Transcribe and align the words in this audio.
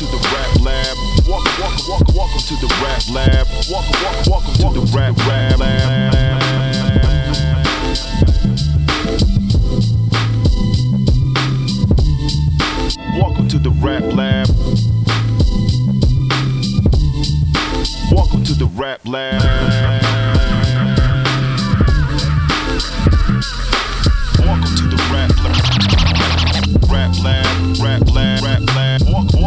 to 0.00 0.06
the 0.06 0.16
rap 0.32 0.60
lab. 0.62 0.96
Walk, 1.28 1.44
walk, 1.60 1.76
walk, 1.86 2.14
welcome 2.14 2.40
to 2.40 2.56
the 2.56 2.68
rap 2.82 3.02
lab. 3.12 3.46
Walk, 3.68 3.84
walk, 4.02 4.26
welcome 4.28 4.54
to 4.54 4.80
the 4.80 4.86
rap 4.96 5.14
rap 5.26 5.58
lab. 5.58 6.40
Welcome 13.20 13.48
to 13.48 13.58
the 13.58 13.70
rap 13.70 14.02
lab. 14.14 14.48
Welcome 18.10 18.44
to 18.44 18.54
the 18.54 18.70
rap 18.74 19.00
lab. 19.04 20.39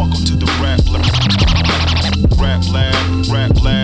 Welcome, 0.04 0.24
to 0.26 0.36
the. 0.36 0.44
Rap 0.60 0.84
lab, 0.92 2.38
rap 2.38 2.62
lab, 2.70 3.26
rap 3.32 3.62
lab. 3.62 3.83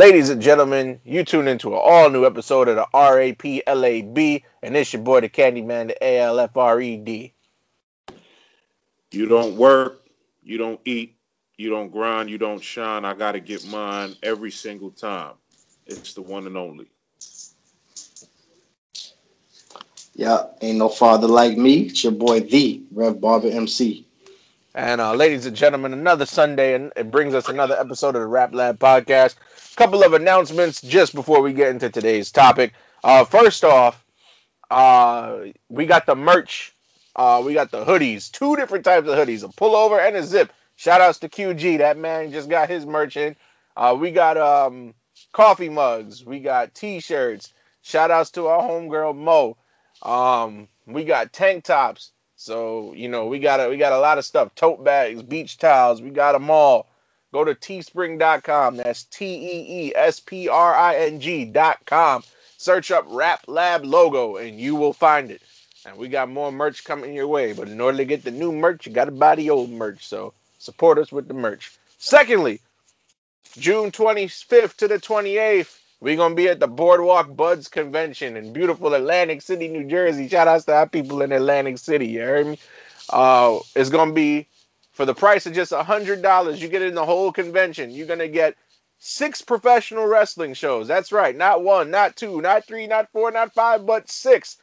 Ladies 0.00 0.30
and 0.30 0.40
gentlemen, 0.40 0.98
you 1.04 1.24
tune 1.24 1.46
into 1.46 1.74
an 1.74 1.80
all 1.82 2.08
new 2.08 2.24
episode 2.24 2.68
of 2.68 2.76
the 2.76 2.86
RAPLAB, 2.94 4.42
and 4.62 4.74
it's 4.74 4.94
your 4.94 5.02
boy, 5.02 5.20
the 5.20 5.28
Candyman, 5.28 5.88
the 5.88 5.96
ALFRED. 6.00 7.32
You 9.10 9.26
don't 9.26 9.58
work, 9.58 10.02
you 10.42 10.56
don't 10.56 10.80
eat, 10.86 11.18
you 11.58 11.68
don't 11.68 11.90
grind, 11.90 12.30
you 12.30 12.38
don't 12.38 12.64
shine. 12.64 13.04
I 13.04 13.12
got 13.12 13.32
to 13.32 13.40
get 13.40 13.66
mine 13.66 14.16
every 14.22 14.50
single 14.50 14.90
time. 14.90 15.34
It's 15.86 16.14
the 16.14 16.22
one 16.22 16.46
and 16.46 16.56
only. 16.56 16.86
Yeah, 20.14 20.44
ain't 20.62 20.78
no 20.78 20.88
father 20.88 21.28
like 21.28 21.58
me. 21.58 21.80
It's 21.80 22.04
your 22.04 22.14
boy, 22.14 22.40
the 22.40 22.82
Rev 22.90 23.20
Barber 23.20 23.48
MC. 23.48 24.06
And 24.74 25.00
uh, 25.00 25.14
ladies 25.14 25.44
and 25.44 25.56
gentlemen, 25.56 25.92
another 25.92 26.24
Sunday, 26.24 26.74
and 26.74 26.90
it 26.96 27.10
brings 27.10 27.34
us 27.34 27.50
another 27.50 27.78
episode 27.78 28.14
of 28.14 28.22
the 28.22 28.26
Rap 28.26 28.54
Lab 28.54 28.78
podcast. 28.78 29.34
Couple 29.80 30.04
of 30.04 30.12
announcements 30.12 30.82
just 30.82 31.14
before 31.14 31.40
we 31.40 31.54
get 31.54 31.70
into 31.70 31.88
today's 31.88 32.30
topic. 32.30 32.74
Uh, 33.02 33.24
first 33.24 33.64
off, 33.64 34.04
uh, 34.70 35.38
we 35.70 35.86
got 35.86 36.04
the 36.04 36.14
merch. 36.14 36.74
Uh, 37.16 37.42
we 37.42 37.54
got 37.54 37.70
the 37.70 37.82
hoodies, 37.82 38.30
two 38.30 38.56
different 38.56 38.84
types 38.84 39.08
of 39.08 39.16
hoodies, 39.16 39.42
a 39.42 39.48
pullover 39.48 39.98
and 39.98 40.16
a 40.16 40.22
zip. 40.22 40.52
Shout 40.76 41.00
outs 41.00 41.20
to 41.20 41.30
QG. 41.30 41.78
That 41.78 41.96
man 41.96 42.30
just 42.30 42.50
got 42.50 42.68
his 42.68 42.84
merch 42.84 43.16
in. 43.16 43.36
Uh, 43.74 43.96
we 43.98 44.10
got 44.10 44.36
um, 44.36 44.92
coffee 45.32 45.70
mugs. 45.70 46.26
We 46.26 46.40
got 46.40 46.74
t-shirts. 46.74 47.54
Shout 47.80 48.10
outs 48.10 48.32
to 48.32 48.48
our 48.48 48.60
homegirl 48.60 49.16
Mo. 49.16 49.56
Um, 50.02 50.68
we 50.86 51.04
got 51.04 51.32
tank 51.32 51.64
tops. 51.64 52.12
So 52.36 52.92
you 52.92 53.08
know 53.08 53.28
we 53.28 53.38
got 53.38 53.60
a, 53.60 53.70
we 53.70 53.78
got 53.78 53.94
a 53.94 53.98
lot 53.98 54.18
of 54.18 54.26
stuff. 54.26 54.54
Tote 54.54 54.84
bags, 54.84 55.22
beach 55.22 55.56
towels. 55.56 56.02
We 56.02 56.10
got 56.10 56.32
them 56.32 56.50
all. 56.50 56.89
Go 57.32 57.44
to 57.44 57.54
teespring.com. 57.54 58.76
That's 58.76 59.04
T 59.04 59.24
E 59.24 59.86
E 59.86 59.92
S 59.94 60.20
P 60.20 60.48
R 60.48 60.74
I 60.74 60.96
N 60.96 61.20
G.com. 61.20 62.24
Search 62.56 62.90
up 62.90 63.04
Rap 63.08 63.44
Lab 63.46 63.84
logo 63.84 64.36
and 64.36 64.58
you 64.58 64.76
will 64.76 64.92
find 64.92 65.30
it. 65.30 65.42
And 65.86 65.96
we 65.96 66.08
got 66.08 66.28
more 66.28 66.52
merch 66.52 66.84
coming 66.84 67.14
your 67.14 67.28
way. 67.28 67.52
But 67.52 67.68
in 67.68 67.80
order 67.80 67.98
to 67.98 68.04
get 68.04 68.24
the 68.24 68.30
new 68.30 68.52
merch, 68.52 68.86
you 68.86 68.92
got 68.92 69.06
to 69.06 69.12
buy 69.12 69.36
the 69.36 69.50
old 69.50 69.70
merch. 69.70 70.06
So 70.06 70.34
support 70.58 70.98
us 70.98 71.10
with 71.10 71.28
the 71.28 71.34
merch. 71.34 71.72
Secondly, 71.98 72.60
June 73.56 73.90
25th 73.90 74.76
to 74.76 74.88
the 74.88 74.98
28th, 74.98 75.78
we're 76.00 76.16
going 76.16 76.32
to 76.32 76.36
be 76.36 76.48
at 76.48 76.60
the 76.60 76.68
Boardwalk 76.68 77.34
Buds 77.34 77.68
Convention 77.68 78.36
in 78.36 78.52
beautiful 78.52 78.94
Atlantic 78.94 79.42
City, 79.42 79.68
New 79.68 79.84
Jersey. 79.84 80.28
Shout 80.28 80.48
out 80.48 80.62
to 80.62 80.74
our 80.74 80.88
people 80.88 81.22
in 81.22 81.32
Atlantic 81.32 81.78
City. 81.78 82.08
You 82.08 82.20
heard 82.20 82.46
me? 82.46 82.58
Uh, 83.08 83.58
it's 83.74 83.90
going 83.90 84.08
to 84.10 84.14
be 84.14 84.46
for 85.00 85.06
the 85.06 85.14
price 85.14 85.46
of 85.46 85.54
just 85.54 85.72
$100. 85.72 86.58
You 86.58 86.68
get 86.68 86.82
in 86.82 86.94
the 86.94 87.06
whole 87.06 87.32
convention. 87.32 87.90
You're 87.90 88.06
going 88.06 88.18
to 88.18 88.28
get 88.28 88.54
six 88.98 89.40
professional 89.40 90.04
wrestling 90.06 90.52
shows. 90.52 90.88
That's 90.88 91.10
right. 91.10 91.34
Not 91.34 91.62
one, 91.62 91.90
not 91.90 92.16
two, 92.16 92.42
not 92.42 92.66
three, 92.66 92.86
not 92.86 93.10
four, 93.10 93.30
not 93.30 93.54
five, 93.54 93.86
but 93.86 94.10
six 94.10 94.58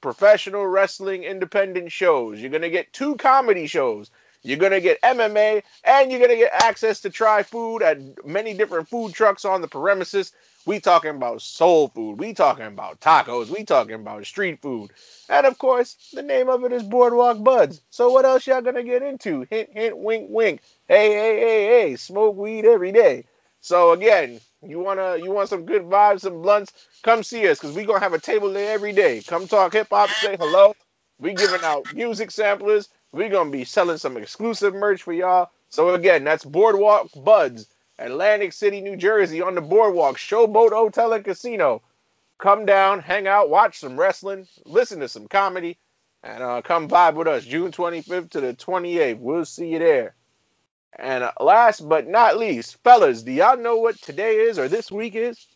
professional 0.00 0.66
wrestling 0.66 1.24
independent 1.24 1.92
shows. 1.92 2.40
You're 2.40 2.48
going 2.48 2.62
to 2.62 2.70
get 2.70 2.94
two 2.94 3.16
comedy 3.16 3.66
shows. 3.66 4.10
You're 4.42 4.56
going 4.56 4.72
to 4.72 4.80
get 4.80 5.02
MMA 5.02 5.62
and 5.84 6.10
you're 6.10 6.20
going 6.20 6.30
to 6.30 6.38
get 6.38 6.62
access 6.64 7.02
to 7.02 7.10
try 7.10 7.42
food 7.42 7.82
at 7.82 8.24
many 8.24 8.54
different 8.54 8.88
food 8.88 9.12
trucks 9.12 9.44
on 9.44 9.60
the 9.60 9.68
premises. 9.68 10.32
We 10.66 10.80
talking 10.80 11.10
about 11.10 11.42
soul 11.42 11.88
food. 11.88 12.18
We 12.18 12.32
talking 12.32 12.66
about 12.66 13.00
tacos. 13.00 13.50
We 13.50 13.64
talking 13.64 13.96
about 13.96 14.24
street 14.26 14.62
food. 14.62 14.90
And 15.28 15.46
of 15.46 15.58
course, 15.58 16.10
the 16.12 16.22
name 16.22 16.48
of 16.48 16.64
it 16.64 16.72
is 16.72 16.82
Boardwalk 16.82 17.42
Buds. 17.44 17.82
So 17.90 18.10
what 18.10 18.24
else 18.24 18.46
y'all 18.46 18.62
gonna 18.62 18.82
get 18.82 19.02
into? 19.02 19.46
Hint, 19.50 19.70
hint, 19.72 19.98
wink, 19.98 20.26
wink. 20.30 20.62
Hey, 20.88 21.12
hey, 21.12 21.40
hey, 21.40 21.66
hey, 21.66 21.96
smoke 21.96 22.36
weed 22.36 22.64
every 22.64 22.92
day. 22.92 23.24
So 23.60 23.92
again, 23.92 24.40
you 24.62 24.80
wanna 24.80 25.18
you 25.18 25.30
want 25.32 25.50
some 25.50 25.66
good 25.66 25.82
vibes, 25.82 26.20
some 26.20 26.40
blunts? 26.40 26.72
Come 27.02 27.22
see 27.22 27.46
us, 27.48 27.60
cause 27.60 27.74
we 27.74 27.84
gonna 27.84 28.00
have 28.00 28.14
a 28.14 28.18
table 28.18 28.50
there 28.52 28.72
every 28.72 28.92
day. 28.92 29.22
Come 29.22 29.46
talk 29.46 29.72
hip 29.74 29.88
hop, 29.90 30.08
say 30.10 30.36
hello. 30.38 30.74
We 31.18 31.34
giving 31.34 31.62
out 31.62 31.92
music 31.94 32.30
samplers. 32.30 32.88
We 33.12 33.28
gonna 33.28 33.50
be 33.50 33.64
selling 33.64 33.98
some 33.98 34.16
exclusive 34.16 34.74
merch 34.74 35.02
for 35.02 35.12
y'all. 35.12 35.50
So 35.68 35.94
again, 35.94 36.24
that's 36.24 36.44
Boardwalk 36.44 37.08
Buds. 37.16 37.66
Atlantic 37.98 38.52
City, 38.52 38.80
New 38.82 38.96
Jersey, 38.96 39.42
on 39.42 39.54
the 39.56 39.62
boardwalk, 39.62 40.18
Showboat 40.18 40.72
Hotel 40.72 41.12
and 41.14 41.24
Casino. 41.24 41.82
Come 42.38 42.66
down, 42.66 43.00
hang 43.00 43.28
out, 43.28 43.50
watch 43.50 43.78
some 43.80 43.98
wrestling, 43.98 44.46
listen 44.66 45.00
to 45.00 45.08
some 45.08 45.28
comedy, 45.28 45.78
and 46.22 46.42
uh, 46.42 46.62
come 46.62 46.88
vibe 46.88 47.14
with 47.14 47.28
us 47.28 47.44
June 47.44 47.72
25th 47.72 48.30
to 48.32 48.42
the 48.42 48.54
28th. 48.54 49.18
We'll 49.20 49.46
see 49.46 49.68
you 49.68 49.80
there. 49.80 50.16
And 50.98 51.24
uh, 51.24 51.32
last 51.40 51.88
but 51.88 52.08
not 52.08 52.38
least, 52.38 52.78
fellas, 52.84 53.22
do 53.22 53.32
y'all 53.32 53.58
know 53.58 53.78
what 53.78 54.00
today 54.02 54.36
is 54.36 54.58
or 54.58 54.68
this 54.68 54.92
week 54.92 55.14
is? 55.16 55.46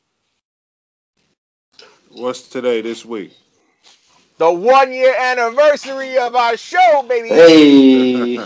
What's 2.11 2.49
today 2.49 2.83
this 2.83 3.05
week? 3.05 3.33
The 4.39 4.53
one 4.53 4.93
year 4.93 5.15
anniversary 5.19 6.19
of 6.19 6.37
our 6.37 6.57
show, 6.59 7.05
baby. 7.09 7.31
Hey, 7.31 8.39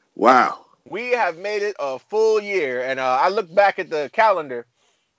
wow. 0.16 0.65
We 0.90 1.10
have 1.12 1.38
made 1.38 1.62
it 1.62 1.76
a 1.80 1.98
full 1.98 2.40
year 2.40 2.82
and 2.84 3.00
uh, 3.00 3.18
i 3.22 3.28
look 3.28 3.52
back 3.54 3.78
at 3.78 3.90
the 3.90 4.10
calendar 4.12 4.66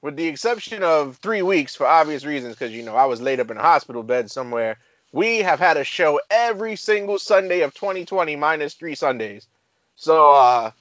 with 0.02 0.16
the 0.18 0.28
exception 0.28 0.84
of 0.84 1.18
three 1.18 1.44
weeks 1.44 1.75
for 1.75 1.88
obvious 1.88 2.25
reasons 2.25 2.56
because 2.56 2.74
you 2.74 2.84
know 2.84 2.96
i 2.96 3.06
was 3.06 3.22
laid 3.22 3.40
up 3.40 3.52
in 3.52 3.58
a 3.58 3.62
hospital 3.64 4.04
bed 4.04 4.31
somewhere 4.31 4.78
we 5.14 5.40
have 5.40 5.60
had 5.60 5.78
a 5.78 5.84
show 5.86 6.19
every 6.31 6.75
single 6.78 7.19
sunday 7.19 7.62
of 7.62 7.74
2020 7.75 8.36
minus 8.38 8.75
three 8.75 8.96
sundays 8.96 9.48
so 9.96 10.31
uh, 10.34 10.72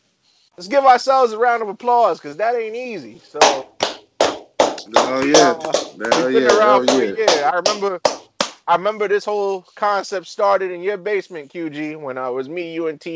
let's 0.56 0.68
give 0.68 0.84
ourselves 0.84 1.32
a 1.32 1.38
round 1.38 1.62
of 1.62 1.68
applause 1.68 2.18
because 2.18 2.38
that 2.38 2.56
ain't 2.56 2.76
easy 2.76 3.20
so 3.20 3.68
Oh 4.96 5.24
yeah. 5.24 5.54
uh, 5.64 5.72
Hell 6.12 6.30
been 6.32 6.46
yeah. 6.46 6.48
around 6.48 6.82
Hell 6.82 6.84
for 6.84 7.02
yeah. 7.02 7.04
a 7.04 7.16
year 7.16 7.44
i 7.52 7.56
remember 7.56 8.00
I 8.66 8.76
remember 8.76 9.08
this 9.08 9.26
whole 9.26 9.62
concept 9.76 10.26
started 10.26 10.70
in 10.72 10.82
your 10.82 10.96
basement, 10.96 11.52
QG, 11.52 12.00
when 12.00 12.18
I 12.18 12.30
was 12.30 12.48
me, 12.48 12.72
you, 12.74 12.88
and 12.88 13.00
To 13.02 13.10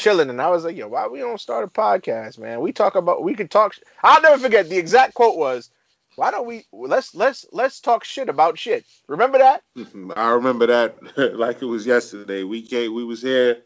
chilling, 0.00 0.30
and 0.30 0.40
I 0.40 0.50
was 0.50 0.64
like, 0.64 0.76
"Yo, 0.76 0.88
why 0.88 1.06
we 1.06 1.18
don't 1.18 1.40
start 1.40 1.64
a 1.64 1.68
podcast, 1.68 2.38
man? 2.38 2.60
We 2.60 2.72
talk 2.72 2.96
about, 2.96 3.22
we 3.22 3.34
could 3.34 3.50
talk." 3.50 3.74
sh-" 3.74 3.80
I'll 4.02 4.22
never 4.22 4.38
forget. 4.38 4.68
The 4.68 4.78
exact 4.78 5.14
quote 5.14 5.36
was, 5.36 5.70
"Why 6.16 6.30
don't 6.30 6.46
we 6.46 6.64
let's 6.72 7.14
let's 7.14 7.46
let's 7.52 7.80
talk 7.80 8.04
shit 8.04 8.28
about 8.28 8.58
shit." 8.58 8.84
Remember 9.06 9.38
that? 9.38 9.62
Mm-hmm. 9.76 10.12
I 10.16 10.30
remember 10.30 10.66
that 10.66 10.96
like 11.36 11.62
it 11.62 11.66
was 11.66 11.86
yesterday. 11.86 12.42
We 12.42 12.62
came, 12.62 12.94
we 12.94 13.04
was 13.04 13.22
here, 13.22 13.58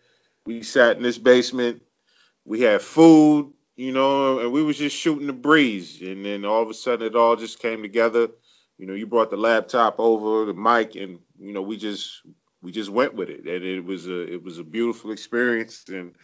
we 0.44 0.62
sat 0.62 0.96
in 0.96 1.02
this 1.02 1.18
basement, 1.18 1.82
we 2.44 2.60
had 2.60 2.82
food, 2.82 3.52
you 3.76 3.92
know, 3.92 4.40
and 4.40 4.52
we 4.52 4.62
was 4.62 4.76
just 4.76 4.96
shooting 4.96 5.28
the 5.28 5.32
breeze. 5.32 6.00
And 6.02 6.24
then 6.24 6.44
all 6.44 6.62
of 6.62 6.68
a 6.68 6.74
sudden, 6.74 7.06
it 7.06 7.16
all 7.16 7.36
just 7.36 7.60
came 7.60 7.82
together. 7.82 8.28
You 8.76 8.86
know, 8.86 8.94
you 8.94 9.06
brought 9.06 9.30
the 9.30 9.36
laptop 9.36 10.00
over, 10.00 10.46
the 10.46 10.54
mic, 10.54 10.96
and 10.96 11.20
you 11.38 11.52
know, 11.52 11.62
we 11.62 11.76
just 11.76 12.22
we 12.64 12.72
just 12.72 12.90
went 12.90 13.14
with 13.14 13.28
it, 13.28 13.44
and 13.46 13.64
it 13.64 13.84
was 13.84 14.08
a 14.08 14.32
it 14.32 14.42
was 14.42 14.58
a 14.58 14.64
beautiful 14.64 15.12
experience. 15.12 15.84
And 15.88 16.14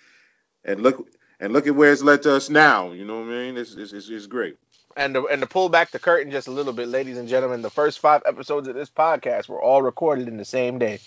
and 0.65 0.83
look 0.83 1.07
and 1.39 1.53
look 1.53 1.67
at 1.67 1.77
where 1.77 1.93
it's 1.93 2.03
led 2.03 2.23
to 2.23 2.35
us 2.35 2.51
now. 2.51 2.93
You 2.93 3.05
know 3.05 3.21
what 3.21 3.29
I 3.29 3.33
mean? 3.33 3.57
It's 3.59 3.75
it's, 3.75 3.93
it's, 3.93 4.09
it's 4.09 4.27
great. 4.27 4.57
And 4.97 5.15
to, 5.15 5.29
and 5.29 5.41
to 5.41 5.47
pull 5.47 5.69
back 5.69 5.93
the 5.93 6.01
curtain 6.01 6.33
just 6.33 6.49
a 6.49 6.51
little 6.51 6.73
bit, 6.73 6.89
ladies 6.89 7.17
and 7.17 7.29
gentlemen, 7.29 7.63
the 7.63 7.71
first 7.71 8.01
five 8.01 8.23
episodes 8.27 8.67
of 8.67 8.75
this 8.75 8.91
podcast 8.91 9.49
were 9.49 9.63
all 9.63 9.83
recorded 9.83 10.27
in 10.27 10.37
the 10.37 10.45
same 10.45 10.79
day. 10.79 10.99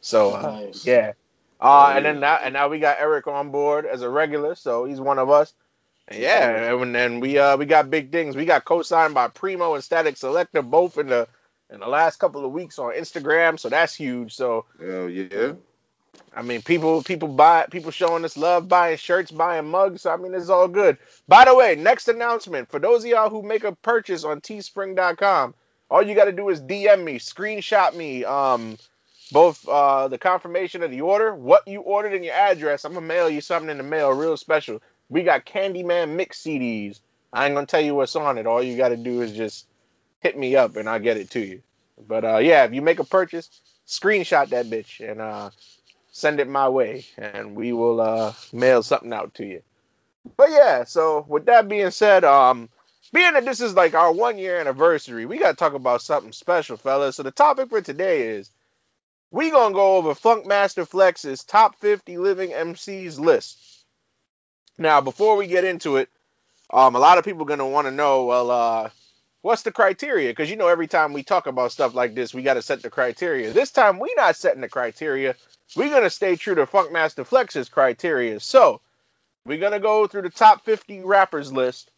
So 0.00 0.32
uh, 0.34 0.42
Nice. 0.42 0.86
yeah. 0.86 1.12
Uh, 1.60 1.94
and 1.96 2.04
then 2.04 2.20
now 2.20 2.36
and 2.36 2.52
now 2.54 2.68
we 2.68 2.78
got 2.78 2.98
Eric 3.00 3.26
on 3.26 3.50
board 3.50 3.86
as 3.86 4.02
a 4.02 4.08
regular, 4.10 4.54
so 4.54 4.84
he's 4.84 5.00
one 5.00 5.18
of 5.18 5.30
us. 5.30 5.54
Yeah, 6.10 6.74
and 6.74 6.94
then 6.94 7.20
we 7.20 7.38
uh 7.38 7.56
we 7.56 7.66
got 7.66 7.90
big 7.90 8.12
things. 8.12 8.36
We 8.36 8.44
got 8.44 8.64
co-signed 8.64 9.14
by 9.14 9.28
Primo 9.28 9.74
and 9.74 9.82
Statik 9.82 10.14
Selektah 10.18 10.68
both 10.68 10.98
in 10.98 11.06
the 11.06 11.28
in 11.72 11.80
the 11.80 11.88
last 11.88 12.18
couple 12.18 12.44
of 12.44 12.52
weeks 12.52 12.78
on 12.78 12.92
Instagram, 12.94 13.58
so 13.58 13.68
that's 13.68 13.94
huge. 13.94 14.34
So 14.34 14.66
Hell 14.80 15.08
yeah. 15.08 15.54
I 16.34 16.42
mean, 16.42 16.62
people 16.62 17.02
people 17.02 17.28
buy 17.28 17.66
people 17.70 17.90
showing 17.90 18.24
us 18.24 18.36
love, 18.36 18.68
buying 18.68 18.96
shirts, 18.96 19.30
buying 19.30 19.68
mugs. 19.68 20.02
So 20.02 20.12
I 20.12 20.16
mean, 20.16 20.34
it's 20.34 20.50
all 20.50 20.68
good. 20.68 20.98
By 21.28 21.44
the 21.44 21.54
way, 21.54 21.74
next 21.74 22.08
announcement 22.08 22.70
for 22.70 22.78
those 22.78 23.04
of 23.04 23.10
y'all 23.10 23.30
who 23.30 23.42
make 23.42 23.64
a 23.64 23.72
purchase 23.72 24.24
on 24.24 24.40
Teespring.com, 24.40 25.54
all 25.90 26.02
you 26.02 26.14
got 26.14 26.26
to 26.26 26.32
do 26.32 26.48
is 26.48 26.60
DM 26.60 27.04
me, 27.04 27.18
screenshot 27.18 27.94
me, 27.94 28.24
um, 28.24 28.78
both 29.30 29.66
uh, 29.68 30.08
the 30.08 30.18
confirmation 30.18 30.82
of 30.82 30.90
the 30.90 31.00
order, 31.00 31.34
what 31.34 31.66
you 31.66 31.80
ordered, 31.80 32.14
and 32.14 32.24
your 32.24 32.34
address. 32.34 32.84
I'm 32.84 32.94
gonna 32.94 33.06
mail 33.06 33.30
you 33.30 33.40
something 33.40 33.70
in 33.70 33.78
the 33.78 33.82
mail, 33.82 34.10
real 34.10 34.36
special. 34.36 34.82
We 35.08 35.22
got 35.22 35.46
Candyman 35.46 36.10
mix 36.16 36.42
CDs. 36.42 37.00
I 37.32 37.46
ain't 37.46 37.54
gonna 37.54 37.66
tell 37.66 37.80
you 37.80 37.94
what's 37.94 38.16
on 38.16 38.36
it. 38.38 38.46
All 38.46 38.62
you 38.62 38.76
got 38.76 38.90
to 38.90 38.96
do 38.96 39.22
is 39.22 39.32
just 39.32 39.66
hit 40.22 40.38
me 40.38 40.56
up, 40.56 40.76
and 40.76 40.88
I'll 40.88 41.00
get 41.00 41.16
it 41.16 41.30
to 41.30 41.40
you. 41.40 41.62
But 42.08 42.24
uh, 42.24 42.38
yeah, 42.38 42.64
if 42.64 42.72
you 42.72 42.80
make 42.82 43.00
a 43.00 43.04
purchase, 43.04 43.50
screenshot 43.86 44.48
that 44.50 44.66
bitch 44.66 45.06
and 45.06 45.20
uh, 45.20 45.50
send 46.12 46.40
it 46.40 46.48
my 46.48 46.68
way, 46.68 47.04
and 47.18 47.54
we 47.54 47.72
will 47.72 48.00
uh, 48.00 48.32
mail 48.52 48.82
something 48.82 49.12
out 49.12 49.34
to 49.34 49.44
you. 49.44 49.62
But 50.36 50.50
yeah, 50.50 50.84
so 50.84 51.24
with 51.28 51.46
that 51.46 51.68
being 51.68 51.90
said, 51.90 52.24
um, 52.24 52.68
being 53.12 53.32
that 53.32 53.44
this 53.44 53.60
is 53.60 53.74
like 53.74 53.94
our 53.94 54.12
one 54.12 54.38
year 54.38 54.58
anniversary, 54.58 55.26
we 55.26 55.38
gotta 55.38 55.56
talk 55.56 55.74
about 55.74 56.02
something 56.02 56.32
special, 56.32 56.76
fellas. 56.76 57.16
So 57.16 57.24
the 57.24 57.30
topic 57.32 57.68
for 57.68 57.80
today 57.80 58.28
is 58.28 58.50
we 59.30 59.50
gonna 59.50 59.74
go 59.74 59.96
over 59.96 60.14
Funkmaster 60.14 60.86
Flex's 60.86 61.42
top 61.42 61.76
50 61.80 62.18
living 62.18 62.50
MCs 62.50 63.18
list. 63.18 63.58
Now, 64.78 65.00
before 65.00 65.36
we 65.36 65.46
get 65.46 65.64
into 65.64 65.96
it, 65.96 66.08
um, 66.70 66.94
a 66.94 66.98
lot 67.00 67.18
of 67.18 67.24
people 67.24 67.44
gonna 67.44 67.68
want 67.68 67.86
to 67.86 67.90
know, 67.90 68.24
well, 68.24 68.50
uh, 68.50 68.90
what's 69.42 69.62
the 69.62 69.72
criteria? 69.72 70.30
Because 70.30 70.50
you 70.50 70.56
know, 70.56 70.68
every 70.68 70.86
time 70.86 71.12
we 71.12 71.22
talk 71.22 71.46
about 71.46 71.72
stuff 71.72 71.94
like 71.94 72.14
this, 72.14 72.32
we 72.32 72.42
gotta 72.42 72.62
set 72.62 72.82
the 72.82 72.90
criteria. 72.90 73.52
This 73.52 73.70
time, 73.70 73.98
we're 73.98 74.14
not 74.16 74.36
setting 74.36 74.62
the 74.62 74.68
criteria. 74.68 75.36
We're 75.76 75.90
gonna 75.90 76.10
stay 76.10 76.36
true 76.36 76.54
to 76.54 76.66
Funkmaster 76.66 77.26
Flex's 77.26 77.68
criteria. 77.68 78.40
So, 78.40 78.80
we're 79.44 79.58
gonna 79.58 79.80
go 79.80 80.06
through 80.06 80.22
the 80.22 80.30
top 80.30 80.64
50 80.64 81.00
rappers 81.00 81.52
list. 81.52 81.90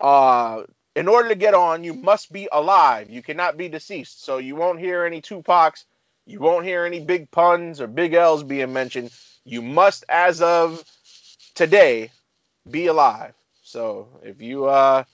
Uh, 0.00 0.62
in 0.96 1.08
order 1.08 1.28
to 1.28 1.34
get 1.34 1.54
on, 1.54 1.84
you 1.84 1.94
must 1.94 2.32
be 2.32 2.48
alive. 2.50 3.10
You 3.10 3.22
cannot 3.22 3.56
be 3.56 3.68
deceased. 3.68 4.24
So 4.24 4.38
you 4.38 4.56
won't 4.56 4.78
hear 4.78 5.04
any 5.04 5.20
Tupacs. 5.20 5.84
You 6.26 6.40
won't 6.40 6.64
hear 6.64 6.84
any 6.84 7.00
big 7.00 7.30
puns 7.30 7.80
or 7.80 7.86
big 7.86 8.14
L's 8.14 8.42
being 8.42 8.72
mentioned. 8.72 9.10
You 9.44 9.62
must, 9.62 10.04
as 10.08 10.42
of 10.42 10.84
today, 11.54 12.10
be 12.70 12.86
alive. 12.86 13.34
So 13.62 14.08
if 14.22 14.42
you 14.42 14.66
uh 14.66 15.04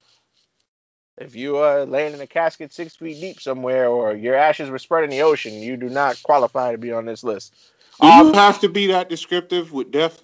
if 1.18 1.34
you 1.34 1.56
are 1.58 1.86
laying 1.86 2.14
in 2.14 2.20
a 2.20 2.26
casket 2.26 2.72
six 2.72 2.96
feet 2.96 3.20
deep 3.20 3.40
somewhere 3.40 3.88
or 3.88 4.14
your 4.14 4.34
ashes 4.34 4.70
were 4.70 4.78
spread 4.78 5.04
in 5.04 5.10
the 5.10 5.22
ocean, 5.22 5.54
you 5.54 5.76
do 5.76 5.88
not 5.88 6.22
qualify 6.22 6.72
to 6.72 6.78
be 6.78 6.92
on 6.92 7.06
this 7.06 7.24
list. 7.24 7.54
Do 8.00 8.08
you 8.08 8.32
have 8.32 8.60
to 8.60 8.68
be 8.68 8.88
that 8.88 9.08
descriptive 9.08 9.72
with 9.72 9.90
death? 9.90 10.22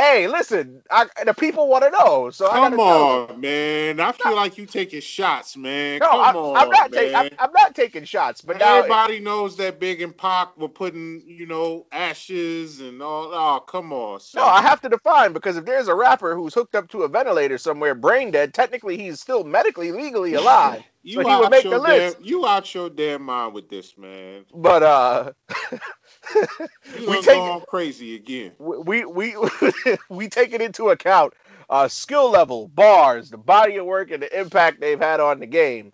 Hey, 0.00 0.28
listen, 0.28 0.80
I, 0.90 1.08
the 1.26 1.34
people 1.34 1.68
want 1.68 1.84
to 1.84 1.90
know, 1.90 2.30
so 2.30 2.48
Come 2.48 2.80
on, 2.80 3.38
man. 3.38 4.00
I 4.00 4.12
feel 4.12 4.34
like 4.34 4.56
you 4.56 4.64
taking 4.64 5.02
shots, 5.02 5.58
man. 5.58 5.98
No, 5.98 6.08
Come 6.08 6.20
I, 6.20 6.32
on, 6.32 6.56
I'm 6.56 6.70
not 6.70 6.90
taking. 6.90 7.14
I'm, 7.14 7.28
I'm 7.38 7.52
not 7.52 7.74
taking 7.74 8.04
shots, 8.04 8.40
but 8.40 8.58
now 8.58 8.76
Everybody 8.78 9.20
knows 9.20 9.58
that 9.58 9.78
Big 9.78 10.00
and 10.00 10.16
Pac 10.16 10.56
were 10.56 10.70
putting, 10.70 11.22
you 11.26 11.44
know, 11.44 11.84
ashes 11.92 12.80
and 12.80 13.02
all. 13.02 13.26
Oh, 13.34 13.60
come 13.60 13.92
on. 13.92 14.20
no. 14.34 14.42
I 14.42 14.62
have 14.62 14.80
to 14.80 14.88
define 14.88 15.34
because 15.34 15.58
if 15.58 15.66
there's 15.66 15.88
a 15.88 15.94
rapper 15.94 16.34
who's 16.34 16.54
hooked 16.54 16.74
up 16.74 16.88
to 16.92 17.02
a 17.02 17.08
ventilator 17.08 17.58
somewhere, 17.58 17.94
brain 17.94 18.30
dead, 18.30 18.54
technically 18.54 18.96
he's 18.96 19.20
still 19.20 19.44
medically 19.44 19.92
legally 19.92 20.32
alive. 20.42 20.82
you 21.02 21.22
so 21.22 21.28
he 21.28 21.36
would 21.36 21.44
out 21.44 21.50
make 21.50 21.64
your 21.64 21.74
the 21.74 21.78
list. 21.78 22.16
Damn, 22.16 22.26
you 22.26 22.46
out 22.46 22.74
your 22.74 22.88
damn 22.88 23.22
mind 23.22 23.52
with 23.52 23.68
this, 23.68 23.98
man. 23.98 24.46
But 24.54 24.82
uh, 24.82 25.32
we 26.98 27.06
done 27.06 27.22
take 27.22 27.24
gone 27.36 27.62
crazy 27.68 28.14
again. 28.14 28.52
we 28.58 29.04
we 29.04 29.36
we 30.08 30.28
take 30.28 30.52
it 30.52 30.60
into 30.60 30.90
account 30.90 31.34
uh, 31.68 31.88
skill 31.88 32.30
level, 32.30 32.68
bars, 32.68 33.30
the 33.30 33.38
body 33.38 33.76
of 33.76 33.86
work, 33.86 34.10
and 34.10 34.22
the 34.22 34.40
impact 34.40 34.80
they've 34.80 35.00
had 35.00 35.20
on 35.20 35.40
the 35.40 35.46
game. 35.46 35.92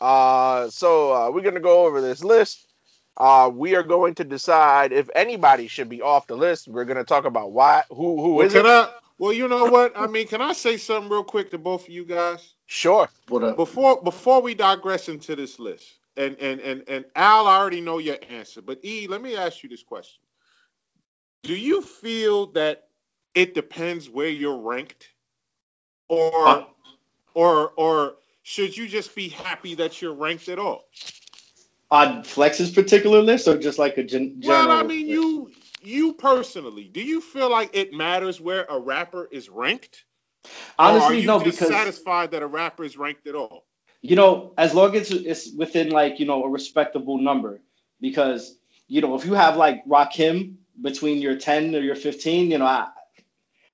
Uh, 0.00 0.68
so 0.70 1.12
uh, 1.12 1.30
we're 1.30 1.42
gonna 1.42 1.60
go 1.60 1.86
over 1.86 2.00
this 2.00 2.22
list. 2.22 2.66
Uh, 3.16 3.50
we 3.52 3.74
are 3.74 3.82
going 3.82 4.14
to 4.14 4.24
decide 4.24 4.92
if 4.92 5.10
anybody 5.14 5.66
should 5.66 5.88
be 5.88 6.02
off 6.02 6.28
the 6.28 6.36
list. 6.36 6.68
We're 6.68 6.84
gonna 6.84 7.04
talk 7.04 7.24
about 7.24 7.50
why, 7.52 7.82
who, 7.90 8.22
who 8.22 8.34
Well, 8.34 8.46
is 8.46 8.52
can 8.52 8.64
it? 8.64 8.68
I? 8.68 8.90
Well, 9.18 9.32
you 9.32 9.48
know 9.48 9.64
what? 9.66 9.92
I 9.96 10.06
mean, 10.06 10.28
can 10.28 10.40
I 10.40 10.52
say 10.52 10.76
something 10.76 11.10
real 11.10 11.24
quick 11.24 11.50
to 11.50 11.58
both 11.58 11.82
of 11.82 11.88
you 11.88 12.04
guys? 12.04 12.54
Sure. 12.66 13.08
What 13.28 13.42
up? 13.42 13.56
before 13.56 14.00
before 14.02 14.40
we 14.40 14.54
digress 14.54 15.08
into 15.08 15.34
this 15.34 15.58
list, 15.58 15.97
and 16.18 16.36
and 16.40 16.60
and 16.60 16.84
and 16.88 17.06
Al, 17.16 17.48
I 17.48 17.58
already 17.58 17.82
know 17.82 17.98
your 17.98 18.18
answer, 18.30 18.62
but 18.62 18.84
E, 18.84 19.08
let 19.08 19.22
me 19.22 19.36
ask 19.36 19.62
you 19.64 19.70
this 19.70 19.84
question: 19.84 20.22
Do 21.44 21.56
you 21.56 21.82
feel 21.82 22.48
that 22.52 22.88
it 23.34 23.54
depends 23.54 24.10
where 24.10 24.28
you're 24.30 24.58
ranked, 24.58 25.10
or 26.08 26.46
Uh, 26.48 26.64
or 27.34 27.72
or 27.76 28.16
should 28.42 28.76
you 28.76 28.88
just 28.88 29.14
be 29.16 29.30
happy 29.30 29.76
that 29.76 30.02
you're 30.02 30.14
ranked 30.14 30.48
at 30.48 30.58
all? 30.58 30.84
on 31.90 32.24
Flex's 32.24 32.70
particular 32.72 33.22
list, 33.22 33.48
or 33.48 33.58
just 33.58 33.78
like 33.78 33.98
a 33.98 34.04
gen- 34.04 34.40
general? 34.42 34.68
Well, 34.68 34.70
I 34.70 34.82
mean, 34.88 35.08
you 35.08 35.52
you 35.82 36.14
personally, 36.14 36.84
do 36.88 37.02
you 37.02 37.20
feel 37.20 37.50
like 37.50 37.70
it 37.74 37.94
matters 37.94 38.40
where 38.40 38.66
a 38.68 38.78
rapper 38.80 39.28
is 39.30 39.48
ranked? 39.50 40.04
honestly 40.78 41.26
no, 41.26 41.40
because 41.40 41.68
satisfied 41.68 42.32
that 42.32 42.42
a 42.42 42.48
rapper 42.48 42.84
is 42.84 42.98
ranked 42.98 43.28
at 43.28 43.36
all? 43.36 43.67
You 44.02 44.16
know, 44.16 44.52
as 44.56 44.74
long 44.74 44.94
as 44.96 45.10
it's 45.10 45.52
within 45.52 45.90
like 45.90 46.20
you 46.20 46.26
know 46.26 46.44
a 46.44 46.48
respectable 46.48 47.18
number, 47.18 47.60
because 48.00 48.56
you 48.86 49.00
know 49.00 49.14
if 49.14 49.24
you 49.24 49.34
have 49.34 49.56
like 49.56 49.84
Rakim 49.86 50.56
between 50.80 51.20
your 51.20 51.36
ten 51.36 51.74
or 51.74 51.80
your 51.80 51.96
fifteen, 51.96 52.50
you 52.50 52.58
know 52.58 52.66
I. 52.66 52.88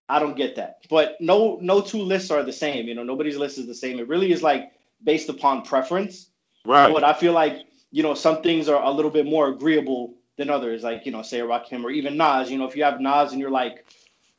I 0.06 0.18
don't 0.18 0.36
get 0.36 0.56
that, 0.56 0.80
but 0.90 1.16
no, 1.18 1.58
no 1.62 1.80
two 1.80 2.02
lists 2.02 2.30
are 2.30 2.42
the 2.42 2.52
same. 2.52 2.86
You 2.88 2.94
know, 2.94 3.04
nobody's 3.04 3.38
list 3.38 3.56
is 3.56 3.66
the 3.66 3.74
same. 3.74 3.98
It 3.98 4.06
really 4.06 4.32
is 4.32 4.42
like 4.42 4.70
based 5.02 5.30
upon 5.30 5.62
preference. 5.62 6.28
Right. 6.66 6.92
But 6.92 7.04
I 7.04 7.14
feel 7.14 7.32
like 7.32 7.64
you 7.90 8.02
know 8.02 8.12
some 8.12 8.42
things 8.42 8.68
are 8.68 8.82
a 8.82 8.90
little 8.90 9.10
bit 9.10 9.24
more 9.24 9.48
agreeable 9.48 10.14
than 10.36 10.50
others. 10.50 10.82
Like 10.82 11.06
you 11.06 11.12
know, 11.12 11.22
say 11.22 11.40
Rakim 11.40 11.84
or 11.84 11.90
even 11.90 12.16
Nas. 12.16 12.50
You 12.50 12.58
know, 12.58 12.66
if 12.66 12.76
you 12.76 12.84
have 12.84 13.00
Nas 13.00 13.32
and 13.32 13.40
you're 13.40 13.50
like, 13.50 13.86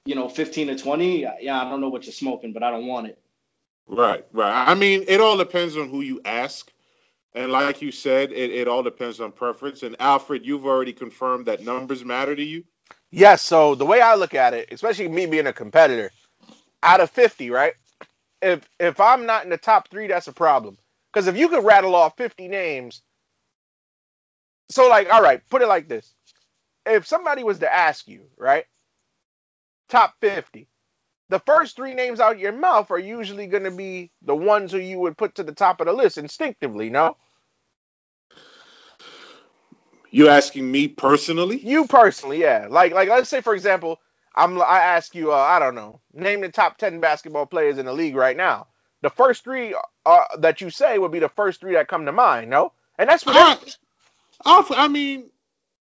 you 0.05 0.15
know, 0.15 0.29
15 0.29 0.67
to 0.67 0.77
20, 0.77 1.21
yeah, 1.41 1.61
I 1.61 1.69
don't 1.69 1.81
know 1.81 1.89
what 1.89 2.05
you're 2.05 2.13
smoking, 2.13 2.53
but 2.53 2.63
I 2.63 2.71
don't 2.71 2.85
want 2.85 3.07
it. 3.07 3.19
Right, 3.87 4.25
right. 4.33 4.69
I 4.69 4.75
mean, 4.75 5.05
it 5.07 5.21
all 5.21 5.37
depends 5.37 5.77
on 5.77 5.89
who 5.89 6.01
you 6.01 6.21
ask. 6.25 6.71
And 7.35 7.51
like 7.51 7.81
you 7.81 7.91
said, 7.91 8.31
it, 8.31 8.51
it 8.51 8.67
all 8.67 8.83
depends 8.83 9.21
on 9.21 9.31
preference. 9.31 9.83
And 9.83 9.95
Alfred, 9.99 10.45
you've 10.45 10.65
already 10.65 10.93
confirmed 10.93 11.47
that 11.47 11.63
numbers 11.63 12.05
matter 12.05 12.35
to 12.35 12.43
you. 12.43 12.65
Yes. 13.11 13.41
So 13.43 13.75
the 13.75 13.85
way 13.85 14.01
I 14.01 14.15
look 14.15 14.33
at 14.35 14.53
it, 14.53 14.69
especially 14.71 15.07
me 15.09 15.25
being 15.27 15.47
a 15.47 15.53
competitor, 15.53 16.11
out 16.83 17.01
of 17.01 17.09
50, 17.11 17.51
right? 17.51 17.73
If 18.41 18.69
if 18.79 18.99
I'm 19.01 19.27
not 19.27 19.45
in 19.45 19.51
the 19.51 19.57
top 19.57 19.89
three, 19.89 20.07
that's 20.07 20.27
a 20.29 20.33
problem. 20.33 20.77
Because 21.13 21.27
if 21.27 21.37
you 21.37 21.49
could 21.49 21.65
rattle 21.65 21.95
off 21.95 22.17
50 22.17 22.47
names, 22.49 23.03
so 24.69 24.89
like, 24.89 25.11
all 25.11 25.21
right, 25.23 25.41
put 25.49 25.61
it 25.63 25.67
like 25.67 25.89
this: 25.89 26.13
if 26.85 27.07
somebody 27.07 27.43
was 27.43 27.59
to 27.59 27.73
ask 27.73 28.07
you, 28.07 28.25
right, 28.37 28.65
top 29.89 30.15
50, 30.21 30.67
the 31.29 31.39
first 31.39 31.75
three 31.75 31.93
names 31.93 32.19
out 32.19 32.39
your 32.39 32.51
mouth 32.51 32.91
are 32.91 32.99
usually 32.99 33.47
going 33.47 33.63
to 33.63 33.71
be 33.71 34.11
the 34.21 34.35
ones 34.35 34.71
who 34.71 34.77
you 34.77 34.99
would 34.99 35.17
put 35.17 35.35
to 35.35 35.43
the 35.43 35.53
top 35.53 35.81
of 35.81 35.87
the 35.87 35.93
list 35.93 36.17
instinctively, 36.17 36.89
no? 36.89 37.17
You 40.11 40.29
asking 40.29 40.71
me 40.71 40.87
personally? 40.87 41.59
You 41.59 41.87
personally, 41.87 42.39
yeah. 42.39 42.67
Like 42.69 42.93
like 42.93 43.09
let's 43.09 43.29
say 43.29 43.41
for 43.41 43.53
example, 43.53 43.99
I'm 44.35 44.61
I 44.61 44.79
ask 44.79 45.13
you, 45.15 45.33
uh, 45.33 45.35
I 45.35 45.59
don't 45.59 45.75
know, 45.75 45.99
name 46.13 46.41
the 46.41 46.49
top 46.49 46.77
ten 46.77 46.99
basketball 46.99 47.45
players 47.45 47.77
in 47.77 47.85
the 47.85 47.93
league 47.93 48.15
right 48.15 48.37
now. 48.37 48.67
The 49.01 49.09
first 49.09 49.43
three 49.43 49.75
uh, 50.05 50.23
that 50.39 50.61
you 50.61 50.69
say 50.69 50.97
would 50.97 51.11
be 51.11 51.19
the 51.19 51.29
first 51.29 51.59
three 51.59 51.73
that 51.73 51.87
come 51.87 52.05
to 52.05 52.11
mind, 52.11 52.49
no? 52.49 52.71
And 52.97 53.09
that's 53.09 53.25
what. 53.25 53.35
I, 53.35 53.57
I, 54.45 54.85
I 54.85 54.87
mean, 54.87 55.29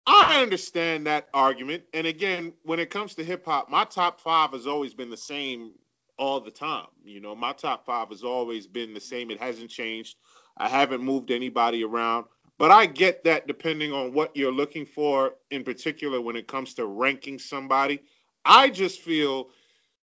I 0.06 0.42
understand 0.42 1.06
that 1.06 1.28
argument. 1.32 1.84
And 1.94 2.06
again, 2.06 2.52
when 2.64 2.80
it 2.80 2.90
comes 2.90 3.14
to 3.14 3.24
hip 3.24 3.44
hop, 3.44 3.70
my 3.70 3.84
top 3.84 4.20
five 4.20 4.50
has 4.52 4.66
always 4.66 4.94
been 4.94 5.10
the 5.10 5.16
same 5.16 5.72
all 6.18 6.40
the 6.40 6.50
time. 6.50 6.86
You 7.04 7.20
know, 7.20 7.34
my 7.34 7.52
top 7.52 7.86
five 7.86 8.08
has 8.08 8.22
always 8.22 8.66
been 8.66 8.94
the 8.94 9.00
same. 9.00 9.30
It 9.30 9.40
hasn't 9.40 9.70
changed. 9.70 10.16
I 10.56 10.68
haven't 10.68 11.02
moved 11.02 11.30
anybody 11.30 11.84
around. 11.84 12.26
But 12.58 12.70
I 12.70 12.86
get 12.86 13.24
that 13.24 13.46
depending 13.46 13.92
on 13.92 14.12
what 14.12 14.36
you're 14.36 14.52
looking 14.52 14.86
for 14.86 15.34
in 15.50 15.64
particular 15.64 16.20
when 16.20 16.36
it 16.36 16.46
comes 16.46 16.74
to 16.74 16.86
ranking 16.86 17.38
somebody. 17.38 18.02
I 18.44 18.70
just 18.70 19.00
feel 19.00 19.48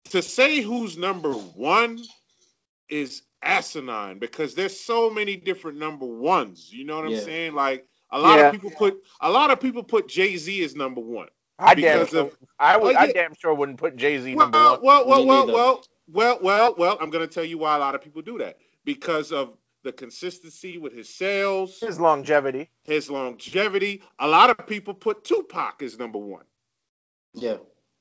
to 0.09 0.21
say 0.21 0.61
who's 0.61 0.97
number 0.97 1.31
one 1.33 1.99
is 2.89 3.21
asinine 3.41 4.19
because 4.19 4.55
there's 4.55 4.79
so 4.79 5.09
many 5.09 5.35
different 5.35 5.77
number 5.77 6.05
ones. 6.05 6.71
You 6.71 6.85
know 6.85 6.95
what 6.95 7.05
I'm 7.05 7.11
saying? 7.19 7.53
Like 7.53 7.87
a 8.13 8.19
lot 8.19 8.39
Yeah. 8.39 8.45
of 8.47 8.51
people 8.53 8.71
put 8.71 9.01
a 9.19 9.29
lot 9.29 9.51
of 9.51 9.59
people 9.59 9.83
put 9.83 10.07
Jay 10.07 10.37
Z 10.37 10.63
as 10.63 10.75
number 10.75 11.01
one. 11.01 11.27
I 11.59 11.75
damn 11.75 11.99
because 11.99 12.09
sure, 12.09 12.21
of- 12.27 12.37
I 12.59 12.77
would, 12.77 12.95
Well, 12.95 13.03
I 13.03 13.09
oh, 13.09 13.13
damn 13.13 13.35
sure 13.35 13.53
wouldn't 13.53 13.77
put 13.77 13.95
Jay 13.95 14.19
Z 14.19 14.35
Well, 14.35 14.45
number 14.49 14.57
one. 14.57 14.79
well, 14.81 15.07
well, 15.07 15.25
well, 15.25 15.47
well, 15.47 15.83
well, 16.07 16.39
well, 16.41 16.75
well. 16.77 16.97
I'm 17.01 17.09
gonna 17.09 17.27
tell 17.27 17.43
you 17.45 17.57
why 17.57 17.75
a 17.75 17.79
lot 17.79 17.95
of 17.95 18.01
people 18.01 18.21
do 18.21 18.37
that 18.39 18.57
because 18.85 19.31
of 19.31 19.57
the 19.83 19.91
consistency 19.91 20.77
with 20.77 20.93
his 20.93 21.09
sales, 21.13 21.79
His 21.79 21.99
longevity. 21.99 22.69
his 22.85 23.09
longevity. 23.09 24.01
A 24.19 24.27
lot 24.27 24.49
of 24.49 24.65
people 24.65 24.93
put 24.93 25.23
Tupac 25.25 25.81
as 25.81 25.99
number 25.99 26.17
one. 26.19 26.45
Yeah. 27.33 27.57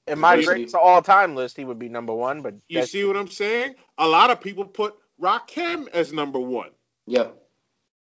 In 0.06 0.18
my 0.18 0.36
Basically. 0.36 0.54
greatest 0.56 0.74
all 0.76 1.02
time 1.02 1.34
list, 1.34 1.56
he 1.56 1.64
would 1.64 1.78
be 1.78 1.88
number 1.88 2.14
one. 2.14 2.40
But 2.42 2.54
You 2.68 2.84
see 2.86 3.04
what 3.04 3.16
I'm 3.16 3.28
saying? 3.28 3.74
A 3.98 4.06
lot 4.08 4.30
of 4.30 4.40
people 4.40 4.64
put 4.64 4.94
Rakim 5.20 5.88
as 5.88 6.12
number 6.12 6.38
one. 6.40 6.70
Yeah. 7.06 7.28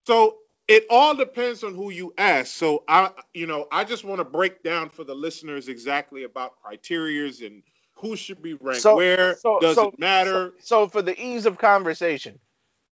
So 0.06 0.38
it 0.68 0.86
all 0.90 1.16
depends 1.16 1.64
on 1.64 1.74
who 1.76 1.90
you 1.92 2.14
ask. 2.18 2.54
So 2.54 2.84
I, 2.88 3.12
you 3.34 3.48
know, 3.48 3.68
I 3.72 3.84
just 3.84 4.04
want 4.04 4.20
to 4.20 4.26
break 4.26 4.64
down 4.64 4.90
for 4.90 5.04
the 5.04 5.16
listeners 5.16 5.68
exactly 5.70 6.24
about 6.24 6.54
criterias 6.64 7.46
and 7.46 7.64
who 7.96 8.16
should 8.16 8.42
be 8.42 8.54
ranked 8.54 8.82
So- 8.82 8.96
where. 8.98 9.36
so- 9.38 9.60
does 9.60 9.76
so- 9.76 9.90
it 9.90 10.00
matter? 10.00 10.54
So 10.60 10.88
for 10.88 11.02
the 11.02 11.20
ease 11.20 11.46
of 11.46 11.58
conversation, 11.58 12.40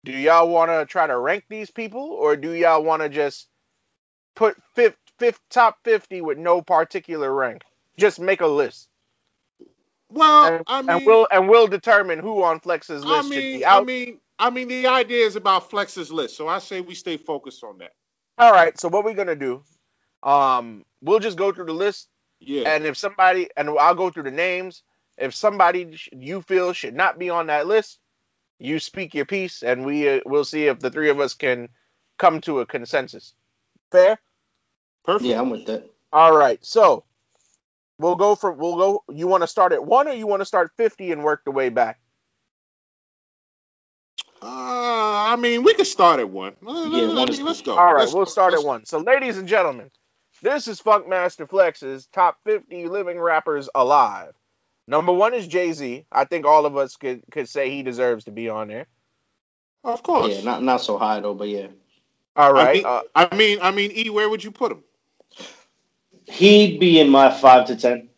do 0.04 0.12
y'all 0.12 0.48
want 0.48 0.70
to 0.70 0.86
try 0.86 1.06
to 1.06 1.18
rank 1.18 1.44
these 1.48 1.70
people, 1.70 2.00
or 2.00 2.36
do 2.36 2.52
y'all 2.52 2.82
want 2.82 3.02
to 3.02 3.08
just 3.08 3.48
put 4.34 4.56
fifth, 4.74 4.96
fifth, 5.18 5.40
top 5.50 5.78
fifty 5.84 6.20
with 6.20 6.38
no 6.38 6.62
particular 6.62 7.32
rank? 7.32 7.62
Just 7.96 8.20
make 8.20 8.40
a 8.40 8.46
list, 8.46 8.88
well, 10.10 10.54
and, 10.54 10.64
I 10.68 10.82
mean, 10.82 10.90
and 10.90 11.06
we'll 11.06 11.28
and 11.30 11.48
we'll 11.48 11.66
determine 11.66 12.20
who 12.20 12.42
on 12.42 12.60
Flex's 12.60 13.04
I 13.04 13.08
list 13.08 13.28
should 13.28 13.36
mean, 13.38 13.58
be 13.58 13.66
I 13.66 13.82
mean, 13.82 14.20
I 14.38 14.50
mean, 14.50 14.68
the 14.68 14.86
idea 14.86 15.26
is 15.26 15.36
about 15.36 15.70
Flex's 15.70 16.12
list. 16.12 16.36
So 16.36 16.48
I 16.48 16.58
say 16.58 16.80
we 16.80 16.94
stay 16.94 17.16
focused 17.16 17.64
on 17.64 17.78
that. 17.78 17.92
All 18.38 18.52
right. 18.52 18.78
So 18.78 18.88
what 18.88 19.04
we're 19.04 19.14
gonna 19.14 19.34
do? 19.34 19.62
Um, 20.22 20.84
we'll 21.02 21.18
just 21.20 21.36
go 21.36 21.52
through 21.52 21.66
the 21.66 21.72
list, 21.72 22.08
Yeah. 22.40 22.68
and 22.68 22.84
if 22.86 22.96
somebody, 22.96 23.48
and 23.56 23.68
I'll 23.70 23.94
go 23.94 24.10
through 24.10 24.24
the 24.24 24.30
names. 24.30 24.82
If 25.16 25.34
somebody 25.34 25.98
you 26.12 26.42
feel 26.42 26.72
should 26.72 26.94
not 26.94 27.18
be 27.18 27.28
on 27.28 27.48
that 27.48 27.66
list, 27.66 27.98
you 28.60 28.78
speak 28.78 29.14
your 29.14 29.24
piece, 29.24 29.62
and 29.64 29.84
we 29.84 30.08
uh, 30.08 30.20
we'll 30.24 30.44
see 30.44 30.66
if 30.66 30.78
the 30.78 30.90
three 30.90 31.10
of 31.10 31.18
us 31.18 31.34
can 31.34 31.68
come 32.18 32.40
to 32.42 32.60
a 32.60 32.66
consensus. 32.66 33.34
Fair. 33.90 34.18
Perfect. 35.04 35.28
Yeah, 35.28 35.40
I'm 35.40 35.50
with 35.50 35.66
that. 35.66 35.90
All 36.12 36.36
right, 36.36 36.64
so 36.64 37.04
we'll 37.98 38.14
go 38.16 38.34
from 38.36 38.58
we'll 38.58 38.76
go. 38.76 39.04
You 39.08 39.26
want 39.26 39.42
to 39.42 39.48
start 39.48 39.72
at 39.72 39.84
one, 39.84 40.06
or 40.06 40.12
you 40.12 40.26
want 40.28 40.40
to 40.40 40.46
start 40.46 40.70
fifty 40.76 41.10
and 41.10 41.24
work 41.24 41.44
the 41.44 41.50
way 41.50 41.68
back? 41.68 41.98
Uh, 44.42 44.46
I 44.46 45.36
mean, 45.36 45.62
we 45.62 45.74
could 45.74 45.86
start 45.86 46.20
at 46.20 46.30
one. 46.30 46.54
Uh, 46.66 46.88
Yeah, 46.92 47.04
I 47.10 47.14
one 47.14 47.28
is 47.28 47.40
let's 47.40 47.62
go. 47.62 47.76
All 47.76 47.92
right, 47.94 48.00
Let's 48.00 48.14
we'll 48.14 48.26
start 48.26 48.54
at 48.54 48.64
one. 48.64 48.84
So, 48.84 48.98
ladies 48.98 49.36
and 49.36 49.48
gentlemen, 49.48 49.90
this 50.42 50.68
is 50.68 50.80
Funkmaster 50.80 51.48
Flex's 51.48 52.06
top 52.12 52.38
fifty 52.44 52.86
living 52.88 53.18
rappers 53.18 53.68
alive. 53.74 54.32
Number 54.86 55.12
one 55.12 55.34
is 55.34 55.46
Jay 55.46 55.72
Z. 55.72 56.04
I 56.12 56.24
think 56.24 56.46
all 56.46 56.66
of 56.66 56.76
us 56.76 56.96
could 56.96 57.22
could 57.30 57.48
say 57.48 57.70
he 57.70 57.82
deserves 57.82 58.24
to 58.24 58.30
be 58.30 58.48
on 58.48 58.68
there. 58.68 58.86
Of 59.84 60.02
course. 60.02 60.34
Yeah, 60.36 60.42
not 60.42 60.62
not 60.62 60.80
so 60.82 60.98
high 60.98 61.20
though, 61.20 61.34
but 61.34 61.48
yeah. 61.48 61.68
All 62.36 62.52
right. 62.52 62.68
I 62.68 62.72
mean, 62.74 62.84
uh, 62.86 63.02
I 63.14 63.36
mean, 63.36 63.58
I 63.60 63.70
mean, 63.72 63.90
E, 63.92 64.10
where 64.10 64.28
would 64.28 64.44
you 64.44 64.50
put 64.52 64.72
him? 64.72 64.84
He'd 66.26 66.78
be 66.78 67.00
in 67.00 67.08
my 67.08 67.30
five 67.30 67.66
to 67.66 67.76
ten. 67.76 68.08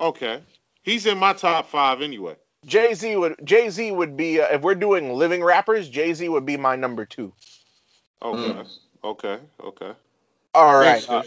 Okay, 0.00 0.40
he's 0.82 1.06
in 1.06 1.18
my 1.18 1.34
top 1.34 1.68
five 1.68 2.00
anyway. 2.02 2.36
Jay 2.64 2.94
Z 2.94 3.16
would 3.16 3.36
Jay 3.44 3.68
Z 3.70 3.90
would 3.92 4.16
be 4.16 4.40
uh, 4.40 4.46
if 4.52 4.62
we're 4.62 4.74
doing 4.74 5.12
living 5.14 5.42
rappers. 5.42 5.88
Jay 5.88 6.12
Z 6.14 6.28
would 6.28 6.46
be 6.46 6.56
my 6.56 6.76
number 6.76 7.04
two. 7.04 7.32
Okay, 8.22 8.52
Mm. 8.52 8.66
okay, 9.04 9.38
okay. 9.62 9.92
All 10.54 10.78
right, 10.78 11.08
uh, 11.08 11.22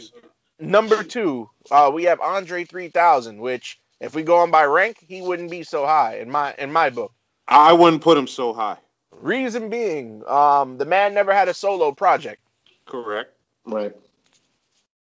number 0.60 1.04
two, 1.04 1.50
uh, 1.72 1.92
we 1.94 2.04
have 2.06 2.22
Andre 2.22 2.64
three 2.64 2.90
thousand, 2.90 3.40
which 3.40 3.80
if 4.00 4.16
we 4.16 4.24
go 4.24 4.38
on 4.38 4.52
by 4.52 4.66
rank, 4.66 4.98
he 5.06 5.22
wouldn't 5.22 5.52
be 5.52 5.64
so 5.64 5.86
high 5.86 6.18
in 6.18 6.32
my 6.32 6.54
in 6.58 6.72
my 6.72 6.90
book. 6.90 7.12
I 7.48 7.74
wouldn't 7.74 8.02
put 8.02 8.18
him 8.18 8.28
so 8.28 8.54
high. 8.54 8.78
Reason 9.22 9.70
being, 9.70 10.24
um, 10.28 10.78
the 10.78 10.86
man 10.86 11.14
never 11.14 11.34
had 11.34 11.48
a 11.48 11.54
solo 11.54 11.92
project. 11.92 12.42
Correct. 12.86 13.32
Right. 13.66 13.96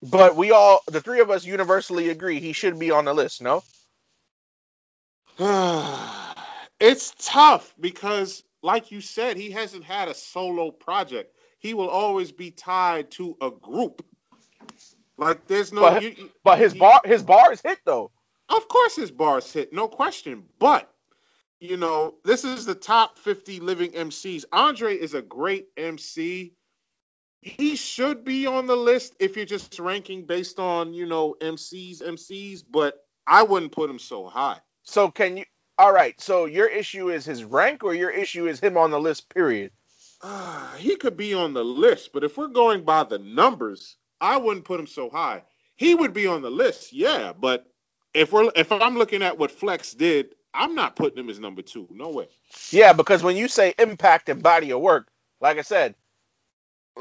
But 0.01 0.35
we 0.37 0.51
all, 0.51 0.79
the 0.87 1.01
three 1.01 1.19
of 1.19 1.29
us, 1.29 1.45
universally 1.45 2.09
agree 2.09 2.39
he 2.39 2.53
should 2.53 2.79
be 2.79 2.91
on 2.91 3.05
the 3.05 3.13
list. 3.13 3.41
No, 3.41 3.63
it's 6.79 7.13
tough 7.17 7.73
because, 7.79 8.43
like 8.61 8.91
you 8.91 8.99
said, 9.01 9.37
he 9.37 9.51
hasn't 9.51 9.85
had 9.85 10.09
a 10.09 10.13
solo 10.13 10.69
project. 10.71 11.33
He 11.59 11.73
will 11.73 11.89
always 11.89 12.31
be 12.31 12.51
tied 12.51 13.11
to 13.11 13.37
a 13.41 13.49
group. 13.49 14.05
Like 15.17 15.47
there's 15.47 15.71
no. 15.71 15.81
But- 15.81 16.03
you- 16.03 16.29
but 16.43 16.59
his 16.59 16.73
he- 16.73 16.79
bar, 16.79 17.01
his 17.05 17.23
bars 17.23 17.61
hit 17.61 17.79
though. 17.85 18.11
Of 18.49 18.67
course, 18.67 18.95
his 18.95 19.11
bars 19.11 19.51
hit, 19.51 19.71
no 19.71 19.87
question. 19.87 20.43
But 20.59 20.91
you 21.59 21.77
know, 21.77 22.15
this 22.23 22.43
is 22.45 22.65
the 22.65 22.75
top 22.75 23.17
50 23.19 23.59
living 23.59 23.91
MCs. 23.91 24.45
Andre 24.51 24.95
is 24.95 25.13
a 25.13 25.21
great 25.21 25.67
MC. 25.77 26.53
He 27.41 27.75
should 27.77 28.25
be 28.25 28.47
on 28.47 28.65
the 28.67 28.75
list 28.75 29.15
if 29.19 29.35
you're 29.37 29.45
just 29.45 29.77
ranking 29.79 30.25
based 30.25 30.59
on 30.59 30.93
you 30.93 31.05
know 31.05 31.35
MCs, 31.39 32.01
MCs. 32.01 32.63
But 32.69 32.95
I 33.25 33.43
wouldn't 33.43 33.71
put 33.71 33.89
him 33.89 33.99
so 33.99 34.27
high. 34.27 34.59
So 34.89 35.11
can 35.11 35.37
you? 35.37 35.45
All 35.77 35.93
right. 35.93 36.19
So 36.19 36.45
your 36.45 36.67
issue 36.67 37.09
is 37.09 37.25
his 37.25 37.43
rank, 37.43 37.83
or 37.83 37.93
your 37.93 38.09
issue 38.09 38.47
is 38.47 38.59
him 38.59 38.77
on 38.77 38.91
the 38.91 38.99
list. 38.99 39.33
Period. 39.33 39.71
Ah, 40.21 40.75
he 40.79 40.95
could 40.95 41.15
be 41.15 41.33
on 41.33 41.53
the 41.53 41.63
list, 41.63 42.11
but 42.13 42.23
if 42.23 42.37
we're 42.37 42.47
going 42.47 42.83
by 42.83 43.03
the 43.03 43.19
numbers, 43.19 43.95
I 44.19 44.37
wouldn't 44.37 44.65
put 44.65 44.79
him 44.79 44.87
so 44.87 45.09
high. 45.09 45.43
He 45.75 45.95
would 45.95 46.13
be 46.13 46.27
on 46.27 46.41
the 46.41 46.51
list, 46.51 46.91
yeah, 46.91 47.31
but 47.31 47.65
if 48.13 48.33
we're 48.33 48.51
if 48.55 48.71
I'm 48.71 48.97
looking 48.97 49.23
at 49.23 49.37
what 49.37 49.51
Flex 49.51 49.93
did, 49.93 50.35
I'm 50.53 50.75
not 50.75 50.95
putting 50.95 51.19
him 51.19 51.29
as 51.29 51.39
number 51.39 51.61
two. 51.61 51.87
No 51.91 52.09
way. 52.09 52.27
Yeah, 52.71 52.93
because 52.93 53.23
when 53.23 53.37
you 53.37 53.47
say 53.47 53.73
impact 53.79 54.27
and 54.27 54.43
body 54.43 54.71
of 54.71 54.81
work, 54.81 55.07
like 55.39 55.57
I 55.57 55.61
said, 55.61 55.95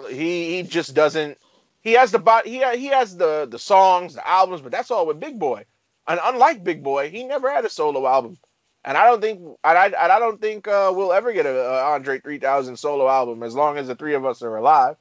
he 0.08 0.56
he 0.56 0.62
just 0.62 0.94
doesn't. 0.94 1.38
He 1.80 1.94
has 1.94 2.12
the 2.12 2.18
body. 2.18 2.50
He 2.50 2.76
he 2.76 2.86
has 2.88 3.16
the 3.16 3.48
the 3.50 3.58
songs, 3.58 4.14
the 4.14 4.28
albums, 4.28 4.60
but 4.60 4.70
that's 4.70 4.90
all 4.90 5.06
with 5.06 5.18
Big 5.18 5.38
Boi. 5.38 5.64
And 6.08 6.20
unlike 6.24 6.64
Big 6.64 6.84
Boi, 6.84 7.10
he 7.10 7.24
never 7.24 7.50
had 7.50 7.66
a 7.66 7.70
solo 7.70 8.06
album. 8.08 8.38
And 8.84 8.98
I 8.98 9.06
don't 9.06 9.22
think 9.22 9.40
and 9.64 9.78
I 9.78 9.92
I 10.16 10.20
don't 10.20 10.40
think 10.40 10.68
uh, 10.68 10.92
we'll 10.94 11.12
ever 11.12 11.32
get 11.34 11.46
a, 11.46 11.50
a 11.56 11.84
Andre 11.94 12.20
3000 12.20 12.76
solo 12.78 13.08
album 13.08 13.44
as 13.44 13.54
long 13.54 13.78
as 13.78 13.88
the 13.88 13.96
three 13.96 14.14
of 14.14 14.26
us 14.26 14.42
are 14.42 14.56
alive. 14.56 14.96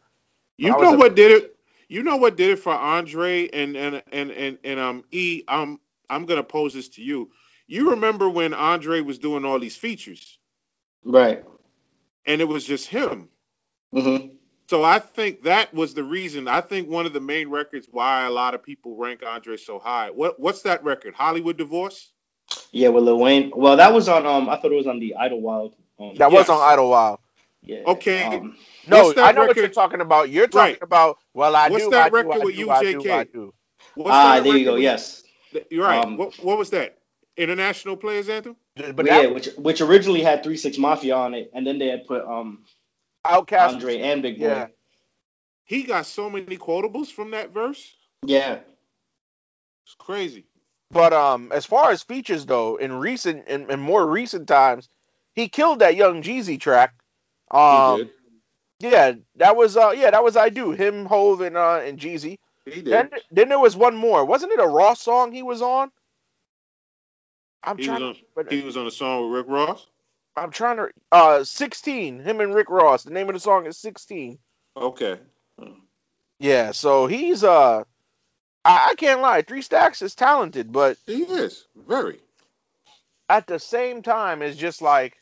You 0.57 0.73
I 0.73 0.77
was 0.77 0.91
know 0.91 0.93
a- 0.93 0.99
what 0.99 1.15
did 1.15 1.31
it? 1.31 1.55
You 1.89 2.03
know 2.03 2.17
what 2.17 2.37
did 2.37 2.51
it 2.51 2.59
for 2.59 2.73
Andre 2.73 3.49
and 3.49 3.77
and 3.77 4.03
and 4.11 4.31
and, 4.31 4.59
and 4.63 4.79
um 4.79 5.05
E. 5.11 5.43
Um, 5.47 5.81
I'm 6.09 6.25
gonna 6.25 6.43
pose 6.43 6.73
this 6.73 6.89
to 6.91 7.03
you. 7.03 7.31
You 7.67 7.91
remember 7.91 8.29
when 8.29 8.53
Andre 8.53 9.01
was 9.01 9.19
doing 9.19 9.45
all 9.45 9.59
these 9.59 9.77
features, 9.77 10.39
Right. 11.05 11.43
and 12.25 12.41
it 12.41 12.45
was 12.47 12.65
just 12.65 12.87
him. 12.87 13.29
hmm 13.93 14.36
So 14.69 14.83
I 14.83 14.99
think 14.99 15.43
that 15.43 15.73
was 15.73 15.93
the 15.93 16.03
reason. 16.03 16.47
I 16.47 16.61
think 16.61 16.89
one 16.89 17.05
of 17.05 17.13
the 17.13 17.21
main 17.21 17.49
records 17.49 17.87
why 17.89 18.25
a 18.25 18.29
lot 18.29 18.53
of 18.53 18.63
people 18.63 18.97
rank 18.97 19.23
Andre 19.25 19.55
so 19.57 19.79
high. 19.79 20.11
What 20.11 20.39
what's 20.39 20.63
that 20.63 20.83
record? 20.83 21.13
Hollywood 21.15 21.57
Divorce? 21.57 22.11
Yeah, 22.71 22.89
with 22.89 23.03
Lil 23.03 23.17
Wayne. 23.19 23.51
Well, 23.55 23.77
that 23.77 23.93
was 23.93 24.07
on. 24.09 24.25
Um, 24.25 24.49
I 24.49 24.57
thought 24.57 24.71
it 24.71 24.75
was 24.75 24.87
on 24.87 24.99
the 24.99 25.15
Idlewild. 25.15 25.75
Um, 25.99 26.15
That 26.15 26.31
was 26.31 26.49
on 26.49 26.61
Idlewild. 26.61 27.19
yeah. 27.61 27.83
Okay. 27.87 28.23
Um, 28.23 28.57
No, 28.87 29.13
I 29.17 29.31
know 29.31 29.45
what 29.45 29.55
you're 29.57 29.67
talking 29.69 30.01
about. 30.01 30.29
You're 30.29 30.47
talking 30.47 30.73
Right. 30.73 30.81
about 30.81 31.17
well, 31.33 31.55
I 31.55 31.69
What's 31.69 31.83
do, 31.83 31.89
What's 31.89 31.97
that 31.97 32.13
I 32.13 32.17
record 32.17 32.41
I 32.41 32.45
with 32.45 32.55
do, 32.55 32.69
I 32.69 32.81
do, 32.83 32.99
UJK? 32.99 33.11
I 33.11 33.23
do. 33.25 33.53
Ah, 34.05 34.35
that 34.35 34.43
there 34.43 34.53
you 34.53 34.59
record 34.59 34.65
go. 34.65 34.73
with- 34.73 34.83
Yes. 34.83 35.23
You're 35.69 35.85
right. 35.85 36.03
Um, 36.05 36.17
what, 36.17 36.35
what 36.39 36.57
was 36.57 36.69
that? 36.71 36.97
International 37.37 37.95
Players 37.95 38.27
Anthem? 38.29 38.55
But 38.75 38.95
But 38.95 39.05
that 39.05 39.23
yeah, 39.23 39.29
which 39.29 39.47
which 39.57 39.81
originally 39.81 40.23
had 40.23 40.43
Three 40.43 40.57
Six 40.57 40.77
Mafia 40.77 41.15
on 41.15 41.33
it, 41.33 41.51
and 41.53 41.65
then 41.65 41.79
they 41.79 41.87
had 41.87 42.05
put 42.07 42.25
um 42.25 42.63
Outkast, 43.25 43.73
Andre 43.73 43.99
and 44.01 44.21
Big 44.21 44.39
Boi. 44.39 44.45
yeah. 44.47 44.67
he 45.65 45.83
got 45.83 46.05
so 46.05 46.29
many 46.29 46.57
quotables 46.57 47.07
from 47.07 47.31
that 47.31 47.53
verse. 47.53 47.95
Yeah. 48.25 48.59
It's 49.85 49.95
crazy. 49.97 50.45
But 50.91 51.13
um, 51.13 51.51
as 51.51 51.65
far 51.65 51.91
as 51.91 52.03
features 52.03 52.45
though, 52.45 52.77
in 52.77 52.93
recent 52.93 53.47
in, 53.47 53.69
in 53.69 53.79
more 53.79 54.05
recent 54.07 54.47
times, 54.47 54.87
he 55.33 55.49
killed 55.49 55.79
that 55.79 55.95
Young 55.95 56.21
Jeezy 56.23 56.59
track. 56.59 56.93
He 57.51 57.57
Um, 57.57 57.97
did. 57.97 58.09
yeah, 58.79 59.11
that 59.35 59.55
was 59.55 59.75
uh, 59.77 59.93
yeah, 59.95 60.11
that 60.11 60.23
was 60.23 60.37
I 60.37 60.49
do 60.49 60.71
him, 60.71 61.05
Hove, 61.05 61.41
and 61.41 61.57
uh, 61.57 61.81
and 61.83 61.99
Jeezy. 61.99 62.37
He 62.65 62.81
Then 62.81 63.09
did. 63.09 63.21
then 63.31 63.49
there 63.49 63.59
was 63.59 63.75
one 63.75 63.95
more. 63.95 64.23
Wasn't 64.25 64.51
it 64.51 64.59
a 64.59 64.67
Ross 64.67 65.01
song 65.01 65.31
he 65.31 65.43
was 65.43 65.61
on? 65.61 65.91
I'm 67.63 67.77
He 67.77 67.81
was 67.89 67.97
trying. 67.99 68.03
on. 68.09 68.15
to, 68.15 68.21
but 68.35 68.51
He 68.51 68.61
was 68.61 68.77
on 68.77 68.87
a 68.87 68.91
song 68.91 69.29
with 69.29 69.39
Rick 69.39 69.47
Ross. 69.49 69.87
I'm 70.37 70.51
trying 70.51 70.77
to. 70.77 70.89
Uh, 71.11 71.43
16. 71.43 72.19
Him 72.19 72.41
and 72.41 72.53
Rick 72.53 72.69
Ross. 72.69 73.03
The 73.03 73.11
name 73.11 73.29
of 73.29 73.33
the 73.35 73.39
song 73.39 73.65
is 73.65 73.77
16. 73.77 74.39
Okay. 74.77 75.19
Yeah. 76.39 76.71
So 76.71 77.07
he's 77.07 77.43
uh, 77.43 77.83
I, 78.65 78.89
I 78.91 78.95
can't 78.95 79.21
lie. 79.21 79.41
Three 79.41 79.61
Stacks 79.61 80.01
is 80.01 80.15
talented, 80.15 80.71
but 80.71 80.97
He 81.07 81.23
is 81.23 81.65
very. 81.87 82.19
at 83.29 83.47
the 83.47 83.59
same 83.59 84.01
time, 84.03 84.41
it's 84.41 84.57
just 84.57 84.81
like, 84.81 85.17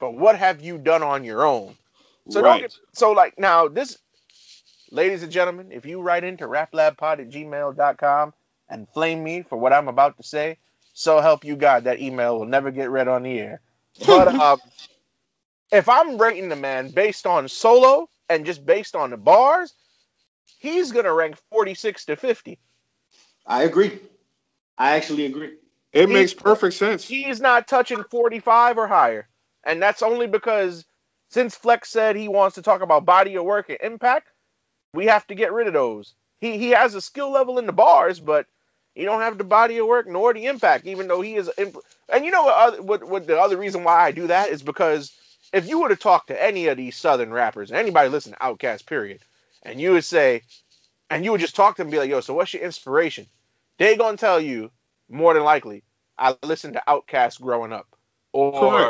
but 0.00 0.14
what 0.14 0.36
have 0.38 0.62
you 0.62 0.78
done 0.78 1.02
on 1.02 1.24
your 1.24 1.44
own? 1.44 1.76
So 2.30 2.40
don't 2.40 2.50
right. 2.50 2.60
get, 2.62 2.74
so 2.94 3.12
like 3.12 3.38
now 3.38 3.68
this, 3.68 3.98
ladies 4.90 5.22
and 5.22 5.32
gentlemen, 5.32 5.72
if 5.72 5.84
you 5.86 6.00
write 6.00 6.24
into 6.24 6.46
raplabpod 6.46 7.20
at 7.20 7.30
gmail.com 7.30 8.32
and 8.70 8.88
flame 8.90 9.22
me 9.22 9.42
for 9.42 9.58
what 9.58 9.74
I'm 9.74 9.88
about 9.88 10.16
to 10.16 10.22
say, 10.22 10.56
so 10.94 11.20
help 11.20 11.44
you 11.44 11.56
God, 11.56 11.84
that 11.84 12.00
email 12.00 12.38
will 12.38 12.46
never 12.46 12.70
get 12.70 12.90
read 12.90 13.08
on 13.08 13.24
the 13.24 13.38
air. 13.38 13.60
But 13.98 14.28
um, 14.40 14.60
if 15.72 15.88
I'm 15.88 16.18
rating 16.18 16.48
the 16.48 16.56
man 16.56 16.90
based 16.90 17.26
on 17.26 17.48
solo 17.48 18.08
and 18.28 18.46
just 18.46 18.64
based 18.66 18.96
on 18.96 19.10
the 19.10 19.16
bars, 19.16 19.74
he's 20.58 20.92
gonna 20.92 21.12
rank 21.12 21.36
46 21.50 22.06
to 22.06 22.16
50. 22.16 22.58
I 23.46 23.64
agree. 23.64 24.00
I 24.78 24.96
actually 24.96 25.26
agree. 25.26 25.54
It 25.92 26.08
He- 26.08 26.14
makes 26.14 26.34
perfect 26.34 26.74
sense. 26.74 27.08
He's 27.08 27.40
not 27.40 27.68
touching 27.68 28.04
45 28.04 28.78
or 28.78 28.86
higher, 28.88 29.28
and 29.64 29.82
that's 29.82 30.02
only 30.02 30.26
because 30.26 30.86
since 31.30 31.56
Flex 31.56 31.90
said 31.90 32.16
he 32.16 32.28
wants 32.28 32.56
to 32.56 32.62
talk 32.62 32.82
about 32.82 33.04
body 33.04 33.36
of 33.36 33.44
work 33.44 33.68
and 33.70 33.78
impact, 33.82 34.28
we 34.94 35.06
have 35.06 35.26
to 35.28 35.34
get 35.34 35.52
rid 35.52 35.66
of 35.66 35.72
those. 35.74 36.14
He 36.40 36.58
he 36.58 36.70
has 36.70 36.94
a 36.94 37.00
skill 37.00 37.30
level 37.32 37.58
in 37.58 37.66
the 37.66 37.72
bars, 37.72 38.20
but 38.20 38.46
he 38.94 39.04
don't 39.04 39.22
have 39.22 39.38
the 39.38 39.44
body 39.44 39.78
of 39.78 39.86
work 39.86 40.06
nor 40.08 40.34
the 40.34 40.46
impact, 40.46 40.86
even 40.86 41.08
though 41.08 41.22
he 41.22 41.36
is. 41.36 41.50
Imp- 41.58 41.78
and 42.08 42.24
you 42.24 42.30
know 42.32 42.44
what, 42.44 42.56
other, 42.56 42.82
what? 42.82 43.04
What 43.04 43.26
the 43.26 43.40
other 43.40 43.56
reason 43.58 43.84
why 43.84 44.02
I 44.02 44.12
do 44.12 44.28
that 44.28 44.50
is 44.50 44.62
because 44.62 45.12
if 45.52 45.68
you 45.68 45.80
were 45.80 45.90
to 45.90 45.96
talk 45.96 46.26
to 46.28 46.42
any 46.44 46.68
of 46.68 46.76
these 46.76 46.96
Southern 46.96 47.32
rappers, 47.32 47.72
anybody 47.72 48.08
listen 48.10 48.32
to 48.32 48.38
Outkast, 48.38 48.86
period, 48.86 49.20
and 49.62 49.80
you 49.80 49.92
would 49.92 50.04
say, 50.04 50.42
and 51.10 51.24
you 51.24 51.32
would 51.32 51.40
just 51.42 51.56
talk 51.56 51.76
to 51.76 51.80
them 51.82 51.88
and 51.88 51.92
be 51.92 51.98
like, 51.98 52.10
"Yo, 52.10 52.20
so 52.20 52.34
what's 52.34 52.54
your 52.54 52.62
inspiration?" 52.64 53.26
They 53.78 53.96
gonna 53.96 54.16
tell 54.18 54.40
you 54.40 54.70
more 55.08 55.34
than 55.34 55.44
likely, 55.44 55.84
I 56.18 56.36
listened 56.44 56.74
to 56.74 56.82
Outkast 56.88 57.40
growing 57.40 57.72
up, 57.72 57.86
or 58.32 58.84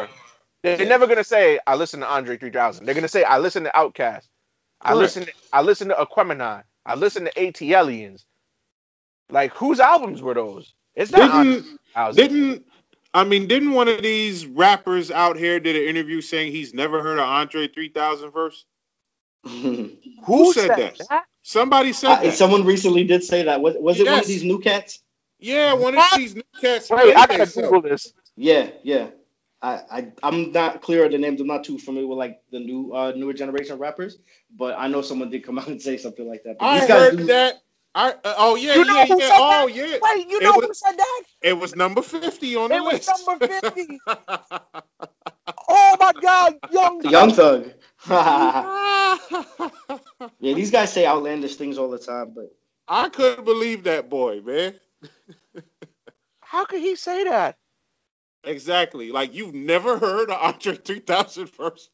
they're 0.76 0.86
never 0.86 1.06
gonna 1.06 1.24
say 1.24 1.60
I 1.66 1.76
listened 1.76 2.02
to 2.02 2.08
Andre 2.10 2.38
3000. 2.38 2.86
They're 2.86 2.94
gonna 2.96 3.08
say 3.08 3.24
I 3.24 3.38
listened 3.38 3.66
to 3.66 3.72
Outkast. 3.72 4.24
I 4.82 4.94
listened. 4.94 5.30
I 5.52 5.62
listened 5.62 5.90
to 5.90 5.96
Aquemini. 5.96 6.64
I 6.86 6.94
listened 6.94 7.26
to 7.28 7.32
ATLiens. 7.34 8.24
Like 9.30 9.52
whose 9.54 9.80
albums 9.80 10.22
were 10.22 10.34
those? 10.34 10.72
It's 10.94 11.10
not 11.10 11.42
Didn't 11.44 11.62
3000. 11.94 12.16
didn't 12.16 12.66
I 13.12 13.24
mean 13.24 13.46
didn't 13.48 13.72
one 13.72 13.88
of 13.88 14.02
these 14.02 14.46
rappers 14.46 15.10
out 15.10 15.36
here 15.36 15.58
did 15.60 15.76
an 15.76 15.82
interview 15.84 16.20
saying 16.20 16.52
he's 16.52 16.74
never 16.74 17.02
heard 17.02 17.18
of 17.18 17.24
Andre 17.28 17.68
3000 17.68 18.30
verse? 18.30 18.64
Who, 19.44 20.52
said 20.52 20.68
that? 20.68 21.24
Somebody 21.42 21.92
said 21.92 22.10
I- 22.10 22.24
that. 22.26 22.34
someone 22.34 22.64
recently 22.64 23.04
did 23.04 23.22
say 23.24 23.44
that. 23.44 23.60
Was, 23.60 23.76
was 23.78 24.00
it 24.00 24.06
one 24.06 24.20
of 24.20 24.26
these 24.26 24.42
new 24.44 24.58
cats? 24.58 25.00
yeah, 25.38 25.74
one 25.74 25.94
of 25.96 26.02
these 26.16 26.34
new 26.34 26.42
cats. 26.60 26.88
Wait, 26.90 27.14
I 27.14 27.26
gotta. 27.26 27.46
Google 27.46 27.82
this. 27.82 28.12
Yeah, 28.36 28.70
yeah. 28.82 29.08
I, 29.60 29.80
I 29.90 30.12
I'm 30.22 30.52
not 30.52 30.80
clear 30.82 31.04
of 31.04 31.12
the 31.12 31.18
names. 31.18 31.40
I'm 31.40 31.46
not 31.46 31.64
too 31.64 31.78
familiar 31.78 32.06
with 32.08 32.18
like 32.18 32.40
the 32.50 32.60
new 32.60 32.92
uh 32.92 33.12
newer 33.16 33.32
generation 33.34 33.78
rappers, 33.78 34.18
but 34.56 34.74
I 34.78 34.88
know 34.88 35.02
someone 35.02 35.30
did 35.30 35.44
come 35.44 35.58
out 35.58 35.68
and 35.68 35.80
say 35.80 35.96
something 35.98 36.26
like 36.28 36.44
that. 36.44 36.58
But 36.58 36.64
I 36.66 36.80
these 36.80 36.88
guys 36.88 37.10
heard 37.10 37.16
do- 37.18 37.24
that. 37.26 37.54
I 37.94 38.10
uh, 38.12 38.34
oh 38.38 38.56
yeah 38.56 38.76
You 38.76 38.84
know 38.84 38.94
yeah 38.94 39.06
who 39.06 39.16
yeah 39.18 39.26
said 39.26 39.38
oh 39.38 39.66
that? 39.66 39.68
yeah. 39.68 39.98
Wait, 40.02 40.28
you 40.28 40.40
It 40.40 40.44
know 40.44 40.52
was- 40.56 40.68
who 40.68 40.74
said 40.74 40.96
that? 40.98 41.22
It 41.42 41.54
was 41.58 41.76
number 41.76 42.02
50 42.02 42.56
on 42.56 42.70
the 42.70 42.76
It 42.76 42.80
was 42.84 43.06
number 43.06 43.40
50. 43.46 44.00
Oh 45.68 45.96
my 46.00 46.12
God, 46.20 46.54
Young 46.70 47.02
Young 47.02 47.30
Thug. 47.32 47.32
Thug. 47.32 47.72
yeah, 50.40 50.54
these 50.54 50.70
guys 50.70 50.92
say 50.92 51.06
outlandish 51.06 51.56
things 51.56 51.78
all 51.78 51.90
the 51.90 51.98
time, 51.98 52.32
but 52.34 52.54
I 52.88 53.08
couldn't 53.10 53.44
believe 53.44 53.84
that 53.84 54.10
boy, 54.10 54.40
man. 54.42 54.74
How 56.42 56.64
could 56.66 56.80
he 56.80 56.96
say 56.96 57.24
that? 57.24 57.56
Exactly. 58.44 59.10
Like 59.12 59.34
you've 59.34 59.54
never 59.54 59.98
heard 59.98 60.30
of 60.30 60.40
Andre 60.40 60.76
3000 60.76 61.46
first. 61.48 61.90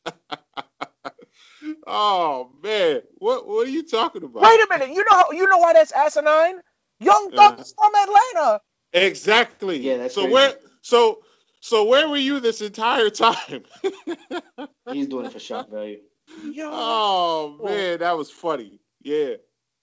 Oh 1.86 2.50
man, 2.62 3.02
what 3.18 3.46
what 3.48 3.66
are 3.66 3.70
you 3.70 3.84
talking 3.86 4.24
about? 4.24 4.42
Wait 4.42 4.60
a 4.60 4.66
minute. 4.70 4.94
You 4.96 5.04
know 5.10 5.24
you 5.32 5.48
know 5.48 5.58
why 5.58 5.72
that's 5.74 5.92
asinine? 5.92 6.60
Young 7.00 7.32
Thug 7.36 7.54
Uh. 7.58 7.62
is 7.62 7.74
from 7.76 7.92
Atlanta. 7.94 8.60
Exactly. 8.92 9.78
Yeah, 9.78 9.98
that's 9.98 10.14
so 10.14 10.22
crazy. 10.22 10.34
where 10.34 10.54
so 10.82 11.20
so 11.60 11.84
where 11.84 12.08
were 12.08 12.16
you 12.16 12.40
this 12.40 12.60
entire 12.62 13.10
time? 13.10 13.64
he's 14.90 15.08
doing 15.08 15.26
it 15.26 15.32
for 15.32 15.40
shock 15.40 15.70
value. 15.70 16.00
Yo. 16.42 16.68
oh 16.72 17.60
man, 17.64 18.00
that 18.00 18.16
was 18.16 18.30
funny. 18.30 18.80
Yeah, 19.02 19.34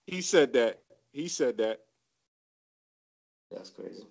he 0.06 0.22
said 0.22 0.54
that. 0.54 0.80
He 1.12 1.28
said 1.28 1.58
that. 1.58 1.80
That's 3.50 3.70
crazy. 3.70 4.04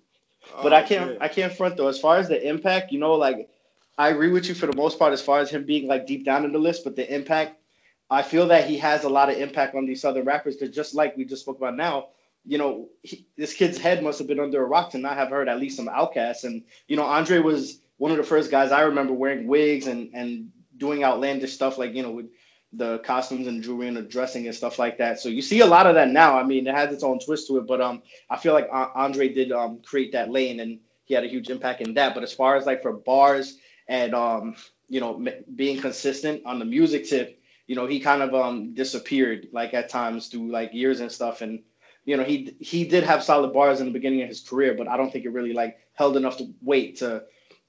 Oh, 0.54 0.62
But 0.62 0.72
I 0.72 0.82
can't 0.82 1.10
man. 1.10 1.18
I 1.20 1.28
can't 1.28 1.52
front 1.52 1.76
though. 1.76 1.88
As 1.88 1.98
far 2.00 2.18
as 2.18 2.28
the 2.28 2.48
impact, 2.48 2.92
you 2.92 2.98
know, 2.98 3.14
like 3.14 3.48
I 3.98 4.10
agree 4.10 4.30
with 4.30 4.48
you 4.48 4.54
for 4.54 4.66
the 4.66 4.76
most 4.76 4.98
part 4.98 5.12
as 5.12 5.20
far 5.20 5.40
as 5.40 5.50
him 5.50 5.66
being 5.66 5.88
like 5.88 6.06
deep 6.06 6.24
down 6.24 6.44
in 6.44 6.52
the 6.52 6.58
list, 6.58 6.84
but 6.84 6.94
the 6.94 7.12
impact, 7.12 7.60
I 8.08 8.22
feel 8.22 8.46
that 8.48 8.68
he 8.68 8.78
has 8.78 9.02
a 9.02 9.08
lot 9.08 9.28
of 9.28 9.36
impact 9.36 9.74
on 9.74 9.86
these 9.86 10.04
other 10.04 10.22
rappers 10.22 10.56
because 10.56 10.74
just 10.74 10.94
like 10.94 11.16
we 11.16 11.24
just 11.24 11.42
spoke 11.42 11.58
about 11.58 11.76
now, 11.76 12.10
you 12.46 12.58
know, 12.58 12.88
he, 13.02 13.26
this 13.36 13.54
kid's 13.54 13.76
head 13.76 14.02
must 14.02 14.20
have 14.20 14.28
been 14.28 14.38
under 14.38 14.62
a 14.62 14.66
rock 14.66 14.92
to 14.92 14.98
not 14.98 15.16
have 15.16 15.30
heard 15.30 15.48
at 15.48 15.58
least 15.58 15.76
some 15.76 15.88
outcasts. 15.88 16.44
And 16.44 16.62
you 16.86 16.96
know, 16.96 17.02
Andre 17.02 17.40
was 17.40 17.80
one 17.96 18.12
of 18.12 18.16
the 18.16 18.22
first 18.22 18.52
guys 18.52 18.70
I 18.70 18.82
remember 18.82 19.12
wearing 19.12 19.48
wigs 19.48 19.88
and 19.88 20.10
and 20.14 20.52
doing 20.76 21.02
outlandish 21.02 21.52
stuff 21.52 21.76
like 21.76 21.94
you 21.94 22.04
know 22.04 22.12
with 22.12 22.26
the 22.72 22.98
costumes 22.98 23.48
and 23.48 23.62
jewelry 23.62 23.88
and 23.88 23.96
the 23.96 24.02
dressing 24.02 24.46
and 24.46 24.54
stuff 24.54 24.78
like 24.78 24.98
that. 24.98 25.18
So 25.18 25.28
you 25.28 25.42
see 25.42 25.60
a 25.60 25.66
lot 25.66 25.86
of 25.86 25.96
that 25.96 26.08
now. 26.08 26.38
I 26.38 26.44
mean, 26.44 26.66
it 26.68 26.74
has 26.74 26.92
its 26.92 27.02
own 27.02 27.18
twist 27.18 27.48
to 27.48 27.56
it, 27.58 27.66
but 27.66 27.80
um, 27.80 28.02
I 28.30 28.36
feel 28.36 28.52
like 28.52 28.68
Andre 28.70 29.28
did 29.28 29.50
um 29.50 29.80
create 29.84 30.12
that 30.12 30.30
lane 30.30 30.60
and 30.60 30.78
he 31.04 31.14
had 31.14 31.24
a 31.24 31.28
huge 31.28 31.50
impact 31.50 31.80
in 31.80 31.94
that. 31.94 32.14
But 32.14 32.22
as 32.22 32.32
far 32.32 32.54
as 32.54 32.64
like 32.64 32.82
for 32.82 32.92
bars 32.92 33.56
and 33.88 34.14
um, 34.14 34.56
you 34.88 35.00
know, 35.00 35.16
m- 35.16 35.44
being 35.54 35.80
consistent 35.80 36.42
on 36.46 36.58
the 36.58 36.64
music 36.64 37.08
tip, 37.08 37.40
you 37.66 37.76
know, 37.76 37.86
he 37.86 38.00
kind 38.00 38.22
of 38.22 38.34
um 38.34 38.74
disappeared 38.74 39.48
like 39.52 39.74
at 39.74 39.88
times 39.88 40.28
through 40.28 40.50
like 40.50 40.74
years 40.74 41.00
and 41.00 41.12
stuff. 41.12 41.40
And 41.42 41.62
you 42.04 42.16
know, 42.16 42.24
he 42.24 42.56
he 42.60 42.84
did 42.86 43.04
have 43.04 43.22
solid 43.24 43.52
bars 43.52 43.80
in 43.80 43.86
the 43.86 43.92
beginning 43.92 44.22
of 44.22 44.28
his 44.28 44.40
career, 44.40 44.74
but 44.74 44.88
I 44.88 44.96
don't 44.96 45.12
think 45.12 45.24
it 45.24 45.30
really 45.32 45.52
like 45.54 45.78
held 45.94 46.16
enough 46.16 46.38
to 46.38 46.52
weight 46.62 46.98
to 46.98 47.24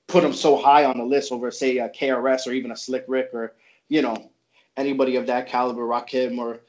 put 0.07 0.23
him 0.23 0.33
so 0.33 0.57
high 0.57 0.85
on 0.85 0.97
the 0.97 1.05
list 1.05 1.31
over 1.31 1.51
say 1.51 1.77
a 1.77 1.89
KRS 1.89 2.47
or 2.47 2.51
even 2.53 2.71
a 2.71 2.77
Slick 2.77 3.05
Rick 3.07 3.31
or 3.33 3.53
you 3.89 4.01
know 4.01 4.31
anybody 4.77 5.17
of 5.17 5.27
that 5.27 5.47
caliber, 5.47 5.83
Rakim 5.83 6.37
or 6.39 6.61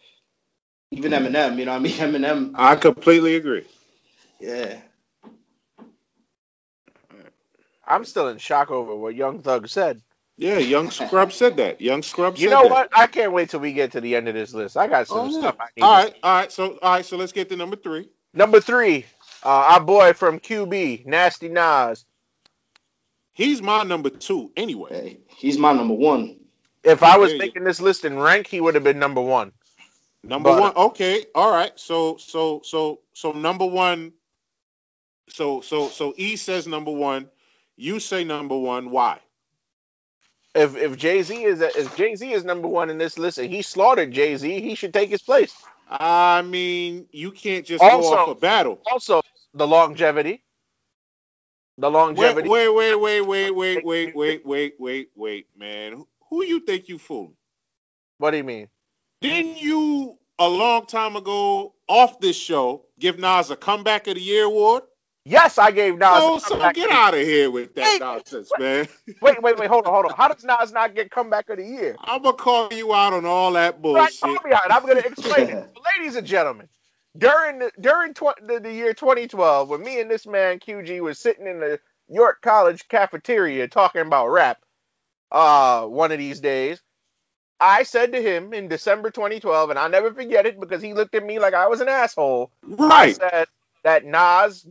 even 0.93 1.13
Eminem. 1.13 1.59
You 1.59 1.67
know, 1.67 1.73
what 1.73 1.79
I 1.79 1.81
mean 1.81 1.93
Eminem. 1.99 2.53
I 2.55 2.77
completely 2.77 3.37
agree. 3.37 3.67
Yeah. 4.41 4.81
I'm 7.91 8.05
still 8.05 8.29
in 8.29 8.39
shock 8.39 8.71
over 8.71 8.95
what 8.95 9.15
Young 9.15 9.41
Thug 9.41 9.69
said. 9.69 10.01
Yeah, 10.37 10.57
Young 10.59 10.91
Scrub 10.91 11.33
said 11.33 11.59
that. 11.59 11.83
Young 11.83 12.03
Scrub 12.03 12.39
You 12.39 12.49
know 12.49 12.63
that. 12.63 12.71
what? 12.71 12.89
I 12.95 13.07
can't 13.07 13.33
wait 13.33 13.51
till 13.51 13.61
we 13.61 13.75
get 13.75 13.93
to 13.93 14.01
the 14.01 14.17
end 14.17 14.27
of 14.29 14.35
this 14.35 14.55
list. 14.55 14.77
I 14.79 14.87
got 14.87 15.07
some 15.07 15.19
Oh, 15.19 15.27
yeah. 15.31 15.39
stuff 15.41 15.57
I 15.61 15.67
need. 15.77 15.83
All 15.83 15.97
to 16.01 16.05
right, 16.07 16.17
all 16.23 16.37
right. 16.39 16.53
So 16.53 16.79
all 16.81 16.93
right, 16.95 17.05
so 17.05 17.17
let's 17.19 17.33
get 17.33 17.51
to 17.51 17.57
number 17.57 17.77
three. 17.77 18.09
Number 18.33 18.61
three, 18.61 19.05
uh, 19.45 19.49
our 19.49 19.81
boy 19.81 20.13
from 20.15 20.39
QB, 20.39 21.05
Nasty 21.05 21.49
Nas. 21.49 22.07
He's 23.33 23.61
my 23.61 23.83
number 23.83 24.09
two 24.11 24.51
anyway. 24.57 24.89
Hey, 24.91 25.21
he's 25.37 25.59
my 25.59 25.73
number 25.73 25.95
one. 25.95 26.37
If 26.85 27.03
I 27.03 27.19
was 27.19 27.31
Yeah, 27.33 27.37
yeah. 27.37 27.45
making 27.45 27.65
this 27.65 27.81
list 27.81 28.05
in 28.07 28.19
rank, 28.19 28.47
he 28.47 28.61
would 28.61 28.75
have 28.75 28.85
been 28.85 28.99
number 28.99 29.21
one. 29.21 29.53
Number 30.23 30.51
But- 30.53 30.61
one. 30.61 30.77
Okay. 30.77 31.27
All 31.35 31.51
right. 31.51 31.73
So 31.79 32.17
so 32.17 32.63
so 32.65 33.01
so 33.13 33.33
number 33.33 33.67
one. 33.67 34.13
So 35.29 35.61
so 35.61 35.89
so 35.89 36.15
E 36.17 36.37
says 36.37 36.67
number 36.67 36.91
one. 36.93 37.29
You 37.81 37.99
say 37.99 38.25
number 38.25 38.59
one. 38.59 38.91
Why? 38.91 39.21
If 40.55 40.77
if 40.77 40.99
Jay 40.99 41.23
Z 41.23 41.43
is 41.43 41.61
if 41.63 41.97
Jay 41.97 42.15
Z 42.15 42.31
is 42.31 42.45
number 42.45 42.69
one 42.69 42.91
in 42.91 42.99
this 42.99 43.19
list 43.19 43.39
and 43.39 43.51
he 43.51 43.63
slaughtered 43.63 44.13
Jay 44.13 44.37
Z, 44.37 44.61
he 44.61 44.75
should 44.75 44.93
take 44.93 45.09
his 45.09 45.23
place. 45.23 45.55
I 45.89 46.43
mean, 46.43 47.07
you 47.11 47.31
can't 47.33 47.65
just 47.65 47.83
Also- 47.83 48.11
go 48.11 48.17
off 48.17 48.29
a 48.29 48.35
battle. 48.35 48.81
Also, 48.91 49.23
the 49.55 49.67
longevity. 49.67 50.43
The 51.79 51.91
longevity. 51.91 52.49
wait, 52.51 52.69
wait, 52.69 52.95
wait, 52.95 53.23
wait, 53.23 53.51
wait, 53.51 53.85
wait, 53.85 54.15
wait, 54.15 54.45
wait, 54.45 54.75
wait, 54.79 55.11
wait, 55.17 55.47
man. 55.57 56.05
Who 56.29 56.45
you 56.45 56.61
think 56.61 56.89
you 56.89 56.99
fooling? 56.99 57.37
What 58.19 58.33
do 58.33 58.37
you 58.37 58.45
mean? 58.45 58.69
Didn't 59.23 59.61
you 59.63 60.19
a 60.39 60.47
long 60.49 60.85
time 60.85 61.17
ago 61.17 61.73
off 61.89 62.21
this 62.21 62.37
show 62.37 62.85
give 62.99 63.19
Nas 63.19 63.51
a 63.51 63.57
comeback 63.57 64.07
of 64.07 64.17
the 64.17 64.21
year 64.21 64.45
award? 64.45 64.83
Yes, 65.25 65.59
I 65.59 65.73
gave 65.73 65.99
Nas. 65.99 66.27
Oh, 66.27 66.39
a 66.47 66.51
so 66.51 66.69
get 66.71 66.91
out 66.91 67.15
of 67.15 67.21
here 67.21 67.51
with 67.51 67.75
that 67.77 67.95
Wait, 67.95 68.01
nonsense, 68.01 68.57
man. 68.57 68.89
Wait, 69.23 69.43
wait, 69.43 69.59
wait, 69.59 69.69
hold 69.69 69.87
on, 69.87 69.93
hold 69.95 70.07
on. 70.07 70.15
How 70.17 70.29
does 70.29 70.45
Nas 70.45 70.73
not 70.73 70.95
get 70.95 71.11
comeback 71.11 71.51
of 71.51 71.59
the 71.59 71.65
year? 71.67 72.01
I'm 72.05 72.23
gonna 72.23 72.37
call 72.37 72.73
you 72.73 72.95
out 72.95 73.13
on 73.15 73.27
all 73.27 73.53
that 73.55 73.83
Right, 73.95 74.13
bullshit. 74.13 74.23
call 74.23 74.49
me 74.51 74.53
out. 74.55 74.73
I'm 74.73 74.85
going 74.87 74.99
to 75.03 75.07
explain 75.07 75.51
it. 75.51 75.59
Ladies 75.99 76.17
and 76.17 76.27
gentlemen, 76.27 76.69
during 77.19 77.61
the, 77.61 77.73
during 77.81 78.15
tw- 78.15 78.41
the, 78.47 78.61
the 78.63 78.73
year 78.73 78.95
2012, 78.95 79.69
when 79.71 79.83
me 79.83 80.01
and 80.01 80.11
this 80.11 80.27
man 80.27 80.61
QG 80.61 81.01
was 81.01 81.19
sitting 81.19 81.47
in 81.47 81.61
the 81.61 81.81
York 82.09 82.41
College 82.43 82.89
cafeteria 82.89 83.69
talking 83.69 84.03
about 84.03 84.29
rap, 84.29 84.59
uh, 85.33 85.87
one 85.87 86.13
of 86.13 86.19
these 86.19 86.41
days, 86.41 86.81
I 87.61 87.85
said 87.85 88.13
to 88.13 88.23
him 88.23 88.55
in 88.55 88.69
December 88.69 89.11
2012, 89.11 89.71
and 89.71 89.79
I'll 89.81 89.91
never 89.91 90.15
forget 90.15 90.47
it 90.47 90.61
because 90.61 90.83
he 90.83 90.95
looked 90.95 91.17
at 91.17 91.25
me 91.27 91.39
like 91.41 91.55
I 91.55 91.69
was 91.69 91.81
an 91.83 91.89
asshole. 91.89 92.53
I 92.89 93.07
Right. 93.07 93.09
said 93.09 93.49
that 93.85 94.05
Nas 94.07 94.67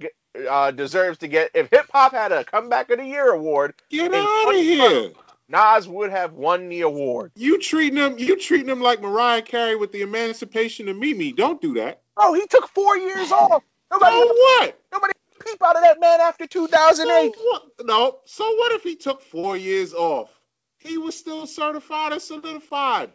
uh, 0.48 0.72
deserves 0.72 1.20
to 1.20 1.28
get 1.28 1.52
if 1.54 1.70
hip 1.70 1.88
hop 1.92 2.12
had 2.14 2.32
a 2.32 2.44
comeback 2.44 2.90
of 2.92 3.00
the 3.00 3.06
year 3.06 3.32
award, 3.32 3.74
Get 3.90 4.14
in 4.14 4.20
out 4.20 4.50
of 4.50 4.56
here. 4.56 5.12
Nas 5.50 5.88
would 5.88 6.12
have 6.12 6.34
won 6.34 6.70
the 6.70 6.82
award. 6.82 7.32
You 7.36 7.60
treating 7.60 7.98
him 7.98 8.18
you 8.20 8.36
treating 8.38 8.70
him 8.70 8.82
like 8.82 9.02
Mariah 9.02 9.42
Carey 9.42 9.76
with 9.76 9.92
the 9.92 10.02
emancipation 10.02 10.88
of 10.90 10.98
Mimi. 10.98 11.32
Don't 11.32 11.60
do 11.62 11.74
that. 11.76 12.02
Bro, 12.16 12.34
he 12.34 12.46
took 12.48 12.68
four 12.70 12.98
years 12.98 13.32
off. 13.32 13.64
Nobody, 13.92 14.12
So 14.12 14.26
what? 14.28 14.80
nobody 14.92 15.14
peep 15.44 15.64
out 15.64 15.76
of 15.76 15.84
that 15.84 16.00
man 16.00 16.20
after 16.22 16.46
So 16.46 16.68
2008. 16.68 17.36
what? 17.36 17.64
No. 17.84 18.20
So 18.26 18.44
what 18.56 18.74
if 18.74 18.84
he 18.84 18.96
took 18.96 19.22
four 19.24 19.58
years 19.58 19.94
off? 19.94 20.30
He 20.78 20.98
was 20.98 21.16
still 21.18 21.48
certified 21.48 22.12
and 22.14 22.22
solidified. 22.22 23.12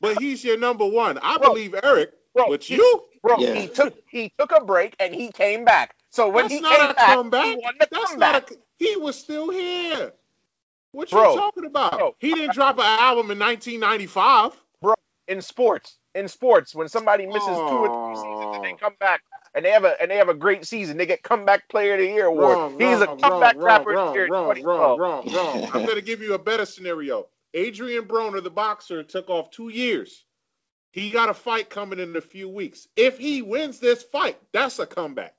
But 0.00 0.18
he's 0.18 0.44
your 0.44 0.58
number 0.58 0.86
one. 0.86 1.18
I 1.18 1.38
Bro, 1.38 1.48
believe 1.48 1.74
Eric. 1.82 2.12
Bro, 2.34 2.48
But 2.50 2.68
you? 2.70 3.04
bro, 3.22 3.38
Yeah. 3.38 3.54
he 3.54 3.66
took 3.68 3.94
he 4.10 4.32
took 4.38 4.52
a 4.52 4.64
break 4.64 4.94
and 5.00 5.14
he 5.14 5.32
came 5.32 5.64
back. 5.64 5.94
So 6.10 6.28
when 6.30 6.44
That's 6.44 6.54
he 6.54 6.60
not 6.60 6.78
came 6.78 6.90
a 6.90 6.94
back, 6.94 7.14
comeback. 7.14 7.44
he 7.44 7.62
That's 7.90 8.08
comeback. 8.10 8.50
not 8.50 8.50
a. 8.50 8.56
He 8.78 8.96
was 8.96 9.16
still 9.18 9.50
here. 9.50 10.12
What 10.92 11.10
Bro, 11.10 11.32
you 11.34 11.38
talking 11.38 11.64
about? 11.66 11.92
bro. 11.98 12.16
he 12.18 12.34
didn't 12.34 12.54
drop 12.54 12.76
an 12.78 12.84
album 12.84 13.30
in 13.30 13.38
1995. 13.38 14.52
Bro, 14.80 14.94
in 15.28 15.42
sports. 15.42 15.98
In 16.14 16.26
sports, 16.28 16.74
when 16.74 16.88
somebody 16.88 17.26
misses 17.26 17.42
two 17.46 17.52
or 17.54 17.88
three 17.88 18.16
seasons 18.16 18.56
and 18.56 18.64
they 18.64 18.72
come 18.74 18.94
back 18.98 19.22
and 19.54 19.64
they 19.64 19.70
have 19.70 19.84
a 19.84 20.00
and 20.00 20.10
they 20.10 20.16
have 20.16 20.28
a 20.30 20.34
great 20.34 20.64
season, 20.66 20.96
they 20.96 21.06
get 21.06 21.22
comeback 21.22 21.68
player 21.68 21.94
of 21.94 22.00
the 22.00 22.06
year 22.06 22.26
award. 22.26 22.58
Wrong, 22.58 22.80
He's 22.80 23.00
a 23.00 23.06
wrong, 23.06 23.18
comeback 23.20 23.56
wrong, 23.56 23.64
rapper 23.64 23.90
wrong, 23.90 24.08
of 24.08 24.14
the 24.14 24.18
year. 24.18 24.28
wrong, 24.28 24.54
2012. 24.56 24.98
wrong, 24.98 24.98
wrong, 24.98 25.30
wrong. 25.32 25.70
I'm 25.74 25.84
gonna 25.86 26.00
give 26.00 26.22
you 26.22 26.34
a 26.34 26.38
better 26.38 26.64
scenario. 26.66 27.28
Adrien 27.56 28.04
Broner, 28.04 28.42
the 28.42 28.50
boxer, 28.50 29.02
took 29.04 29.30
off 29.30 29.50
two 29.50 29.68
years. 29.68 30.24
He 30.92 31.10
got 31.10 31.28
a 31.28 31.34
fight 31.34 31.70
coming 31.70 31.98
in 32.00 32.16
a 32.16 32.20
few 32.20 32.48
weeks. 32.48 32.88
If 32.96 33.18
he 33.18 33.42
wins 33.42 33.78
this 33.78 34.02
fight, 34.02 34.38
that's 34.52 34.78
a 34.78 34.86
comeback. 34.86 35.34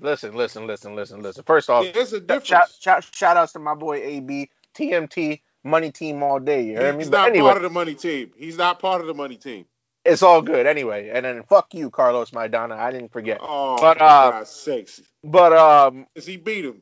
Listen, 0.00 0.34
listen, 0.34 0.66
listen, 0.66 0.94
listen, 0.94 1.22
listen. 1.22 1.44
First 1.44 1.68
off, 1.70 1.86
There's 1.92 2.12
a 2.12 2.20
difference. 2.20 2.46
shout, 2.46 2.70
shout, 2.80 3.04
shout 3.14 3.36
outs 3.36 3.52
to 3.52 3.58
my 3.58 3.74
boy 3.74 3.96
AB, 4.02 4.50
TMT, 4.74 5.40
Money 5.62 5.92
Team 5.92 6.22
all 6.22 6.38
day. 6.40 6.62
You 6.64 6.76
me? 6.76 6.98
He's 6.98 7.10
But 7.10 7.18
not 7.18 7.28
anyway, 7.28 7.44
part 7.44 7.56
of 7.58 7.62
the 7.62 7.70
money 7.70 7.94
team. 7.94 8.32
He's 8.36 8.56
not 8.56 8.78
part 8.78 9.00
of 9.00 9.06
the 9.06 9.14
money 9.14 9.36
team. 9.36 9.66
it's 10.04 10.22
all 10.22 10.40
good 10.40 10.66
anyway. 10.66 11.10
And 11.12 11.24
then 11.24 11.42
fuck 11.42 11.74
you, 11.74 11.90
Carlos 11.90 12.30
Maidana. 12.30 12.72
I 12.78 12.90
didn't 12.90 13.12
forget. 13.12 13.38
Oh, 13.42 13.76
But, 13.80 14.00
uh, 14.00 14.30
God's 14.30 14.50
sakes. 14.50 15.02
But 15.22 15.52
um, 15.52 16.06
Because 16.14 16.26
he 16.26 16.36
beat 16.38 16.64
him. 16.64 16.80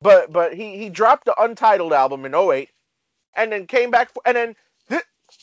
but 0.00 0.32
but 0.32 0.54
he 0.54 0.76
he 0.76 0.90
dropped 0.90 1.26
the 1.26 1.40
untitled 1.40 1.92
album 1.92 2.24
in 2.24 2.34
08 2.34 2.68
and 3.36 3.52
then 3.52 3.66
came 3.66 3.90
back 3.92 4.12
for, 4.12 4.22
and 4.26 4.36
then 4.36 4.46
th- 4.48 4.56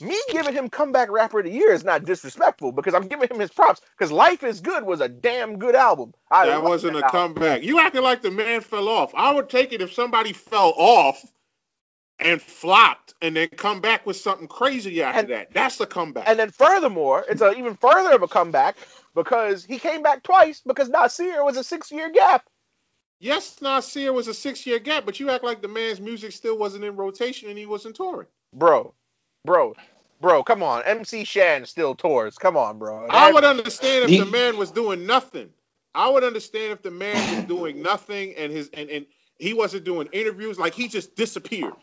me 0.01 0.19
giving 0.31 0.53
him 0.53 0.69
comeback 0.69 1.09
rapper 1.11 1.39
of 1.39 1.45
the 1.45 1.51
year 1.51 1.71
is 1.71 1.83
not 1.83 2.05
disrespectful 2.05 2.71
because 2.71 2.93
I'm 2.93 3.07
giving 3.07 3.29
him 3.29 3.39
his 3.39 3.51
props 3.51 3.81
because 3.97 4.11
Life 4.11 4.43
is 4.43 4.61
Good 4.61 4.83
was 4.83 5.01
a 5.01 5.09
damn 5.09 5.59
good 5.59 5.75
album. 5.75 6.13
I 6.31 6.47
That 6.47 6.63
wasn't 6.63 6.95
a 6.97 7.05
album. 7.05 7.33
comeback. 7.35 7.63
You 7.63 7.79
acting 7.79 8.01
like 8.01 8.21
the 8.21 8.31
man 8.31 8.61
fell 8.61 8.87
off. 8.89 9.13
I 9.15 9.31
would 9.33 9.49
take 9.49 9.71
it 9.73 9.81
if 9.81 9.93
somebody 9.93 10.33
fell 10.33 10.73
off 10.75 11.23
and 12.19 12.41
flopped 12.41 13.13
and 13.21 13.35
then 13.35 13.49
come 13.49 13.81
back 13.81 14.05
with 14.05 14.15
something 14.17 14.47
crazy 14.47 15.01
after 15.03 15.19
And- 15.21 15.29
that. 15.29 15.53
That's 15.53 15.77
the 15.77 15.85
comeback. 15.87 16.23
And 16.27 16.39
then 16.39 16.51
furthermore, 16.51 17.25
it's 17.29 17.41
a, 17.41 17.51
even 17.53 17.75
further 17.75 18.15
of 18.15 18.21
a 18.21 18.27
comeback 18.27 18.75
because 19.15 19.63
he 19.65 19.79
came 19.79 20.01
back 20.01 20.23
twice 20.23 20.61
because 20.65 20.89
Nasir 20.89 21.43
was 21.43 21.57
a 21.57 21.63
six 21.63 21.91
year 21.91 22.09
gap. 22.11 22.45
yes, 23.19 23.61
Nasir 23.61 24.11
was 24.13 24.27
a 24.27 24.33
six 24.33 24.65
year 24.65 24.79
gap, 24.79 25.05
but 25.05 25.19
you 25.19 25.29
act 25.29 25.43
like 25.43 25.61
the 25.61 25.67
man's 25.67 25.99
music 26.01 26.31
still 26.33 26.57
wasn't 26.57 26.83
in 26.83 26.95
rotation 26.95 27.49
and 27.49 27.57
he 27.57 27.65
wasn't 27.65 27.95
touring. 27.95 28.27
Bro, 28.53 28.93
bro, 29.45 29.75
bro, 30.21 30.43
come 30.43 30.63
on. 30.63 30.83
MC 30.83 31.25
Shan 31.25 31.65
still 31.65 31.95
tours. 31.95 32.37
Come 32.37 32.57
on, 32.57 32.79
bro. 32.79 33.05
I 33.09 33.29
would 33.29 33.45
understand 33.45 34.05
if 34.05 34.15
The- 34.15 34.17
the 34.17 34.25
man 34.25 34.57
was 34.57 34.71
doing 34.71 35.05
nothing. 35.07 35.51
I 35.95 36.09
would 36.09 36.23
understand 36.25 36.73
if 36.73 36.83
the 36.83 36.91
man 36.91 37.29
was 37.29 37.43
doing 37.43 37.81
nothing 37.81 38.35
and 38.37 38.51
his 38.51 38.69
and, 38.73 38.89
and 38.89 39.07
he 39.39 39.53
wasn't 39.53 39.85
doing 39.85 40.09
interviews, 40.13 40.59
like 40.59 40.75
he 40.75 40.87
just 40.89 41.15
disappeared 41.15 41.75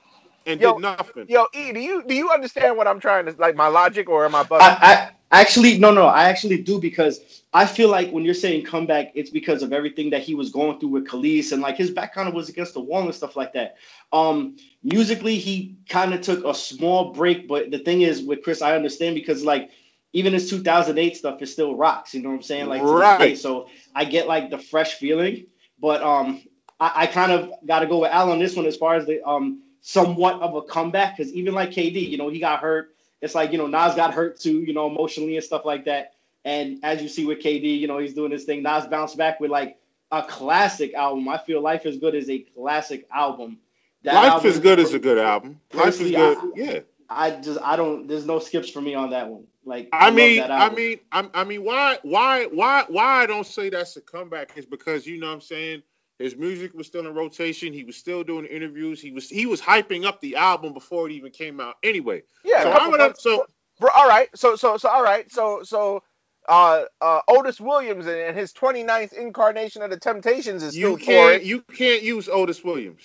and 0.46 0.60
Yo, 0.60 0.74
did 0.74 0.78
nothing. 0.78 1.28
Yo, 1.28 1.46
E, 1.54 1.72
do 1.72 1.80
you 1.80 2.04
do 2.06 2.14
you 2.14 2.30
understand 2.30 2.76
what 2.76 2.88
I'm 2.88 3.00
trying 3.00 3.26
to 3.26 3.34
like 3.38 3.56
my 3.56 3.68
logic 3.68 4.08
or 4.10 4.24
am 4.26 4.34
I 4.36 4.44
bugging? 4.44 4.80
I, 4.82 4.92
I 4.92 5.10
actually 5.30 5.78
no 5.78 5.92
no 5.92 6.06
I 6.06 6.24
actually 6.24 6.62
do 6.62 6.80
because 6.80 7.42
I 7.52 7.66
feel 7.66 7.88
like 7.88 8.10
when 8.10 8.24
you're 8.24 8.34
saying 8.34 8.64
comeback, 8.64 9.12
it's 9.14 9.30
because 9.30 9.62
of 9.62 9.72
everything 9.72 10.10
that 10.10 10.22
he 10.22 10.34
was 10.34 10.50
going 10.50 10.78
through 10.78 10.90
with 10.90 11.06
Kelis 11.08 11.52
and 11.52 11.60
like 11.60 11.76
his 11.76 11.90
back 11.90 12.14
kind 12.14 12.28
of 12.28 12.34
was 12.34 12.48
against 12.48 12.74
the 12.74 12.80
wall 12.80 13.02
and 13.02 13.14
stuff 13.14 13.36
like 13.36 13.54
that. 13.54 13.76
Um, 14.12 14.56
musically, 14.84 15.38
he 15.38 15.76
kind 15.88 16.14
of 16.14 16.20
took 16.20 16.44
a 16.44 16.54
small 16.54 17.12
break, 17.12 17.48
but 17.48 17.70
the 17.72 17.78
thing 17.80 18.02
is 18.02 18.22
with 18.22 18.42
Chris, 18.44 18.62
I 18.62 18.76
understand 18.76 19.16
because 19.16 19.44
like 19.44 19.70
even 20.12 20.32
his 20.32 20.48
2008 20.48 21.16
stuff 21.16 21.42
is 21.42 21.52
still 21.52 21.74
rocks. 21.74 22.14
You 22.14 22.22
know 22.22 22.28
what 22.30 22.36
I'm 22.36 22.42
saying? 22.42 22.66
Like 22.68 22.82
Right. 22.84 23.36
So 23.36 23.68
I 23.94 24.04
get 24.04 24.28
like 24.28 24.50
the 24.50 24.58
fresh 24.58 24.94
feeling, 24.94 25.46
but 25.80 26.02
um, 26.02 26.42
I, 26.78 26.92
I 27.02 27.06
kind 27.06 27.32
of 27.32 27.52
got 27.66 27.80
to 27.80 27.86
go 27.88 28.00
with 28.00 28.12
Al 28.12 28.30
on 28.30 28.38
this 28.38 28.54
one 28.56 28.66
as 28.66 28.76
far 28.76 28.94
as 28.94 29.06
the 29.06 29.26
um 29.28 29.62
somewhat 29.80 30.40
of 30.40 30.54
a 30.54 30.62
comeback 30.62 31.16
because 31.16 31.32
even 31.32 31.54
like 31.54 31.70
KD, 31.70 32.08
you 32.08 32.16
know, 32.18 32.28
he 32.28 32.38
got 32.38 32.60
hurt. 32.60 32.94
It's 33.20 33.34
like 33.34 33.52
you 33.52 33.58
know 33.58 33.66
Nas 33.66 33.94
got 33.94 34.14
hurt 34.14 34.40
too, 34.40 34.60
you 34.60 34.72
know, 34.72 34.86
emotionally 34.86 35.36
and 35.36 35.44
stuff 35.44 35.64
like 35.64 35.84
that. 35.84 36.14
And 36.44 36.78
as 36.82 37.02
you 37.02 37.08
see 37.08 37.26
with 37.26 37.40
KD, 37.40 37.78
you 37.78 37.86
know, 37.86 37.98
he's 37.98 38.14
doing 38.14 38.30
this 38.30 38.44
thing. 38.44 38.62
Nas 38.62 38.86
bounced 38.86 39.16
back 39.16 39.40
with 39.40 39.50
like 39.50 39.78
a 40.10 40.22
classic 40.22 40.94
album. 40.94 41.28
I 41.28 41.38
feel 41.38 41.60
Life 41.60 41.84
is 41.86 41.98
Good 41.98 42.14
is 42.14 42.30
a 42.30 42.38
classic 42.38 43.06
album. 43.12 43.58
That 44.02 44.14
Life 44.14 44.32
album- 44.32 44.50
is 44.50 44.58
good 44.58 44.78
is 44.78 44.94
a 44.94 44.98
good 44.98 45.18
album. 45.18 45.60
Life 45.74 46.00
is 46.00 46.10
good. 46.10 46.38
I- 46.38 46.50
yeah. 46.56 46.80
I 47.12 47.32
just 47.32 47.60
I 47.60 47.76
don't. 47.76 48.06
There's 48.06 48.24
no 48.24 48.38
skips 48.38 48.70
for 48.70 48.80
me 48.80 48.94
on 48.94 49.10
that 49.10 49.28
one. 49.28 49.44
Like 49.64 49.88
I 49.92 50.06
love 50.06 50.14
mean, 50.14 50.42
I 50.42 50.70
mean, 50.70 51.00
I, 51.12 51.28
I 51.34 51.44
mean, 51.44 51.64
why, 51.64 51.98
why, 52.02 52.46
why, 52.46 52.84
why 52.88 53.22
I 53.22 53.26
don't 53.26 53.46
say 53.46 53.68
that's 53.68 53.96
a 53.96 54.00
comeback 54.00 54.56
is 54.56 54.64
because 54.64 55.06
you 55.06 55.18
know 55.18 55.26
what 55.26 55.34
I'm 55.34 55.40
saying 55.42 55.82
his 56.20 56.36
music 56.36 56.74
was 56.74 56.86
still 56.86 57.06
in 57.06 57.14
rotation. 57.14 57.72
He 57.72 57.82
was 57.84 57.96
still 57.96 58.22
doing 58.22 58.44
interviews. 58.46 59.00
He 59.00 59.10
was 59.10 59.28
he 59.28 59.46
was 59.46 59.60
hyping 59.60 60.04
up 60.04 60.20
the 60.20 60.36
album 60.36 60.72
before 60.74 61.06
it 61.08 61.12
even 61.12 61.30
came 61.32 61.60
out. 61.60 61.76
Anyway, 61.82 62.22
yeah, 62.44 62.62
so 62.62 62.68
a 62.68 62.70
I 62.70 62.74
couple 62.74 62.90
would 62.92 63.00
months- 63.00 63.22
so 63.22 63.46
Bro, 63.80 63.90
all 63.96 64.06
right. 64.08 64.28
So 64.36 64.56
so 64.56 64.76
so 64.76 64.88
all 64.90 65.02
right. 65.02 65.30
So 65.32 65.62
so 65.62 66.02
uh 66.48 66.84
uh 67.00 67.20
Otis 67.28 67.60
Williams 67.60 68.06
and, 68.06 68.36
his 68.36 68.52
29th 68.52 69.12
incarnation 69.14 69.80
of 69.82 69.90
the 69.90 69.96
Temptations 69.98 70.62
is 70.62 70.76
you 70.76 70.96
still 70.96 70.96
can't 70.98 71.06
touring. 71.42 71.46
you 71.46 71.62
can't 71.62 72.02
use 72.02 72.28
Otis 72.28 72.62
Williams. 72.62 73.02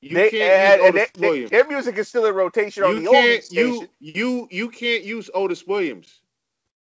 You 0.00 0.14
They- 0.16 0.30
can't 0.30 0.42
and- 0.42 0.80
use 0.82 0.88
Otis 0.90 1.10
they- 1.14 1.20
they- 1.20 1.28
Williams. 1.28 1.50
their 1.50 1.66
music 1.66 1.98
is 1.98 2.08
still 2.08 2.24
in 2.26 2.34
rotation 2.34 2.82
on 2.84 2.94
you 2.96 3.00
the 3.02 3.06
old 3.08 3.16
can't 3.16 3.52
you 3.52 3.88
you 4.00 4.48
you 4.50 4.68
can't 4.70 5.04
use 5.04 5.28
Otis 5.34 5.66
Williams. 5.66 6.20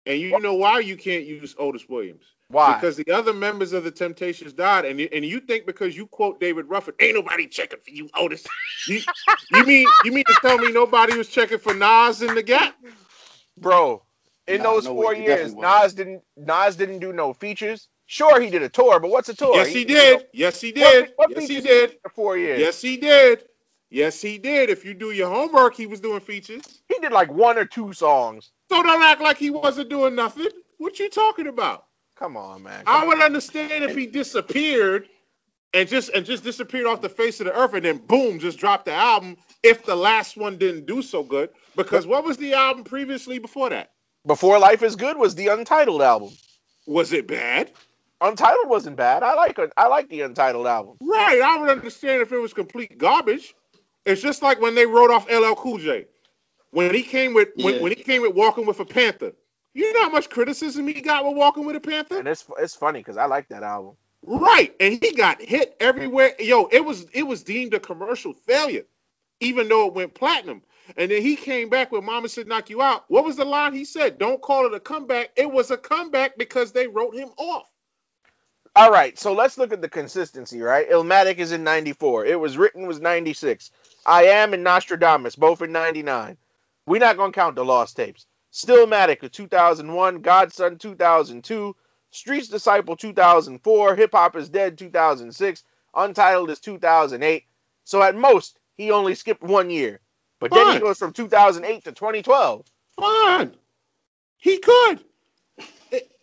And 0.05 0.19
you 0.19 0.37
know 0.39 0.53
why 0.55 0.79
you 0.79 0.95
can't 0.97 1.25
use 1.25 1.55
Otis 1.57 1.87
Williams? 1.89 2.23
Why? 2.53 2.75
Because 2.75 2.97
the 2.97 3.11
other 3.11 3.33
members 3.33 3.73
of 3.73 3.83
the 3.83 3.91
Temptations 3.91 4.53
died, 4.53 4.85
and 4.85 4.99
you, 4.99 5.09
and 5.11 5.25
you 5.25 5.39
think 5.39 5.65
because 5.65 5.95
you 5.95 6.07
quote 6.07 6.39
David 6.39 6.69
Ruffin, 6.69 6.93
ain't 6.99 7.15
nobody 7.15 7.47
checking 7.47 7.79
for 7.79 7.89
you, 7.89 8.09
Otis. 8.15 8.45
You, 8.85 8.99
you 9.49 9.65
mean 9.65 9.87
you 10.03 10.11
mean 10.11 10.25
to 10.27 10.35
tell 10.35 10.57
me 10.57 10.71
nobody 10.71 11.17
was 11.17 11.27
checking 11.27 11.59
for 11.59 11.73
Nas 11.73 12.21
in 12.21 12.35
the 12.35 12.43
Gap? 12.43 12.75
Bro, 13.57 14.03
in 14.47 14.57
Nah, 14.57 14.63
those 14.63 14.85
no 14.85 14.93
four 14.93 15.13
way, 15.13 15.21
years. 15.21 15.55
Nas 15.55 15.93
didn't 15.93 16.21
Nas 16.37 16.75
didn't 16.75 16.99
do 16.99 17.11
no 17.13 17.33
features. 17.33 17.87
Sure, 18.05 18.39
he 18.39 18.49
did 18.49 18.61
a 18.61 18.69
tour, 18.69 18.99
but 18.99 19.09
what's 19.09 19.29
a 19.29 19.33
tour? 19.33 19.55
Yes, 19.55 19.67
he 19.69 19.85
did 19.85 19.95
did. 19.95 20.27
Yes, 20.33 20.61
he 20.61 20.71
did. 20.71 21.09
what 21.15 21.31
Yes, 21.31 21.47
he 21.47 21.55
features 21.55 21.69
did. 21.69 21.97
for 22.03 22.09
four 22.09 22.37
years? 22.37 22.59
Yes, 22.59 22.81
he 22.81 22.97
did. 22.97 23.43
Yes, 23.89 24.21
he 24.21 24.37
did. 24.37 24.69
If 24.69 24.85
you 24.85 24.93
do 24.93 25.11
your 25.11 25.29
homework, 25.29 25.75
he 25.75 25.87
was 25.87 25.99
doing 25.99 26.19
features. 26.19 26.83
He 26.89 26.99
did 26.99 27.11
like 27.11 27.31
one 27.31 27.57
or 27.57 27.65
two 27.65 27.93
songs. 27.93 28.51
So 28.69 28.81
don't 28.83 29.01
act 29.01 29.21
like 29.21 29.37
he 29.37 29.49
wasn't 29.49 29.89
doing 29.89 30.15
nothing. 30.15 30.47
What 30.77 30.99
you 30.99 31.09
talking 31.09 31.47
about? 31.47 31.85
Come 32.23 32.37
on, 32.37 32.63
man. 32.63 32.85
I 32.87 33.05
would 33.05 33.21
understand 33.21 33.83
if 33.83 33.97
he 33.97 34.05
disappeared 34.05 35.09
and 35.73 35.89
just 35.89 36.07
and 36.07 36.25
just 36.25 36.41
disappeared 36.41 36.85
off 36.85 37.01
the 37.01 37.09
face 37.09 37.41
of 37.41 37.47
the 37.47 37.53
earth 37.53 37.73
and 37.73 37.83
then 37.83 37.97
boom, 37.97 38.39
just 38.39 38.57
dropped 38.57 38.85
the 38.85 38.93
album 38.93 39.35
if 39.61 39.85
the 39.85 39.97
last 39.97 40.37
one 40.37 40.57
didn't 40.57 40.85
do 40.85 41.01
so 41.01 41.21
good. 41.21 41.49
Because 41.75 42.07
what 42.07 42.23
was 42.23 42.37
the 42.37 42.53
album 42.53 42.85
previously 42.85 43.39
before 43.39 43.71
that? 43.71 43.91
Before 44.25 44.57
Life 44.57 44.83
is 44.83 44.95
Good 44.95 45.17
was 45.17 45.35
the 45.35 45.49
Untitled 45.49 46.01
album. 46.01 46.29
Was 46.87 47.11
it 47.11 47.27
bad? 47.27 47.71
Untitled 48.21 48.69
wasn't 48.69 48.95
bad. 48.95 49.21
I 49.21 49.33
like 49.33 49.59
it. 49.59 49.73
I 49.75 49.87
like 49.87 50.07
the 50.07 50.21
Untitled 50.21 50.65
album. 50.65 50.95
Right. 51.01 51.41
I 51.41 51.57
would 51.57 51.69
understand 51.69 52.21
if 52.21 52.31
it 52.31 52.39
was 52.39 52.53
complete 52.53 52.97
garbage. 52.97 53.53
It's 54.05 54.21
just 54.21 54.41
like 54.41 54.61
when 54.61 54.75
they 54.75 54.85
wrote 54.85 55.11
off 55.11 55.29
LL 55.29 55.55
Cool 55.55 55.77
J. 55.77 56.05
When 56.71 56.95
he 56.95 57.03
came 57.03 57.33
with 57.33 57.49
when, 57.57 57.81
when 57.81 57.91
he 57.91 58.01
came 58.01 58.21
with 58.21 58.33
Walking 58.33 58.65
with 58.65 58.79
a 58.79 58.85
Panther, 58.85 59.33
You 59.73 59.91
know 59.93 60.03
how 60.03 60.09
much 60.09 60.29
criticism 60.29 60.87
he 60.87 61.01
got 61.01 61.25
with 61.25 61.35
Walking 61.35 61.65
with 61.65 61.75
a 61.75 61.79
Panther? 61.79 62.19
And 62.19 62.27
it's 62.27 62.45
it's 62.59 62.75
funny 62.75 62.99
because 62.99 63.17
I 63.17 63.25
like 63.25 63.49
that 63.49 63.63
album. 63.63 63.95
Right, 64.25 64.73
and 64.79 64.99
he 65.01 65.13
got 65.13 65.41
hit 65.41 65.75
everywhere. 65.79 66.33
Yo, 66.39 66.67
it 66.71 66.85
was 66.85 67.05
it 67.13 67.23
was 67.23 67.43
deemed 67.43 67.73
a 67.73 67.79
commercial 67.79 68.33
failure, 68.33 68.85
even 69.39 69.67
though 69.67 69.87
it 69.87 69.93
went 69.93 70.13
platinum. 70.13 70.61
And 70.97 71.09
then 71.09 71.21
he 71.21 71.35
came 71.35 71.69
back 71.69 71.91
with 71.91 72.03
"Mama 72.03 72.29
Said 72.29 72.47
Knock 72.47 72.69
You 72.69 72.81
Out." 72.81 73.05
What 73.07 73.25
was 73.25 73.35
the 73.35 73.45
line 73.45 73.73
he 73.73 73.85
said? 73.85 74.17
Don't 74.17 74.41
call 74.41 74.65
it 74.65 74.73
a 74.73 74.79
comeback. 74.79 75.31
It 75.35 75.51
was 75.51 75.71
a 75.71 75.77
comeback 75.77 76.37
because 76.37 76.71
they 76.71 76.87
wrote 76.87 77.15
him 77.15 77.29
off. 77.37 77.65
All 78.75 78.91
right, 78.91 79.17
so 79.19 79.33
let's 79.33 79.57
look 79.57 79.71
at 79.71 79.81
the 79.81 79.89
consistency, 79.89 80.61
right? 80.61 80.89
Illmatic 80.89 81.37
is 81.37 81.51
in 81.51 81.63
94. 81.63 82.25
It 82.25 82.39
was 82.39 82.57
written 82.57 82.87
was 82.87 82.99
96. 82.99 83.69
I 84.05 84.23
Am 84.23 84.53
and 84.53 84.65
Nastradamus, 84.65 85.35
both 85.35 85.61
in 85.61 85.71
99. 85.71 86.37
We're 86.87 86.99
not 86.99 87.17
going 87.17 87.31
to 87.31 87.35
count 87.35 87.55
the 87.55 87.63
lost 87.63 87.95
tapes. 87.95 88.25
Stillmatic 88.53 89.23
of 89.23 89.31
2001, 89.31 90.21
God's 90.21 90.55
Son 90.55 90.77
2002, 90.77 91.75
Street's 92.11 92.47
Disciple 92.49 92.95
2004, 92.95 93.95
Hip 93.95 94.11
Hop 94.13 94.35
is 94.35 94.49
Dead 94.49 94.77
2006, 94.77 95.63
Untitled 95.95 96.49
is 96.51 96.59
2008. 96.59 97.43
So 97.83 98.01
at 98.01 98.15
most, 98.15 98.59
he 98.75 98.91
only 98.91 99.15
skipped 99.15 99.41
one 99.43 99.69
year. 99.69 99.99
But 100.39 100.51
then 100.51 100.73
he 100.73 100.79
goes 100.79 100.99
from 100.99 101.13
2008 101.13 101.83
to 101.85 101.91
2012. 101.93 102.65
Fine, 102.99 103.55
he 104.37 104.59
could. 104.59 104.99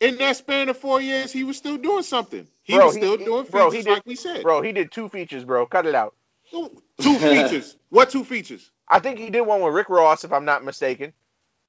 In 0.01 0.17
that 0.19 0.37
span 0.37 0.69
of 0.69 0.77
four 0.77 1.01
years, 1.01 1.33
he 1.33 1.45
was 1.45 1.57
still 1.57 1.77
doing 1.77 2.03
something. 2.03 2.47
He 2.63 2.75
Bro, 2.75 2.87
was 2.87 2.95
he- 2.97 3.01
still 3.01 3.19
he- 3.19 3.25
doing 3.25 3.45
bro, 3.47 3.71
features 3.71 3.77
he 3.79 3.83
did- 3.85 3.93
like 3.95 4.07
we 4.07 4.15
said. 4.17 4.43
Bro, 4.43 4.63
he 4.63 4.73
did 4.73 4.91
two 4.93 5.09
features, 5.09 5.45
bro. 5.45 5.67
Cut 5.67 5.87
it 5.87 5.95
out. 5.95 6.15
Two 6.51 6.71
features. 7.19 7.77
What 7.91 8.11
two 8.11 8.23
features? 8.25 8.71
I 8.89 8.99
think 9.01 9.19
he 9.19 9.31
did 9.31 9.41
one 9.43 9.61
with 9.63 9.75
Rick 9.75 9.89
Ross, 9.89 10.25
if 10.25 10.33
I'm 10.33 10.45
not 10.45 10.65
mistaken. 10.65 11.13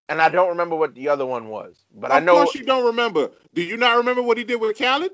And 0.10 0.22
I 0.22 0.30
don't 0.30 0.50
remember 0.50 0.76
what 0.76 0.94
the 0.94 1.10
other 1.10 1.26
one 1.26 1.48
was. 1.48 1.78
But 1.94 2.12
I 2.12 2.20
know. 2.20 2.34
of 2.34 2.46
course 2.46 2.56
you 2.56 2.66
don't 2.66 2.88
remember. 2.88 3.32
Do 3.54 3.62
you 3.62 3.78
not 3.78 3.98
remember 3.98 4.22
what 4.22 4.38
he 4.38 4.44
did 4.44 4.60
with 4.60 4.78
Khaled? 4.78 5.12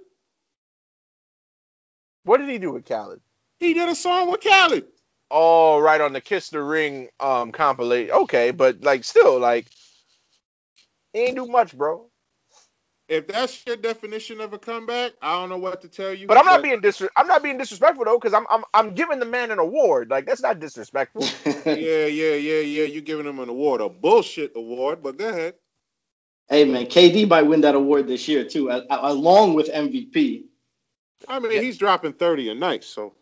what 2.27 2.37
did 2.37 2.49
he 2.49 2.57
do 2.59 2.71
with 2.71 2.85
Khaled? 2.85 3.21
He 3.59 3.73
did 3.73 3.89
a 3.89 3.95
song 3.95 4.29
with 4.29 4.41
Khaled. 4.41 4.85
Oh, 5.31 5.79
right 5.79 5.99
on 5.99 6.13
the 6.13 6.21
Kiss 6.21 6.49
the 6.49 6.61
Ring 6.61 7.09
um 7.19 7.51
compilation. 7.51 8.11
Okay, 8.11 8.51
but 8.51 8.81
like 8.81 9.03
still 9.03 9.39
like 9.39 9.67
he 11.13 11.21
ain't 11.21 11.35
do 11.35 11.47
much, 11.47 11.75
bro. 11.75 12.09
If 13.09 13.27
that's 13.27 13.65
your 13.65 13.77
definition 13.77 14.41
of 14.41 14.51
a 14.51 14.59
comeback, 14.59 15.13
I 15.21 15.39
don't 15.39 15.47
know 15.49 15.57
what 15.57 15.81
to 15.81 15.87
tell 15.87 16.13
you. 16.13 16.27
But 16.27 16.37
I'm 16.37 16.45
not 16.45 16.61
being 16.61 16.81
dis 16.81 17.01
I'm 17.15 17.27
not 17.27 17.41
being 17.41 17.57
disrespectful 17.57 18.03
though, 18.03 18.17
because 18.19 18.33
I'm 18.33 18.45
I'm 18.49 18.65
I'm 18.73 18.93
giving 18.95 19.19
the 19.19 19.25
man 19.25 19.49
an 19.51 19.59
award. 19.59 20.09
Like 20.09 20.25
that's 20.25 20.41
not 20.41 20.59
disrespectful. 20.59 21.23
Yeah, 21.65 22.05
yeah, 22.05 22.33
yeah, 22.35 22.59
yeah. 22.61 22.83
You're 22.83 23.01
giving 23.01 23.25
him 23.25 23.39
an 23.39 23.47
award, 23.49 23.79
a 23.81 23.87
bullshit 23.89 24.53
award. 24.55 25.01
But 25.03 25.17
go 25.17 25.29
ahead. 25.29 25.55
hey 26.49 26.65
man, 26.65 26.85
KD 26.87 27.27
might 27.29 27.43
win 27.43 27.61
that 27.61 27.75
award 27.75 28.07
this 28.07 28.27
year 28.27 28.43
too, 28.43 28.69
a- 28.69 28.85
a- 28.89 29.11
along 29.13 29.53
with 29.53 29.69
MVP. 29.69 30.45
I 31.29 31.39
mean, 31.39 31.51
Yeah. 31.53 31.61
he's 31.61 31.77
dropping 31.77 32.13
thirty 32.13 32.49
a 32.49 32.55
night, 32.55 32.83
so 32.83 33.13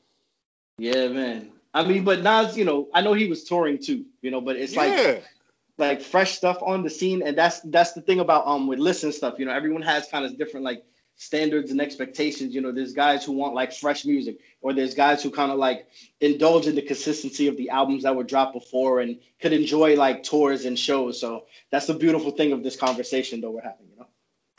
Yeah, 0.79 1.07
man. 1.09 1.51
I 1.75 1.85
mean, 1.85 2.03
but 2.05 2.23
Nas, 2.23 2.57
you 2.57 2.65
know, 2.65 2.87
I 2.93 3.01
know 3.01 3.13
he 3.13 3.27
was 3.27 3.43
touring 3.43 3.77
too, 3.77 4.05
you 4.21 4.31
know, 4.31 4.41
but 4.41 4.55
it's 4.55 4.73
yeah. 4.73 4.81
like 4.81 5.25
fresh 5.77 6.33
stuff 6.37 6.59
on 6.61 6.83
the 6.83 6.89
scene, 6.89 7.21
and 7.23 7.37
that's 7.37 7.59
that's 7.61 7.93
the 7.93 8.01
thing 8.01 8.19
about 8.19 8.47
um 8.47 8.67
with 8.67 8.79
listen 8.79 9.11
stuff. 9.11 9.35
You 9.39 9.45
know, 9.45 9.51
everyone 9.53 9.81
has 9.81 10.07
kind 10.07 10.25
of 10.25 10.37
different 10.37 10.63
like 10.65 10.83
standards 11.17 11.71
and 11.71 11.81
expectations. 11.81 12.53
You 12.53 12.61
know, 12.61 12.71
there's 12.71 12.93
guys 12.93 13.23
who 13.25 13.33
want 13.33 13.53
like 13.55 13.73
fresh 13.73 14.05
music, 14.05 14.37
or 14.61 14.73
there's 14.73 14.95
guys 14.95 15.21
who 15.23 15.31
kind 15.31 15.51
of 15.51 15.57
like 15.57 15.87
indulge 16.19 16.67
in 16.67 16.75
the 16.75 16.81
consistency 16.81 17.47
of 17.47 17.57
the 17.57 17.69
albums 17.69 18.03
that 18.03 18.15
were 18.15 18.23
dropped 18.23 18.53
before 18.53 18.99
and 19.01 19.19
could 19.41 19.53
enjoy 19.53 19.95
like 19.95 20.23
tours 20.23 20.65
and 20.65 20.77
shows. 20.77 21.19
So 21.19 21.45
that's 21.71 21.87
the 21.87 21.93
beautiful 21.93 22.31
thing 22.31 22.51
of 22.53 22.63
this 22.63 22.75
conversation 22.77 23.41
that 23.41 23.51
we're 23.51 23.61
having. 23.61 23.87
You 23.91 23.97
know, 23.99 24.07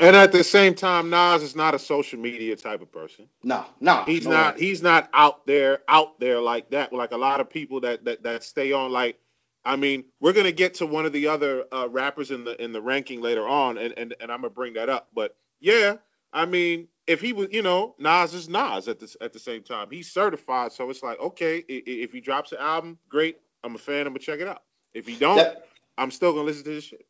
And 0.00 0.16
at 0.16 0.32
the 0.32 0.44
same 0.44 0.74
time, 0.74 1.10
Nas 1.10 1.42
is 1.42 1.56
not 1.56 1.74
a 1.74 1.78
social 1.78 2.18
media 2.18 2.56
type 2.56 2.82
of 2.82 2.92
person. 2.92 3.28
no, 3.42 3.64
no, 3.80 4.04
He's 4.04 4.26
no 4.26 4.30
not. 4.30 4.54
way. 4.56 4.60
He's 4.60 4.82
not 4.82 5.08
out 5.14 5.46
there, 5.46 5.80
out 5.88 6.20
there 6.20 6.40
like 6.40 6.70
that. 6.70 6.92
Like 6.92 7.12
a 7.12 7.16
lot 7.18 7.40
of 7.40 7.50
people 7.50 7.80
that 7.80 8.04
that 8.04 8.22
that 8.24 8.44
stay 8.44 8.72
on. 8.72 8.92
Like, 8.92 9.18
I 9.66 9.76
mean, 9.76 10.04
we're 10.20 10.32
gonna 10.32 10.52
get 10.52 10.74
to 10.74 10.86
one 10.86 11.04
of 11.06 11.12
the 11.12 11.26
other 11.26 11.64
uh, 11.72 11.88
rappers 11.90 12.30
in 12.30 12.44
the 12.44 12.62
in 12.62 12.72
the 12.72 12.80
ranking 12.80 13.20
later 13.20 13.46
on, 13.46 13.76
and 13.78 13.92
and 13.98 14.14
and 14.20 14.30
I'm 14.30 14.40
gonna 14.40 14.50
bring 14.50 14.74
that 14.74 14.88
up. 14.88 15.08
But 15.12 15.36
yeah, 15.60 15.96
I 16.32 16.46
mean, 16.46 16.86
if 17.08 17.20
he 17.20 17.32
was, 17.32 17.48
you 17.50 17.62
know, 17.62 17.94
Nas 17.98 18.32
is 18.32 18.48
Nas 18.48 18.86
at 18.88 19.00
this 19.00 19.16
at 19.20 19.32
the 19.32 19.38
same 19.40 19.62
time. 19.64 19.88
He's 19.90 20.10
certified, 20.12 20.72
so 20.72 20.88
it's 20.88 21.02
like, 21.02 21.18
okay, 21.20 21.58
if 21.68 22.12
he 22.12 22.20
drops 22.20 22.52
an 22.52 22.58
album, 22.58 22.98
great. 23.08 23.38
I'm 23.64 23.74
a 23.74 23.78
fan. 23.78 24.06
I'm 24.06 24.12
gonna 24.12 24.20
check 24.20 24.38
it 24.40 24.46
out. 24.46 24.62
If 24.94 25.06
he 25.08 25.16
don't, 25.16 25.36
That- 25.36 25.66
I'm 25.98 26.10
still 26.12 26.32
gonna 26.32 26.44
listen 26.44 26.64
to 26.64 26.70
his 26.70 26.84
shit. 26.84 27.04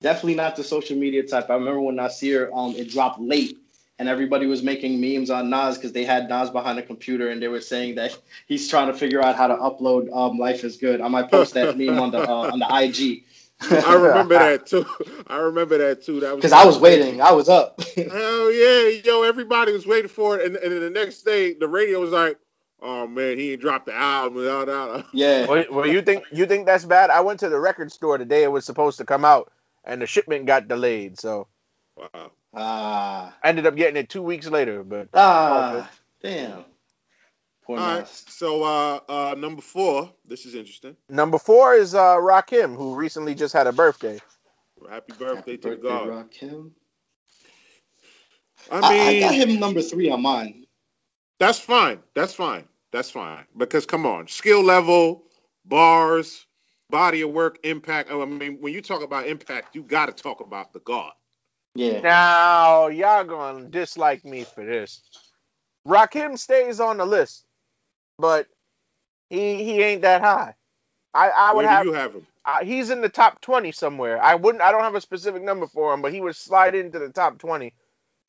definitely 0.00 0.34
not 0.34 0.56
the 0.56 0.64
social 0.64 0.96
media 0.96 1.22
type. 1.26 1.48
I 1.48 1.54
remember 1.54 1.80
when 1.80 1.94
Nasir 1.96 2.50
um 2.52 2.74
it 2.74 2.90
dropped 2.90 3.20
late 3.20 3.58
and 3.98 4.08
everybody 4.08 4.46
was 4.46 4.62
making 4.62 5.00
memes 5.00 5.30
on 5.30 5.50
Nas 5.50 5.76
because 5.76 5.92
they 5.92 6.04
had 6.04 6.28
Nas 6.28 6.50
behind 6.50 6.78
a 6.78 6.82
computer 6.82 7.28
and 7.28 7.40
they 7.40 7.48
were 7.48 7.60
saying 7.60 7.96
that 7.96 8.16
he's 8.46 8.68
trying 8.68 8.88
to 8.88 8.94
figure 8.94 9.22
out 9.22 9.36
how 9.36 9.46
to 9.46 9.54
upload 9.54 10.14
um 10.14 10.38
Life 10.38 10.64
is 10.64 10.76
Good. 10.76 11.00
I 11.00 11.08
might 11.08 11.30
post 11.30 11.54
that 11.54 11.76
meme 11.78 11.98
on 11.98 12.10
the 12.10 12.28
uh, 12.28 12.50
on 12.52 12.58
the 12.58 12.66
IG. 12.66 13.24
I 13.60 13.94
remember 13.94 14.34
that 14.34 14.66
too. 14.66 14.84
I 15.28 15.36
remember 15.38 15.78
that 15.78 16.02
too. 16.02 16.20
That 16.20 16.32
was 16.32 16.36
Because 16.36 16.52
I 16.52 16.64
was 16.64 16.78
waiting. 16.78 17.20
I 17.20 17.32
was 17.32 17.48
up. 17.48 17.80
Hell 17.96 18.52
yeah, 18.52 19.00
yo! 19.04 19.22
Everybody 19.22 19.72
was 19.72 19.86
waiting 19.86 20.08
for 20.08 20.38
it, 20.38 20.46
and, 20.46 20.56
and 20.56 20.72
then 20.72 20.80
the 20.80 20.90
next 20.90 21.22
day, 21.22 21.54
the 21.54 21.68
radio 21.68 22.00
was 22.00 22.10
like, 22.10 22.36
"Oh 22.82 23.06
man, 23.06 23.38
he 23.38 23.56
dropped 23.56 23.86
the 23.86 23.94
album." 23.94 24.44
Da, 24.44 24.64
da, 24.64 24.96
da. 24.96 25.02
yeah. 25.12 25.46
well, 25.46 25.64
well, 25.70 25.86
you 25.86 26.02
think 26.02 26.24
you 26.32 26.46
think 26.46 26.66
that's 26.66 26.84
bad? 26.84 27.10
I 27.10 27.20
went 27.20 27.40
to 27.40 27.48
the 27.48 27.58
record 27.58 27.92
store 27.92 28.18
the 28.18 28.24
day 28.24 28.42
it 28.42 28.50
was 28.50 28.64
supposed 28.64 28.98
to 28.98 29.04
come 29.04 29.24
out, 29.24 29.52
and 29.84 30.02
the 30.02 30.06
shipment 30.06 30.46
got 30.46 30.66
delayed, 30.66 31.18
so 31.18 31.46
Wow. 31.96 32.32
Ah. 32.56 33.34
I 33.42 33.48
ended 33.48 33.66
up 33.66 33.76
getting 33.76 33.96
it 33.96 34.08
two 34.08 34.22
weeks 34.22 34.48
later. 34.48 34.84
But 34.84 35.08
Ah. 35.14 35.90
Damn. 36.22 36.64
Poor 37.64 37.78
All 37.78 37.86
right. 37.86 38.00
Nas. 38.00 38.24
So 38.28 38.62
uh, 38.64 39.00
uh, 39.08 39.34
number 39.38 39.62
four. 39.62 40.12
This 40.26 40.46
is 40.46 40.54
interesting. 40.54 40.96
number 41.08 41.38
four 41.38 41.74
is 41.74 41.94
uh, 41.94 42.16
Rakim, 42.16 42.76
who 42.76 42.94
recently 42.94 43.34
just 43.34 43.52
had 43.54 43.66
a 43.66 43.72
birthday. 43.72 44.20
Happy 44.88 45.12
birthday 45.12 45.34
Happy 45.36 45.56
to 45.58 45.68
birthday, 45.70 45.82
God. 45.82 46.08
Rakim. 46.08 46.70
I 48.70 48.80
I, 48.80 49.08
I 49.08 49.20
got 49.20 49.34
him 49.34 49.60
number 49.60 49.82
three 49.82 50.10
on 50.10 50.22
mine. 50.22 50.66
that's 51.38 51.58
fine. 51.58 52.00
That's 52.14 52.34
fine. 52.34 52.66
That's 52.92 53.10
fine. 53.10 53.44
Because 53.56 53.86
come 53.86 54.06
on, 54.06 54.28
skill 54.28 54.62
level, 54.62 55.24
bars, 55.64 56.46
body 56.90 57.22
of 57.22 57.30
work, 57.30 57.58
impact. 57.64 58.10
I 58.10 58.24
mean, 58.24 58.58
when 58.60 58.72
you 58.72 58.82
talk 58.82 59.02
about 59.02 59.26
impact, 59.26 59.74
you 59.74 59.82
got 59.82 60.06
to 60.06 60.22
talk 60.22 60.40
about 60.40 60.72
the 60.72 60.80
God. 60.80 61.12
Yeah. 61.74 62.02
Now 62.02 62.88
y'all 62.88 63.24
gonna 63.24 63.66
dislike 63.68 64.24
me 64.24 64.44
for 64.44 64.64
this. 64.64 65.02
Rakim 65.88 66.38
stays 66.38 66.80
on 66.80 66.98
the 66.98 67.06
list, 67.06 67.44
but 68.18 68.48
he 69.30 69.64
he 69.64 69.82
ain't 69.82 70.02
that 70.02 70.22
high. 70.22 70.54
I 71.14 71.28
I 71.30 71.52
would 71.54 71.64
Where 71.64 71.66
have 71.66 71.86
you 71.86 71.92
have 71.92 72.14
him? 72.14 72.26
uh, 72.46 72.64
he's 72.64 72.90
in 72.90 73.00
the 73.00 73.08
top 73.08 73.40
20 73.42 73.72
somewhere. 73.72 74.22
I 74.22 74.34
wouldn't 74.36 74.62
I 74.62 74.72
don't 74.72 74.82
have 74.82 74.94
a 74.96 75.00
specific 75.00 75.42
number 75.42 75.66
for 75.66 75.94
him, 75.94 76.02
but 76.02 76.12
he 76.14 76.20
would 76.20 76.36
slide 76.36 76.74
into 76.74 76.98
the 76.98 77.10
top 77.10 77.38
20 77.38 77.74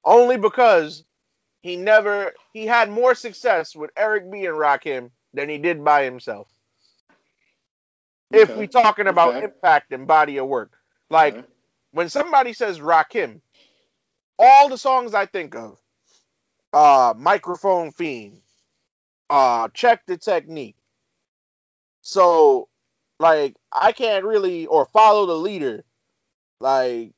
only 0.06 0.38
because 0.38 1.04
he 1.62 1.78
never 1.78 2.34
he 2.54 2.66
had 2.66 2.90
more 2.90 3.16
success 3.16 3.76
with 3.76 3.92
Eric 3.98 4.32
B 4.32 4.46
and 4.46 4.58
Rakim 4.58 5.12
than 5.34 5.50
he 5.50 5.58
did 5.60 5.84
by 5.84 6.04
himself. 6.04 6.50
If 8.34 8.54
Okay. 8.54 8.56
we 8.56 8.68
talking 8.68 9.08
about 9.08 9.38
Okay. 9.38 9.42
impact 9.42 9.92
and 9.94 10.08
body 10.08 10.38
of 10.38 10.48
work. 10.48 10.74
Like 11.10 11.38
Okay. 11.38 11.46
When 11.96 12.10
somebody 12.10 12.54
says 12.54 12.80
Rakim, 12.80 13.42
all 14.40 14.70
the 14.70 14.78
songs 14.80 15.16
I 15.16 15.28
think 15.28 15.56
of, 15.56 15.80
uh, 16.74 17.14
Microphone 17.18 17.92
Fiend, 17.92 18.42
uh, 19.30 19.70
Check 19.74 20.04
the 20.08 20.18
Technique. 20.18 20.78
So, 22.02 22.70
like, 23.20 23.56
I 23.74 23.94
can't 23.94 24.26
really, 24.26 24.68
or 24.68 24.86
Follow 24.88 25.26
the 25.28 25.38
Leader. 25.38 25.86
Like, 26.62 27.14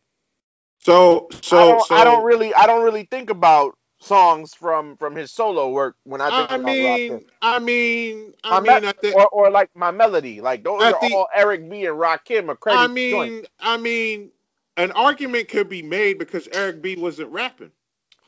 So, 0.80 1.34
I 1.52 1.66
so, 1.66 1.68
don't, 1.68 1.88
so. 1.88 1.96
I 1.96 2.06
don't 2.06 2.26
really, 2.26 2.54
I 2.56 2.68
don't 2.68 2.84
really 2.86 3.06
think 3.12 3.30
about 3.32 3.78
songs 4.02 4.54
from 4.56 4.98
from 4.98 5.16
his 5.16 5.32
solo 5.32 5.70
work 5.72 5.96
when 6.06 6.22
I 6.22 6.32
think 6.32 6.52
I 6.52 6.58
about 6.58 6.80
mean, 6.80 6.80
Rakim. 6.80 7.24
I 7.42 7.60
mean, 7.60 8.34
I 8.44 8.60
My 8.60 8.60
mean, 8.60 8.84
me- 8.84 8.86
at 8.86 9.02
the, 9.02 9.16
or, 9.16 9.28
or 9.30 9.52
like 9.52 9.70
my 9.76 9.92
melody, 9.92 10.42
like 10.42 10.64
those 10.64 10.90
are 10.90 11.00
the- 11.02 11.12
all 11.12 11.28
Eric 11.36 11.70
B 11.70 11.86
and 11.86 11.98
Rakim 11.98 12.50
accredited 12.52 12.88
I 12.88 12.90
mean, 12.90 13.46
joints. 13.46 13.50
I 13.60 13.78
mean, 13.78 14.32
an 14.78 14.92
argument 14.94 15.50
could 15.50 15.70
be 15.70 15.84
made 15.84 16.20
because 16.20 16.50
Eric 16.54 16.82
B 16.82 16.98
wasn't 16.98 17.32
rapping. 17.32 17.72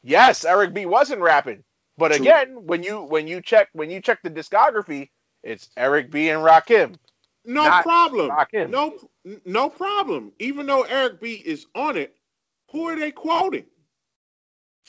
Yes, 0.03 0.45
Eric 0.45 0.73
B 0.73 0.85
wasn't 0.85 1.21
rapping, 1.21 1.63
but 1.97 2.11
True. 2.11 2.15
again, 2.15 2.65
when 2.67 2.83
you 2.83 3.01
when 3.03 3.27
you 3.27 3.41
check 3.41 3.69
when 3.73 3.89
you 3.89 4.01
check 4.01 4.19
the 4.23 4.31
discography, 4.31 5.09
it's 5.43 5.69
Eric 5.77 6.11
B 6.11 6.29
and 6.29 6.41
Rakim. 6.43 6.95
No 7.45 7.63
Not 7.65 7.83
problem. 7.83 8.29
Rakim. 8.29 8.69
No, 8.71 8.97
no 9.45 9.69
problem. 9.69 10.33
Even 10.39 10.65
though 10.67 10.83
Eric 10.83 11.21
B 11.21 11.33
is 11.33 11.65
on 11.75 11.97
it, 11.97 12.15
who 12.71 12.87
are 12.89 12.97
they 12.99 13.11
quoting? 13.11 13.65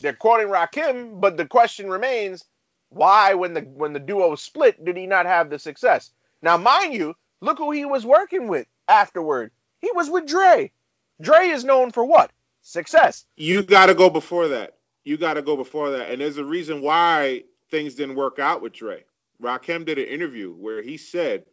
They're 0.00 0.14
quoting 0.14 0.48
Rakim, 0.48 1.20
but 1.20 1.36
the 1.36 1.46
question 1.46 1.90
remains: 1.90 2.44
Why, 2.90 3.34
when 3.34 3.54
the 3.54 3.62
when 3.62 3.92
the 3.94 4.00
duo 4.00 4.34
split, 4.36 4.84
did 4.84 4.96
he 4.96 5.06
not 5.06 5.26
have 5.26 5.50
the 5.50 5.58
success? 5.58 6.12
Now, 6.42 6.56
mind 6.58 6.94
you, 6.94 7.14
look 7.40 7.58
who 7.58 7.72
he 7.72 7.84
was 7.84 8.06
working 8.06 8.48
with 8.48 8.66
afterward. 8.88 9.52
He 9.80 9.90
was 9.94 10.10
with 10.10 10.26
Dre. 10.26 10.72
Dre 11.20 11.48
is 11.48 11.64
known 11.64 11.90
for 11.90 12.04
what? 12.04 12.30
success. 12.62 13.24
You 13.36 13.62
got 13.62 13.86
to 13.86 13.94
go 13.94 14.10
before 14.10 14.48
that. 14.48 14.76
You 15.04 15.16
got 15.16 15.34
to 15.34 15.42
go 15.42 15.56
before 15.56 15.90
that. 15.90 16.10
And 16.10 16.20
there's 16.20 16.38
a 16.38 16.44
reason 16.44 16.82
why 16.82 17.44
things 17.70 17.94
didn't 17.94 18.16
work 18.16 18.38
out 18.38 18.62
with 18.62 18.72
Dre. 18.72 19.04
Rakim 19.42 19.84
did 19.86 19.98
an 19.98 20.04
interview 20.04 20.52
where 20.52 20.82
he 20.82 20.96
said 20.96 21.44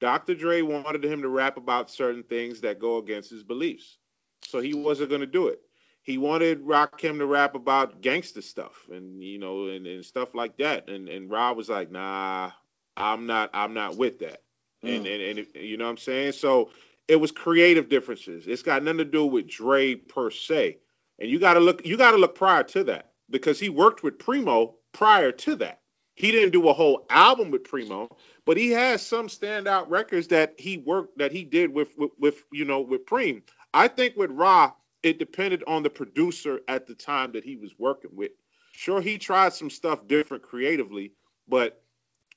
Dr. 0.00 0.34
Dre 0.34 0.62
wanted 0.62 1.04
him 1.04 1.22
to 1.22 1.28
rap 1.28 1.56
about 1.56 1.90
certain 1.90 2.24
things 2.24 2.60
that 2.62 2.80
go 2.80 2.98
against 2.98 3.30
his 3.30 3.44
beliefs. 3.44 3.98
So 4.42 4.60
he 4.60 4.74
wasn't 4.74 5.10
going 5.10 5.20
to 5.20 5.26
do 5.26 5.48
it. 5.48 5.60
He 6.02 6.18
wanted 6.18 6.64
Rakim 6.64 7.18
to 7.18 7.26
rap 7.26 7.54
about 7.54 8.00
gangster 8.00 8.42
stuff 8.42 8.86
and 8.92 9.20
you 9.20 9.38
know 9.40 9.66
and, 9.66 9.88
and 9.88 10.04
stuff 10.04 10.36
like 10.36 10.56
that. 10.58 10.88
And 10.88 11.08
and 11.08 11.28
Rob 11.28 11.56
was 11.56 11.68
like, 11.68 11.90
"Nah, 11.90 12.52
I'm 12.96 13.26
not 13.26 13.50
I'm 13.52 13.74
not 13.74 13.96
with 13.96 14.20
that." 14.20 14.42
And, 14.84 15.04
mm. 15.04 15.30
and 15.30 15.38
and 15.40 15.48
you 15.56 15.76
know 15.76 15.84
what 15.84 15.90
I'm 15.90 15.96
saying? 15.96 16.32
So 16.32 16.70
it 17.08 17.16
was 17.16 17.30
creative 17.30 17.88
differences. 17.88 18.46
It's 18.46 18.62
got 18.62 18.82
nothing 18.82 18.98
to 18.98 19.04
do 19.04 19.26
with 19.26 19.48
Dre 19.48 19.94
per 19.94 20.30
se. 20.30 20.78
And 21.18 21.30
you 21.30 21.38
got 21.38 21.54
to 21.54 21.60
look 21.60 21.86
you 21.86 21.96
got 21.96 22.12
to 22.12 22.18
look 22.18 22.34
prior 22.34 22.62
to 22.64 22.84
that 22.84 23.12
because 23.30 23.58
he 23.58 23.68
worked 23.68 24.02
with 24.02 24.18
Primo 24.18 24.74
prior 24.92 25.32
to 25.32 25.56
that. 25.56 25.80
He 26.14 26.32
didn't 26.32 26.52
do 26.52 26.68
a 26.68 26.72
whole 26.72 27.06
album 27.10 27.50
with 27.50 27.64
Primo, 27.64 28.16
but 28.44 28.56
he 28.56 28.70
has 28.70 29.04
some 29.04 29.28
standout 29.28 29.90
records 29.90 30.28
that 30.28 30.54
he 30.58 30.78
worked 30.78 31.18
that 31.18 31.32
he 31.32 31.44
did 31.44 31.72
with 31.72 31.88
with, 31.96 32.10
with 32.18 32.42
you 32.52 32.64
know 32.64 32.80
with 32.80 33.06
Preem. 33.06 33.42
I 33.72 33.88
think 33.88 34.16
with 34.16 34.30
Ra, 34.30 34.72
it 35.02 35.18
depended 35.18 35.62
on 35.66 35.82
the 35.82 35.90
producer 35.90 36.60
at 36.68 36.86
the 36.86 36.94
time 36.94 37.32
that 37.32 37.44
he 37.44 37.56
was 37.56 37.72
working 37.78 38.14
with. 38.14 38.32
Sure, 38.72 39.00
he 39.00 39.18
tried 39.18 39.52
some 39.52 39.70
stuff 39.70 40.06
different 40.06 40.42
creatively, 40.42 41.12
but 41.48 41.82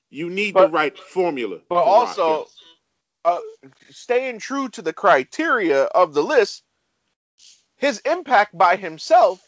you 0.10 0.30
need 0.30 0.54
But- 0.54 0.68
the 0.68 0.72
right 0.72 0.98
formula. 0.98 1.60
But 1.68 1.84
also. 1.84 2.48
Uh, 3.26 3.40
staying 3.90 4.40
true 4.40 4.70
to 4.70 4.82
the 4.82 4.94
criteria 4.94 5.84
of 5.84 6.14
the 6.14 6.24
list, 6.24 6.64
his 7.76 8.00
impact 8.00 8.58
by 8.58 8.76
himself 8.76 9.42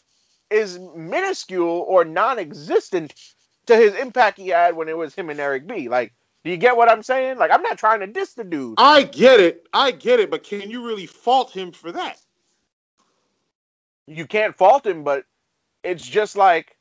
is 0.50 0.78
minuscule 0.96 1.84
or 1.88 2.04
non-existent 2.04 3.14
to 3.66 3.76
his 3.76 3.94
impact 3.94 4.38
he 4.38 4.48
had 4.48 4.76
when 4.76 4.88
it 4.88 4.96
was 4.96 5.14
him 5.14 5.30
and 5.30 5.40
Eric 5.40 5.66
B. 5.66 5.88
Like, 5.88 6.12
do 6.44 6.50
you 6.50 6.56
get 6.56 6.76
what 6.76 6.90
I'm 6.90 7.02
saying? 7.02 7.38
Like, 7.38 7.50
I'm 7.52 7.62
not 7.62 7.78
trying 7.78 8.00
to 8.00 8.06
diss 8.06 8.34
the 8.34 8.44
dude. 8.44 8.74
I 8.78 9.04
get 9.04 9.40
it, 9.40 9.66
I 9.72 9.92
get 9.92 10.20
it, 10.20 10.30
but 10.30 10.42
can 10.42 10.70
you 10.70 10.86
really 10.86 11.06
fault 11.06 11.52
him 11.52 11.72
for 11.72 11.92
that? 11.92 12.18
You 14.06 14.26
can't 14.26 14.56
fault 14.56 14.84
him, 14.86 15.04
but 15.04 15.24
it's 15.84 16.06
just 16.06 16.36
like, 16.36 16.76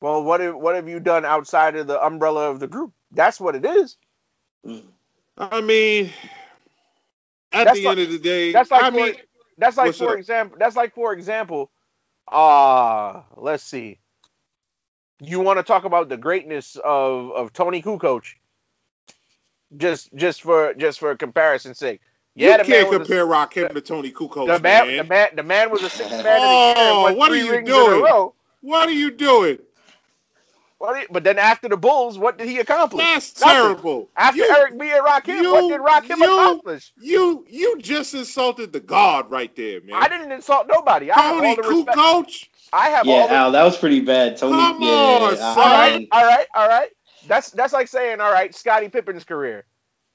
well, 0.00 0.22
what 0.22 0.40
have 0.40 0.56
what 0.56 0.74
have 0.76 0.88
you 0.88 1.00
done 1.00 1.24
outside 1.24 1.76
of 1.76 1.86
the 1.86 2.04
umbrella 2.04 2.50
of 2.50 2.60
the 2.60 2.68
group? 2.68 2.92
That's 3.10 3.40
what 3.40 3.54
it 3.54 3.64
is. 3.64 3.96
Mm. 4.66 4.84
I 5.38 5.60
mean, 5.60 6.12
at 7.52 7.64
That's 7.64 7.78
the 7.78 7.84
like- 7.86 7.98
end 7.98 8.06
of 8.06 8.12
the 8.12 8.18
day, 8.18 8.52
that's 8.52 8.70
like 8.70 8.82
I 8.82 8.90
for- 8.90 8.96
mean, 8.96 9.14
That's 9.58 9.76
like 9.76 9.94
for 9.94 10.16
example. 10.16 10.56
That's 10.58 10.76
like 10.76 10.94
for 10.94 11.12
example. 11.12 11.70
Uh 12.30 13.22
let's 13.36 13.62
see. 13.62 13.98
You 15.20 15.40
want 15.40 15.58
to 15.58 15.62
talk 15.62 15.84
about 15.84 16.08
the 16.08 16.16
greatness 16.16 16.76
of 16.82 17.30
of 17.32 17.52
Toni 17.52 17.82
Kukoc? 17.82 18.24
Just 19.76 20.14
just 20.14 20.42
for 20.42 20.74
just 20.74 20.98
for 20.98 21.14
comparison's 21.16 21.78
sake. 21.78 22.00
Yeah, 22.34 22.58
you 22.58 22.64
can't 22.64 22.90
compare 22.90 23.26
Rakim 23.26 23.72
to 23.74 23.80
Toni 23.82 24.10
Kukoc, 24.10 24.46
the 24.46 24.58
man, 24.60 24.86
man. 24.86 24.96
the 24.96 25.04
man 25.04 25.28
the 25.36 25.42
man 25.42 25.70
was 25.70 25.82
a 25.82 25.90
six 25.90 26.10
man 26.10 26.18
of 26.20 26.24
the 26.24 26.30
year 26.30 26.38
Oh, 26.38 27.14
what 27.14 27.30
are 27.30 27.36
you 27.36 27.54
a 27.54 27.62
doing? 27.62 28.30
What 28.62 28.88
are 28.88 28.92
you 28.92 29.10
doing? 29.10 29.58
What 30.82 30.94
did- 30.98 31.08
but 31.12 31.22
then 31.22 31.38
after 31.38 31.68
the 31.68 31.76
Bulls, 31.76 32.18
what 32.18 32.38
did 32.38 32.48
he 32.48 32.58
accomplish? 32.58 33.04
That's 33.04 33.40
Nothing. 33.40 33.56
terrible. 33.56 34.10
After 34.16 34.38
you, 34.38 34.50
Eric 34.50 34.76
B 34.80 34.90
and 34.90 35.04
Rakim, 35.06 35.40
you- 35.40 35.52
what 35.52 35.68
did 35.68 35.80
Rakim 35.80 36.18
you- 36.18 36.24
accomplish? 36.24 36.92
you 37.00 37.46
you 37.48 37.78
just 37.80 38.14
insulted 38.14 38.72
the 38.72 38.80
god 38.80 39.30
right 39.30 39.54
there, 39.54 39.80
man. 39.80 39.94
I 39.94 40.08
didn't 40.08 40.32
insult 40.32 40.66
nobody. 40.66 41.12
I 41.12 41.20
have 41.20 41.36
Tony 41.36 41.48
all 41.50 41.54
the 41.56 41.62
respect. 41.62 41.96
Kukoc. 41.96 42.48
I 42.72 42.88
have 42.90 43.06
Yeah, 43.06 43.14
all 43.14 43.28
the 43.28 43.34
Al, 43.34 43.52
that 43.52 43.62
was 43.62 43.78
pretty 43.78 44.00
bad. 44.00 44.38
Tony, 44.38 44.54
Come 44.60 44.82
yeah, 44.82 44.90
on, 44.90 45.22
I- 45.22 45.36
son. 45.36 45.46
All 45.58 45.62
I- 45.62 45.70
right, 45.90 46.08
all 46.10 46.24
right, 46.26 46.46
all 46.56 46.68
right. 46.68 46.90
That's 47.28 47.50
that's 47.52 47.72
like 47.72 47.86
saying, 47.86 48.20
all 48.20 48.32
right, 48.32 48.52
Scottie 48.52 48.88
Pippen's 48.88 49.22
career. 49.22 49.64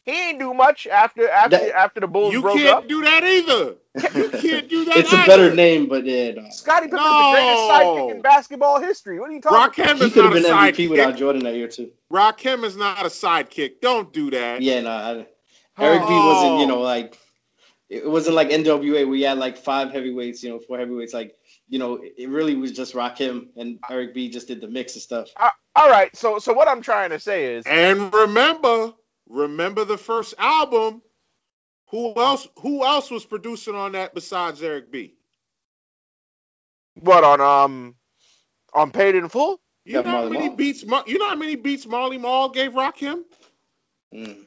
He 0.04 0.12
ain't 0.30 0.40
do 0.40 0.54
much 0.54 0.86
after 0.86 1.30
after 1.30 1.58
That- 1.60 1.76
after 1.78 2.02
the 2.02 2.08
Bulls 2.08 2.34
You 2.34 2.42
broke 2.42 2.58
can't 2.58 2.70
up. 2.80 2.88
do 2.90 3.04
that 3.04 3.24
either. 3.24 3.76
You 4.16 4.30
can't 4.30 4.70
do 4.70 4.86
that. 4.86 4.98
it's 4.98 5.14
a 5.14 5.26
better 5.26 5.54
name, 5.54 5.88
but 5.88 6.06
yeah, 6.06 6.32
no. 6.32 6.46
Scottie 6.52 6.88
Pippen's 6.88 7.02
No. 7.02 7.32
the 7.32 7.38
greatest 7.38 7.62
sidekick 7.70 8.12
in 8.16 8.22
basketball 8.22 8.82
history. 8.82 9.20
What 9.20 9.30
are 9.30 9.34
you 9.34 9.42
talking 9.42 9.84
about? 9.84 9.96
Rakim 9.96 10.00
he 10.00 10.06
is 10.06 10.14
could 10.14 10.24
not 10.24 10.34
have 10.36 10.44
a 10.44 10.48
been 10.48 10.52
MVP 10.52 10.74
sidekick. 10.86 10.90
without 10.90 11.18
Jordan 11.18 11.44
that 11.44 11.56
year 11.56 11.68
too. 11.68 11.92
Rakim 12.12 12.64
is 12.64 12.76
not 12.78 13.02
a 13.02 13.10
sidekick. 13.10 13.82
Don't 13.82 14.12
do 14.14 14.32
that. 14.32 14.62
Yeah, 14.62 14.82
no. 14.82 14.90
I, 14.92 15.12
Eric 15.80 16.02
B 16.02 16.08
Oh. 16.10 16.28
wasn't, 16.34 16.60
you 16.62 16.68
know, 16.68 16.80
oh. 16.80 16.82
like 16.84 17.18
it 17.90 18.10
wasn't 18.10 18.36
like 18.36 18.50
NWA 18.50 19.06
where 19.08 19.16
you 19.16 19.26
had 19.28 19.38
like 19.38 19.58
five 19.58 19.92
heavyweights, 19.92 20.44
you 20.44 20.50
know, 20.50 20.60
four 20.60 20.78
heavyweights. 20.78 21.14
Like, 21.14 21.36
you 21.70 21.80
know, 21.80 22.00
it 22.02 22.30
really 22.30 22.56
was 22.56 22.72
just 22.74 22.94
Rakim 22.94 23.48
and 23.56 23.80
Eric 23.90 24.14
B 24.14 24.30
just 24.30 24.48
did 24.48 24.60
the 24.62 24.68
mix 24.68 24.94
and 24.96 25.02
stuff. 25.02 25.30
Uh, 25.38 25.50
all 25.76 25.90
right, 25.90 26.14
so 26.16 26.40
so 26.40 26.54
what 26.54 26.68
I'm 26.68 26.82
trying 26.82 27.12
to 27.12 27.20
say 27.20 27.56
is, 27.56 27.66
And 27.66 28.14
remember, 28.14 28.94
remember 29.30 29.86
the 29.86 29.98
first 29.98 30.34
album. 30.38 31.02
Who 31.90 32.14
else? 32.16 32.48
Who 32.60 32.86
else 32.86 33.10
was 33.10 33.26
producing 33.26 33.76
on 33.76 33.94
that 33.94 34.14
besides 34.14 34.62
Eric 34.62 34.92
B? 34.92 35.14
what 37.02 37.24
on 37.24 37.42
um 37.42 37.96
on 38.74 38.92
Paid 38.92 39.16
in 39.16 39.30
Full? 39.30 39.60
You 39.86 40.04
know 40.04 40.04
how 40.04 40.30
many 40.30 40.48
Marl. 40.48 40.56
beats? 40.56 40.84
You 40.84 41.18
know 41.18 41.30
how 41.30 41.36
many 41.36 41.56
beats 41.56 41.86
Marley 41.86 42.18
Marl 42.18 42.50
gave 42.50 42.74
Rakim? 42.74 43.24
Mm. 44.14 44.46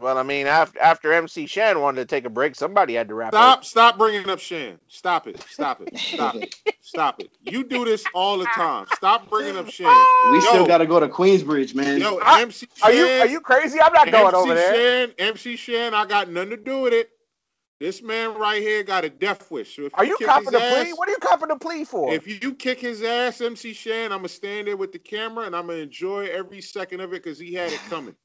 Well, 0.00 0.18
I 0.18 0.22
mean, 0.22 0.46
after 0.46 0.78
after 0.80 1.12
MC 1.12 1.46
Shan 1.46 1.80
wanted 1.80 2.00
to 2.00 2.06
take 2.06 2.24
a 2.24 2.30
break, 2.30 2.54
somebody 2.54 2.94
had 2.94 3.08
to 3.08 3.14
wrap 3.14 3.32
Stop! 3.32 3.58
up. 3.58 3.64
Stop 3.64 3.98
bringing 3.98 4.28
up 4.28 4.38
Shan. 4.38 4.78
Stop 4.88 5.26
it! 5.26 5.40
Stop 5.48 5.80
it! 5.80 5.98
Stop 5.98 6.34
it! 6.36 6.54
Stop 6.80 7.20
it! 7.20 7.30
You 7.42 7.64
do 7.64 7.84
this 7.84 8.04
all 8.14 8.38
the 8.38 8.46
time. 8.46 8.86
Stop 8.94 9.28
bringing 9.28 9.56
up 9.56 9.70
Shan. 9.70 9.86
We 10.30 10.38
Yo. 10.38 10.44
still 10.44 10.66
got 10.66 10.78
to 10.78 10.86
go 10.86 11.00
to 11.00 11.08
Queensbridge, 11.08 11.74
man. 11.74 12.00
Yo, 12.00 12.18
I- 12.22 12.42
MC 12.42 12.68
Are 12.82 12.92
you 12.92 13.04
are 13.06 13.26
you 13.26 13.40
crazy? 13.40 13.80
I'm 13.80 13.92
not 13.92 14.10
going 14.10 14.34
MC 14.34 14.36
over 14.36 14.54
there. 14.54 15.02
MC 15.02 15.14
Shan, 15.18 15.26
MC 15.28 15.56
Shan, 15.56 15.94
I 15.94 16.06
got 16.06 16.30
nothing 16.30 16.50
to 16.50 16.56
do 16.56 16.80
with 16.80 16.92
it. 16.92 17.10
This 17.80 18.02
man 18.02 18.34
right 18.34 18.60
here 18.60 18.82
got 18.82 19.04
a 19.04 19.10
death 19.10 19.50
wish. 19.52 19.76
So 19.76 19.82
if 19.82 19.92
Are 19.94 20.04
you 20.04 20.16
kick 20.18 20.26
copping 20.26 20.52
his 20.52 20.52
the 20.52 20.58
plea? 20.58 20.92
What 20.94 21.08
are 21.08 21.12
you 21.12 21.18
copping 21.20 21.48
the 21.48 21.56
plea 21.56 21.84
for? 21.84 22.12
If 22.12 22.26
you 22.26 22.54
kick 22.54 22.80
his 22.80 23.02
ass, 23.02 23.40
MC 23.40 23.72
Shan, 23.72 24.10
I'm 24.10 24.18
gonna 24.18 24.28
stand 24.28 24.66
there 24.66 24.76
with 24.76 24.92
the 24.92 24.98
camera 24.98 25.46
and 25.46 25.54
I'm 25.54 25.68
gonna 25.68 25.78
enjoy 25.78 26.26
every 26.26 26.60
second 26.60 27.00
of 27.00 27.12
it 27.12 27.22
because 27.22 27.38
he 27.38 27.54
had 27.54 27.72
it 27.72 27.80
coming. 27.88 28.16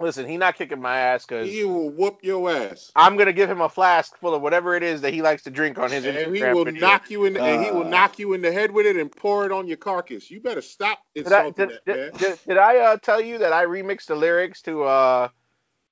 Listen, 0.00 0.26
he 0.26 0.38
not 0.38 0.56
kicking 0.56 0.80
my 0.80 0.98
ass 0.98 1.26
because 1.26 1.46
He 1.48 1.62
will 1.64 1.90
whoop 1.90 2.20
your 2.22 2.50
ass, 2.50 2.90
I'm 2.96 3.18
gonna 3.18 3.34
give 3.34 3.50
him 3.50 3.60
a 3.60 3.68
flask 3.68 4.16
full 4.18 4.34
of 4.34 4.40
whatever 4.40 4.74
it 4.74 4.82
is 4.82 5.02
that 5.02 5.12
he 5.12 5.20
likes 5.20 5.42
to 5.42 5.50
drink 5.50 5.78
on 5.78 5.90
his 5.90 6.06
and 6.06 6.16
Instagram. 6.16 6.36
he 6.36 6.54
will 6.54 6.64
video. 6.64 6.80
knock 6.80 7.10
you 7.10 7.24
in. 7.26 7.34
The, 7.34 7.42
and 7.42 7.64
he 7.64 7.70
will 7.70 7.84
Uh. 7.84 7.88
knock 7.90 8.18
you 8.18 8.32
in 8.32 8.40
the 8.40 8.50
head 8.50 8.70
with 8.70 8.86
it 8.86 8.96
and 8.96 9.12
pour 9.14 9.44
it 9.44 9.52
on 9.52 9.68
your 9.68 9.76
carcass. 9.76 10.30
You 10.30 10.40
better 10.40 10.62
stop 10.62 11.00
Did 11.14 11.30
I, 11.30 11.46
insulting 11.48 11.68
did, 11.68 11.78
that 11.84 11.96
man. 11.96 12.10
did, 12.12 12.18
did, 12.18 12.38
did 12.48 12.56
I 12.58 12.78
uh, 12.78 12.96
tell 12.96 13.20
you 13.20 13.38
that 13.38 13.52
I 13.52 13.66
remixed 13.66 14.06
the 14.06 14.14
lyrics 14.16 14.62
to 14.62 14.84
uh 14.84 15.28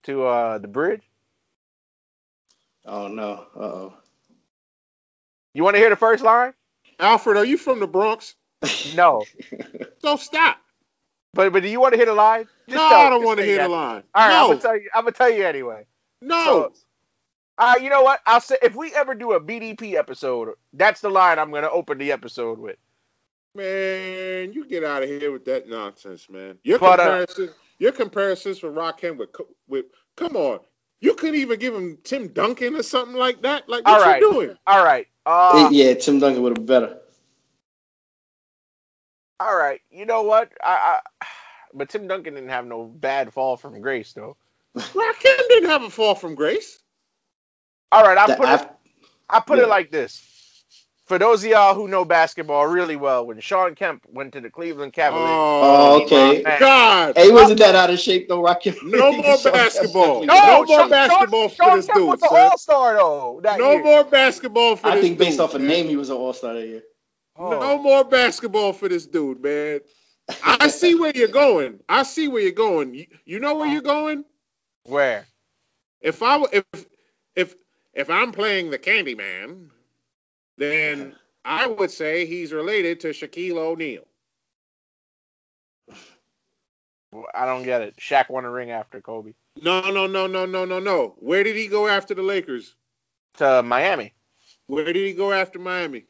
to 0.04 0.24
uh 0.24 0.58
the 0.58 0.68
bridge? 0.68 1.02
Oh 2.86 3.08
no. 3.08 3.46
Uh 3.54 3.60
oh. 3.60 3.94
You 5.52 5.64
want 5.64 5.74
to 5.74 5.80
hear 5.80 5.90
the 5.90 5.96
first 5.96 6.24
line? 6.24 6.54
Alfred, 6.98 7.36
are 7.36 7.44
you 7.44 7.58
from 7.58 7.80
the 7.80 7.86
Bronx? 7.86 8.34
No, 8.96 9.24
So 10.00 10.16
stop. 10.16 10.58
But 11.38 11.52
but 11.52 11.62
do 11.62 11.68
you 11.68 11.78
want 11.80 11.92
to 11.94 11.98
hear 12.00 12.08
a 12.08 12.14
line? 12.14 12.48
Just 12.68 12.82
no, 12.82 12.88
tell- 12.88 12.98
I 12.98 13.10
don't 13.10 13.24
want 13.24 13.38
to 13.38 13.44
say 13.44 13.48
hear 13.50 13.58
that. 13.58 13.68
the 13.68 13.72
line. 13.72 14.02
All 14.12 14.28
right, 14.28 14.40
I'm 14.42 14.48
gonna 14.48 14.60
tell 14.60 14.74
you. 14.76 14.90
I'm 14.92 15.04
gonna 15.04 15.12
tell 15.12 15.30
you 15.30 15.44
anyway. 15.46 15.86
no. 16.20 16.44
So, 16.44 16.72
all 17.58 17.74
right, 17.74 17.80
you 17.82 17.90
know 17.90 18.02
what? 18.02 18.18
I'll 18.26 18.40
say 18.40 18.56
if 18.60 18.74
we 18.74 18.92
ever 18.92 19.14
do 19.14 19.32
a 19.34 19.40
BDP 19.40 19.94
episode, 19.94 20.48
that's 20.72 21.00
the 21.00 21.10
line 21.10 21.38
I'm 21.38 21.52
gonna 21.52 21.70
open 21.70 21.98
the 21.98 22.10
episode 22.10 22.58
with. 22.58 22.74
Man, 23.54 24.52
you 24.52 24.66
get 24.66 24.82
out 24.82 25.04
of 25.04 25.08
here 25.08 25.30
with 25.30 25.44
that 25.44 25.68
nonsense, 25.68 26.28
man. 26.28 26.58
Your 26.64 26.80
But, 26.80 26.98
uh, 26.98 27.26
your 27.78 27.92
comparisons 27.92 28.58
for 28.58 28.72
Rakim 28.72 29.16
with 29.16 29.30
Co- 29.32 29.46
with 29.68 29.86
come 30.16 30.34
on, 30.34 30.58
you 31.00 31.14
couldn't 31.14 31.36
even 31.36 31.60
give 31.60 31.72
him 31.72 31.98
Tim 32.02 32.28
Duncan 32.28 32.74
or 32.74 32.82
something 32.82 33.16
like 33.16 33.42
that. 33.42 33.68
Like 33.68 33.86
what 33.86 34.00
All 34.00 34.04
right. 34.04 34.20
you 34.20 34.32
doing? 34.32 34.56
All 34.66 34.84
right. 34.84 35.06
Uh, 35.24 35.68
yeah, 35.70 35.94
Tim 35.94 36.18
Duncan 36.18 36.42
would 36.42 36.58
have 36.58 36.66
been 36.66 36.80
better. 36.80 36.98
All 39.40 39.56
right. 39.56 39.80
You 39.90 40.06
know 40.06 40.22
what? 40.22 40.50
I, 40.62 41.00
I 41.22 41.26
but 41.74 41.88
Tim 41.90 42.08
Duncan 42.08 42.34
didn't 42.34 42.50
have 42.50 42.66
no 42.66 42.84
bad 42.84 43.32
fall 43.32 43.56
from 43.56 43.80
grace 43.80 44.12
though. 44.12 44.36
Rakim 44.76 45.48
didn't 45.48 45.70
have 45.70 45.82
a 45.82 45.90
fall 45.90 46.14
from 46.14 46.34
grace. 46.34 46.78
All 47.90 48.02
right, 48.02 48.18
I 48.18 48.26
The 48.26 48.36
put 48.36 48.48
it. 48.50 48.60
I 49.30 49.40
put 49.40 49.58
Yeah. 49.58 49.64
it 49.64 49.68
like 49.68 49.90
this. 49.90 50.22
For 51.06 51.18
those 51.18 51.42
of 51.42 51.50
y'all 51.50 51.74
who 51.74 51.88
know 51.88 52.04
basketball 52.04 52.66
really 52.66 52.96
well, 52.96 53.26
when 53.26 53.40
Shawn 53.40 53.74
Kemp 53.74 54.04
went 54.12 54.34
to 54.34 54.40
the 54.42 54.50
Cleveland 54.50 54.92
Cavaliers, 54.92 55.38
Oh, 55.62 55.94
oh 55.94 56.02
okay. 56.04 56.42
God. 56.58 57.16
Hey, 57.16 57.30
wasn't 57.32 57.60
that 57.60 57.74
out 57.74 57.88
of 57.90 57.98
shape 57.98 58.28
though, 58.28 58.42
Rakim? 58.42 58.76
No 58.82 59.12
more 59.12 59.36
Sean 59.38 59.52
basketball. 59.52 60.24
definitely 60.24 60.26
No 60.26 60.64
more 60.64 60.66
Sean, 60.66 60.90
basketball 60.90 61.48
Sean, 61.48 61.56
for 61.56 61.70
Sean 61.70 61.76
this 61.76 61.86
Kemp 61.86 61.96
dude, 61.96 62.08
was 62.08 62.22
an 62.22 62.28
all-star 62.30 62.94
though. 62.94 63.40
That 63.42 63.58
No 63.60 63.70
year. 63.70 63.82
more 63.84 64.04
basketball 64.04 64.76
for 64.76 64.88
I 64.88 64.94
this 64.96 65.02
think 65.02 65.18
based 65.18 65.38
dude, 65.38 65.40
off 65.40 65.54
of 65.54 65.62
name, 65.62 65.88
he 65.88 65.96
was 65.96 66.10
an 66.10 66.16
All 66.16 66.32
Star 66.34 66.54
that 66.54 66.66
year. 66.66 66.82
Oh. 67.38 67.58
No 67.58 67.78
more 67.78 68.04
basketball 68.04 68.72
for 68.72 68.88
this 68.88 69.06
dude, 69.06 69.42
man. 69.42 69.80
I 70.44 70.68
see 70.68 70.94
where 70.94 71.12
you're 71.14 71.28
going. 71.28 71.80
I 71.88 72.02
see 72.02 72.28
where 72.28 72.42
you're 72.42 72.52
going. 72.52 72.94
You, 72.94 73.06
you 73.24 73.40
know 73.40 73.56
where 73.56 73.68
you're 73.68 73.80
going? 73.80 74.24
Where? 74.84 75.26
If 76.00 76.22
I 76.22 76.42
if 76.52 76.64
if 77.34 77.54
if 77.94 78.10
I'm 78.10 78.32
playing 78.32 78.70
the 78.70 78.78
Candyman, 78.78 79.68
then 80.56 81.14
I 81.44 81.66
would 81.66 81.90
say 81.90 82.26
he's 82.26 82.52
related 82.52 83.00
to 83.00 83.08
Shaquille 83.08 83.56
O'Neal. 83.56 84.04
I 87.34 87.46
don't 87.46 87.62
get 87.62 87.82
it. 87.82 87.96
Shaq 87.96 88.28
won 88.28 88.44
a 88.44 88.50
ring 88.50 88.70
after 88.70 89.00
Kobe 89.00 89.32
No, 89.62 89.80
no, 89.90 90.06
no, 90.06 90.26
no, 90.26 90.44
no, 90.44 90.64
no, 90.66 90.78
no. 90.78 91.14
Where 91.18 91.42
did 91.42 91.56
he 91.56 91.66
go 91.66 91.88
after 91.88 92.14
the 92.14 92.22
Lakers? 92.22 92.74
to 93.38 93.62
Miami. 93.62 94.12
Where 94.66 94.84
did 94.84 94.96
he 94.96 95.14
go 95.14 95.32
after 95.32 95.58
Miami? 95.58 96.04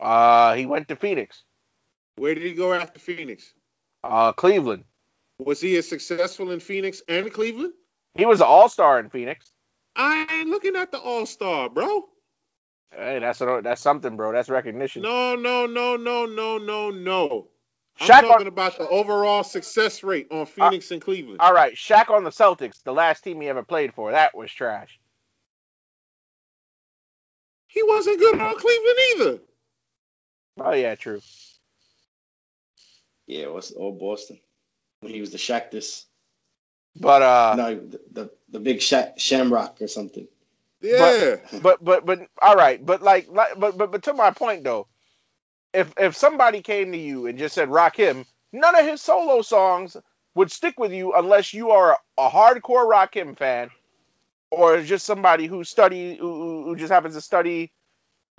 Uh, 0.00 0.54
he 0.54 0.66
went 0.66 0.88
to 0.88 0.96
Phoenix. 0.96 1.42
Where 2.16 2.34
did 2.34 2.44
he 2.44 2.52
go 2.52 2.72
after 2.72 3.00
Phoenix? 3.00 3.52
Uh, 4.02 4.32
Cleveland. 4.32 4.84
Was 5.38 5.60
he 5.60 5.76
as 5.76 5.88
successful 5.88 6.52
in 6.52 6.60
Phoenix 6.60 7.02
and 7.08 7.32
Cleveland? 7.32 7.72
He 8.14 8.26
was 8.26 8.40
an 8.40 8.46
All 8.46 8.68
Star 8.68 9.00
in 9.00 9.10
Phoenix. 9.10 9.50
I 9.96 10.26
ain't 10.30 10.48
looking 10.48 10.76
at 10.76 10.92
the 10.92 10.98
All 10.98 11.26
Star, 11.26 11.68
bro. 11.68 12.04
Hey, 12.96 13.18
that's 13.18 13.40
a, 13.40 13.60
that's 13.62 13.80
something, 13.80 14.16
bro. 14.16 14.32
That's 14.32 14.48
recognition. 14.48 15.02
No, 15.02 15.34
no, 15.34 15.66
no, 15.66 15.96
no, 15.96 16.26
no, 16.26 16.58
no, 16.58 16.90
no. 16.90 17.48
I'm 18.00 18.08
Shaq 18.08 18.20
talking 18.22 18.46
on, 18.46 18.52
about 18.52 18.78
the 18.78 18.88
overall 18.88 19.44
success 19.44 20.02
rate 20.02 20.28
on 20.30 20.46
Phoenix 20.46 20.90
and 20.90 21.00
Cleveland. 21.00 21.40
all 21.40 21.54
right, 21.54 21.74
Shaq 21.74 22.10
on 22.10 22.24
the 22.24 22.30
Celtics, 22.30 22.82
the 22.82 22.92
last 22.92 23.22
team 23.22 23.40
he 23.40 23.48
ever 23.48 23.62
played 23.62 23.94
for, 23.94 24.10
that 24.10 24.36
was 24.36 24.52
trash. 24.52 24.98
He 27.68 27.82
wasn't 27.82 28.18
good 28.18 28.40
on 28.40 28.58
Cleveland 28.58 28.98
either. 29.10 29.38
Oh 30.58 30.72
yeah, 30.72 30.94
true. 30.94 31.20
Yeah, 33.26 33.44
it 33.44 33.52
was 33.52 33.72
all 33.72 33.92
Boston 33.92 34.38
when 35.00 35.12
he 35.12 35.20
was 35.20 35.30
the 35.30 35.38
Shaq. 35.38 36.04
But 36.96 37.22
uh, 37.22 37.54
no, 37.56 37.74
the, 37.74 38.00
the 38.12 38.30
the 38.50 38.60
big 38.60 38.78
Shaq 38.78 39.18
Shamrock 39.18 39.80
or 39.80 39.88
something. 39.88 40.28
Yeah. 40.80 41.36
but 41.62 41.82
but 41.82 42.06
but 42.06 42.20
all 42.40 42.56
right, 42.56 42.84
but 42.84 43.02
like, 43.02 43.28
like 43.30 43.58
but 43.58 43.76
but 43.76 43.90
but 43.90 44.02
to 44.04 44.12
my 44.12 44.30
point 44.30 44.64
though, 44.64 44.86
if 45.72 45.92
if 45.98 46.16
somebody 46.16 46.62
came 46.62 46.92
to 46.92 46.98
you 46.98 47.26
and 47.26 47.38
just 47.38 47.54
said 47.54 47.68
Rakim, 47.68 48.26
none 48.52 48.78
of 48.78 48.86
his 48.86 49.00
solo 49.00 49.42
songs 49.42 49.96
would 50.34 50.50
stick 50.52 50.78
with 50.78 50.92
you 50.92 51.14
unless 51.14 51.54
you 51.54 51.70
are 51.70 51.92
a, 51.92 52.22
a 52.22 52.30
hardcore 52.30 52.88
Rakim 52.88 53.36
fan, 53.36 53.70
or 54.50 54.82
just 54.82 55.06
somebody 55.06 55.46
who 55.46 55.64
study 55.64 56.16
who, 56.16 56.64
who 56.64 56.76
just 56.76 56.92
happens 56.92 57.14
to 57.14 57.20
study 57.20 57.72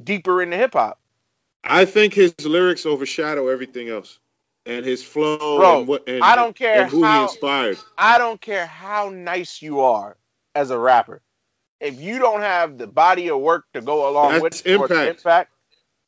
deeper 0.02 0.42
into 0.42 0.58
hip 0.58 0.74
hop. 0.74 1.00
I 1.66 1.86
think 1.86 2.14
his 2.14 2.34
lyrics 2.46 2.86
overshadow 2.86 3.48
everything 3.48 3.90
else. 3.90 4.20
And 4.68 4.84
his 4.84 5.04
flow 5.04 5.58
Bro, 5.58 5.80
and 5.80 5.88
what 5.88 6.08
and, 6.08 6.24
I 6.24 6.36
don't 6.36 6.56
care 6.56 6.82
and 6.82 6.90
who 6.90 7.04
how- 7.04 7.18
he 7.18 7.24
inspired. 7.24 7.78
I 7.98 8.18
don't 8.18 8.42
care 8.42 8.66
how 8.66 9.10
nice 9.10 9.62
you 9.62 9.82
are 9.82 10.18
as 10.56 10.72
a 10.72 10.80
rapper. 10.80 11.22
If 11.80 12.00
you 12.02 12.18
don't 12.18 12.42
have 12.42 12.78
the 12.78 12.88
body 12.88 13.30
of 13.30 13.40
work 13.40 13.66
to 13.74 13.82
go 13.82 14.10
along 14.10 14.32
That's 14.32 14.42
with 14.42 14.66
it 14.66 14.72
impact. 14.72 15.10
impact, 15.10 15.52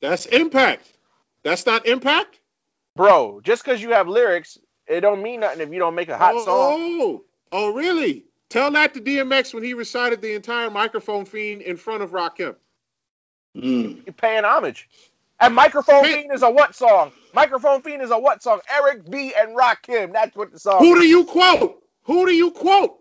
That's 0.02 0.26
impact. 0.28 0.92
That's 1.44 1.66
not 1.66 1.86
impact. 1.86 2.40
bro, 2.96 3.42
just 3.44 3.64
because 3.64 3.82
you 3.82 3.92
have 3.92 4.08
lyrics, 4.08 4.58
it 4.88 5.02
don't 5.02 5.22
mean 5.22 5.42
nothing 5.42 5.62
if 5.62 5.72
you 5.72 5.78
don't 5.78 5.94
make 5.94 6.10
a 6.10 6.18
hot 6.18 6.34
oh, 6.36 6.46
song. 6.46 6.80
Oh, 6.80 7.24
oh, 7.52 7.74
really? 7.74 8.26
Tell 8.50 8.72
that 8.72 8.94
to 8.96 9.02
DMX 9.02 9.54
when 9.54 9.64
he 9.64 9.74
recited 9.74 10.22
the 10.22 10.34
entire 10.34 10.72
microphone 10.72 11.26
fiend 11.26 11.62
in 11.62 11.78
front 11.78 12.02
of 12.02 12.12
Rakim. 12.12 12.56
Mm. 13.56 14.06
You're 14.06 14.14
paying 14.14 14.46
homage. 14.46 14.90
And 15.40 15.54
Microphone 15.56 16.06
Hey. 16.06 16.14
Fiend 16.22 16.34
is 16.34 16.44
a 16.44 16.50
what 16.50 16.76
song? 16.76 17.12
Microphone 17.34 17.82
Fiend 17.82 18.02
is 18.02 18.12
a 18.12 18.18
what 18.20 18.42
song? 18.44 18.60
Eric 18.74 19.10
B. 19.10 19.34
and 19.38 19.56
Rakim. 19.58 20.14
That's 20.14 20.36
what 20.36 20.52
the 20.52 20.60
song 20.60 20.84
Who 20.84 20.96
do 20.96 21.08
you 21.08 21.26
quote? 21.26 21.84
Who 22.06 22.26
do 22.26 22.34
you 22.34 22.52
quote? 22.52 22.98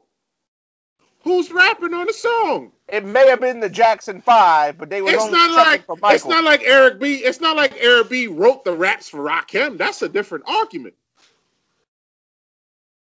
Who's 1.25 1.51
rapping 1.51 1.95
on 1.95 2.07
the 2.07 2.13
song? 2.13 2.73
It 2.89 3.05
may 3.05 3.29
have 3.29 3.41
been 3.41 3.61
the 3.61 3.69
Jackson 3.69 4.21
Five, 4.21 4.79
but 4.79 4.91
they 4.91 5.03
were 5.03 5.11
It's 5.11 5.25
not 5.33 5.51
like 5.53 5.85
it's 6.09 6.25
not 6.27 6.45
like 6.45 6.63
Eric 6.65 7.01
B. 7.01 7.17
It's 7.17 7.41
not 7.41 7.57
like 7.57 7.75
Eric 7.81 8.11
B. 8.11 8.27
wrote 8.29 8.65
the 8.65 8.77
raps 8.77 9.09
for 9.09 9.19
Rakim. 9.19 9.79
That's 9.79 10.03
a 10.03 10.09
different 10.09 10.45
argument. 10.47 10.95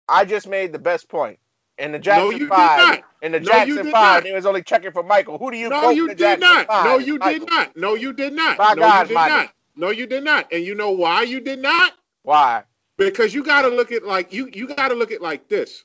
I 0.08 0.26
just 0.26 0.48
made 0.48 0.74
the 0.74 0.80
best 0.80 1.10
point. 1.10 1.40
In 1.78 1.92
the 1.92 2.00
Jackson 2.00 2.40
you 2.40 2.46
did 2.50 2.50
Five, 2.50 2.78
not. 2.78 3.04
in 3.22 3.32
the 3.34 3.40
No, 3.40 3.58
you 3.58 3.80
Jackson 3.80 3.84
did 3.84 3.92
Five, 3.92 4.00
not. 4.00 4.24
they 4.24 4.34
was 4.34 4.46
only 4.46 4.64
checking 4.64 4.92
for 4.92 5.04
Michael. 5.04 5.38
Who 5.38 5.52
do 5.52 5.58
you 5.58 5.70
No, 5.70 5.80
quote 5.80 5.96
you 5.96 6.08
the 6.08 6.16
did 6.16 6.40
Jackson 6.40 6.42
not. 6.42 6.68
Five? 6.68 6.86
No, 6.86 6.98
you 7.00 7.20
Michael. 7.20 7.48
did 7.48 7.50
not. 7.50 7.78
No, 7.78 7.96
you 7.96 8.14
did 8.14 8.34
not. 8.34 8.58
My 8.60 8.76
no, 8.76 8.86
God, 8.86 9.04
you 9.04 9.08
did 9.08 9.16
Michael. 9.16 9.38
not. 9.40 9.54
No, 9.76 9.90
you 9.92 10.08
did 10.08 10.24
not. 10.24 10.54
And 10.54 10.64
you 10.64 10.76
know 10.76 10.92
why 10.92 11.24
you 11.24 11.40
did 11.42 11.60
not? 11.60 11.94
Why? 12.24 12.64
Because 12.98 13.34
you 13.34 13.44
got 13.44 13.64
to 13.64 13.70
look 13.70 13.92
at 13.92 14.04
like 14.06 14.34
you 14.34 14.50
you 14.54 14.68
got 14.68 14.90
to 14.90 14.96
look 14.96 15.12
at 15.12 15.22
like 15.22 15.50
this. 15.50 15.84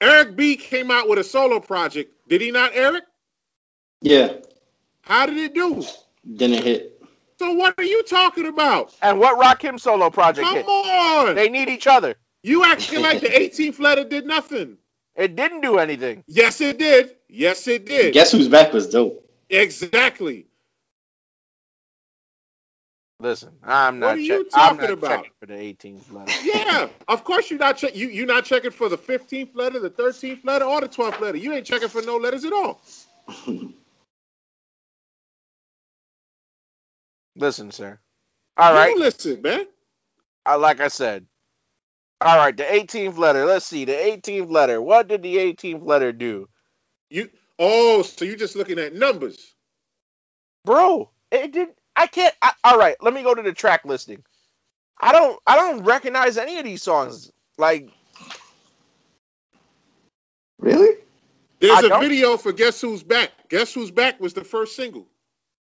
Eric 0.00 0.36
B 0.36 0.56
came 0.56 0.90
out 0.90 1.08
with 1.08 1.18
a 1.18 1.24
solo 1.24 1.60
project. 1.60 2.12
Did 2.28 2.40
he 2.42 2.50
not, 2.50 2.72
Eric? 2.74 3.04
Yeah, 4.02 4.34
How 5.02 5.26
did 5.26 5.38
it 5.38 5.54
do? 5.54 5.84
didn't 6.36 6.62
hit. 6.64 7.02
So 7.38 7.52
what 7.54 7.74
are 7.78 7.84
you 7.84 8.02
talking 8.04 8.46
about? 8.46 8.94
And 9.02 9.18
what 9.20 9.38
Rakim 9.38 9.80
solo 9.80 10.10
project 10.10 10.46
Come 10.46 10.56
hit? 10.56 10.66
on. 10.68 11.34
They 11.36 11.48
need 11.48 11.68
each 11.68 11.86
other. 11.86 12.16
You 12.46 12.64
acting 12.64 13.02
like 13.02 13.20
the 13.20 13.28
18th 13.30 13.80
letter 13.80 14.04
did 14.04 14.26
nothing. 14.26 14.78
It 15.16 15.36
didn't 15.36 15.62
do 15.62 15.78
anything. 15.78 16.24
Yes, 16.28 16.60
it 16.62 16.78
did. 16.78 17.16
Yes, 17.28 17.68
it 17.68 17.86
did. 17.86 18.14
Guess 18.14 18.32
who's 18.32 18.48
back 18.48 18.72
was 18.72 18.88
dope. 18.90 19.24
Exactly. 19.50 20.46
Listen, 23.20 23.52
I'm 23.64 24.00
not. 24.00 24.08
What 24.08 24.16
not. 24.16 24.18
are 24.18 24.20
you 24.20 24.44
check- 24.44 24.46
I'm 24.52 24.76
talking 24.76 24.78
not 24.78 24.92
about? 24.92 25.02
checking 25.02 25.32
for 25.40 25.46
the 25.46 25.54
18th 25.54 26.10
letter. 26.10 26.38
Yeah, 26.44 26.88
of 27.08 27.24
course 27.24 27.50
you're 27.50 27.58
not 27.60 27.78
check. 27.78 27.96
You 27.96 28.08
you're 28.08 28.26
not 28.26 28.44
checking 28.44 28.72
for 28.72 28.88
the 28.88 28.98
15th 28.98 29.54
letter, 29.56 29.80
the 29.80 29.90
13th 29.90 30.44
letter, 30.44 30.64
or 30.66 30.80
the 30.82 30.88
12th 30.88 31.20
letter. 31.20 31.38
You 31.38 31.52
ain't 31.54 31.66
checking 31.66 31.88
for 31.88 32.02
no 32.02 32.16
letters 32.18 32.44
at 32.44 32.52
all. 32.52 32.82
Listen, 37.36 37.70
sir. 37.72 37.98
All 38.56 38.72
You 38.72 38.74
right. 38.74 38.98
listen, 38.98 39.42
man. 39.42 39.66
I, 40.46 40.56
like 40.56 40.80
I 40.80 40.88
said. 40.88 41.26
All 42.20 42.36
right. 42.36 42.56
The 42.56 42.62
18th 42.64 43.18
letter. 43.18 43.44
Let's 43.44 43.66
see. 43.66 43.84
The 43.84 43.92
18th 43.92 44.50
letter. 44.50 44.80
What 44.80 45.08
did 45.08 45.22
the 45.22 45.36
18th 45.36 45.84
letter 45.84 46.12
do, 46.12 46.48
You 47.10 47.28
oh, 47.58 48.02
so 48.02 48.24
you're 48.24 48.36
just 48.36 48.56
looking 48.56 48.78
at 48.78 48.94
numbers. 48.94 49.54
bro? 50.64 51.10
It 51.30 51.52
did. 51.52 51.68
I 51.94 52.06
can't. 52.06 52.34
I, 52.42 52.52
all 52.64 52.78
right. 52.78 52.96
Let 53.00 53.12
me 53.14 53.22
go 53.22 53.34
to 53.34 53.42
the 53.42 53.52
track 53.52 53.84
listing. 53.84 54.22
I 55.00 55.12
don't. 55.12 55.38
I 55.46 55.56
don't 55.56 55.84
recognize 55.84 56.38
any 56.38 56.58
of 56.58 56.64
these 56.64 56.82
songs. 56.82 57.30
Like 57.58 57.90
Really? 60.58 60.96
There's 61.60 61.72
I 61.72 61.86
a 61.86 61.88
don't- 61.88 62.00
video 62.02 62.36
for 62.36 62.52
Guess 62.52 62.80
Who's 62.80 63.02
Back. 63.02 63.30
Guess 63.48 63.74
Who's 63.74 63.90
Back 63.90 64.20
was 64.20 64.34
the 64.34 64.44
first 64.44 64.76
single. 64.76 65.06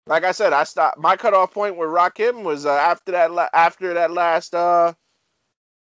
like 0.08 0.24
I 0.24 0.32
said, 0.32 0.54
I 0.54 0.64
stopped. 0.64 0.98
My 1.00 1.16
cutoff 1.16 1.54
point 1.54 1.78
with 1.78 1.90
Rakim 1.90 2.44
was 2.44 2.66
uh, 2.66 2.72
after 2.74 3.12
that. 3.14 3.32
La- 3.32 3.50
after 3.54 3.96
that 3.96 4.12
last. 4.12 4.54
uh 4.56 4.94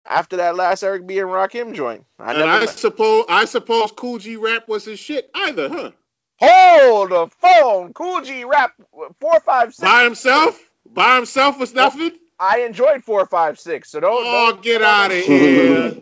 after 0.09 0.37
that 0.37 0.55
last 0.55 0.83
Eric 0.83 1.05
B 1.07 1.19
and 1.19 1.29
Rakim 1.29 1.73
joint. 1.73 2.05
I 2.19 2.33
and. 2.33 2.43
I 2.43 2.65
suppose 2.65 3.25
I 3.29 3.45
suppose 3.45 3.91
Kool 3.91 4.17
G 4.19 4.35
Rap 4.37 4.67
was 4.67 4.85
his 4.85 4.99
shit 4.99 5.29
either, 5.33 5.69
huh? 5.69 5.91
Hold 6.39 7.09
the 7.09 7.27
phone. 7.39 7.93
Kool 7.93 8.21
G 8.21 8.43
Rap 8.43 8.71
four 9.19 9.39
five 9.41 9.73
six. 9.73 9.79
By 9.89 10.03
himself? 10.03 10.59
By 10.85 11.15
himself 11.15 11.59
was 11.59 11.73
nothing? 11.73 12.11
I 12.39 12.59
enjoyed 12.61 13.03
four 13.03 13.25
five 13.25 13.59
six. 13.59 13.89
So 13.91 13.99
don't. 13.99 14.23
Oh, 14.25 14.51
don't 14.51 14.61
get 14.63 14.81
out 14.81 15.11
of 15.11 15.17
here. 15.17 16.01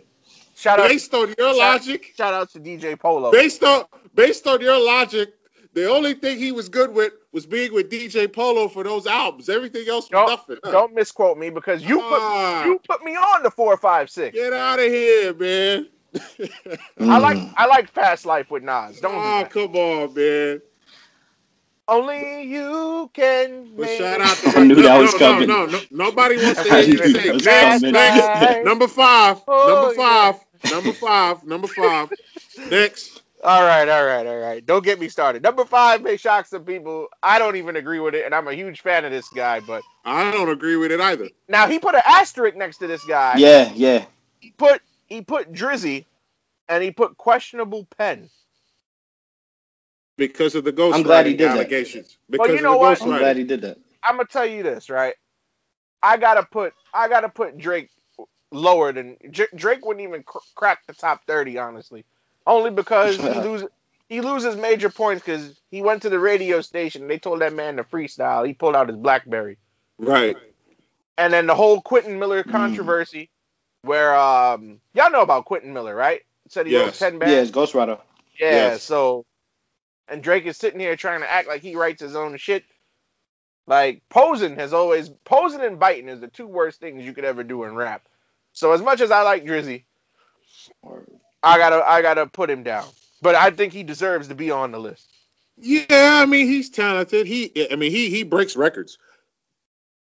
Shout 0.56 0.80
out. 0.80 0.88
Based 0.88 1.12
on 1.14 1.34
your 1.38 1.56
logic, 1.56 2.14
Shout 2.16 2.32
out 2.34 2.50
to 2.52 2.60
DJ 2.60 2.98
Polo. 2.98 3.30
based 3.30 3.62
on 3.62 3.84
based 4.14 4.46
on 4.46 4.60
your 4.60 4.82
logic, 4.84 5.34
the 5.76 5.90
only 5.90 6.14
thing 6.14 6.38
he 6.38 6.52
was 6.52 6.70
good 6.70 6.94
with 6.94 7.12
was 7.32 7.44
being 7.44 7.74
with 7.74 7.90
DJ 7.90 8.32
Polo 8.32 8.66
for 8.66 8.82
those 8.82 9.06
albums. 9.06 9.50
Everything 9.50 9.86
else 9.86 10.10
was 10.10 10.10
Don't 10.10 10.28
nothing. 10.30 10.56
huh? 10.64 10.70
don't 10.72 10.94
misquote 10.94 11.36
me 11.36 11.50
because 11.50 11.84
you 11.84 11.96
put 11.98 12.18
Ah, 12.18 12.64
you 12.64 12.80
put 12.88 13.04
me 13.04 13.14
on 13.14 13.42
the 13.42 13.50
four 13.50 13.76
five 13.76 14.08
six. 14.08 14.34
get 14.34 14.54
out 14.54 14.78
of 14.78 14.86
here, 14.86 15.34
man. 15.34 15.86
I 16.98 17.18
like. 17.18 17.36
I 17.58 17.66
like 17.66 17.90
Fast 17.90 18.24
Life 18.24 18.50
with 18.50 18.62
Nas. 18.62 19.00
Don't 19.00 19.12
do 19.12 19.18
oh, 19.18 19.38
that. 19.40 19.50
come 19.50 19.76
on, 19.76 20.14
man. 20.14 20.62
Only 21.88 22.44
you 22.44 23.10
can. 23.12 23.72
But 23.76 23.82
make 23.82 23.98
shout 23.98 24.22
out 24.22 24.34
to 24.38 24.58
I 24.58 24.64
knew 24.64 24.76
that 24.76 24.98
was 24.98 25.12
no, 25.12 25.18
coming. 25.18 25.48
No, 25.48 25.66
no, 25.66 25.72
no, 25.72 25.80
nobody 25.90 26.36
wants 26.42 26.62
to 26.62 26.74
hear 26.82 27.06
you 27.06 27.38
that 27.40 27.80
say 27.80 27.90
next, 27.90 28.40
next. 28.40 28.64
Number 28.64 28.88
five. 28.88 29.42
Oh, 29.46 29.68
number 29.68 29.94
five. 29.94 30.72
Number 30.72 30.92
five. 30.94 31.44
Number 31.44 31.68
five. 31.68 32.12
Next. 32.70 33.22
All 33.46 33.62
right, 33.62 33.88
all 33.88 34.04
right, 34.04 34.26
all 34.26 34.38
right. 34.38 34.66
Don't 34.66 34.84
get 34.84 34.98
me 34.98 35.08
started. 35.08 35.42
Number 35.42 35.64
five 35.64 36.02
may 36.02 36.16
shock 36.16 36.46
some 36.46 36.64
people. 36.64 37.06
I 37.22 37.38
don't 37.38 37.54
even 37.54 37.76
agree 37.76 38.00
with 38.00 38.16
it, 38.16 38.24
and 38.26 38.34
I'm 38.34 38.48
a 38.48 38.52
huge 38.52 38.80
fan 38.80 39.04
of 39.04 39.12
this 39.12 39.28
guy. 39.28 39.60
But 39.60 39.82
I 40.04 40.32
don't 40.32 40.50
agree 40.50 40.76
with 40.76 40.90
it 40.90 41.00
either. 41.00 41.28
now 41.48 41.68
he 41.68 41.78
put 41.78 41.94
an 41.94 42.02
asterisk 42.04 42.56
next 42.56 42.78
to 42.78 42.88
this 42.88 43.04
guy. 43.04 43.38
Yeah, 43.38 43.72
yeah. 43.72 44.06
He 44.40 44.50
put 44.50 44.82
he 45.06 45.22
put 45.22 45.52
Drizzy, 45.52 46.06
and 46.68 46.82
he 46.82 46.90
put 46.90 47.16
questionable 47.16 47.86
pen. 47.96 48.28
Because 50.18 50.56
of 50.56 50.64
the 50.64 50.72
ghost 50.72 50.96
I'm 50.96 51.04
glad 51.04 51.26
he 51.26 51.32
writing 51.32 51.38
did 51.38 51.52
that. 51.52 51.58
allegations. 51.60 52.18
Because 52.28 52.50
you 52.50 52.56
of 52.56 52.62
know 52.64 52.72
the 52.72 52.78
what? 52.78 53.00
I'm 53.00 53.08
glad 53.18 53.36
he 53.36 53.44
did 53.44 53.60
that. 53.62 53.78
I'm 54.02 54.16
gonna 54.16 54.28
tell 54.28 54.46
you 54.46 54.64
this, 54.64 54.90
right? 54.90 55.14
I 56.02 56.16
gotta 56.16 56.44
put 56.50 56.74
I 56.92 57.08
gotta 57.08 57.28
put 57.28 57.58
Drake 57.58 57.90
lower 58.50 58.92
than 58.92 59.16
Drake 59.54 59.84
wouldn't 59.86 60.06
even 60.06 60.24
cr- 60.24 60.38
crack 60.56 60.80
the 60.86 60.94
top 60.94 61.20
thirty, 61.26 61.58
honestly, 61.58 62.04
only 62.46 62.70
because 62.70 63.24
he 63.24 63.40
loses 63.40 63.68
he 64.08 64.22
loses 64.22 64.56
major 64.56 64.90
points 64.90 65.24
because 65.24 65.60
he 65.70 65.82
went 65.82 66.02
to 66.02 66.10
the 66.10 66.20
radio 66.20 66.60
station. 66.62 67.02
And 67.02 67.10
they 67.10 67.18
told 67.18 67.40
that 67.42 67.54
man 67.54 67.78
to 67.78 67.84
freestyle. 67.84 68.46
He 68.46 68.54
pulled 68.54 68.76
out 68.76 68.88
his 68.88 68.98
BlackBerry, 68.98 69.58
Right. 69.98 70.36
and 71.18 71.32
then 71.32 71.46
the 71.46 71.54
whole 71.56 71.80
Quentin 71.82 72.18
Miller 72.18 72.44
Mm. 72.46 72.46
controversy, 72.46 73.30
where 73.82 74.16
um 74.16 74.80
y'all 74.94 75.10
know 75.12 75.22
about 75.22 75.46
Quentin 75.46 75.72
Miller, 75.74 75.94
right? 75.94 76.22
Said 76.48 76.66
he 76.66 76.74
wrote 76.74 76.94
Yes. 76.94 76.98
ten 76.98 77.18
Yeah, 77.22 77.38
bands. 77.38 77.42
it's 77.42 77.52
Ghost 77.52 77.74
Rider. 77.74 77.98
Yeah, 78.40 78.78
Yes. 78.78 78.78
so 78.78 79.26
and 80.08 80.22
Drake 80.22 80.46
is 80.46 80.56
sitting 80.56 80.80
here 80.80 80.96
trying 80.96 81.20
to 81.20 81.30
act 81.30 81.48
like 81.48 81.62
he 81.62 81.76
writes 81.76 82.02
his 82.02 82.16
own 82.16 82.36
shit. 82.38 82.64
Like 83.66 84.02
posing 84.10 84.56
has 84.56 84.74
always 84.74 85.10
posing 85.24 85.62
and 85.62 85.80
biting 85.80 86.08
is 86.10 86.20
the 86.20 86.28
two 86.28 86.48
worst 86.48 86.80
things 86.80 87.04
you 87.04 87.14
could 87.14 87.24
ever 87.26 87.44
do 87.44 87.64
in 87.64 87.76
rap. 87.76 88.02
So 88.52 88.72
as 88.72 88.82
much 88.82 89.00
as 89.00 89.10
I 89.12 89.22
like 89.22 89.44
Drizzy, 89.46 89.84
I 91.42 91.58
gotta 91.58 91.84
I 91.86 92.02
gotta 92.02 92.26
put 92.26 92.50
him 92.50 92.62
down. 92.62 92.86
But 93.22 93.34
I 93.34 93.50
think 93.50 93.72
he 93.72 93.82
deserves 93.82 94.28
to 94.28 94.34
be 94.34 94.50
on 94.50 94.72
the 94.72 94.78
list. 94.78 95.08
Yeah, 95.58 95.86
I 95.90 96.26
mean 96.26 96.46
he's 96.46 96.70
talented. 96.70 97.26
He, 97.26 97.68
I 97.70 97.76
mean 97.76 97.90
he 97.92 98.10
he 98.10 98.24
breaks 98.24 98.56
records. 98.56 98.98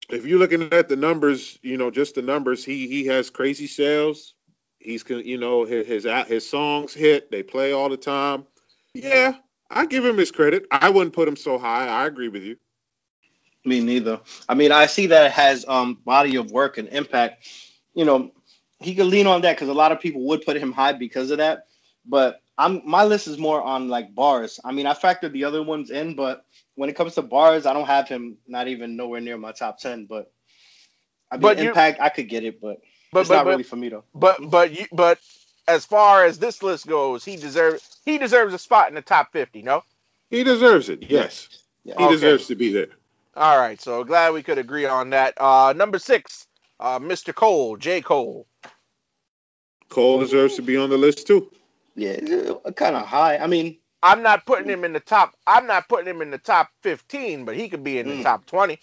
If 0.10 0.26
you're 0.26 0.40
looking 0.40 0.74
at 0.74 0.90
the 0.90 0.96
numbers, 0.96 1.60
you 1.64 1.78
know, 1.78 1.92
just 1.92 2.16
the 2.16 2.22
numbers, 2.22 2.64
he 2.66 2.88
he 2.88 3.06
has 3.08 3.30
crazy 3.30 3.68
sales. 3.68 4.36
He's 4.80 5.04
con- 5.04 5.26
you 5.26 5.38
know 5.38 5.66
his 5.66 5.88
his 5.88 6.08
his 6.28 6.50
songs 6.50 6.94
hit. 6.94 7.32
They 7.32 7.44
play 7.44 7.74
all 7.74 7.90
the 7.90 7.98
time. 7.98 8.46
Yeah, 8.94 9.36
I 9.70 9.86
give 9.86 10.06
him 10.06 10.18
his 10.18 10.32
credit. 10.32 10.66
I 10.72 10.90
wouldn't 10.90 11.16
put 11.16 11.28
him 11.28 11.36
so 11.36 11.58
high. 11.60 11.88
I 11.88 12.08
agree 12.08 12.30
with 12.30 12.44
you. 12.44 12.58
me 13.66 13.82
neither. 13.82 14.22
I 14.50 14.56
mean, 14.56 14.72
I 14.72 14.88
see 14.88 15.08
that 15.08 15.28
it 15.28 15.32
has 15.34 15.66
um 15.68 15.96
body 16.06 16.38
of 16.38 16.52
work 16.52 16.78
and 16.78 16.88
impact. 16.90 17.48
You 17.94 18.06
know, 18.06 18.32
he 18.80 18.96
could 18.96 19.08
lean 19.08 19.28
on 19.28 19.42
that 19.42 19.56
because 19.56 19.70
a 19.70 19.74
lot 19.74 19.92
of 19.92 20.00
people 20.00 20.22
would 20.28 20.46
put 20.46 20.58
him 20.58 20.72
high 20.72 20.94
because 20.94 21.32
of 21.32 21.40
that. 21.40 21.66
But 22.06 22.42
I'm 22.58 22.82
my 22.86 23.04
list 23.04 23.28
is 23.28 23.38
more 23.38 23.62
on 23.62 23.90
like 23.90 24.14
bars. 24.16 24.60
I 24.64 24.72
mean, 24.72 24.86
I 24.88 24.94
factored 24.94 25.32
the 25.34 25.44
other 25.46 25.64
ones 25.64 25.90
in, 25.92 26.16
but 26.16 26.46
when 26.76 26.90
it 26.90 26.96
comes 26.96 27.16
to 27.16 27.22
bars, 27.22 27.66
I 27.66 27.74
don't 27.74 27.86
have 27.88 28.08
him 28.08 28.38
not 28.48 28.68
even 28.68 28.96
nowhere 28.96 29.22
near 29.22 29.38
my 29.38 29.52
top 29.52 29.80
ten. 29.80 30.06
But 30.06 30.32
I 31.32 31.36
mean, 31.36 31.42
But 31.42 31.60
you- 31.60 31.70
impact, 31.70 32.00
I 32.02 32.10
could 32.10 32.30
get 32.30 32.44
it, 32.44 32.62
but, 32.62 32.80
But 33.12 33.22
it's 33.22 33.30
but 33.30 33.36
not 33.36 33.46
but, 33.46 33.50
really 33.52 33.64
for 33.64 33.76
me 33.76 33.90
though. 33.90 34.04
but 34.16 34.38
but 34.50 34.72
you 34.80 34.86
but 34.92 35.20
as 35.68 35.86
far 35.86 36.24
as 36.26 36.40
this 36.40 36.64
list 36.64 36.88
goes, 36.88 37.26
he 37.26 37.36
deserves 37.36 38.00
he 38.06 38.18
deserves 38.18 38.54
a 38.54 38.60
spot 38.60 38.90
in 38.90 38.96
the 38.96 39.02
top 39.02 39.32
fifty, 39.34 39.62
no? 39.62 39.84
He 40.30 40.44
deserves 40.44 40.90
it. 40.90 41.04
Yes, 41.04 41.50
Yeah. 41.84 41.96
he 41.98 42.06
Okay. 42.06 42.14
deserves 42.14 42.48
to 42.48 42.56
be 42.56 42.72
there. 42.72 42.90
All 43.36 43.58
right, 43.60 43.80
so 43.80 44.04
glad 44.04 44.34
we 44.34 44.44
could 44.44 44.58
agree 44.58 44.86
on 44.86 45.10
that. 45.12 45.34
Uh 45.38 45.74
number 45.76 46.00
six, 46.00 46.48
uh 46.80 47.00
Mr. 47.00 47.34
Cole, 47.36 47.76
J. 47.78 48.02
Cole. 48.02 48.46
Cole 49.90 50.20
deserves 50.20 50.56
to 50.58 50.62
be 50.64 50.78
on 50.78 50.90
the 50.90 50.98
list 50.98 51.28
too. 51.28 51.52
Yeah, 51.96 52.18
kind 52.76 52.96
of 52.98 53.08
high. 53.08 53.38
I 53.38 53.48
mean, 53.48 53.78
I'm 54.04 54.24
not 54.24 54.46
putting 54.46 54.70
him 54.70 54.84
in 54.86 54.94
the 54.94 55.00
top. 55.02 55.36
I'm 55.48 55.68
not 55.68 55.90
putting 55.90 56.08
him 56.08 56.22
in 56.22 56.32
the 56.32 56.38
top 56.40 56.70
15, 56.84 57.46
but 57.46 57.56
he 57.56 57.70
could 57.70 57.84
be 57.84 58.00
in 58.00 58.10
the 58.10 58.16
Mm. 58.16 58.24
top 58.24 58.46
20. 58.48 58.80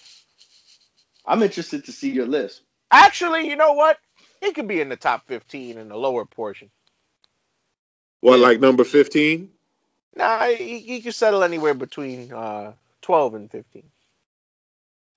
I'm 1.27 1.43
interested 1.43 1.85
to 1.87 1.93
see 1.93 2.11
your 2.13 2.27
list. 2.27 2.63
Actually, 2.93 3.49
you 3.49 3.57
know 3.57 3.73
what? 3.75 3.99
He 4.41 4.53
could 4.53 4.69
be 4.69 4.81
in 4.81 4.89
the 4.91 4.97
top 4.97 5.27
15 5.29 5.79
in 5.79 5.89
the 5.89 5.97
lower 5.97 6.25
portion. 6.27 6.71
What, 8.21 8.41
like 8.41 8.61
number 8.61 8.85
fifteen? 8.85 9.51
Nah, 10.17 10.47
he, 10.49 10.81
he 10.81 11.03
could 11.03 11.15
settle 11.15 11.45
anywhere 11.45 11.75
between 11.75 12.33
uh, 12.33 12.75
12 13.03 13.35
and 13.35 13.53
15. 13.53 13.85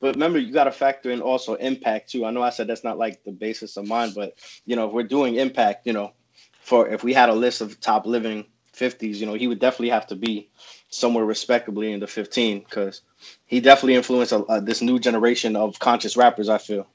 But 0.02 0.16
remember, 0.16 0.40
you 0.40 0.54
got 0.54 0.66
to 0.66 0.74
factor 0.74 1.12
in 1.12 1.22
also 1.22 1.56
impact 1.56 2.12
too. 2.12 2.26
I 2.26 2.32
know 2.32 2.44
I 2.44 2.52
said 2.52 2.68
that's 2.68 2.86
not 2.86 3.00
like 3.00 3.24
the 3.26 3.34
basis 3.34 3.78
of 3.78 3.88
mine, 3.88 4.14
but 4.16 4.36
you 4.66 4.76
know, 4.78 4.88
if 4.88 4.94
we're 4.94 5.04
doing 5.04 5.36
impact, 5.36 5.88
you 5.88 5.94
know, 5.94 6.14
for 6.62 6.90
if 6.90 7.04
we 7.04 7.14
had 7.14 7.30
a 7.30 7.34
list 7.36 7.62
of 7.62 7.82
top 7.82 8.06
living 8.08 8.46
50s, 8.76 9.18
you 9.18 9.28
know, 9.28 9.36
he 9.36 9.48
would 9.48 9.60
definitely 9.60 9.90
have 9.92 10.08
to 10.08 10.16
be 10.16 10.52
somewhere 10.90 11.26
respectably 11.26 11.92
in 11.94 12.00
the 12.02 12.08
15 12.08 12.60
because 12.62 13.02
he 13.46 13.62
definitely 13.62 13.96
influenced 13.96 14.34
uh, 14.34 14.44
uh, 14.50 14.62
this 14.62 14.82
new 14.84 15.00
generation 15.00 15.56
of 15.56 15.80
conscious 15.80 16.18
rappers. 16.18 16.50
I 16.50 16.60
feel. 16.60 16.88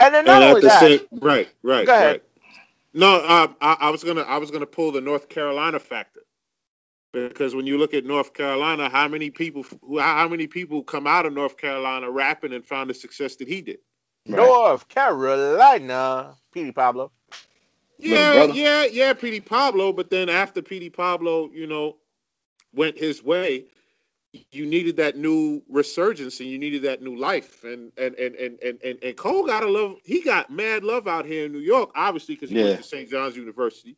And 0.00 0.14
then 0.14 0.26
not 0.26 0.42
And 0.42 0.42
only 0.42 0.62
that, 0.62 0.70
same, 0.70 1.00
right, 1.22 1.48
right, 1.62 1.90
Go 1.90 1.94
ahead. 1.94 2.18
right. 2.18 2.22
No, 2.94 3.16
uh, 3.16 3.48
I, 3.60 3.76
I 3.82 3.90
was 3.90 4.04
gonna, 4.04 4.22
I 4.22 4.38
was 4.38 4.50
gonna 4.52 4.66
pull 4.66 4.92
the 4.92 5.00
North 5.02 5.28
Carolina 5.28 5.80
factor 5.80 6.20
because 7.12 7.54
when 7.54 7.66
you 7.66 7.78
look 7.78 7.94
at 7.94 8.04
North 8.04 8.34
Carolina, 8.34 8.88
how 8.88 9.08
many 9.08 9.30
people, 9.30 9.64
who, 9.82 9.98
how 9.98 10.28
many 10.28 10.46
people 10.46 10.82
come 10.82 11.06
out 11.06 11.26
of 11.26 11.32
North 11.32 11.56
Carolina 11.56 12.10
rapping 12.10 12.52
and 12.52 12.64
found 12.64 12.90
the 12.90 12.94
success 12.94 13.36
that 13.36 13.48
he 13.48 13.62
did? 13.62 13.78
North 14.26 14.88
Carolina, 14.88 16.34
Petey 16.52 16.72
Pablo. 16.72 17.12
Yeah, 17.98 18.44
yeah, 18.44 18.84
yeah, 18.84 19.12
Petey 19.14 19.40
Pablo. 19.40 19.92
But 19.92 20.10
then 20.10 20.28
after 20.28 20.62
Petey 20.62 20.90
Pablo, 20.90 21.50
you 21.52 21.66
know, 21.66 21.96
went 22.74 22.98
his 22.98 23.24
way, 23.24 23.64
you 24.52 24.66
needed 24.66 24.98
that 24.98 25.16
new 25.16 25.62
resurgence 25.68 26.40
and 26.40 26.48
you 26.48 26.58
needed 26.58 26.82
that 26.82 27.02
new 27.02 27.16
life. 27.16 27.64
And 27.64 27.90
and 27.96 28.14
and 28.16 28.34
and 28.36 28.58
and, 28.62 28.82
and, 28.82 28.98
and 29.02 29.16
Cole 29.16 29.46
got 29.46 29.62
a 29.64 29.68
love. 29.68 29.96
He 30.04 30.22
got 30.22 30.50
mad 30.50 30.84
love 30.84 31.08
out 31.08 31.24
here 31.24 31.46
in 31.46 31.52
New 31.52 31.58
York, 31.58 31.90
obviously, 31.94 32.34
because 32.34 32.50
he 32.50 32.56
Yeah. 32.56 32.64
went 32.64 32.76
to 32.76 32.82
St. 32.84 33.10
John's 33.10 33.36
University. 33.36 33.96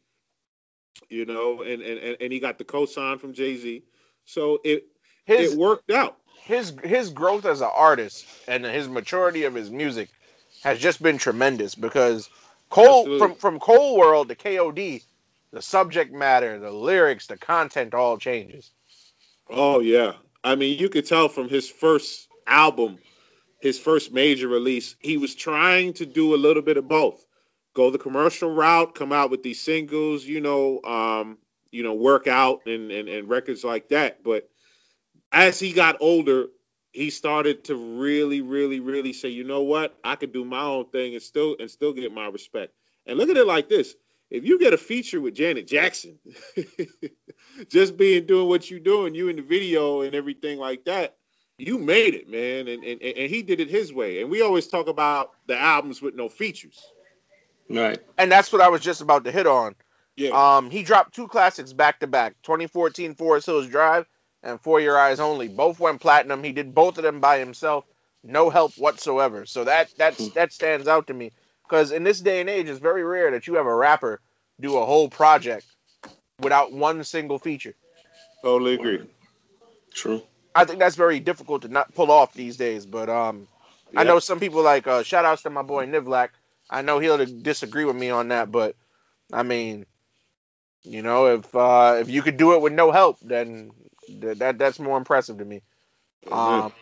You 1.10 1.26
know, 1.26 1.62
and 1.62 1.82
and 1.82 2.16
and, 2.20 2.32
he 2.32 2.38
got 2.38 2.56
the 2.58 2.64
cosign 2.64 3.20
from 3.20 3.34
Jay 3.34 3.56
Z. 3.56 3.82
So 4.24 4.60
it 4.64 4.84
His 5.24 5.52
it 5.52 5.58
worked 5.58 5.90
out. 5.90 6.16
his 6.44 6.72
his 6.84 7.10
growth 7.10 7.44
as 7.44 7.60
an 7.60 7.70
artist 7.74 8.24
and 8.46 8.64
his 8.64 8.88
maturity 8.88 9.44
of 9.44 9.54
his 9.54 9.70
music 9.70 10.08
has 10.62 10.78
just 10.78 11.02
been 11.02 11.18
tremendous 11.18 11.74
because 11.74 12.30
Cole 12.68 13.00
Absolutely. 13.00 13.18
from 13.18 13.34
from 13.34 13.58
Cole 13.58 13.98
World 13.98 14.28
to 14.28 14.36
KOD, 14.36 15.02
the 15.52 15.62
subject 15.62 16.12
matter, 16.12 16.58
the 16.60 16.70
lyrics, 16.70 17.26
the 17.26 17.36
content 17.36 17.92
all 17.92 18.16
changes. 18.16 18.70
Oh 19.48 19.80
yeah. 19.80 20.12
I 20.44 20.54
mean, 20.54 20.78
you 20.78 20.88
could 20.88 21.06
tell 21.06 21.28
from 21.28 21.48
his 21.48 21.68
first 21.68 22.28
album, 22.46 22.98
his 23.60 23.78
first 23.78 24.12
major 24.12 24.48
release, 24.48 24.94
he 25.00 25.16
was 25.16 25.34
trying 25.34 25.92
to 25.94 26.06
do 26.06 26.34
a 26.34 26.38
little 26.38 26.62
bit 26.62 26.76
of 26.76 26.86
both. 26.88 27.24
Go 27.74 27.90
the 27.90 27.98
commercial 27.98 28.50
route, 28.50 28.94
come 28.94 29.12
out 29.12 29.30
with 29.30 29.42
these 29.42 29.60
singles, 29.60 30.24
you 30.24 30.40
know, 30.40 30.80
um, 30.82 31.38
you 31.70 31.82
know, 31.82 31.94
work 31.94 32.26
out 32.26 32.66
and, 32.66 32.90
and, 32.90 33.08
and 33.08 33.28
records 33.28 33.62
like 33.62 33.88
that. 33.90 34.22
But 34.24 34.48
as 35.32 35.60
he 35.60 35.72
got 35.72 35.98
older, 36.00 36.46
he 36.92 37.10
started 37.10 37.64
to 37.64 37.76
really, 37.76 38.40
really, 38.40 38.80
really 38.80 39.12
say, 39.12 39.28
you 39.28 39.44
know 39.44 39.62
what, 39.62 39.96
I 40.02 40.16
could 40.16 40.32
do 40.32 40.44
my 40.44 40.62
own 40.62 40.86
thing 40.86 41.14
and 41.14 41.22
still 41.22 41.56
and 41.60 41.70
still 41.70 41.92
get 41.92 42.12
my 42.12 42.26
respect. 42.26 42.72
And 43.06 43.18
look 43.18 43.30
at 43.30 43.36
it 43.36 43.46
like 43.46 43.68
this. 43.68 43.94
If 44.30 44.44
you 44.44 44.58
get 44.58 44.72
a 44.72 44.78
feature 44.78 45.20
with 45.20 45.34
Janet 45.34 45.66
Jackson, 45.66 46.18
just 47.68 47.96
being 47.96 48.26
doing 48.26 48.48
what 48.48 48.70
you're 48.70 48.78
doing, 48.78 49.14
you 49.14 49.28
in 49.28 49.36
the 49.36 49.42
video 49.42 50.02
and 50.02 50.14
everything 50.14 50.58
like 50.58 50.84
that, 50.84 51.16
you 51.58 51.78
made 51.78 52.14
it, 52.14 52.28
man. 52.28 52.68
And, 52.68 52.82
and 52.84 53.02
and 53.02 53.30
he 53.30 53.42
did 53.42 53.60
it 53.60 53.68
his 53.68 53.92
way. 53.92 54.20
And 54.20 54.30
we 54.30 54.42
always 54.42 54.66
talk 54.66 54.88
about 54.88 55.32
the 55.46 55.58
albums 55.58 56.00
with 56.00 56.14
no 56.14 56.28
features. 56.28 56.80
Right. 57.70 58.00
And 58.18 58.30
that's 58.30 58.52
what 58.52 58.60
I 58.60 58.68
was 58.68 58.80
just 58.80 59.00
about 59.00 59.24
to 59.24 59.30
hit 59.30 59.46
on. 59.46 59.76
Yeah. 60.16 60.30
Um, 60.30 60.70
he 60.70 60.82
dropped 60.82 61.14
two 61.14 61.28
classics 61.28 61.72
back 61.72 62.00
to 62.00 62.06
back: 62.06 62.34
2014 62.42 63.14
Forest 63.14 63.46
Hills 63.46 63.68
Drive 63.68 64.06
and 64.42 64.60
For 64.60 64.80
Your 64.80 64.98
Eyes 64.98 65.20
Only. 65.20 65.48
Both 65.48 65.78
went 65.78 66.00
platinum. 66.00 66.42
He 66.42 66.52
did 66.52 66.74
both 66.74 66.98
of 66.98 67.04
them 67.04 67.20
by 67.20 67.38
himself, 67.38 67.84
no 68.24 68.50
help 68.50 68.72
whatsoever. 68.76 69.46
So 69.46 69.64
that 69.64 69.90
that's 69.96 70.30
that 70.30 70.52
stands 70.52 70.88
out 70.88 71.06
to 71.06 71.14
me 71.14 71.30
because 71.62 71.92
in 71.92 72.02
this 72.02 72.20
day 72.20 72.40
and 72.40 72.50
age, 72.50 72.68
it's 72.68 72.80
very 72.80 73.04
rare 73.04 73.30
that 73.30 73.46
you 73.46 73.54
have 73.54 73.66
a 73.66 73.74
rapper 73.74 74.20
do 74.60 74.76
a 74.76 74.84
whole 74.84 75.08
project 75.08 75.64
without 76.40 76.72
one 76.72 77.04
single 77.04 77.38
feature. 77.38 77.74
totally 78.42 78.74
agree. 78.74 79.08
True. 79.94 80.22
I 80.54 80.64
think 80.64 80.80
that's 80.80 80.96
very 80.96 81.20
difficult 81.20 81.62
to 81.62 81.68
not 81.68 81.94
pull 81.94 82.10
off 82.10 82.34
these 82.34 82.56
days. 82.56 82.84
But 82.84 83.08
um, 83.08 83.46
I 83.96 84.04
know 84.04 84.18
some 84.18 84.40
people 84.40 84.62
like 84.62 84.86
uh, 84.86 85.02
shout 85.02 85.24
outs 85.24 85.42
to 85.42 85.50
my 85.50 85.62
boy 85.62 85.86
Nivlak. 85.86 86.30
I 86.70 86.82
know 86.82 87.00
he'll 87.00 87.24
disagree 87.26 87.84
with 87.84 87.96
me 87.96 88.10
on 88.10 88.28
that, 88.28 88.52
but 88.52 88.76
I 89.32 89.42
mean, 89.42 89.86
you 90.84 91.02
know, 91.02 91.26
if 91.26 91.54
uh, 91.54 91.96
if 92.00 92.08
you 92.08 92.22
could 92.22 92.36
do 92.36 92.54
it 92.54 92.60
with 92.62 92.72
no 92.72 92.92
help, 92.92 93.18
then 93.20 93.72
th- 94.06 94.38
that 94.38 94.58
that's 94.58 94.78
more 94.78 94.96
impressive 94.96 95.38
to 95.38 95.44
me. 95.44 95.62
Um, 96.30 96.72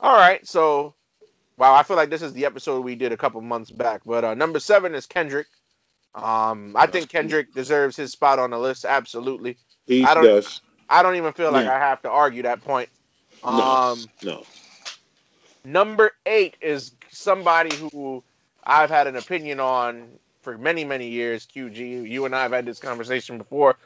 all 0.00 0.16
right, 0.16 0.46
so 0.46 0.94
wow, 1.56 1.74
I 1.74 1.82
feel 1.84 1.96
like 1.96 2.10
this 2.10 2.22
is 2.22 2.32
the 2.32 2.46
episode 2.46 2.80
we 2.84 2.96
did 2.96 3.12
a 3.12 3.16
couple 3.16 3.40
months 3.40 3.70
back. 3.70 4.02
But 4.04 4.24
uh, 4.24 4.34
number 4.34 4.58
seven 4.58 4.94
is 4.94 5.06
Kendrick. 5.06 5.46
Um, 6.14 6.74
I 6.76 6.86
think 6.88 7.08
Kendrick 7.08 7.54
deserves 7.54 7.96
his 7.96 8.12
spot 8.12 8.38
on 8.38 8.50
the 8.50 8.58
list. 8.58 8.84
Absolutely. 8.84 9.56
he 9.86 10.04
I 10.04 10.14
don't- 10.14 10.24
does. 10.24 10.60
I 10.90 11.02
don't 11.02 11.16
even 11.16 11.32
feel 11.32 11.52
like 11.52 11.64
Yeah. 11.64 11.74
I 11.74 11.78
have 11.78 12.02
to 12.02 12.10
argue 12.10 12.42
that 12.42 12.62
point. 12.64 12.90
No. 13.42 13.50
Um, 13.50 13.98
no. 14.22 14.44
Number 15.64 16.10
eight 16.26 16.56
is 16.60 16.92
somebody 17.10 17.74
who 17.76 18.22
I've 18.64 18.90
had 18.90 19.06
an 19.06 19.16
opinion 19.16 19.60
on 19.60 20.08
for 20.42 20.58
many, 20.58 20.84
many 20.84 21.08
years. 21.08 21.46
QG, 21.46 22.08
you 22.08 22.24
and 22.24 22.34
I 22.34 22.42
have 22.42 22.52
had 22.52 22.66
this 22.66 22.78
conversation 22.80 23.38
before. 23.38 23.76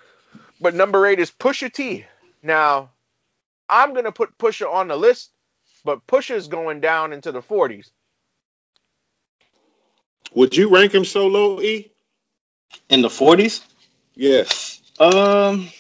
But 0.60 0.74
number 0.74 1.06
eight 1.06 1.20
is 1.20 1.30
Pusha 1.30 1.72
T. 1.72 2.04
Now, 2.42 2.90
I'm 3.68 3.94
gonna 3.94 4.12
put 4.12 4.38
Pusha 4.38 4.72
on 4.72 4.88
the 4.88 4.96
list, 4.96 5.30
but 5.84 6.06
Pusha's 6.06 6.48
going 6.48 6.80
down 6.80 7.12
into 7.12 7.32
the 7.32 7.42
40s. 7.42 7.90
Would 10.34 10.56
you 10.56 10.68
rank 10.68 10.94
him 10.94 11.04
so 11.04 11.26
low, 11.28 11.60
E? 11.60 11.90
In 12.90 13.02
the 13.02 13.08
40s. 13.08 13.62
Yeah. 14.14 14.44
Um, 14.98 15.70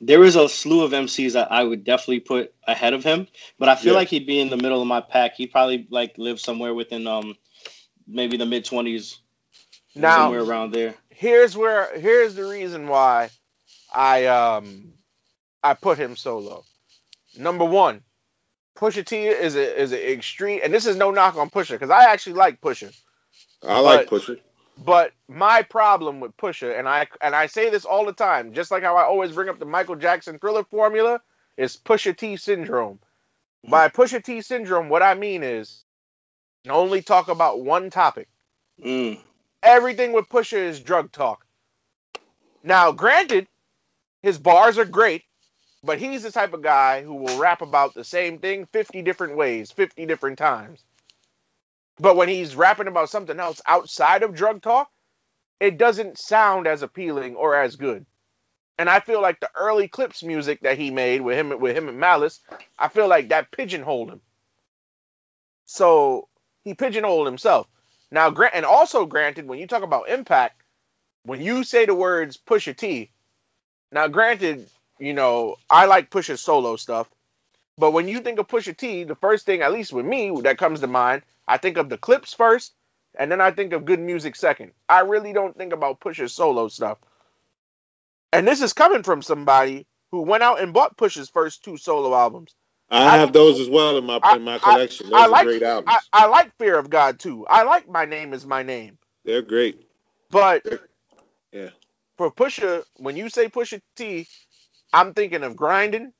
There 0.00 0.24
is 0.24 0.36
a 0.36 0.48
slew 0.48 0.84
of 0.84 0.92
MCs 0.92 1.32
that 1.32 1.50
I 1.50 1.62
would 1.64 1.84
definitely 1.84 2.20
put 2.20 2.54
ahead 2.66 2.92
of 2.92 3.02
him, 3.02 3.28
but 3.58 3.68
I 3.68 3.76
feel 3.76 3.92
Yeah. 3.92 3.98
like 4.00 4.08
he'd 4.08 4.26
be 4.26 4.40
in 4.40 4.50
the 4.50 4.56
middle 4.56 4.80
of 4.80 4.86
my 4.86 5.00
pack. 5.00 5.36
He'd 5.36 5.52
probably 5.52 5.86
like 5.90 6.18
live 6.18 6.40
somewhere 6.40 6.74
within 6.74 7.06
um 7.06 7.36
maybe 8.06 8.36
the 8.36 8.46
mid 8.46 8.64
twenties, 8.64 9.18
Now, 9.94 10.24
somewhere 10.24 10.42
around 10.42 10.72
there. 10.72 10.94
here's 11.10 11.56
where 11.56 11.96
here's 11.98 12.34
the 12.34 12.44
reason 12.44 12.88
why 12.88 13.30
I 13.94 14.26
um 14.26 14.92
I 15.62 15.74
put 15.74 15.98
him 15.98 16.16
so 16.16 16.38
low. 16.38 16.64
Number 17.38 17.64
one, 17.64 18.02
Pusha 18.76 19.04
T 19.04 19.26
is 19.26 19.56
a 19.56 19.80
is 19.82 19.92
an 19.92 19.98
extreme, 19.98 20.60
and 20.62 20.72
this 20.72 20.86
is 20.86 20.96
no 20.96 21.10
knock 21.10 21.36
on 21.36 21.50
Pusha 21.50 21.72
because 21.72 21.90
I 21.90 22.10
actually 22.12 22.34
like 22.34 22.60
Pusha. 22.60 22.94
I 23.66 23.80
like 23.80 24.08
But- 24.10 24.20
Pusha. 24.20 24.40
But 24.84 25.12
my 25.26 25.62
problem 25.62 26.20
with 26.20 26.36
Pusha, 26.36 26.78
and 26.78 26.86
I 26.86 27.06
and 27.22 27.34
I 27.34 27.46
say 27.46 27.70
this 27.70 27.86
all 27.86 28.04
the 28.04 28.12
time, 28.12 28.52
just 28.52 28.70
like 28.70 28.82
how 28.82 28.96
I 28.96 29.04
always 29.04 29.32
bring 29.32 29.48
up 29.48 29.58
the 29.58 29.64
Michael 29.64 29.96
Jackson 29.96 30.38
Thriller 30.38 30.64
formula, 30.64 31.22
is 31.56 31.78
Pusha 31.78 32.14
T 32.14 32.36
syndrome. 32.36 32.98
By 33.66 33.88
Pusha 33.88 34.22
T 34.22 34.42
syndrome, 34.42 34.90
what 34.90 35.02
I 35.02 35.14
mean 35.14 35.42
is 35.42 35.82
only 36.70 37.02
talk 37.02 37.28
about 37.28 37.60
one 37.60 37.90
topic. 37.90 38.28
Mm. 38.82 39.20
Everything 39.62 40.12
with 40.12 40.28
Pusha 40.28 40.58
is 40.58 40.80
drug 40.80 41.12
talk. 41.12 41.46
Now, 42.62 42.92
granted, 42.92 43.46
his 44.22 44.38
bars 44.38 44.78
are 44.78 44.84
great, 44.84 45.22
but 45.84 45.98
he's 45.98 46.22
the 46.22 46.32
type 46.32 46.52
of 46.52 46.62
guy 46.62 47.02
who 47.02 47.14
will 47.14 47.38
rap 47.38 47.62
about 47.62 47.94
the 47.94 48.04
same 48.04 48.38
thing 48.38 48.66
50 48.66 49.02
different 49.02 49.36
ways, 49.36 49.70
50 49.70 50.06
different 50.06 50.38
times. 50.38 50.82
But 51.98 52.16
when 52.16 52.28
he's 52.28 52.56
rapping 52.56 52.88
about 52.88 53.10
something 53.10 53.38
else 53.38 53.60
outside 53.66 54.22
of 54.22 54.34
drug 54.34 54.62
talk, 54.62 54.90
it 55.60 55.78
doesn't 55.78 56.18
sound 56.18 56.66
as 56.66 56.82
appealing 56.82 57.36
or 57.36 57.56
as 57.56 57.76
good. 57.76 58.04
And 58.78 58.90
I 58.90 59.00
feel 59.00 59.22
like 59.22 59.40
the 59.40 59.50
early 59.54 59.88
Clipse 59.88 60.22
music 60.22 60.60
that 60.60 60.76
he 60.76 60.90
made 60.90 61.22
with 61.22 61.38
him 61.38 61.58
with 61.60 61.76
him 61.76 61.88
and 61.88 61.98
Malice, 61.98 62.40
I 62.78 62.88
feel 62.88 63.08
like 63.08 63.30
that 63.30 63.50
pigeonholed 63.50 64.10
him. 64.10 64.20
So 65.64 66.28
he 66.66 66.74
pigeonholed 66.74 67.28
himself. 67.28 67.68
Now, 68.10 68.28
grant 68.30 68.56
and 68.56 68.66
also 68.66 69.06
granted, 69.06 69.46
when 69.46 69.60
you 69.60 69.68
talk 69.68 69.84
about 69.84 70.08
impact, 70.08 70.60
when 71.22 71.40
you 71.40 71.62
say 71.62 71.86
the 71.86 71.94
words 71.94 72.36
Pusha 72.36 72.76
T, 72.76 73.08
now 73.92 74.08
granted, 74.08 74.68
you 74.98 75.14
know 75.14 75.56
I 75.70 75.86
like 75.86 76.10
Pusha 76.10 76.36
solo 76.36 76.74
stuff, 76.74 77.08
but 77.78 77.92
when 77.92 78.08
you 78.08 78.18
think 78.18 78.40
of 78.40 78.48
Pusha 78.48 78.76
T, 78.76 79.04
the 79.04 79.14
first 79.14 79.46
thing, 79.46 79.62
at 79.62 79.72
least 79.72 79.92
with 79.92 80.04
me, 80.04 80.32
that 80.42 80.58
comes 80.58 80.80
to 80.80 80.88
mind, 80.88 81.22
I 81.46 81.56
think 81.56 81.76
of 81.76 81.88
the 81.88 81.98
Clipse 81.98 82.34
first, 82.34 82.74
and 83.16 83.30
then 83.30 83.40
I 83.40 83.52
think 83.52 83.72
of 83.72 83.84
good 83.84 84.00
music 84.00 84.34
second. 84.34 84.72
I 84.88 85.00
really 85.02 85.32
don't 85.32 85.56
think 85.56 85.72
about 85.72 86.00
Pusha's 86.00 86.32
solo 86.32 86.66
stuff. 86.66 86.98
And 88.32 88.46
this 88.46 88.60
is 88.60 88.72
coming 88.72 89.04
from 89.04 89.22
somebody 89.22 89.86
who 90.10 90.22
went 90.22 90.42
out 90.42 90.60
and 90.60 90.74
bought 90.74 90.96
Pusha's 90.96 91.30
first 91.30 91.62
two 91.62 91.76
solo 91.76 92.12
albums. 92.12 92.56
I 92.90 93.04
I- 93.04 93.18
have 93.18 93.32
those 93.32 93.60
as 93.60 93.68
well 93.68 93.98
in 93.98 94.04
my 94.06 94.20
I- 94.22 94.36
in 94.36 94.42
my 94.42 94.58
collection. 94.58 95.10
Those 95.10 95.20
I 95.20 95.26
are 95.26 95.30
like 95.30 95.46
great 95.46 95.62
albums. 95.62 95.92
I, 96.12 96.24
I 96.24 96.26
like 96.28 96.56
Fear 96.58 96.78
of 96.78 96.90
God 96.90 97.18
too. 97.20 97.46
I 97.48 97.64
like 97.64 97.88
My 97.88 98.04
Name 98.06 98.34
Is 98.34 98.46
My 98.46 98.62
Name. 98.62 98.98
They're 99.24 99.42
great. 99.42 99.86
But 100.30 100.64
Yeah. 101.52 101.70
for 102.18 102.32
Pusha, 102.32 102.84
when 102.98 103.16
you 103.16 103.28
say 103.30 103.48
Pusha 103.48 103.80
T, 103.96 104.28
I'm 104.92 105.14
thinking 105.14 105.44
of 105.44 105.56
grinding. 105.56 106.12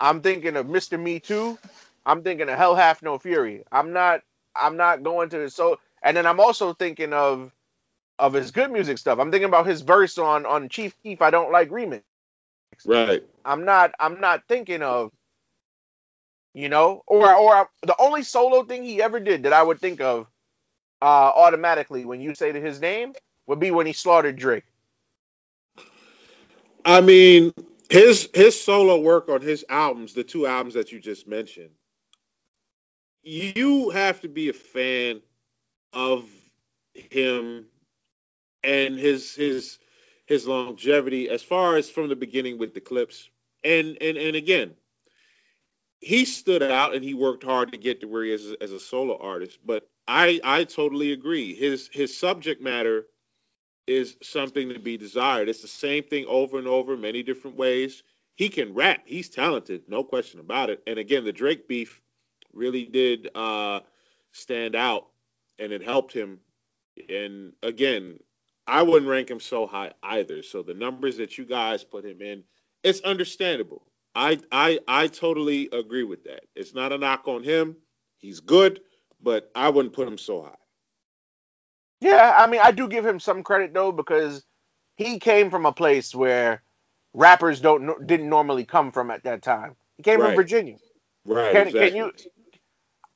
I'm 0.00 0.22
thinking 0.22 0.56
of 0.56 0.66
Mr. 0.66 1.00
Me 1.00 1.20
Too. 1.20 1.58
I'm 2.06 2.22
thinking 2.22 2.48
of 2.48 2.58
Hell 2.58 2.76
Hath 2.76 3.02
No 3.02 3.18
Fury. 3.18 3.64
I'm 3.72 3.92
not. 3.92 4.22
I'm 4.56 4.76
not 4.76 5.02
going 5.04 5.30
to 5.30 5.38
the 5.38 5.50
so. 5.50 5.80
And 6.02 6.16
then 6.16 6.26
I'm 6.26 6.40
also 6.40 6.74
thinking 6.74 7.12
of 7.14 7.52
of 8.18 8.34
his 8.34 8.52
good 8.52 8.72
music 8.72 8.98
stuff. 8.98 9.18
I'm 9.20 9.30
thinking 9.32 9.48
about 9.48 9.66
his 9.66 9.82
verse 9.82 10.18
on 10.18 10.46
on 10.46 10.68
Chief 10.70 10.94
Keef. 11.02 11.22
I 11.22 11.30
don't 11.30 11.52
like 11.52 11.70
remix. 11.70 12.02
Right. 12.86 13.24
I'm 13.44 13.64
not. 13.64 13.92
I'm 14.00 14.20
not 14.20 14.44
thinking 14.48 14.82
of. 14.82 15.12
You 16.54 16.68
know, 16.68 17.02
or 17.06 17.34
or 17.34 17.68
the 17.82 17.96
only 17.98 18.22
solo 18.22 18.62
thing 18.64 18.84
he 18.84 19.02
ever 19.02 19.18
did 19.18 19.42
that 19.42 19.52
I 19.52 19.62
would 19.62 19.80
think 19.80 20.00
of 20.00 20.28
uh, 21.02 21.04
automatically 21.04 22.04
when 22.04 22.20
you 22.20 22.34
say 22.34 22.52
to 22.52 22.60
his 22.60 22.80
name 22.80 23.12
would 23.46 23.60
be 23.60 23.72
when 23.72 23.86
he 23.86 23.92
slaughtered 23.92 24.36
Drake. 24.36 24.64
I 26.84 27.00
mean, 27.00 27.52
his 27.90 28.28
his 28.34 28.60
solo 28.62 29.00
work 29.00 29.28
on 29.28 29.40
his 29.40 29.64
albums, 29.68 30.14
the 30.14 30.24
two 30.24 30.46
albums 30.46 30.74
that 30.74 30.92
you 30.92 31.00
just 31.00 31.26
mentioned, 31.26 31.70
you 33.22 33.90
have 33.90 34.20
to 34.20 34.28
be 34.28 34.48
a 34.48 34.52
fan 34.52 35.20
of 35.92 36.24
him 36.94 37.66
and 38.62 38.98
his 38.98 39.34
his 39.34 39.78
his 40.26 40.46
longevity 40.46 41.28
as 41.28 41.42
far 41.42 41.76
as 41.76 41.90
from 41.90 42.08
the 42.08 42.16
beginning 42.16 42.58
with 42.58 42.74
the 42.74 42.80
Clipse. 42.80 43.28
And 43.62 43.98
and 44.00 44.16
and 44.16 44.36
again, 44.36 44.74
he 46.04 46.24
stood 46.24 46.62
out 46.62 46.94
and 46.94 47.02
he 47.02 47.14
worked 47.14 47.44
hard 47.44 47.72
to 47.72 47.78
get 47.78 48.00
to 48.00 48.06
where 48.06 48.24
he 48.24 48.32
is 48.32 48.54
as, 48.60 48.72
a 48.72 48.80
solo 48.80 49.16
artist. 49.18 49.58
But 49.64 49.88
I 50.06 50.40
I 50.44 50.64
totally 50.64 51.12
agree. 51.12 51.54
His 51.54 51.88
his 51.92 52.16
subject 52.16 52.60
matter 52.62 53.06
is 53.86 54.16
something 54.22 54.68
to 54.70 54.78
be 54.78 54.96
desired. 54.96 55.48
It's 55.48 55.62
the 55.62 55.68
same 55.68 56.04
thing 56.04 56.26
over 56.26 56.58
and 56.58 56.66
over, 56.66 56.96
many 56.96 57.22
different 57.22 57.56
ways. 57.56 58.02
He 58.34 58.48
can 58.48 58.74
rap. 58.74 59.02
He's 59.04 59.28
talented, 59.28 59.82
no 59.88 60.02
question 60.02 60.40
about 60.40 60.70
it. 60.70 60.82
And 60.86 60.98
again, 60.98 61.24
the 61.24 61.32
Drake 61.32 61.68
beef 61.68 62.00
really 62.52 62.84
did 62.84 63.30
uh, 63.34 63.80
stand 64.32 64.74
out, 64.74 65.06
and 65.58 65.72
it 65.72 65.82
helped 65.82 66.12
him. 66.12 66.40
And 67.08 67.52
again, 67.62 68.18
I 68.66 68.82
wouldn't 68.82 69.10
rank 69.10 69.30
him 69.30 69.40
so 69.40 69.66
high 69.66 69.92
either. 70.02 70.42
So 70.42 70.62
the 70.62 70.74
numbers 70.74 71.18
that 71.18 71.36
you 71.38 71.44
guys 71.44 71.84
put 71.84 72.04
him 72.04 72.22
in, 72.22 72.44
it's 72.82 73.00
understandable. 73.00 73.86
I 74.14 74.40
I 74.52 74.80
I 74.88 75.08
totally 75.08 75.68
agree 75.72 76.04
with 76.04 76.24
that. 76.24 76.44
It's 76.56 76.74
not 76.74 76.92
a 76.92 76.98
knock 76.98 77.28
on 77.28 77.42
him. 77.44 77.76
He's 78.18 78.40
good, 78.40 78.80
but 79.22 79.50
I 79.54 79.70
wouldn't 79.70 79.94
put 79.94 80.08
him 80.08 80.18
so 80.18 80.42
high. 80.42 80.56
Yeah, 82.00 82.34
I 82.38 82.46
mean, 82.48 82.60
I 82.62 82.72
do 82.72 82.88
give 82.88 83.06
him 83.06 83.20
some 83.20 83.42
credit 83.42 83.74
though 83.74 83.92
because 83.92 84.44
he 84.96 85.18
came 85.20 85.50
from 85.50 85.66
a 85.66 85.72
place 85.72 86.14
where 86.14 86.62
rappers 87.14 87.60
don't 87.60 88.06
didn't 88.06 88.28
normally 88.28 88.64
come 88.64 88.92
from 88.92 89.10
at 89.10 89.24
that 89.24 89.42
time. 89.42 89.76
He 89.98 90.04
came 90.04 90.20
Right. 90.20 90.30
from 90.30 90.36
Virginia. 90.36 90.76
Right. 91.26 91.52
Can, 91.52 91.66
exactly. 91.68 91.90
can 91.90 91.96
you 91.96 92.12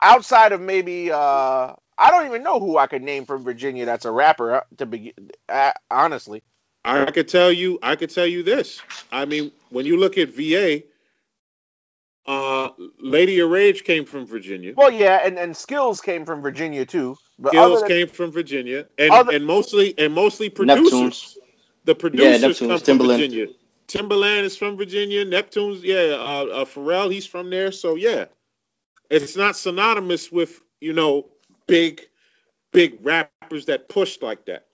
outside 0.03 0.53
of 0.53 0.61
maybe 0.61 1.13
uh 1.13 1.75
I 2.01 2.11
don't 2.13 2.27
even 2.27 2.45
know 2.45 2.61
who 2.61 2.79
I 2.79 2.87
could 2.89 3.03
name 3.03 3.27
from 3.27 3.45
Virginia 3.45 3.87
that's 3.87 4.05
a 4.07 4.13
rapper 4.13 4.57
uh, 4.57 4.61
to 4.79 4.87
begin 4.87 5.15
uh, 5.49 5.73
honestly. 5.91 6.43
I 6.85 7.11
could 7.11 7.29
tell 7.29 7.53
you, 7.53 7.79
I 7.83 7.97
could 7.97 8.11
tell 8.11 8.27
you 8.27 8.43
this. 8.43 8.81
I 9.13 9.25
mean, 9.27 9.53
when 9.71 9.87
you 9.87 9.99
look 9.99 10.19
at 10.19 10.31
VA, 10.31 10.83
uh, 12.29 12.69
Lady 13.01 13.41
of 13.41 13.51
Rage 13.51 13.85
came 13.85 14.05
from 14.05 14.27
Virginia. 14.27 14.75
Well, 14.77 14.91
yeah, 14.91 15.21
and 15.25 15.39
and 15.39 15.55
Skillz 15.55 16.03
came 16.03 16.25
from 16.25 16.43
Virginia 16.43 16.87
too. 16.87 17.17
But 17.39 17.55
Skillz 17.55 17.81
than, 17.81 17.89
came 17.89 18.09
from 18.09 18.31
Virginia, 18.31 18.87
and 18.99 19.11
other- 19.11 19.35
and 19.35 19.47
mostly 19.47 19.99
and 19.99 20.15
mostly 20.15 20.51
producers. 20.51 20.93
Neptunes. 20.93 21.37
The 21.85 21.95
producers 21.95 22.43
Neptunes, 22.43 22.59
come 22.59 22.79
from 22.79 22.99
Timbaland. 22.99 23.17
Virginia. 23.17 23.47
Timbaland 23.89 24.43
is 24.43 24.57
from 24.57 24.77
Virginia. 24.77 25.25
Neptunes, 25.25 25.83
yeah. 25.83 26.17
Uh, 26.17 26.45
uh, 26.45 26.65
Pharrell, 26.67 27.11
he's 27.11 27.27
from 27.27 27.49
there. 27.49 27.73
So 27.73 27.95
yeah, 27.95 28.27
it's 29.11 29.37
not 29.37 29.57
synonymous 29.57 30.31
with 30.31 30.61
you 30.81 30.93
know 30.93 31.27
big, 31.67 32.03
big 32.73 32.99
rappers 33.03 33.67
that 33.67 33.89
pushed 33.89 34.23
like 34.23 34.45
that. 34.47 34.69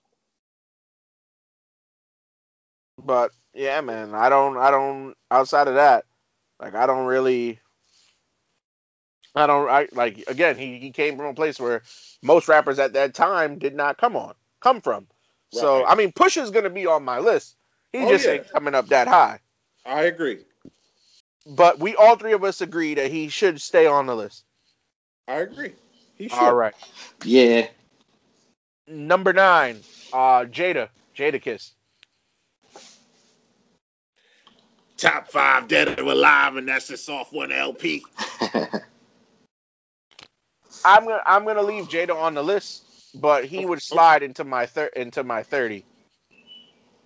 but 3.04 3.30
yeah, 3.54 3.80
man, 3.80 4.14
I 4.14 4.28
don't 4.28 4.56
I 4.56 4.70
don't 4.70 5.14
outside 5.30 5.68
of 5.68 5.74
that, 5.74 6.04
like 6.64 6.76
I 6.76 6.86
don't 6.86 7.06
really 7.06 7.60
I 9.36 9.46
don't 9.48 9.70
I 9.70 9.88
like 9.92 10.24
again, 10.28 10.58
he 10.58 10.78
he 10.80 10.92
came 10.92 11.16
from 11.18 11.26
a 11.28 11.34
place 11.34 11.60
where 11.60 11.82
most 12.22 12.48
rappers 12.48 12.80
at 12.80 12.94
that 12.94 13.14
time 13.14 13.58
did 13.58 13.76
not 13.76 13.98
come 13.98 14.16
on, 14.16 14.34
come 14.60 14.82
from. 14.82 15.08
So 15.50 15.86
I 15.86 15.96
mean 15.96 16.12
Pusha's 16.12 16.52
gonna 16.52 16.70
be 16.70 16.86
on 16.86 17.04
my 17.04 17.20
list. 17.20 17.56
He 17.92 18.04
Oh, 18.04 18.06
just 18.06 18.26
yeah. 18.26 18.28
ain't 18.28 18.50
coming 18.52 18.74
up 18.76 18.90
that 18.90 19.08
high. 19.08 19.40
I 19.86 20.04
agree. 20.04 20.40
But 21.46 21.80
we 21.80 21.96
all 21.96 22.16
three 22.16 22.34
of 22.34 22.44
us 22.44 22.62
agree 22.62 22.94
that 22.96 23.10
he 23.12 23.28
should 23.30 23.60
stay 23.62 23.86
on 23.86 24.06
the 24.06 24.16
list. 24.16 24.44
I 25.28 25.40
agree. 25.40 25.74
He 26.16 26.28
should. 26.28 26.38
All 26.38 26.54
right. 26.54 26.74
Yeah. 27.24 27.68
Number 28.88 29.32
nine, 29.32 29.84
uh 30.12 30.44
Jada. 30.46 30.90
Jadakiss. 31.16 31.72
Top 35.04 35.30
five 35.30 35.68
dead 35.68 36.00
or 36.00 36.04
alive, 36.04 36.56
and 36.56 36.66
that's 36.66 36.88
just 36.88 37.10
off 37.10 37.30
one 37.30 37.52
LP. 37.52 38.04
I'm 40.84 41.04
gonna 41.04 41.20
I'm 41.26 41.44
gonna 41.44 41.62
leave 41.62 41.88
Jada 41.88 42.16
on 42.16 42.32
the 42.32 42.42
list, 42.42 42.84
but 43.14 43.44
he 43.44 43.66
would 43.66 43.82
slide 43.82 44.22
into 44.22 44.44
my 44.44 44.64
thir- 44.64 44.90
into 44.96 45.22
my 45.22 45.42
thirty. 45.42 45.84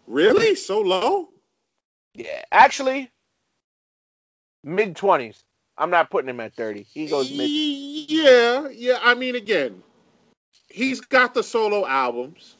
Really? 0.07 0.55
So 0.55 0.81
low? 0.81 1.29
Yeah, 2.15 2.43
actually, 2.53 3.11
mid 4.63 4.95
twenties. 4.95 5.43
I'm 5.77 5.91
not 5.91 6.09
putting 6.09 6.31
him 6.31 6.39
at 6.39 6.55
thirty. 6.55 6.85
He 6.85 7.09
goes 7.09 7.31
mid. 7.33 7.51
Yeah, 7.51 8.69
yeah. 8.69 9.01
I 9.03 9.15
mean, 9.15 9.35
again, 9.35 9.83
he's 10.69 11.01
got 11.01 11.35
the 11.35 11.43
solo 11.43 11.85
albums. 11.85 12.55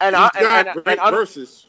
And 0.00 0.16
I, 0.16 0.30
and, 0.36 0.48
and, 0.54 0.68
and, 0.86 1.00
un- 1.00 1.20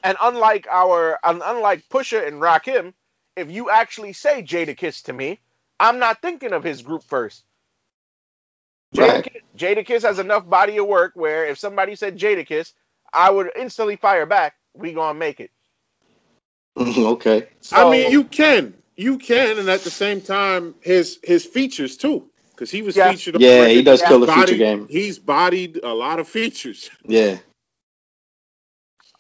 and 0.03 0.17
unlike 0.21 0.67
our 0.71 1.19
un- 1.23 1.41
unlike 1.43 1.83
Pusha 1.89 2.27
and 2.27 2.41
Rakim, 2.41 2.93
if 3.35 3.51
you 3.51 3.69
actually 3.69 4.13
say 4.13 4.43
Jadakiss 4.43 5.03
to 5.05 5.13
me, 5.13 5.39
I'm 5.79 5.99
not 5.99 6.21
thinking 6.21 6.53
of 6.53 6.63
his 6.63 6.81
group 6.83 7.03
first. 7.03 7.43
Right. 8.95 9.25
Jadakiss, 9.25 9.41
Jadakiss 9.57 10.03
has 10.03 10.19
enough 10.19 10.49
body 10.49 10.77
of 10.77 10.87
work 10.87 11.13
where 11.15 11.47
if 11.47 11.59
somebody 11.59 11.95
said 11.95 12.17
Jadakiss, 12.19 12.73
I 13.13 13.31
would 13.31 13.51
instantly 13.57 13.97
fire 13.97 14.25
back. 14.25 14.55
We 14.75 14.93
gonna 14.93 15.17
make 15.19 15.39
it. 15.39 15.51
Mm-hmm, 16.77 17.05
okay. 17.07 17.47
So, 17.61 17.77
I 17.77 17.91
mean, 17.91 18.11
you 18.11 18.23
can, 18.25 18.73
you 18.97 19.17
can, 19.19 19.59
and 19.59 19.69
at 19.69 19.81
the 19.81 19.91
same 19.91 20.21
time, 20.21 20.75
his 20.81 21.19
his 21.23 21.45
features 21.45 21.97
too, 21.97 22.29
because 22.51 22.71
he 22.71 22.81
was 22.81 22.95
Yeah. 22.95 23.11
featured. 23.11 23.41
Yeah, 23.41 23.67
he 23.67 23.83
does 23.83 24.01
He's 24.01 24.07
kill 24.07 24.19
the 24.21 24.27
feature 24.27 24.57
game. 24.57 24.87
He's 24.89 25.19
bodied 25.19 25.79
a 25.83 25.93
lot 25.93 26.19
of 26.19 26.27
features. 26.27 26.89
Yeah. 27.05 27.37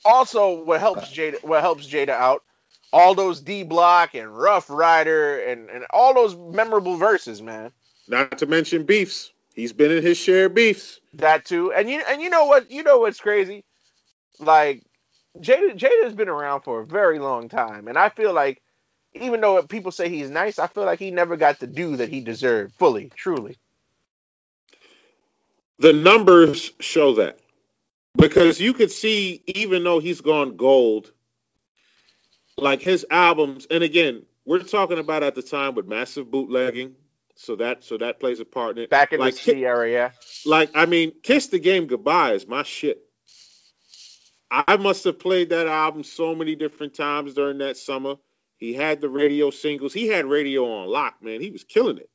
Also 0.09 0.63
what 0.63 0.79
helps 0.79 1.03
uh. 1.03 1.15
Jada 1.15 1.43
what 1.43 1.61
helps 1.61 1.87
Jada 1.87 2.09
out, 2.09 2.43
all 2.91 3.13
those 3.13 3.41
D 3.41 3.63
Block 3.63 4.15
and 4.15 4.35
Ruff 4.35 4.69
Ryder 4.69 5.39
and 5.39 5.69
and 5.69 5.85
all 5.91 6.13
those 6.13 6.35
memorable 6.35 6.97
verses, 6.97 7.41
man. 7.41 7.71
Not 8.07 8.39
to 8.39 8.47
mention 8.47 8.83
beefs. 8.85 9.31
He's 9.53 9.71
been 9.71 9.91
in 9.91 10.01
his 10.01 10.17
share 10.17 10.47
of 10.47 10.55
beefs. 10.55 10.99
That 11.13 11.45
too, 11.45 11.71
and 11.71 11.89
you 11.89 12.01
and 12.09 12.21
you 12.21 12.29
know 12.29 12.45
what 12.45 12.71
you 12.71 12.81
know 12.81 12.99
what's 12.99 13.19
crazy, 13.19 13.63
like 14.39 14.83
Jada 15.39 15.77
Jada's 15.77 16.15
been 16.15 16.29
around 16.29 16.61
for 16.61 16.81
a 16.81 16.85
very 16.85 17.19
long 17.19 17.47
time, 17.49 17.87
and 17.87 17.97
I 17.97 18.09
feel 18.09 18.33
like 18.33 18.61
even 19.13 19.41
though 19.41 19.61
people 19.63 19.91
say 19.91 20.09
he's 20.09 20.29
nice, 20.29 20.57
I 20.59 20.67
feel 20.67 20.85
like 20.85 20.99
he 20.99 21.11
never 21.11 21.37
got 21.37 21.59
the 21.59 21.67
due 21.67 21.97
that 21.97 22.09
he 22.09 22.21
deserved 22.21 22.73
fully, 22.75 23.11
truly. 23.15 23.57
The 25.79 25.93
numbers 25.93 26.71
show 26.79 27.13
that 27.15 27.39
because 28.15 28.59
you 28.59 28.73
could 28.73 28.91
see, 28.91 29.43
even 29.47 29.83
though 29.83 29.99
he's 29.99 30.21
gone 30.21 30.57
gold, 30.57 31.11
like 32.57 32.81
his 32.81 33.05
albums, 33.09 33.67
and 33.69 33.83
again, 33.83 34.23
we're 34.45 34.59
talking 34.59 34.99
about 34.99 35.23
at 35.23 35.35
the 35.35 35.41
time 35.41 35.75
with 35.75 35.87
massive 35.87 36.29
bootlegging, 36.29 36.95
so 37.35 37.55
that 37.57 37.83
so 37.83 37.97
that 37.97 38.19
plays 38.19 38.39
a 38.39 38.45
part 38.45 38.77
in 38.77 38.83
it. 38.83 38.89
Back 38.89 39.13
in 39.13 39.19
like, 39.19 39.35
the 39.35 39.39
C 39.39 39.65
era, 39.65 39.89
yeah. 39.89 40.11
like 40.45 40.71
I 40.75 40.85
mean, 40.85 41.13
Kiss 41.23 41.47
the 41.47 41.59
Game 41.59 41.87
Goodbye 41.87 42.33
is 42.33 42.47
my 42.47 42.63
shit. 42.63 43.01
I 44.51 44.77
must 44.77 45.03
have 45.03 45.19
played 45.19 45.49
that 45.49 45.67
album 45.67 46.03
so 46.03 46.33
many 46.33 46.55
different 46.55 46.95
times 46.95 47.35
during 47.35 47.59
that 47.59 47.77
summer. 47.77 48.15
He 48.57 48.73
had 48.73 48.99
the 48.99 49.07
radio 49.07 49.51
singles. 49.51 49.93
He 49.93 50.07
had 50.07 50.25
radio 50.25 50.65
on 50.65 50.87
lock, 50.87 51.21
man. 51.21 51.39
He 51.39 51.51
was 51.51 51.63
killing 51.63 51.97
it. 51.97 52.09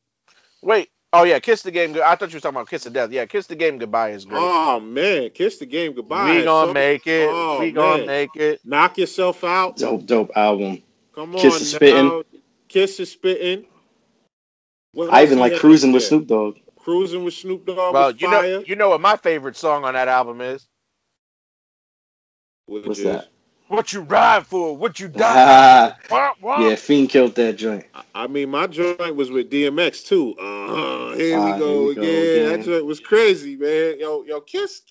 Wait, 0.60 0.90
oh 1.14 1.22
yeah, 1.24 1.38
Kiss 1.38 1.62
the 1.62 1.70
Game. 1.70 1.96
I 2.04 2.14
thought 2.16 2.30
you 2.32 2.36
were 2.36 2.40
talking 2.40 2.56
about 2.56 2.68
Kiss 2.68 2.84
of 2.86 2.92
Death. 2.92 3.10
Yeah, 3.10 3.24
Kiss 3.26 3.46
the 3.46 3.54
Game 3.56 3.78
Goodbye 3.78 4.10
is 4.10 4.24
great. 4.24 4.40
Oh 4.42 4.80
man, 4.80 5.30
Kiss 5.30 5.58
the 5.58 5.66
Game 5.66 5.94
Goodbye. 5.94 6.36
we 6.36 6.44
gonna 6.44 6.68
so- 6.68 6.72
make 6.74 7.06
it. 7.06 7.28
Oh, 7.30 7.60
we 7.60 7.72
gonna 7.72 7.98
man. 7.98 8.06
make 8.06 8.36
it. 8.36 8.60
Knock 8.64 8.98
yourself 8.98 9.42
out. 9.44 9.76
Dope, 9.78 10.04
dope 10.06 10.30
album. 10.36 10.82
Come 11.14 11.34
on, 11.34 11.40
Kiss 11.40 11.60
is 11.60 11.72
spitting. 11.72 12.22
Kiss 12.68 13.00
is 13.00 13.10
spitting. 13.12 13.66
I 15.10 15.22
even 15.24 15.38
like 15.38 15.56
cruising 15.56 15.92
with? 15.92 16.04
Snoop 16.04 16.26
Dogg. 16.26 16.56
Cruising 16.76 17.24
with 17.24 17.34
Snoop 17.34 17.64
Dogg. 17.66 17.94
Well, 17.94 18.12
was 18.12 18.20
you 18.20 18.28
fire. 18.28 18.42
know, 18.58 18.64
you 18.66 18.76
know 18.76 18.90
what 18.90 19.00
my 19.00 19.16
favorite 19.16 19.56
song 19.56 19.84
on 19.84 19.94
that 19.94 20.08
album 20.08 20.40
is? 20.40 20.66
Which 22.66 22.86
What's 22.86 22.98
is- 23.00 23.04
that? 23.06 23.28
What 23.74 23.92
you 23.92 24.02
ride 24.02 24.46
for? 24.46 24.76
What 24.76 25.00
you 25.00 25.08
die? 25.08 25.34
Ah, 25.36 25.98
Wah, 26.10 26.32
wah. 26.40 26.60
yeah, 26.60 26.74
Fiend 26.76 27.10
killed 27.10 27.34
that 27.36 27.56
joint. 27.56 27.84
I 28.14 28.28
mean, 28.28 28.50
my 28.50 28.66
joint 28.68 29.16
was 29.16 29.30
with 29.30 29.50
DMX 29.50 30.06
too. 30.06 30.34
Uh, 30.38 31.16
here, 31.16 31.38
Ah, 31.38 31.42
we 31.42 31.54
here 31.54 31.54
go 31.54 31.80
we 31.80 31.90
go 31.90 31.94
again. 32.22 32.44
That 32.44 32.62
joint 32.62 32.86
was 32.86 33.00
crazy, 33.00 33.56
man. 33.56 34.00
Yo, 34.00 34.24
yo, 34.24 34.40
Kiss, 34.42 34.82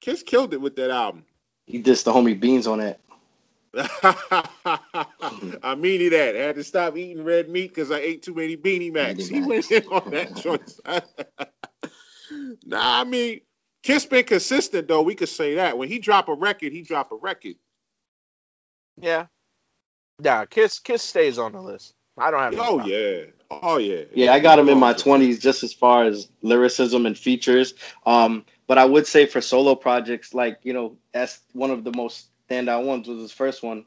Kiss 0.00 0.22
killed 0.22 0.54
it 0.54 0.60
with 0.60 0.76
that 0.76 0.90
album. 0.90 1.24
He 1.66 1.82
dissed 1.82 2.04
the 2.04 2.12
homie 2.12 2.38
Beans 2.38 2.66
on 2.66 2.78
that. 2.80 3.00
I 3.74 5.74
mean 5.76 6.00
it 6.02 6.10
that. 6.10 6.36
I 6.36 6.40
had 6.40 6.56
to 6.56 6.64
stop 6.64 6.96
eating 6.96 7.24
red 7.24 7.48
meat 7.48 7.68
because 7.68 7.90
I 7.90 7.98
ate 8.00 8.22
too 8.22 8.34
many 8.34 8.56
beanie 8.56 8.92
macs. 8.92 9.18
Beanie 9.18 9.28
He 9.28 9.40
Macs. 9.40 9.42
went 9.42 9.70
in 9.70 9.84
on 9.88 10.10
that 10.12 10.36
choice. 10.42 10.80
nah, 12.66 13.00
I 13.00 13.04
mean, 13.04 13.40
Kiss 13.82 14.06
been 14.06 14.24
consistent 14.24 14.88
though. 14.88 15.02
We 15.02 15.14
could 15.16 15.28
say 15.30 15.56
that. 15.56 15.78
When 15.78 15.88
he 15.88 15.98
drop 16.00 16.28
a 16.28 16.34
record, 16.34 16.72
he 16.72 16.82
drop 16.82 17.12
a 17.12 17.16
record. 17.16 17.56
Yeah. 19.00 19.26
Yeah, 20.22 20.46
Kiss 20.46 20.80
Kiss 20.80 21.02
stays 21.02 21.38
on 21.38 21.52
the 21.52 21.60
list. 21.60 21.94
I 22.16 22.30
don't 22.30 22.40
have 22.40 22.54
no 22.54 22.62
Oh 22.62 22.76
problem. 22.76 22.88
yeah. 22.88 23.24
Oh 23.50 23.78
yeah. 23.78 24.02
Yeah, 24.14 24.32
I 24.32 24.40
got 24.40 24.58
him 24.58 24.68
in 24.68 24.78
my 24.78 24.92
20s 24.92 25.38
just 25.40 25.62
as 25.62 25.72
far 25.72 26.04
as 26.04 26.28
lyricism 26.42 27.06
and 27.06 27.16
features. 27.16 27.74
Um, 28.04 28.44
but 28.66 28.78
I 28.78 28.84
would 28.84 29.06
say 29.06 29.26
for 29.26 29.40
solo 29.40 29.74
projects, 29.74 30.34
like, 30.34 30.58
you 30.62 30.72
know, 30.72 30.96
that's 31.12 31.40
one 31.52 31.70
of 31.70 31.84
the 31.84 31.92
most 31.96 32.26
standout 32.50 32.84
ones 32.84 33.06
was 33.08 33.20
his 33.20 33.32
first 33.32 33.62
one. 33.62 33.84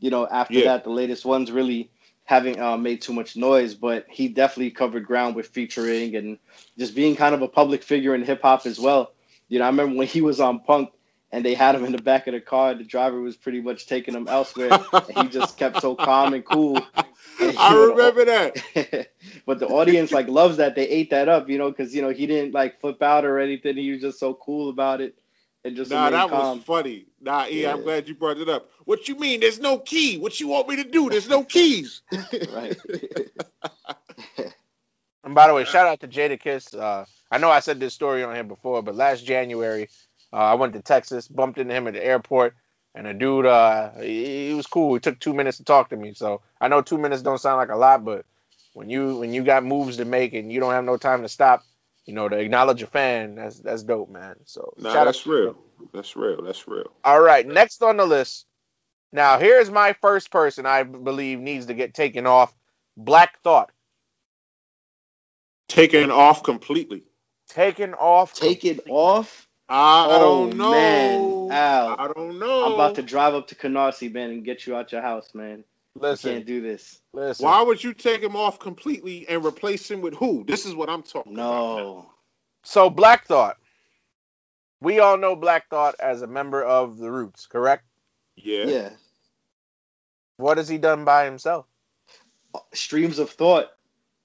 You 0.00 0.10
know, 0.10 0.26
after 0.26 0.54
Yeah. 0.54 0.64
that, 0.64 0.84
the 0.84 0.90
latest 0.90 1.24
ones 1.24 1.52
really 1.52 1.90
haven't 2.24 2.58
uh, 2.58 2.76
made 2.78 3.02
too 3.02 3.12
much 3.12 3.36
noise, 3.36 3.74
but 3.74 4.06
he 4.08 4.28
definitely 4.28 4.70
covered 4.70 5.06
ground 5.06 5.36
with 5.36 5.48
featuring 5.48 6.16
and 6.16 6.38
just 6.78 6.94
being 6.94 7.16
kind 7.16 7.34
of 7.34 7.42
a 7.42 7.48
public 7.48 7.82
figure 7.82 8.14
in 8.14 8.24
hip 8.24 8.40
hop 8.42 8.64
as 8.66 8.80
well. 8.80 9.12
You 9.48 9.58
know, 9.58 9.66
I 9.66 9.68
remember 9.68 9.96
when 9.96 10.06
he 10.06 10.22
was 10.22 10.40
on 10.40 10.60
Punk 10.60 10.90
and 11.34 11.44
they 11.44 11.54
had 11.54 11.74
him 11.76 11.84
in 11.84 11.92
the 11.92 11.98
back 11.98 12.28
of 12.28 12.34
the 12.34 12.40
car, 12.40 12.74
the 12.74 12.84
driver 12.84 13.20
was 13.20 13.36
pretty 13.36 13.60
much 13.60 13.86
taking 13.86 14.14
him 14.14 14.28
elsewhere. 14.28 14.78
and 15.08 15.16
he 15.16 15.28
just 15.28 15.56
kept 15.58 15.78
so 15.80 15.96
calm 15.96 16.32
and 16.34 16.44
cool. 16.46 16.90
And, 17.40 17.58
I 17.58 17.74
know, 17.74 17.86
remember 17.88 18.24
that. 18.26 19.08
but 19.46 19.58
the 19.60 19.68
audience 19.68 20.12
like 20.12 20.28
loves 20.28 20.58
that 20.58 20.76
they 20.76 20.88
ate 20.88 21.10
that 21.10 21.28
up, 21.28 21.50
you 21.50 21.58
know, 21.58 21.70
because 21.70 21.94
you 21.94 22.02
know 22.02 22.10
he 22.10 22.26
didn't 22.26 22.54
like 22.54 22.80
flip 22.80 23.02
out 23.02 23.24
or 23.24 23.40
anything. 23.40 23.76
He 23.76 23.92
was 23.92 24.02
just 24.02 24.20
so 24.20 24.34
cool 24.34 24.70
about 24.70 25.00
it 25.00 25.16
and 25.64 25.76
just 25.76 25.90
Nah, 25.90 25.94
remained 25.94 26.12
that 26.12 26.28
calm. 26.28 26.60
was 26.60 26.64
funny. 26.64 27.06
Nah, 27.20 27.46
yeah 27.46 27.72
i'm 27.72 27.82
glad 27.82 28.08
you 28.08 28.14
brought 28.14 28.38
it 28.38 28.48
up. 28.48 28.70
What 28.84 29.08
you 29.08 29.16
mean? 29.16 29.40
There's 29.40 29.60
no 29.60 29.78
key. 29.78 30.18
What 30.18 30.40
you 30.40 30.48
want 30.48 30.68
me 30.68 30.76
to 30.76 30.84
do? 30.84 31.10
There's 31.10 31.28
no 31.28 31.44
keys. 31.44 32.02
right. 32.52 32.76
And 35.24 35.34
by 35.34 35.46
the 35.48 35.54
way, 35.54 35.64
shout 35.64 35.86
out 35.86 36.00
to 36.00 36.08
Jadakiss. 36.08 36.78
Uh, 36.78 37.04
I 37.30 37.38
know 37.38 37.50
I 37.50 37.60
said 37.60 37.80
this 37.80 37.94
story 37.94 38.22
on 38.22 38.34
here 38.34 38.44
before, 38.44 38.82
but 38.82 38.94
last 38.94 39.24
January, 39.24 39.88
uh, 40.34 40.38
I 40.38 40.54
went 40.54 40.74
to 40.74 40.82
Texas, 40.82 41.28
bumped 41.28 41.58
into 41.60 41.74
him 41.74 41.86
at 41.88 41.94
the 41.94 42.04
airport, 42.04 42.56
and 42.96 43.06
a 43.06 43.14
dude, 43.14 43.46
uh, 43.46 43.92
he, 44.00 44.48
he 44.48 44.54
was 44.54 44.66
cool. 44.66 44.94
He 44.94 45.00
took 45.00 45.20
two 45.20 45.34
minutes 45.34 45.58
to 45.58 45.64
talk 45.64 45.90
to 45.90 45.96
me. 45.96 46.14
So 46.14 46.42
I 46.60 46.68
know 46.68 46.82
two 46.82 46.98
minutes 46.98 47.22
don't 47.22 47.40
sound 47.40 47.58
like 47.58 47.70
a 47.70 47.76
lot, 47.76 48.04
but 48.04 48.26
when 48.74 48.90
you 48.90 49.18
when 49.18 49.32
you 49.32 49.44
got 49.44 49.64
moves 49.64 49.98
to 49.98 50.04
make 50.04 50.34
and 50.34 50.52
you 50.52 50.60
don't 50.60 50.72
have 50.72 50.84
no 50.84 50.96
time 50.98 51.22
to 51.22 51.28
stop, 51.28 51.64
you 52.06 52.14
know, 52.14 52.28
to 52.28 52.36
acknowledge 52.36 52.82
a 52.82 52.88
fan, 52.88 53.36
that's 53.36 53.60
that's 53.60 53.84
dope, 53.84 54.10
man. 54.10 54.36
So 54.46 54.74
Nah, 54.78 54.92
shout 54.92 55.06
that's 55.06 55.26
out. 55.26 55.26
real. 55.26 55.56
That's 55.92 56.16
real. 56.16 56.42
That's 56.42 56.66
real. 56.68 56.90
All 57.04 57.20
right, 57.20 57.46
next 57.46 57.82
on 57.82 57.96
the 57.98 58.06
list. 58.06 58.46
Now 59.12 59.38
here's 59.38 59.70
my 59.70 59.94
first 59.94 60.32
person 60.32 60.66
I 60.66 60.82
believe 60.82 61.40
needs 61.40 61.66
to 61.66 61.74
get 61.74 61.94
taken 61.94 62.26
off. 62.26 62.54
Black 62.96 63.40
Thought 63.42 63.70
Taken 65.68 66.10
off 66.10 66.42
completely. 66.42 67.04
taken 67.48 67.94
off. 67.94 68.34
Taken 68.34 68.78
it 68.78 68.90
off. 68.90 69.48
I, 69.68 70.04
I 70.04 70.16
Oh, 70.16 70.46
don't 70.46 70.56
know. 70.58 70.70
man, 70.70 71.56
Al. 71.56 71.96
I 71.98 72.12
don't 72.14 72.38
know. 72.38 72.64
I'm 72.66 72.72
about 72.74 72.96
to 72.96 73.02
drive 73.02 73.34
up 73.34 73.48
to 73.48 73.54
Canarsie, 73.54 74.12
man, 74.12 74.30
and 74.30 74.44
get 74.44 74.66
you 74.66 74.76
out 74.76 74.92
your 74.92 75.00
house, 75.02 75.34
man. 75.34 75.64
You 75.94 76.00
Listen, 76.02 76.32
can't 76.34 76.46
do 76.46 76.60
this. 76.60 77.00
listen. 77.12 77.44
Why 77.44 77.62
would 77.62 77.82
you 77.82 77.94
take 77.94 78.20
him 78.20 78.36
off 78.36 78.58
completely 78.58 79.26
and 79.28 79.44
replace 79.44 79.90
him 79.90 80.00
with 80.00 80.14
who? 80.14 80.44
This 80.44 80.66
is 80.66 80.74
what 80.74 80.90
I'm 80.90 81.02
talking 81.02 81.34
about. 81.34 81.76
No. 81.78 82.10
So 82.64 82.90
Black 82.90 83.26
Thought. 83.26 83.56
We 84.80 84.98
all 84.98 85.16
know 85.16 85.34
Black 85.36 85.68
Thought 85.70 85.94
as 86.00 86.20
a 86.22 86.26
member 86.26 86.62
of 86.62 86.98
the 86.98 87.10
Roots, 87.10 87.46
correct? 87.46 87.84
Yeah. 88.36 88.64
Yeah. 88.66 88.90
What 90.36 90.58
has 90.58 90.68
he 90.68 90.78
done 90.78 91.04
by 91.04 91.24
himself? 91.24 91.66
Streams 92.72 93.18
of 93.18 93.30
Thought, 93.30 93.70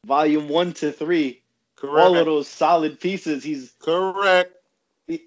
volume 0.06 0.50
one 0.50 0.74
to 0.74 0.92
three. 0.92 1.44
Correct. 1.76 2.08
All 2.08 2.18
of 2.18 2.26
those 2.26 2.48
solid 2.48 3.00
pieces. 3.00 3.44
He's 3.44 3.74
Correct. 3.80 4.54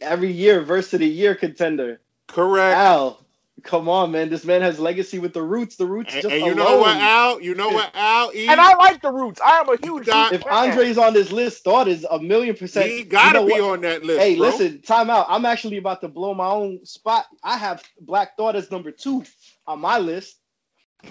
Every 0.00 0.30
year 0.32 0.60
verse 0.62 0.92
of 0.94 1.00
the 1.00 1.06
year 1.08 1.34
contender. 1.34 2.00
Correct. 2.28 2.76
Al, 2.76 3.20
come 3.62 3.88
on, 3.88 4.12
man. 4.12 4.30
This 4.30 4.44
man 4.44 4.62
has 4.62 4.78
legacy 4.78 5.18
with 5.18 5.32
the 5.34 5.42
Roots. 5.42 5.76
The 5.76 5.86
Roots 5.86 6.12
and 6.14 6.22
just 6.22 6.32
and 6.34 6.44
you 6.46 6.52
alone. 6.54 6.56
know 6.56 6.78
what, 6.78 6.96
Al? 6.96 7.40
You 7.40 7.54
know 7.54 7.68
what, 7.68 7.90
Al? 7.94 8.32
E, 8.34 8.48
And 8.48 8.60
I 8.60 8.74
like 8.74 9.02
the 9.02 9.12
Roots. 9.12 9.40
I 9.40 9.60
am 9.60 9.68
a 9.68 9.76
huge 9.84 10.06
got- 10.06 10.32
if. 10.32 10.46
Andre's 10.46 10.98
on 10.98 11.12
this 11.14 11.30
list, 11.32 11.64
Thought 11.64 11.88
is 11.88 12.06
a 12.10 12.18
million 12.18 12.56
percent. 12.56 12.86
he 12.86 13.02
gotta 13.04 13.40
you 13.40 13.46
know 13.48 13.54
be 13.54 13.60
what? 13.60 13.70
on 13.72 13.80
that 13.82 14.04
list. 14.04 14.20
Hey, 14.20 14.36
bro. 14.36 14.46
listen, 14.48 14.80
time 14.82 15.10
out. 15.10 15.26
I'm 15.28 15.44
actually 15.44 15.76
about 15.78 16.00
to 16.02 16.08
blow 16.08 16.32
my 16.34 16.48
own 16.48 16.84
spot. 16.86 17.26
I 17.42 17.56
have 17.58 17.82
Black 18.00 18.36
Thought 18.36 18.56
as 18.56 18.70
number 18.70 18.90
two 18.92 19.24
on 19.66 19.80
my 19.80 19.98
list. 19.98 20.36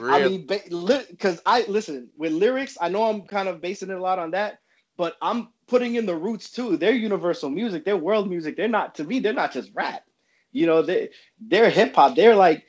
I 0.01 0.26
mean, 0.28 0.47
because 0.47 1.41
I 1.45 1.65
listen 1.67 2.09
with 2.17 2.32
lyrics. 2.32 2.78
I 2.80 2.88
know 2.88 3.03
I'm 3.03 3.24
kind 3.24 3.49
of 3.49 3.59
basing 3.59 3.89
it 3.89 3.97
a 3.97 4.01
lot 4.01 4.19
on 4.19 4.32
that, 4.32 4.59
but 4.95 5.17
I'm 5.22 5.49
putting 5.72 5.95
in 5.95 6.07
the 6.07 6.15
roots 6.17 6.51
too. 6.51 6.78
They're 6.78 6.93
universal 6.93 7.49
music. 7.51 7.86
They're 7.86 7.97
world 7.97 8.30
music. 8.30 8.57
They're 8.57 8.69
not 8.69 8.97
to 8.97 9.05
me. 9.05 9.22
They're 9.22 9.34
not 9.34 9.53
just 9.53 9.72
rap. 9.76 10.05
You 10.53 10.67
know, 10.67 10.84
they 10.84 11.11
they're 11.41 11.72
hip 11.72 11.95
hop. 11.95 12.17
They're 12.17 12.38
like 12.38 12.65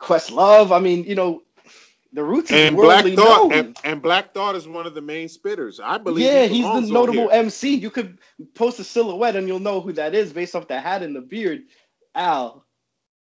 Questlove. 0.00 0.76
I 0.76 0.80
mean, 0.80 1.04
you 1.04 1.16
know, 1.16 1.42
the 2.14 2.24
roots 2.24 2.52
And 2.52 2.80
Black 2.80 3.06
worldly 3.06 3.16
Thought 3.16 3.50
known. 3.50 3.52
and, 3.52 3.78
and 3.84 4.02
Black 4.02 4.34
Thought 4.34 4.56
is 4.56 4.68
one 4.68 4.86
of 4.86 4.94
the 4.94 5.02
main 5.02 5.28
spitters. 5.28 5.80
I 5.82 5.98
believe. 5.98 6.24
yeah, 6.24 6.46
he 6.46 6.62
he's 6.62 6.90
the 6.90 6.92
notable. 6.92 7.30
MC. 7.30 7.76
You 7.76 7.90
could 7.90 8.18
post 8.54 8.80
a 8.80 8.84
silhouette 8.84 9.36
and 9.36 9.48
you'll 9.48 9.60
know 9.60 9.80
who 9.82 9.94
that 9.94 10.14
is 10.14 10.32
based 10.32 10.56
off 10.56 10.68
the 10.68 10.80
hat 10.80 11.02
and 11.04 11.16
the 11.16 11.22
beard. 11.22 11.64
Al, 12.14 12.66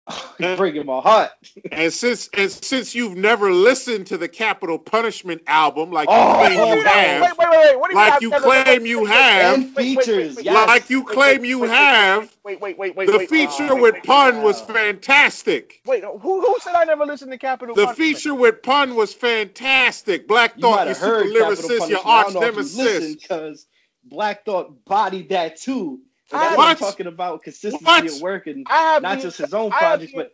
breaking 0.38 0.86
my 0.86 1.00
heart. 1.00 1.30
And 1.72 1.92
since 1.92 2.28
and 2.34 2.50
since 2.50 2.94
you've 2.94 3.16
never 3.16 3.50
listened 3.50 4.08
to 4.08 4.18
the 4.18 4.28
Capital 4.28 4.78
Punishment 4.78 5.42
album, 5.46 5.90
like 5.90 6.08
you 6.08 6.14
Oh, 6.16 6.34
claim 6.34 6.52
you 6.52 6.64
wait, 6.76 6.86
have, 6.86 7.22
Wait, 7.22 7.38
wait, 7.38 7.48
wait, 7.50 7.58
wait. 7.58 7.78
What 7.80 7.90
do 7.90 7.96
you 7.96 8.04
like 8.04 8.22
you 8.22 8.30
claim 8.30 8.86
you 8.86 9.04
have, 9.06 9.74
features, 9.74 10.36
wait, 10.36 10.44
like 10.46 10.90
you 10.90 11.00
wait, 11.04 11.08
claim 11.14 11.40
wait, 11.42 11.48
you 11.48 11.60
wait, 11.60 11.70
wait, 11.70 11.76
have, 11.76 12.36
Wait, 12.44 12.60
wait, 12.60 12.78
wait, 12.78 12.96
wait. 12.96 13.06
the 13.06 13.18
wait, 13.18 13.30
feature 13.30 13.74
wait, 13.74 13.82
with 13.82 13.94
wait, 13.94 14.04
pun 14.04 14.36
wow. 14.38 14.42
was 14.42 14.60
fantastic. 14.60 15.80
Wait, 15.86 16.04
who 16.04 16.40
who 16.40 16.56
said 16.60 16.74
I 16.74 16.84
never 16.84 17.06
listened 17.06 17.32
to 17.32 17.38
Capital 17.38 17.74
The 17.74 17.86
Punishment? 17.86 18.16
feature 18.16 18.34
with 18.34 18.62
pun 18.62 18.94
was 18.94 19.14
fantastic. 19.14 20.28
Black 20.28 20.58
Thought, 20.60 20.76
might 20.76 20.84
your 20.84 20.88
have 20.88 20.96
super 20.96 21.06
heard 21.06 21.32
Capital 21.32 21.48
lyricist, 21.50 21.78
Punishment. 21.78 21.90
your 21.90 22.06
I 22.06 22.10
arch 22.10 22.24
don't 22.24 22.34
know 22.34 22.40
if 22.42 22.54
you 22.54 22.84
nemesis. 22.84 23.14
because 23.14 23.66
Black 24.04 24.44
Thought 24.44 24.84
bodied 24.84 25.30
that 25.30 25.56
too. 25.56 26.00
And 26.32 26.40
I- 26.40 26.44
that's 26.44 26.56
what 26.56 26.68
I'm 26.68 26.76
talking 26.76 27.06
about 27.06 27.42
consistency 27.42 27.84
What? 27.84 28.06
at 28.06 28.22
work 28.22 28.46
and 28.46 28.66
not 28.68 29.02
the- 29.02 29.22
just 29.22 29.38
his 29.38 29.54
own 29.54 29.70
projects, 29.70 30.12
the- 30.12 30.18
but 30.18 30.32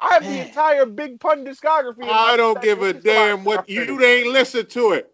I 0.00 0.14
have 0.14 0.22
the 0.24 0.46
entire 0.46 0.86
Big 0.86 1.18
Pun 1.20 1.44
discography. 1.44 2.04
I 2.04 2.36
don't 2.36 2.60
give 2.62 2.82
a 2.82 2.92
This 2.92 3.00
is 3.00 3.04
my 3.04 3.12
damn 3.12 3.44
what 3.44 3.68
you 3.68 4.02
ain't 4.04 4.28
listen 4.28 4.66
to 4.66 4.92
it. 4.92 5.10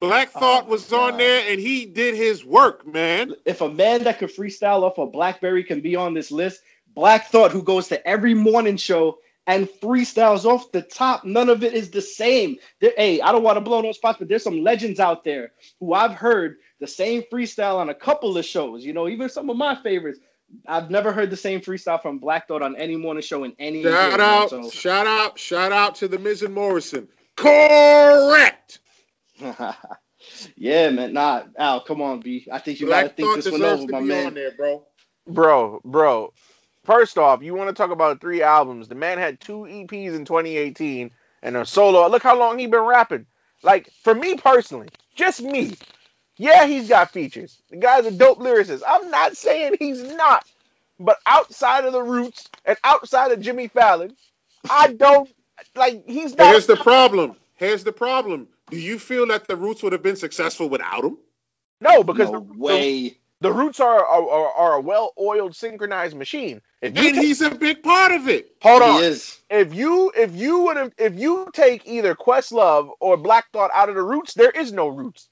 Black 0.00 0.30
Oh 0.36 0.38
Thought 0.40 0.64
my 0.66 0.70
was 0.70 0.92
on 0.92 1.16
there 1.16 1.50
and 1.50 1.60
he 1.60 1.84
did 1.86 2.14
his 2.14 2.44
work, 2.44 2.86
man. 2.86 3.34
if 3.44 3.60
a 3.60 3.68
man 3.68 4.04
that 4.04 4.18
could 4.20 4.30
freestyle 4.30 4.82
off 4.82 4.98
a 4.98 5.06
BlackBerry 5.06 5.64
can 5.64 5.80
be 5.80 5.96
on 5.96 6.14
this 6.14 6.30
list, 6.30 6.60
Black 6.94 7.26
Thought, 7.30 7.50
who 7.50 7.62
goes 7.64 7.88
to 7.88 8.06
every 8.06 8.34
morning 8.34 8.76
show 8.76 9.18
and 9.48 9.68
freestyles 9.68 10.44
off 10.44 10.70
the 10.70 10.82
top, 10.82 11.24
none 11.24 11.48
of 11.48 11.64
it 11.64 11.74
is 11.74 11.90
the 11.90 12.02
same. 12.02 12.58
There, 12.80 12.92
hey, 12.96 13.20
I 13.20 13.32
don't 13.32 13.42
want 13.42 13.56
to 13.56 13.60
blow 13.60 13.80
no 13.80 13.90
spots, 13.92 14.18
but 14.20 14.28
there's 14.28 14.44
some 14.44 14.62
legends 14.62 15.00
out 15.00 15.24
there 15.24 15.52
who 15.80 15.92
I've 15.94 16.12
heard 16.14 16.58
the 16.80 16.86
same 16.86 17.22
freestyle 17.22 17.76
on 17.76 17.88
a 17.88 17.94
couple 17.94 18.36
of 18.38 18.44
shows. 18.44 18.84
You 18.84 18.92
know, 18.92 19.08
even 19.08 19.28
some 19.28 19.50
of 19.50 19.56
my 19.56 19.74
favorites. 19.82 20.20
I've 20.66 20.90
never 20.90 21.12
heard 21.12 21.28
the 21.28 21.36
same 21.36 21.60
freestyle 21.60 22.00
from 22.00 22.18
Black 22.20 22.48
Thought 22.48 22.62
on 22.62 22.74
any 22.76 22.96
morning 22.96 23.22
show 23.22 23.44
in 23.44 23.52
any 23.58 23.82
year, 23.82 23.92
Shout 23.92 24.10
man. 24.12 24.20
out, 24.22 24.48
So- 24.50 24.70
shout 24.70 25.06
out, 25.06 25.38
shout 25.38 25.72
out 25.72 25.96
to 25.96 26.08
the 26.08 26.18
Miz 26.18 26.42
and 26.42 26.54
Morrison. 26.54 27.06
Correct. 27.36 28.78
yeah, 30.56 30.90
man. 30.90 31.12
Nah, 31.12 31.42
Al, 31.58 31.80
come 31.82 32.00
on, 32.02 32.20
B. 32.20 32.46
I 32.50 32.58
think 32.58 32.80
you 32.80 32.86
Black 32.86 33.04
gotta 33.04 33.14
think 33.14 33.28
Thought 33.28 33.36
this 33.44 33.52
one 33.52 33.62
over, 33.62 33.86
to 33.86 33.92
my 33.92 34.00
man. 34.00 34.34
there, 34.34 34.52
bro. 34.52 34.84
Bro, 35.26 35.80
bro. 35.84 36.32
First 36.84 37.18
off, 37.18 37.42
you 37.42 37.54
want 37.54 37.68
to 37.68 37.74
talk 37.74 37.90
about 37.90 38.20
three 38.20 38.42
albums. 38.42 38.88
The 38.88 38.94
man 38.94 39.18
had 39.18 39.40
two 39.40 39.66
EPs 39.68 40.14
in 40.14 40.24
2018 40.24 41.10
and 41.42 41.56
a 41.56 41.66
solo. 41.66 42.08
Look 42.08 42.22
how 42.22 42.38
long 42.38 42.58
he 42.58 42.66
been 42.66 42.80
rapping. 42.80 43.26
Like, 43.62 43.90
for 44.02 44.14
me 44.14 44.36
personally, 44.36 44.88
just 45.14 45.42
me. 45.42 45.74
Yeah, 46.38 46.66
he's 46.66 46.88
got 46.88 47.10
features. 47.10 47.60
The 47.70 47.76
guy's 47.76 48.06
a 48.06 48.10
dope 48.10 48.38
lyricist. 48.38 48.82
I'm 48.86 49.10
not 49.10 49.36
saying 49.36 49.76
he's 49.78 50.02
not. 50.02 50.44
But 51.00 51.18
outside 51.26 51.84
of 51.84 51.92
the 51.92 52.02
roots 52.02 52.48
and 52.64 52.76
outside 52.82 53.32
of 53.32 53.40
Jimmy 53.40 53.68
Fallon, 53.68 54.16
I 54.68 54.92
don't 54.92 55.28
like 55.76 56.04
he's 56.08 56.36
not 56.36 56.48
Here's 56.48 56.66
the 56.66 56.76
problem. 56.76 57.36
Here's 57.56 57.84
the 57.84 57.92
problem. 57.92 58.48
Do 58.70 58.78
you 58.78 58.98
feel 58.98 59.26
that 59.28 59.48
the 59.48 59.56
Roots 59.56 59.82
would 59.82 59.92
have 59.92 60.02
been 60.02 60.16
successful 60.16 60.68
without 60.68 61.04
him? 61.04 61.18
no 61.80 62.02
because 62.02 62.30
no 62.30 62.40
the, 62.40 62.46
the, 62.52 62.58
way. 62.58 63.16
the 63.40 63.52
roots 63.52 63.78
are 63.80 64.04
are, 64.04 64.28
are, 64.28 64.52
are 64.52 64.74
a 64.74 64.80
well-oiled 64.80 65.54
synchronized 65.54 66.16
machine. 66.16 66.60
If 66.82 66.88
And 66.88 66.96
take- 66.96 67.14
he's 67.14 67.40
a 67.40 67.50
big 67.54 67.82
part 67.82 68.12
of 68.12 68.28
it. 68.28 68.50
hold 68.60 68.82
he 68.82 68.88
on. 68.88 69.02
is. 69.04 69.38
if 69.50 69.74
you 69.74 70.12
if 70.16 70.34
you 70.34 70.60
would 70.64 70.76
have 70.76 70.92
if 70.98 71.14
you 71.18 71.48
take 71.52 71.86
either 71.86 72.14
Questlove 72.16 72.90
or 73.00 73.16
Black 73.16 73.50
Thought 73.52 73.70
out 73.72 73.88
of 73.88 73.94
the 73.94 74.02
roots, 74.02 74.34
there 74.34 74.50
is 74.50 74.72
no 74.72 74.88
roots. 74.88 75.28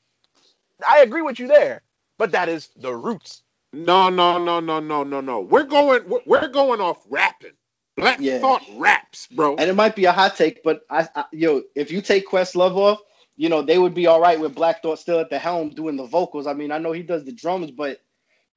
I 0.89 1.01
agree 1.01 1.22
with 1.22 1.39
you 1.39 1.47
there, 1.49 1.83
but 2.18 2.33
that 2.33 2.49
is 2.49 2.68
the 2.77 2.95
roots. 2.95 3.43
No, 3.72 4.09
no, 4.09 4.43
no, 4.43 4.61
no, 4.61 4.81
no, 4.81 5.05
no, 5.05 5.20
no. 5.20 5.41
We're 5.41 5.64
going. 5.64 6.09
we're- 6.09 6.22
We're 6.27 6.49
going 6.49 6.81
off 6.81 7.05
rapping. 7.09 7.53
Black 7.97 8.18
Yeah. 8.20 8.39
Thought 8.41 8.62
raps, 8.77 9.27
bro. 9.29 9.57
And 9.57 9.70
it 9.70 9.74
might 9.74 9.97
be 9.97 10.05
a 10.05 10.12
hot 10.12 10.37
take, 10.37 10.62
but 10.62 10.83
I, 10.91 11.09
I 11.14 11.24
yo, 11.33 11.62
if 11.74 11.91
you 11.91 12.03
take 12.03 12.29
Questlove 12.29 12.77
off, 12.77 13.01
you 13.37 13.49
know 13.49 13.62
they 13.62 13.79
would 13.79 13.95
be 13.95 14.07
all 14.07 14.20
right 14.20 14.39
with 14.39 14.55
Black 14.55 14.83
Thought 14.83 14.99
still 14.99 15.18
at 15.18 15.31
the 15.31 15.39
helm 15.39 15.70
doing 15.70 15.97
the 15.97 16.05
vocals. 16.07 16.47
I 16.47 16.53
mean, 16.53 16.72
I 16.72 16.79
know 16.79 16.93
he 16.93 17.03
does 17.03 17.24
the 17.24 17.33
drums, 17.33 17.70
but 17.70 18.01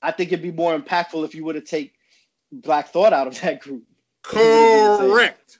I 0.01 0.11
think 0.11 0.31
it'd 0.31 0.43
be 0.43 0.51
more 0.51 0.77
impactful 0.77 1.23
if 1.25 1.35
you 1.35 1.45
were 1.45 1.53
to 1.53 1.61
take 1.61 1.93
Black 2.51 2.89
Thought 2.89 3.13
out 3.13 3.27
of 3.27 3.39
that 3.41 3.61
group. 3.61 3.83
Correct. 4.23 5.59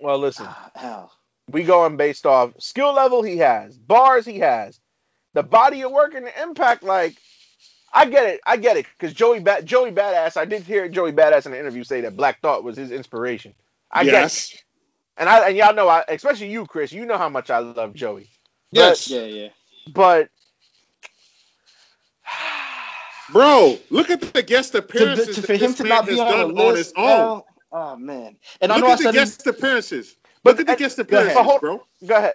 Well, 0.00 0.18
listen, 0.18 0.46
Ah, 0.48 0.70
Hell, 0.74 1.12
we 1.50 1.64
going 1.64 1.96
based 1.96 2.24
off 2.26 2.52
skill 2.60 2.92
level 2.94 3.22
he 3.22 3.38
has, 3.38 3.76
bars 3.78 4.24
he 4.24 4.38
has, 4.38 4.80
the 5.38 5.42
body 5.44 5.82
of 5.82 5.92
work 5.92 6.14
and 6.14 6.26
the 6.26 6.42
impact. 6.42 6.82
Like, 6.82 7.16
I 7.92 8.06
get 8.06 8.26
it, 8.26 8.40
I 8.44 8.56
get 8.56 8.76
it, 8.76 8.86
because 8.98 9.14
Joey 9.14 9.38
ba- 9.38 9.62
Joey 9.62 9.92
Badass, 9.92 10.36
I 10.36 10.44
did 10.46 10.62
hear 10.62 10.88
Joey 10.88 11.12
Badass 11.12 11.46
in 11.46 11.52
an 11.52 11.58
interview 11.60 11.84
say 11.84 12.00
that 12.00 12.16
Black 12.16 12.40
Thought 12.40 12.64
was 12.64 12.76
his 12.76 12.90
inspiration. 12.90 13.54
I 13.90 14.04
get, 14.04 14.24
it. 14.26 14.62
and 15.16 15.28
I 15.28 15.48
and 15.48 15.56
y'all 15.56 15.74
know, 15.74 15.88
I 15.88 16.04
especially 16.08 16.50
you, 16.50 16.66
Chris, 16.66 16.92
you 16.92 17.06
know 17.06 17.16
how 17.18 17.28
much 17.28 17.50
I 17.50 17.58
love 17.60 17.94
Joey. 17.94 18.28
Yes. 18.72 19.08
yeah, 19.08 19.22
yeah. 19.22 19.48
But 19.94 20.28
Bro, 23.32 23.78
look 23.90 24.10
at 24.10 24.20
the 24.20 24.42
guest 24.42 24.72
To, 24.72 24.78
appearances 24.78 25.36
to, 25.36 25.40
that 25.42 25.46
for 25.46 25.54
him 25.54 25.74
to 25.74 25.84
not 25.84 26.06
be 26.06 26.18
on 26.18 26.26
done 26.32 26.54
the 26.54 26.62
on 26.62 26.74
list, 26.74 26.76
his 26.78 26.92
own. 26.96 27.42
Oh 27.70 27.96
man. 27.96 28.36
And 28.60 28.72
I 28.72 28.76
look 28.76 28.84
know 28.84 28.88
I 28.90 28.92
at 28.92 28.98
the 28.98 29.04
said 29.04 29.14
this, 29.14 29.36
guest 29.36 29.46
appearances. 29.46 30.16
But- 30.42 30.50
look 30.52 30.60
at 30.60 30.66
the 30.66 30.72
and- 30.72 30.78
guest 30.78 30.96
go 30.96 31.02
ahead. 31.02 31.26
appearances, 31.36 31.44
Hold- 31.46 31.60
bro. 31.60 31.82
Go 32.06 32.16
ahead. 32.16 32.34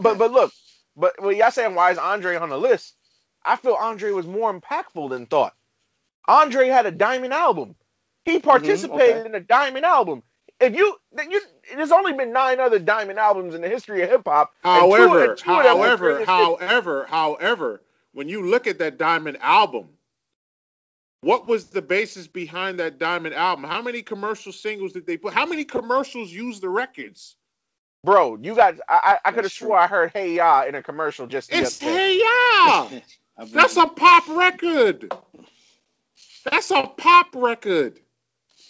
But 0.00 0.18
but 0.18 0.30
look, 0.32 0.52
but 0.98 1.14
well, 1.20 1.32
y'all 1.32 1.50
saying 1.50 1.74
why 1.74 1.90
is 1.90 1.98
Andre 1.98 2.36
on 2.36 2.48
the 2.50 2.58
list? 2.58 2.94
I 3.44 3.56
feel 3.56 3.74
Andre 3.74 4.10
was 4.10 4.26
more 4.26 4.52
impactful 4.52 5.10
than 5.10 5.26
thought. 5.26 5.54
Andre 6.26 6.68
had 6.68 6.86
a 6.86 6.90
diamond 6.90 7.32
album. 7.32 7.74
He 8.24 8.36
mm-hmm, 8.36 8.48
participated 8.48 9.16
okay. 9.16 9.26
in 9.26 9.34
a 9.34 9.40
diamond 9.40 9.86
album. 9.86 10.22
If 10.60 10.74
you, 10.74 10.96
you, 11.30 11.40
there's 11.74 11.92
only 11.92 12.12
been 12.12 12.32
nine 12.32 12.58
other 12.58 12.80
diamond 12.80 13.18
albums 13.18 13.54
in 13.54 13.60
the 13.60 13.68
history 13.68 14.02
of 14.02 14.10
hip 14.10 14.22
hop. 14.26 14.52
However, 14.62 15.36
two 15.36 15.52
of 15.52 15.62
them 15.62 15.78
were 15.78 16.24
however, 16.24 16.24
however, 16.24 17.06
however, 17.08 17.82
when 18.12 18.28
you 18.28 18.44
look 18.44 18.66
at 18.66 18.80
that 18.80 18.98
Diamond 18.98 19.38
album, 19.40 19.88
what 21.20 21.46
was 21.46 21.66
the 21.66 21.82
basis 21.82 22.26
behind 22.26 22.80
that 22.80 22.98
Diamond 22.98 23.34
album? 23.34 23.64
How 23.64 23.80
many 23.80 24.02
commercial 24.02 24.52
singles 24.52 24.92
did 24.92 25.06
they 25.06 25.16
put? 25.16 25.32
How 25.32 25.46
many 25.46 25.64
commercials 25.64 26.32
used 26.32 26.60
the 26.60 26.68
records? 26.68 27.36
Bro, 28.04 28.38
you 28.40 28.54
got. 28.54 28.74
I 28.88 29.18
I, 29.24 29.28
I 29.28 29.32
could 29.32 29.44
have 29.44 29.52
swore 29.52 29.78
I 29.78 29.86
heard 29.86 30.12
Hey 30.12 30.34
Ya 30.36 30.64
in 30.64 30.74
a 30.74 30.82
commercial 30.82 31.26
just 31.26 31.50
the 31.50 31.58
It's 31.58 31.78
hey 31.78 32.18
yeah. 32.18 32.20
I 33.38 33.42
believe 33.42 33.52
That's 33.52 33.76
a 33.76 33.86
pop 33.86 34.28
record. 34.28 35.12
That's 36.50 36.70
a 36.70 36.86
pop 36.86 37.28
record. 37.34 38.00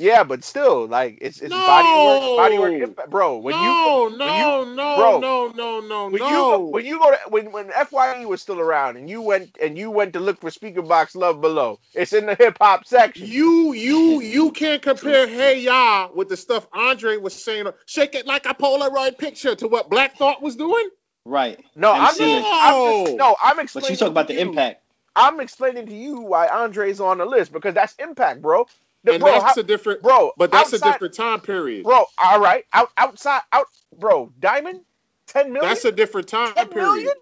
Yeah, 0.01 0.23
but 0.23 0.45
still, 0.45 0.87
like 0.87 1.19
it's 1.21 1.41
it's 1.41 1.51
No. 1.51 1.59
body 1.59 1.89
work, 1.89 2.37
body 2.37 2.59
work, 2.59 2.89
impact. 2.89 3.11
bro. 3.11 3.39
When 3.39 3.57
you 3.57 3.61
no, 3.61 4.05
when 4.05 4.19
no, 4.19 4.61
you- 4.63 4.75
no, 4.77 4.97
bro, 4.97 5.19
no, 5.21 5.49
no, 5.49 5.81
no, 5.81 6.05
when 6.09 6.21
no. 6.21 6.29
you 6.29 6.35
go, 6.35 6.59
when 6.69 6.87
you 6.87 6.99
go 7.01 7.11
to 7.11 7.19
when 7.31 7.51
when 7.51 7.71
Fye 7.71 8.25
was 8.25 8.41
still 8.41 8.61
around 8.61 8.97
and 8.97 9.11
you 9.11 9.23
went 9.23 9.59
and 9.61 9.77
you 9.77 9.91
went 9.91 10.13
to 10.13 10.21
look 10.21 10.41
for 10.41 10.51
Speakerboxxx 10.51 11.17
Love 11.17 11.41
Below, 11.41 11.81
it's 11.95 12.13
in 12.13 12.27
the 12.27 12.37
hip 12.37 12.59
hop 12.61 12.87
section. 12.87 13.27
You 13.27 13.73
you 13.73 14.21
you 14.21 14.53
can't 14.53 14.81
compare 14.83 15.27
Hey 15.27 15.61
Ya 15.63 16.09
with 16.15 16.29
the 16.29 16.37
stuff 16.37 16.67
Andre 16.73 17.17
was 17.17 17.35
saying. 17.35 17.67
Shake 17.87 18.15
it 18.15 18.25
like 18.27 18.47
a 18.47 18.55
Polaroid 18.55 19.19
picture 19.19 19.57
to 19.57 19.67
what 19.67 19.91
Black 19.91 20.17
Thought 20.17 20.41
was 20.41 20.55
doing. 20.55 20.89
right. 21.25 21.59
no, 21.75 21.93
I'm 21.93 22.07
just, 22.09 22.21
MC. 22.21 22.45
I'm 22.47 23.05
just 23.07 23.17
no, 23.17 23.37
I'm 23.43 23.57
But 23.57 23.91
you 23.91 23.97
talk 23.97 24.09
about 24.11 24.29
the 24.29 24.35
you- 24.35 24.41
impact. 24.41 24.83
I'm 25.17 25.41
explaining 25.41 25.87
to 25.87 25.95
you 25.95 26.21
why 26.21 26.47
Andre's 26.47 27.01
on 27.01 27.19
the 27.19 27.27
list 27.27 27.53
because 27.53 27.75
that's 27.75 27.95
impact, 27.97 28.41
bro. 28.41 28.69
The- 29.09 29.15
And 29.15 29.23
bro, 29.23 29.33
that's 29.33 29.55
how- 29.55 29.61
a 29.61 29.63
different. 29.65 30.03
bro, 30.03 30.33
But 30.37 30.51
that's 30.53 30.73
outside- 30.75 30.89
a 30.89 30.93
different 30.93 31.15
time 31.15 31.41
period. 31.41 31.85
Bro, 31.85 32.05
all 32.19 32.41
right, 32.41 32.65
out 32.73 32.91
outside, 32.97 33.41
out, 33.53 33.67
bro. 33.97 34.31
Diamond, 34.39 34.83
ten 35.27 35.53
million. 35.53 35.69
That's 35.71 35.85
a 35.85 35.93
different 35.93 36.29
time 36.29 36.53
10 36.55 36.69
period. 36.69 36.91
million? 36.93 37.13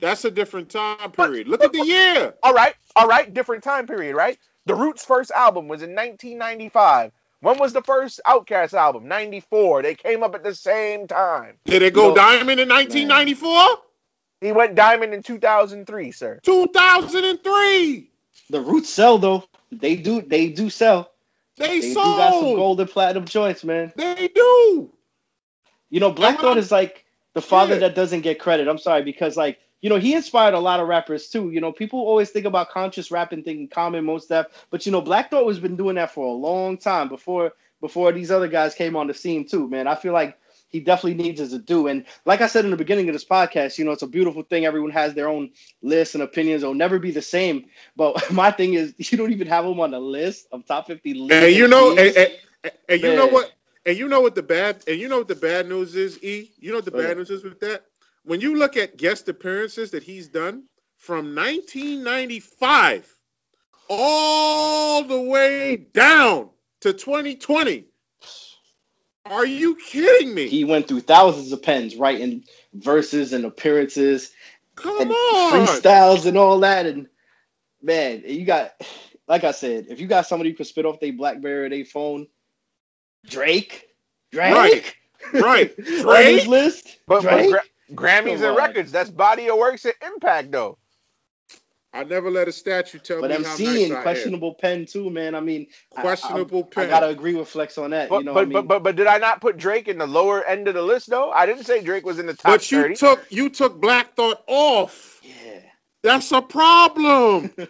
That's 0.00 0.24
a 0.24 0.30
different 0.30 0.70
time 0.70 0.98
But- 1.16 1.26
period. 1.28 1.48
Look 1.48 1.62
at 1.64 1.72
the 1.72 1.84
year. 1.86 2.34
All 2.42 2.52
right, 2.52 2.74
all 2.96 3.06
right, 3.06 3.32
different 3.32 3.64
time 3.64 3.86
period, 3.86 4.14
right? 4.16 4.38
The 4.66 4.74
Roots' 4.74 5.04
first 5.04 5.30
album 5.30 5.68
was 5.68 5.82
in 5.82 5.94
1995. 5.94 7.12
When 7.40 7.58
was 7.58 7.72
the 7.72 7.82
first 7.82 8.20
Outkast 8.26 8.72
album? 8.74 9.06
94. 9.08 9.82
They 9.82 9.94
came 9.94 10.22
up 10.22 10.34
at 10.34 10.42
the 10.42 10.54
same 10.54 11.06
time. 11.06 11.58
Did 11.64 11.82
it 11.82 11.94
go 11.94 12.08
No. 12.08 12.14
diamond 12.14 12.58
in 12.60 12.68
1994? 12.68 13.78
He 14.40 14.52
went 14.52 14.74
diamond 14.74 15.14
in 15.14 15.22
2003, 15.22 16.10
sir. 16.12 16.40
2003. 16.42 18.10
The 18.50 18.60
roots 18.60 18.88
sell 18.88 19.18
though. 19.18 19.44
They 19.72 19.96
do. 19.96 20.22
They 20.22 20.48
do 20.48 20.70
sell. 20.70 21.10
They, 21.56 21.80
They 21.80 21.88
do 21.88 21.94
got 21.94 22.32
some 22.32 22.40
sold. 22.42 22.56
gold 22.56 22.80
and 22.80 22.90
platinum 22.90 23.24
joints, 23.24 23.64
man. 23.64 23.92
They 23.96 24.28
do. 24.28 24.90
You 25.90 26.00
know, 26.00 26.10
Black 26.12 26.40
Thought 26.40 26.58
is 26.58 26.70
like 26.72 27.04
the 27.34 27.42
father 27.42 27.74
Yeah. 27.74 27.80
that 27.80 27.94
doesn't 27.94 28.22
get 28.22 28.38
credit. 28.38 28.68
I'm 28.68 28.78
sorry 28.78 29.02
because 29.02 29.36
like 29.36 29.58
you 29.80 29.90
know 29.90 29.96
he 29.96 30.14
inspired 30.14 30.54
a 30.54 30.58
lot 30.58 30.80
of 30.80 30.88
rappers 30.88 31.28
too. 31.28 31.50
You 31.50 31.60
know, 31.60 31.72
people 31.72 32.00
always 32.00 32.30
think 32.30 32.46
about 32.46 32.70
conscious 32.70 33.10
rapping, 33.10 33.42
thinking 33.42 33.68
common, 33.68 34.04
Mos 34.04 34.26
Def, 34.26 34.46
but 34.70 34.84
you 34.86 34.92
know, 34.92 35.00
Black 35.00 35.30
Thought 35.30 35.46
has 35.48 35.58
been 35.60 35.76
doing 35.76 35.96
that 35.96 36.10
for 36.12 36.26
a 36.26 36.32
long 36.32 36.76
time 36.78 37.08
before 37.08 37.52
before 37.80 38.10
these 38.12 38.30
other 38.30 38.48
guys 38.48 38.74
came 38.74 38.96
on 38.96 39.06
the 39.06 39.14
scene 39.14 39.46
too. 39.46 39.68
Man, 39.68 39.86
I 39.86 39.94
feel 39.94 40.12
like 40.12 40.38
he 40.68 40.80
definitely 40.80 41.22
needs 41.22 41.40
us 41.40 41.50
to 41.50 41.58
do. 41.58 41.86
And 41.86 42.04
like 42.24 42.40
I 42.40 42.46
said 42.46 42.64
in 42.64 42.70
the 42.70 42.76
beginning 42.76 43.08
of 43.08 43.12
this 43.12 43.24
podcast, 43.24 43.78
you 43.78 43.84
know, 43.84 43.92
it's 43.92 44.02
a 44.02 44.06
beautiful 44.06 44.42
thing. 44.42 44.64
Everyone 44.64 44.90
has 44.90 45.14
their 45.14 45.28
own 45.28 45.50
lists 45.82 46.14
and 46.14 46.22
opinions. 46.22 46.62
It'll 46.62 46.74
never 46.74 46.98
be 46.98 47.10
the 47.10 47.22
same. 47.22 47.66
But 47.96 48.30
my 48.32 48.50
thing 48.50 48.74
is, 48.74 48.94
you 49.12 49.18
don't 49.18 49.32
even 49.32 49.46
have 49.48 49.64
him 49.64 49.80
on 49.80 49.90
the 49.90 50.00
list 50.00 50.48
of 50.52 50.66
top 50.66 50.86
50 50.86 51.14
lists. 51.14 51.44
And 51.44 51.54
you 51.54 51.68
know, 51.68 51.96
and, 51.96 52.16
and, 52.16 52.72
And 52.88 53.00
you 53.00 53.14
know 53.14 53.26
what? 53.26 53.52
And 53.84 53.96
you 53.96 54.08
know 54.08 54.20
what 54.20 54.34
the 54.34 54.42
bad 54.42 54.82
and 54.88 54.98
you 54.98 55.08
know 55.08 55.18
what 55.18 55.28
the 55.28 55.36
bad 55.36 55.68
news 55.68 55.94
is, 55.94 56.22
E? 56.22 56.50
You 56.58 56.70
know 56.70 56.78
what 56.78 56.84
the 56.84 56.90
bad 56.90 57.16
news 57.16 57.30
is 57.30 57.44
with 57.44 57.60
that? 57.60 57.84
When 58.24 58.40
you 58.40 58.56
look 58.56 58.76
at 58.76 58.96
guest 58.96 59.28
appearances 59.28 59.92
that 59.92 60.02
he's 60.02 60.26
done 60.26 60.64
from 60.96 61.36
1995 61.36 63.14
all 63.88 65.04
the 65.04 65.20
way 65.20 65.76
down 65.76 66.50
to 66.80 66.92
2020. 66.92 67.86
Are 69.30 69.46
you 69.46 69.76
kidding 69.76 70.34
me? 70.34 70.48
He 70.48 70.64
went 70.64 70.88
through 70.88 71.00
thousands 71.02 71.52
of 71.52 71.62
pens 71.62 71.96
writing 71.96 72.44
verses 72.74 73.32
and 73.32 73.44
appearances 73.46 74.32
Come 74.76 74.92
and 74.98 75.10
on. 75.10 75.82
freestyles 75.90 76.26
and 76.26 76.38
all 76.38 76.60
that. 76.60 76.86
And 76.86 77.08
man, 77.82 78.22
you 78.26 78.46
got, 78.46 78.72
like 79.28 79.44
I 79.44 79.52
said, 79.52 79.86
if 79.90 80.00
you 80.00 80.08
got 80.08 80.26
somebody 80.26 80.50
who 80.50 80.56
can 80.56 80.66
spit 80.66 80.86
off 80.86 81.00
their 81.00 81.12
BlackBerry 81.12 81.66
or 81.66 81.70
their 81.70 81.84
phone, 81.86 82.28
Drake, 83.26 83.88
Drake, 84.32 84.96
Right. 85.36 85.76
on 86.06 86.26
his 86.26 86.46
Drake? 86.46 86.48
list, 86.48 86.98
But, 87.06 87.28
but 87.28 87.46
gra- 87.46 87.62
Grammys 87.94 88.34
Come 88.34 88.44
and 88.46 88.56
on. 88.56 88.56
records, 88.56 88.92
that's 88.92 89.10
body 89.10 89.50
of 89.50 89.58
works 89.58 89.84
and 89.86 89.94
impact 90.06 90.52
though. 90.52 90.78
I 91.96 92.04
never 92.04 92.30
let 92.30 92.46
a 92.48 92.52
statue 92.52 92.98
tell 92.98 93.20
but 93.20 93.30
me 93.30 93.36
I'm 93.36 93.44
how 93.44 93.54
seeing 93.54 93.88
nice 93.88 93.92
I 93.92 93.96
am. 93.96 94.02
questionable 94.02 94.54
pen 94.54 94.86
too, 94.86 95.08
man. 95.10 95.34
I 95.34 95.40
mean, 95.40 95.66
I- 95.96 96.00
I- 96.00 96.02
Questionable 96.02 96.68
I, 96.70 96.74
pen. 96.74 96.88
gotta 96.90 97.08
agree 97.08 97.34
with 97.34 97.48
Flex 97.48 97.78
on 97.78 97.90
that. 97.90 98.08
But, 98.10 98.18
you 98.18 98.24
know, 98.24 98.34
but, 98.34 98.34
what 98.34 98.42
I 98.42 98.44
mean, 98.46 98.52
but, 98.52 98.68
but 98.68 98.82
but 98.82 98.96
did 98.96 99.06
I 99.06 99.18
not 99.18 99.40
put 99.40 99.56
Drake 99.56 99.88
in 99.88 99.98
the 99.98 100.06
lower 100.06 100.44
end 100.44 100.68
of 100.68 100.74
the 100.74 100.82
list 100.82 101.08
though? 101.10 101.30
I 101.30 101.46
didn't 101.46 101.64
say 101.64 101.82
Drake 101.82 102.04
was 102.04 102.18
in 102.18 102.26
the 102.26 102.34
top 102.34 102.52
But 102.52 102.70
you 102.70 102.82
30. 102.82 102.94
took 102.96 103.26
you 103.30 103.48
took 103.50 103.80
Black 103.80 104.14
Thought 104.14 104.42
off. 104.46 105.20
yeah. 105.22 105.60
That's 106.02 106.30
a 106.32 106.42
problem. 106.42 107.52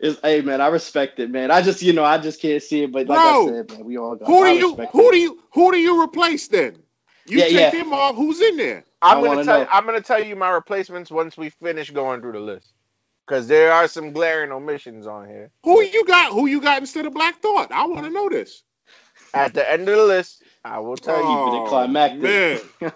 It's, 0.00 0.18
hey 0.20 0.40
man, 0.40 0.60
I 0.60 0.66
respect 0.66 1.20
it, 1.20 1.30
man. 1.30 1.52
I 1.52 1.62
just 1.62 1.80
you 1.80 1.92
know 1.92 2.02
I 2.04 2.18
just 2.18 2.40
can't 2.42 2.60
see 2.60 2.82
it, 2.82 2.90
but 2.90 3.06
like 3.06 3.18
Bro, 3.18 3.42
I 3.42 3.46
said, 3.52 3.70
man, 3.70 3.84
we 3.84 3.98
all 3.98 4.16
got. 4.16 4.26
who 4.26 4.44
do 4.44 4.50
you 4.56 4.74
who 4.74 5.08
it. 5.08 5.12
do 5.12 5.16
you 5.18 5.38
who 5.54 5.70
do 5.70 5.78
you 5.78 6.02
replace 6.02 6.48
then? 6.48 6.76
You 7.26 7.42
Yeah, 7.42 7.46
take 7.46 7.70
yeah. 7.70 7.72
him 7.72 7.92
off. 7.92 8.16
Who's 8.16 8.40
in 8.40 8.56
there? 8.56 8.84
I'm 9.02 9.20
I 9.20 9.20
gonna 9.20 9.36
tell 9.38 9.64
know. 9.64 9.68
I'm 9.70 9.84
gonna 9.86 10.00
tell 10.00 10.22
you 10.22 10.36
my 10.36 10.50
replacements 10.50 11.10
once 11.10 11.36
we 11.36 11.50
finish 11.50 11.90
going 11.90 12.20
through 12.20 12.32
the 12.32 12.40
list. 12.40 12.72
Cause 13.26 13.46
there 13.48 13.72
are 13.72 13.88
some 13.88 14.12
glaring 14.12 14.52
omissions 14.52 15.06
on 15.06 15.28
here. 15.28 15.50
Who 15.64 15.82
you 15.82 16.04
got? 16.04 16.32
Who 16.32 16.46
you 16.46 16.60
got 16.60 16.80
instead 16.80 17.06
of 17.06 17.14
Black 17.14 17.40
Thought? 17.40 17.72
I 17.72 17.86
want 17.86 18.04
to 18.04 18.10
know 18.10 18.28
this. 18.28 18.62
At 19.34 19.54
the 19.54 19.68
end 19.68 19.88
of 19.88 19.96
the 19.96 20.04
list, 20.04 20.42
I 20.64 20.80
will 20.80 20.96
tell 20.96 21.20
you. 21.22 21.38
Keeping 21.38 21.54
it 21.54 21.64
climactic. 21.64 22.42
Oh, 22.52 22.58
man, 22.58 22.60
all 22.82 22.90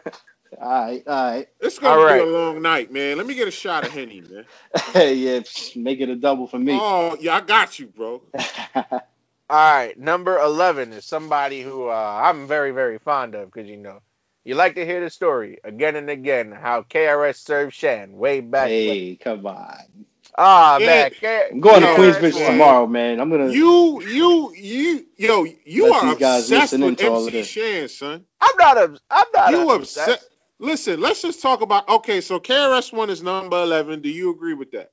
right, 0.60 1.02
all 1.06 1.30
right. 1.32 1.48
it's 1.60 1.78
gonna 1.78 1.98
All 1.98 2.04
be 2.04 2.16
right. 2.16 2.18
a 2.18 2.26
long 2.26 2.62
night, 2.62 2.92
man. 2.92 3.16
Let 3.18 3.26
me 3.26 3.34
get 3.34 3.48
a 3.48 3.52
shot 3.52 3.84
of 3.84 3.92
henny, 3.92 4.22
man. 4.22 4.46
Hey, 4.92 5.14
yeah, 5.14 5.40
make 5.76 6.00
it 6.00 6.08
a 6.08 6.16
double 6.16 6.46
for 6.46 6.58
me. 6.58 6.86
Oh 6.86 7.16
yeah, 7.20 7.36
I 7.36 7.40
got 7.40 7.78
you, 7.78 7.88
bro. 7.88 8.22
All 9.50 9.56
right, 9.56 9.98
number 9.98 10.38
eleven 10.38 10.92
is 10.92 11.04
somebody 11.04 11.62
who 11.62 11.88
uh, 11.88 12.20
I'm 12.24 12.46
very 12.46 12.72
very 12.72 12.98
fond 12.98 13.34
of 13.34 13.50
because 13.52 13.68
you 13.68 13.76
know 13.76 14.00
you 14.46 14.56
like 14.56 14.76
to 14.76 14.86
hear 14.86 15.02
the 15.02 15.10
story 15.10 15.58
again 15.64 15.96
and 15.96 16.10
again 16.10 16.52
how 16.52 16.82
KRS 16.84 17.38
served 17.38 17.74
Shan 17.74 18.14
way 18.18 18.40
back. 18.42 18.74
when. 18.78 18.98
hey, 18.98 19.16
come 19.16 19.46
on. 19.46 20.06
Ah 20.38 20.78
Yeah. 20.78 20.84
man, 20.84 21.12
K- 21.20 21.52
I'm 21.52 21.60
going 21.60 21.82
to 21.82 21.88
Yeah, 21.88 21.88
Queensbridge 21.88 22.44
boy. 22.44 22.46
tomorrow, 22.46 22.86
man. 22.86 23.20
I'm 23.20 23.30
gonna. 23.30 23.56
You, 23.56 24.02
you, 24.02 24.54
you, 24.56 25.06
yo, 25.16 25.46
you 25.64 25.86
Let 25.86 25.92
are 25.92 26.12
these 26.12 26.16
guys 26.16 26.50
obsessed 26.50 26.82
with 26.82 26.98
into 26.98 27.06
all 27.06 27.26
MC. 27.30 27.44
Shan, 27.44 27.88
son. 27.88 28.24
I'm 28.40 28.56
not 28.58 28.78
a, 28.78 28.98
I'm 29.10 29.26
not 29.34 29.54
You 29.54 29.70
upset. 29.70 29.94
upset? 30.04 30.22
Listen, 30.60 31.00
let's 31.00 31.22
just 31.22 31.42
talk 31.42 31.62
about. 31.62 31.88
Okay, 31.88 32.20
so 32.22 32.40
KRS 32.40 32.92
One 32.92 33.10
is 33.10 33.22
number 33.22 33.62
eleven. 33.62 34.02
Do 34.02 34.10
you 34.10 34.30
agree 34.32 34.54
with 34.54 34.72
that? 34.72 34.90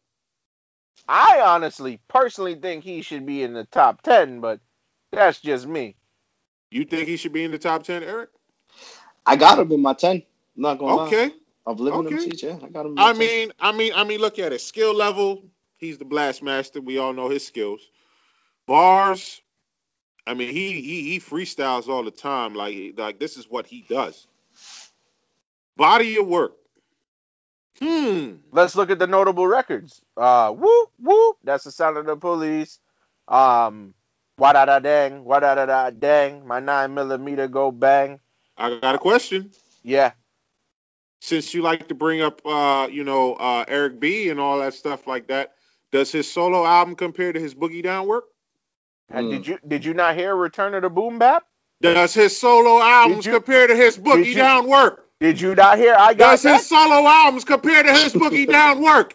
I 1.08 1.41
honestly, 1.45 2.01
personally 2.10 2.56
think 2.56 2.84
he 2.84 3.01
should 3.04 3.26
be 3.26 3.43
in 3.43 3.54
the 3.54 3.66
top 3.66 4.01
ten, 4.04 4.41
but 4.41 4.62
that's 5.12 5.41
just 5.41 5.68
me. 5.68 5.97
You 6.72 6.86
think 6.86 7.08
he 7.08 7.18
should 7.18 7.34
be 7.34 7.43
in 7.43 7.51
the 7.51 7.60
top 7.60 7.84
ten, 7.84 8.04
Eric? 8.04 8.30
I 9.26 9.36
got 9.38 9.60
him 9.60 9.72
in 9.72 9.82
my 9.82 9.94
ten. 9.94 10.24
I'm 10.58 10.62
not 10.64 10.80
gonna 10.80 10.94
lie. 10.96 11.16
Okay. 11.16 11.32
Of 11.66 11.80
living 11.80 12.06
Okay. 12.06 12.18
MCs, 12.18 12.44
yeah, 12.44 12.58
I 12.64 12.70
got 12.70 12.86
him. 12.88 12.94
In 12.94 13.00
my 13.00 13.08
I 13.08 13.12
10. 13.12 13.32
mean, 13.32 13.54
I 13.60 13.72
mean, 13.72 13.94
I 13.96 14.04
mean, 14.04 14.20
look 14.22 14.40
at 14.40 14.54
it. 14.54 14.62
Skill 14.62 14.96
level, 14.96 15.46
he's 15.78 15.98
the 15.98 16.06
blast 16.06 16.44
master. 16.44 16.82
We 16.82 16.98
all 17.00 17.14
know 17.14 17.30
his 17.30 17.46
skills. 17.48 17.82
Bars, 18.68 19.42
I 20.28 20.34
mean, 20.36 20.50
he 20.54 20.82
he 20.82 21.04
he 21.12 21.20
freestyles 21.20 21.88
all 21.90 22.04
the 22.04 22.12
time. 22.12 22.56
Like 22.56 22.96
like 22.98 23.20
this 23.20 23.38
is 23.38 23.50
what 23.50 23.68
he 23.68 23.86
does. 23.90 24.28
Body 25.78 26.18
of 26.18 26.28
work. 26.28 26.54
Hmm. 27.80 28.36
Let's 28.52 28.76
look 28.76 28.92
at 28.92 29.00
the 29.00 29.08
notable 29.08 29.48
records. 29.48 30.02
Uh, 30.18 30.52
whoop 30.52 30.90
whoop. 31.00 31.38
That's 31.44 31.66
the 31.66 31.72
sound 31.72 31.98
of 31.98 32.06
the 32.08 32.18
police. 32.18 32.80
Um, 33.28 33.94
wa 34.38 34.54
da 34.54 34.66
da 34.66 34.80
dang, 34.80 35.26
wa 35.26 35.40
da 35.40 35.56
da 35.56 35.66
da 35.68 35.92
dang. 35.92 36.48
My 36.48 36.60
nine 36.60 36.94
millimeter 36.96 37.48
go 37.48 37.72
bang. 37.72 38.20
I 38.58 38.80
got 38.80 38.95
a 38.95 38.99
question. 38.99 39.51
Yeah, 39.84 40.12
Since 41.22 41.54
you 41.54 41.62
like 41.62 41.88
to 41.89 41.95
bring 41.95 42.22
up, 42.22 42.41
uh, 42.45 42.88
you 42.91 43.04
know, 43.04 43.34
uh, 43.34 43.66
Eric 43.68 43.99
B 43.99 44.30
and 44.30 44.39
all 44.39 44.60
that 44.60 44.74
stuff 44.74 45.08
like 45.08 45.28
that, 45.28 45.54
does 45.91 46.12
his 46.12 46.32
solo 46.32 46.66
album 46.66 46.95
compare 46.95 47.32
to 47.34 47.39
his 47.39 47.54
Boogie 47.56 47.84
Down 47.84 48.08
work? 48.08 48.26
and 49.10 49.28
Mm. 49.28 49.32
did 49.32 49.47
you 49.47 49.60
did 49.68 49.86
you 49.86 49.93
not 49.93 50.16
hear 50.16 50.36
Return 50.36 50.74
of 50.74 50.82
the 50.82 50.89
Boom 50.89 51.20
Bap? 51.20 51.45
Does 51.82 52.14
his 52.14 52.38
solo 52.39 52.82
albums 52.82 53.26
you- 53.26 53.34
compare 53.34 53.68
to 53.68 53.76
his 53.76 53.97
Boogie 53.97 54.28
you- 54.28 54.36
Down 54.36 54.68
work? 54.68 55.08
Did 55.20 55.39
you 55.39 55.54
not 55.56 55.78
hear? 55.78 55.93
I 55.97 56.14
got 56.14 56.32
Does 56.32 56.41
that? 56.43 56.58
his 56.58 56.68
solo 56.68 57.06
albums 57.08 57.43
compare 57.45 57.84
to 57.84 57.91
his 57.93 58.14
Boogie 58.14 58.47
Down 58.51 58.82
work? 58.82 59.14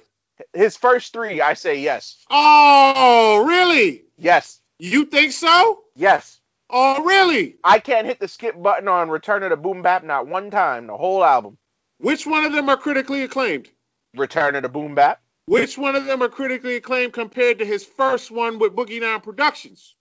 his 0.54 0.76
first 0.76 1.12
three. 1.12 1.40
I 1.40 1.54
say 1.54 1.80
yes, 1.80 2.24
Oh, 2.30 3.44
really? 3.46 4.04
yes, 4.18 4.60
You 4.78 5.04
think 5.06 5.32
so? 5.32 5.82
yes. 5.96 6.37
Oh, 6.70 7.02
really? 7.04 7.56
I 7.64 7.78
can't 7.78 8.06
hit 8.06 8.20
the 8.20 8.28
skip 8.28 8.60
button 8.60 8.88
on 8.88 9.08
Return 9.08 9.42
of 9.42 9.50
the 9.50 9.56
Boom 9.56 9.82
Bap 9.82 10.04
not 10.04 10.26
one 10.26 10.50
time. 10.50 10.86
The 10.86 10.96
whole 10.96 11.24
album. 11.24 11.56
Which 11.98 12.26
one 12.26 12.44
of 12.44 12.52
them 12.52 12.68
are 12.68 12.76
critically 12.76 13.22
acclaimed? 13.22 13.68
Return 14.14 14.54
of 14.54 14.62
the 14.62 14.68
Boom 14.68 14.94
Bap. 14.94 15.20
Which 15.46 15.78
one 15.78 15.96
of 15.96 16.04
them 16.04 16.22
are 16.22 16.28
critically 16.28 16.76
acclaimed 16.76 17.14
compared 17.14 17.58
to 17.60 17.64
his 17.64 17.84
first 17.84 18.30
one 18.30 18.58
with 18.58 18.76
Boogie 18.76 19.00
Down 19.00 19.22
Productions? 19.22 19.94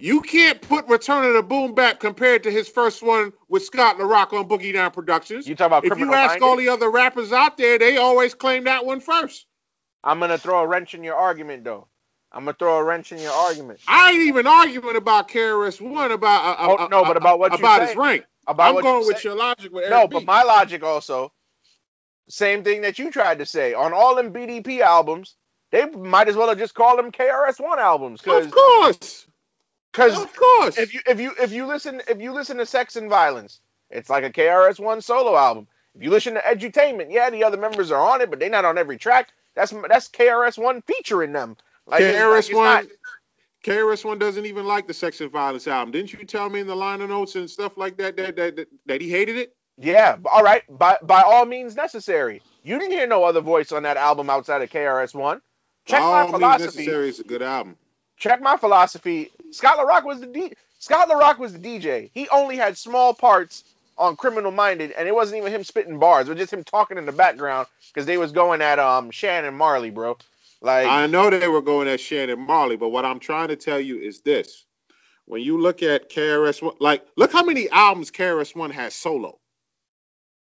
You 0.00 0.22
can't 0.22 0.60
put 0.60 0.88
Return 0.88 1.26
of 1.26 1.34
the 1.34 1.42
Boom 1.42 1.74
Bap 1.74 2.00
compared 2.00 2.42
to 2.44 2.50
his 2.50 2.68
first 2.68 3.02
one 3.02 3.32
with 3.48 3.62
Scott 3.62 3.98
LaRock 3.98 4.32
on 4.32 4.48
Boogie 4.48 4.72
Down 4.72 4.90
Productions. 4.90 5.46
You 5.46 5.54
talk 5.54 5.68
about 5.68 5.84
if 5.84 5.98
you 5.98 6.12
ask 6.12 6.32
minded? 6.32 6.44
all 6.44 6.56
the 6.56 6.68
other 6.70 6.90
rappers 6.90 7.32
out 7.32 7.56
there, 7.56 7.78
they 7.78 7.98
always 7.98 8.34
claim 8.34 8.64
that 8.64 8.84
one 8.84 9.00
first. 9.00 9.46
I'm 10.02 10.18
gonna 10.18 10.38
throw 10.38 10.60
a 10.60 10.66
wrench 10.66 10.94
in 10.94 11.04
your 11.04 11.16
argument 11.16 11.64
though. 11.64 11.86
I'm 12.32 12.44
gonna 12.44 12.56
throw 12.58 12.78
a 12.78 12.84
wrench 12.84 13.12
in 13.12 13.18
your 13.18 13.32
argument. 13.32 13.80
I 13.88 14.12
ain't 14.12 14.22
even 14.22 14.46
arguing 14.46 14.96
about 14.96 15.28
KRS 15.28 15.80
One 15.80 16.12
about 16.12 16.58
uh, 16.58 16.76
Oh, 16.78 16.86
no, 16.86 17.04
but 17.04 17.16
about 17.16 17.38
what 17.38 17.52
you 17.52 17.58
about 17.58 17.86
his 17.86 17.96
rank. 17.96 18.24
About 18.46 18.76
I'm 18.76 18.82
going 18.82 19.06
with 19.06 19.24
your 19.24 19.34
logic 19.34 19.72
with 19.72 19.90
No, 19.90 20.06
but 20.06 20.24
my 20.24 20.42
logic 20.42 20.82
also, 20.82 21.32
same 22.28 22.62
thing 22.62 22.82
that 22.82 22.98
you 22.98 23.10
tried 23.10 23.40
to 23.40 23.46
say. 23.46 23.74
On 23.74 23.92
all 23.92 24.14
them 24.14 24.32
BDP 24.32 24.80
albums, 24.80 25.34
they 25.70 25.86
might 25.86 26.28
as 26.28 26.36
well 26.36 26.48
have 26.48 26.58
just 26.58 26.74
called 26.74 26.98
them 26.98 27.12
KRS-One 27.12 27.78
albums, 27.78 28.20
because 28.20 28.46
of 28.46 28.52
course, 28.52 29.26
because 29.92 30.20
of 30.20 30.34
course. 30.34 30.78
if 30.78 30.94
you 30.94 31.00
if 31.06 31.20
you 31.20 31.32
if 31.40 31.52
you 31.52 31.66
listen 31.66 32.00
if 32.08 32.20
you 32.20 32.32
listen 32.32 32.58
to 32.58 32.66
Sex 32.66 32.94
and 32.96 33.10
Violence, 33.10 33.60
it's 33.90 34.08
like 34.08 34.24
a 34.24 34.30
KRS-One 34.30 35.00
solo 35.00 35.36
album. 35.36 35.66
If 35.96 36.04
you 36.04 36.10
listen 36.10 36.34
to 36.34 36.40
Edutainment, 36.40 37.08
yeah, 37.10 37.30
the 37.30 37.42
other 37.42 37.56
members 37.56 37.90
are 37.90 38.00
on 38.00 38.20
it, 38.20 38.30
but 38.30 38.38
they're 38.38 38.48
not 38.48 38.64
on 38.64 38.78
every 38.78 38.98
track. 38.98 39.32
That's 39.56 39.74
that's 39.88 40.08
KRS-One 40.08 40.82
featuring 40.82 41.32
them. 41.32 41.56
Like 41.90 42.02
it's- 42.02 42.14
like, 42.14 42.44
KRS 42.44 42.54
One, 42.56 42.88
KRS 43.64 44.04
One 44.04 44.18
doesn't 44.18 44.46
even 44.46 44.66
like 44.66 44.86
the 44.86 44.94
Sex 44.94 45.20
and 45.20 45.30
Violence 45.30 45.66
album. 45.68 45.92
Didn't 45.92 46.12
you 46.12 46.24
tell 46.24 46.48
me 46.48 46.60
in 46.60 46.66
the 46.66 46.76
liner 46.76 47.06
notes 47.06 47.36
and 47.36 47.48
stuff 47.50 47.76
like 47.76 47.96
that 47.98 48.16
that 48.16 48.36
that, 48.36 48.56
that, 48.56 48.68
that 48.86 49.00
he 49.00 49.10
hated 49.10 49.36
it? 49.36 49.54
Yeah, 49.76 50.16
all 50.30 50.42
right. 50.42 50.62
By 50.78 50.98
by 51.02 51.22
all 51.22 51.46
means 51.46 51.76
necessary. 51.76 52.42
You 52.62 52.78
didn't 52.78 52.92
hear 52.92 53.06
no 53.06 53.24
other 53.24 53.40
voice 53.40 53.72
on 53.72 53.82
that 53.84 53.96
album 53.96 54.30
outside 54.30 54.62
of 54.62 54.70
KRS 54.70 55.14
One. 55.14 55.40
Check 55.86 56.00
All 56.00 56.26
my 56.26 56.30
philosophy. 56.30 56.78
Necessary 56.78 57.08
is 57.08 57.20
a 57.20 57.24
good 57.24 57.42
album. 57.42 57.76
Check 58.18 58.42
my 58.42 58.56
philosophy. 58.56 59.30
Scott 59.50 59.78
LaRock 59.78 60.04
was 60.04 60.20
the 60.20 60.26
D. 60.26 60.52
Scott 60.78 61.08
LaRock 61.08 61.38
was 61.38 61.52
the 61.54 61.58
DJ. 61.58 62.10
He 62.14 62.28
only 62.28 62.56
had 62.56 62.76
small 62.76 63.14
parts 63.14 63.64
on 63.98 64.16
Criminal 64.16 64.50
Minded, 64.50 64.92
and 64.92 65.08
it 65.08 65.14
wasn't 65.14 65.40
even 65.40 65.52
him 65.52 65.64
spitting 65.64 65.98
bars. 65.98 66.28
It 66.28 66.32
was 66.32 66.38
just 66.38 66.52
him 66.52 66.64
talking 66.64 66.98
in 66.98 67.06
the 67.06 67.12
background 67.12 67.66
because 67.92 68.06
they 68.06 68.18
was 68.18 68.32
going 68.32 68.62
at 68.62 68.78
um 68.78 69.10
Shan 69.10 69.44
and 69.44 69.56
Marley, 69.56 69.90
bro. 69.90 70.16
Like 70.62 70.86
I 70.86 71.06
know 71.06 71.30
they 71.30 71.48
were 71.48 71.62
going 71.62 71.88
at 71.88 72.00
Shan 72.00 72.30
and 72.30 72.46
Marley, 72.46 72.76
but 72.76 72.90
what 72.90 73.04
I'm 73.04 73.18
trying 73.18 73.48
to 73.48 73.56
tell 73.56 73.80
you 73.80 73.98
is 73.98 74.20
this: 74.20 74.66
when 75.24 75.42
you 75.42 75.60
look 75.60 75.82
at 75.82 76.10
KRS 76.10 76.62
One, 76.62 76.74
like 76.80 77.06
look 77.16 77.32
how 77.32 77.42
many 77.42 77.68
albums 77.70 78.10
KRS 78.10 78.54
One 78.54 78.70
has 78.70 78.94
solo. 78.94 79.38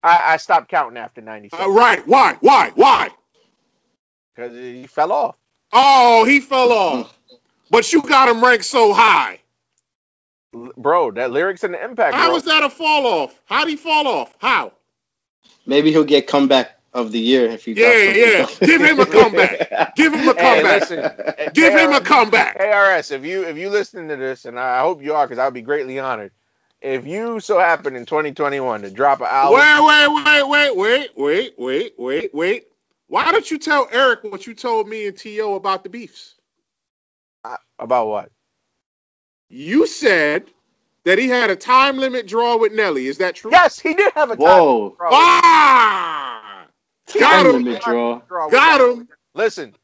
I, 0.04 0.34
I 0.34 0.38
stopped 0.38 0.70
counting 0.70 0.98
after 0.98 1.22
'97 1.22 1.66
Uh, 1.66 1.70
right? 1.70 2.08
Why? 2.08 2.38
Why? 2.42 2.72
Why? 2.76 3.10
because 4.36 4.54
he 4.54 4.86
fell 4.88 5.12
off. 5.12 5.36
Oh, 5.72 6.26
he 6.26 6.40
fell 6.40 6.72
off. 6.72 7.18
But 7.72 7.92
you 7.92 8.02
got 8.02 8.30
him 8.30 8.44
ranked 8.44 8.66
so 8.66 8.94
high. 8.94 9.40
Bro, 10.78 11.12
that 11.12 11.32
lyrics 11.32 11.64
and 11.64 11.74
the 11.74 11.84
impact. 11.84 12.16
How 12.16 12.28
bro. 12.28 12.36
was 12.36 12.44
that 12.44 12.64
a 12.64 12.70
fall 12.70 13.06
off? 13.06 13.42
How'd 13.46 13.68
he 13.68 13.76
fall 13.76 14.08
off? 14.08 14.34
How? 14.40 14.72
maybe 15.66 15.92
he'll 15.92 16.04
get 16.04 16.28
comeback 16.28 16.80
of 16.96 17.12
the 17.12 17.20
year 17.20 17.46
if 17.52 17.66
he 17.66 17.74
Yeah, 17.74 17.92
drops 17.94 18.06
something. 18.06 18.22
yeah. 18.24 18.68
Give 18.68 18.82
him 18.82 19.00
a 19.00 19.06
comeback. 19.06 19.96
Give 19.96 20.14
him 20.14 20.28
a 20.28 20.34
Hey, 20.34 20.64
comeback. 20.64 20.82
listen, 20.82 21.54
Give 21.54 21.74
him 21.74 21.92
a 21.94 22.02
comeback. 22.02 22.58
KRS, 22.58 23.12
if 23.12 23.26
you 23.26 23.44
if 23.44 23.58
you 23.58 23.70
listen 23.70 24.08
to 24.08 24.16
this, 24.16 24.46
and 24.46 24.60
I 24.60 24.80
hope 24.80 25.04
you 25.04 25.14
are, 25.14 25.28
because 25.28 25.38
I 25.40 25.46
would 25.46 25.54
be 25.54 25.62
greatly 25.62 26.00
honored. 26.00 26.32
If 26.82 27.06
you 27.06 27.40
so 27.40 27.60
happen 27.60 27.96
in 27.96 28.06
2021 28.06 28.82
to 28.84 28.90
drop 28.92 29.20
an 29.22 29.28
album, 29.30 29.60
Wait, 29.60 29.86
wait, 29.86 30.24
wait, 30.26 30.48
wait, 30.48 30.76
wait, 30.76 31.12
wait, 31.18 31.54
wait, 31.58 31.94
wait. 31.98 32.34
Wait 32.34 32.64
why 33.08 33.32
don't 33.32 33.50
you 33.50 33.60
tell 33.60 33.88
Eric 33.92 34.24
what 34.24 34.48
you 34.48 34.54
told 34.56 34.88
me 34.88 35.08
and 35.08 35.18
T.O. 35.18 35.56
about 35.56 35.84
the 35.84 35.90
beefs? 35.90 36.36
about 37.78 38.08
what? 38.08 38.32
You 39.50 39.86
said 39.86 40.46
that 41.04 41.20
he 41.20 41.28
had 41.28 41.52
a 41.52 41.56
time 41.56 41.98
limit 41.98 42.28
draw 42.28 42.58
with 42.58 42.74
Nelly. 42.74 43.06
Is 43.08 43.20
that 43.20 43.36
true? 43.36 43.52
Yes, 43.52 43.80
he 43.80 43.94
did 43.94 44.12
have 44.14 44.32
a 44.32 44.38
time 44.38 44.64
Whoa. 44.64 44.96
draw. 44.98 45.10
Ah! 45.14 46.42
Got 47.20 47.48
him. 47.48 47.66
limit 47.66 47.82
draw. 47.82 48.22
Draw. 48.28 48.52
Got 48.52 48.82
him. 48.82 49.10
Listen, 49.36 49.76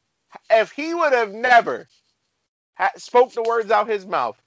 if 0.50 0.72
he 0.72 0.94
would 0.94 1.12
have 1.12 1.32
never 1.32 1.88
ha- 2.76 2.92
spoke 2.98 3.32
the 3.34 3.42
words 3.42 3.70
out 3.70 3.88
his 3.88 4.06
mouth 4.06 4.40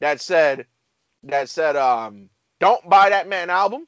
that 0.00 0.20
said 0.20 0.66
that 1.24 1.48
said 1.50 1.76
um 1.76 2.30
don't 2.60 2.88
buy 2.88 3.10
that 3.10 3.28
man 3.28 3.50
album, 3.50 3.86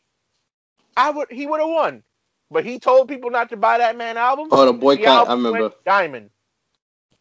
I 0.96 1.10
would 1.10 1.30
he 1.32 1.46
would 1.46 1.60
have 1.60 1.70
won. 1.70 2.04
But 2.50 2.66
he 2.66 2.78
told 2.80 3.08
people 3.08 3.30
not 3.30 3.50
to 3.50 3.58
buy 3.58 3.78
that 3.78 3.96
man 3.98 4.16
album. 4.18 4.52
Oh, 4.52 4.66
the 4.66 4.72
The 4.74 4.74
boycott. 4.74 5.28
I 5.28 5.34
remember. 5.34 5.52
went 5.52 5.74
diamond, 5.86 6.30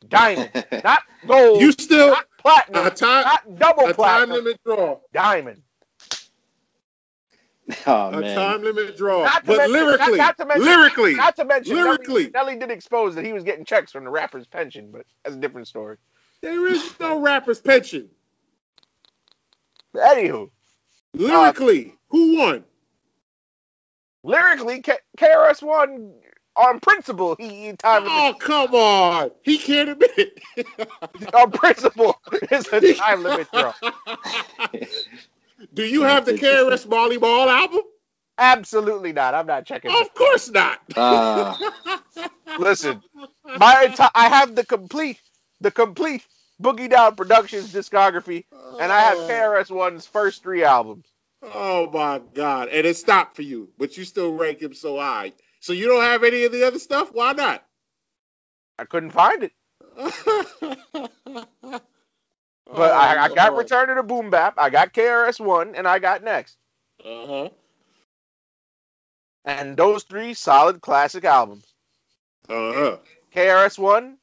diamond, 0.07 0.51
not 0.83 1.03
gold, 1.27 1.61
You 1.61 1.73
still 1.73 2.09
not 2.09 2.25
platinum, 2.39 2.87
a 2.87 2.91
time 2.91 3.25
not 3.25 3.59
double 3.59 3.89
a 3.89 3.93
time 3.93 4.31
platinum, 4.31 4.33
limit 4.33 4.59
draw. 4.65 4.99
diamond. 5.13 5.63
oh 7.87 8.07
A 8.09 8.19
man. 8.21 8.35
time 8.35 8.63
limit 8.63 8.97
draw. 8.97 9.23
Not 9.23 9.41
to 9.41 9.47
But 9.47 9.57
mention- 9.57 9.73
lyrically, 9.73 10.17
not- 10.17 10.17
not 10.17 10.37
to 10.37 10.45
mention- 10.45 10.65
lyrically, 10.65 11.15
Not 11.15 11.35
to 11.37 11.45
mention, 11.45 11.75
Lyrically. 11.75 12.29
Nelly, 12.29 12.53
Nelly 12.55 12.59
did 12.59 12.71
expose 12.71 13.15
that 13.15 13.25
he 13.25 13.31
was 13.33 13.43
getting 13.43 13.63
checks 13.65 13.91
from 13.91 14.03
the 14.03 14.09
rapper's 14.09 14.47
pension, 14.47 14.89
but 14.91 15.05
that's 15.23 15.35
a 15.35 15.39
different 15.39 15.67
story. 15.67 15.97
there 16.41 16.67
is 16.67 16.99
no 16.99 17.19
rapper's 17.19 17.61
pension. 17.61 18.09
Anywho, 19.95 20.49
Lyrically, 21.13 21.93
who 22.09 22.37
won? 22.37 22.63
lyrically, 24.23 24.81
K- 24.81 24.97
KRS 25.17 25.61
One 25.61 26.13
on 26.55 26.79
principle, 26.79 27.35
he, 27.39 27.67
he 27.67 27.73
time 27.73 28.03
Oh, 28.05 28.25
limit, 28.27 28.39
come 28.41 28.73
on. 28.75 29.31
He 29.43 29.57
can't 29.57 29.89
admit 29.89 30.11
it. 30.17 30.39
on 31.33 31.51
principle 31.51 32.19
is 32.51 32.67
a 32.73 32.93
time 32.95 33.23
limit 33.23 33.47
draw. 33.51 33.73
Do 35.73 35.83
you 35.85 36.03
have 36.03 36.25
the 36.25 36.33
KRS 36.33 36.87
Marley 36.87 37.17
Marl 37.17 37.49
album? 37.49 37.81
Absolutely 38.37 39.13
not. 39.13 39.33
I'm 39.33 39.47
not 39.47 39.65
checking. 39.65 39.91
Of 39.91 40.13
course 40.13 40.49
not. 40.49 40.79
Ah. 40.95 41.59
Listen, 42.59 43.01
my 43.57 43.87
enti- 43.87 44.09
I 44.15 44.29
have 44.29 44.55
the 44.55 44.65
complete, 44.65 45.19
the 45.61 45.71
complete 45.71 46.25
Boogie 46.61 46.89
Down 46.89 47.15
Productions 47.15 47.73
discography, 47.73 48.45
and 48.79 48.91
I 48.91 49.01
have 49.01 49.17
KRS 49.19 49.71
One's 49.71 50.05
first 50.05 50.43
three 50.43 50.63
albums. 50.63 51.05
Oh 51.43 51.89
my 51.91 52.21
God. 52.33 52.69
And 52.69 52.87
it 52.87 52.97
stopped 52.97 53.35
for 53.35 53.41
you, 53.41 53.69
but 53.77 53.97
you 53.97 54.05
still 54.05 54.33
rank 54.33 54.61
him 54.61 54.73
so 54.73 54.97
high. 54.97 55.33
So 55.59 55.73
you 55.73 55.87
don't 55.87 56.03
have 56.03 56.23
any 56.23 56.45
of 56.45 56.51
the 56.51 56.65
other 56.65 56.79
stuff? 56.79 57.11
Why 57.13 57.33
not? 57.33 57.63
I 58.79 58.85
couldn't 58.85 59.11
find 59.11 59.43
it, 59.43 59.51
but 62.65 62.75
but 62.75 62.91
I, 62.91 63.25
I 63.25 63.29
got 63.29 63.55
Return 63.55 63.89
to 63.89 63.95
the 63.95 64.03
Boom 64.03 64.29
Bap, 64.29 64.55
I 64.57 64.69
got 64.69 64.93
KRS 64.93 65.39
One, 65.39 65.75
and 65.75 65.87
I 65.87 65.99
got 65.99 66.23
Next, 66.23 66.57
Uh-huh. 67.03 67.49
and 69.45 69.77
those 69.77 70.03
three 70.03 70.33
solid 70.33 70.81
classic 70.81 71.25
albums. 71.25 71.65
Uh-huh. 72.49 72.97
KRS 73.35 73.77
One, 73.79 74.17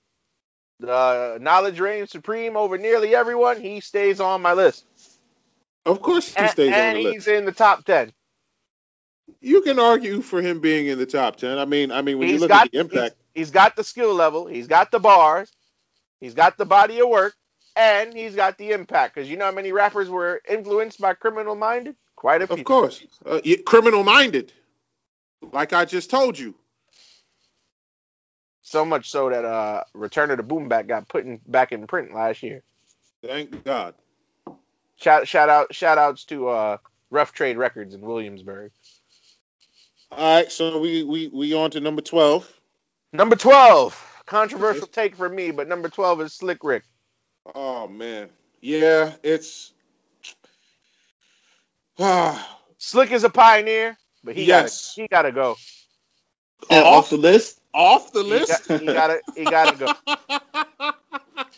the 0.78 1.38
Knowledge 1.40 1.80
reigns 1.80 2.10
supreme 2.10 2.56
over 2.56 2.78
nearly 2.78 3.14
everyone. 3.14 3.60
He 3.60 3.80
stays 3.80 4.20
on 4.20 4.42
my 4.42 4.52
list, 4.54 4.84
Of 5.84 6.00
course 6.02 6.34
he 6.34 6.46
stays 6.48 6.72
and 6.72 6.74
on 6.74 6.94
the 6.94 7.02
list. 7.04 7.06
And 7.06 7.14
he's 7.14 7.28
in 7.28 7.44
the 7.44 7.52
top 7.52 7.84
ten. 7.84 8.12
You 9.40 9.62
can 9.62 9.78
argue 9.78 10.22
for 10.22 10.42
him 10.42 10.60
being 10.60 10.86
in 10.88 10.98
the 10.98 11.06
top 11.06 11.36
ten. 11.36 11.58
I 11.58 11.64
mean, 11.64 11.92
I 11.92 12.02
mean 12.02 12.18
when 12.18 12.28
you 12.28 12.38
look 12.38 12.48
got 12.48 12.66
at 12.66 12.72
the 12.72 12.80
impact. 12.80 13.16
He's, 13.34 13.46
he's 13.46 13.50
got 13.50 13.76
the 13.76 13.84
skill 13.84 14.14
level. 14.14 14.46
He's 14.46 14.66
got 14.66 14.90
the 14.90 14.98
bars. 15.00 15.50
He's 16.20 16.34
got 16.34 16.58
the 16.58 16.66
body 16.66 17.00
of 17.00 17.08
work, 17.08 17.34
and 17.76 18.14
he's 18.14 18.34
got 18.34 18.58
the 18.58 18.72
impact. 18.72 19.14
Because 19.14 19.30
you 19.30 19.36
know 19.36 19.46
how 19.46 19.52
many 19.52 19.72
rappers 19.72 20.08
were 20.08 20.40
influenced 20.48 21.00
by 21.00 21.14
Criminal 21.14 21.54
Minded? 21.54 21.96
Quite 22.16 22.42
a 22.42 22.46
few. 22.46 22.56
Of 22.56 22.64
course. 22.64 23.02
Uh, 23.24 23.40
criminal 23.64 24.04
minded. 24.04 24.52
Like 25.52 25.72
I 25.72 25.86
just 25.86 26.10
told 26.10 26.38
you. 26.38 26.54
So 28.60 28.84
much 28.84 29.10
so 29.10 29.30
that 29.30 29.44
uh, 29.44 29.84
Return 29.94 30.30
of 30.30 30.36
the 30.36 30.42
Boom 30.42 30.68
Bap 30.68 30.86
got 30.86 31.08
put 31.08 31.24
in, 31.24 31.40
back 31.46 31.72
in 31.72 31.86
print 31.86 32.14
last 32.14 32.42
year. 32.42 32.62
Thank 33.24 33.64
God. 33.64 33.94
Shout 34.96 35.26
shout 35.26 35.48
out 35.48 35.74
shout 35.74 35.96
outs 35.96 36.24
to 36.26 36.48
uh, 36.48 36.76
Rough 37.10 37.32
Trade 37.32 37.56
Records 37.56 37.94
in 37.94 38.02
Williamsburg. 38.02 38.70
All 40.12 40.36
right, 40.36 40.52
so 40.52 40.78
we 40.78 41.02
we 41.02 41.28
we 41.28 41.54
on 41.54 41.70
to 41.70 41.80
number 41.80 42.02
twelve. 42.02 42.52
Number 43.14 43.34
twelve, 43.34 44.22
controversial 44.26 44.86
take 44.86 45.16
for 45.16 45.28
me, 45.28 45.52
but 45.52 45.68
number 45.68 45.88
twelve 45.88 46.20
is 46.20 46.34
Slick 46.34 46.62
Rick. 46.62 46.84
Oh 47.54 47.88
man, 47.88 48.30
yeah, 48.62 49.14
it's 49.22 49.72
ah 51.98 52.58
Slick 52.78 53.12
is 53.12 53.24
a 53.24 53.30
pioneer, 53.30 53.96
but 54.24 54.36
he 54.36 54.46
Yes. 54.46 54.46
gotta 54.46 54.72
he 54.94 55.08
gotta 55.10 55.32
go. 55.32 55.56
And 56.70 56.84
off 56.84 57.10
the 57.10 57.18
list, 57.18 57.60
off 57.74 58.12
the 58.12 58.22
He, 58.26 58.44
list. 58.44 58.48
got, 58.48 58.62
he 58.76 58.90
gotta 58.90 59.20
he 59.34 59.46
gotta 59.48 59.76
go. 59.76 59.90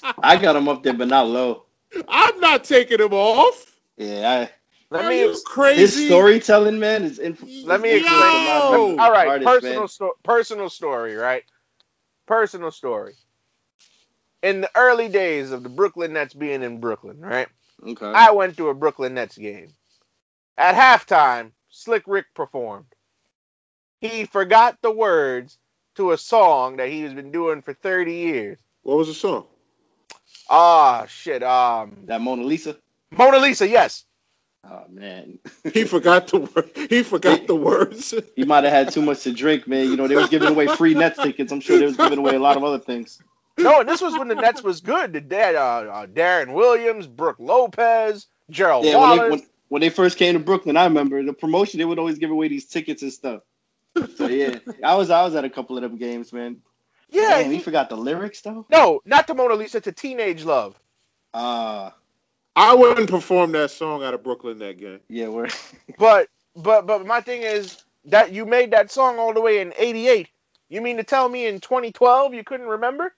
I 0.22 0.36
got 0.38 0.56
him 0.56 0.68
up 0.68 0.82
there, 0.82 0.94
but 0.94 1.08
not 1.08 1.28
low. 1.28 1.64
I'm 2.08 2.40
not 2.40 2.64
taking 2.64 3.00
him 3.00 3.12
off. 3.14 3.66
Yeah, 3.96 4.48
Let 4.90 5.04
Are 5.04 5.06
me 5.06 5.22
you 5.22 5.42
crazy? 5.44 5.74
his 5.74 5.96
storytelling, 5.96 6.80
man, 6.80 7.04
is 7.04 7.18
inf- 7.20 7.44
Let 7.62 7.80
me 7.80 7.92
explain. 7.94 8.32
influenced 8.32 8.34
a 8.34 8.38
lot 8.38 8.64
of 8.64 8.70
Yo! 8.70 8.94
All 8.98 9.12
right, 9.12 9.34
artists, 9.34 9.42
personal 9.42 9.62
man. 9.62 9.88
sto- 9.88 10.14
personal 10.24 10.70
story, 10.70 11.16
right? 11.16 11.44
Personal 12.26 12.70
story. 12.72 13.14
In 14.42 14.60
the 14.60 14.70
early 14.74 15.08
days 15.08 15.52
of 15.52 15.62
the 15.62 15.68
Brooklyn 15.68 16.14
Nets 16.14 16.34
being 16.34 16.62
in 16.62 16.80
Brooklyn, 16.80 17.20
right? 17.20 17.48
Okay. 17.86 18.06
I 18.06 18.32
went 18.32 18.56
to 18.56 18.68
a 18.68 18.74
Brooklyn 18.74 19.14
Nets 19.14 19.38
game. 19.38 19.72
At 20.58 20.74
halftime, 20.74 21.52
Slick 21.70 22.04
Rick 22.06 22.26
performed. 22.34 22.86
He 24.00 24.24
forgot 24.24 24.78
the 24.82 24.90
words 24.90 25.58
to 25.96 26.12
a 26.12 26.18
song 26.18 26.76
that 26.76 26.88
he's 26.88 27.12
been 27.12 27.30
doing 27.32 27.62
for 27.62 27.72
30 27.72 28.14
years. 28.14 28.58
What 28.82 28.98
was 28.98 29.08
the 29.08 29.14
song? 29.14 29.46
Ah, 30.50 31.06
shit. 31.06 31.42
Um, 31.42 31.98
that 32.06 32.20
Mona 32.20 32.42
Lisa. 32.42 32.76
Mona 33.10 33.38
Lisa, 33.38 33.68
yes. 33.68 34.04
Oh 34.68 34.84
man, 34.88 35.40
He 35.74 35.84
forgot 35.84 36.28
the 36.28 36.38
word. 36.38 36.70
He 36.88 37.02
forgot 37.02 37.46
the 37.48 37.54
words. 37.56 38.14
he 38.36 38.44
might 38.44 38.62
have 38.64 38.72
had 38.72 38.92
too 38.92 39.02
much 39.02 39.22
to 39.24 39.32
drink, 39.32 39.66
man. 39.66 39.90
You 39.90 39.96
know, 39.96 40.06
they 40.06 40.14
was 40.14 40.28
giving 40.28 40.48
away 40.48 40.68
free 40.68 40.94
Nets 40.94 41.20
tickets. 41.20 41.52
I'm 41.52 41.60
sure 41.60 41.78
they 41.78 41.86
was 41.86 41.96
giving 41.96 42.18
away 42.18 42.36
a 42.36 42.40
lot 42.40 42.56
of 42.56 42.62
other 42.64 42.78
things. 42.78 43.20
No, 43.58 43.80
and 43.80 43.88
this 43.88 44.00
was 44.00 44.16
when 44.16 44.28
the 44.28 44.34
Nets 44.34 44.62
was 44.62 44.80
good. 44.80 45.12
The 45.12 45.20
dad, 45.20 45.54
uh, 45.54 45.58
uh, 45.90 46.06
Deron 46.06 46.54
Williams, 46.54 47.06
Brooke 47.06 47.36
Lopez, 47.38 48.26
Gerald 48.50 48.84
Yeah, 48.84 48.92
when 48.96 49.00
Wallace. 49.10 49.20
they, 49.20 49.30
when, 49.30 49.42
when 49.68 49.80
they 49.82 49.88
first 49.90 50.16
came 50.18 50.34
to 50.34 50.40
Brooklyn, 50.40 50.76
I 50.76 50.84
remember 50.84 51.22
the 51.22 51.32
promotion. 51.32 51.78
They 51.78 51.84
would 51.84 51.98
always 51.98 52.18
give 52.18 52.30
away 52.30 52.48
these 52.48 52.66
tickets 52.66 53.02
and 53.02 53.12
stuff. 53.12 53.42
So 54.16 54.26
yeah, 54.26 54.58
I 54.84 54.94
was 54.96 55.10
I 55.10 55.22
was 55.22 55.34
at 55.34 55.44
a 55.44 55.50
couple 55.50 55.76
of 55.76 55.82
them 55.82 55.96
games, 55.98 56.32
man. 56.32 56.58
yeah, 57.10 57.42
Damn, 57.42 57.50
he- 57.50 57.58
he 57.58 57.62
forgot 57.62 57.88
the 57.90 57.96
lyrics 57.96 58.40
though. 58.40 58.66
no, 58.70 59.00
not 59.04 59.26
to 59.26 59.34
Mona 59.34 59.54
Lisa, 59.54 59.80
to 59.82 59.92
Teenage 59.92 60.44
Love. 60.44 60.78
Uh 61.34 61.90
I 62.56 62.74
wouldn't 62.74 63.08
perform 63.10 63.52
that 63.52 63.70
song 63.70 64.02
out 64.02 64.12
of 64.14 64.22
Brooklyn 64.22 64.58
that 64.58 64.78
game. 64.78 65.00
yeah, 65.08 65.28
we're 65.28 65.48
But 65.98 66.28
but 66.56 66.86
but 66.86 67.06
my 67.06 67.20
thing 67.20 67.42
is 67.42 67.82
that 68.06 68.32
you 68.32 68.44
made 68.46 68.72
that 68.72 68.90
song 68.90 69.18
all 69.18 69.32
the 69.34 69.40
way 69.40 69.60
in 69.60 69.72
'88. 69.76 70.28
You 70.68 70.80
mean 70.80 70.96
to 70.98 71.04
tell 71.04 71.28
me 71.28 71.46
in 71.46 71.60
2012 71.60 72.34
you 72.34 72.44
couldn't 72.44 72.66
remember? 72.66 73.14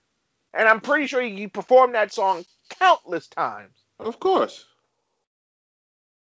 And 0.56 0.68
I'm 0.68 0.80
pretty 0.80 1.06
sure 1.08 1.22
you 1.22 1.48
performed 1.48 1.94
that 1.94 2.12
song 2.12 2.44
countless 2.78 3.28
times. 3.28 3.74
Of 3.98 4.20
course. 4.20 4.64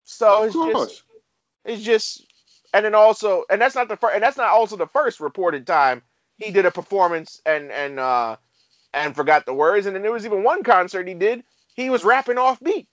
So 0.05 0.43
Of 0.43 0.47
it's 0.47 0.55
course. 0.55 0.89
just 0.91 1.03
it's 1.65 1.83
just 1.83 2.27
and 2.75 2.85
then 2.85 2.95
also 2.95 3.45
and 3.51 3.61
that's 3.61 3.75
not 3.75 3.89
the 3.89 3.97
first 3.97 4.15
and 4.15 4.23
that's 4.23 4.37
not 4.37 4.49
also 4.51 4.77
the 4.77 4.87
first 4.89 5.21
reported 5.21 5.67
time 5.67 6.03
he 6.39 6.51
did 6.51 6.67
a 6.67 6.71
performance 6.71 7.41
and 7.47 7.71
and 7.71 7.99
uh 8.01 8.37
and 8.95 9.15
forgot 9.17 9.47
the 9.47 9.55
words 9.55 9.87
and 9.87 9.95
then 9.97 10.03
there 10.03 10.13
was 10.13 10.27
even 10.27 10.43
one 10.45 10.63
concert 10.65 11.09
he 11.09 11.15
did 11.15 11.45
he 11.77 11.91
was 11.91 12.05
rapping 12.05 12.39
off 12.39 12.61
beat. 12.61 12.89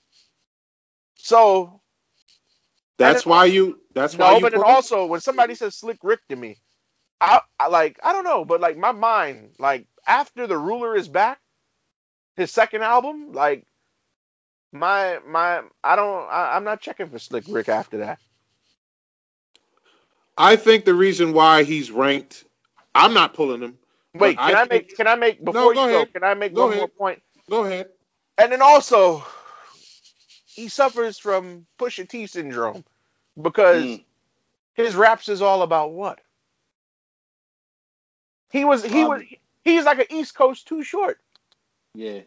So 1.16 1.82
That's 2.98 3.24
then- 3.24 3.32
why 3.32 3.46
you. 3.46 3.80
That's 3.94 4.18
why 4.18 4.32
no, 4.32 4.36
you. 4.38 4.42
but 4.42 4.54
then 4.54 4.64
also 4.64 5.06
when 5.08 5.22
somebody 5.22 5.56
says 5.56 5.76
Slick 5.76 6.00
Rick 6.04 6.22
to 6.30 6.36
me, 6.36 6.58
I, 7.22 7.42
I 7.60 7.68
like 7.68 8.00
I 8.04 8.14
don't 8.14 8.24
know, 8.24 8.46
but 8.46 8.62
like 8.62 8.78
my 8.78 8.92
mind, 8.94 9.52
like 9.60 9.88
after 10.10 10.48
the 10.48 10.60
ruler 10.60 10.98
is 10.98 11.10
back, 11.10 11.40
his 12.38 12.52
second 12.52 12.84
album, 12.84 13.34
like 13.34 13.66
my 14.74 15.20
my 15.28 15.64
I 15.84 15.96
don't 15.98 16.30
I, 16.30 16.56
I'm 16.56 16.66
not 16.66 16.82
checking 16.82 17.10
for 17.10 17.20
Slick 17.20 17.46
Rick 17.48 17.70
after 17.70 18.00
that. 18.00 18.20
I 20.38 20.58
think 20.58 20.86
the 20.86 20.96
reason 20.96 21.34
why 21.34 21.64
he's 21.64 21.92
ranked, 21.92 22.46
I'm 22.96 23.14
not 23.16 23.36
pulling 23.36 23.62
him. 23.62 23.80
Wait, 24.16 24.42
can 24.42 24.56
I 24.56 24.56
I, 24.56 24.68
make 24.70 24.96
can 24.96 25.08
I 25.08 25.16
make 25.16 25.44
before 25.44 25.74
go 25.74 25.76
you 25.76 25.88
go? 25.88 26.06
ahead. 26.06 26.10
Can 26.14 26.24
I 26.24 26.36
make 26.36 26.54
Go 26.54 26.56
one 26.56 26.74
more 26.74 26.88
ahead. 26.88 26.90
point? 26.90 27.22
Go 27.50 27.66
ahead. 27.66 27.90
And 28.38 28.52
then 28.52 28.62
also, 28.62 29.26
he 30.56 30.70
suffers 30.70 31.20
from 31.20 31.68
Pusha 31.80 32.08
T 32.10 32.28
syndrome 32.28 32.86
because 33.42 34.00
Mm. 34.00 34.04
his 34.76 34.96
raps 34.96 35.30
is 35.30 35.42
all 35.42 35.64
about 35.64 35.94
what? 35.94 36.20
He 38.52 38.66
was 38.66 38.84
he 38.84 39.04
was 39.06 39.24
he's 39.70 39.86
like 39.86 40.00
an 40.00 40.08
East 40.10 40.36
Coast 40.36 40.68
too 40.68 40.84
short. 40.84 41.20
Yeah. 41.94 42.22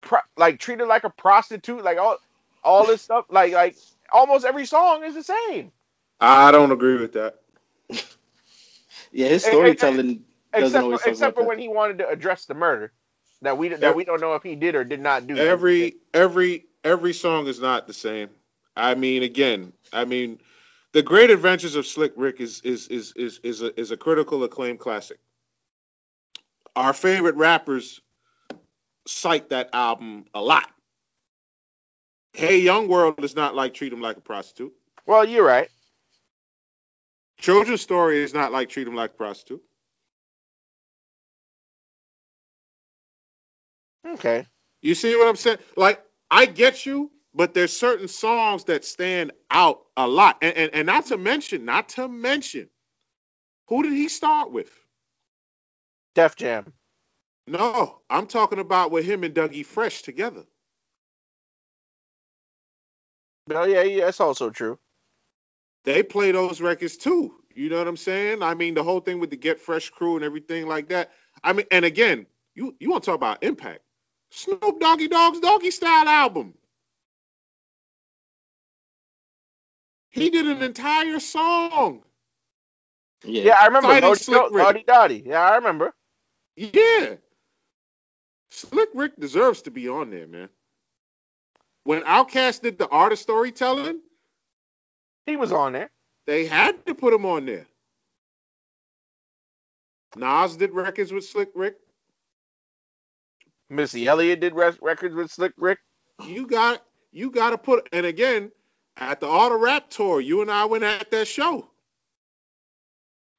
Pro, 0.00 0.18
like 0.36 0.58
treated 0.58 0.86
like 0.86 1.04
a 1.04 1.10
prostitute, 1.10 1.82
like 1.84 1.98
all 1.98 2.18
all 2.64 2.86
this 2.86 3.02
stuff, 3.02 3.26
like 3.30 3.52
like 3.52 3.76
almost 4.12 4.44
every 4.44 4.66
song 4.66 5.04
is 5.04 5.14
the 5.14 5.22
same. 5.22 5.72
I 6.20 6.50
don't 6.50 6.72
agree 6.72 6.96
with 6.98 7.12
that. 7.14 7.40
Yeah, 9.14 9.28
his 9.28 9.44
storytelling 9.44 10.24
doesn't 10.54 10.68
Except 10.68 10.84
always 10.84 11.00
for, 11.00 11.04
talk 11.04 11.12
except 11.12 11.32
about 11.32 11.34
for 11.34 11.42
that. 11.42 11.48
when 11.48 11.58
he 11.58 11.68
wanted 11.68 11.98
to 11.98 12.08
address 12.08 12.46
the 12.46 12.54
murder 12.54 12.92
that 13.42 13.58
we 13.58 13.68
that 13.68 13.94
we 13.94 14.04
don't 14.04 14.20
know 14.20 14.34
if 14.34 14.42
he 14.42 14.54
did 14.54 14.74
or 14.74 14.84
did 14.84 15.00
not 15.00 15.26
do. 15.26 15.36
Every 15.36 15.96
every 16.14 16.66
every 16.82 17.12
song 17.12 17.46
is 17.46 17.60
not 17.60 17.86
the 17.86 17.92
same. 17.92 18.30
I 18.76 18.94
mean, 18.94 19.22
again, 19.22 19.72
I 19.92 20.04
mean, 20.04 20.40
the 20.92 21.02
Great 21.02 21.30
Adventures 21.30 21.74
of 21.74 21.86
Slick 21.86 22.12
Rick 22.16 22.40
is 22.40 22.60
is 22.62 22.88
is 22.88 23.12
is 23.16 23.40
is 23.42 23.62
a, 23.62 23.78
is 23.78 23.90
a 23.90 23.96
critical 23.96 24.42
acclaim 24.44 24.78
classic. 24.78 25.18
Our 26.74 26.92
favorite 26.92 27.36
rappers 27.36 28.00
cite 29.06 29.50
that 29.50 29.70
album 29.72 30.24
a 30.34 30.40
lot. 30.40 30.68
Hey 32.32 32.60
Young 32.60 32.88
World 32.88 33.22
is 33.24 33.36
not 33.36 33.54
like 33.54 33.74
Treat 33.74 33.92
Him 33.92 34.00
Like 34.00 34.16
a 34.16 34.20
Prostitute. 34.20 34.72
well, 35.06 35.24
you're 35.24 35.44
right. 35.44 35.68
Children's 37.38 37.82
Story 37.82 38.22
is 38.22 38.32
not 38.32 38.52
like 38.52 38.68
Treat 38.70 38.86
Him 38.86 38.94
Like 38.94 39.10
a 39.10 39.14
Prostitute. 39.14 39.62
Okay. 44.06 44.46
You 44.80 44.94
see 44.94 45.14
what 45.16 45.28
I'm 45.28 45.36
saying? 45.36 45.58
Like, 45.76 46.02
I 46.30 46.46
get 46.46 46.86
you, 46.86 47.10
but 47.34 47.54
there's 47.54 47.76
certain 47.76 48.08
songs 48.08 48.64
that 48.64 48.84
stand 48.84 49.32
out 49.50 49.80
a 49.96 50.08
lot. 50.08 50.38
And, 50.42 50.56
and, 50.56 50.74
and 50.74 50.86
not 50.86 51.06
to 51.06 51.16
mention, 51.16 51.64
not 51.64 51.90
to 51.90 52.08
mention, 52.08 52.68
who 53.68 53.82
did 53.82 53.92
he 53.92 54.08
start 54.08 54.52
with? 54.52 54.70
Def 56.14 56.36
Jam. 56.36 56.72
No, 57.48 58.00
I'm 58.10 58.26
talking 58.28 58.60
about 58.60 58.92
with 58.92 59.06
him 59.06 59.24
and 59.24 59.34
Dougie 59.34 59.66
Fresh 59.66 60.02
together. 60.02 60.44
Well, 63.48 63.68
yeah, 63.68 63.82
yeah, 63.82 64.06
that's 64.06 64.20
also 64.20 64.50
true. 64.50 64.78
They 65.84 66.02
play 66.02 66.32
those 66.32 66.60
records 66.60 66.96
too. 66.96 67.34
You 67.54 67.70
know 67.70 67.78
what 67.78 67.88
I'm 67.88 67.96
saying? 67.96 68.42
I 68.42 68.54
mean, 68.54 68.74
the 68.74 68.84
whole 68.84 69.00
thing 69.00 69.20
with 69.20 69.30
the 69.30 69.36
Get 69.36 69.60
Fresh 69.60 69.90
crew 69.90 70.16
and 70.16 70.24
everything 70.24 70.68
like 70.68 70.88
that. 70.90 71.12
I 71.44 71.52
mean, 71.52 71.66
and 71.70 71.84
again, 71.84 72.26
you 72.54 72.76
you 72.80 72.90
want 72.90 73.04
to 73.04 73.06
talk 73.10 73.16
about 73.16 73.42
impact? 73.44 73.80
Snoop 74.32 74.80
Doggy 74.80 75.08
Dogg's 75.08 75.40
Doggy 75.40 75.70
Style 75.72 76.08
album. 76.08 76.54
He 80.10 80.30
did 80.30 80.46
an 80.46 80.62
entire 80.62 81.20
song. 81.20 82.02
Yeah. 83.24 83.42
Yeah, 83.44 83.56
I 83.60 83.66
remember. 83.66 83.88
Fighting 83.88 84.08
Lodi- 84.08 84.24
Slick 84.24 84.44
Rick. 84.50 84.72
Dodi. 84.86 85.24
Yeah, 85.26 85.42
I 85.42 85.56
remember. 85.56 85.94
Yeah. 86.56 87.16
Slick 88.50 88.90
Rick 88.94 89.12
deserves 89.18 89.62
to 89.62 89.70
be 89.70 89.88
on 89.88 90.10
there, 90.10 90.26
man. 90.26 90.48
When 91.84 92.02
Outkast 92.02 92.62
did 92.62 92.78
the 92.78 92.88
art 92.88 93.12
of 93.12 93.18
storytelling, 93.18 94.00
He 95.26 95.36
was 95.36 95.52
on 95.52 95.72
there. 95.72 95.90
they 96.26 96.46
had 96.46 96.86
to 96.86 96.94
put 96.94 97.14
him 97.14 97.26
on 97.26 97.46
there. 97.46 97.66
Nas 100.16 100.56
did 100.56 100.72
records 100.72 101.12
with 101.12 101.24
Slick 101.24 101.50
Rick. 101.54 101.76
Missy 103.70 104.06
Elliott 104.06 104.40
did 104.40 104.54
records 104.54 105.14
with 105.14 105.30
Slick 105.30 105.54
Rick. 105.56 105.78
You 106.26 106.46
got 106.46 106.82
you 107.12 107.30
got 107.30 107.50
to 107.50 107.58
put 107.58 107.88
and 107.92 108.06
again 108.06 108.52
at 108.96 109.20
the 109.20 109.26
Art 109.28 109.52
of 109.52 109.60
Rap 109.60 109.90
tour, 109.90 110.20
you 110.20 110.42
and 110.42 110.50
I 110.50 110.66
went 110.66 110.84
at 110.84 111.10
that 111.10 111.26
show. 111.28 111.71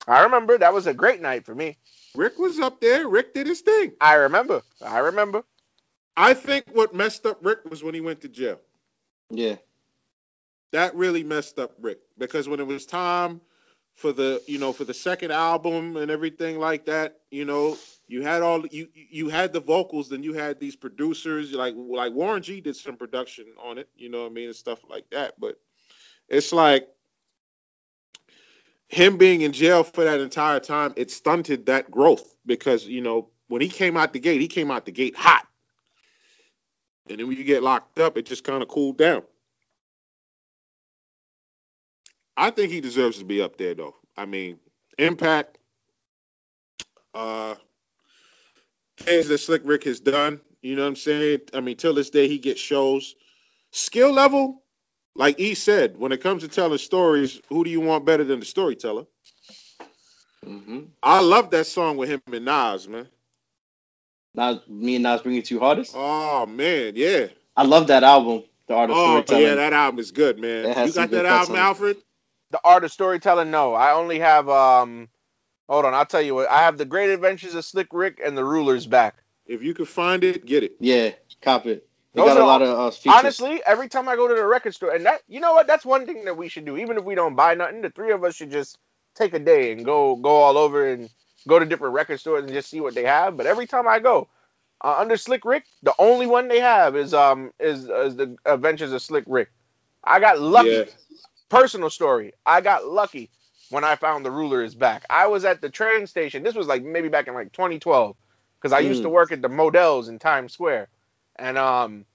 I 0.07 0.23
remember. 0.23 0.57
That 0.57 0.73
was 0.73 0.87
a 0.87 0.93
great 0.93 1.21
night 1.21 1.45
for 1.45 1.55
me. 1.55 1.77
Rick 2.15 2.39
was 2.39 2.59
up 2.59 2.81
there. 2.81 3.07
Rick 3.07 3.33
did 3.33 3.47
his 3.47 3.61
thing. 3.61 3.93
I 4.01 4.15
remember. 4.15 4.63
I 4.81 4.99
remember. 4.99 5.43
I 6.17 6.33
think 6.35 6.65
what 6.73 6.93
messed 6.95 7.25
up 7.25 7.39
Rick 7.45 7.59
was 7.69 7.83
when 7.83 7.95
he 7.95 8.01
went 8.01 8.21
to 8.21 8.29
jail. 8.29 8.59
Yeah. 9.29 9.55
that 10.71 10.95
really 10.95 11.23
messed 11.23 11.59
up 11.59 11.73
Rick 11.81 11.99
because 12.17 12.47
when 12.49 12.59
it 12.59 12.67
was 12.67 12.85
time 12.85 13.41
for 13.95 14.11
the 14.11 14.41
you 14.47 14.59
know 14.59 14.73
for 14.73 14.85
the 14.85 14.93
second 14.93 15.31
album 15.31 15.97
and 15.97 16.11
everything 16.11 16.59
like 16.59 16.85
that, 16.85 17.19
you 17.31 17.45
know, 17.45 17.77
you 18.07 18.23
had 18.23 18.41
all 18.43 18.65
you 18.67 18.89
you 18.93 19.29
had 19.29 19.53
the 19.53 19.59
vocals, 19.61 20.09
then 20.09 20.23
you 20.23 20.33
had 20.33 20.59
these 20.59 20.75
producers 20.75 21.53
like 21.53 21.75
like 21.77 22.13
Warren 22.13 22.43
G 22.43 22.61
did 22.61 22.75
some 22.75 22.97
production 22.97 23.47
on 23.63 23.77
it, 23.77 23.89
you 23.95 24.09
know 24.09 24.23
what 24.23 24.31
I 24.31 24.33
mean, 24.33 24.47
and 24.47 24.55
stuff 24.55 24.79
like 24.89 25.05
that. 25.11 25.35
But 25.39 25.57
it's 26.29 26.53
like 26.53 26.87
him 28.93 29.17
being 29.17 29.41
in 29.41 29.53
jail 29.53 29.83
for 29.83 30.03
that 30.03 30.19
entire 30.19 30.59
time, 30.59 30.93
it 30.95 31.11
stunted 31.11 31.65
that 31.65 31.89
growth 31.89 32.35
because 32.45 32.85
you 32.85 33.01
know 33.01 33.29
when 33.47 33.61
he 33.61 33.69
came 33.69 33.97
out 33.97 34.13
the 34.13 34.19
gate, 34.19 34.41
he 34.41 34.47
came 34.47 34.71
out 34.71 34.85
the 34.85 34.91
gate 34.91 35.15
hot. 35.15 35.45
And 37.09 37.19
then 37.19 37.27
when 37.27 37.37
you 37.37 37.43
get 37.43 37.63
locked 37.63 37.99
up, 37.99 38.17
it 38.17 38.25
just 38.25 38.43
kind 38.43 38.63
of 38.63 38.69
cooled 38.69 38.97
down. 38.97 39.23
I 42.35 42.49
think 42.49 42.71
he 42.71 42.81
deserves 42.81 43.19
to 43.19 43.25
be 43.25 43.41
up 43.41 43.57
there, 43.57 43.75
though. 43.75 43.95
I 44.17 44.25
mean, 44.25 44.57
impact, 44.97 45.57
uh, 47.13 47.55
things 48.97 49.27
that 49.27 49.37
Slick 49.39 49.61
Rick 49.65 49.83
has 49.83 49.99
done. 49.99 50.41
You 50.61 50.75
know 50.75 50.83
what 50.83 50.87
I'm 50.87 50.95
saying? 50.95 51.41
I 51.53 51.59
mean, 51.59 51.75
till 51.75 51.93
this 51.93 52.09
day, 52.09 52.27
he 52.27 52.39
gets 52.39 52.61
shows. 52.61 53.15
Skill 53.71 54.13
level, 54.13 54.62
like 55.15 55.39
E 55.39 55.53
said, 55.53 55.97
when 55.97 56.11
it 56.11 56.21
comes 56.21 56.43
to 56.43 56.47
telling 56.47 56.77
stories, 56.77 57.39
who 57.49 57.63
do 57.63 57.69
you 57.69 57.81
want 57.81 58.05
better 58.05 58.23
than 58.23 58.39
the 58.39 58.45
storyteller? 58.45 59.05
Mm-hmm. 60.45 60.81
I 61.01 61.21
love 61.21 61.51
that 61.51 61.67
song 61.67 61.97
with 61.97 62.09
him 62.09 62.21
and 62.31 62.45
Nas, 62.45 62.87
man. 62.87 63.07
Nas, 64.35 64.59
me 64.67 64.95
and 64.95 65.03
Nas 65.03 65.21
bring 65.21 65.35
it 65.35 65.45
to 65.45 65.59
hardest. 65.59 65.93
Oh 65.95 66.45
man, 66.45 66.93
yeah. 66.95 67.27
I 67.55 67.63
love 67.63 67.87
that 67.87 68.03
album, 68.03 68.43
The 68.67 68.73
Art 68.73 68.89
of 68.89 68.97
Oh 68.97 69.05
Storytelling. 69.21 69.43
yeah, 69.43 69.55
that 69.55 69.73
album 69.73 69.99
is 69.99 70.11
good, 70.11 70.39
man. 70.39 70.87
You 70.87 70.93
got 70.93 71.11
that 71.11 71.25
album, 71.25 71.55
on. 71.55 71.61
Alfred? 71.61 71.97
The 72.51 72.59
art 72.63 72.83
of 72.83 72.91
storytelling. 72.91 73.51
No, 73.51 73.73
I 73.73 73.93
only 73.93 74.19
have. 74.19 74.49
Um, 74.49 75.09
hold 75.69 75.85
on. 75.85 75.93
I'll 75.93 76.05
tell 76.05 76.21
you 76.21 76.35
what. 76.35 76.49
I 76.49 76.59
have 76.63 76.77
the 76.77 76.85
Great 76.85 77.09
Adventures 77.09 77.55
of 77.55 77.63
Slick 77.65 77.87
Rick 77.91 78.19
and 78.23 78.37
the 78.37 78.43
Ruler's 78.43 78.85
Back. 78.85 79.15
If 79.45 79.63
you 79.63 79.73
can 79.73 79.85
find 79.85 80.23
it, 80.23 80.45
get 80.45 80.63
it. 80.63 80.75
Yeah, 80.79 81.11
cop 81.41 81.65
it. 81.65 81.87
Those 82.13 82.27
got 82.27 82.37
a 82.37 82.45
lot 82.45 82.61
of 82.61 82.69
uh. 82.69 83.09
Honestly, 83.09 83.61
every 83.65 83.89
time 83.89 84.07
I 84.07 84.15
go 84.15 84.27
to 84.27 84.35
the 84.35 84.45
record 84.45 84.75
store, 84.75 84.93
and 84.93 85.05
that 85.05 85.21
you 85.27 85.39
know 85.39 85.53
what, 85.53 85.67
that's 85.67 85.85
one 85.85 86.05
thing 86.05 86.25
that 86.25 86.37
we 86.37 86.49
should 86.49 86.65
do. 86.65 86.77
Even 86.77 86.97
if 86.97 87.03
we 87.03 87.15
don't 87.15 87.35
buy 87.35 87.55
nothing, 87.55 87.81
the 87.81 87.89
three 87.89 88.11
of 88.11 88.23
us 88.23 88.35
should 88.35 88.51
just 88.51 88.77
take 89.15 89.33
a 89.33 89.39
day 89.39 89.71
and 89.71 89.85
go 89.85 90.15
go 90.15 90.29
all 90.29 90.57
over 90.57 90.87
and 90.87 91.09
go 91.47 91.59
to 91.59 91.65
different 91.65 91.93
record 91.95 92.19
stores 92.19 92.43
and 92.43 92.53
just 92.53 92.69
see 92.69 92.81
what 92.81 92.95
they 92.95 93.05
have. 93.05 93.37
But 93.37 93.47
every 93.47 93.65
time 93.67 93.87
I 93.87 93.99
go, 93.99 94.29
uh, 94.83 94.95
under 94.99 95.17
Slick 95.17 95.45
Rick, 95.45 95.65
the 95.81 95.93
only 95.99 96.27
one 96.27 96.47
they 96.49 96.59
have 96.59 96.95
is 96.95 97.13
um 97.13 97.51
is, 97.59 97.81
is 97.89 98.15
the 98.15 98.37
Adventures 98.45 98.91
of 98.93 99.01
Slick 99.01 99.25
Rick. 99.27 99.49
I 100.03 100.19
got 100.19 100.39
lucky. 100.39 100.69
Yeah. 100.69 100.85
Personal 101.49 101.89
story. 101.91 102.33
I 102.45 102.61
got 102.61 102.87
lucky 102.87 103.29
when 103.69 103.83
I 103.83 103.95
found 103.95 104.25
the 104.25 104.31
ruler 104.31 104.63
is 104.63 104.75
back. 104.75 105.05
I 105.09 105.27
was 105.27 105.45
at 105.45 105.61
the 105.61 105.69
train 105.69 106.07
station. 106.07 106.43
This 106.43 106.55
was 106.55 106.67
like 106.67 106.83
maybe 106.83 107.09
back 107.09 107.27
in 107.27 107.33
like 107.35 107.51
2012 107.53 108.15
because 108.59 108.73
I 108.73 108.79
used 108.79 109.01
Mm. 109.01 109.03
to 109.03 109.09
work 109.09 109.31
at 109.31 109.41
the 109.41 109.49
Modell's 109.49 110.09
in 110.09 110.19
Times 110.19 110.53
Square. 110.53 110.89
And 111.37 111.57
um, 111.57 112.05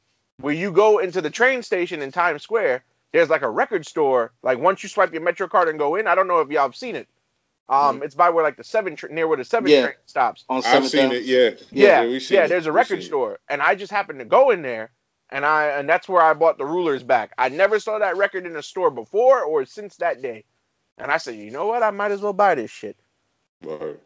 when 0.40 0.56
you 0.56 0.72
go 0.72 0.98
into 0.98 1.20
the 1.20 1.30
train 1.30 1.62
station 1.62 2.02
in 2.02 2.12
Times 2.12 2.42
Square, 2.42 2.84
there's 3.12 3.30
like 3.30 3.42
a 3.42 3.50
record 3.50 3.86
store. 3.86 4.32
Like 4.42 4.58
once 4.58 4.82
you 4.82 4.88
swipe 4.88 5.12
your 5.12 5.22
Metro 5.22 5.48
card 5.48 5.68
and 5.68 5.78
go 5.78 5.96
in, 5.96 6.06
I 6.06 6.14
don't 6.14 6.28
know 6.28 6.40
if 6.40 6.50
y'all 6.50 6.62
have 6.62 6.76
seen 6.76 6.96
it. 6.96 7.08
Um, 7.68 8.02
it's 8.02 8.14
by 8.14 8.30
where 8.30 8.44
like 8.44 8.56
the 8.56 8.64
seven 8.64 8.96
tra- 8.96 9.12
near 9.12 9.26
where 9.28 9.36
the 9.36 9.44
seven 9.44 9.70
Yeah. 9.70 9.82
train 9.82 9.94
stops. 10.06 10.44
on 10.48 10.62
I've 10.64 10.88
seen 10.88 11.06
Ave. 11.06 11.16
it, 11.16 11.24
yeah. 11.24 11.50
Yeah, 11.70 12.06
we've 12.06 12.30
yeah. 12.30 12.44
it. 12.44 12.48
there's 12.48 12.66
a 12.66 12.72
record 12.72 12.98
seen 12.98 12.98
it. 13.00 13.06
store, 13.06 13.38
and 13.48 13.60
I 13.60 13.74
just 13.74 13.92
happened 13.92 14.20
to 14.20 14.24
go 14.24 14.50
in 14.50 14.62
there, 14.62 14.90
and 15.28 15.44
I 15.44 15.66
and 15.66 15.88
that's 15.88 16.08
where 16.08 16.22
I 16.22 16.32
bought 16.34 16.56
the 16.56 16.64
rulers 16.64 17.02
back. 17.02 17.32
I 17.36 17.50
never 17.50 17.78
saw 17.78 17.98
that 17.98 18.16
record 18.16 18.46
in 18.46 18.56
a 18.56 18.62
store 18.62 18.90
before 18.90 19.42
or 19.44 19.66
since 19.66 19.96
that 19.96 20.22
day, 20.22 20.44
and 20.96 21.10
I 21.10 21.18
said, 21.18 21.34
you 21.36 21.50
know 21.50 21.66
what, 21.66 21.82
I 21.82 21.90
might 21.90 22.10
as 22.12 22.22
well 22.22 22.32
buy 22.32 22.54
this 22.54 22.70
shit. 22.70 22.96
Word. 23.62 24.00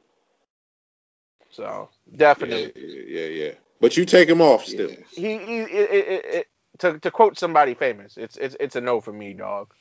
So 1.51 1.89
Yeah, 2.11 2.17
definitely, 2.17 2.73
yeah, 2.75 3.21
yeah, 3.21 3.45
yeah. 3.45 3.53
But 3.83 3.97
you 3.97 4.05
take 4.05 4.29
him 4.29 4.41
off 4.41 4.65
still. 4.65 4.93
he, 5.11 5.39
he 5.39 5.59
it, 5.59 5.91
it, 5.91 6.25
it, 6.25 6.47
to 6.79 7.01
to 7.01 7.11
quote 7.11 7.37
somebody 7.37 7.75
famous, 7.75 8.17
it's 8.17 8.37
it's 8.37 8.57
it's 8.61 8.77
a 8.77 8.81
no 8.81 9.01
for 9.01 9.13
me, 9.13 9.35
dog. 9.35 9.75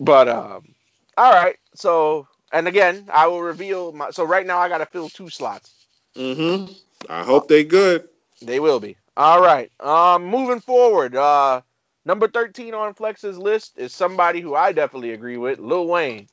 But 0.00 0.28
um, 0.28 0.74
all 1.16 1.32
right. 1.32 1.56
So 1.76 2.26
and 2.52 2.66
again, 2.66 3.08
I 3.12 3.28
will 3.28 3.42
reveal 3.42 3.92
my. 3.92 4.10
So 4.10 4.24
right 4.24 4.44
now, 4.44 4.58
I 4.58 4.68
got 4.68 4.78
to 4.78 4.86
fill 4.86 5.08
two 5.08 5.30
slots. 5.30 5.86
mm-hmm. 6.16 6.72
I 7.08 7.22
hope 7.22 7.46
they 7.46 7.62
good. 7.62 8.08
They 8.42 8.58
will 8.58 8.80
be. 8.80 8.96
All 9.16 9.40
right. 9.40 9.70
Um, 9.80 10.24
moving 10.26 10.60
forward. 10.60 11.14
Uh, 11.14 11.60
number 12.04 12.26
thirteen 12.26 12.74
on 12.74 12.94
Flex's 12.94 13.38
list 13.38 13.78
is 13.78 13.94
somebody 13.94 14.40
who 14.40 14.56
I 14.56 14.72
definitely 14.72 15.12
agree 15.12 15.36
with, 15.36 15.60
Lil 15.60 15.86
Wayne. 15.86 16.26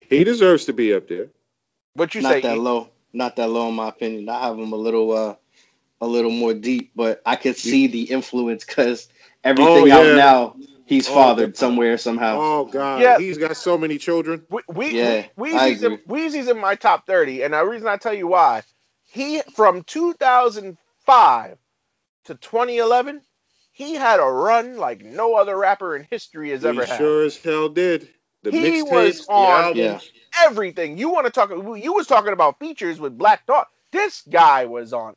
He 0.00 0.24
deserves 0.24 0.66
to 0.66 0.74
be 0.74 0.92
up 0.92 1.08
there. 1.08 1.28
What 1.94 2.14
you 2.14 2.22
not 2.22 2.22
say? 2.22 2.42
that 2.42 2.58
E? 2.58 2.58
low. 2.58 2.90
Not 3.12 3.36
that 3.36 3.50
low 3.50 3.68
in 3.68 3.74
my 3.76 3.88
opinion. 3.90 4.28
I 4.28 4.46
have 4.48 4.58
him 4.58 4.72
a 4.72 4.76
little 4.76 5.12
uh 5.12 5.36
a 6.00 6.06
little 6.08 6.32
more 6.32 6.54
deep, 6.54 6.92
but 6.96 7.22
I 7.26 7.36
could 7.36 7.56
see 7.56 7.88
the 7.88 8.04
influence 8.04 8.64
because 8.64 9.08
everything 9.44 9.84
Oh, 9.84 9.86
out 9.90 10.12
now 10.12 10.56
he's 10.86 11.08
Oh, 11.08 11.08
fathered 11.08 11.56
God. 11.58 11.58
somewhere 11.58 11.98
somehow. 11.98 12.42
Oh 12.42 12.66
God, 12.66 13.06
Yeah. 13.06 13.18
he's 13.18 13.38
got 13.38 13.56
so 13.56 13.78
many 13.78 13.98
children. 13.98 14.46
We, 14.50 14.62
we, 14.68 14.96
Yeah, 14.96 15.00
we, 15.00 15.20
I 15.50 15.68
Weezy's, 15.68 15.82
in. 15.82 16.00
Weezy's 16.08 16.48
in 16.48 16.58
my 16.60 16.76
top 16.76 17.06
30, 17.06 17.42
and 17.44 17.54
the 17.54 17.64
reason 17.64 17.88
I 17.88 17.98
tell 17.98 18.14
you 18.14 18.28
why, 18.28 18.62
he 19.04 19.42
from 19.54 19.84
2005 19.84 21.58
to 22.26 22.34
2011, 22.36 23.22
he 23.72 23.94
had 23.94 24.20
a 24.20 24.24
run 24.24 24.76
like 24.78 25.02
no 25.02 25.34
other 25.36 25.56
rapper 25.58 25.96
in 25.96 26.06
history 26.10 26.50
has 26.50 26.64
ever 26.64 26.80
he 26.80 26.86
had. 26.86 27.16
sure 27.16 27.24
as 27.24 27.36
hell 27.38 27.68
did. 27.70 28.08
The 28.42 28.50
He 28.50 28.82
mixtapes, 28.82 28.90
was 28.90 29.26
on- 29.28 29.60
albums. 29.64 29.76
Yeah. 29.76 30.46
Everything 30.46 30.98
you 30.98 31.10
want 31.10 31.26
to 31.26 31.30
talk, 31.30 31.50
you 31.50 31.92
was 31.92 32.06
talking 32.06 32.32
about 32.32 32.58
features 32.58 32.98
with 32.98 33.16
Black 33.16 33.46
Thought. 33.46 33.68
This 33.90 34.22
guy 34.28 34.64
was 34.64 34.92
on, 34.94 35.14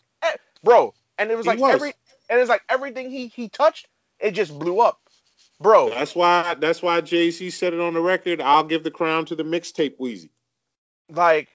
bro, 0.64 0.94
and 1.18 1.32
it 1.32 1.38
was 1.38 1.48
like 1.48 1.58
was. 1.58 1.76
every, 1.76 1.94
and 2.30 2.40
it's 2.40 2.50
like 2.50 2.62
everything 2.68 3.10
he 3.10 3.28
he 3.28 3.48
touched, 3.48 3.88
it 4.20 4.32
just 4.32 4.58
blew 4.58 4.82
up, 4.82 5.00
bro. 5.62 5.90
That's 5.90 6.14
why. 6.14 6.56
That's 6.56 6.82
why 6.82 7.00
Jay 7.00 7.32
Z 7.32 7.50
said 7.52 7.74
it 7.74 7.80
on 7.80 7.94
the 7.94 8.02
record. 8.02 8.42
I'll 8.42 8.66
give 8.66 8.84
the 8.84 8.92
crown 8.92 9.26
to 9.28 9.36
the 9.36 9.44
mixtape 9.44 9.98
Weezy. 9.98 10.30
Like, 11.10 11.48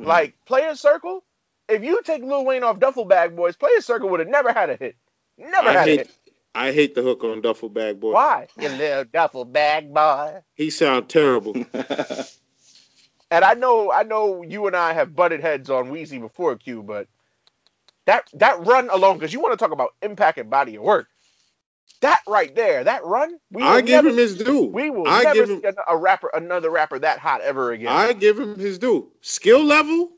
mm. 0.00 0.06
like 0.06 0.34
Playaz 0.46 0.78
Circle. 0.78 1.24
If 1.68 1.82
you 1.82 2.02
take 2.02 2.22
Lil 2.22 2.44
Wayne 2.44 2.64
off 2.64 2.78
Duffel 2.78 3.06
Bag 3.06 3.34
Boys, 3.34 3.56
Playaz 3.56 3.84
Circle 3.84 4.10
would 4.10 4.20
have 4.20 4.28
never 4.28 4.52
had 4.52 4.68
a 4.68 4.76
hit. 4.76 4.96
Never 5.38 5.68
I 5.68 5.72
had 5.72 5.88
a 5.88 5.90
hit. 5.92 6.10
I 6.54 6.72
hate 6.72 6.94
the 6.94 7.02
hook 7.02 7.24
on 7.24 7.40
Duffel 7.40 7.68
Bag 7.70 7.98
Boy. 8.00 8.12
Why? 8.12 8.48
You 8.58 8.68
little 8.68 9.04
duffel 9.04 9.44
bag 9.44 9.92
boy. 9.92 10.40
He 10.54 10.70
sound 10.70 11.08
terrible. 11.08 11.54
And 13.30 13.46
I 13.46 13.54
know, 13.54 13.90
I 13.90 14.02
know, 14.02 14.42
you 14.42 14.66
and 14.66 14.76
I 14.76 14.92
have 14.92 15.16
butted 15.16 15.40
heads 15.40 15.70
on 15.70 15.86
Weezy 15.90 16.20
before 16.20 16.54
Q, 16.56 16.82
but 16.82 17.08
that 18.04 18.28
that 18.34 18.66
run 18.66 18.90
alone, 18.90 19.16
because 19.16 19.32
you 19.32 19.40
want 19.40 19.52
to 19.52 19.56
talk 19.56 19.72
about 19.72 19.94
impact 20.02 20.36
and 20.36 20.50
body 20.50 20.76
of 20.76 20.82
work. 20.82 21.08
That 22.02 22.20
right 22.28 22.54
there, 22.54 22.84
that 22.84 23.06
run, 23.06 23.38
we 23.50 23.62
I 23.62 23.80
give 23.80 24.04
never, 24.04 24.08
him 24.10 24.18
his 24.18 24.36
due. 24.36 24.66
we 24.66 24.90
will 24.90 25.08
I 25.08 25.22
never 25.22 25.34
give 25.34 25.48
see 25.48 25.66
him. 25.66 25.74
a 25.88 25.96
rapper, 25.96 26.30
another 26.34 26.68
rapper 26.68 26.98
that 26.98 27.20
hot 27.20 27.40
ever 27.40 27.72
again. 27.72 27.88
I 27.88 28.12
give 28.12 28.38
him 28.38 28.58
his 28.58 28.78
due. 28.78 29.10
Skill 29.22 29.64
level. 29.64 30.10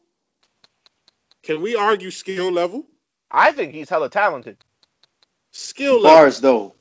Can 1.45 1.63
we 1.63 1.77
argue 1.77 2.11
skill 2.11 2.51
level? 2.51 2.85
I 3.31 3.53
think 3.53 3.75
he's 3.75 3.91
hella 3.91 4.09
talented. 4.11 4.57
Skill 5.57 6.01
level. 6.01 6.17
Bars 6.19 6.41
though. 6.41 6.75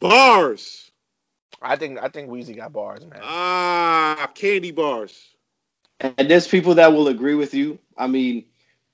Bars. 0.00 0.90
I 1.62 1.76
think 1.76 1.98
I 2.02 2.08
think 2.08 2.28
Weezy 2.28 2.56
got 2.56 2.72
bars, 2.72 3.04
man. 3.06 3.20
Ah, 3.22 4.28
candy 4.34 4.72
bars. 4.72 5.16
And 6.00 6.28
there's 6.28 6.48
people 6.48 6.74
that 6.74 6.92
will 6.92 7.06
agree 7.08 7.36
with 7.36 7.54
you. 7.54 7.78
I 7.96 8.08
mean, 8.08 8.46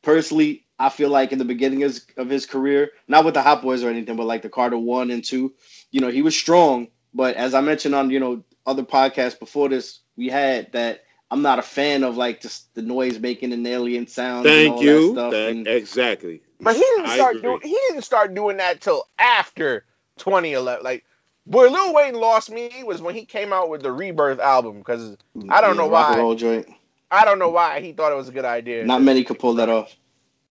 personally, 0.03 0.67
I 0.79 0.91
feel 0.91 1.09
like 1.09 1.33
in 1.33 1.39
the 1.39 1.45
beginning 1.47 1.83
of 1.83 1.93
his, 1.93 2.07
of 2.17 2.29
his 2.29 2.45
career, 2.47 2.91
not 3.09 3.25
with 3.25 3.35
the 3.35 3.43
Hot 3.43 3.63
Boys 3.63 3.83
or 3.83 3.89
anything, 3.91 4.17
but 4.17 4.27
like 4.27 4.43
the 4.43 4.49
Carter 4.51 4.77
one 4.79 5.11
and 5.11 5.25
two, 5.25 5.55
you 5.91 6.01
know, 6.01 6.09
he 6.09 6.23
was 6.23 6.37
strong. 6.37 6.89
But 7.15 7.37
as 7.37 7.55
I 7.55 7.63
mentioned 7.63 7.95
on 7.95 8.11
you 8.11 8.21
know 8.21 8.45
other 8.67 8.83
podcasts 8.83 9.39
before 9.39 9.71
this, 9.71 10.01
we 10.15 10.29
had 10.29 10.73
that 10.73 11.05
I'm 11.31 11.41
not 11.41 11.59
a 11.59 11.63
fan 11.63 12.05
of 12.05 12.19
like 12.19 12.43
just 12.43 12.73
the 12.75 12.83
noise 12.83 13.19
making 13.19 13.55
and 13.55 13.67
alien 13.67 14.07
sounds. 14.07 14.45
and 14.45 14.55
Thank 14.55 14.77
all 14.77 14.83
you. 14.83 15.07
That 15.09 15.13
stuff. 15.15 15.31
That- 15.33 15.49
And 15.49 15.67
exactly. 15.67 16.43
But 16.63 16.77
he 16.77 16.81
didn't 16.81 17.07
I 17.07 17.15
start 17.17 17.37
agree. 17.37 17.43
doing 17.43 17.61
he 17.63 17.79
didn't 17.89 18.03
start 18.03 18.35
doing 18.35 18.57
that 18.59 18.81
till 18.81 19.09
after 19.19 19.85
2011. 20.19 20.85
Like 20.85 21.05
where 21.45 21.69
Lil 21.69 21.93
Wayne 21.93 22.15
lost 22.15 22.51
me 22.51 22.71
was 22.85 23.03
when 23.03 23.15
he 23.15 23.25
came 23.25 23.53
out 23.53 23.69
with 23.69 23.83
the 23.83 23.91
Rebirth 23.91 24.39
album 24.39 24.79
because 24.79 25.17
I 25.49 25.61
don't 25.61 25.77
know 25.77 25.89
why. 25.89 26.17
roll 26.17 26.35
joint. 26.35 26.69
I 27.11 27.25
don't 27.25 27.39
know 27.39 27.51
why 27.51 27.81
he 27.81 27.93
thought 27.93 28.13
it 28.13 28.17
was 28.17 28.29
a 28.29 28.33
good 28.33 28.45
idea. 28.45 28.85
Not 28.85 29.03
many 29.03 29.25
could 29.25 29.39
pull 29.39 29.55
that 29.55 29.69
off. 29.69 29.95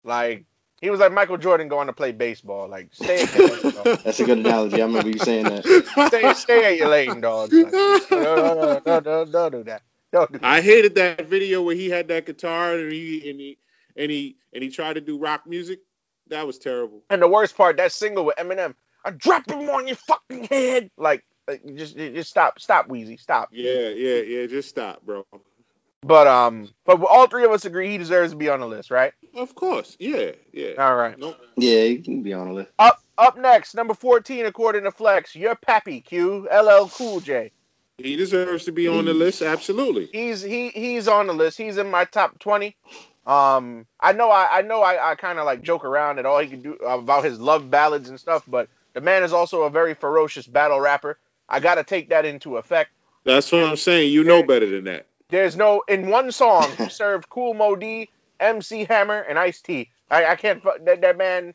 Like 0.04 0.46
he 0.82 0.90
was 0.90 1.00
like 1.00 1.14
Michael 1.14 1.38
Jordan 1.38 1.68
going 1.70 1.88
to 1.88 1.94
play 1.94 2.12
baseball. 2.12 2.68
Like 2.68 2.90
stay 2.92 3.24
at 3.24 3.34
your 3.34 3.48
lane, 3.48 3.72
dog. 3.72 4.00
That's 4.04 4.20
a 4.20 4.26
good 4.26 4.40
analogy. 4.40 4.82
I 4.82 4.86
remember 4.86 5.10
you 5.10 5.20
saying 5.20 5.46
that. 5.46 5.64
stay, 6.08 6.34
stay 6.34 6.66
at 6.66 6.78
your 6.78 6.90
lane, 6.90 7.22
dog. 7.22 7.54
Like, 7.54 7.72
no, 7.72 8.00
no, 8.10 8.36
no, 8.36 8.82
no, 8.86 9.00
no, 9.00 9.26
don't 9.26 9.52
do 9.52 9.64
that. 9.64 9.84
Don't 10.12 10.32
do 10.32 10.40
that. 10.40 10.46
I 10.46 10.60
hated 10.62 10.96
that 10.96 11.28
video 11.28 11.62
where 11.62 11.76
he 11.76 11.90
had 11.90 12.08
that 12.10 12.26
guitar 12.26 12.74
and 12.74 12.92
he 12.92 13.30
and 13.30 13.40
he 13.40 13.58
and 13.96 14.12
he 14.12 14.36
and 14.54 14.64
he 14.64 14.70
tried 14.70 14.94
to 14.94 15.02
do 15.02 15.18
rock 15.18 15.48
music. 15.48 15.80
That 16.32 16.48
was 16.48 16.58
terrible. 16.58 17.04
And 17.10 17.22
the 17.22 17.28
worst 17.28 17.56
part, 17.56 17.78
that 17.78 17.92
single 17.92 18.26
with 18.26 18.38
Eminem, 18.38 18.74
I 19.04 19.12
drop 19.12 19.50
him 19.52 19.70
on 19.70 19.86
your 19.86 19.98
fucking 19.98 20.46
head. 20.46 20.90
Like, 20.98 21.26
like, 21.48 21.62
just, 21.76 21.98
just 21.98 22.30
stop, 22.30 22.60
stop, 22.60 22.88
Weezy, 22.88 23.20
stop. 23.20 23.50
Yeah, 23.52 23.90
yeah, 23.90 24.22
yeah. 24.22 24.48
Just 24.48 24.70
stop, 24.70 25.06
bro. 25.06 25.26
But 26.04 26.28
um, 26.28 26.70
but 26.86 27.04
all 27.04 27.28
three 27.28 27.44
of 27.44 27.52
us 27.52 27.66
agree 27.66 27.92
he 27.92 27.98
deserves 27.98 28.32
to 28.32 28.38
be 28.38 28.50
on 28.50 28.62
the 28.62 28.66
list, 28.66 28.90
right? 28.92 29.14
Of 29.36 29.54
course. 29.56 29.98
Yeah, 30.00 30.32
yeah. 30.54 30.72
All 30.80 30.96
right. 30.96 31.20
No, 31.20 31.36
Yeah, 31.58 31.84
you 31.84 32.02
can 32.02 32.24
be 32.24 32.34
on 32.34 32.48
the 32.48 32.54
list. 32.54 32.72
Up 32.80 33.02
up 33.18 33.38
next, 33.38 33.76
number 33.76 33.94
14, 33.94 34.46
according 34.46 34.86
to 34.86 34.92
Flex, 34.92 35.36
your 35.36 35.56
Pappy 35.56 36.00
Q, 36.02 36.48
LL 36.52 36.88
Cool 36.88 37.20
J. 37.20 37.52
he 37.98 38.16
deserves 38.16 38.66
to 38.66 38.72
be 38.72 38.88
on 38.88 39.06
the 39.06 39.14
list. 39.14 39.42
Absolutely. 39.42 40.10
He's 40.12 40.42
he 40.42 40.70
he's 40.70 41.08
on 41.10 41.28
the 41.28 41.34
list. 41.34 41.58
He's 41.58 41.78
in 41.78 41.92
my 41.92 42.06
top 42.06 42.40
20. 42.40 42.76
Um, 43.26 43.86
I 44.00 44.14
know 44.14 44.30
I 44.32 44.60
I 44.60 44.62
know 44.64 44.82
I, 44.82 45.12
I 45.12 45.16
kind 45.16 45.38
of 45.40 45.46
like 45.46 45.62
joke 45.62 45.86
around 45.86 46.18
at 46.20 46.26
all 46.26 46.40
he 46.40 46.48
can 46.48 46.62
do 46.62 46.74
about 46.74 47.24
his 47.24 47.40
love 47.40 47.70
ballads 47.70 48.10
and 48.10 48.20
stuff, 48.20 48.44
but 48.48 48.68
the 48.94 49.02
man 49.02 49.24
is 49.24 49.32
also 49.34 49.64
a 49.64 49.70
very 49.70 49.94
ferocious 49.94 50.48
battle 50.48 50.80
rapper. 50.80 51.18
I 51.48 51.60
gotta 51.60 51.84
take 51.84 52.10
that 52.10 52.26
into 52.26 52.58
effect. 52.58 52.92
That's 53.24 53.52
what 53.52 53.64
I'm 53.64 53.76
saying. 53.76 54.12
You 54.12 54.24
know 54.24 54.42
better 54.42 54.66
than 54.68 54.86
that. 54.86 55.06
There's 55.30 55.56
no 55.56 55.84
in 55.88 56.10
one 56.10 56.32
song 56.32 56.68
he 56.78 56.90
served 56.90 57.30
Kool 57.30 57.54
Moe 57.54 57.76
Dee, 57.76 58.10
MC 58.40 58.86
Hammer, 58.86 59.20
and 59.22 59.38
Ice 59.38 59.62
T. 59.62 59.90
I, 60.10 60.26
I 60.26 60.36
can't 60.36 60.64
that 60.86 61.02
that 61.02 61.18
man. 61.18 61.54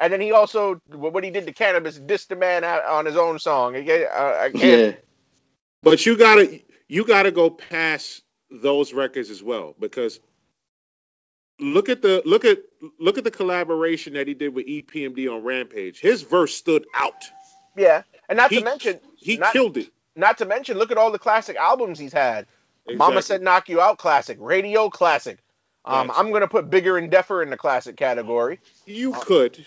And 0.00 0.12
then 0.12 0.20
he 0.20 0.32
also 0.32 0.80
what 0.88 1.22
he 1.22 1.30
did 1.30 1.46
to 1.46 1.52
Canibus 1.52 2.04
dissed 2.04 2.26
the 2.26 2.36
man 2.36 2.64
out 2.64 2.84
on 2.84 3.06
his 3.06 3.16
own 3.16 3.38
song. 3.38 3.76
I, 3.76 3.84
can't- 3.84 4.10
I, 4.10 4.44
I 4.46 4.50
can't. 4.50 4.62
Yeah. 4.64 4.92
But 5.82 6.04
you 6.04 6.16
gotta 6.16 6.60
you 6.88 7.04
gotta 7.06 7.30
go 7.30 7.50
past 7.50 8.22
those 8.50 8.92
records 8.92 9.30
as 9.30 9.42
well 9.42 9.76
because 9.78 10.18
look 11.58 11.88
at 11.88 12.02
the 12.02 12.22
look 12.24 12.44
at 12.44 12.58
look 12.98 13.18
at 13.18 13.24
the 13.24 13.30
collaboration 13.30 14.14
that 14.14 14.26
he 14.28 14.34
did 14.34 14.54
with 14.54 14.66
EPMD 14.66 15.28
on 15.32 15.42
Rampage. 15.42 16.00
His 16.00 16.22
verse 16.22 16.54
stood 16.54 16.84
out. 16.94 17.24
Yeah, 17.76 18.02
and 18.28 18.36
not 18.36 18.50
He- 18.50 18.58
to 18.58 18.64
mention, 18.64 19.00
He 19.16 19.36
Not- 19.38 19.52
killed 19.52 19.76
it. 19.78 19.90
not 20.16 20.38
to 20.38 20.44
mention, 20.44 20.76
look 20.78 20.90
at 20.90 20.98
all 20.98 21.10
the 21.10 21.18
classic 21.18 21.56
albums 21.56 21.98
he's 21.98 22.12
had. 22.12 22.46
Mama 22.94 23.22
said 23.22 23.40
"Knock 23.42 23.68
You 23.70 23.80
Out" 23.80 23.96
classic, 23.98 24.36
Radio 24.40 24.90
classic. 24.90 25.38
Um, 25.86 26.08
Yes. 26.08 26.16
I'm 26.18 26.30
gonna 26.32 26.48
put 26.48 26.68
Bigger 26.70 26.98
and 26.98 27.10
Deffer 27.10 27.42
in 27.42 27.50
the 27.50 27.56
classic 27.56 27.96
category. 27.96 28.60
you 28.86 29.12
could. 29.12 29.64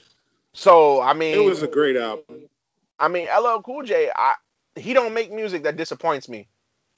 So 0.54 1.02
I 1.02 1.14
mean, 1.14 1.36
It 1.36 1.44
was 1.44 1.64
a 1.64 1.68
great 1.68 1.96
album. 1.98 2.50
I 3.00 3.08
mean, 3.08 3.28
LL 3.28 3.62
Cool 3.62 3.84
J, 3.84 4.10
I, 4.16 4.34
he 4.76 4.94
don't 4.94 5.14
make 5.14 5.32
music 5.32 5.64
that 5.64 5.78
disappoints 5.78 6.28
me. 6.30 6.48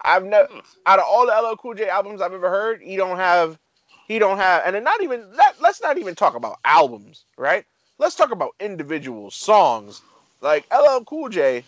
I've 0.01 0.23
never, 0.23 0.47
out 0.85 0.99
of 0.99 1.05
all 1.05 1.25
the 1.25 1.33
LL 1.33 1.57
Cool 1.57 1.73
J 1.73 1.89
albums 1.89 2.21
I've 2.21 2.33
ever 2.33 2.49
heard, 2.49 2.81
he 2.81 2.95
don't 2.95 3.17
have, 3.17 3.57
he 4.09 4.19
don't 4.19 4.37
have, 4.37 4.63
and 4.65 4.75
then 4.75 4.83
not 4.83 5.01
even 5.03 5.23
let, 5.37 5.61
let's 5.61 5.81
not 5.81 5.97
even 5.99 6.15
talk 6.15 6.35
about 6.35 6.57
albums, 6.65 7.23
right? 7.37 7.63
Let's 7.99 8.15
talk 8.15 8.31
about 8.31 8.55
individual 8.59 9.31
songs. 9.31 10.01
Like 10.41 10.65
LL 10.73 11.03
Cool 11.05 11.29
J, 11.29 11.63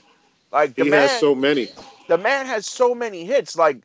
like 0.52 0.76
the 0.76 0.86
He 0.86 0.90
man, 0.90 1.02
has 1.08 1.20
so 1.20 1.36
many. 1.36 1.70
the 2.10 2.18
man 2.18 2.48
has 2.48 2.66
so 2.66 2.96
many 2.96 3.26
hits. 3.26 3.56
Like 3.56 3.84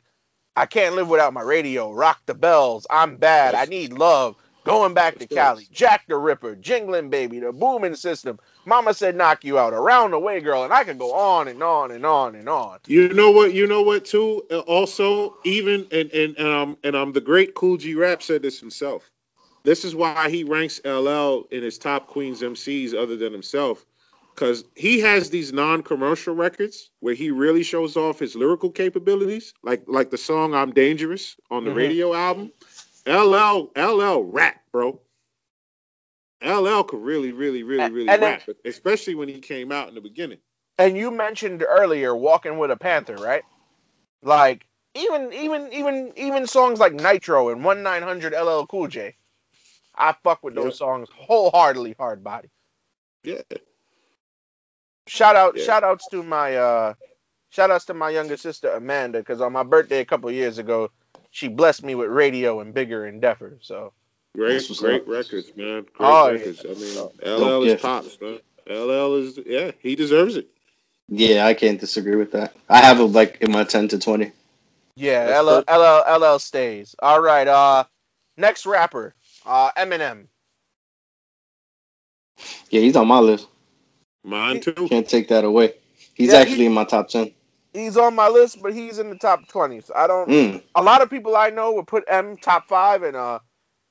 I 0.55 0.65
can't 0.65 0.95
live 0.95 1.07
without 1.07 1.33
my 1.33 1.43
radio, 1.43 1.91
Rock 1.93 2.19
the 2.25 2.33
Bells, 2.33 2.87
I'm 2.89 3.17
bad, 3.17 3.53
I 3.53 3.65
need 3.65 3.93
love, 3.93 4.35
going 4.63 4.95
back 4.95 5.19
to. 5.19 5.27
Cali, 5.27 5.67
Jack 5.71 6.07
the 6.07 6.17
Ripper, 6.17 6.55
Jingling 6.55 7.11
Baby, 7.11 7.39
the 7.39 7.53
Booming 7.53 7.95
System, 7.95 8.39
Mama 8.67 8.93
said 8.93 9.15
knock 9.15 9.45
you 9.45 9.57
out, 9.57 9.71
Around 9.71 10.11
the 10.11 10.19
Way 10.19 10.41
Girl, 10.41 10.65
and 10.65 10.73
I 10.73 10.83
could 10.83 10.99
go 10.99 11.13
on 11.13 11.47
and 11.47 11.63
on 11.63 11.91
and 11.91 12.05
on 12.05 12.35
and 12.35 12.49
on. 12.49 12.79
You 12.85 13.07
know 13.13 13.31
what? 13.31 13.53
You 13.53 13.65
know 13.65 13.81
what 13.81 14.03
too? 14.03 14.43
Uh, 14.51 14.59
Also, 14.59 15.37
even 15.45 15.87
and 15.91 16.11
and 16.11 16.35
and 16.37 16.47
um 16.47 16.77
and 16.83 16.93
um 16.95 17.13
the 17.13 17.21
great 17.21 17.55
Kool 17.55 17.77
G 17.77 17.95
Rap 17.95 18.21
said 18.21 18.41
this 18.41 18.59
himself. 18.59 19.09
This 19.63 19.85
is 19.85 19.95
why 19.95 20.29
he 20.29 20.43
ranks 20.43 20.81
LL 20.83 21.47
in 21.49 21.63
his 21.63 21.77
top 21.77 22.07
Queens 22.07 22.41
MCs 22.41 22.93
other 22.93 23.15
than 23.15 23.31
himself, 23.31 23.85
because 24.35 24.65
he 24.75 24.99
has 24.99 25.29
these 25.29 25.53
non-commercial 25.53 26.35
records 26.35 26.89
where 26.99 27.13
he 27.15 27.31
really 27.31 27.63
shows 27.63 27.95
off 27.95 28.19
his 28.19 28.35
lyrical 28.35 28.69
capabilities, 28.69 29.53
like 29.63 29.83
like 29.87 30.09
the 30.09 30.17
song 30.17 30.53
"I'm 30.53 30.71
Dangerous" 30.73 31.37
on 31.49 31.63
the 31.63 31.71
Mhm. 31.71 31.75
radio 31.75 32.13
album. 32.13 32.51
LL 33.05 33.71
LL 33.77 34.23
rap, 34.23 34.61
bro. 34.73 34.99
LL 36.41 36.83
could 36.83 37.01
really, 37.01 37.31
really, 37.31 37.63
really, 37.63 37.91
really 37.91 38.09
and 38.09 38.21
then- 38.21 38.39
rap, 38.47 38.57
especially 38.65 39.15
when 39.15 39.27
he 39.29 39.39
came 39.39 39.71
out 39.71 39.89
in 39.89 39.95
the 39.95 40.01
beginning. 40.01 40.39
And 40.79 40.95
you 40.95 41.09
mentioned 41.09 41.63
earlier 41.67 42.15
Walking 42.15 42.59
with 42.59 42.69
a 42.69 42.75
Panther, 42.77 43.15
right? 43.15 43.43
Like 44.21 44.67
even 44.93 45.33
even 45.33 45.73
even 45.73 46.13
even 46.15 46.45
songs 46.47 46.79
like 46.79 46.93
Nitro 46.93 47.49
and 47.49 47.63
1900 47.63 48.33
LL 48.33 48.65
Cool 48.67 48.87
J. 48.87 49.15
I 49.95 50.13
fuck 50.23 50.43
with 50.43 50.53
those 50.53 50.65
Yep. 50.65 50.73
songs 50.75 51.09
wholeheartedly 51.15 51.95
hard 51.97 52.23
body. 52.23 52.49
Yeah. 53.23 53.41
Shout 55.07 55.35
out 55.35 55.57
Yeah. 55.57 55.63
shout 55.63 55.83
outs 55.83 56.07
to 56.09 56.21
my 56.21 56.55
uh 56.55 56.93
shout 57.49 57.71
outs 57.71 57.85
to 57.85 57.93
my 57.95 58.09
younger 58.09 58.37
sister 58.37 58.69
Amanda 58.71 59.23
cuz 59.23 59.41
on 59.41 59.53
my 59.53 59.63
birthday 59.63 59.99
a 60.01 60.05
couple 60.05 60.29
years 60.31 60.57
ago 60.59 60.91
she 61.31 61.47
blessed 61.47 61.83
me 61.83 61.95
with 61.95 62.09
radio 62.09 62.59
and 62.59 62.73
bigger 62.73 63.05
and 63.05 63.21
deffer. 63.21 63.57
So 63.61 63.93
Great, 64.37 64.67
That's 64.69 64.81
great 64.81 65.03
up. 65.03 65.07
records, 65.07 65.51
man. 65.57 65.85
Great 65.93 65.93
Oh, 66.07 66.27
yeah. 66.29 66.45
records. 66.45 66.65
I 66.65 66.73
mean, 66.75 67.09
Dope 67.37 67.61
LL 67.61 67.63
is 67.63 67.75
gift. 67.75 67.83
pops, 67.83 68.21
man. 68.21 68.39
LL 68.69 69.15
is, 69.17 69.39
yeah, 69.45 69.71
he 69.81 69.95
deserves 69.95 70.37
it. 70.37 70.47
Yeah, 71.09 71.45
I 71.45 71.53
can't 71.55 71.79
disagree 71.79 72.15
with 72.17 72.33
that. 72.33 72.55
I 72.69 72.79
have 72.81 72.99
it 72.99 73.05
like 73.05 73.39
in 73.41 73.51
my 73.51 73.63
ten 73.65 73.87
to 73.89 73.99
twenty. 73.99 74.33
yeah, 74.95 75.39
LL. 75.41 75.63
LL 75.69 76.19
LL 76.33 76.39
stays. 76.39 76.95
All 77.01 77.21
right. 77.21 77.47
Uh, 77.47 77.85
next 78.37 78.65
rapper, 78.65 79.15
uh, 79.45 79.71
Eminem. 79.77 80.27
Yeah, 82.69 82.81
he's 82.81 82.95
on 82.97 83.07
my 83.07 83.19
list. 83.19 83.47
Mine 84.23 84.61
too. 84.61 84.87
Can't 84.89 85.07
take 85.07 85.29
that 85.29 85.45
away. 85.45 85.73
He's 86.15 86.33
Yeah, 86.33 86.39
actually 86.39 86.65
in 86.67 86.73
my 86.73 86.85
top 86.85 87.09
ten. 87.09 87.31
He's 87.73 87.97
on 87.97 88.15
my 88.15 88.29
list, 88.29 88.61
but 88.61 88.73
he's 88.73 88.99
in 88.99 89.09
the 89.09 89.17
top 89.17 89.47
twenty. 89.47 89.81
So 89.81 89.93
I 89.95 90.07
don't. 90.07 90.29
Mm. 90.29 90.63
a 90.75 90.83
lot 90.83 91.01
of 91.01 91.09
people 91.09 91.35
I 91.35 91.49
know 91.51 91.73
would 91.73 91.87
put 91.87 92.03
M 92.07 92.37
top 92.37 92.67
five, 92.67 93.03
and 93.03 93.15
uh, 93.15 93.39
sh- 93.39 93.46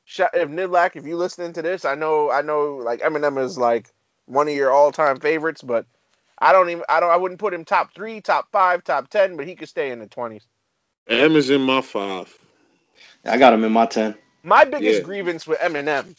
if 0.06 0.48
Nidlack, 0.48 0.96
if 0.96 1.04
you 1.06 1.16
listening 1.16 1.52
to 1.54 1.62
this, 1.62 1.84
I 1.84 1.94
know, 1.94 2.30
I 2.30 2.42
know, 2.42 2.76
like 2.76 3.00
Eminem 3.00 3.42
is 3.42 3.58
like 3.58 3.92
one 4.26 4.48
of 4.48 4.54
your 4.54 4.70
all 4.70 4.92
time 4.92 5.20
favorites, 5.20 5.62
but 5.62 5.86
I 6.38 6.52
don't 6.52 6.70
even, 6.70 6.84
I 6.88 7.00
don't, 7.00 7.10
I 7.10 7.16
wouldn't 7.16 7.40
put 7.40 7.54
him 7.54 7.64
top 7.64 7.94
three, 7.94 8.20
top 8.20 8.50
five, 8.52 8.84
top 8.84 9.08
ten, 9.08 9.36
but 9.36 9.46
he 9.46 9.54
could 9.54 9.68
stay 9.68 9.90
in 9.90 9.98
the 9.98 10.06
twenties. 10.06 10.46
M 11.08 11.36
is 11.36 11.50
in 11.50 11.60
my 11.60 11.80
five. 11.80 12.36
I 13.24 13.38
got 13.38 13.52
him 13.52 13.64
in 13.64 13.72
my 13.72 13.86
ten. 13.86 14.14
My 14.42 14.64
biggest 14.64 15.00
Yeah. 15.00 15.04
grievance 15.04 15.46
with 15.46 15.58
Eminem, 15.58 16.14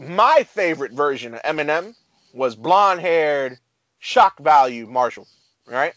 my 0.00 0.44
favorite 0.48 0.92
version 0.92 1.34
of 1.34 1.42
Eminem 1.42 1.94
was 2.32 2.56
blonde 2.56 3.00
haired, 3.00 3.58
shock 3.98 4.38
value 4.38 4.86
Marshall, 4.86 5.26
right? 5.66 5.94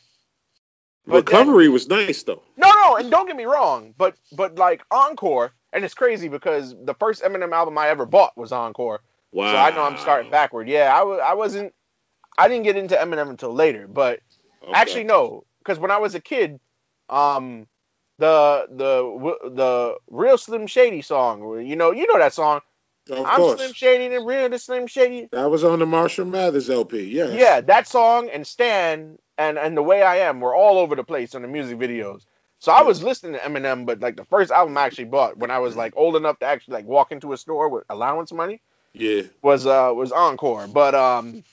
But 1.06 1.26
then- 1.26 1.40
Recovery 1.40 1.70
was 1.70 1.88
nice 1.88 2.24
though. 2.24 2.44
No, 2.56 2.70
no, 2.70 2.96
and 2.98 3.10
don't 3.12 3.28
get 3.28 3.36
me 3.36 3.46
wrong, 3.46 3.94
but 3.98 4.16
but 4.32 4.56
like 4.56 4.84
Encore, 4.92 5.52
and 5.74 5.86
it's 5.86 5.96
crazy 5.96 6.30
because 6.30 6.76
the 6.86 6.96
first 6.96 7.24
Eminem 7.24 7.54
album 7.54 7.78
I 7.78 7.90
ever 7.90 8.08
bought 8.08 8.38
was 8.38 8.54
Encore, 8.54 9.02
Wow. 9.34 9.46
so 9.46 9.58
I 9.58 9.72
know 9.72 9.84
I'm 9.84 9.98
starting 9.98 10.32
backward. 10.32 10.70
Yeah, 10.70 10.94
I 10.96 11.00
w- 11.00 11.20
I 11.20 11.36
wasn't, 11.36 11.74
I 12.38 12.48
didn't 12.50 12.66
get 12.66 12.78
into 12.78 12.96
Eminem 12.96 13.30
until 13.30 13.54
later, 13.54 13.88
but 13.88 14.22
Okay. 14.68 14.74
actually 14.74 15.06
no, 15.06 15.46
because 15.60 15.80
when 15.80 15.92
I 15.92 16.00
was 16.00 16.16
a 16.16 16.22
kid, 16.22 16.60
um, 17.10 17.68
the 18.20 18.68
the 18.72 19.50
the 19.52 19.96
real 20.10 20.38
Slim 20.38 20.68
Shady 20.68 21.02
song, 21.04 21.66
you 21.66 21.76
know, 21.78 21.92
you 21.92 22.08
know 22.08 22.20
that 22.20 22.34
song. 22.34 22.62
of 23.12 23.28
I'm 23.28 23.34
course. 23.34 23.62
Slim 23.62 23.74
Shady 23.74 24.14
and 24.16 24.26
real 24.28 24.50
the 24.50 24.60
Slim 24.60 24.88
Shady. 24.88 25.30
That 25.32 25.52
was 25.52 25.64
on 25.64 25.80
the 25.80 25.86
Marshall 25.86 26.26
Mathers 26.26 26.70
LP. 26.70 27.04
Yeah. 27.06 27.38
Yeah, 27.38 27.62
that 27.62 27.88
song 27.88 28.30
and 28.30 28.46
Stan 28.48 29.18
and 29.38 29.58
and 29.58 29.78
the 29.78 29.84
way 29.84 30.02
I 30.04 30.18
am 30.30 30.42
were 30.42 30.56
all 30.56 30.78
over 30.80 30.96
the 30.96 31.04
place 31.04 31.36
on 31.36 31.42
the 31.44 31.48
music 31.48 31.80
videos. 31.80 32.26
So 32.64 32.72
I 32.72 32.84
was 32.84 33.04
listening 33.04 33.34
to 33.34 33.40
Eminem, 33.40 33.86
but 33.86 34.00
like 34.00 34.16
the 34.16 34.24
first 34.24 34.50
album 34.50 34.78
I 34.78 34.84
actually 34.84 35.06
bought 35.06 35.38
when 35.38 35.52
I 35.52 35.60
was 35.60 35.76
like 35.76 35.94
old 35.98 36.16
enough 36.16 36.40
to 36.40 36.46
actually 36.46 36.76
like 36.76 36.86
walk 36.86 37.12
into 37.12 37.34
a 37.34 37.38
store 37.38 37.68
with 37.68 37.84
allowance 37.90 38.32
money 38.32 38.62
Yeah. 38.94 39.24
was 39.42 39.68
uh 39.68 39.92
was 39.94 40.14
Encore. 40.14 40.68
But 40.68 40.96
um, 40.96 41.44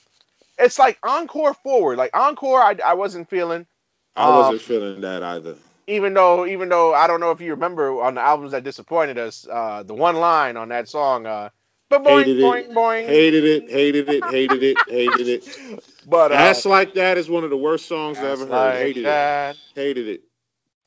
it's 0.56 0.78
like 0.78 1.00
Encore 1.02 1.54
forward. 1.54 1.98
Like 1.98 2.16
Encore, 2.16 2.60
I 2.62 2.76
I 2.84 2.94
wasn't 2.94 3.28
feeling. 3.28 3.66
I 4.14 4.28
Um, 4.28 4.36
wasn't 4.36 4.60
feeling 4.62 5.00
that 5.00 5.24
either. 5.24 5.56
Even 5.88 6.14
though 6.14 6.46
even 6.46 6.68
though 6.68 6.94
I 6.94 7.08
don't 7.08 7.18
know 7.18 7.32
if 7.32 7.40
you 7.40 7.50
remember 7.54 8.00
on 8.00 8.14
the 8.14 8.20
albums 8.20 8.52
that 8.52 8.62
disappointed 8.62 9.18
us, 9.18 9.48
uh, 9.50 9.82
the 9.82 9.94
one 9.94 10.14
line 10.14 10.56
on 10.56 10.68
that 10.68 10.88
song, 10.88 11.26
uh, 11.26 11.48
but 11.88 12.02
boing 12.04 12.24
Hated 12.26 12.38
it. 12.38 12.44
boing 12.44 12.72
boing. 12.72 13.06
Hated 13.08 13.44
it, 13.44 13.68
hated 13.68 14.08
it, 14.08 14.24
hated 14.30 14.62
it, 14.62 14.78
hated 14.88 15.28
it. 15.28 15.82
But 16.06 16.30
uh, 16.30 16.36
Ass 16.36 16.66
Like 16.66 16.94
That 16.94 17.18
is 17.18 17.28
one 17.28 17.42
of 17.42 17.50
the 17.50 17.56
worst 17.56 17.88
songs 17.88 18.18
I 18.18 18.28
ever 18.28 18.46
heard. 18.46 18.74
Like 18.74 18.74
hated 18.74 19.06
That. 19.06 19.56
it. 19.56 19.58
Hated 19.74 20.08
it. 20.08 20.29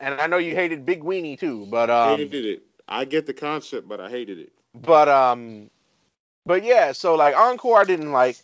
And 0.03 0.19
I 0.19 0.27
know 0.27 0.37
you 0.37 0.53
hated 0.55 0.85
Big 0.85 1.03
Weenie 1.03 1.39
too, 1.39 1.65
but 1.69 1.89
um, 1.89 2.19
hated 2.19 2.45
it. 2.45 2.63
I 2.87 3.05
get 3.05 3.25
the 3.25 3.33
concept, 3.33 3.87
but 3.87 3.99
I 3.99 4.09
hated 4.09 4.37
it. 4.39 4.51
but 4.75 5.07
um, 5.07 5.69
but 6.45 6.63
yeah, 6.63 6.91
so 6.91 7.15
like 7.15 7.35
Encore, 7.35 7.79
I 7.79 7.83
didn't 7.85 8.11
like. 8.11 8.37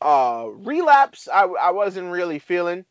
Uh, 0.00 0.48
Relapse, 0.52 1.28
I 1.32 1.44
I 1.44 1.70
wasn't 1.70 2.10
really 2.10 2.38
feeling. 2.38 2.84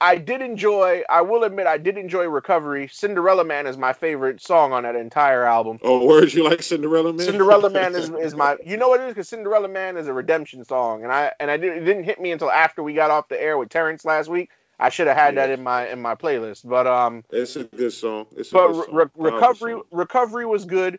I 0.00 0.16
did 0.16 0.42
enjoy. 0.42 1.02
I 1.08 1.20
will 1.20 1.44
admit, 1.44 1.68
I 1.68 1.78
did 1.78 1.96
enjoy 1.96 2.24
Recovery. 2.24 2.88
Cinderella 2.88 3.44
Man 3.44 3.68
is 3.68 3.78
my 3.78 3.92
favorite 3.92 4.42
song 4.42 4.72
on 4.72 4.82
that 4.82 4.96
entire 4.96 5.44
album. 5.44 5.78
Oh, 5.82 6.04
words 6.04 6.34
you 6.34 6.42
like 6.42 6.60
Cinderella 6.62 7.12
Man? 7.12 7.24
Cinderella 7.24 7.70
Man 7.70 7.94
is, 7.94 8.10
is 8.10 8.34
my. 8.34 8.56
You 8.66 8.76
know 8.76 8.88
what 8.88 9.00
it 9.00 9.04
is? 9.04 9.10
Because 9.10 9.28
Cinderella 9.28 9.68
Man 9.68 9.96
is 9.96 10.08
a 10.08 10.12
redemption 10.12 10.64
song, 10.64 11.04
and 11.04 11.12
I 11.12 11.32
and 11.38 11.52
I 11.52 11.56
did, 11.56 11.76
it 11.76 11.84
didn't 11.84 12.02
hit 12.02 12.20
me 12.20 12.32
until 12.32 12.50
after 12.50 12.82
we 12.82 12.94
got 12.94 13.12
off 13.12 13.28
the 13.28 13.40
air 13.40 13.56
with 13.56 13.68
Terrence 13.68 14.04
last 14.04 14.28
week. 14.28 14.50
I 14.82 14.90
should 14.90 15.06
have 15.06 15.16
had 15.16 15.36
that 15.36 15.50
in 15.50 15.62
my 15.62 15.88
in 15.88 16.02
my 16.02 16.16
playlist, 16.16 16.68
but 16.68 16.86
um. 16.86 17.24
It's 17.30 17.56
a 17.56 17.64
good 17.64 17.92
song. 17.92 18.26
It's 18.36 18.54
a 18.54 18.54
But 18.54 18.68
good 18.68 18.76
re- 18.76 18.84
song. 18.86 18.94
re- 19.16 19.30
recovery 19.32 19.72
song. 19.74 19.82
recovery 19.92 20.46
was 20.46 20.64
good. 20.66 20.98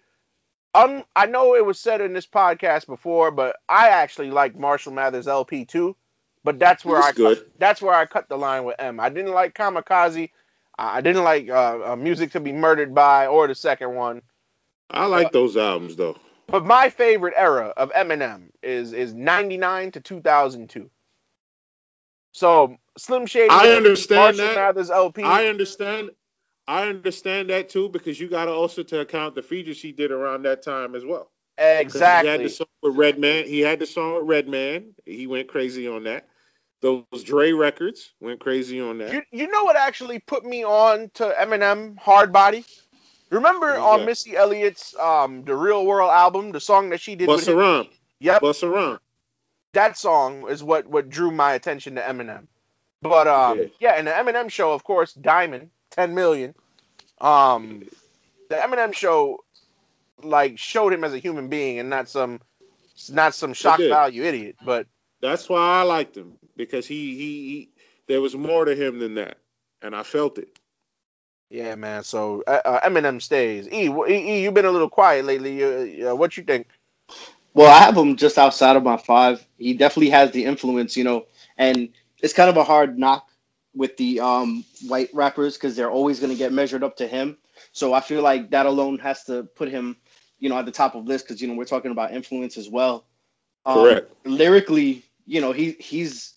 Um, 0.76 1.04
I 1.16 1.28
know 1.28 1.56
it 1.56 1.66
was 1.66 1.80
said 1.80 2.02
in 2.02 2.14
this 2.14 2.28
podcast 2.28 2.88
before, 2.88 3.32
but 3.32 3.58
I 3.70 3.90
actually 3.90 4.32
like 4.32 4.56
Marshall 4.58 4.94
Mathers 4.94 5.28
LP 5.28 5.66
too. 5.66 5.96
But 6.44 6.60
that's 6.60 6.86
where 6.86 7.02
I 7.02 7.12
good. 7.12 7.38
Cut, 7.40 7.48
that's 7.60 7.82
where 7.82 7.94
I 7.96 8.06
cut 8.06 8.30
the 8.30 8.38
line 8.38 8.64
with 8.66 8.76
M. 8.80 9.00
I 9.00 9.10
didn't 9.10 9.34
like 9.34 9.54
Kamikaze. 9.56 10.32
I 10.78 11.02
didn't 11.02 11.24
like 11.24 11.50
uh, 11.50 11.92
uh, 11.94 11.96
Music 11.96 12.32
to 12.32 12.40
Be 12.40 12.52
Murdered 12.54 12.96
By 12.96 13.28
or 13.28 13.48
the 13.48 13.56
second 13.56 13.96
one. 13.96 14.24
I 14.90 15.06
like 15.08 15.32
those 15.32 15.58
albums 15.58 15.96
though. 15.96 16.18
But 16.48 16.66
my 16.66 16.90
favorite 16.90 17.36
era 17.38 17.74
of 17.78 17.92
Eminem 17.94 18.50
is 18.62 18.94
is 18.94 19.14
99 19.14 19.92
to 19.92 20.02
2002. 20.02 20.90
So 22.34 22.78
Slim 22.98 23.26
Shady, 23.26 23.50
I 23.50 23.70
understand 23.70 24.38
Marshall 24.38 24.46
that. 24.46 24.56
Mathers 24.56 24.92
LP. 24.92 25.24
I 25.24 25.48
understand. 25.48 26.12
I 26.68 26.88
understand 26.88 27.50
that 27.50 27.70
too 27.70 27.90
because 27.90 28.20
you 28.20 28.30
got 28.30 28.46
to 28.46 28.52
also 28.52 28.84
to 28.84 29.00
account 29.02 29.36
the 29.36 29.42
features 29.42 29.82
he 29.82 29.92
did 29.92 30.12
around 30.12 30.44
that 30.44 30.64
time 30.64 30.96
as 30.96 31.04
well. 31.04 31.30
'Cause 31.58 31.66
He 31.66 31.70
had 31.70 31.82
exactly. 31.82 32.44
the 32.46 32.50
song 32.50 32.68
with 32.82 32.96
Redman. 32.96 33.46
He 33.46 33.60
had 33.60 33.80
the 33.80 33.86
song 33.86 34.16
with 34.16 34.24
Redman. 34.26 34.96
He 35.06 35.28
went 35.28 35.50
crazy 35.50 35.88
on 35.88 36.04
that. 36.06 36.28
Those 36.82 37.24
Dre 37.24 37.52
records 37.52 38.14
went 38.20 38.40
crazy 38.40 38.80
on 38.80 38.98
that. 39.00 39.14
You, 39.14 39.22
you 39.32 39.48
know 39.48 39.64
what 39.64 39.76
actually 39.76 40.20
put 40.20 40.46
me 40.46 40.64
on 40.64 41.10
to 41.16 41.34
Eminem 41.38 41.98
Hard 41.98 42.34
Body? 42.34 42.66
Remember 43.30 43.68
What's 43.68 44.00
on? 44.00 44.06
Missy 44.06 44.36
Elliott's 44.36 44.96
um 44.98 45.44
the 45.44 45.56
Real 45.56 45.86
World 45.86 46.12
album, 46.12 46.52
the 46.52 46.60
song 46.60 46.90
that 46.90 47.02
she 47.02 47.16
did 47.16 47.28
Bust 47.28 47.48
with 47.48 47.56
around. 47.58 47.88
Yep, 48.20 48.42
Busa 48.42 48.72
Rhyme. 48.72 49.00
that 49.74 49.98
song 49.98 50.48
is 50.50 50.64
what 50.64 50.88
what 50.88 51.10
drew 51.10 51.32
my 51.32 51.54
attention 51.54 51.96
to 51.96 52.02
Eminem. 52.02 52.48
But 53.04 53.28
um 53.28 53.60
Yeah. 53.60 53.68
yeah, 53.80 53.94
and 53.98 54.08
the 54.08 54.12
Eminem 54.12 54.52
show, 54.52 54.74
of 54.74 54.84
course, 54.84 55.14
Diamond, 55.14 55.72
10 55.92 56.16
million. 56.16 56.56
Um 57.22 57.84
the 58.50 58.56
Eminem 58.58 58.94
show 58.94 59.40
like 60.24 60.60
showed 60.60 60.94
him 60.94 61.04
as 61.06 61.14
a 61.14 61.20
human 61.20 61.50
being 61.50 61.80
and 61.80 61.90
not 61.90 62.10
some 62.10 62.42
not 63.10 63.36
some 63.36 63.54
shock 63.54 63.88
value 63.88 64.24
idiot. 64.24 64.58
But 64.62 64.88
That's 65.22 65.50
why 65.50 65.80
I 65.80 65.84
liked 65.84 66.18
him 66.18 66.38
because 66.58 66.88
he, 66.88 67.16
he 67.18 67.50
he 67.50 67.70
there 68.08 68.22
was 68.22 68.36
more 68.36 68.66
to 68.66 68.76
him 68.76 69.00
than 69.00 69.16
that, 69.16 69.38
and 69.82 69.96
I 69.96 70.04
felt 70.04 70.38
it. 70.40 70.50
yeah, 71.50 71.76
man. 71.76 72.04
So 72.04 72.44
uh, 72.48 72.62
uh, 72.66 72.90
Eminem 72.90 73.22
stays. 73.22 73.68
E, 73.68 73.90
e, 73.90 74.14
e, 74.14 74.44
you've 74.44 74.54
been 74.56 74.66
a 74.66 74.72
little 74.72 74.90
quiet 74.90 75.26
lately. 75.26 75.64
Uh, 75.64 76.12
uh, 76.12 76.16
what 76.16 76.38
you 76.38 76.44
think? 76.44 76.68
Well, 77.54 77.72
I 77.72 77.80
have 77.86 77.98
him 77.98 78.18
just 78.18 78.38
outside 78.40 78.78
of 78.78 78.84
my 78.84 78.98
five. 78.98 79.46
He 79.58 79.74
definitely 79.74 80.12
has 80.12 80.32
the 80.32 80.46
influence, 80.46 80.98
you 80.98 81.04
know, 81.04 81.26
and 81.58 81.90
it's 82.24 82.34
kind 82.34 82.50
of 82.50 82.58
a 82.58 82.64
hard 82.64 82.98
knock 82.98 83.28
with 83.76 83.98
the 83.98 84.22
um, 84.22 84.64
white 84.88 85.10
rappers 85.14 85.56
because 85.56 85.76
they're 85.76 85.92
always 85.92 86.20
going 86.20 86.32
to 86.32 86.38
get 86.38 86.54
measured 86.54 86.84
up 86.84 86.98
to 86.98 87.08
him. 87.08 87.38
So 87.74 87.94
I 87.94 88.00
feel 88.00 88.24
like 88.24 88.52
that 88.52 88.66
alone 88.66 88.98
has 89.00 89.26
to 89.26 89.44
put 89.44 89.70
him, 89.70 89.98
you 90.40 90.50
know, 90.50 90.58
at 90.58 90.66
the 90.66 90.72
top 90.72 90.96
of 90.96 91.06
list 91.06 91.26
because 91.26 91.42
you 91.42 91.48
know 91.48 91.56
we're 91.56 91.66
talking 91.66 91.92
about 91.92 92.14
influence 92.14 92.58
as 92.58 92.70
well. 92.70 93.06
Um, 93.66 93.76
Correct. 93.76 94.14
Lyrically, 94.26 95.04
you 95.26 95.42
know, 95.42 95.52
he 95.52 95.72
he's 95.72 96.34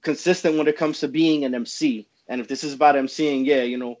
consistent 0.00 0.56
when 0.56 0.68
it 0.68 0.76
comes 0.76 1.00
to 1.00 1.08
being 1.08 1.44
an 1.44 1.54
MC. 1.54 2.08
And 2.28 2.40
if 2.40 2.48
this 2.48 2.64
is 2.64 2.74
about 2.74 2.94
MCing, 2.94 3.46
yeah, 3.46 3.62
you 3.62 3.78
know, 3.78 3.96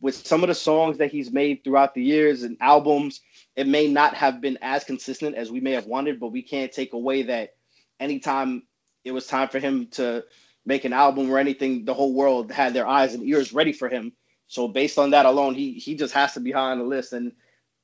with 0.00 0.26
some 0.26 0.42
of 0.42 0.48
the 0.48 0.54
songs 0.54 0.98
that 0.98 1.10
he's 1.10 1.30
made 1.30 1.62
throughout 1.62 1.94
the 1.94 2.02
years 2.02 2.42
and 2.42 2.56
albums, 2.60 3.20
it 3.56 3.66
may 3.66 3.88
not 3.88 4.14
have 4.14 4.40
been 4.40 4.58
as 4.62 4.84
consistent 4.84 5.36
as 5.36 5.50
we 5.50 5.60
may 5.60 5.72
have 5.72 5.86
wanted, 5.86 6.20
but 6.20 6.28
we 6.28 6.42
can't 6.42 6.72
take 6.72 6.92
away 6.92 7.24
that 7.24 7.54
anytime 8.00 8.62
it 9.04 9.12
was 9.12 9.26
time 9.26 9.48
for 9.48 9.58
him 9.58 9.86
to 9.92 10.24
make 10.66 10.84
an 10.84 10.92
album 10.92 11.30
or 11.30 11.38
anything, 11.38 11.84
the 11.84 11.94
whole 11.94 12.12
world 12.14 12.50
had 12.50 12.74
their 12.74 12.86
eyes 12.86 13.14
and 13.14 13.22
ears 13.24 13.52
ready 13.52 13.72
for 13.72 13.88
him. 13.88 14.12
So 14.46 14.68
based 14.68 14.98
on 14.98 15.10
that 15.10 15.26
alone, 15.26 15.54
he 15.54 15.72
he 15.74 15.94
just 15.94 16.14
has 16.14 16.34
to 16.34 16.40
be 16.40 16.52
high 16.52 16.70
on 16.72 16.78
the 16.78 16.84
list, 16.84 17.12
and 17.12 17.32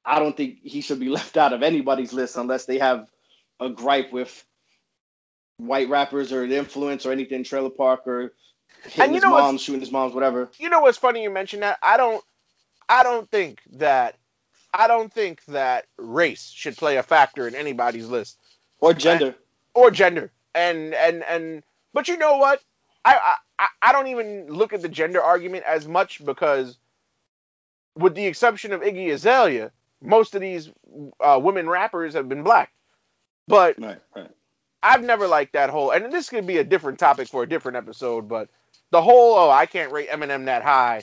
I 0.05 0.19
don't 0.19 0.36
think 0.36 0.59
he 0.62 0.81
should 0.81 1.01
be 1.01 1.09
left 1.19 1.36
out 1.36 1.52
of 1.52 1.62
anybody's 1.62 2.12
list 2.12 2.36
unless 2.36 2.65
they 2.66 2.78
have 2.78 3.09
a 3.61 3.69
gripe 3.70 4.12
with 4.12 4.44
white 5.59 5.89
rappers 5.90 6.32
or 6.32 6.47
the 6.47 6.57
influence 6.57 7.05
or 7.05 7.12
anything, 7.12 7.44
Trailer 7.44 7.70
Park 7.70 8.07
or 8.07 8.32
hitting 8.85 9.02
And 9.02 9.11
you 9.12 9.16
his 9.16 9.24
know 9.24 9.31
what's- 9.32 9.43
mom, 9.43 9.59
shooting 9.59 9.81
his 9.81 9.93
mom's, 9.93 10.15
whatever. 10.15 10.51
you 10.59 10.69
know 10.70 10.81
what's 10.81 10.97
funny 10.97 11.23
you 11.23 11.28
mentioned 11.31 11.62
that 11.62 11.78
i 11.82 11.97
don't 11.98 12.24
i 12.89 13.02
don't 13.02 13.31
think 13.31 13.61
that 13.73 14.16
i 14.73 14.86
don't 14.89 15.12
think 15.12 15.44
that 15.47 15.85
race 15.98 16.48
should 16.48 16.77
play 16.78 16.97
a 16.97 17.02
factor 17.02 17.47
in 17.47 17.55
anybody's 17.55 18.07
list 18.07 18.39
Or 18.81 18.94
gender. 18.94 19.35
or 19.74 19.90
gender 19.90 20.31
and 20.55 20.94
and 20.94 21.23
and 21.24 21.62
but 21.93 22.09
you 22.09 22.16
know 22.16 22.39
what 22.39 22.62
i 23.05 23.36
i 23.59 23.66
I- 23.82 23.93
don't 23.93 24.09
even 24.09 24.47
look 24.48 24.72
at 24.72 24.82
the 24.82 24.89
gender 24.89 25.22
argument 25.22 25.64
as 25.66 25.86
much 25.86 26.24
because 26.24 26.78
with 27.97 28.14
the 28.14 28.27
exception 28.27 28.72
of 28.72 28.81
Iggy 28.82 29.12
Azalea, 29.12 29.72
most 30.02 30.35
of 30.35 30.40
these 30.40 30.70
uh, 31.20 31.39
women 31.43 31.68
rappers 31.68 32.14
have 32.14 32.28
been 32.28 32.43
black. 32.43 32.72
But 33.48 33.78
Right, 33.81 33.98
right. 34.14 34.31
I've 34.82 35.02
never 35.02 35.27
liked 35.27 35.52
that 35.55 35.70
whole, 35.70 35.90
and 35.90 36.12
this 36.12 36.31
could 36.31 36.47
be 36.47 36.59
a 36.59 36.64
different 36.64 36.98
topic 36.98 37.28
for 37.28 37.43
a 37.43 37.48
different 37.48 37.77
episode, 37.77 38.28
but 38.28 38.48
the 38.90 39.02
whole 39.02 39.35
oh 39.36 39.51
I 39.51 39.66
can't 39.66 39.93
rate 39.93 40.09
Eminem 40.09 40.47
that 40.47 40.62
high, 40.62 41.02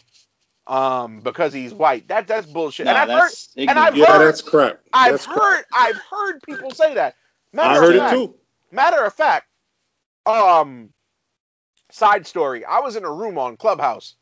um 0.65 1.19
because 1.19 1.53
he's 1.53 1.73
white. 1.73 2.07
That 2.07 2.27
that's 2.27 2.47
bullshit. 2.47 2.85
Nah, 2.85 2.91
and 3.01 3.11
I've 3.11 3.19
heard, 3.19 3.31
and 3.57 3.69
I've. 3.79 3.97
Yeah, 3.97 4.05
heard- 4.05 4.27
that's 4.27 4.41
crap. 4.41 4.79
I've 4.93 5.11
That's 5.13 5.25
crap. 5.27 5.39
heard, 5.39 5.65
I've 5.73 5.97
heard 6.09 6.43
people 6.43 6.71
say 6.71 6.95
that. 6.95 7.15
Matter 7.53 7.69
I 7.69 7.85
heard 7.85 7.95
it 7.95 7.99
fact, 7.99 8.13
too. 8.15 8.35
Matter 8.71 9.03
of 9.05 9.13
fact, 9.13 9.47
um, 10.25 10.89
side 11.97 12.27
story. 12.27 12.65
I 12.65 12.81
was 12.81 12.97
in 12.97 13.05
a 13.05 13.13
room 13.13 13.39
on 13.39 13.57
Clubhouse, 13.57 14.15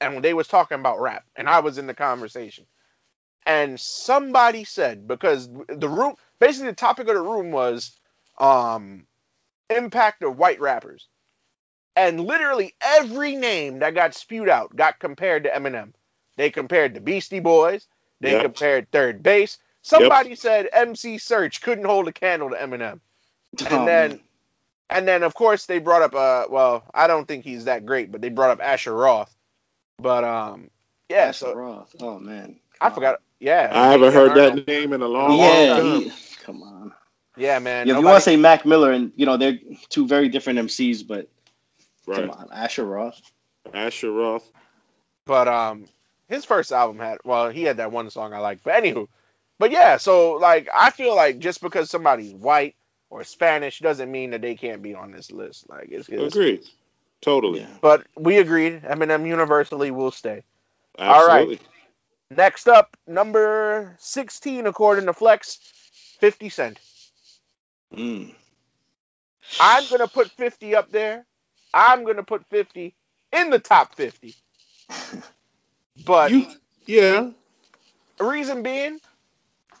and 0.00 0.24
they 0.24 0.34
was 0.34 0.48
talking 0.48 0.80
about 0.80 1.00
rap, 1.00 1.24
and 1.36 1.48
I 1.48 1.60
was 1.60 1.78
in 1.78 1.88
the 1.88 1.94
conversation, 1.94 2.66
and 3.46 3.80
somebody 3.80 4.64
said 4.64 5.08
because 5.08 5.48
the 5.68 5.88
room, 5.88 6.16
basically 6.40 6.70
the 6.70 6.76
topic 6.76 7.08
of 7.08 7.16
the 7.16 7.22
room 7.22 7.52
was, 7.52 7.92
um, 8.38 9.06
impact 9.70 10.22
of 10.22 10.38
white 10.38 10.60
rappers, 10.60 11.08
and 11.96 12.20
literally 12.20 12.74
every 12.80 13.36
name 13.36 13.80
that 13.80 13.94
got 13.94 14.14
spewed 14.14 14.48
out 14.48 14.74
got 14.76 15.00
compared 15.00 15.44
to 15.44 15.50
Eminem. 15.50 15.92
They 16.36 16.50
compared 16.50 16.94
the 16.94 17.00
Beastie 17.00 17.40
Boys. 17.40 17.86
They 18.20 18.36
Yep. 18.36 18.38
compared 18.38 18.90
Third 18.92 19.22
Bass. 19.22 19.58
Somebody 19.82 20.34
said 20.36 20.68
MC 20.72 21.16
Serch 21.16 21.62
couldn't 21.62 21.84
hold 21.86 22.08
a 22.08 22.12
candle 22.12 22.50
to 22.50 22.56
Eminem. 22.56 23.00
And 23.66 23.86
Oh, 23.86 23.88
then. 23.88 24.20
And 24.90 25.08
then 25.08 25.22
of 25.22 25.34
course 25.34 25.66
they 25.66 25.78
brought 25.80 26.02
up 26.02 26.14
uh 26.14 26.46
well, 26.50 26.84
I 26.94 27.06
don't 27.08 27.26
think 27.26 27.44
he's 27.44 27.66
that 27.66 27.86
great, 27.86 28.12
but 28.12 28.20
they 28.22 28.30
brought 28.30 28.50
up 28.50 28.62
Asher 28.62 28.94
Roth. 28.94 29.34
But 29.98 30.24
um 30.24 30.70
yeah, 31.08 31.30
Asher 31.30 31.32
so 31.32 31.54
Roth. 31.54 31.94
Oh 32.00 32.18
man. 32.20 32.60
I 32.80 32.90
forgot 32.90 33.20
yeah. 33.40 33.76
I 33.76 33.90
haven't 33.92 34.14
heard 34.14 34.34
Arnold. 34.34 34.60
that 34.60 34.66
name 34.68 34.92
in 34.94 35.02
a 35.02 35.08
long, 35.08 35.38
Yeah, 35.38 35.68
long 35.70 35.70
time. 35.72 36.02
he, 36.02 36.12
come 36.44 36.62
on. 36.62 36.92
Yeah, 37.36 37.58
man. 37.60 37.88
Yeah, 37.88 37.94
if 37.94 37.98
you 37.98 38.06
want 38.06 38.18
to 38.18 38.22
say 38.22 38.36
Mac 38.36 38.66
Miller, 38.66 38.92
and 38.92 39.12
you 39.16 39.26
know 39.26 39.36
they're 39.38 39.58
two 39.90 40.06
very 40.06 40.28
different 40.28 40.58
MCs, 40.60 41.06
but 41.06 41.28
Right. 42.06 42.20
come 42.20 42.30
on, 42.30 42.48
Asher 42.52 42.84
Roth. 42.84 43.20
Asher 43.74 44.12
Roth. 44.12 44.50
But 45.26 45.48
um, 45.48 45.88
his 46.28 46.44
first 46.44 46.72
album 46.72 46.98
had 46.98 47.18
well, 47.24 47.50
he 47.50 47.62
had 47.64 47.78
that 47.78 47.92
one 47.92 48.10
song 48.10 48.34
I 48.34 48.38
like. 48.38 48.62
But 48.64 48.82
anywho, 48.82 49.08
but 49.58 49.70
yeah, 49.70 49.98
so 49.98 50.34
like 50.34 50.68
I 50.74 50.90
feel 50.90 51.14
like 51.16 51.38
just 51.38 51.60
because 51.62 51.90
somebody's 51.90 52.34
white 52.34 52.76
or 53.12 53.24
Spanish 53.24 53.78
doesn't 53.80 54.10
mean 54.10 54.30
that 54.30 54.40
they 54.40 54.54
can't 54.54 54.80
be 54.80 54.94
on 54.94 55.12
this 55.12 55.30
list. 55.30 55.68
Like 55.68 55.88
it's, 55.90 56.08
it's 56.08 56.34
Agreed. 56.34 56.62
Totally. 57.20 57.60
Yeah. 57.60 57.66
but 57.82 58.06
we 58.16 58.38
agreed. 58.38 58.82
Eminem 58.82 59.26
universally 59.28 59.90
will 59.90 60.10
stay. 60.10 60.42
All 60.98 61.26
right. 61.26 61.60
Next 62.30 62.68
up, 62.68 62.96
number 63.06 63.94
sixteen 63.98 64.66
according 64.66 65.04
to 65.06 65.12
Flex, 65.12 65.58
Fifty 66.20 66.48
Cent. 66.48 66.80
Mm. 67.94 68.34
I'm 69.60 69.84
gonna 69.90 70.08
put 70.08 70.30
fifty 70.30 70.74
up 70.74 70.90
there. 70.90 71.26
I'm 71.74 72.04
gonna 72.04 72.22
put 72.22 72.46
fifty 72.46 72.94
in 73.30 73.50
the 73.50 73.58
top 73.58 73.94
fifty. 73.94 74.34
But 76.06 76.30
You, 76.30 76.46
yeah. 76.86 77.28
the 78.16 78.24
reason 78.24 78.62
being, 78.62 78.98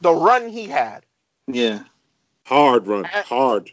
the 0.02 0.12
run 0.12 0.50
he 0.50 0.66
had. 0.66 1.04
Yeah. 1.46 1.84
Hard 2.46 2.86
run. 2.86 3.04
Hard. 3.04 3.70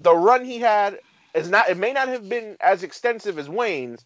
the 0.00 0.14
run 0.14 0.44
he 0.44 0.58
had 0.58 1.00
is 1.34 1.48
not 1.50 1.68
it 1.70 1.76
may 1.76 1.92
not 1.92 2.08
have 2.08 2.28
been 2.28 2.56
as 2.60 2.82
extensive 2.82 3.38
as 3.38 3.48
Wayne's, 3.48 4.04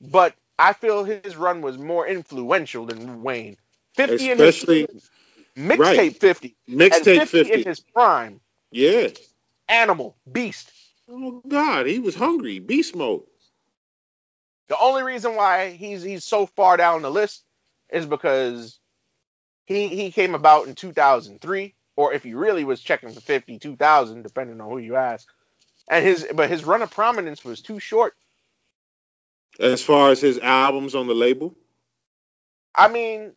but 0.00 0.34
I 0.58 0.72
feel 0.74 1.04
his 1.04 1.36
run 1.36 1.62
was 1.62 1.78
more 1.78 2.06
influential 2.06 2.86
than 2.86 3.22
Wayne. 3.22 3.56
50 3.96 4.30
in 4.32 4.38
his 4.38 4.56
Especially 4.58 4.88
mixtape 5.56 5.78
right. 5.78 6.16
50 6.16 6.56
and 6.68 6.80
mixtape 6.80 7.26
50, 7.26 7.26
50. 7.26 7.52
in 7.52 7.62
his 7.64 7.80
prime. 7.80 8.40
Yeah. 8.70 9.08
Animal, 9.68 10.16
beast. 10.30 10.70
Oh 11.10 11.42
God, 11.48 11.86
he 11.86 11.98
was 11.98 12.14
hungry. 12.14 12.58
Beast 12.58 12.96
mode. 12.96 13.22
The 14.68 14.78
only 14.78 15.02
reason 15.02 15.36
why 15.36 15.70
he's 15.70 16.02
he's 16.02 16.24
so 16.24 16.46
far 16.46 16.76
down 16.76 17.02
the 17.02 17.10
list 17.10 17.44
is 17.90 18.06
because 18.06 18.78
he 19.66 19.88
he 19.88 20.10
came 20.12 20.34
about 20.34 20.68
in 20.68 20.74
2003 20.74 21.74
or 21.96 22.12
if 22.12 22.22
he 22.22 22.34
really 22.34 22.64
was 22.64 22.80
checking 22.80 23.10
for 23.10 23.20
52,000, 23.20 24.22
depending 24.22 24.60
on 24.60 24.68
who 24.68 24.78
you 24.78 24.96
ask. 24.96 25.28
And 25.88 26.04
his 26.04 26.26
but 26.34 26.48
his 26.48 26.64
run 26.64 26.82
of 26.82 26.90
prominence 26.90 27.44
was 27.44 27.60
too 27.60 27.80
short. 27.80 28.14
As 29.60 29.82
far 29.82 30.10
as 30.10 30.20
his 30.20 30.38
albums 30.38 30.94
on 30.94 31.06
the 31.06 31.14
label. 31.14 31.54
I 32.74 32.88
mean, 32.88 33.32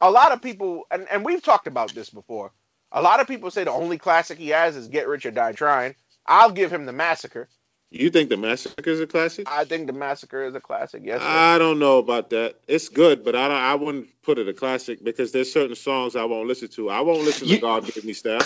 a 0.00 0.10
lot 0.10 0.32
of 0.32 0.42
people, 0.42 0.84
and, 0.90 1.06
and 1.10 1.24
we've 1.24 1.42
talked 1.42 1.66
about 1.66 1.94
this 1.94 2.10
before. 2.10 2.52
A 2.92 3.00
lot 3.00 3.20
of 3.20 3.26
people 3.26 3.50
say 3.50 3.64
the 3.64 3.70
only 3.70 3.98
classic 3.98 4.38
he 4.38 4.48
has 4.48 4.76
is 4.76 4.88
Get 4.88 5.08
Rich 5.08 5.26
or 5.26 5.30
Die 5.30 5.52
Trying. 5.52 5.94
I'll 6.26 6.50
give 6.50 6.72
him 6.72 6.86
the 6.86 6.92
Massacre. 6.92 7.48
You 7.90 8.10
think 8.10 8.30
the 8.30 8.36
Massacre 8.36 8.90
is 8.90 9.00
a 9.00 9.06
classic? 9.06 9.46
I 9.50 9.64
think 9.64 9.86
the 9.86 9.92
Massacre 9.92 10.44
is 10.44 10.54
a 10.54 10.60
classic. 10.60 11.02
Yes, 11.04 11.22
sir. 11.22 11.28
I 11.28 11.58
don't 11.58 11.78
know 11.78 11.98
about 11.98 12.30
that. 12.30 12.56
It's 12.66 12.88
good, 12.88 13.24
but 13.24 13.36
I 13.36 13.46
don't, 13.48 13.56
I 13.56 13.74
wouldn't 13.76 14.08
put 14.22 14.38
it 14.38 14.48
a 14.48 14.52
classic 14.52 15.02
because 15.04 15.30
there's 15.32 15.52
certain 15.52 15.76
songs 15.76 16.16
I 16.16 16.24
won't 16.24 16.48
listen 16.48 16.68
to. 16.70 16.90
I 16.90 17.00
won't 17.02 17.22
listen 17.22 17.46
to 17.48 17.54
You- 17.54 17.60
God 17.60 17.86
Give 17.92 18.04
Me 18.04 18.12
Style. 18.12 18.40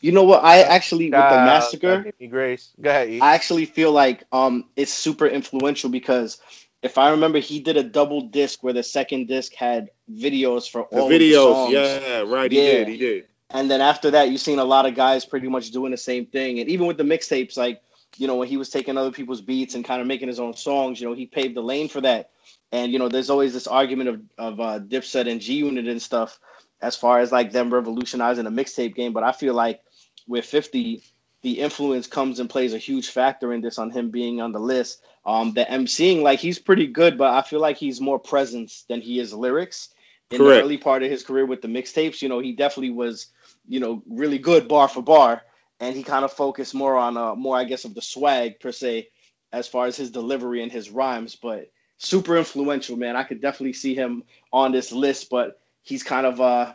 You 0.00 0.12
know 0.12 0.24
what? 0.24 0.42
I 0.44 0.62
actually 0.62 1.06
with 1.06 1.12
the 1.12 1.36
massacre, 1.36 2.02
give 2.02 2.18
me 2.18 2.26
grace. 2.26 2.72
Go 2.80 2.90
ahead. 2.90 3.08
E. 3.08 3.20
I 3.20 3.34
actually 3.34 3.66
feel 3.66 3.92
like 3.92 4.24
um 4.32 4.64
it's 4.74 4.92
super 4.92 5.26
influential 5.26 5.90
because 5.90 6.38
if 6.82 6.98
I 6.98 7.10
remember, 7.10 7.38
he 7.38 7.60
did 7.60 7.76
a 7.76 7.82
double 7.84 8.22
disc 8.22 8.62
where 8.62 8.72
the 8.72 8.82
second 8.82 9.28
disc 9.28 9.52
had 9.54 9.90
videos 10.10 10.68
for 10.70 10.86
The 10.90 11.00
all 11.02 11.08
videos, 11.10 11.30
the 11.30 11.54
songs. 11.54 11.72
yeah, 11.72 12.18
right. 12.26 12.50
He 12.50 12.58
Yeah. 12.58 12.64
did. 12.64 12.88
He 12.88 12.96
did. 12.96 13.24
And 13.50 13.70
then 13.70 13.80
after 13.80 14.12
that, 14.12 14.28
you've 14.28 14.40
seen 14.40 14.58
a 14.58 14.64
lot 14.64 14.86
of 14.86 14.94
guys 14.96 15.24
pretty 15.24 15.48
much 15.48 15.70
doing 15.70 15.92
the 15.92 15.96
same 15.96 16.26
thing. 16.26 16.58
And 16.58 16.68
even 16.68 16.86
with 16.88 16.96
the 16.96 17.04
mixtapes, 17.04 17.56
like, 17.56 17.80
you 18.18 18.26
know, 18.26 18.36
when 18.36 18.48
he 18.48 18.56
was 18.56 18.70
taking 18.70 18.96
other 18.96 19.10
people's 19.10 19.40
beats 19.40 19.74
and 19.74 19.84
kind 19.84 20.00
of 20.00 20.06
making 20.06 20.28
his 20.28 20.40
own 20.40 20.54
songs, 20.54 21.00
you 21.00 21.06
know, 21.06 21.14
he 21.14 21.26
paved 21.26 21.54
the 21.54 21.62
lane 21.62 21.88
for 21.88 22.00
that. 22.00 22.30
And, 22.72 22.92
you 22.92 22.98
know, 22.98 23.08
there's 23.08 23.30
always 23.30 23.52
this 23.52 23.66
argument 23.66 24.08
of, 24.08 24.20
of 24.38 24.60
uh, 24.60 24.80
Dipset 24.80 25.30
and 25.30 25.40
G 25.40 25.54
Unit 25.54 25.86
and 25.86 26.00
stuff 26.02 26.38
as 26.80 26.96
far 26.96 27.20
as 27.20 27.32
like 27.32 27.52
them 27.52 27.72
revolutionizing 27.72 28.44
the 28.44 28.50
mixtape 28.50 28.94
game. 28.94 29.12
But 29.12 29.22
I 29.22 29.32
feel 29.32 29.54
like 29.54 29.80
with 30.26 30.44
50, 30.44 31.02
the 31.42 31.60
influence 31.60 32.06
comes 32.06 32.40
and 32.40 32.50
plays 32.50 32.74
a 32.74 32.78
huge 32.78 33.08
factor 33.08 33.52
in 33.52 33.60
this 33.60 33.78
on 33.78 33.90
him 33.90 34.10
being 34.10 34.40
on 34.40 34.52
the 34.52 34.60
list. 34.60 35.02
Um, 35.24 35.52
the 35.52 35.64
MCing, 35.64 36.22
like, 36.22 36.40
he's 36.40 36.58
pretty 36.58 36.86
good, 36.86 37.18
but 37.18 37.32
I 37.32 37.42
feel 37.42 37.60
like 37.60 37.76
he's 37.76 38.00
more 38.00 38.18
presence 38.18 38.84
than 38.88 39.00
he 39.00 39.20
is 39.20 39.32
lyrics. 39.32 39.90
In 40.30 40.38
the 40.38 40.44
Correct. 40.44 40.64
early 40.64 40.76
part 40.76 41.04
of 41.04 41.10
his 41.10 41.22
career 41.22 41.46
with 41.46 41.62
the 41.62 41.68
mixtapes, 41.68 42.20
you 42.20 42.28
know, 42.28 42.40
he 42.40 42.52
definitely 42.52 42.90
was 42.90 43.28
you 43.68 43.80
know, 43.80 44.02
really 44.08 44.38
good 44.38 44.68
bar 44.68 44.88
for 44.88 45.02
bar, 45.02 45.42
and 45.80 45.94
he 45.94 46.02
kind 46.02 46.24
of 46.24 46.32
focused 46.32 46.74
more 46.74 46.96
on 46.96 47.16
uh, 47.16 47.34
more, 47.34 47.56
I 47.56 47.64
guess, 47.64 47.84
of 47.84 47.94
the 47.94 48.02
swag 48.02 48.60
per 48.60 48.72
se, 48.72 49.08
as 49.52 49.68
far 49.68 49.86
as 49.86 49.96
his 49.96 50.10
delivery 50.10 50.62
and 50.62 50.72
his 50.72 50.90
rhymes. 50.90 51.36
But 51.36 51.70
super 51.98 52.36
influential, 52.36 52.96
man. 52.96 53.16
I 53.16 53.24
could 53.24 53.40
definitely 53.40 53.74
see 53.74 53.94
him 53.94 54.24
on 54.52 54.72
this 54.72 54.92
list, 54.92 55.30
but 55.30 55.60
he's 55.82 56.02
kind 56.02 56.26
of 56.26 56.40
uh, 56.40 56.74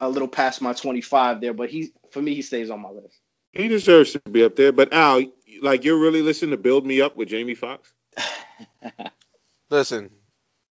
a 0.00 0.08
little 0.08 0.28
past 0.28 0.62
my 0.62 0.72
25 0.72 1.40
there. 1.40 1.54
But 1.54 1.70
he, 1.70 1.92
for 2.10 2.20
me, 2.20 2.34
he 2.34 2.42
stays 2.42 2.70
on 2.70 2.80
my 2.80 2.90
list. 2.90 3.18
He 3.52 3.68
deserves 3.68 4.12
to 4.12 4.20
be 4.20 4.44
up 4.44 4.56
there. 4.56 4.72
But 4.72 4.92
Al, 4.92 5.24
like 5.60 5.84
you're 5.84 5.98
really 5.98 6.22
listening 6.22 6.52
to 6.52 6.56
Build 6.56 6.86
Me 6.86 7.00
Up 7.00 7.16
with 7.16 7.28
Jamie 7.28 7.54
Foxx? 7.54 7.92
Listen, 9.70 10.10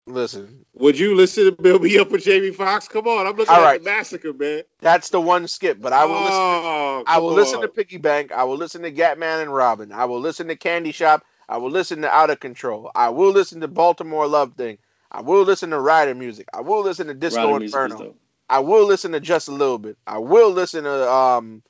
listen. 0.08 0.66
Would 0.76 1.00
you 1.00 1.16
listen 1.16 1.46
to 1.46 1.52
Build 1.54 1.84
Me 1.84 2.00
Up 2.00 2.12
with 2.12 2.24
Jamie 2.24 2.52
Foxx? 2.52 2.88
Come 2.88 3.08
on, 3.08 3.28
I'm 3.28 3.36
looking 3.38 3.56
All 3.56 3.62
at 3.62 3.66
right. 3.66 3.80
the 3.80 3.86
massacre, 3.86 4.34
man. 4.34 4.64
That's 4.82 5.10
the 5.10 5.22
one 5.22 5.48
skip, 5.48 5.82
but 5.82 5.94
I 5.94 6.06
will 6.06 6.22
listen. 6.22 6.44
Oh, 6.44 7.06
I 7.06 7.20
will 7.20 7.28
come 7.28 7.36
listen 7.36 7.62
to 7.62 7.68
Piggy 7.70 7.98
Bank. 7.98 8.32
I 8.32 8.46
will 8.46 8.58
listen 8.58 8.84
to 8.84 8.92
Gatman 8.92 9.42
and 9.44 9.54
Robin. 9.54 9.92
I 9.92 10.06
will 10.06 10.22
listen 10.22 10.48
to 10.50 10.56
Candy 10.58 10.92
Shop. 10.92 11.24
I 11.50 11.58
will 11.58 11.72
listen 11.72 12.02
to 12.04 12.10
Out 12.10 12.30
of 12.30 12.40
Control. 12.40 12.92
I 12.96 13.10
will 13.10 13.32
listen 13.32 13.62
to 13.62 13.68
Baltimore 13.68 14.28
Love 14.28 14.54
Thing. 14.56 14.78
I 15.12 15.22
will 15.22 15.44
listen 15.44 15.72
to 15.72 15.80
Ryder 15.80 16.16
Music. 16.16 16.48
I 16.54 16.62
will 16.62 16.82
listen 16.84 17.08
to 17.08 17.14
Disco 17.16 17.56
Rider 17.56 17.58
Inferno. 17.58 18.16
I 18.50 18.60
will 18.60 18.86
listen 18.88 19.14
to 19.14 19.20
just 19.22 19.50
a 19.50 19.54
little 19.54 19.80
bit. 19.80 19.98
I 20.08 20.20
will 20.20 20.52
listen 20.52 20.86
to 20.86 21.12
um 21.12 21.64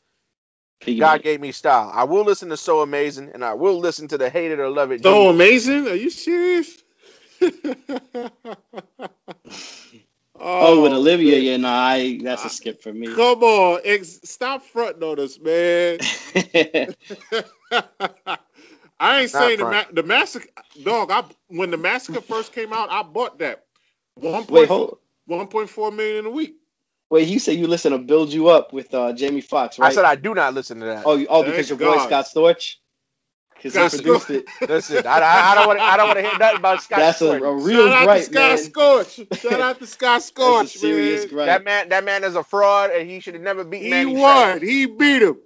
Piggy 0.81 1.01
God 1.01 1.11
Bank. 1.11 1.23
Gave 1.23 1.41
Me 1.41 1.51
Style. 1.53 1.91
I 1.93 2.05
will 2.05 2.25
listen 2.25 2.49
to 2.49 2.57
So 2.57 2.81
Amazing, 2.81 3.31
and 3.33 3.45
I 3.45 3.55
will 3.55 3.79
listen 3.79 4.07
to 4.09 4.17
the 4.19 4.29
Hate 4.29 4.51
It 4.51 4.59
or 4.59 4.69
Love 4.69 4.91
It. 4.91 5.03
So 5.03 5.29
amazing? 5.29 5.87
Are 5.87 5.95
you 5.95 6.09
serious? 6.11 6.80
Oh, 10.59 10.81
with 10.84 10.93
Olivia, 10.93 11.38
man. 11.38 11.39
yeah, 11.39 11.57
nah, 11.57 11.73
I, 11.73 12.19
that's 12.23 12.45
a 12.45 12.49
skip 12.49 12.84
for 12.84 12.93
me. 12.93 13.15
Come 13.15 13.43
on, 13.43 13.81
ex- 13.85 14.22
stop 14.26 14.63
fronting 14.63 15.03
on 15.03 15.19
us, 15.19 15.39
man. 15.39 16.01
I 18.99 19.22
ain't 19.22 19.31
saying 19.31 19.59
the, 19.59 19.65
ma- 19.65 19.85
the 19.93 20.03
massacre, 20.03 20.49
dog. 20.84 21.11
I 21.11 21.23
when 21.49 21.72
the 21.72 21.77
massacre 21.77 22.22
first 22.22 22.53
came 22.53 22.73
out, 22.73 22.91
I 22.91 23.03
bought 23.03 23.39
that. 23.39 23.65
One 24.15 24.45
Wait, 24.49 24.68
point 24.69 24.69
hold. 24.69 24.99
one 25.26 25.47
point 25.47 25.69
four 25.69 25.91
million 25.91 26.26
a 26.27 26.31
week. 26.31 26.55
Wait, 27.09 27.27
you 27.30 27.39
say 27.39 27.53
you 27.53 27.68
listen 27.68 27.93
to 27.93 27.99
"Build 27.99 28.34
You 28.34 28.49
Up" 28.49 28.73
with 28.73 28.93
uh, 28.93 29.13
Jamie 29.13 29.41
Foxx, 29.41 29.80
right? 29.80 29.88
I 29.88 29.89
said 29.91 30.05
I 30.05 30.15
do 30.15 30.34
not 30.35 30.53
listen 30.55 30.80
to 30.81 30.88
that. 30.88 31.07
oh, 31.07 31.15
you- 31.18 31.27
oh, 31.30 31.43
Thank 31.43 31.43
because 31.43 31.69
your 31.69 31.80
boy 31.80 31.97
God. 31.97 31.99
Scott 31.99 32.26
Storch. 32.26 32.76
Because 33.61 33.75
he 33.75 33.89
produced 33.89 34.27
Storch. 34.27 34.35
it. 34.61 34.69
Listen, 34.69 35.07
I, 35.07 35.19
I, 35.19 35.51
I 35.51 35.55
don't 35.55 35.67
want 35.67 35.79
to. 35.79 35.83
I 35.85 35.97
don't 35.97 36.07
want 36.07 36.17
to 36.19 36.23
hear 36.23 36.38
nothing 36.38 36.57
about 36.57 36.81
Scott. 36.81 36.99
That's 36.99 37.21
a, 37.21 37.25
Storch. 37.25 37.47
a 37.47 37.53
real 37.63 37.88
Shout 37.89 38.07
out 38.09 38.15
to 38.15 38.21
Scott 38.23 38.33
man. 38.33 38.57
Scorch. 38.57 39.15
Shout 39.41 39.61
out 39.61 39.79
to 39.79 39.88
Scott 39.88 40.15
That's 40.15 40.25
a 40.25 40.27
Scorch, 40.27 40.67
serious 40.69 41.21
man. 41.25 41.29
gripe. 41.33 41.45
That 41.47 41.63
man, 41.63 41.89
that 41.89 42.03
man 42.03 42.23
is 42.23 42.35
a 42.35 42.43
fraud, 42.43 42.91
and 42.91 43.09
he 43.09 43.19
should 43.19 43.35
have 43.35 43.43
never 43.43 43.63
beat 43.63 43.89
Mannie. 43.89 44.09
He 44.11 44.15
Mannie 44.15 44.21
won. 44.21 44.59
Fresh. 44.59 44.69
He 44.69 44.85
beat 44.88 45.21
him. 45.21 45.38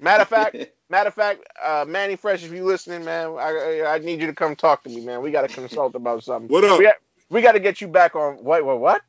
Matter 0.00 0.22
of 0.22 0.28
fact, 0.28 0.56
matter 0.88 1.08
of 1.08 1.14
fact, 1.14 1.44
uh, 1.62 1.84
Mannie 1.86 2.16
Fresh, 2.16 2.42
if 2.44 2.52
you 2.52 2.64
listening, 2.64 3.04
man, 3.04 3.28
I, 3.38 3.82
I 3.84 3.94
I 3.94 3.98
need 3.98 4.20
you 4.20 4.26
to 4.26 4.34
come 4.34 4.56
talk 4.56 4.82
to 4.84 4.88
me, 4.88 5.00
man. 5.04 5.22
We 5.22 5.30
got 5.30 5.42
to 5.42 5.54
consult 5.54 5.94
about 5.94 6.24
something. 6.24 6.48
What 6.48 6.64
up? 6.64 6.78
We 6.78 6.84
got, 6.86 6.94
we 7.28 7.42
got 7.42 7.52
to 7.52 7.60
get 7.60 7.80
you 7.80 7.88
back 7.88 8.16
on. 8.16 8.36
What? 8.42 8.64
What? 8.64 8.80
What? 8.80 9.02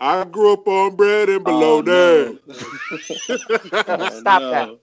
I 0.00 0.22
grew 0.24 0.52
up 0.52 0.66
on 0.68 0.94
bread 0.96 1.28
and 1.28 1.42
Oh, 1.46 1.82
bologna. 1.82 2.38
no. 2.46 4.08
Stop 4.10 4.42
no. 4.42 4.78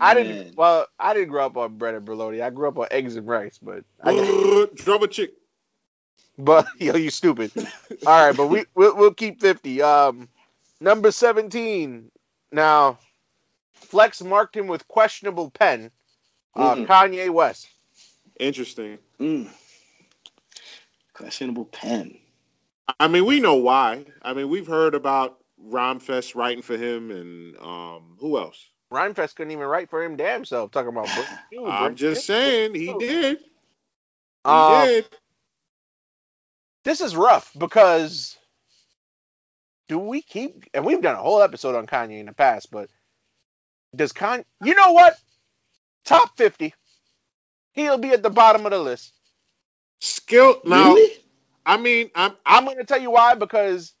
I 0.00 0.14
didn't. 0.14 0.56
Well, 0.56 0.86
I 0.98 1.14
didn't 1.14 1.30
grow 1.30 1.46
up 1.46 1.56
on 1.56 1.76
bread 1.78 1.94
and 1.94 2.04
bologna. 2.04 2.42
I 2.42 2.50
grew 2.50 2.68
up 2.68 2.78
on 2.78 2.86
eggs 2.90 3.16
and 3.16 3.26
rice, 3.26 3.58
but 3.60 3.84
I, 4.02 4.14
Uh, 4.16 4.66
Drummer 4.74 5.06
chick. 5.08 5.32
But 6.38 6.66
yo, 6.78 6.94
you 6.96 7.10
stupid. 7.10 7.52
All 8.06 8.26
right, 8.26 8.36
but 8.36 8.46
we 8.48 8.64
we'll, 8.74 8.96
we'll 8.96 9.14
keep 9.14 9.40
fifty. 9.40 9.82
Um, 9.82 10.28
number 10.80 11.10
seventeen. 11.10 12.10
Now, 12.52 12.98
Flex 13.72 14.22
marked 14.22 14.56
him 14.56 14.66
with 14.68 14.86
questionable 14.88 15.50
pen. 15.50 15.90
Uh, 16.54 16.76
Mhm. 16.76 16.86
Kanye 16.86 17.30
West. 17.30 17.66
Interesting. 18.38 18.98
Mm. 19.20 19.48
Questionable 21.12 21.64
pen. 21.66 22.18
I 23.00 23.08
mean, 23.08 23.24
we 23.24 23.40
know 23.40 23.54
why. 23.54 24.04
I 24.22 24.34
mean, 24.34 24.48
we've 24.48 24.66
heard 24.66 24.94
about 24.94 25.38
Rhymefest 25.64 26.34
writing 26.34 26.62
for 26.62 26.76
him, 26.76 27.10
and 27.10 27.56
um, 27.58 28.16
who 28.20 28.38
else? 28.38 28.68
Rhymefest 28.94 29.34
couldn't 29.36 29.52
even 29.52 29.66
write 29.66 29.90
for 29.90 30.02
him 30.02 30.16
damn 30.16 30.44
self. 30.44 30.70
Talking 30.70 30.90
about. 30.90 31.06
Brit- 31.14 31.26
Dude, 31.50 31.68
I'm 31.68 31.88
Brit- 31.88 31.96
just 31.98 32.26
saying, 32.26 32.74
he 32.74 32.94
did. 32.98 33.38
He 33.38 34.50
Um, 34.50 34.86
did. 34.86 35.08
This 36.84 37.00
is 37.00 37.16
rough 37.16 37.50
because 37.58 38.36
do 39.88 39.98
we 39.98 40.20
keep 40.22 40.64
and 40.74 40.84
we've 40.84 41.00
done 41.02 41.14
a 41.14 41.22
whole 41.22 41.42
episode 41.42 41.74
on 41.74 41.86
Kanye 41.86 42.20
in 42.20 42.26
the 42.26 42.32
past, 42.34 42.70
but 42.70 42.88
does 43.96 44.12
Kanye? 44.12 44.44
You 44.62 44.74
know 44.74 44.92
what? 44.92 45.16
Top 46.04 46.36
fifty. 46.36 46.74
He'll 47.72 47.98
be 47.98 48.10
at 48.10 48.22
the 48.22 48.30
bottom 48.30 48.66
of 48.66 48.72
the 48.72 48.78
list. 48.78 49.12
Skill. 50.00 50.60
Now, 50.64 50.94
really? 50.94 51.12
I 51.66 51.76
mean, 51.78 52.10
I'm, 52.14 52.32
I'm 52.44 52.64
going 52.64 52.76
to 52.76 52.84
tell 52.84 53.00
you 53.00 53.10
why 53.10 53.34
because 53.34 53.94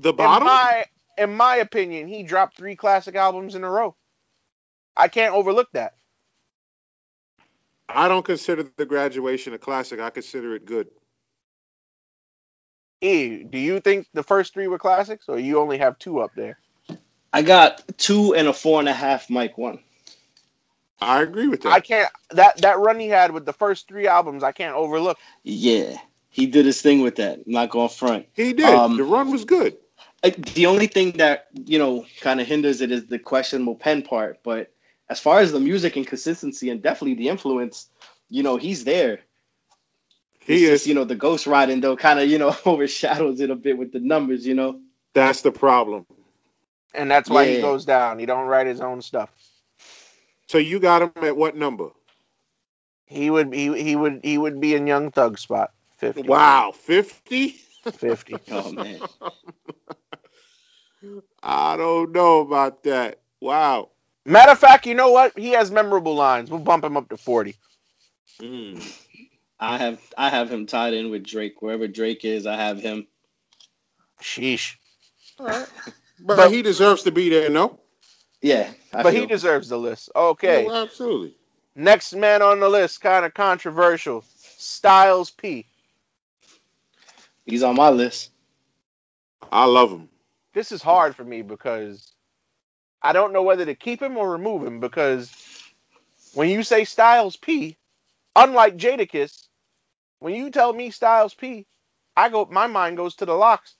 the 0.00 0.10
in 0.10 0.16
bottom. 0.16 0.44
my 0.46 0.84
in 1.18 1.34
my 1.36 1.56
opinion, 1.56 2.08
he 2.08 2.22
dropped 2.22 2.56
three 2.56 2.76
classic 2.76 3.14
albums 3.14 3.54
in 3.54 3.62
a 3.64 3.70
row. 3.70 3.94
I 4.96 5.08
can't 5.08 5.34
overlook 5.34 5.68
that. 5.72 5.94
I 7.88 8.08
don't 8.08 8.24
consider 8.24 8.64
the 8.76 8.86
graduation 8.86 9.54
a 9.54 9.58
classic. 9.58 10.00
I 10.00 10.10
consider 10.10 10.54
it 10.54 10.66
good. 10.66 10.88
E, 13.00 13.44
do 13.44 13.58
you 13.58 13.80
think 13.80 14.06
the 14.14 14.22
first 14.22 14.54
three 14.54 14.68
were 14.68 14.78
classics, 14.78 15.26
or 15.28 15.38
you 15.38 15.60
only 15.60 15.78
have 15.78 15.98
two 15.98 16.20
up 16.20 16.32
there? 16.34 16.58
I 17.32 17.42
got 17.42 17.82
two 17.98 18.34
and 18.34 18.48
a 18.48 18.52
four 18.52 18.80
and 18.80 18.88
a 18.88 18.92
half 18.92 19.28
Mike 19.28 19.58
one. 19.58 19.80
I 21.00 21.22
agree 21.22 21.48
with 21.48 21.62
that. 21.62 21.72
I 21.72 21.80
can't 21.80 22.10
that 22.30 22.62
that 22.62 22.78
run 22.78 22.98
he 22.98 23.08
had 23.08 23.32
with 23.32 23.44
the 23.44 23.52
first 23.52 23.86
three 23.86 24.06
albums. 24.08 24.42
I 24.42 24.52
can't 24.52 24.74
overlook. 24.74 25.18
Yeah, 25.42 25.98
he 26.30 26.46
did 26.46 26.64
his 26.64 26.80
thing 26.80 27.02
with 27.02 27.16
that. 27.16 27.40
I'm 27.46 27.52
not 27.52 27.70
going 27.70 27.90
front. 27.90 28.26
he 28.34 28.54
did. 28.54 28.64
Um, 28.64 28.96
the 28.96 29.04
run 29.04 29.30
was 29.30 29.44
good. 29.44 29.76
The 30.54 30.66
only 30.66 30.86
thing 30.86 31.12
that 31.12 31.48
you 31.54 31.78
know 31.78 32.06
kind 32.20 32.40
of 32.40 32.46
hinders 32.46 32.80
it 32.80 32.90
is 32.90 33.06
the 33.06 33.18
questionable 33.18 33.74
pen 33.74 34.02
part. 34.02 34.40
But 34.42 34.72
as 35.08 35.20
far 35.20 35.40
as 35.40 35.52
the 35.52 35.60
music 35.60 35.96
and 35.96 36.06
consistency 36.06 36.70
and 36.70 36.82
definitely 36.82 37.14
the 37.14 37.28
influence, 37.28 37.88
you 38.28 38.42
know, 38.42 38.56
he's 38.56 38.84
there. 38.84 39.20
He 40.40 40.64
It's 40.64 40.66
is. 40.66 40.66
just, 40.66 40.86
you 40.86 40.94
know, 40.94 41.04
the 41.04 41.16
ghost 41.16 41.46
riding 41.46 41.80
though 41.80 41.96
kind 41.96 42.20
of 42.20 42.28
you 42.28 42.38
know 42.38 42.54
overshadows 42.66 43.40
it 43.40 43.50
a 43.50 43.56
bit 43.56 43.78
with 43.78 43.92
the 43.92 44.00
numbers. 44.00 44.46
You 44.46 44.54
know. 44.54 44.80
That's 45.14 45.42
the 45.42 45.52
problem. 45.52 46.06
And 46.94 47.10
that's 47.10 47.30
why 47.30 47.46
he 47.46 47.56
goes 47.56 47.84
down. 47.84 48.18
He 48.18 48.26
don't 48.26 48.46
write 48.46 48.66
his 48.66 48.80
own 48.80 49.02
stuff. 49.02 49.30
So 50.48 50.58
you 50.58 50.80
got 50.80 51.02
him 51.02 51.12
at 51.16 51.26
what 51.26 51.46
number? 51.46 51.78
He 53.06 53.30
would 53.30 53.52
he 53.52 53.82
he 53.82 53.96
would 53.96 54.20
he 54.22 54.38
would 54.38 54.60
be 54.60 54.74
in 54.74 54.86
Young 54.86 55.10
Thug 55.10 55.38
spot. 55.38 55.72
50. 55.98 56.26
Wow, 56.26 56.72
fifty. 56.72 57.56
50. 57.92 58.42
Oh 58.50 58.72
man. 58.72 59.02
I 61.42 61.76
don't 61.76 62.12
know 62.12 62.40
about 62.40 62.82
that. 62.84 63.20
Wow. 63.40 63.90
Matter 64.26 64.52
of 64.52 64.58
fact, 64.58 64.86
you 64.86 64.94
know 64.94 65.12
what? 65.12 65.38
He 65.38 65.50
has 65.50 65.70
memorable 65.70 66.14
lines. 66.14 66.50
We'll 66.50 66.60
bump 66.60 66.84
him 66.84 66.96
up 66.96 67.08
to 67.10 67.16
40. 67.16 67.54
Mm. 68.40 68.82
I 69.60 69.78
have 69.78 70.00
I 70.18 70.28
have 70.30 70.50
him 70.50 70.66
tied 70.66 70.94
in 70.94 71.10
with 71.10 71.24
Drake. 71.24 71.62
Wherever 71.62 71.86
Drake 71.88 72.24
is, 72.24 72.46
I 72.46 72.56
have 72.56 72.80
him. 72.80 73.06
Sheesh. 74.22 74.76
All 75.38 75.46
right. 75.46 75.66
But, 76.20 76.36
But- 76.36 76.50
he 76.52 76.62
deserves 76.62 77.04
to 77.04 77.12
be 77.12 77.28
there, 77.30 77.50
no? 77.50 77.80
Yeah. 78.42 78.70
I 78.92 79.02
But 79.02 79.12
feel. 79.12 79.22
he 79.22 79.26
deserves 79.26 79.68
the 79.68 79.78
list. 79.78 80.10
Okay. 80.14 80.66
Oh, 80.68 80.82
absolutely. 80.82 81.36
Next 81.74 82.14
man 82.14 82.42
on 82.42 82.60
the 82.60 82.68
list, 82.68 83.00
kind 83.00 83.24
of 83.24 83.34
controversial. 83.34 84.24
Styles 84.58 85.30
P. 85.30 85.66
he's 87.44 87.62
on 87.62 87.76
my 87.76 87.90
list. 87.90 88.30
I 89.52 89.66
love 89.66 89.90
him. 89.90 90.08
This 90.54 90.72
is 90.72 90.82
hard 90.82 91.14
for 91.14 91.24
me 91.24 91.42
because 91.42 92.12
I 93.02 93.12
don't 93.12 93.32
know 93.32 93.42
whether 93.42 93.64
to 93.64 93.74
keep 93.74 94.02
him 94.02 94.16
or 94.16 94.30
remove 94.30 94.64
him 94.64 94.80
because 94.80 95.32
when 96.34 96.50
you 96.50 96.62
say 96.62 96.84
Styles 96.84 97.36
P, 97.36 97.76
unlike 98.36 98.76
Jadakiss, 98.76 99.48
when 100.20 100.34
you 100.34 100.50
tell 100.50 100.72
me 100.72 100.90
Styles 100.90 101.34
P, 101.34 101.66
I 102.16 102.28
go 102.30 102.46
my 102.50 102.66
mind 102.66 102.96
goes 102.96 103.16
to 103.16 103.26
the 103.26 103.34
locks. 103.34 103.74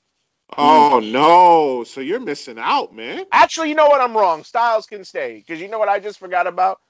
Oh 0.56 1.00
no! 1.02 1.84
So 1.84 2.00
you're 2.00 2.20
missing 2.20 2.58
out, 2.58 2.94
man. 2.94 3.24
Actually, 3.32 3.70
you 3.70 3.74
know 3.74 3.88
what? 3.88 4.00
I'm 4.00 4.16
wrong. 4.16 4.44
Styles 4.44 4.86
can 4.86 5.04
stay 5.04 5.36
because 5.38 5.60
you 5.60 5.68
know 5.68 5.78
what 5.78 5.88
I 5.88 6.00
just 6.00 6.18
forgot 6.18 6.46
about. 6.46 6.80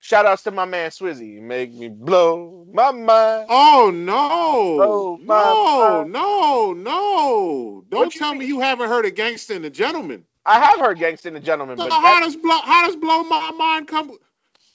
Shout 0.00 0.26
outs 0.26 0.44
to 0.44 0.50
my 0.52 0.64
man 0.64 0.90
Swizzy. 0.90 1.40
Make 1.40 1.72
me 1.74 1.88
blow 1.88 2.66
my 2.72 2.92
mind. 2.92 3.46
Oh 3.50 3.90
no! 3.94 4.82
Oh, 4.82 5.18
my 5.18 5.54
no! 5.54 6.04
No! 6.04 6.72
No! 6.74 7.84
Don't 7.90 8.12
tell 8.14 8.30
mean? 8.32 8.40
me 8.40 8.46
you 8.46 8.60
haven't 8.60 8.88
heard 8.88 9.06
of 9.06 9.14
Gangsta 9.14 9.56
and 9.56 9.64
the 9.64 9.70
Gentleman. 9.70 10.24
I 10.48 10.60
have 10.60 10.80
heard 10.80 10.98
Gangsta 10.98 11.26
and 11.26 11.36
the 11.36 11.40
Gentleman, 11.40 11.76
but 11.76 11.90
So 11.90 12.00
how 12.00 12.20
does 12.20 12.36
blow? 12.36 12.58
How 12.60 12.86
does 12.86 12.96
blow 12.96 13.22
my 13.24 13.52
mind 13.52 13.88
come? 13.88 14.16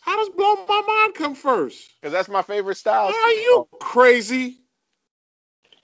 How 0.02 0.18
does 0.18 0.30
blow 0.30 0.66
my 0.68 0.82
mind 0.88 1.16
come 1.16 1.36
first? 1.36 1.90
because 2.02 2.14
that's 2.14 2.30
my 2.30 2.42
favorite 2.44 2.76
style. 2.76 3.08
Are 3.08 3.32
you 3.32 3.68
crazy? 3.80 4.58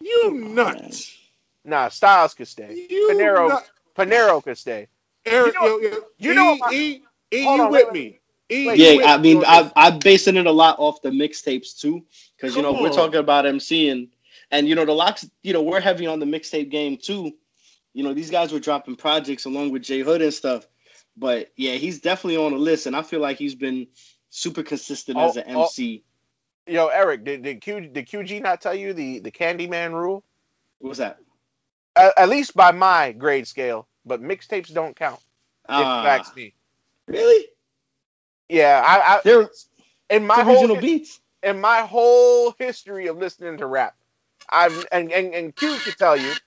You 0.02 0.22
oh, 0.26 0.30
nuts! 0.30 1.18
Nah, 1.66 1.90
Styles 1.90 2.34
could 2.36 2.48
stay. 2.48 2.88
You 2.90 3.10
Panero- 3.12 3.50
nut- 3.50 3.70
Panero 3.98 4.44
could 4.44 4.58
stay. 4.58 4.88
Eric, 5.26 5.54
You 5.56 5.62
know- 5.62 5.78
yo, 5.80 5.90
yo, 5.90 5.98
you 6.20 6.32
E, 6.32 6.36
know 6.36 6.46
what 6.52 6.60
my- 6.72 6.74
E, 6.78 7.02
E, 7.32 7.44
Hold 7.44 7.58
you 7.58 7.64
on, 7.66 7.72
with 7.72 7.86
wait, 7.88 7.94
me? 7.94 8.20
E, 8.52 8.68
Wait, 8.68 8.80
you 8.80 8.86
Yeah, 8.86 8.96
with 8.98 9.06
I 9.08 9.18
mean, 9.18 9.40
me 9.40 9.46
on 9.46 9.52
I, 9.52 9.64
this? 9.64 9.72
I'm 9.76 10.00
basing 10.00 10.38
it 10.38 10.46
a 10.48 10.52
lot 10.52 10.80
off 10.80 11.02
the 11.02 11.10
mixtapes 11.10 11.80
too, 11.80 12.06
because 12.38 12.56
you 12.56 12.62
know 12.62 12.74
Come 12.74 12.84
we're 12.84 12.90
on. 12.90 12.96
talking 12.96 13.20
about 13.20 13.46
MC 13.46 13.90
and 13.90 14.08
and 14.52 14.68
you 14.68 14.76
know 14.76 14.86
the 14.86 14.94
locks. 14.94 15.30
You 15.44 15.54
know 15.54 15.62
we're 15.62 15.82
heavy 15.82 16.08
on 16.08 16.20
the 16.20 16.26
mixtape 16.26 16.70
game 16.72 16.98
too. 16.98 17.34
You 17.94 18.04
know 18.04 18.14
these 18.14 18.30
guys 18.32 18.52
were 18.52 18.60
dropping 18.60 18.96
projects 18.96 19.46
along 19.46 19.72
with 19.72 19.84
J-Hood 19.84 20.22
and 20.22 20.34
stuff, 20.34 20.68
but 21.18 21.50
yeah, 21.58 21.74
he's 21.74 22.02
definitely 22.02 22.38
on 22.38 22.52
the 22.54 22.60
list, 22.60 22.86
and 22.86 22.96
I 22.96 23.02
feel 23.02 23.20
like 23.20 23.38
he's 23.38 23.56
been 23.56 23.88
super 24.30 24.64
consistent 24.64 25.18
as 25.20 25.38
Oh, 25.38 25.40
an 25.42 25.46
oh. 25.56 25.64
MC. 25.64 26.04
Yo, 26.68 26.88
Eric, 26.88 27.24
did, 27.24 27.42
did 27.42 27.62
Q 27.62 27.82
did 27.82 28.08
QG 28.08 28.42
not 28.42 28.62
tell 28.62 28.76
you 28.76 28.94
the 28.94 29.20
the 29.20 29.32
Candyman 29.32 29.94
rule? 29.94 30.24
What's 30.80 31.00
that? 31.00 31.20
At, 31.96 32.18
at 32.18 32.30
least 32.30 32.56
by 32.56 32.72
my 32.72 33.12
grade 33.12 33.48
scale, 33.48 33.88
but 34.06 34.22
mixtapes 34.22 34.72
don't 34.74 34.96
count. 34.96 35.20
If 35.68 35.70
you 35.70 35.76
Ah, 35.76 36.32
me. 36.36 36.54
really? 37.08 37.46
Yeah, 38.50 38.84
I, 38.86 39.16
I 39.16 39.22
They're 39.24 39.50
in 40.10 40.26
my 40.28 40.42
original 40.44 40.76
whole 40.76 40.82
beats. 40.82 41.20
in 41.44 41.60
my 41.60 41.82
whole 41.82 42.54
history 42.60 43.08
of 43.08 43.18
listening 43.18 43.58
to 43.58 43.66
rap, 43.66 43.96
I've 44.50 44.86
and 44.92 45.12
and, 45.12 45.34
and 45.34 45.56
Q 45.56 45.74
could 45.80 45.98
tell 45.98 46.18
you. 46.18 46.40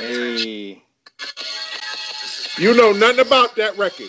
Hey, 0.00 0.82
You 2.58 2.74
know 2.74 2.92
nothing 2.92 3.20
about 3.20 3.56
that 3.56 3.76
record. 3.78 4.08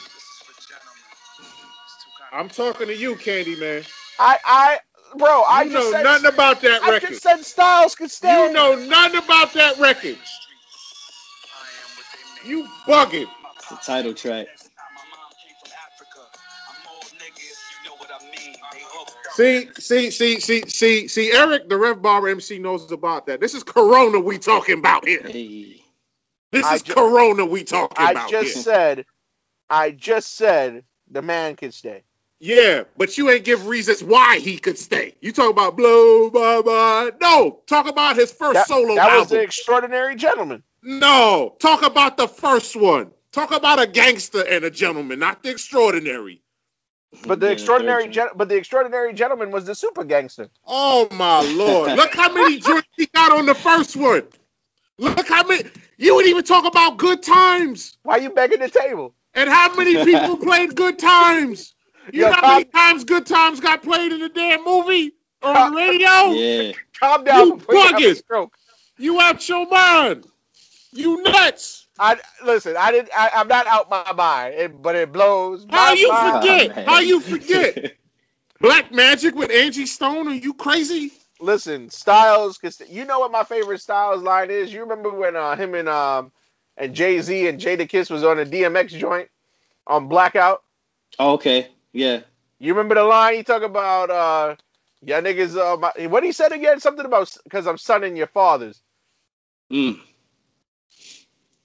I'm 2.32 2.50
talking 2.50 2.88
to 2.88 2.96
you, 2.96 3.16
Candy 3.18 3.56
Man. 3.58 3.84
I 4.20 4.38
I 4.46 4.80
bro, 5.18 5.44
I 5.44 5.64
You 5.64 5.72
just 5.72 5.86
know 5.86 5.92
said 5.92 6.04
nothing 6.04 6.34
about 6.34 6.62
that 6.62 6.82
I 6.84 6.92
record. 6.92 7.10
just 7.10 7.24
said 7.24 7.44
Styles 7.46 7.96
could 7.96 8.12
stay. 8.12 8.48
You 8.48 8.54
know 8.54 8.76
nothing 8.76 9.22
about 9.24 9.54
that 9.54 9.80
record. 9.80 10.18
You 12.46 12.68
bugging. 12.88 13.28
it's 13.58 13.70
the 13.70 13.76
title 13.78 14.14
track. 14.14 14.48
See, 19.34 19.70
see, 19.80 20.12
see, 20.12 20.40
see, 20.40 20.62
see, 20.68 21.08
see, 21.08 21.32
Eric, 21.32 21.70
the 21.70 21.78
Rev 21.78 22.02
Barber 22.02 22.30
MC 22.30 22.60
knows 22.60 22.92
about 22.92 23.28
that. 23.28 23.40
This 23.40 23.54
is 23.54 23.64
Corona 23.64 24.20
we 24.20 24.38
talking 24.38 24.80
about 24.80 25.08
here. 25.08 25.24
Hey, 25.26 25.81
This 26.52 26.66
I 26.66 26.74
is 26.74 26.84
ju- 26.84 26.96
Corona 26.96 27.46
we 27.46 27.64
talking 27.64 27.98
I 27.98 28.12
about 28.12 28.30
I 28.30 28.32
just 28.32 28.46
here. 28.46 28.64
said, 28.64 29.06
I 29.70 29.92
just 29.92 30.34
said 30.36 30.84
the 31.10 31.22
man 31.22 31.56
can 31.56 31.72
stay. 31.72 32.04
Yeah, 32.40 32.84
but 32.98 33.18
you 33.18 33.30
ain't 33.32 33.46
give 33.46 33.68
reasons 33.68 34.04
why 34.04 34.40
he 34.40 34.58
could 34.60 34.78
stay. 34.80 35.16
You 35.22 35.32
talk 35.32 35.52
about 35.52 35.78
blow, 35.78 36.30
blah, 36.30 36.62
blah. 36.62 37.10
No, 37.22 37.62
talk 37.68 37.88
about 37.90 38.18
his 38.18 38.32
first 38.32 38.62
That, 38.62 38.68
solo 38.68 38.96
that 38.96 39.12
was 39.14 39.28
album. 39.28 39.30
the 39.30 39.42
extraordinary 39.42 40.16
gentleman. 40.16 40.64
No, 40.84 41.56
talk 41.60 41.84
about 41.84 42.18
the 42.18 42.28
first 42.28 42.76
one. 42.76 43.12
Talk 43.32 43.52
about 43.52 43.82
a 43.82 43.88
gangster 43.88 44.46
and 44.48 44.66
a 44.66 44.72
gentleman, 44.72 45.20
not 45.20 45.44
the 45.44 45.50
extraordinary. 45.52 46.42
But 47.26 47.40
the 47.40 47.52
Yeah, 47.52 47.52
extraordinary, 47.52 48.10
gen- 48.10 48.30
but 48.36 48.50
the 48.50 48.56
extraordinary 48.58 49.14
gentleman 49.14 49.52
was 49.52 49.66
the 49.66 49.76
super 49.76 50.04
gangster. 50.04 50.50
Oh 50.66 51.08
my 51.12 51.42
lord! 51.42 51.94
Look 51.94 52.16
how 52.16 52.34
many 52.34 52.60
joints 52.60 52.88
he 52.98 53.08
got 53.08 53.32
on 53.32 53.46
the 53.46 53.56
first 53.56 53.96
one. 53.96 54.24
Look 55.02 55.28
how 55.28 55.46
many. 55.48 55.64
You 55.98 56.16
would 56.16 56.28
even 56.28 56.44
talk 56.44 56.66
about 56.66 56.98
good 56.98 57.22
times 57.24 57.98
Why 58.04 58.18
you 58.18 58.30
begging 58.30 58.60
the 58.60 58.70
table? 58.70 59.14
and 59.34 59.50
how 59.50 59.76
many 59.76 60.04
people 60.06 60.38
played 60.38 60.76
good 60.76 61.00
times. 61.00 61.74
You 62.12 62.22
Yo, 62.22 62.30
know 62.30 62.34
how 62.34 62.54
many 62.54 62.66
times 62.66 63.04
good 63.04 63.26
times 63.26 63.60
got 63.60 63.84
played 63.84 64.12
in 64.12 64.20
the 64.20 64.30
damn 64.30 64.64
movie 64.64 65.14
or 65.42 65.56
on 65.56 65.72
the 65.72 65.78
radio? 65.78 66.32
Yeah. 66.32 66.72
Calm 67.00 67.24
down. 67.24 67.48
You 67.48 67.56
before 67.58 67.76
you 67.76 67.82
bugging. 67.82 68.50
You 68.98 69.20
out 69.20 69.50
your 69.50 69.68
mind. 69.68 70.26
You 70.94 71.24
nuts. 71.24 71.88
I 71.98 72.18
listen. 72.44 72.76
I 72.78 72.92
didn't. 72.92 73.10
I, 73.16 73.32
I'm 73.36 73.48
not 73.48 73.68
out 73.68 73.90
my 73.90 74.12
mind, 74.14 74.54
it, 74.56 74.82
but 74.82 74.96
it 74.96 75.12
blows. 75.12 75.66
How 75.70 75.94
you 75.94 76.10
mind. 76.10 76.42
forget? 76.42 76.72
Oh, 76.72 76.76
man. 76.76 76.86
How 76.88 77.00
you 77.00 77.20
forget? 77.20 77.98
Black 78.60 78.92
Magic 78.92 79.36
with 79.36 79.52
Angie 79.52 79.88
Stone? 79.88 80.28
Are 80.28 80.36
you 80.36 80.54
crazy? 80.54 81.12
Listen, 81.42 81.90
Styles. 81.92 82.58
Cause 82.60 82.82
you 82.90 83.06
know 83.06 83.20
what 83.20 83.32
my 83.32 83.44
favorite 83.44 83.82
Styles 83.82 84.24
line 84.24 84.52
is. 84.52 84.74
You 84.74 84.82
remember 84.82 85.12
when 85.12 85.36
uh, 85.38 85.56
him 85.58 85.76
and 85.76 85.90
um 85.90 86.32
and 86.78 86.96
Jay 86.96 87.22
Z 87.22 87.48
and 87.48 87.60
Jadakiss 87.60 88.12
was 88.12 88.24
on 88.24 88.40
a 88.40 88.46
DMX 88.46 88.90
joint 88.90 89.30
on 89.88 90.08
Blackout. 90.10 90.64
Oh, 91.20 91.34
okay. 91.34 91.70
Yeah. 91.94 92.22
You 92.60 92.74
remember 92.74 92.96
the 92.96 93.04
line 93.04 93.36
he 93.36 93.44
talk 93.44 93.64
about? 93.64 94.12
uh 94.12 94.56
Yeah, 95.02 95.22
niggas. 95.22 95.58
Uh, 95.58 95.78
my, 95.78 96.08
what 96.08 96.24
he 96.24 96.32
said 96.34 96.54
again? 96.54 96.80
Something 96.80 97.06
about 97.06 97.36
because 97.46 97.68
I'm 97.68 97.78
sonning 97.78 98.18
your 98.18 98.28
father's. 98.28 98.82
Mm. 99.72 100.00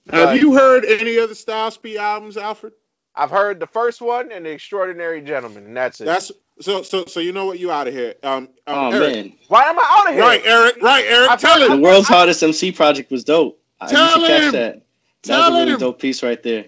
Have 0.09 0.31
Right. 0.31 0.35
you 0.35 0.53
heard 0.55 0.85
any 0.85 1.19
other 1.19 1.35
Styles 1.35 1.77
P 1.77 1.97
albums, 1.97 2.37
Alfred? 2.37 2.73
I've 3.15 3.31
heard 3.31 3.59
the 3.59 3.67
first 3.67 4.01
one 4.01 4.31
and 4.31 4.45
the 4.45 4.51
Extraordinary 4.51 5.21
Gentleman, 5.21 5.65
and 5.65 5.77
that's 5.77 6.01
it. 6.01 6.05
That's 6.05 6.31
so 6.59 6.83
so 6.83 7.05
so 7.05 7.19
you 7.19 7.31
know 7.33 7.45
what 7.45 7.59
you 7.59 7.71
out 7.71 7.87
of 7.87 7.93
here. 7.93 8.15
Um, 8.23 8.33
um 8.33 8.47
Oh 8.67 8.91
Eric. 8.91 9.15
man, 9.15 9.33
Why 9.47 9.63
am 9.65 9.79
I 9.79 9.85
out 9.89 10.07
of 10.09 10.13
here? 10.13 10.23
Right, 10.23 10.41
Eric. 10.45 10.81
Right, 10.81 11.05
Eric. 11.07 11.29
I've 11.31 11.39
tell 11.41 11.59
heard- 11.59 11.69
the 11.69 11.73
him. 11.75 11.81
world's 11.81 12.07
hardest 12.07 12.41
MC 12.43 12.71
project 12.71 13.11
was 13.11 13.23
dope. 13.23 13.59
I 13.79 13.87
Tell 13.87 14.05
you 14.05 14.11
should 14.13 14.27
catch 14.27 14.43
him. 14.43 14.51
that. 14.53 14.81
That 15.23 15.37
was 15.39 15.47
a 15.49 15.59
really 15.59 15.71
him. 15.73 15.79
dope 15.79 15.99
piece 15.99 16.23
right 16.23 16.41
there. 16.41 16.65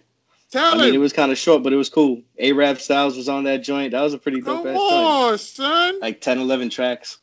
Tell 0.52 0.74
I 0.74 0.78
mean, 0.86 0.94
it 0.96 0.98
was 1.00 1.14
kind 1.14 1.32
of 1.32 1.38
short, 1.38 1.62
but 1.64 1.74
it 1.74 1.76
was 1.76 1.90
cool. 1.90 2.24
A-Rap 2.40 2.80
Styles 2.82 3.16
was 3.16 3.30
on 3.30 3.44
that 3.44 3.58
joint. 3.64 3.92
That 3.92 4.02
was 4.02 4.14
a 4.16 4.18
pretty 4.18 4.42
dope 4.42 4.64
Come 4.64 4.68
ass 4.68 4.80
joint. 4.80 4.84
on, 4.84 5.38
son. 5.38 6.00
Like 6.02 6.22
10, 6.22 6.40
11 6.40 6.70
tracks. 6.72 7.20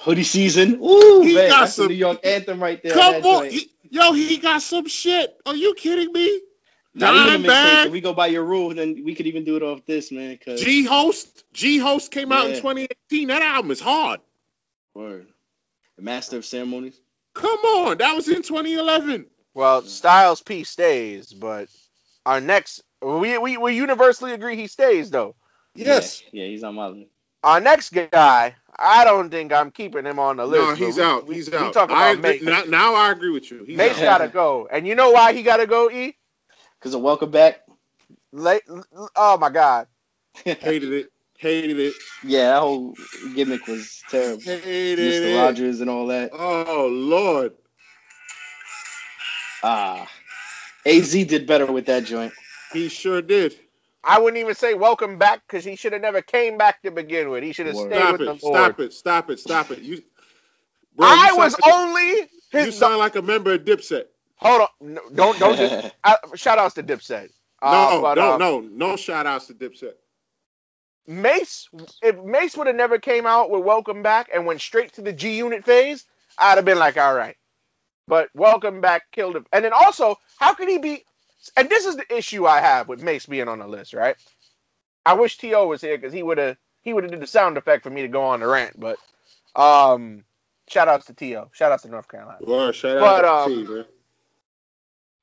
Hoodie 0.00 0.22
season. 0.24 0.78
Ooh, 0.82 1.22
He 1.22 1.34
man, 1.34 1.48
got 1.50 1.60
that's 1.60 1.74
some- 1.74 1.84
the 1.86 1.88
New 1.90 1.98
York 1.98 2.20
anthem 2.24 2.60
right 2.62 2.80
there. 2.82 2.92
Come 2.92 3.12
that 3.22 3.24
on. 3.24 3.50
He- 3.50 3.70
Yo, 3.90 4.12
he 4.12 4.38
got 4.38 4.60
some 4.62 4.86
shit. 4.88 5.36
Are 5.46 5.54
you 5.54 5.74
kidding 5.74 6.12
me? 6.12 6.40
Now, 6.96 7.26
even 7.26 7.42
the 7.42 7.48
mixtape, 7.48 7.86
if 7.86 7.92
we 7.92 8.00
go 8.00 8.12
by 8.12 8.28
your 8.28 8.44
rule, 8.44 8.72
then 8.72 9.02
we 9.04 9.14
could 9.14 9.26
even 9.26 9.44
do 9.44 9.56
it 9.56 9.62
off 9.62 9.84
this, 9.84 10.12
man. 10.12 10.38
Cause 10.44 10.60
G 10.60 10.84
Host. 10.84 11.44
G 11.52 11.78
Host 11.78 12.10
came 12.12 12.30
out 12.30 12.46
in 12.46 12.56
2018. 12.56 13.28
That 13.28 13.42
album 13.42 13.70
is 13.72 13.80
hard. 13.80 14.20
Word. 14.94 15.26
The 15.96 16.02
Master 16.02 16.36
of 16.36 16.44
Ceremonies. 16.44 16.98
Come 17.34 17.58
on. 17.58 17.98
That 17.98 18.14
was 18.14 18.28
in 18.28 18.42
2011. 18.42 19.26
Well, 19.54 19.82
Styles 19.82 20.40
P 20.42 20.64
stays, 20.64 21.32
but 21.32 21.68
our 22.26 22.40
next 22.40 22.82
we 23.02 23.38
we, 23.38 23.56
we 23.56 23.74
universally 23.76 24.32
agree 24.32 24.56
he 24.56 24.66
stays 24.68 25.10
though. 25.10 25.34
Yes. 25.74 26.22
Yeah, 26.32 26.44
yeah 26.44 26.48
he's 26.50 26.62
on 26.64 26.74
my 26.76 26.86
list. 26.88 27.10
Our 27.42 27.60
next 27.60 27.90
guy, 27.92 28.54
I 28.78 29.04
don't 29.04 29.30
think 29.30 29.52
I'm 29.52 29.70
keeping 29.70 30.04
him 30.06 30.18
on 30.18 30.38
the 30.38 30.46
list. 30.46 30.80
No, 30.80 30.86
he's 30.86 30.96
we- 30.96 31.02
out. 31.02 31.26
we- 31.26 31.34
He's 31.36 31.50
we 31.50 31.56
out. 31.56 31.72
talk 31.72 31.90
I 31.90 32.10
about 32.12 32.24
agree, 32.32 32.46
Mase. 32.46 32.66
now, 32.68 32.70
now 32.70 32.94
I 32.94 33.10
agree 33.12 33.30
with 33.30 33.50
you. 33.50 33.64
He's 33.64 33.76
Mase 33.76 33.98
out. 33.98 34.18
gotta 34.18 34.28
go, 34.28 34.66
and 34.70 34.86
you 34.86 34.94
know 34.94 35.10
why 35.10 35.32
he 35.34 35.42
gotta 35.42 35.66
go? 35.66 35.90
E. 35.90 36.16
Cause 36.84 36.94
of 36.94 37.02
Welcome 37.02 37.32
Back. 37.32 37.62
Late, 38.32 38.62
oh 39.16 39.38
my 39.38 39.50
God. 39.50 39.88
Hated 40.44 40.92
it. 40.92 41.08
Hated 41.38 41.78
it. 41.80 41.94
Yeah, 42.22 42.50
that 42.54 42.60
whole 42.60 42.96
gimmick 43.34 43.66
was 43.68 44.04
terrible. 44.08 44.44
Hated 44.44 44.98
Mr. 45.00 45.24
it. 45.24 45.32
Rogers 45.32 45.80
and 45.80 45.90
all 45.90 46.08
that. 46.08 46.30
Oh 46.32 46.88
Lord. 46.90 47.54
Ah. 49.62 50.10
AZ 50.86 51.12
did 51.12 51.46
better 51.46 51.66
with 51.70 51.86
that 51.86 52.04
joint. 52.04 52.34
He 52.72 52.88
sure 52.88 53.22
did. 53.22 53.56
I 54.04 54.20
wouldn't 54.20 54.40
even 54.40 54.54
say 54.54 54.74
welcome 54.74 55.18
back 55.18 55.42
because 55.46 55.64
he 55.64 55.76
should 55.76 55.92
have 55.92 56.02
never 56.02 56.22
came 56.22 56.58
back 56.58 56.82
to 56.82 56.90
begin 56.90 57.30
with. 57.30 57.44
He 57.44 57.52
should 57.52 57.66
have 57.66 57.76
Word. 57.76 57.78
stayed 57.78 58.08
Stop 58.08 58.10
with 58.10 58.22
it. 58.22 58.26
the 58.26 58.38
Lord. 58.42 58.76
Stop 58.76 58.80
it. 58.80 58.92
Stop 58.94 59.30
it. 59.30 59.40
Stop 59.40 59.70
it. 59.72 59.80
You. 59.80 60.02
Bro, 60.96 61.14
you 61.14 61.28
I 61.28 61.28
sound 61.28 61.52
was 61.52 61.54
like 61.54 61.68
a- 61.68 61.74
only 61.74 62.30
You 62.58 62.72
sound 62.72 62.98
like 62.98 63.16
a 63.16 63.22
member 63.22 63.54
of 63.54 63.62
Dipset. 63.64 64.04
Hold 64.44 64.60
on, 64.60 64.94
no, 64.94 65.00
don't 65.14 65.38
don't 65.38 65.56
just 65.56 65.94
uh, 66.04 66.16
shout 66.34 66.58
outs 66.58 66.74
to 66.74 66.82
Dipset. 66.82 67.30
Uh, 67.62 67.70
No, 67.92 68.02
but, 68.02 68.14
no, 68.16 68.32
um, 68.34 68.38
no, 68.38 68.60
no 68.60 68.96
shout 68.96 69.26
outs 69.26 69.46
to 69.46 69.54
Dipset. 69.54 69.94
Mase, 71.06 71.68
if 72.02 72.22
Mase 72.22 72.56
would 72.56 72.66
have 72.66 72.76
never 72.76 72.98
came 72.98 73.26
out 73.26 73.50
with 73.50 73.62
Welcome 73.62 74.02
Back 74.02 74.30
and 74.32 74.46
went 74.46 74.60
straight 74.60 74.92
to 74.94 75.02
the 75.02 75.12
G 75.12 75.36
Unit 75.36 75.64
phase, 75.64 76.04
I'd 76.38 76.56
have 76.56 76.64
been 76.64 76.78
like, 76.78 76.96
all 76.96 77.14
right. 77.14 77.36
But 78.06 78.28
Welcome 78.34 78.80
Back 78.80 79.04
killed 79.12 79.36
him. 79.36 79.46
And 79.52 79.64
then 79.64 79.72
also, 79.72 80.16
how 80.38 80.54
could 80.54 80.68
he 80.68 80.78
be? 80.78 81.04
And 81.56 81.68
this 81.68 81.84
is 81.84 81.96
the 81.96 82.14
issue 82.14 82.46
I 82.46 82.60
have 82.60 82.88
with 82.88 83.02
Mase 83.02 83.26
being 83.26 83.48
on 83.48 83.58
the 83.58 83.66
list, 83.66 83.92
right? 83.92 84.16
I 85.06 85.14
wish 85.14 85.36
To 85.38 85.66
was 85.66 85.80
here 85.80 85.96
because 85.96 86.12
he 86.12 86.22
would 86.22 86.38
have 86.38 86.56
he 86.82 86.92
would 86.92 87.04
have 87.04 87.10
did 87.10 87.20
the 87.20 87.26
sound 87.26 87.56
effect 87.58 87.82
for 87.82 87.90
me 87.90 88.02
to 88.02 88.08
go 88.08 88.22
on 88.24 88.40
the 88.40 88.46
rant. 88.46 88.78
But 88.78 88.98
um, 89.56 90.24
shout 90.68 90.88
outs 90.88 91.06
to 91.06 91.14
To. 91.14 91.48
Shout 91.52 91.72
outs 91.72 91.82
to 91.82 91.88
North 91.88 92.08
Carolina. 92.08 92.38
Well, 92.40 92.72
shout 92.72 93.00
But, 93.00 93.24
out 93.24 93.46
um, 93.46 93.50
T, 93.50 93.72
man. 93.72 93.84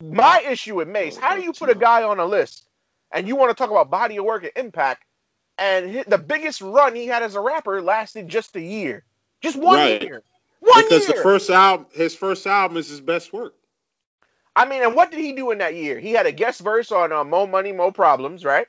My 0.10 0.44
issue 0.49 0.76
with 0.76 0.88
Mase, 0.90 1.18
how 1.18 1.36
do 1.36 1.41
you 1.41 1.53
put 1.53 1.69
a 1.69 1.76
guy 1.76 2.03
on 2.03 2.19
a 2.19 2.26
list 2.26 2.65
and 3.14 3.28
you 3.28 3.36
want 3.36 3.52
to 3.52 3.56
talk 3.56 3.72
about 3.72 3.91
body 3.91 4.18
of 4.18 4.26
work 4.26 4.44
and 4.44 4.53
impact, 4.56 5.03
and 5.57 6.06
the 6.07 6.18
biggest 6.19 6.61
run 6.61 6.95
he 6.95 7.07
had 7.07 7.23
as 7.23 7.36
a 7.36 7.41
rapper 7.41 7.82
lasted 7.82 8.28
just 8.30 8.56
a 8.56 8.61
year, 8.61 9.06
just 9.41 9.57
one 9.57 9.84
Right. 9.84 10.02
year, 10.02 10.23
one 10.60 10.73
Because 10.76 11.07
year. 11.07 11.07
the 11.07 11.14
first 11.15 11.49
album, 11.49 11.88
his 11.94 12.15
first 12.15 12.48
album 12.48 12.78
is 12.78 12.90
his 12.90 13.02
best 13.02 13.34
work. 13.34 13.56
I 14.56 14.68
mean, 14.68 14.84
and 14.84 14.95
what 14.95 15.11
did 15.11 15.22
he 15.22 15.34
do 15.34 15.52
in 15.52 15.60
that 15.60 15.76
year? 15.76 15.99
He 15.99 16.11
had 16.14 16.28
a 16.28 16.34
guest 16.34 16.61
verse 16.61 16.91
on 16.91 17.11
uh, 17.14 17.23
"Mo 17.26 17.48
Money, 17.48 17.73
Mo 17.73 17.91
Problems," 17.91 18.45
right? 18.45 18.68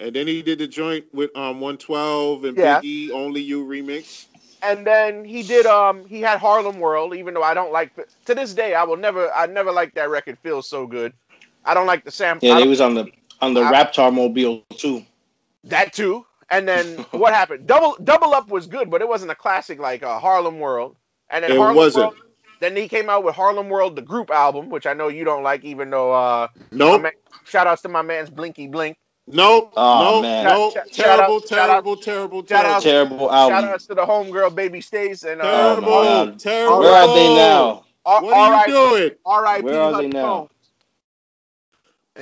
And 0.00 0.14
then 0.14 0.26
he 0.28 0.42
did 0.42 0.58
the 0.60 0.68
joint 0.68 1.06
with 1.14 1.36
um 1.36 1.60
112 1.60 2.44
and 2.44 2.58
Yeah. 2.58 2.82
Biggie 2.82 3.10
Only 3.10 3.42
You 3.42 3.66
remix. 3.66 4.26
And 4.62 4.86
then 4.86 5.24
he 5.24 5.42
did 5.42 5.66
um 5.66 6.06
he 6.06 6.20
had 6.20 6.38
Harlem 6.38 6.78
World, 6.78 7.14
even 7.14 7.34
though 7.34 7.42
I 7.42 7.54
don't 7.54 7.72
like 7.72 7.92
to 8.26 8.34
this 8.34 8.54
day 8.54 8.74
I 8.74 8.84
will 8.84 8.96
never 8.96 9.30
I 9.32 9.46
never 9.46 9.72
like 9.72 9.94
that 9.94 10.08
record. 10.08 10.38
Feels 10.38 10.68
so 10.68 10.86
good. 10.86 11.12
I 11.64 11.74
don't 11.74 11.86
like 11.86 12.04
the 12.04 12.10
sample. 12.10 12.48
Yeah, 12.48 12.58
they 12.60 12.66
was 12.68 12.80
on 12.80 12.94
the 12.94 13.06
on 13.40 13.54
the 13.54 13.62
I- 13.62 13.72
Raptor 13.72 14.12
mobile 14.14 14.62
too. 14.76 15.04
That 15.64 15.92
too. 15.92 16.26
And 16.50 16.68
then 16.68 16.86
what 17.10 17.32
happened? 17.34 17.66
Double 17.66 17.96
Double 18.02 18.34
Up 18.34 18.48
was 18.48 18.66
good, 18.66 18.90
but 18.90 19.00
it 19.00 19.08
wasn't 19.08 19.30
a 19.32 19.34
classic 19.36 19.78
like 19.78 20.02
uh, 20.02 20.18
Harlem 20.18 20.60
World. 20.60 20.96
And 21.30 21.44
then 21.44 21.52
It 21.52 21.56
Harlem 21.58 21.76
wasn't. 21.76 22.04
World. 22.06 22.16
Then 22.60 22.76
he 22.76 22.86
came 22.86 23.10
out 23.10 23.24
with 23.24 23.34
Harlem 23.34 23.68
World, 23.68 23.96
the 23.96 24.02
group 24.02 24.30
album, 24.30 24.70
which 24.70 24.86
I 24.86 24.92
know 24.92 25.08
you 25.08 25.24
don't 25.24 25.42
like, 25.42 25.64
even 25.64 25.90
though. 25.90 26.12
Uh, 26.12 26.46
Nope. 26.70 27.02
man, 27.02 27.12
shout 27.44 27.66
outs 27.66 27.82
to 27.82 27.88
my 27.88 28.02
man's 28.02 28.30
Blinky 28.30 28.68
Blink. 28.68 28.96
Nope. 29.28 29.72
Oh, 29.76 30.14
nope. 30.14 30.22
man. 30.22 30.44
Nope. 30.44 30.72
Shout- 30.74 30.94
shout 30.94 31.06
terrible, 31.06 31.34
out- 31.36 31.48
shout 31.48 31.68
terrible, 31.68 31.96
terrible, 31.96 32.38
out- 32.40 32.48
terrible. 32.48 32.80
Terrible 32.82 33.28
Shout 33.28 33.52
album. 33.52 33.70
outs 33.70 33.86
to 33.86 33.94
the 33.94 34.04
homegirl 34.04 34.54
Baby 34.54 34.80
Stace 34.80 35.22
and 35.22 35.40
uh, 35.40 35.44
Terrible, 35.44 35.92
Oh, 35.92 36.34
terrible. 36.38 36.78
Where 36.80 36.92
are 36.94 37.14
they 37.14 37.34
now? 37.34 37.84
R- 38.04 38.22
What 38.22 38.34
are 38.34 38.48
you 38.48 38.52
R.I.P. 38.54 38.72
doing? 38.72 39.10
R.I.P. 39.24 39.62
Where 39.64 39.80
are 39.80 40.02
they 40.02 40.08
now? 40.08 40.48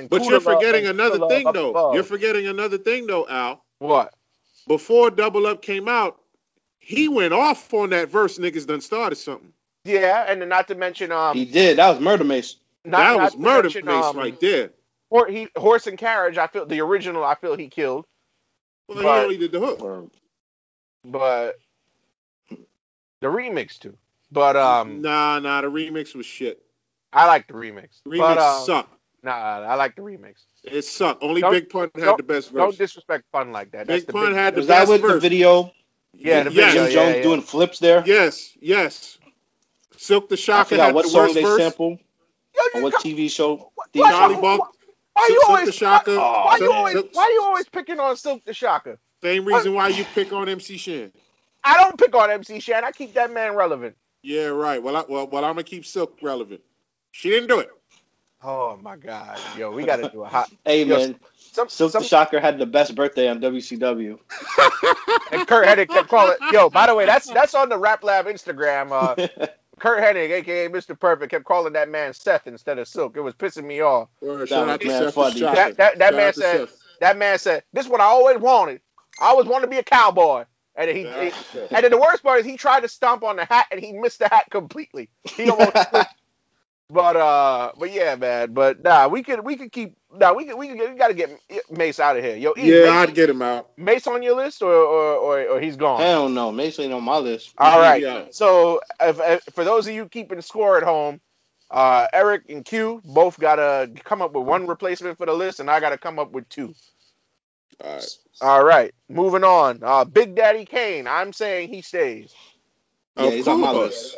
But 0.09 0.23
you're 0.25 0.39
forgetting 0.39 0.87
another 0.87 1.27
thing 1.27 1.47
though. 1.51 1.93
You're 1.93 2.03
forgetting 2.03 2.47
another 2.47 2.77
thing 2.77 3.07
though, 3.07 3.27
Al. 3.27 3.63
What? 3.79 4.13
Before 4.67 5.09
Double 5.09 5.47
Up 5.47 5.61
came 5.61 5.87
out, 5.89 6.21
he 6.79 7.09
went 7.09 7.33
off 7.33 7.73
on 7.73 7.89
that 7.89 8.09
verse. 8.09 8.37
Niggas 8.37 8.67
done 8.67 8.79
started 8.81 9.15
something. 9.15 9.51
Yeah, 9.83 10.25
and 10.27 10.47
not 10.47 10.67
to 10.67 10.75
mention 10.75 11.11
um, 11.11 11.35
He 11.35 11.45
did. 11.45 11.77
That 11.77 11.89
was 11.89 11.99
Murder 11.99 12.23
Mase. 12.23 12.57
not, 12.85 12.97
that 12.99 13.17
not 13.17 13.23
was 13.23 13.37
murder 13.37 13.63
mention, 13.63 13.85
face 13.87 14.05
um, 14.05 14.17
right 14.17 14.39
there. 14.39 14.69
Hor- 15.11 15.27
he, 15.27 15.47
horse 15.55 15.85
and 15.87 15.97
carriage. 15.97 16.37
I 16.39 16.47
feel 16.47 16.65
the 16.65 16.79
original. 16.81 17.23
I 17.23 17.35
feel 17.35 17.55
he 17.55 17.67
killed, 17.67 18.05
Well, 18.87 18.97
he 18.97 19.03
but- 19.03 19.23
only 19.23 19.37
did 19.37 19.51
the 19.51 19.59
hook. 19.59 20.11
but 21.05 21.59
the 22.49 23.27
remix 23.27 23.77
too. 23.77 23.95
But 24.31 24.55
um, 24.55 25.01
nah, 25.01 25.39
nah, 25.39 25.61
the 25.61 25.67
remix 25.67 26.15
was 26.15 26.25
shit. 26.25 26.61
I 27.13 27.27
like 27.27 27.47
the 27.47 27.53
remix. 27.53 27.89
Remix 28.07 28.19
but, 28.19 28.37
um, 28.37 28.65
sucked. 28.65 28.93
Nah, 29.23 29.31
I 29.31 29.75
like 29.75 29.95
the 29.97 30.01
remix. 30.01 30.35
It 30.63 30.83
sucked. 30.83 31.21
Only 31.21 31.41
Don't- 31.41 31.51
Big 31.51 31.69
Pun 31.69 31.91
had 31.95 32.17
the 32.17 32.23
best 32.23 32.53
Don't 32.53 32.75
disrespect 32.77 33.25
fun 33.31 33.51
like 33.51 33.71
that. 33.71 33.87
That's 33.87 34.01
Big 34.03 34.07
the 34.07 34.13
Pun 34.13 34.27
big- 34.27 34.35
had 34.35 34.55
the 34.55 34.61
best. 34.61 34.67
Was 34.67 34.67
that 34.67 34.79
best 34.87 35.03
with 35.03 35.11
the 35.11 35.19
video? 35.19 35.71
Yeah, 36.13 36.43
the 36.43 36.53
Yes. 36.53 36.73
video. 36.73 36.85
Jim 36.85 36.85
yeah, 36.85 37.03
Jones 37.03 37.15
yeah. 37.17 37.21
doing 37.23 37.41
flips 37.41 37.79
there. 37.79 38.03
Yes, 38.05 38.51
yes. 38.61 39.17
Silk 39.97 40.29
the 40.29 40.35
I 40.35 40.37
Shocker 40.37 40.69
forgot 40.69 40.85
had 40.87 40.95
what 40.95 41.03
the 41.03 41.09
song 41.09 41.21
worst 41.23 41.33
they 41.35 41.43
verse. 41.43 41.57
sampled. 41.59 41.99
Yo, 42.55 42.61
On 42.75 42.81
what 42.83 42.93
come- 42.93 43.01
TV 43.03 43.29
show? 43.29 43.71
Why- 43.75 43.85
Theme 43.93 44.01
why- 44.03 44.11
Charlie 44.11 44.33
song? 44.35 44.41
Bunk. 44.41 44.63
Why 45.13 45.27
you 45.29 45.39
Silk 45.41 45.49
always 45.49 45.65
the 45.65 45.71
Shocker. 45.73 46.17
Why, 46.17 46.43
why 46.45 46.57
you 46.57 46.71
always 46.71 46.93
Silk- 46.93 47.09
why 47.13 47.31
you 47.33 47.43
always 47.43 47.67
picking 47.69 47.99
on 47.99 48.15
Silk 48.15 48.45
the 48.45 48.53
Shocker? 48.53 48.99
Same 49.21 49.45
reason 49.45 49.73
why 49.73 49.89
you 49.89 50.03
pick 50.15 50.33
on 50.33 50.49
MC 50.49 50.77
Shan. 50.77 51.11
I 51.63 51.77
don't 51.77 51.97
pick 51.97 52.15
on 52.15 52.31
MC 52.31 52.59
Shan. 52.59 52.83
I 52.83 52.91
keep 52.91 53.13
that 53.13 53.31
man 53.31 53.55
relevant. 53.55 53.95
Yeah, 54.23 54.45
right. 54.47 54.81
Well, 54.81 54.97
I, 54.97 55.03
well, 55.07 55.27
well, 55.27 55.45
I'm 55.45 55.53
gonna 55.53 55.63
keep 55.63 55.85
Silk 55.85 56.17
relevant. 56.21 56.61
She 57.11 57.29
didn't 57.29 57.49
do 57.49 57.59
it. 57.59 57.69
Oh 58.43 58.79
my 58.81 58.95
God, 58.95 59.37
yo, 59.55 59.69
we 59.69 59.83
gotta 59.83 60.09
do 60.09 60.23
a 60.23 60.27
hot. 60.27 60.51
Hey 60.65 60.83
Yo, 60.83 60.97
man, 60.97 61.15
Some, 61.35 61.69
Silk 61.69 61.91
some, 61.91 62.01
the 62.01 62.07
Shocker 62.07 62.39
had 62.39 62.57
the 62.57 62.65
best 62.65 62.95
birthday 62.95 63.27
on 63.29 63.39
WCW. 63.39 64.17
and 65.31 65.47
Curt 65.47 65.67
Hennig 65.67 65.89
kept 65.89 66.07
calling. 66.07 66.37
Yo, 66.51 66.69
by 66.69 66.87
the 66.87 66.95
way, 66.95 67.05
that's 67.05 67.31
that's 67.31 67.53
on 67.53 67.69
the 67.69 67.77
Rap 67.77 68.03
Lab 68.03 68.25
Instagram. 68.25 68.91
Uh, 68.91 69.47
Curt 69.81 69.99
Hennig, 69.99 70.29
aka 70.29 70.69
Mr. 70.69 70.97
Perfect, 70.97 71.31
kept 71.31 71.43
calling 71.43 71.73
that 71.73 71.89
man 71.89 72.13
Seth 72.13 72.45
instead 72.45 72.77
of 72.77 72.87
Silk. 72.87 73.17
It 73.17 73.21
was 73.21 73.33
pissing 73.33 73.63
me 73.63 73.81
off. 73.81 74.09
Well, 74.21 74.45
shout 74.45 74.67
man 74.67 74.79
Seth 74.79 75.15
funny. 75.15 75.33
the 75.33 75.39
Shocker. 75.39 75.55
That 75.55 75.77
that, 75.77 75.97
that 75.97 76.13
man 76.13 76.33
said 76.33 76.69
Seth. 76.69 76.77
that 76.99 77.17
man 77.17 77.39
said 77.39 77.63
this 77.73 77.85
is 77.85 77.91
what 77.91 77.99
I 77.99 78.03
always 78.03 78.37
wanted. 78.37 78.79
I 79.19 79.29
always 79.29 79.47
wanted 79.47 79.65
to 79.65 79.71
be 79.71 79.79
a 79.79 79.83
cowboy. 79.83 80.45
And 80.75 80.87
then 80.87 80.95
he, 80.95 81.01
he 81.01 81.59
and 81.71 81.83
then 81.83 81.89
the 81.89 81.97
worst 81.97 82.21
part 82.21 82.39
is 82.39 82.45
he 82.45 82.57
tried 82.57 82.81
to 82.81 82.87
stomp 82.87 83.23
on 83.23 83.37
the 83.37 83.45
hat 83.45 83.65
and 83.71 83.79
he 83.79 83.91
missed 83.91 84.19
the 84.19 84.27
hat 84.27 84.45
completely. 84.51 85.09
He 85.23 85.49
almost 85.49 85.75
But 86.91 87.15
uh, 87.15 87.71
but 87.79 87.91
yeah, 87.93 88.15
man. 88.15 88.53
But 88.53 88.83
nah, 88.83 89.07
we 89.07 89.23
could 89.23 89.45
we 89.45 89.55
could 89.55 89.71
keep 89.71 89.97
nah 90.13 90.33
we 90.33 90.45
could 90.45 90.57
we 90.57 90.67
could 90.67 90.91
we 90.91 90.97
gotta 90.97 91.13
get 91.13 91.31
Mase 91.71 91.99
out 91.99 92.17
of 92.17 92.23
here. 92.23 92.35
Yo, 92.35 92.53
Yeah, 92.57 92.83
Mase, 92.83 92.91
I'd 92.91 93.15
get 93.15 93.29
him 93.29 93.41
out. 93.41 93.69
Mase 93.77 94.07
on 94.07 94.21
your 94.23 94.35
list 94.35 94.61
or 94.61 94.73
or 94.73 95.15
or, 95.15 95.43
or 95.43 95.61
he's 95.61 95.77
gone. 95.77 96.01
Hell 96.01 96.29
no, 96.29 96.51
Mason 96.51 96.85
ain't 96.85 96.93
on 96.93 97.03
my 97.03 97.17
list. 97.17 97.53
All 97.57 97.79
right. 97.79 98.01
Yeah. 98.01 98.25
So 98.31 98.81
if, 98.99 99.19
if, 99.21 99.53
for 99.53 99.63
those 99.63 99.87
of 99.87 99.93
you 99.93 100.07
keeping 100.07 100.41
score 100.41 100.77
at 100.77 100.83
home, 100.83 101.21
uh, 101.69 102.07
Eric 102.13 102.43
and 102.49 102.65
Q 102.65 103.01
both 103.05 103.39
gotta 103.39 103.89
come 104.03 104.21
up 104.21 104.33
with 104.33 104.45
one 104.45 104.67
replacement 104.67 105.17
for 105.17 105.25
the 105.25 105.33
list, 105.33 105.61
and 105.61 105.69
I 105.69 105.79
gotta 105.79 105.97
come 105.97 106.19
up 106.19 106.31
with 106.31 106.47
two. 106.49 106.75
All 107.83 107.95
right. 107.95 108.09
All 108.41 108.63
right, 108.63 108.93
moving 109.07 109.43
on. 109.43 109.79
Uh, 109.83 110.03
Big 110.03 110.35
Daddy 110.35 110.65
Kane. 110.65 111.07
I'm 111.07 111.31
saying 111.31 111.69
he 111.69 111.81
stays. 111.81 112.33
Yeah, 113.15 113.29
Of 113.29 113.33
he's 113.33 113.47
on 113.47 113.61
my 113.61 113.71
list. 113.71 114.17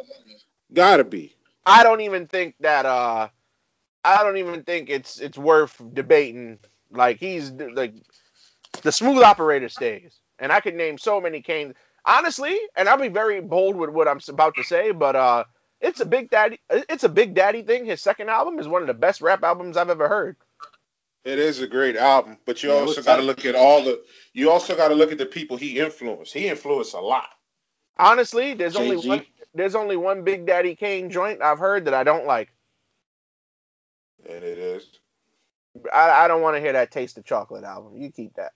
Gotta 0.74 1.04
be. 1.04 1.36
I 1.66 1.84
don't 1.84 2.02
even 2.02 2.28
think 2.28 2.56
that. 2.62 2.86
Uh, 2.86 3.30
I 4.04 4.24
don't 4.24 4.38
even 4.38 4.64
think 4.64 4.90
it's 4.90 5.20
it's 5.20 5.38
worth 5.38 5.82
debating. 5.94 6.60
Like 6.92 7.20
he's 7.20 7.52
like 7.52 7.94
the 8.84 8.92
smooth 8.92 9.24
operator 9.24 9.70
stays, 9.70 10.20
and 10.40 10.52
I 10.52 10.62
could 10.62 10.76
name 10.76 10.98
so 10.98 11.22
many 11.22 11.42
Kanes. 11.42 11.76
Honestly, 12.06 12.58
and 12.76 12.90
I'll 12.90 12.98
be 13.00 13.10
very 13.10 13.42
bold 13.42 13.76
with 13.76 13.90
what 13.92 14.08
I'm 14.08 14.20
about 14.30 14.56
to 14.56 14.64
say, 14.64 14.92
but 14.92 15.16
uh, 15.16 15.46
it's 15.82 16.02
a 16.02 16.06
big 16.06 16.32
daddy. 16.32 16.60
It's 16.70 17.04
a 17.04 17.10
big 17.10 17.36
daddy 17.36 17.64
thing. 17.64 17.86
His 17.86 18.02
second 18.02 18.30
album 18.30 18.60
is 18.60 18.68
one 18.68 18.82
of 18.82 18.88
the 18.88 18.94
best 18.96 19.22
rap 19.22 19.44
albums 19.44 19.78
I've 19.78 19.90
ever 19.90 20.08
heard. 20.10 20.38
It 21.26 21.40
is 21.40 21.62
a 21.62 21.68
great 21.68 21.98
album, 21.98 22.38
but 22.46 22.64
you 22.64 22.72
Yeah, 22.72 22.76
also 22.76 23.04
got 23.04 23.18
to 23.18 23.22
look 23.24 23.46
at 23.46 23.56
all 23.56 23.84
the. 23.84 24.02
You 24.34 24.52
also 24.52 24.76
got 24.76 24.90
to 24.90 24.96
look 24.96 25.12
at 25.12 25.20
the 25.20 25.26
people 25.28 25.58
he 25.58 25.80
influenced. 25.80 26.34
He 26.34 26.48
influenced 26.48 26.96
a 26.96 27.00
lot. 27.02 27.30
Honestly, 27.98 28.56
there's 28.56 28.76
only 28.78 28.98
Jay-Z. 28.98 28.98
one. 28.98 29.26
There's 29.54 29.76
only 29.76 29.98
one 29.98 30.24
Big 30.24 30.46
Daddy 30.46 30.76
Kane 30.76 31.10
joint 31.10 31.42
I've 31.42 31.60
heard 31.60 31.86
that 31.86 31.94
I 31.94 32.04
don't 32.04 32.26
like. 32.26 32.50
And 34.28 34.44
it 34.44 34.58
is. 34.58 35.00
I, 35.92 36.10
I 36.10 36.28
don't 36.28 36.42
want 36.42 36.56
to 36.56 36.62
hear 36.62 36.74
that 36.74 36.92
Taste 36.92 37.18
of 37.18 37.26
Chocolate 37.26 37.64
album. 37.64 37.98
You 37.98 38.12
keep 38.12 38.36
that. 38.36 38.54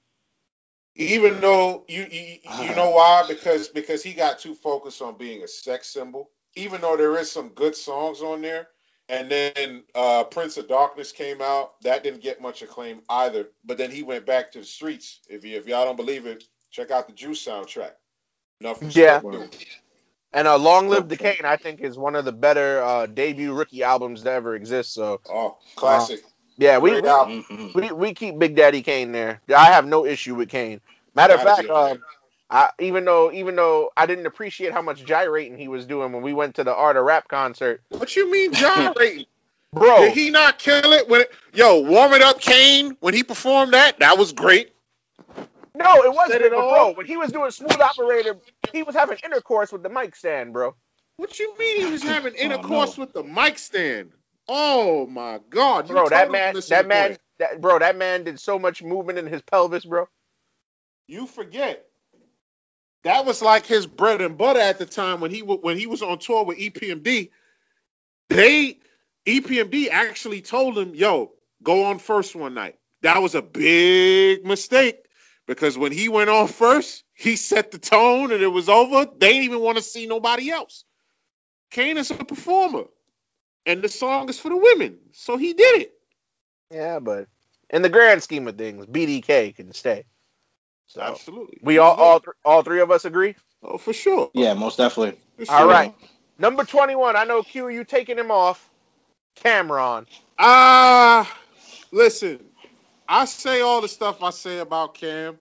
Even 0.96 1.40
though 1.40 1.84
you 1.88 2.08
you, 2.10 2.38
you 2.62 2.76
know 2.76 2.90
why? 2.92 3.24
Because 3.28 3.68
because 3.68 4.02
he 4.02 4.14
got 4.14 4.40
too 4.40 4.56
focused 4.56 5.02
on 5.02 5.18
being 5.18 5.44
a 5.44 5.48
sex 5.48 5.90
symbol. 5.90 6.32
Even 6.56 6.82
though 6.82 6.98
there 6.98 7.18
is 7.18 7.32
some 7.32 7.50
good 7.50 7.76
songs 7.76 8.22
on 8.22 8.42
there, 8.42 8.70
and 9.10 9.30
then 9.30 9.84
uh, 9.94 10.24
Prince 10.24 10.58
of 10.58 10.68
Darkness 10.68 11.12
came 11.12 11.40
out, 11.40 11.80
that 11.82 12.04
didn't 12.04 12.24
get 12.24 12.42
much 12.42 12.64
acclaim 12.64 13.02
either. 13.10 13.50
But 13.64 13.78
then 13.78 13.92
he 13.92 14.02
went 14.02 14.26
back 14.26 14.52
to 14.54 14.60
the 14.60 14.66
streets. 14.66 15.20
If 15.30 15.46
you 15.46 15.56
if 15.56 15.68
y'all 15.68 15.86
don't 15.86 15.98
believe 15.98 16.26
it, 16.26 16.46
check 16.72 16.90
out 16.90 17.08
the 17.08 17.14
Juice 17.14 17.46
soundtrack. 17.46 17.92
Nothing. 18.60 18.90
Yeah. 18.92 19.22
Word. 20.34 20.40
And 20.40 20.48
uh, 20.48 20.58
Long 20.58 20.90
Live 20.90 21.10
the 21.10 21.18
Kane, 21.18 21.46
I 21.46 21.58
think, 21.58 21.82
is 21.82 21.98
one 21.98 22.16
of 22.16 22.26
the 22.26 22.32
better 22.32 22.82
uh, 22.82 23.06
debut 23.06 23.54
rookie 23.54 23.84
albums 23.84 24.24
that 24.24 24.34
ever 24.34 24.56
exist. 24.56 24.94
So 24.94 25.22
Oh, 25.30 25.58
classic. 25.76 26.22
yeah, 26.58 26.78
we 26.78 26.92
we. 27.02 27.44
We 27.74 27.92
we 27.92 28.14
keep 28.14 28.40
Big 28.40 28.56
Daddy 28.56 28.82
Kane 28.82 29.12
there. 29.12 29.42
I 29.56 29.66
have 29.66 29.86
no 29.86 30.06
issue 30.06 30.36
with 30.36 30.50
Kane. 30.50 30.82
Matter 31.14 31.36
of 31.36 31.42
fact, 31.42 31.64
be 31.64 31.70
um, 31.70 32.02
I, 32.50 32.72
even 32.80 33.06
though 33.06 33.32
even 33.32 33.56
though 33.56 33.92
I 33.96 34.06
didn't 34.06 34.26
appreciate 34.26 34.74
how 34.74 34.82
much 34.82 35.06
gyrating 35.06 35.58
he 35.58 35.68
was 35.68 35.86
doing 35.86 36.12
when 36.12 36.24
we 36.24 36.34
went 36.34 36.56
to 36.56 36.64
the 36.64 36.74
Art 36.74 36.98
of 36.98 37.04
Rap 37.06 37.28
concert, 37.28 37.82
What 37.90 38.16
you 38.16 38.32
mean 38.32 38.54
gyrating? 38.54 39.26
bro. 39.74 40.00
Did 40.00 40.14
he 40.14 40.30
not 40.30 40.60
kill 40.60 40.94
it 40.94 41.08
when? 41.10 41.24
Yo, 41.54 41.82
warm 41.82 42.14
it 42.14 42.22
up, 42.22 42.40
Kane. 42.40 42.98
When 43.00 43.14
he 43.14 43.24
performed 43.24 43.74
that, 43.74 44.00
that 44.00 44.18
was 44.18 44.32
great. 44.34 44.72
No, 45.78 46.04
it 46.04 46.14
wasn't, 46.14 46.32
Set 46.34 46.42
it 46.42 46.52
but 46.52 46.70
bro. 46.70 46.92
When 46.94 47.06
he 47.06 47.18
was 47.18 47.32
doing 47.32 47.52
Smooth 47.52 47.82
Operator, 47.82 48.38
he 48.74 48.84
was 48.84 48.96
having 48.96 49.18
intercourse 49.24 49.72
with 49.72 49.84
the 49.84 49.90
mic 49.90 50.16
stand, 50.16 50.54
bro. 50.54 50.76
What 51.18 51.40
you 51.40 51.58
mean 51.58 51.78
he 51.86 51.92
was 51.92 52.04
oh, 52.04 52.08
having 52.08 52.34
Oh, 52.34 52.44
intercourse 52.44 52.98
no. 52.98 53.04
with 53.04 53.14
the 53.14 53.24
mic 53.24 53.58
stand? 53.60 54.12
Oh 54.48 55.08
my 55.08 55.40
God, 55.50 55.90
you 55.90 55.96
Bro, 55.96 56.10
that 56.10 56.32
man, 56.32 56.56
that 56.70 56.88
man, 56.88 57.18
that 57.40 57.62
bro, 57.62 57.80
that 57.80 57.98
man 57.98 58.24
did 58.24 58.40
so 58.40 58.60
much 58.60 58.84
movement 58.84 59.20
in 59.20 59.28
his 59.28 59.42
pelvis, 59.42 59.86
bro. 59.86 60.08
You 61.08 61.28
forget. 61.28 61.86
That 63.04 63.26
was 63.26 63.42
like 63.42 63.66
his 63.66 63.88
bread 63.88 64.22
and 64.22 64.38
butter 64.38 64.60
at 64.60 64.80
the 64.80 64.86
time 64.86 65.22
when 65.22 65.32
he 65.32 65.42
wa- 65.42 65.58
when 65.58 65.78
he 65.78 65.88
was 65.88 66.02
on 66.02 66.20
tour 66.20 66.46
with 66.46 66.58
EPMD. 66.58 67.30
They 68.30 68.80
EPMD 69.26 69.90
actually 69.90 70.42
told 70.42 70.78
him, 70.78 70.96
"Yo, 70.96 71.34
go 71.64 71.86
on 71.86 72.00
first 72.00 72.36
one 72.36 72.54
night." 72.54 72.78
That 73.04 73.22
was 73.22 73.36
a 73.36 73.42
big 73.42 74.46
mistake 74.46 75.07
because 75.48 75.78
when 75.78 75.92
he 75.92 76.10
went 76.10 76.30
on 76.30 76.48
first, 76.48 77.04
he 77.14 77.36
set 77.36 77.72
the 77.72 77.80
tone 77.80 78.32
and 78.32 78.44
it 78.44 78.48
was 78.48 78.70
over. 78.70 79.06
They 79.18 79.34
didn't 79.34 79.44
even 79.46 79.62
want 79.62 79.78
to 79.78 79.84
see 79.84 80.06
nobody 80.08 80.52
else. 80.52 80.84
Kane 81.72 81.98
is 81.98 82.12
a 82.12 82.16
performer, 82.16 82.86
and 83.66 83.82
the 83.82 83.90
song 83.90 84.30
is 84.30 84.40
for 84.40 84.50
the 84.50 84.58
women, 84.58 85.00
so 85.14 85.38
he 85.38 85.54
did 85.54 85.82
it. 85.82 85.94
Yeah, 86.72 87.00
but 87.00 87.28
in 87.70 87.82
the 87.82 87.90
grand 87.90 88.24
scheme 88.24 88.48
of 88.48 88.58
things, 88.58 88.86
BDK 88.86 89.56
can 89.56 89.74
stay. 89.74 90.06
So 90.88 91.02
Absolutely. 91.02 91.60
we 91.62 91.78
all 91.80 91.94
all 91.96 92.20
th- 92.20 92.36
all 92.46 92.64
three 92.64 92.80
of 92.80 92.92
us 92.92 93.06
agree. 93.06 93.36
Oh, 93.62 93.78
for 93.78 93.94
sure. 93.94 94.30
Yeah, 94.34 94.54
most 94.54 94.78
definitely. 94.78 95.20
For 95.38 95.46
sure. 95.46 95.68
right. 95.68 95.94
Number 96.40 96.64
twenty-one. 96.64 97.16
I 97.16 97.26
know 97.26 97.44
Q. 97.44 97.70
You 97.70 97.84
taking 97.84 98.18
him 98.18 98.32
off? 98.32 98.70
Cam'ron. 99.44 100.06
Ah, 100.40 101.32
listen, 101.92 102.40
I 103.08 103.26
say 103.26 103.62
all 103.62 103.82
the 103.82 103.88
stuff 103.88 104.22
I 104.22 104.32
say 104.32 104.60
about 104.60 104.94
Cam. 104.96 105.40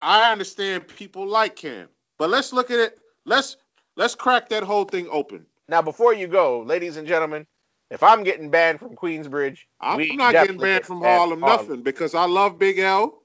I 0.00 0.32
understand 0.32 0.88
people 0.88 1.26
like 1.26 1.56
Cam, 1.56 1.88
but 2.18 2.30
let's 2.30 2.52
look 2.52 2.70
at 2.70 2.78
it. 2.78 2.98
Let's 3.24 3.56
let's 3.96 4.14
crack 4.14 4.48
that 4.50 4.62
whole 4.62 4.84
thing 4.84 5.08
open. 5.10 5.46
Now, 5.68 5.82
before 5.82 6.14
you 6.14 6.28
go, 6.28 6.62
ladies 6.62 6.96
and 6.96 7.06
gentlemen, 7.06 7.46
if 7.90 8.02
I'm 8.02 8.22
getting 8.22 8.50
banned 8.50 8.78
from 8.78 8.96
Queensbridge, 8.96 9.58
I'm 9.80 10.16
not 10.16 10.32
getting 10.32 10.58
banned 10.58 10.84
from 10.84 11.00
banned 11.00 11.18
Harlem 11.18 11.40
Harlem. 11.40 11.66
nothing 11.66 11.82
because 11.82 12.14
I 12.14 12.26
love 12.26 12.58
Big 12.58 12.78
L. 12.78 13.22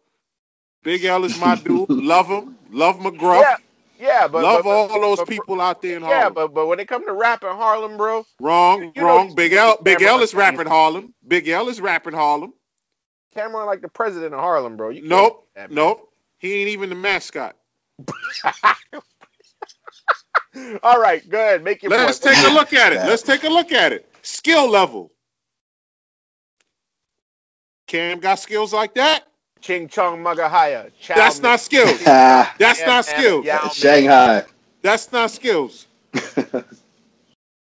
Big 0.84 1.06
L 1.06 1.24
is 1.24 1.40
my 1.40 1.56
dude. 1.56 1.90
love 1.90 2.28
him. 2.28 2.58
Love 2.72 2.98
McGruff. 2.98 3.42
Yeah, 3.42 3.56
yeah, 4.00 4.28
but 4.28 4.44
love 4.44 4.64
but, 4.64 4.70
all 4.70 5.02
those 5.02 5.20
but- 5.20 5.30
people 5.30 5.62
out 5.62 5.82
there 5.82 5.98
in 5.98 6.02
Harlem. 6.02 6.20
Yeah, 6.20 6.30
but 6.30 6.54
but 6.54 6.68
when 6.68 6.80
it 6.80 6.88
comes 6.88 7.06
to 7.06 7.14
rapping 7.14 7.50
Harlem, 7.50 7.98
bro, 7.98 8.26
wrong, 8.40 8.92
you 8.96 9.02
know 9.02 9.06
wrong. 9.06 9.28
these 9.28 9.36
Big 9.36 9.54
L. 9.54 9.78
Big 9.82 10.02
L 10.02 10.22
is 10.22 10.34
rapping 10.34 10.68
Harlem. 10.68 11.14
Big 11.26 11.48
L 11.48 11.70
is 11.70 11.80
rapping 11.80 12.14
Harlem. 12.14 12.54
Cam'ron 13.36 13.66
like 13.66 13.82
the 13.82 13.90
president 13.90 14.34
of 14.34 14.40
Harlem, 14.40 14.78
bro. 14.78 14.90
You 14.90 15.08
Nope. 15.08 15.48
that, 15.56 15.70
man. 15.70 15.76
Nope. 15.76 16.10
He 16.40 16.54
ain't 16.56 16.70
even 16.70 16.90
the 16.90 16.96
mascot. 16.96 17.56
All 20.84 21.00
right, 21.00 21.28
go 21.28 21.38
ahead, 21.40 21.64
make 21.64 21.82
your 21.84 21.90
Let's 21.90 22.20
point. 22.20 22.36
take 22.36 22.46
a 22.48 22.54
look 22.54 22.74
at 22.74 22.94
it. 22.94 22.98
Let's 23.08 23.24
take 23.24 23.44
a 23.44 23.50
look 23.50 23.72
at 23.72 23.92
it. 23.92 24.08
Skill 24.22 24.70
level. 24.70 25.12
Cam 27.88 28.20
got 28.20 28.40
skills 28.40 28.74
like 28.74 28.96
that. 28.96 29.24
Ching 29.62 29.88
Chong 29.88 30.20
Magahaya. 30.24 30.92
Chow 31.00 31.16
That's 31.16 31.36
Ming- 31.36 31.44
not 31.44 31.60
skills. 31.62 32.02
Ah, 32.08 32.54
That's 32.60 32.80
Yeah, 32.80 32.86
not 32.88 33.06
man, 33.06 33.20
skills. 33.20 33.46
yeah. 33.46 33.70
Shanghai. 33.70 34.44
That's 34.82 35.12
not 35.12 35.32
skills. 35.32 35.88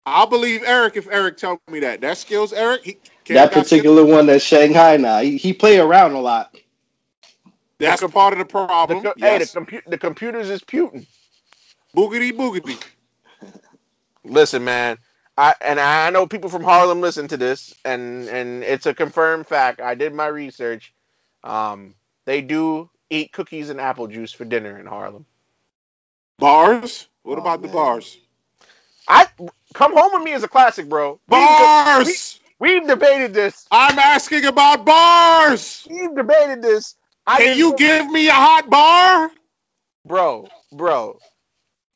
I'll 0.07 0.27
believe 0.27 0.63
Eric 0.65 0.97
if 0.97 1.09
Eric 1.11 1.37
tell 1.37 1.61
me 1.71 1.81
that. 1.81 2.01
That's 2.01 2.21
skills, 2.21 2.53
Eric. 2.53 2.85
He, 2.85 2.93
Cam 2.95 3.03
that 3.31 3.53
got 3.53 3.53
particular 3.53 4.05
one 4.05 4.27
that's 4.27 4.45
Shanghai 4.45 4.99
now. 4.99 5.21
He, 5.21 5.39
he 5.39 5.53
play 5.55 5.79
around 5.79 6.13
a 6.13 6.21
lot. 6.21 6.57
skills. 7.81 8.01
That's 8.01 8.03
part 8.13 8.35
of 8.35 8.41
the 8.41 8.47
The 8.87 8.97
problem. 8.97 8.97
co- 8.97 9.15
Hey, 9.21 9.39
the, 9.39 9.47
compu- 9.47 9.85
the 9.87 9.99
computers 9.99 10.51
is 10.51 10.63
Putin. 10.63 11.07
boogity 11.97 12.33
boogity. 12.33 12.79
Listen, 14.25 14.65
man. 14.65 14.99
I 15.39 15.55
and 15.63 15.81
I 15.81 16.11
know 16.11 16.27
people 16.29 16.51
from 16.51 16.65
Harlem 16.65 17.01
listen 17.01 17.29
to 17.29 17.39
this, 17.39 17.75
and 17.85 18.29
and 18.29 18.65
it's 18.65 18.87
a 18.87 18.95
confirmed 18.95 19.47
fact. 19.49 19.81
I 19.81 19.95
did 19.97 20.15
my 20.15 20.29
research. 20.29 20.95
Um, 21.45 21.95
they 22.27 22.43
do 22.43 22.91
eat 23.11 23.33
cookies 23.33 23.71
and 23.71 23.81
apple 23.81 24.09
juice 24.09 24.33
for 24.33 24.45
dinner 24.47 24.79
in 24.79 24.87
Harlem. 24.87 25.27
Bars. 26.39 27.09
What 27.25 27.39
Oh, 27.39 27.41
about 27.41 27.63
the 27.63 27.69
bars? 27.69 28.19
I 29.09 29.27
come 29.75 29.95
home 29.97 30.13
with 30.15 30.23
me 30.25 30.33
is 30.33 30.45
a 30.45 30.49
classic, 30.49 30.89
bro. 30.89 31.21
We 31.29 31.49
can 31.49 31.73
Bars. 31.97 32.40
We've 32.61 32.87
debated 32.87 33.35
this. 33.35 33.67
I'm 33.71 33.99
asking 33.99 34.45
about 34.45 34.85
bars. 34.85 35.87
We've 35.91 36.15
debated 36.15 36.63
this. 36.63 36.95
I 37.27 37.39
Can 37.39 37.59
you 37.59 37.69
think- 37.71 37.79
give 37.81 38.11
me 38.11 38.29
a 38.29 38.33
hot 38.35 38.71
bar? 38.71 39.31
bro, 40.07 40.49
bro? 40.73 41.19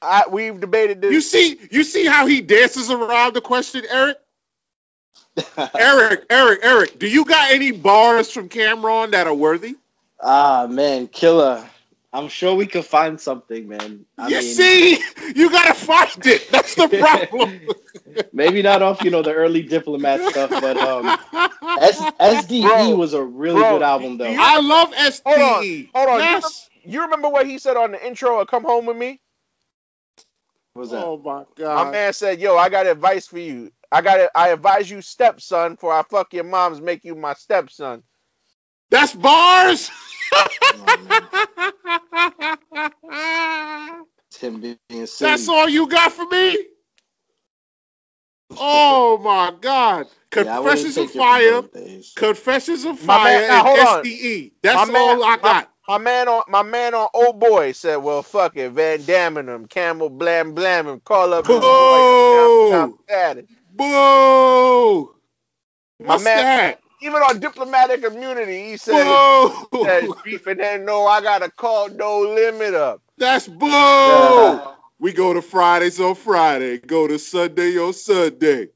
I, 0.03 0.25
we've 0.31 0.61
debated 0.61 1.01
this. 1.03 1.13
You 1.13 1.21
see, 1.23 1.59
you 1.71 1.85
see 1.85 2.07
how 2.07 2.27
he 2.27 2.41
dances 2.43 2.91
around 2.91 3.35
the 3.35 3.41
question, 3.41 3.85
Eric. 3.91 4.19
Eric, 5.77 6.27
Eric, 6.31 6.61
Eric. 6.63 6.99
Do 6.99 7.09
you 7.09 7.25
got 7.25 7.53
any 7.53 7.73
bars 7.73 8.31
from 8.31 8.49
Cam'ron 8.49 9.13
that 9.13 9.27
are 9.27 9.35
worthy? 9.35 9.77
ah 10.21 10.67
man, 10.71 11.09
killer. 11.09 11.65
I'm 12.15 12.29
sure 12.29 12.55
we 12.57 12.67
could 12.69 12.87
find 12.87 13.21
something, 13.21 13.69
man. 13.69 14.07
I 14.19 14.31
you 14.31 14.37
mean, 14.37 14.57
see, 14.57 14.99
you 15.37 15.51
gotta 15.51 15.75
find 15.75 16.27
it. 16.27 16.51
That's 16.51 16.77
the 16.77 16.89
problem. 16.89 17.73
maybe 18.33 18.63
not 18.63 18.83
off, 18.83 19.03
you 19.03 19.11
know, 19.11 19.23
the 19.23 19.35
early 19.35 19.63
diplomat 19.63 20.25
stuff, 20.25 20.53
but 20.61 20.79
um, 20.79 21.19
S- 21.77 22.09
SDE 22.21 22.63
Bro, 22.63 22.97
was 22.97 23.15
a 23.15 23.23
really 23.25 23.61
bro, 23.61 23.69
good 23.71 23.83
album, 23.83 24.19
though. 24.19 24.35
I 24.39 24.61
love 24.61 24.93
SDE. 24.93 25.89
Hold 25.95 26.09
on, 26.09 26.09
hold 26.09 26.09
on. 26.09 26.21
Yes. 26.21 26.71
You 26.85 27.03
remember 27.03 27.29
what 27.31 27.47
he 27.47 27.59
said 27.59 27.77
on 27.77 27.93
the 27.93 28.07
intro 28.07 28.41
of 28.41 28.49
"Come 28.49 28.65
Home 28.65 28.87
with 28.87 28.97
Me"? 28.97 29.21
What 30.75 30.83
was 30.83 30.91
that? 30.93 30.99
Oh 30.99 31.19
my 31.19 31.45
god! 31.57 31.75
My 31.75 31.85
god. 31.85 31.93
man 31.93 32.13
said, 32.13 32.41
"Yo, 32.41 32.57
I 32.57 32.69
got 32.71 32.87
advice 32.87 33.27
for 33.27 33.39
you. 33.39 33.73
I 33.93 34.03
got 34.03 34.21
it. 34.21 34.31
I 34.35 34.51
advise 34.51 34.91
you, 34.91 35.03
stepson, 35.03 35.77
for 35.77 35.93
I 35.93 36.03
fuck 36.03 36.35
your 36.35 36.45
moms, 36.45 36.81
make 36.81 37.05
you 37.05 37.15
my 37.17 37.35
stepson." 37.35 38.03
That's 38.91 39.15
bars. 39.15 39.91
It's 44.31 44.41
him 44.41 44.61
being 44.61 45.07
silly. 45.07 45.31
That's 45.31 45.49
all 45.49 45.69
you 45.69 45.89
got 45.89 46.13
for 46.13 46.27
me? 46.27 46.59
Oh 48.59 49.19
my 49.19 49.53
God. 49.61 50.07
Yeah, 50.35 50.61
Confessions 50.63 50.97
of 50.99 51.07
take 51.07 51.11
it 51.11 51.13
from 51.13 51.21
Fire. 51.23 51.63
Confessions 52.17 52.85
of 52.85 52.99
Fire 52.99 53.25
man- 53.25 53.49
now, 53.49 53.65
on. 53.73 54.01
and 54.01 54.07
SDE. 54.07 54.53
That's 54.63 54.77
My 54.87 54.93
man- 54.93 55.19
all 55.19 55.25
I 55.25 55.37
got. 55.39 55.71
My 55.89 55.99
man 55.99 56.29
on 56.29 56.43
my 56.49 56.63
man 56.63 56.95
on 56.95 57.09
old 57.15 57.41
boy 57.41 57.73
said, 57.73 57.97
"Well, 57.97 58.23
fuck 58.23 58.57
it, 58.57 58.71
Van 58.71 59.05
Damme 59.05 59.39
him, 59.49 59.67
Camel 59.67 60.11
blam 60.11 60.55
blam 60.55 60.87
him, 60.89 61.01
call 61.01 61.35
up 61.35 61.47
his 61.47 61.57
Boo! 61.61 61.61
boy, 61.61 62.07
down- 62.71 62.99
down. 63.09 63.49
Boo! 63.75 65.15
My 66.01 66.17
What's 66.17 66.25
man- 66.25 66.37
that? 66.37 66.81
Even 67.05 67.21
on 67.21 67.39
diplomatic 67.39 68.03
immunity, 68.03 68.71
he 68.71 68.77
said, 68.79 69.05
Boo! 69.05 69.85
said 69.85 70.09
beef 70.25 70.47
and 70.47 70.59
then 70.59 70.87
no, 70.87 71.07
I 71.07 71.21
gotta 71.21 71.51
call 71.51 71.91
no 71.91 72.21
limit 72.21 72.73
up. 72.73 73.03
That's 73.19 73.47
boo! 73.47 73.67
Yeah. 73.67 74.73
We 74.99 75.13
go 75.13 75.35
to 75.35 75.43
Fridays 75.43 76.01
on 76.01 76.15
Friday. 76.15 76.79
Go 76.79 77.07
to 77.07 77.19
Sunday 77.19 77.77
on 77.77 77.93
Sunday. 77.93 78.69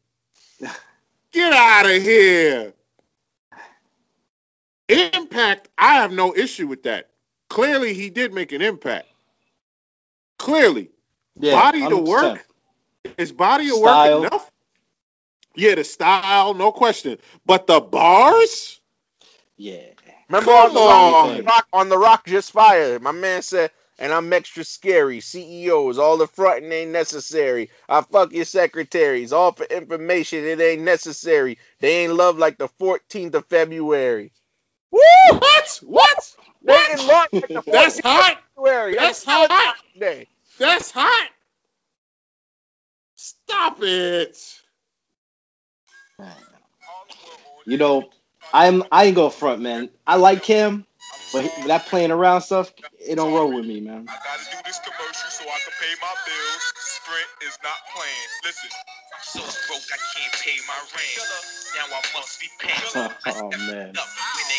Get 1.32 1.52
out 1.54 1.86
of 1.86 2.02
here. 2.02 2.74
Impact, 4.90 5.70
I 5.78 5.94
have 5.94 6.12
no 6.12 6.36
issue 6.36 6.66
with 6.66 6.82
that. 6.82 7.08
Clearly, 7.48 7.94
he 7.94 8.10
did 8.10 8.34
make 8.34 8.52
an 8.52 8.60
impact. 8.60 9.06
Clearly. 10.38 10.90
Yeah, 11.40 11.52
body 11.52 11.80
to 11.80 11.96
100%. 11.96 12.06
work? 12.06 12.46
Is 13.16 13.32
body 13.32 13.68
to 13.68 13.80
work 13.80 14.26
enough? 14.26 14.50
Yeah, 15.58 15.76
the 15.76 15.84
style, 15.84 16.54
no 16.54 16.72
question. 16.72 17.18
But 17.46 17.68
the 17.68 17.80
bars? 17.80 18.80
Yeah. 19.58 19.82
Remember 20.30 20.52
Come 20.52 20.54
on 20.54 20.74
the 20.74 20.80
rock, 20.80 21.18
on. 21.26 21.44
rock 21.46 21.68
on 21.72 21.90
the 21.90 21.98
rock 21.98 22.26
just 22.26 22.52
fire. 22.52 22.98
My 23.00 23.12
man 23.12 23.42
said, 23.42 23.70
and 23.98 24.12
I'm 24.12 24.32
extra 24.32 24.64
scary. 24.64 25.20
CEOs, 25.20 25.98
all 25.98 26.18
the 26.18 26.28
fronting 26.28 26.72
ain't 26.72 26.92
necessary. 26.92 27.70
I 27.88 28.02
fuck 28.02 28.32
your 28.32 28.46
secretaries, 28.46 29.32
all 29.32 29.52
for 29.52 29.64
information. 29.66 30.44
It 30.44 30.60
ain't 30.60 30.82
necessary. 30.82 31.58
They 31.80 32.04
ain't 32.04 32.14
love 32.14 32.38
like 32.38 32.58
the 32.58 32.68
14th 32.80 33.34
of 33.36 33.46
February. 33.46 34.32
Woo! 34.92 35.00
What? 35.38 35.80
What? 35.84 36.36
They 36.62 36.74
ain't 36.92 37.04
love 37.06 37.28
like 37.42 37.52
That's 37.72 38.00
hot. 38.00 38.38
February. 38.56 38.96
That's 38.96 39.24
Valentine's 39.26 39.50
hot. 39.50 39.76
Day. 39.98 40.28
That's 40.58 40.90
hot. 40.92 41.28
Stop 43.16 43.78
it. 43.82 44.38
You 47.66 47.78
know, 47.78 48.10
I'm 48.52 48.84
I 48.92 49.06
ain't 49.06 49.16
go 49.16 49.30
front, 49.30 49.62
man. 49.62 49.90
I 50.06 50.16
like 50.16 50.44
him, 50.44 50.86
but 51.32 51.44
he- 51.44 51.68
that 51.68 51.86
playing 51.86 52.10
around 52.12 52.42
stuff, 52.42 52.72
it 53.00 53.16
don't 53.16 53.34
roll 53.34 53.52
with 53.52 53.66
me, 53.66 53.80
man. 53.80 54.06
I 54.08 54.16
gotta 54.24 54.44
do 54.50 54.58
this 54.66 54.80
commercial 54.80 55.30
so 55.30 55.44
I 55.44 55.58
can 55.64 55.74
pay 55.80 55.94
my 56.02 56.14
bills. 56.26 56.62
Sprint 56.78 57.30
is 57.48 57.58
not 57.62 57.78
playing. 57.94 58.28
Listen. 58.44 58.70
I'm 59.14 59.22
so 59.22 59.40
broke 59.68 59.82
I 59.92 59.98
can't 60.14 60.34
pay 60.44 60.58
my 60.68 60.80
rent. 60.94 61.18
Now 61.76 61.86
I 61.96 62.02
must 62.18 62.40
be 62.40 62.48
paying. 62.60 63.10
oh 63.36 63.50
man. 63.52 63.92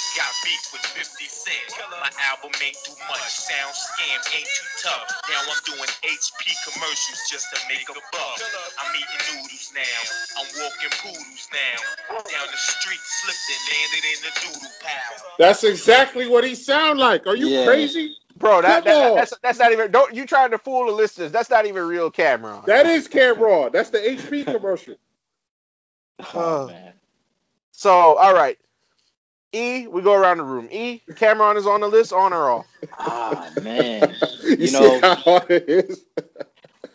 Up 0.10 0.18
got 0.18 0.34
beef 0.44 0.74
with 0.74 0.82
50 0.82 1.26
Cent. 1.26 1.86
My 2.02 2.10
album 2.34 2.52
ain't 2.66 2.78
too 2.82 2.98
much, 3.10 3.22
sound 3.30 3.74
scam 3.76 4.20
ain't 4.38 4.50
too 4.50 4.70
tough. 4.82 5.06
Now 5.30 5.42
I'm 5.46 5.62
doing 5.66 5.90
HP 6.02 6.50
commercials 6.66 7.22
just 7.30 7.46
to 7.54 7.60
make 7.70 7.86
a 7.90 7.94
buck. 7.94 8.40
I'm 8.82 8.96
eating 8.96 9.22
noodles 9.38 9.72
now, 9.76 10.42
I'm 10.42 10.48
walking 10.58 10.94
poodles 11.04 11.50
now. 11.54 11.78
Down 12.26 12.48
the 12.50 12.58
street, 12.58 13.00
slipped 13.02 13.50
and 13.54 13.62
landed 13.70 14.04
in 14.10 14.20
the 14.26 14.34
doodle 14.42 14.72
pile. 14.82 15.38
That's 15.38 15.64
exactly 15.64 16.28
what 16.28 16.44
he 16.44 16.56
sound 16.56 17.00
like. 17.00 17.28
Are 17.28 17.36
you 17.36 17.50
Yeah. 17.50 17.66
crazy? 17.66 18.16
Bro, 18.38 18.62
that, 18.64 18.86
Come 18.86 18.94
that 18.94 19.16
that's 19.16 19.34
that's 19.44 19.60
not 19.60 19.74
even 19.74 19.92
don't 19.92 20.16
you 20.16 20.26
trying 20.26 20.52
to 20.52 20.58
fool 20.58 20.86
the 20.86 20.94
listeners. 20.94 21.32
That's 21.32 21.50
not 21.50 21.66
even 21.66 21.84
real 21.88 22.10
Cam'ron. 22.10 22.66
That 22.66 22.86
is 22.86 23.08
Cam'ron. 23.08 23.74
That's 23.74 23.90
the 23.90 24.00
HP 24.00 24.46
commercial. 24.46 24.96
Oh 26.34 26.68
man. 26.68 26.94
so 27.74 27.90
all 27.92 28.34
right. 28.34 28.58
E, 29.52 29.88
we 29.88 30.02
go 30.02 30.14
around 30.14 30.38
the 30.38 30.44
room. 30.44 30.68
E, 30.72 31.02
Cam'ron 31.12 31.56
is 31.58 31.66
on 31.66 31.82
the 31.82 31.88
list, 31.88 32.14
on 32.14 32.34
or 32.34 32.50
off? 32.52 32.68
Ah 32.98 33.50
man. 33.64 34.16
You, 34.44 34.68
see 34.68 34.80
know- 34.80 35.00
how 35.02 35.16
hard 35.16 35.50
it 35.52 35.70
is? 35.70 36.04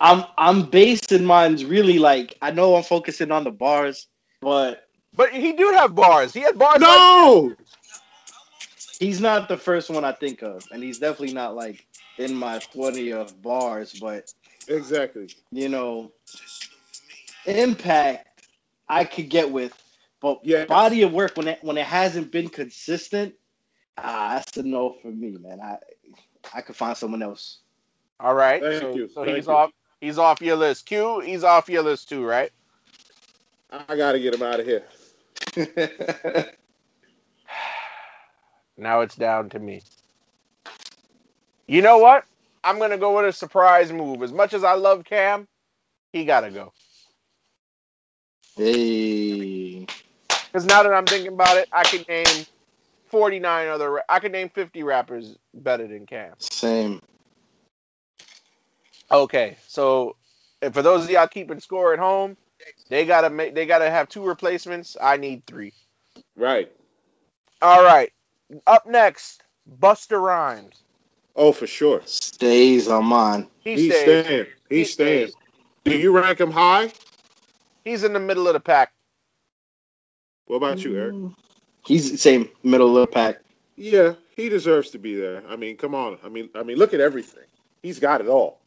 I'm 0.01 0.25
I'm 0.39 0.71
basing 0.71 1.25
mine's 1.25 1.65
really 1.65 1.99
like 1.99 2.37
I 2.43 2.51
know 2.51 2.75
I'm 2.77 2.83
focusing 2.83 3.31
on 3.31 3.45
the 3.45 3.51
bars, 3.51 4.07
but 4.41 4.89
But 5.17 5.31
he 5.33 5.53
do 5.53 5.71
have 5.73 5.95
bars. 5.95 6.33
He 6.33 6.41
had 6.41 6.59
bars. 6.59 6.81
like- 6.81 6.89
No. 6.91 7.55
he's 8.99 9.21
not 9.21 9.49
the 9.49 9.57
first 9.57 9.91
one 9.91 10.05
I 10.05 10.13
think 10.13 10.43
of, 10.43 10.67
and 10.73 10.83
he's 10.83 10.99
definitely 10.99 11.35
not 11.35 11.55
like 11.55 11.87
in 12.19 12.35
my 12.35 12.59
20 12.59 13.13
of 13.13 13.41
bars, 13.43 13.93
but 14.01 14.33
Exactly. 14.69 15.29
you 15.51 15.69
know, 15.69 16.13
impact 17.47 18.47
I 18.89 19.05
could 19.05 19.29
get 19.29 19.51
with, 19.51 19.73
but 20.25 20.41
Yeah. 20.43 20.65
body 20.67 21.03
of 21.03 21.13
work 21.13 21.37
when 21.37 21.49
it 21.49 21.59
when 21.63 21.77
it 21.77 21.85
hasn't 21.85 22.33
been 22.33 22.49
consistent, 22.49 23.35
ah, 23.99 24.37
that's 24.37 24.57
a 24.57 24.63
no 24.63 24.97
for 25.03 25.09
me, 25.09 25.37
man. 25.39 25.61
I 25.61 25.77
I 26.55 26.63
could 26.63 26.77
find 26.77 26.97
someone 26.97 27.23
else. 27.23 27.59
All 28.21 28.35
right. 28.35 28.63
Thank 28.63 28.81
so 28.81 28.95
you, 28.95 29.09
so 29.09 29.25
thank 29.25 29.37
he's 29.37 29.49
you. 29.49 29.53
off. 29.53 29.71
He's 30.01 30.19
off 30.19 30.41
your 30.41 30.57
list. 30.57 30.87
Q, 30.87 31.21
he's 31.21 31.45
off 31.45 31.69
your 31.69 31.83
list 31.83 32.09
too, 32.09 32.25
right? 32.25 32.51
I 33.71 33.97
gotta 33.97 34.19
get 34.19 34.35
him 34.35 34.43
out 34.43 34.61
of 34.61 34.67
here. 34.67 34.85
Now 38.77 39.03
it's 39.03 39.15
down 39.17 39.51
to 39.51 39.61
me. 39.61 39.83
You 41.69 41.83
know 41.83 41.99
what? 41.99 42.25
I'm 42.65 42.79
gonna 42.79 42.99
go 42.99 43.17
with 43.17 43.27
a 43.27 43.33
surprise 43.33 43.93
move. 43.93 44.23
As 44.23 44.33
much 44.33 44.55
as 44.55 44.65
I 44.65 44.75
love 44.75 45.05
Cam, 45.05 45.47
he 46.13 46.25
gotta 46.25 46.51
go. 46.51 46.73
hey, 48.57 49.87
Because 50.55 50.67
now 50.67 50.85
that 50.85 50.95
I'm 50.95 51.05
thinking 51.05 51.33
about 51.33 51.57
it, 51.57 51.69
I 51.73 51.83
can 51.83 52.05
name 52.09 52.47
49 53.11 53.69
other. 53.69 54.01
I 54.09 54.21
can 54.21 54.31
name 54.31 54.51
50 54.51 54.85
rappers 54.85 55.37
better 55.53 55.89
than 55.89 56.07
Cam. 56.07 56.35
same. 56.39 57.03
Okay, 59.11 59.57
so 59.67 60.15
and 60.63 60.73
for 60.73 60.81
those 60.81 61.05
of 61.05 61.11
y'all 61.11 61.27
keeping 61.27 61.59
score 61.59 61.93
at 61.93 61.99
home, 61.99 62.37
they 62.89 63.05
gotta 63.05 63.31
make. 63.31 63.57
They 63.57 63.67
gotta 63.67 63.91
have 63.91 64.09
two 64.09 64.25
replacements. 64.25 64.97
I 65.03 65.17
need 65.17 65.45
three. 65.45 65.73
Right. 66.37 66.71
All 67.61 67.83
right. 67.83 68.13
Up 68.65 68.87
next, 68.87 69.43
Busta 69.81 70.21
Rhymes. 70.21 70.85
Oh, 71.35 71.51
for 71.51 71.67
sure. 71.67 72.01
Stays 72.05 72.87
on 72.87 73.07
mine. 73.07 73.49
He 73.65 73.77
He's 73.77 73.97
stays. 73.97 74.25
staying. 74.25 74.47
He 74.69 74.77
He's 74.77 74.93
staying. 74.93 75.27
stays. 75.27 75.37
Do 75.85 75.99
you 75.99 76.17
rank 76.17 76.41
him 76.41 76.53
high? 76.53 76.93
He's 77.85 78.05
in 78.05 78.13
the 78.13 78.21
middle 78.21 78.47
of 78.47 78.55
the 78.55 78.61
pack. 78.61 78.93
What 80.47 80.57
about 80.57 80.85
you, 80.85 80.97
Eric? 80.97 81.15
Mm. 81.15 81.35
He's 81.87 82.13
the 82.13 82.19
same 82.19 82.49
middle 82.63 82.97
of 82.97 83.07
the 83.09 83.13
pack. 83.13 83.41
Yeah, 83.77 84.15
he 84.37 84.49
deserves 84.49 84.91
to 84.91 84.99
be 84.99 85.15
there. 85.15 85.43
I 85.49 85.57
mean, 85.57 85.77
come 85.77 85.95
on. 85.95 86.19
I 86.25 86.29
mean, 86.29 86.51
I 86.55 86.63
mean, 86.63 86.77
look 86.77 86.95
at 86.95 87.01
everything. 87.01 87.45
He's 87.83 87.99
got 87.99 88.21
it 88.21 88.29
all. 88.29 88.61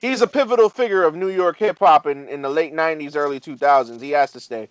He's 0.00 0.22
a 0.22 0.26
pivotal 0.26 0.70
figure 0.70 1.02
of 1.04 1.14
New 1.14 1.28
York 1.28 1.58
hip 1.58 1.78
hop 1.78 2.06
in, 2.06 2.28
in 2.28 2.40
the 2.40 2.48
late 2.48 2.72
90s, 2.72 3.16
early 3.16 3.38
2000s. 3.38 4.00
He 4.00 4.10
has 4.12 4.32
to 4.32 4.40
stay. 4.40 4.68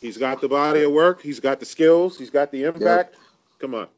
He's 0.00 0.16
got 0.16 0.40
the 0.40 0.48
body 0.48 0.84
of 0.84 0.92
work. 0.92 1.20
He's 1.20 1.40
got 1.40 1.58
the 1.58 1.66
skills. 1.66 2.16
He's 2.16 2.30
got 2.30 2.52
the 2.52 2.64
impact. 2.64 3.16
Come 3.58 3.74
on. 3.74 3.88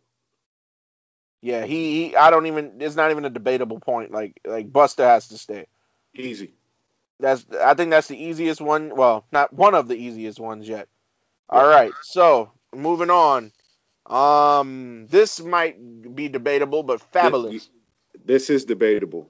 Yeah, 1.42 1.64
he, 1.64 2.08
he 2.08 2.16
I 2.16 2.30
don't 2.30 2.46
even 2.46 2.80
it's 2.80 2.96
not 2.96 3.10
even 3.10 3.24
a 3.24 3.30
debatable 3.30 3.80
point. 3.80 4.10
Like 4.10 4.40
like 4.44 4.70
Busta 4.70 5.04
has 5.04 5.28
to 5.28 5.38
stay. 5.38 5.66
Easy. 6.14 6.52
That's 7.20 7.44
I 7.62 7.74
think 7.74 7.90
that's 7.90 8.08
the 8.08 8.22
easiest 8.22 8.60
one. 8.60 8.94
Well, 8.94 9.24
not 9.30 9.52
one 9.52 9.74
of 9.74 9.88
the 9.88 9.96
easiest 9.96 10.40
ones 10.40 10.68
yet. 10.68 10.88
All 11.48 11.66
right, 11.66 11.92
so 12.02 12.52
moving 12.74 13.10
on. 13.10 13.52
Um, 14.06 15.06
this 15.08 15.40
might 15.40 15.76
be 16.14 16.28
debatable, 16.28 16.82
but 16.82 17.00
Fabolous. 17.12 17.68
This 18.24 18.50
is 18.50 18.64
debatable. 18.64 19.28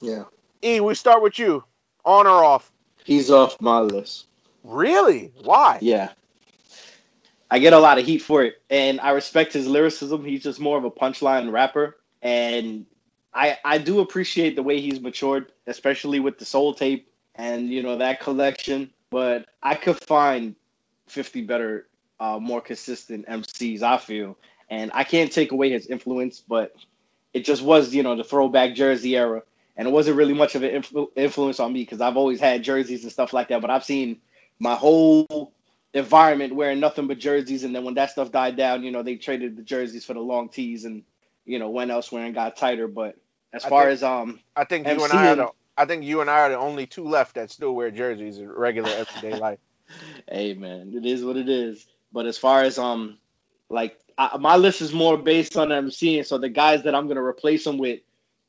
Yeah. 0.00 0.24
E, 0.62 0.80
we 0.80 0.94
start 0.94 1.22
with 1.22 1.38
you. 1.38 1.64
On 2.04 2.26
or 2.26 2.44
off? 2.44 2.70
He's 3.04 3.30
off 3.30 3.60
my 3.60 3.80
list. 3.80 4.26
Really? 4.64 5.32
Why? 5.42 5.78
Yeah. 5.80 6.10
I 7.50 7.58
get 7.58 7.74
a 7.74 7.78
lot 7.78 7.98
of 7.98 8.06
heat 8.06 8.18
for 8.18 8.42
it, 8.42 8.62
and 8.70 8.98
I 9.00 9.10
respect 9.10 9.52
his 9.52 9.66
lyricism. 9.66 10.24
He's 10.24 10.42
just 10.42 10.58
more 10.58 10.78
of 10.78 10.84
a 10.84 10.90
punchline 10.90 11.52
rapper, 11.52 11.98
and 12.22 12.86
I 13.34 13.58
I 13.62 13.78
do 13.78 14.00
appreciate 14.00 14.56
the 14.56 14.62
way 14.62 14.80
he's 14.80 15.00
matured, 15.00 15.52
especially 15.66 16.18
with 16.18 16.38
the 16.38 16.46
Soul 16.46 16.72
Tape 16.72 17.11
and 17.34 17.68
you 17.68 17.82
know 17.82 17.98
that 17.98 18.20
collection. 18.20 18.90
But 19.10 19.46
I 19.62 19.74
could 19.74 19.98
find 20.02 20.56
50 21.08 21.42
better, 21.42 21.86
uh, 22.18 22.38
more 22.38 22.60
consistent 22.62 23.26
MCs. 23.28 23.82
I 23.82 23.98
feel, 23.98 24.38
and 24.70 24.90
I 24.94 25.04
can't 25.04 25.30
take 25.30 25.52
away 25.52 25.70
his 25.70 25.86
influence, 25.86 26.40
but 26.40 26.74
it 27.34 27.44
just 27.44 27.62
was 27.62 27.94
you 27.94 28.02
know 28.02 28.16
the 28.16 28.24
throwback 28.24 28.74
Jersey 28.74 29.16
era, 29.16 29.42
and 29.76 29.86
it 29.88 29.90
wasn't 29.90 30.16
really 30.16 30.34
much 30.34 30.54
of 30.54 30.62
an 30.62 30.70
influ- 30.82 31.10
influence 31.16 31.60
on 31.60 31.72
me 31.72 31.82
because 31.82 32.00
I've 32.00 32.16
always 32.16 32.40
had 32.40 32.62
jerseys 32.64 33.02
and 33.02 33.12
stuff 33.12 33.32
like 33.32 33.48
that. 33.48 33.60
But 33.60 33.70
I've 33.70 33.84
seen 33.84 34.20
my 34.58 34.74
whole 34.74 35.52
environment 35.94 36.54
wearing 36.54 36.80
nothing 36.80 37.06
but 37.06 37.18
jerseys, 37.18 37.64
and 37.64 37.74
then 37.74 37.84
when 37.84 37.94
that 37.94 38.10
stuff 38.10 38.32
died 38.32 38.56
down, 38.56 38.82
you 38.82 38.90
know 38.92 39.02
they 39.02 39.16
traded 39.16 39.56
the 39.56 39.62
jerseys 39.62 40.04
for 40.04 40.14
the 40.14 40.20
long 40.20 40.48
tees 40.48 40.84
and 40.84 41.02
you 41.44 41.58
know 41.58 41.70
went 41.70 41.90
elsewhere 41.90 42.24
and 42.24 42.34
got 42.34 42.56
tighter. 42.56 42.88
But 42.88 43.16
as 43.52 43.64
I 43.64 43.68
far 43.68 43.82
think- 43.82 43.92
as 43.92 44.02
um 44.02 44.40
I 44.56 44.64
think 44.64 44.86
you 44.86 44.92
and 45.04 45.12
I 45.12 45.34
the 45.34 45.50
I 45.76 45.84
think 45.86 46.04
you 46.04 46.20
and 46.20 46.30
I 46.30 46.40
are 46.40 46.48
the 46.50 46.58
only 46.58 46.86
two 46.86 47.04
left 47.04 47.34
that 47.36 47.50
still 47.50 47.74
wear 47.74 47.90
jerseys 47.90 48.38
in 48.38 48.50
regular 48.50 48.90
everyday 48.92 49.38
life. 49.38 49.58
hey 50.28 50.54
man, 50.54 50.92
it 50.94 51.06
is 51.06 51.24
what 51.24 51.36
it 51.36 51.48
is. 51.48 51.86
But 52.12 52.26
as 52.26 52.38
far 52.38 52.62
as 52.62 52.78
um, 52.78 53.18
like 53.68 53.98
I, 54.18 54.36
my 54.38 54.56
list 54.56 54.80
is 54.82 54.92
more 54.92 55.16
based 55.16 55.56
on 55.56 55.68
MCing, 55.68 56.26
so 56.26 56.38
the 56.38 56.48
guys 56.48 56.82
that 56.84 56.94
I'm 56.94 57.08
gonna 57.08 57.22
replace 57.22 57.64
them 57.64 57.78
with 57.78 58.00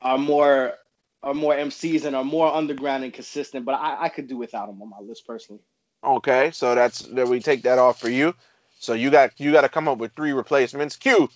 are 0.01 0.17
more 0.17 0.73
are 1.21 1.33
more 1.33 1.53
MCs 1.53 2.03
and 2.03 2.15
are 2.15 2.25
more 2.25 2.53
underground 2.53 3.03
and 3.03 3.13
consistent. 3.13 3.65
But 3.65 3.73
I, 3.73 4.03
I 4.03 4.09
could 4.09 4.27
do 4.27 4.37
without 4.37 4.67
them 4.67 4.81
on 4.81 4.89
my 4.89 4.99
list 4.99 5.25
personally. 5.25 5.61
Okay, 6.03 6.51
so 6.51 6.75
that's 6.75 6.99
that 6.99 7.27
we 7.27 7.39
take 7.39 7.63
that 7.63 7.79
off 7.79 7.99
for 7.99 8.09
you. 8.09 8.35
So 8.79 8.93
you 8.93 9.09
got 9.09 9.39
you 9.39 9.53
got 9.53 9.61
to 9.61 9.69
come 9.69 9.87
up 9.87 9.97
with 9.97 10.11
three 10.13 10.33
replacements. 10.33 10.97
Q, 10.97 11.29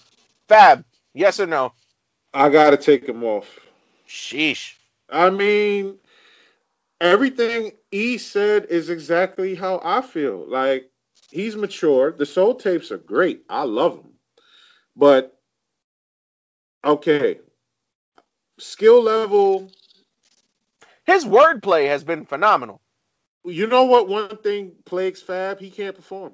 Fab, 0.50 0.84
yes 1.14 1.40
or 1.40 1.48
no? 1.48 1.72
I 2.34 2.50
gotta 2.50 2.78
take 2.78 3.08
him 3.08 3.24
off. 3.24 3.48
Sheesh. 4.08 4.77
I 5.10 5.30
mean, 5.30 5.98
everything 7.02 7.74
E 7.92 8.18
said 8.18 8.66
is 8.70 8.90
exactly 8.90 9.56
how 9.56 9.82
I 9.84 10.02
feel. 10.02 10.46
Like 10.50 10.92
he's 11.32 11.56
mature. 11.56 12.12
The 12.12 12.26
soul 12.26 12.56
tapes 12.56 12.92
are 12.92 12.98
great. 12.98 13.44
I 13.50 13.64
love 13.64 13.98
them. 13.98 14.14
But 14.96 15.38
okay, 16.86 17.40
skill 18.60 19.04
level. 19.04 19.72
His 21.06 21.26
wordplay 21.26 21.88
has 21.88 22.04
been 22.04 22.26
phenomenal. 22.26 22.82
You 23.46 23.68
know 23.68 23.86
what? 23.86 24.08
One 24.10 24.38
thing 24.38 24.74
plagues 24.86 25.22
Fab. 25.22 25.60
He 25.60 25.72
can't 25.72 25.96
perform 25.96 26.34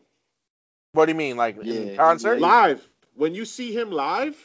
What 0.93 1.05
do 1.05 1.11
you 1.11 1.17
mean, 1.17 1.37
like 1.37 1.57
in 1.57 1.65
Yeah, 1.65 1.97
concert? 1.97 2.39
yeah. 2.39 2.41
live. 2.41 2.89
When 3.15 3.35
you 3.35 3.45
see 3.45 3.73
him 3.73 3.91
live, 3.91 4.35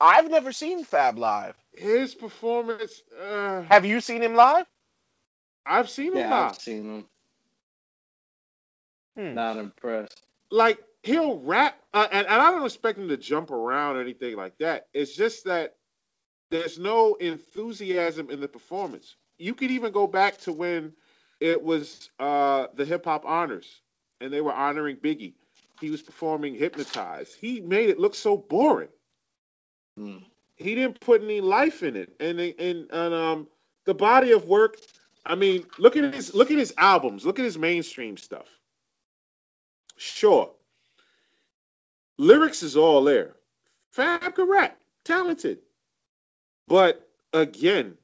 I've 0.00 0.30
never 0.30 0.52
seen 0.52 0.84
Fab 0.84 1.18
live. 1.18 1.54
his 1.74 2.14
performance. 2.14 3.02
Uh, 3.20 3.62
Have 3.62 3.84
you 3.84 4.00
seen 4.00 4.22
him 4.22 4.34
live? 4.34 4.66
I've 5.66 5.90
seen 5.90 6.12
him 6.12 6.18
Yeah, 6.20 6.30
live. 6.30 6.50
I've 6.52 6.58
seen 6.58 6.84
him. 6.94 7.06
Hmm. 9.16 9.34
Not 9.34 9.56
impressed. 9.56 10.22
like 10.50 10.78
he'll 11.02 11.38
rap, 11.40 11.78
uh, 11.94 12.06
and, 12.12 12.26
and 12.26 12.42
I 12.42 12.50
don't 12.50 12.64
expect 12.64 12.98
him 12.98 13.08
to 13.08 13.16
jump 13.16 13.50
around 13.50 13.96
or 13.96 14.00
anything 14.00 14.36
like 14.36 14.56
that. 14.58 14.86
It's 14.94 15.14
just 15.14 15.44
that 15.44 15.76
there's 16.50 16.78
no 16.78 17.14
enthusiasm 17.14 18.30
in 18.30 18.40
the 18.40 18.48
performance. 18.48 19.16
You 19.38 19.54
could 19.54 19.70
even 19.70 19.92
go 19.92 20.06
back 20.06 20.38
to 20.42 20.52
when 20.52 20.92
it 21.40 21.62
was 21.62 22.10
uh, 22.18 22.68
the 22.74 22.84
hip 22.84 23.04
hop 23.04 23.24
honors, 23.26 23.80
and 24.20 24.32
they 24.32 24.40
were 24.40 24.52
honoring 24.52 24.96
Biggie. 24.96 25.34
He 25.80 25.90
was 25.90 26.02
performing 26.02 26.54
"Hypnotized." 26.54 27.34
He 27.40 27.60
made 27.60 27.90
it 27.90 27.98
look 27.98 28.14
so 28.14 28.36
boring. 28.36 28.88
Hmm. 30.00 30.16
He 30.56 30.74
didn't 30.74 30.98
put 31.00 31.22
any 31.22 31.42
life 31.42 31.82
in 31.82 31.94
it, 31.94 32.14
and 32.20 32.40
and 32.40 32.90
and 32.90 33.14
um 33.14 33.48
the 33.84 33.92
body 33.92 34.32
of 34.32 34.46
work. 34.46 34.78
I 35.26 35.34
mean, 35.34 35.66
look 35.78 35.96
at 35.96 36.14
his 36.14 36.34
look 36.34 36.50
at 36.50 36.56
his 36.56 36.72
albums. 36.78 37.26
Look 37.26 37.38
at 37.38 37.44
his 37.44 37.58
mainstream 37.58 38.16
stuff. 38.16 38.46
Sure, 39.98 40.50
lyrics 42.16 42.62
is 42.62 42.78
all 42.78 43.04
there. 43.04 43.36
Fab 43.90 44.34
can 44.34 44.48
rap, 44.48 44.78
talented, 45.04 45.58
but 46.66 47.06
again, 47.34 47.98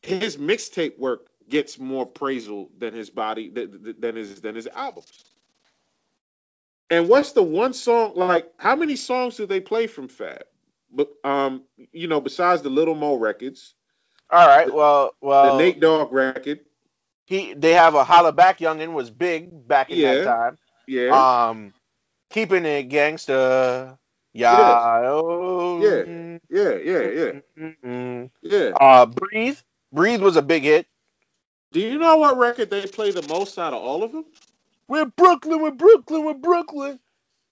his 0.00 0.38
mixtape 0.38 0.98
work 0.98 1.26
gets 1.46 1.78
more 1.78 2.06
praisal 2.10 2.70
than 2.78 2.94
his 2.94 3.10
body 3.10 3.50
than 3.50 3.96
than 3.98 4.16
his 4.16 4.40
than 4.40 4.54
his 4.54 4.66
albums. 4.66 5.24
And 6.88 7.06
what's 7.06 7.32
the 7.32 7.42
one 7.42 7.74
song 7.74 8.12
like? 8.14 8.50
How 8.56 8.76
many 8.76 8.96
songs 8.96 9.36
do 9.36 9.44
they 9.44 9.60
play 9.60 9.88
from 9.88 10.08
Fab? 10.08 10.44
But 10.92 11.08
um, 11.24 11.64
you 11.92 12.08
know, 12.08 12.20
besides 12.20 12.62
the 12.62 12.70
Lil' 12.70 12.94
Mo 12.94 13.14
records, 13.16 13.74
All 14.30 14.46
right. 14.46 14.72
Well, 14.72 15.14
well, 15.20 15.56
the 15.56 15.62
Nate 15.62 15.80
Dogg 15.80 16.12
record, 16.12 16.60
he 17.26 17.54
they 17.54 17.72
have 17.72 17.94
a 17.94 18.04
holla 18.04 18.32
back 18.32 18.58
youngin 18.58 18.92
was 18.92 19.10
big 19.10 19.66
back 19.68 19.90
in 19.90 19.98
Yeah. 19.98 20.14
that 20.14 20.24
time. 20.24 20.58
yeah, 20.86 21.48
Um, 21.48 21.74
keeping 22.30 22.64
it 22.64 22.88
gangsta. 22.88 23.98
Yeah. 24.32 25.00
oh, 25.04 25.80
Yeah. 25.80 26.38
yeah, 26.50 26.74
yeah, 26.74 27.40
yeah, 27.56 28.20
yeah. 28.42 28.72
Uh, 28.80 29.06
breathe. 29.06 29.58
Breathe 29.92 30.20
was 30.22 30.36
a 30.36 30.42
big 30.42 30.62
hit. 30.64 30.86
Do 31.72 31.80
you 31.80 31.98
know 31.98 32.16
what 32.18 32.36
record 32.36 32.70
they 32.70 32.86
play 32.86 33.10
the 33.10 33.26
most 33.28 33.58
out 33.58 33.72
of 33.72 33.82
all 33.82 34.02
of 34.02 34.12
them? 34.12 34.24
We're 34.88 35.06
Brooklyn. 35.06 35.62
We're 35.62 35.70
Brooklyn. 35.72 36.24
We're 36.24 36.34
Brooklyn. 36.34 37.00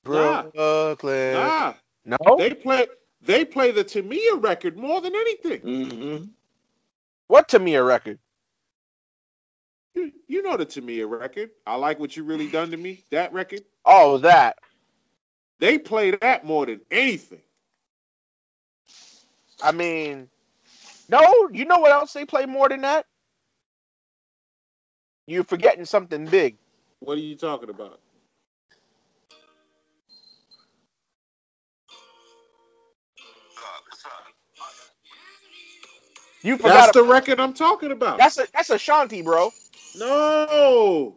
Nah. 0.04 0.42
Brooklyn. 0.42 1.32
Nah, 1.34 1.74
No. 2.04 2.36
they 2.36 2.52
play 2.54 2.86
they 3.24 3.44
play 3.44 3.70
the 3.70 3.84
Tamia 3.84 4.42
record 4.42 4.76
more 4.76 5.00
than 5.00 5.14
anything. 5.14 5.60
Mm-hmm. 5.60 6.24
what 7.26 7.48
Tamia 7.48 7.86
record? 7.86 8.18
You, 9.94 10.12
you 10.26 10.42
know 10.42 10.56
the 10.56 10.66
Tamia 10.66 11.08
record. 11.08 11.50
I 11.66 11.76
like 11.76 11.98
what 11.98 12.16
you 12.16 12.24
really 12.24 12.48
done 12.48 12.70
to 12.70 12.76
me. 12.76 13.04
That 13.10 13.32
record. 13.32 13.62
Oh, 13.84 14.18
that. 14.18 14.58
They 15.60 15.78
play 15.78 16.10
that 16.10 16.44
more 16.44 16.66
than 16.66 16.80
anything. 16.90 17.40
I 19.62 19.72
mean, 19.72 20.28
no. 21.08 21.48
You 21.52 21.64
know 21.64 21.78
what 21.78 21.92
else 21.92 22.12
they 22.12 22.24
play 22.24 22.44
more 22.44 22.68
than 22.68 22.82
that? 22.82 23.06
You're 25.26 25.44
forgetting 25.44 25.84
something 25.84 26.26
big. 26.26 26.56
What 27.00 27.16
are 27.16 27.22
you 27.22 27.36
talking 27.36 27.70
about? 27.70 28.00
You 36.44 36.56
forgot. 36.58 36.72
That's 36.74 36.96
a- 36.96 37.00
the 37.00 37.04
record 37.04 37.40
I'm 37.40 37.54
talking 37.54 37.90
about. 37.90 38.18
that's 38.18 38.38
a 38.38 38.46
that's 38.52 38.70
Ashanti, 38.70 39.22
bro. 39.22 39.50
no, 39.98 41.16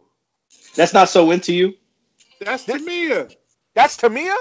That's 0.74 0.94
not 0.94 1.08
so 1.08 1.30
into 1.30 1.52
you. 1.52 1.74
that's 2.40 2.64
Tamia. 2.64 3.34
That's 3.74 3.96
Tamia. 3.96 4.34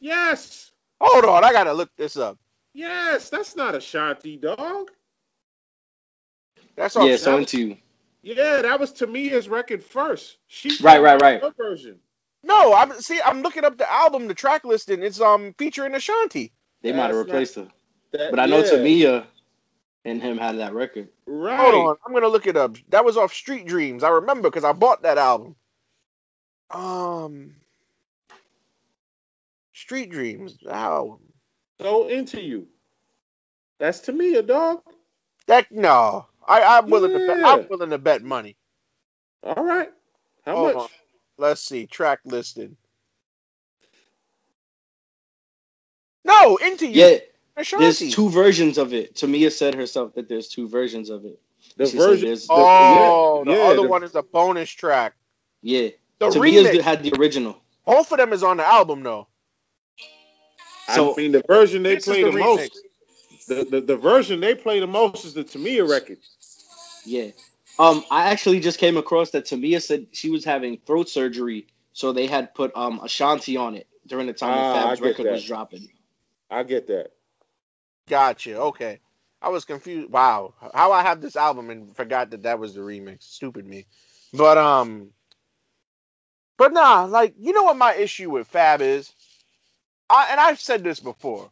Yes, 0.00 0.70
Hold 1.00 1.24
on, 1.24 1.44
I 1.44 1.52
gotta 1.52 1.72
look 1.72 1.90
this 1.96 2.16
up. 2.16 2.38
yes, 2.74 3.30
that's 3.30 3.56
not 3.56 3.74
Ashanti, 3.74 4.36
dog. 4.36 4.90
That's 6.76 6.96
all. 6.96 7.08
yeah, 7.08 7.16
so 7.16 7.36
into 7.38 7.58
you. 7.58 7.76
Yeah, 8.22 8.62
that 8.62 8.80
was 8.80 8.92
Tamia's 8.92 9.48
record 9.48 9.84
first. 9.84 10.36
She 10.46 10.76
Right, 10.82 11.00
right, 11.00 11.20
right. 11.20 11.40
Her 11.42 11.52
version. 11.56 12.00
No, 12.42 12.74
I'm 12.74 13.00
see. 13.00 13.20
I'm 13.24 13.42
looking 13.42 13.64
up 13.64 13.78
the 13.78 13.90
album, 13.90 14.28
the 14.28 14.34
track 14.34 14.64
listing. 14.64 15.02
It's 15.02 15.20
um 15.20 15.54
featuring 15.58 15.94
Ashanti. 15.94 16.52
They 16.82 16.92
might 16.92 17.08
have 17.08 17.16
That's 17.16 17.26
replaced 17.26 17.54
her. 17.56 17.68
That- 18.12 18.30
But 18.30 18.40
I 18.40 18.46
know 18.46 18.62
yeah, 18.62 18.70
Tamia 18.70 19.26
and 20.04 20.22
him 20.22 20.38
had 20.38 20.58
that 20.58 20.74
record. 20.74 21.08
Right. 21.26 21.54
Hold 21.58 21.90
on, 21.90 21.96
I'm 22.06 22.14
gonna 22.14 22.28
look 22.28 22.46
it 22.46 22.56
up. 22.56 22.76
That 22.90 23.04
was 23.04 23.16
off 23.18 23.34
Street 23.34 23.66
Dreams. 23.66 24.04
I 24.04 24.10
remember 24.10 24.50
because 24.50 24.64
I 24.64 24.72
bought 24.72 25.02
that 25.04 25.18
album. 25.18 25.56
Um, 26.70 27.56
Street 29.74 30.10
Dreams 30.10 30.58
album. 30.70 31.20
So 31.80 32.08
into 32.08 32.42
you. 32.42 32.68
That's 33.80 34.00
Tamia 34.00 34.46
dog. 34.46 34.82
That 35.48 35.68
no, 35.72 36.26
I 36.46 36.78
I'm 36.78 36.90
willing 36.90 37.12
to 37.14 37.20
bet. 37.20 37.38
I'm 37.42 37.66
willing 37.68 37.90
to 37.90 37.98
bet 37.98 38.22
money. 38.22 38.56
All 39.44 39.64
right. 39.64 39.90
How 40.46 40.56
Hold 40.56 40.56
much? 40.56 40.84
on. 40.84 40.88
Let's 41.38 41.62
see 41.62 41.86
track 41.86 42.20
listed. 42.26 42.76
No, 46.24 46.58
into 46.58 46.86
you, 46.88 47.10
Yeah, 47.10 47.18
Ashanti. 47.56 47.84
there's 47.84 48.14
two 48.14 48.30
versions 48.30 48.78
of 48.78 48.92
it. 48.92 49.14
Tamia 49.14 49.50
said 49.52 49.74
herself 49.74 50.14
that 50.14 50.28
there's 50.28 50.48
two 50.48 50.68
versions 50.68 51.08
of 51.10 51.24
it. 51.24 51.38
The 51.76 51.86
She 51.86 51.92
said 51.98 51.98
version. 51.98 52.24
there's- 52.26 52.46
Oh, 52.50 53.44
yeah, 53.46 53.52
the 53.52 53.58
yeah, 53.58 53.64
other 53.66 53.82
the- 53.82 53.88
one 53.88 54.02
is 54.02 54.14
a 54.14 54.22
bonus 54.22 54.70
track. 54.70 55.14
Yeah. 55.62 55.88
The 56.18 56.30
Tamia's 56.30 56.66
remix. 56.68 56.80
had 56.82 57.02
the 57.02 57.12
original. 57.18 57.60
Both 57.86 58.10
of 58.12 58.18
them 58.18 58.32
is 58.32 58.42
on 58.42 58.56
the 58.58 58.66
album 58.66 59.02
though. 59.02 59.28
So- 60.94 61.14
I 61.14 61.16
mean, 61.16 61.32
the 61.32 61.42
version 61.46 61.82
they 61.82 61.96
play 61.96 62.22
the 62.22 62.30
the, 62.30 62.38
most. 62.38 62.78
The, 63.48 63.64
the 63.64 63.80
the 63.80 63.96
version 63.96 64.40
they 64.40 64.54
play 64.54 64.80
the 64.80 64.86
most 64.86 65.24
is 65.24 65.34
the 65.34 65.44
Tamia 65.44 65.88
record. 65.88 66.18
Yeah. 67.04 67.28
Um, 67.78 68.04
I 68.10 68.30
actually 68.30 68.60
just 68.60 68.78
came 68.78 68.96
across 68.96 69.30
that 69.30 69.44
Tamia 69.46 69.82
said 69.82 70.06
she 70.12 70.30
was 70.30 70.44
having 70.44 70.78
throat 70.86 71.08
surgery, 71.08 71.66
so 71.92 72.12
they 72.12 72.26
had 72.26 72.54
put 72.54 72.72
um 72.76 73.00
Ashanti 73.02 73.56
on 73.56 73.74
it 73.74 73.86
during 74.06 74.26
the 74.26 74.32
time 74.32 74.56
Ah, 74.56 74.72
that 74.74 74.82
Fab's 74.84 75.00
record 75.00 75.26
that. 75.26 75.32
was 75.32 75.44
dropping. 75.44 75.88
I 76.50 76.62
get 76.62 76.86
that. 76.88 77.10
Gotcha. 78.08 78.58
Okay. 78.58 79.00
I 79.40 79.48
was 79.48 79.64
confused. 79.64 80.10
Wow. 80.10 80.54
How 80.74 80.92
I 80.92 81.02
have 81.02 81.20
this 81.20 81.36
album 81.36 81.70
and 81.70 81.94
forgot 81.94 82.30
that 82.30 82.44
that 82.44 82.58
was 82.58 82.74
the 82.74 82.80
remix. 82.80 83.22
Stupid 83.22 83.66
me. 83.66 83.86
But 84.32 84.58
um 84.58 85.10
but 86.56 86.72
nah, 86.72 87.04
like 87.04 87.34
you 87.38 87.52
know 87.52 87.64
what 87.64 87.76
my 87.76 87.94
issue 87.94 88.30
with 88.30 88.46
Fab 88.46 88.80
is? 88.80 89.12
I 90.08 90.28
and 90.30 90.40
I've 90.40 90.60
said 90.60 90.82
this 90.84 91.00
before. 91.00 91.50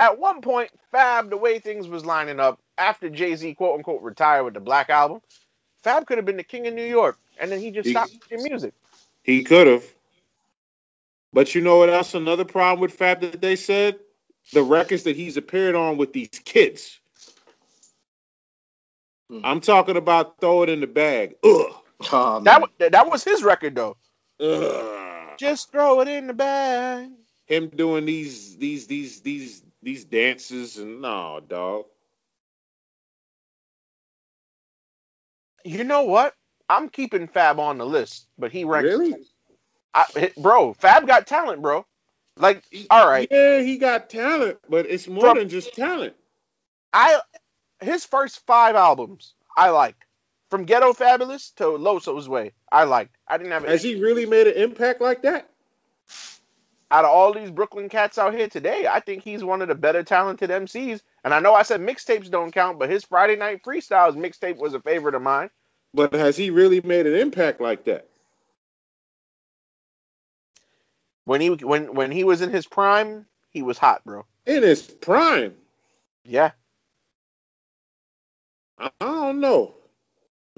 At 0.00 0.18
one 0.18 0.42
point, 0.42 0.70
Fab, 0.92 1.28
the 1.28 1.36
way 1.36 1.58
things 1.58 1.88
was 1.88 2.04
lining 2.04 2.38
up 2.38 2.60
after 2.76 3.10
Jay-Z 3.10 3.54
quote 3.54 3.76
unquote 3.78 4.02
retired 4.02 4.44
with 4.44 4.54
the 4.54 4.60
Black 4.60 4.90
album, 4.90 5.20
Fab 5.82 6.06
could 6.06 6.18
have 6.18 6.24
been 6.24 6.36
the 6.36 6.44
king 6.44 6.68
of 6.68 6.74
New 6.74 6.84
York, 6.84 7.18
and 7.40 7.50
then 7.50 7.58
he 7.60 7.72
just 7.72 7.86
He- 7.88 7.94
stopped 7.94 8.12
making 8.30 8.44
music. 8.44 8.74
He 9.22 9.42
could 9.42 9.66
have. 9.66 9.84
But 11.32 11.54
you 11.54 11.60
know 11.60 11.78
what 11.78 11.90
else? 11.90 12.14
Another 12.14 12.44
problem 12.44 12.80
with 12.80 12.92
Fab 12.94 13.20
that 13.20 13.40
they 13.40 13.56
said? 13.56 13.98
The 14.52 14.62
records 14.62 15.02
that 15.04 15.16
he's 15.16 15.36
appeared 15.36 15.74
on 15.74 15.96
with 15.96 16.12
these 16.12 16.40
kids. 16.44 16.98
Hmm. 19.30 19.40
I'm 19.44 19.60
talking 19.60 19.96
about 19.96 20.40
throw 20.40 20.62
it 20.62 20.68
in 20.68 20.80
the 20.80 20.86
bag. 20.86 21.34
Ugh. 21.44 21.72
Oh, 22.12 22.40
That 22.40 22.92
that 22.92 23.10
was 23.10 23.24
his 23.24 23.42
record 23.42 23.74
though. 23.74 23.96
Ugh. 24.40 25.36
Just 25.38 25.72
throw 25.72 26.00
it 26.00 26.08
in 26.08 26.28
the 26.28 26.32
bag. 26.32 27.10
Him 27.46 27.68
doing 27.68 28.04
these 28.04 28.56
these 28.56 28.86
these 28.86 29.20
these 29.20 29.62
these 29.82 30.04
dances 30.04 30.78
and 30.78 31.02
no 31.02 31.40
dog. 31.46 31.86
You 35.64 35.84
know 35.84 36.04
what? 36.04 36.34
I'm 36.68 36.88
keeping 36.88 37.26
Fab 37.26 37.58
on 37.58 37.78
the 37.78 37.86
list, 37.86 38.26
but 38.38 38.52
he 38.52 38.64
ranks. 38.64 38.88
Really? 38.88 39.14
I, 39.94 40.30
bro, 40.36 40.74
Fab 40.74 41.06
got 41.06 41.26
talent, 41.26 41.62
bro. 41.62 41.86
Like, 42.38 42.64
all 42.90 43.08
right, 43.08 43.28
Yeah, 43.30 43.60
he 43.60 43.78
got 43.78 44.08
talent, 44.10 44.58
but 44.68 44.86
it's 44.86 45.08
more 45.08 45.20
From- 45.22 45.38
than 45.38 45.48
just 45.48 45.74
talent. 45.74 46.14
I 46.92 47.20
his 47.80 48.04
first 48.04 48.44
five 48.46 48.74
albums 48.76 49.34
I 49.56 49.70
liked, 49.70 50.04
from 50.50 50.64
Ghetto 50.64 50.92
Fabulous 50.92 51.50
to 51.56 51.68
Loso's 51.68 52.28
Way. 52.28 52.52
I 52.72 52.84
liked. 52.84 53.16
I 53.26 53.36
didn't 53.38 53.52
have 53.52 53.64
Has 53.64 53.82
he 53.82 53.96
really 54.00 54.26
made 54.26 54.46
an 54.46 54.54
impact 54.54 55.00
like 55.00 55.22
that? 55.22 55.48
out 56.90 57.04
of 57.04 57.10
all 57.10 57.34
these 57.34 57.50
Brooklyn 57.50 57.90
cats 57.90 58.16
out 58.16 58.32
here 58.34 58.48
today. 58.48 58.86
I 58.90 59.00
think 59.00 59.22
he's 59.22 59.44
one 59.44 59.60
of 59.60 59.68
the 59.68 59.74
better 59.74 60.02
talented 60.02 60.48
MCs. 60.48 61.02
And 61.22 61.34
I 61.34 61.40
know 61.40 61.52
I 61.54 61.62
said 61.62 61.82
mixtapes 61.82 62.30
don't 62.30 62.50
count, 62.50 62.78
but 62.78 62.88
his 62.88 63.04
Friday 63.04 63.36
Night 63.36 63.62
Freestyles 63.62 64.16
mixtape 64.16 64.56
was 64.56 64.72
a 64.72 64.80
favorite 64.80 65.14
of 65.14 65.20
mine. 65.20 65.50
But 65.92 66.14
has 66.14 66.34
he 66.36 66.48
really 66.48 66.80
made 66.80 67.06
an 67.06 67.14
impact 67.14 67.60
like 67.60 67.84
that? 67.84 68.08
When 71.28 71.42
he 71.42 71.50
when 71.50 71.94
when 71.94 72.10
he 72.10 72.24
was 72.24 72.40
in 72.40 72.48
his 72.48 72.66
prime, 72.66 73.26
he 73.50 73.60
was 73.60 73.76
hot, 73.76 74.02
bro. 74.02 74.24
In 74.46 74.62
his 74.62 74.80
prime? 74.80 75.56
Yeah. 76.24 76.52
I 78.78 78.90
I 78.98 79.04
don't 79.04 79.40
know. 79.40 79.74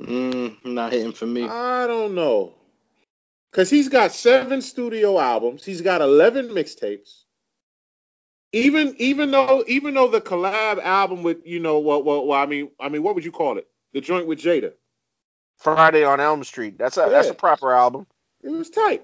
Mm, 0.00 0.64
not 0.64 0.92
hitting 0.92 1.10
for 1.10 1.26
me. 1.26 1.42
I 1.42 1.88
don't 1.88 2.14
know. 2.14 2.54
Cause 3.50 3.68
he's 3.68 3.88
got 3.88 4.12
seven 4.12 4.62
studio 4.62 5.18
albums. 5.18 5.64
He's 5.64 5.80
got 5.80 6.02
eleven 6.02 6.50
mixtapes. 6.50 7.24
Even 8.52 8.94
even 8.98 9.32
though 9.32 9.64
even 9.66 9.94
though 9.94 10.06
the 10.06 10.20
collab 10.20 10.80
album 10.80 11.24
with 11.24 11.44
you 11.44 11.58
know 11.58 11.80
what 11.80 12.04
what 12.04 12.28
well, 12.28 12.40
I 12.40 12.46
mean 12.46 12.70
I 12.78 12.90
mean 12.90 13.02
what 13.02 13.16
would 13.16 13.24
you 13.24 13.32
call 13.32 13.58
it? 13.58 13.66
The 13.92 14.00
joint 14.00 14.28
with 14.28 14.38
Jada. 14.38 14.74
Friday 15.56 16.04
on 16.04 16.20
Elm 16.20 16.44
Street. 16.44 16.78
That's 16.78 16.96
a 16.96 17.08
that's 17.10 17.28
a 17.28 17.34
proper 17.34 17.72
album. 17.72 18.06
It 18.44 18.50
was 18.50 18.70
tight. 18.70 19.02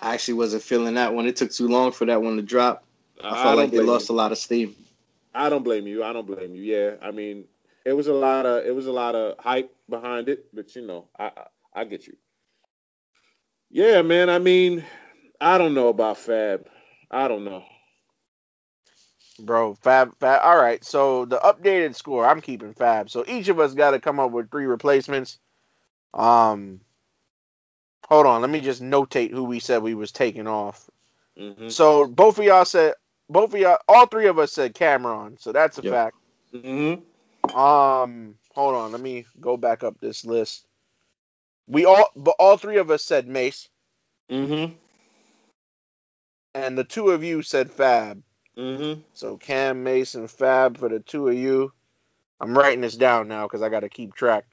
I 0.00 0.14
actually 0.14 0.34
wasn't 0.34 0.62
feeling 0.62 0.94
that 0.94 1.14
one. 1.14 1.26
It 1.26 1.36
took 1.36 1.50
too 1.52 1.68
long 1.68 1.92
for 1.92 2.06
that 2.06 2.22
one 2.22 2.36
to 2.36 2.42
drop. 2.42 2.84
I 3.22 3.30
I 3.30 3.34
felt 3.42 3.56
don't 3.56 3.56
like 3.56 3.70
they 3.70 3.78
blame 3.78 3.86
lost 3.86 4.08
you. 4.08 4.14
a 4.14 4.16
lot 4.16 4.32
of 4.32 4.38
steam. 4.38 4.74
I 5.34 5.48
don't 5.48 5.62
blame 5.62 5.86
you. 5.86 6.02
I 6.04 6.12
don't 6.12 6.26
blame 6.26 6.54
you. 6.54 6.62
Yeah, 6.62 6.94
I 7.02 7.10
mean, 7.10 7.44
it 7.84 7.92
was 7.92 8.06
a 8.06 8.14
lot 8.14 8.46
of 8.46 8.64
it 8.66 8.74
was 8.74 8.86
a 8.86 8.92
lot 8.92 9.14
of 9.14 9.38
hype 9.38 9.74
behind 9.88 10.28
it, 10.28 10.46
but 10.54 10.74
you 10.74 10.86
know, 10.86 11.08
I 11.18 11.26
I, 11.26 11.46
I 11.74 11.84
get 11.84 12.06
you. 12.06 12.16
Yeah, 13.70 14.02
man. 14.02 14.28
I 14.28 14.38
mean, 14.38 14.84
I 15.40 15.58
don't 15.58 15.74
know 15.74 15.88
about 15.88 16.18
Fab. 16.18 16.66
I 17.10 17.28
don't 17.28 17.44
know. 17.44 17.64
Bro, 19.38 19.74
Fab, 19.76 20.14
Fab. 20.18 20.40
All 20.44 20.56
right, 20.56 20.84
so 20.84 21.24
the 21.24 21.38
updated 21.38 21.94
score, 21.94 22.26
I'm 22.26 22.40
keeping 22.40 22.74
Fab. 22.74 23.10
So 23.10 23.24
each 23.26 23.48
of 23.48 23.58
us 23.58 23.74
got 23.74 23.92
to 23.92 24.00
come 24.00 24.20
up 24.20 24.30
with 24.30 24.50
three 24.50 24.66
replacements. 24.66 25.38
Um, 26.14 26.80
hold 28.12 28.26
on, 28.26 28.42
let 28.42 28.50
me 28.50 28.60
just 28.60 28.82
notate 28.82 29.32
who 29.32 29.44
we 29.44 29.60
said 29.60 29.82
we 29.82 29.94
was 29.96 30.12
taking 30.12 30.48
off. 30.48 30.90
hmm 31.38 31.70
So 31.70 32.06
both 32.08 32.38
of 32.38 32.44
y'all 32.46 32.64
said, 32.66 32.94
both 33.30 33.54
of 33.54 33.60
y'all, 33.60 33.78
all 33.88 34.06
three 34.06 34.28
of 34.28 34.38
us 34.38 34.52
said 34.52 34.74
Cam'ron. 34.74 35.40
So 35.40 35.52
that's 35.52 35.78
a 35.78 35.82
Yep. 35.82 35.84
fact. 35.84 36.16
hmm 36.52 36.94
Um, 37.54 38.36
hold 38.54 38.74
on, 38.76 38.92
let 38.92 39.00
me 39.00 39.26
go 39.40 39.56
back 39.56 39.84
up 39.84 40.00
this 40.00 40.24
list. 40.24 40.66
We 41.68 41.86
all, 41.86 42.10
but 42.16 42.36
all 42.38 42.56
three 42.58 42.78
of 42.78 42.90
us 42.90 43.04
said 43.04 43.28
Mase, 43.28 43.68
hmm 44.30 44.66
and 46.54 46.78
the 46.78 46.84
two 46.84 47.10
of 47.10 47.24
you 47.24 47.42
said 47.42 47.70
Fab. 47.72 48.22
hmm 48.56 48.94
So 49.14 49.36
Cam, 49.38 49.84
Mase, 49.84 50.14
and 50.16 50.30
Fab 50.30 50.78
for 50.78 50.88
the 50.88 51.00
two 51.00 51.28
of 51.28 51.34
you. 51.34 51.72
I'm 52.40 52.56
writing 52.58 52.82
this 52.82 52.96
down 52.96 53.28
now 53.28 53.46
because 53.46 53.62
I 53.62 53.70
got 53.70 53.80
to 53.80 53.90
keep 53.90 54.14
track. 54.14 54.46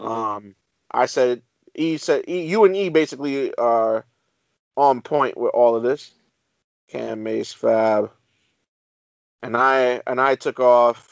Um, 0.00 0.54
I 0.90 1.06
said 1.06 1.42
E 1.74 1.96
said 1.98 2.24
e, 2.28 2.46
you 2.46 2.64
and 2.64 2.76
E 2.76 2.88
basically 2.90 3.54
are 3.56 4.06
on 4.76 5.02
point 5.02 5.36
with 5.36 5.52
all 5.54 5.76
of 5.76 5.82
this. 5.82 6.12
Cam, 6.90 7.22
Mase, 7.22 7.52
Fab, 7.52 8.10
and 9.42 9.56
I 9.56 10.02
and 10.06 10.20
I 10.20 10.36
took 10.36 10.60
off. 10.60 11.08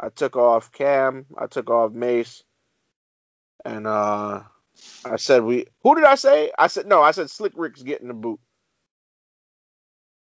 I 0.00 0.08
took 0.10 0.36
off 0.36 0.72
Cam. 0.72 1.26
I 1.38 1.46
took 1.46 1.70
off 1.70 1.92
Mase, 1.92 2.44
and 3.64 3.86
uh, 3.86 4.42
I 5.04 5.16
said 5.16 5.44
we. 5.44 5.66
Who 5.82 5.94
did 5.96 6.04
I 6.04 6.16
say? 6.16 6.52
I 6.58 6.68
said 6.68 6.86
no. 6.86 7.02
I 7.02 7.12
said 7.12 7.30
Slick 7.30 7.52
Rick's 7.56 7.82
getting 7.82 8.08
the 8.08 8.14
boot. 8.14 8.40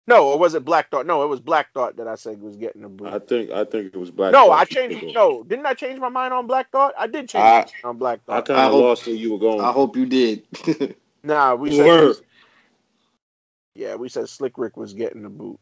No, 0.08 0.28
or 0.32 0.38
was 0.38 0.54
it 0.54 0.64
Black 0.64 0.90
Thought? 0.90 1.06
No, 1.06 1.22
it 1.22 1.28
was 1.28 1.38
Black 1.40 1.72
Thought 1.72 1.96
that 1.98 2.08
I 2.08 2.16
said 2.16 2.40
was 2.42 2.56
getting 2.56 2.82
the 2.82 2.88
boot. 2.88 3.08
I 3.08 3.18
think 3.20 3.50
I 3.50 3.64
think 3.64 3.94
it 3.94 3.96
was 3.96 4.10
Black. 4.10 4.32
no, 4.32 4.46
Thought 4.48 4.60
I 4.60 4.64
changed. 4.64 5.14
No, 5.14 5.44
didn't 5.44 5.66
I 5.66 5.74
change 5.74 6.00
my 6.00 6.08
mind 6.08 6.34
on 6.34 6.46
Black 6.48 6.70
Thought? 6.72 6.94
I 6.98 7.06
did 7.06 7.28
change 7.28 7.44
I- 7.44 7.50
my 7.50 7.58
mind 7.58 7.72
on 7.84 7.98
Black 7.98 8.24
Thought. 8.24 8.32
I 8.32 8.36
Thought. 8.38 8.46
kind 8.46 8.58
I 8.60 8.64
of 8.66 8.72
hope- 8.72 8.82
lost 8.82 9.06
where 9.06 9.14
you 9.14 9.32
were 9.32 9.38
going. 9.38 9.60
I 9.60 9.70
hope 9.72 9.96
you 9.96 10.06
did. 10.06 10.46
Nah, 11.24 11.54
we 11.54 11.70
said. 11.70 11.86
Word. 11.86 12.16
Yeah, 13.76 13.94
we 13.94 14.08
said 14.08 14.28
Slick 14.28 14.58
Rick 14.58 14.76
was 14.76 14.92
getting 14.92 15.22
the 15.22 15.28
boot. 15.28 15.60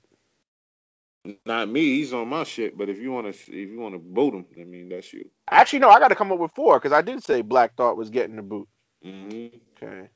Not 1.44 1.68
me. 1.68 1.82
He's 1.84 2.14
on 2.14 2.28
my 2.28 2.44
shit. 2.44 2.78
But 2.78 2.88
if 2.88 2.98
you 2.98 3.12
want 3.12 3.26
to, 3.26 3.38
if 3.38 3.68
you 3.70 3.78
want 3.78 3.94
to 3.94 3.98
boot 3.98 4.32
him, 4.32 4.46
I 4.58 4.64
mean 4.64 4.88
that's 4.88 5.12
you. 5.12 5.28
Actually, 5.50 5.80
no, 5.80 5.90
I 5.90 5.98
got 5.98 6.08
to 6.08 6.14
come 6.14 6.32
up 6.32 6.38
with 6.38 6.52
four 6.54 6.78
because 6.78 6.92
I 6.92 7.02
did 7.02 7.22
say 7.22 7.42
Black 7.42 7.76
Thought 7.76 7.98
was 7.98 8.08
getting 8.08 8.36
the 8.36 8.42
boot. 8.42 8.68
hmm 9.02 9.48
Okay, 9.82 10.08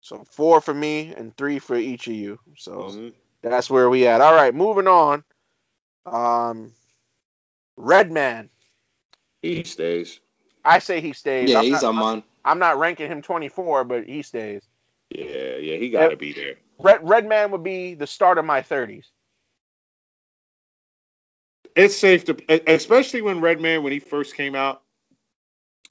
so 0.00 0.24
four 0.30 0.62
for 0.62 0.72
me 0.72 1.12
and 1.14 1.36
three 1.36 1.58
for 1.58 1.76
each 1.76 2.06
of 2.06 2.14
you. 2.14 2.38
So 2.56 2.90
hmm 2.90 3.08
that's 3.50 3.70
where 3.70 3.88
we 3.88 4.06
at. 4.06 4.20
All 4.20 4.34
right, 4.34 4.54
moving 4.54 4.86
on. 4.86 5.24
Um, 6.06 6.72
Redman. 7.76 8.50
He 9.42 9.64
stays. 9.64 10.20
I 10.64 10.78
say 10.78 11.00
he 11.00 11.12
stays. 11.12 11.50
yeah, 11.50 11.58
I'm 11.58 11.64
he's 11.64 11.82
not, 11.82 11.84
on 11.84 11.96
mine. 11.96 12.22
I'm 12.44 12.58
not 12.58 12.78
ranking 12.78 13.10
him 13.10 13.22
24, 13.22 13.84
but 13.84 14.04
he 14.06 14.22
stays. 14.22 14.62
Yeah, 15.10 15.56
yeah. 15.56 15.76
He 15.76 15.90
got 15.90 16.08
to 16.08 16.16
be 16.16 16.32
there. 16.32 16.54
Red 16.78 17.00
Redman 17.08 17.50
would 17.52 17.62
be 17.62 17.94
the 17.94 18.06
start 18.06 18.38
of 18.38 18.44
my 18.44 18.62
30s. 18.62 19.04
it's 21.76 21.96
safe 21.96 22.24
to, 22.26 22.72
especially 22.72 23.22
when 23.22 23.40
Redman 23.40 23.82
when 23.82 23.92
he 23.92 23.98
first 23.98 24.36
came 24.36 24.54
out, 24.54 24.82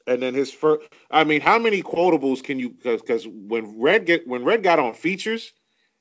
and 0.07 0.21
then 0.21 0.33
his 0.33 0.51
first. 0.51 0.87
I 1.11 1.23
mean, 1.23 1.41
how 1.41 1.59
many 1.59 1.81
quotables 1.83 2.43
can 2.43 2.59
you? 2.59 2.69
Because 2.69 3.27
when 3.27 3.79
Red 3.81 4.05
get 4.05 4.27
when 4.27 4.43
Red 4.43 4.63
got 4.63 4.79
on 4.79 4.93
features 4.93 5.51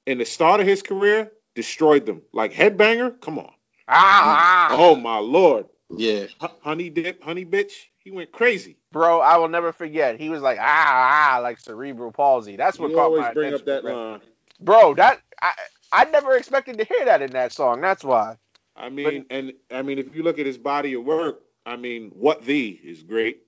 in 0.06 0.18
the 0.18 0.24
start 0.24 0.60
of 0.60 0.66
his 0.66 0.82
career, 0.82 1.32
destroyed 1.54 2.06
them. 2.06 2.22
Like 2.32 2.52
Headbanger, 2.52 3.20
come 3.20 3.38
on. 3.38 3.52
Ah, 3.88 4.68
Oh 4.70 4.96
my 4.96 5.18
lord, 5.18 5.66
Yeah. 5.96 6.26
H- 6.42 6.50
Honey 6.62 6.90
Dip, 6.90 7.22
Honey 7.22 7.44
Bitch, 7.44 7.72
he 7.98 8.10
went 8.10 8.32
crazy. 8.32 8.76
bro, 8.92 9.20
I 9.20 9.36
will 9.38 9.48
never 9.48 9.72
forget. 9.72 10.18
He 10.18 10.28
was 10.28 10.42
like 10.42 10.58
ah 10.60 11.34
ah 11.34 11.38
like 11.42 11.58
cerebral 11.58 12.12
palsy. 12.12 12.56
That's 12.56 12.78
what 12.78 12.90
You 12.90 12.96
caught 12.96 13.04
always 13.04 13.26
my 13.26 13.34
bring 13.34 13.54
up 13.54 13.64
that 13.66 13.82
bro. 13.82 13.94
line. 13.94 14.20
Bro, 14.60 14.94
that 14.94 15.20
I 15.40 15.52
I 15.92 16.04
never 16.06 16.36
expected 16.36 16.78
to 16.78 16.84
hear 16.84 17.04
that 17.06 17.22
in 17.22 17.30
that 17.32 17.52
song. 17.52 17.80
That's 17.80 18.04
why. 18.04 18.36
I 18.76 18.88
mean, 18.88 19.26
and 19.30 19.52
I 19.70 19.82
mean, 19.82 19.98
if 19.98 20.14
you 20.14 20.22
look 20.22 20.38
at 20.38 20.46
his 20.46 20.58
body 20.58 20.94
of 20.94 21.04
work, 21.04 21.42
I 21.66 21.76
mean, 21.76 22.10
what 22.14 22.44
the 22.44 22.68
is 22.84 23.02
great. 23.02 23.42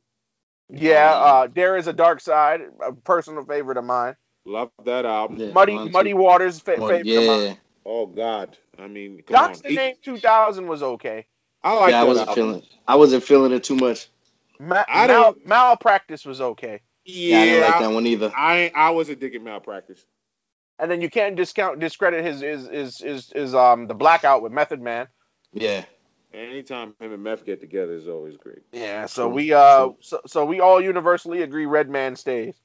Yeah, 0.71 1.13
uh, 1.13 1.49
there 1.53 1.77
is 1.77 1.87
a 1.87 1.93
dark 1.93 2.21
side, 2.21 2.61
a 2.85 2.93
personal 2.93 3.45
favorite 3.45 3.77
of 3.79 3.85
mine. 3.85 4.17
Love 4.47 4.71
that 4.85 5.05
album. 5.07 5.39
Yeah, 5.39 5.53
Muddy. 5.53 5.79
Muddy 5.79 6.15
Waters 6.15 6.61
fa- 6.61 6.77
Well, 6.79 6.89
favorite 6.89 7.19
of 7.19 7.25
mine. 7.27 7.57
Yeah, 7.85 7.90
Oh 7.90 8.06
God, 8.06 8.56
I 8.78 8.89
mean, 8.89 9.23
come 9.27 9.35
Doc's 9.35 9.61
the 9.61 9.74
name 9.74 9.97
2000 10.02 10.66
was 10.66 10.82
okay. 10.82 11.27
I 11.62 11.73
like 11.74 11.90
yeah, 11.93 12.01
I 12.01 12.05
wasn't 12.05 12.28
album. 12.28 12.44
feeling. 12.44 12.62
I 12.86 12.97
wasn't 12.97 13.24
feeling 13.24 13.52
it 13.52 13.65
too 13.65 13.77
much. 13.77 14.09
Ma- 14.59 14.85
I 14.89 15.06
mal- 15.06 15.32
don't- 15.32 15.47
malpractice 15.47 16.24
was 16.24 16.40
okay. 16.40 16.81
Yeah, 17.05 17.40
I 17.40 17.44
didn't 17.44 17.61
like 17.61 17.74
I, 17.74 17.81
that 17.81 17.93
one 17.93 18.06
either. 18.06 18.32
I 18.35 18.73
I 18.74 18.90
wasn't 18.90 19.20
digging 19.20 19.44
malpractice. 19.44 20.05
And 20.78 20.90
then 20.90 21.01
you 21.01 21.09
can't 21.09 21.36
discount 21.36 21.78
discredit 21.78 22.24
his 22.24 22.40
his 22.40 22.69
his 22.69 22.98
his, 22.98 23.31
his 23.31 23.55
um 23.55 23.86
the 23.86 23.94
blackout 23.94 24.43
with 24.43 24.52
Method 24.52 24.82
Man. 24.82 25.09
Yeah, 25.52 25.85
Anytime 26.35 26.94
him 26.98 27.12
and 27.12 27.23
Meth 27.23 27.44
get 27.44 27.61
together 27.61 27.93
is 27.93 28.09
always 28.09 28.36
great. 28.36 28.62
Yeah, 28.73 29.06
so 29.06 29.28
we 29.28 29.52
uh 29.52 29.90
so, 30.01 30.20
so 30.27 30.44
we 30.44 30.59
all 30.59 30.81
universally 30.81 31.43
agree 31.43 31.66
Redman 31.66 32.16
stays. 32.16 32.56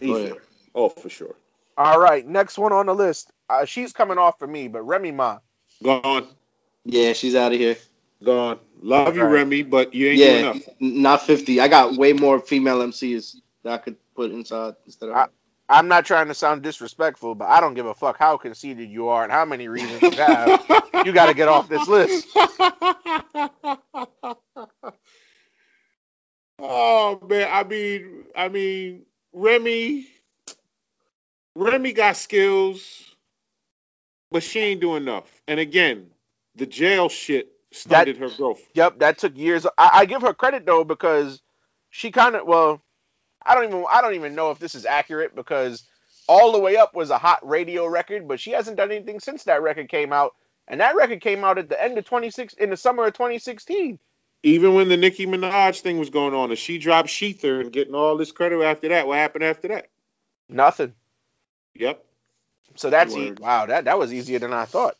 Easy. 0.00 0.28
yeah. 0.28 0.34
Oh, 0.74 0.88
for 0.90 1.08
sure. 1.08 1.34
All 1.76 2.00
right, 2.00 2.26
next 2.26 2.58
one 2.58 2.72
on 2.72 2.86
the 2.86 2.94
list. 2.94 3.32
Uh, 3.50 3.64
she's 3.66 3.92
coming 3.92 4.18
off 4.18 4.38
for 4.38 4.46
me, 4.46 4.68
but 4.68 4.82
Remy 4.82 5.12
Ma. 5.12 5.38
Gone, 5.84 6.28
yeah, 6.84 7.12
she's 7.14 7.36
out 7.36 7.52
of 7.52 7.58
here. 7.58 7.76
gone. 8.24 8.60
Love 8.82 9.16
you, 9.16 9.26
Alright. 9.26 9.26
Remy, 9.26 9.62
but 9.64 9.94
you 9.94 10.08
ain't 10.08 10.22
Yeah, 10.22 10.22
doing 10.22 10.40
enough. 10.40 10.62
not 10.80 11.22
fifty. 11.22 11.60
I 11.60 11.68
got 11.68 11.96
way 11.96 12.12
more 12.14 12.40
female 12.40 12.80
MCs 12.80 13.36
that 13.64 13.74
I 13.74 13.78
could 13.78 13.96
put 14.16 14.32
inside 14.32 14.76
instead 14.86 15.10
of. 15.10 15.16
I- 15.16 15.28
I'm 15.68 15.88
not 15.88 16.06
trying 16.06 16.28
to 16.28 16.34
sound 16.34 16.62
disrespectful, 16.62 17.34
but 17.34 17.48
I 17.48 17.60
don't 17.60 17.74
give 17.74 17.86
a 17.86 17.94
fuck 17.94 18.18
how 18.18 18.36
conceited 18.38 18.90
you 18.90 19.08
are 19.08 19.24
and 19.24 19.32
how 19.32 19.44
many 19.46 19.68
reasons 19.68 20.06
you 20.06 20.16
have. 20.16 20.58
you 21.02 21.12
got 21.12 21.26
to 21.26 21.34
get 21.34 21.48
off 21.48 21.68
this 21.68 21.88
list. 21.88 22.28
oh 26.58 27.20
man, 27.28 27.48
I 27.52 27.64
mean, 27.64 28.24
I 28.36 28.48
mean, 28.48 29.06
Remy, 29.32 30.08
Remy 31.56 31.94
got 31.94 32.16
skills, 32.16 33.02
but 34.30 34.42
she 34.42 34.60
ain't 34.60 34.80
doing 34.80 35.02
enough. 35.02 35.24
And 35.48 35.58
again, 35.58 36.08
the 36.54 36.66
jail 36.66 37.08
shit 37.08 37.48
stunted 37.72 38.18
her 38.18 38.28
growth. 38.28 38.60
Yep, 38.74 38.98
that 38.98 39.18
took 39.18 39.36
years. 39.36 39.66
I, 39.78 39.90
I 39.94 40.04
give 40.04 40.20
her 40.20 40.34
credit 40.34 40.66
though 40.66 40.84
because 40.84 41.40
she 41.88 42.10
kind 42.10 42.36
of 42.36 42.46
well, 42.46 42.82
I 43.44 43.54
don't 43.54 43.64
even 43.64 43.86
I 43.90 44.02
don't 44.02 44.14
even 44.14 44.34
know 44.34 44.50
if 44.50 44.58
this 44.58 44.74
is 44.74 44.84
accurate 44.84 45.34
because 45.34 45.82
all 46.28 46.52
the 46.52 46.58
way 46.58 46.76
up 46.76 46.94
was 46.94 47.08
a 47.08 47.16
hot 47.16 47.46
radio 47.46 47.86
record, 47.86 48.28
but 48.28 48.38
she 48.38 48.50
hasn't 48.50 48.76
done 48.76 48.92
anything 48.92 49.18
since 49.18 49.44
that 49.44 49.62
record 49.62 49.88
came 49.88 50.12
out, 50.12 50.34
and 50.68 50.80
that 50.80 50.94
record 50.94 51.22
came 51.22 51.42
out 51.42 51.56
at 51.56 51.70
the 51.70 51.82
end 51.82 51.96
of 51.96 52.04
26 52.04 52.52
in 52.54 52.68
the 52.68 52.76
summer 52.76 53.06
of 53.06 53.14
2016. 53.14 53.98
Even 54.42 54.74
when 54.74 54.90
the 54.90 54.98
Nicki 54.98 55.26
Minaj 55.26 55.80
thing 55.80 55.98
was 55.98 56.10
going 56.10 56.34
on, 56.34 56.50
and 56.50 56.58
she 56.58 56.76
dropped 56.76 57.08
ShETHER 57.08 57.62
and 57.62 57.72
getting 57.72 57.94
all 57.94 58.18
this 58.18 58.30
credit 58.32 58.62
after 58.62 58.90
that, 58.90 59.06
what 59.06 59.16
happened 59.16 59.44
after 59.44 59.68
that? 59.68 59.88
Nothing. 60.50 60.92
Yep. 61.80 62.04
So 62.76 62.90
that's 62.90 63.16
e- 63.16 63.32
wow. 63.38 63.66
That 63.66 63.86
that 63.86 63.98
was 63.98 64.12
easier 64.12 64.38
than 64.38 64.52
I 64.52 64.66
thought. 64.66 64.96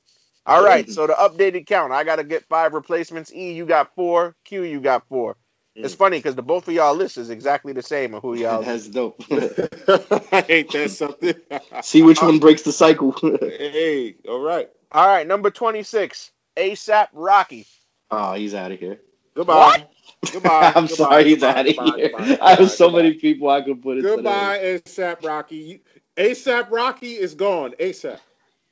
All 0.47 0.65
right, 0.65 0.91
so 0.91 1.07
the 1.07 1.15
updated 1.15 1.67
count. 1.67 1.93
I 1.93 2.05
got 2.05 2.17
to 2.17 2.25
get 2.25 2.45
five 2.47 2.75
replacements. 2.75 3.33
E, 3.33 3.53
you 3.53 3.67
got 3.67 3.95
four. 3.95 4.37
Q, 4.45 4.63
you 4.65 4.81
got 4.81 5.09
four. 5.09 5.37
It's 5.83 5.95
Mm. 5.95 5.99
funny 5.99 6.19
because 6.19 6.37
the 6.37 6.43
both 6.43 6.69
of 6.69 6.75
y'all 6.75 6.95
list 6.95 7.19
is 7.19 7.31
exactly 7.31 7.73
the 7.75 7.83
same 7.83 8.15
of 8.15 8.23
who 8.23 8.35
y'all. 8.37 8.63
That's 8.63 8.89
dope. 8.89 9.23
I 9.31 10.45
ain't 10.49 10.73
that 10.73 10.91
something? 10.91 11.35
See 11.83 12.03
which 12.03 12.23
one 12.23 12.39
breaks 12.41 12.63
the 12.63 12.73
cycle. 12.73 13.13
hey, 13.13 14.17
all 14.29 14.41
right. 14.41 14.71
All 14.93 15.07
right, 15.07 15.27
number 15.27 15.51
26, 15.51 16.31
ASAP 16.57 17.09
Rocky. 17.13 17.67
oh, 18.11 18.35
he's 18.35 18.55
out 18.55 18.73
of 18.73 18.79
here. 18.81 19.01
Goodbye. 19.35 19.87
Goodbye. 20.33 20.77
I'm 20.77 20.89
Goodbye. 20.89 20.89
sorry, 20.89 21.25
he's 21.25 21.43
Goodbye. 21.43 21.45
out 21.45 21.69
of 21.69 21.77
Goodbye. 21.77 21.97
here. 21.97 22.13
Goodbye. 22.13 22.39
I 22.41 22.55
have 22.55 22.71
so 22.71 22.91
Goodbye. 22.91 22.99
many 23.03 23.15
people 23.15 23.49
I 23.51 23.63
could 23.63 23.83
put 23.83 23.99
into 23.99 24.23
that. 24.23 24.23
Goodbye, 24.25 24.59
ASAP 24.87 25.23
Rocky. 25.23 25.57
You- 25.57 25.81
ASAP 26.17 26.71
Rocky 26.71 27.13
is 27.13 27.35
gone. 27.35 27.73
ASAP. 27.79 28.19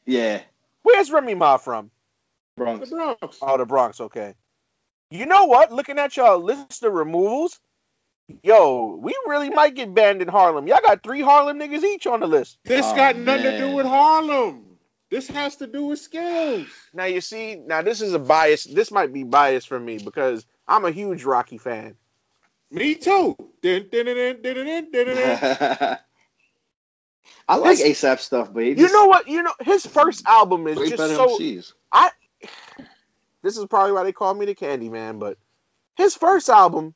Yeah, 0.06 0.40
Where's 0.82 1.10
Remy 1.10 1.34
Ma 1.34 1.56
from? 1.56 1.90
Bronx. 2.56 2.88
The 2.90 2.96
Bronx. 2.96 3.18
Bronx. 3.20 3.38
Oh, 3.40 3.56
the 3.56 3.64
Bronx. 3.64 4.00
Okay. 4.00 4.34
You 5.10 5.26
know 5.26 5.46
what? 5.46 5.72
Looking 5.72 5.98
at 5.98 6.16
y'all 6.16 6.38
list 6.38 6.82
of 6.82 6.92
removals, 6.92 7.58
yo, 8.42 8.98
we 9.00 9.14
really 9.26 9.50
might 9.50 9.74
get 9.74 9.94
banned 9.94 10.20
in 10.22 10.28
Harlem. 10.28 10.66
Y'all 10.68 10.80
got 10.82 11.02
three 11.02 11.22
Harlem 11.22 11.58
niggas 11.58 11.84
each 11.84 12.06
on 12.06 12.20
the 12.20 12.26
list. 12.26 12.58
This 12.64 12.84
Oh, 12.86 12.94
got 12.94 13.16
nothing 13.16 13.44
to 13.44 13.58
do 13.58 13.74
with 13.74 13.86
Harlem. 13.86 14.76
This 15.10 15.28
has 15.28 15.56
to 15.56 15.66
do 15.66 15.86
with 15.86 16.00
skills. 16.00 16.66
Now 16.92 17.04
you 17.04 17.20
see, 17.20 17.56
now 17.56 17.82
this 17.82 18.00
is 18.00 18.12
a 18.14 18.18
bias. 18.18 18.64
This 18.64 18.90
might 18.90 19.12
be 19.12 19.22
bias 19.22 19.64
for 19.64 19.78
me 19.78 19.98
because 19.98 20.44
I'm 20.68 20.84
a 20.84 20.90
huge 20.90 21.24
Rocky 21.24 21.58
fan. 21.58 21.96
Me 22.70 22.94
too. 22.94 23.36
I 27.48 27.56
like 27.56 27.78
This- 27.78 28.02
ASAP 28.02 28.20
stuff, 28.20 28.52
but 28.52 28.62
he 28.62 28.70
You 28.72 28.92
know 28.92 29.06
what? 29.06 29.28
You 29.28 29.42
know 29.42 29.52
his 29.60 29.86
first 29.86 30.26
album 30.26 30.66
is 30.66 30.78
just 30.90 30.96
so. 31.14 31.38
MCs. 31.38 31.72
This 33.42 33.58
is 33.58 33.66
probably 33.66 33.92
why 33.92 34.04
they 34.04 34.12
call 34.12 34.32
me 34.32 34.46
the 34.46 34.54
Candy 34.54 34.88
Man, 34.88 35.18
but 35.18 35.36
his 35.96 36.14
first 36.14 36.48
album 36.48 36.94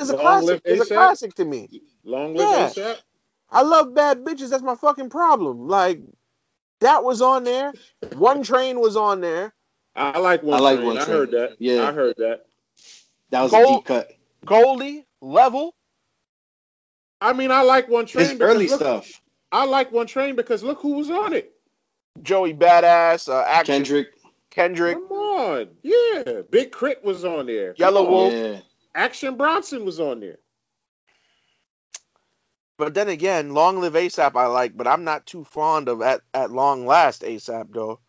is 0.00 0.10
a 0.10 0.16
Long 0.16 0.44
classic. 0.44 0.62
Is 0.64 0.80
a 0.80 0.86
classic 0.86 1.34
to 1.34 1.44
me. 1.44 1.82
Long 2.02 2.34
live 2.34 2.48
Yeah. 2.76 2.84
ASAP. 2.94 2.98
I 3.50 3.62
love 3.62 3.94
bad 3.94 4.24
bitches. 4.24 4.50
That's 4.50 4.62
my 4.62 4.74
fucking 4.74 5.10
problem. 5.10 5.68
Like 5.68 6.00
that 6.80 7.04
was 7.04 7.22
on 7.22 7.44
there. 7.44 7.72
One 8.16 8.42
Train 8.42 8.80
was 8.80 8.96
on 8.96 9.20
there. 9.20 9.54
I 9.94 10.18
like 10.18 10.42
one. 10.42 10.58
I 10.58 10.60
like 10.62 10.76
train. 10.78 10.86
One 10.88 10.98
I 10.98 11.04
heard 11.04 11.30
that. 11.30 11.56
Yeah. 11.60 11.88
I 11.88 11.92
heard 11.92 12.16
that. 12.18 12.46
That 13.30 13.42
was 13.42 13.52
a 13.52 13.56
Gold- 13.62 13.78
deep 13.78 13.84
cut. 13.86 14.10
Goldie, 14.44 15.06
Level. 15.20 15.74
I 17.20 17.32
mean, 17.32 17.52
I 17.52 17.62
like 17.62 17.88
one 17.88 18.06
train. 18.06 18.30
His 18.30 18.40
early 18.40 18.66
look- 18.66 18.80
stuff. 18.80 19.20
I 19.54 19.64
like 19.66 19.92
one 19.92 20.08
train 20.08 20.34
because 20.34 20.64
look 20.64 20.80
who 20.80 20.94
was 20.94 21.10
on 21.10 21.32
it. 21.32 21.52
Joey 22.22 22.52
Badass, 22.52 23.28
uh, 23.28 23.44
Action, 23.46 23.76
Kendrick. 23.76 24.08
Kendrick, 24.50 24.96
Come 24.96 25.16
on, 25.16 25.68
yeah. 25.82 26.42
Big 26.50 26.72
K.R.I.T. 26.72 27.00
was 27.04 27.24
on 27.24 27.46
there. 27.46 27.72
Yellow. 27.78 28.08
Wolf. 28.08 28.32
Yeah. 28.32 28.58
Action 28.96 29.36
Bronson 29.36 29.84
was 29.84 30.00
on 30.00 30.18
there. 30.18 30.38
But 32.78 32.94
then 32.94 33.08
again, 33.08 33.54
Long 33.54 33.80
Live 33.80 33.92
ASAP 33.92 34.34
I 34.34 34.46
like, 34.46 34.76
but 34.76 34.88
I'm 34.88 35.04
not 35.04 35.24
too 35.24 35.44
fond 35.44 35.88
of 35.88 36.02
at, 36.02 36.22
at 36.34 36.50
long 36.50 36.84
last 36.84 37.22
ASAP 37.22 37.72
though. 37.72 38.00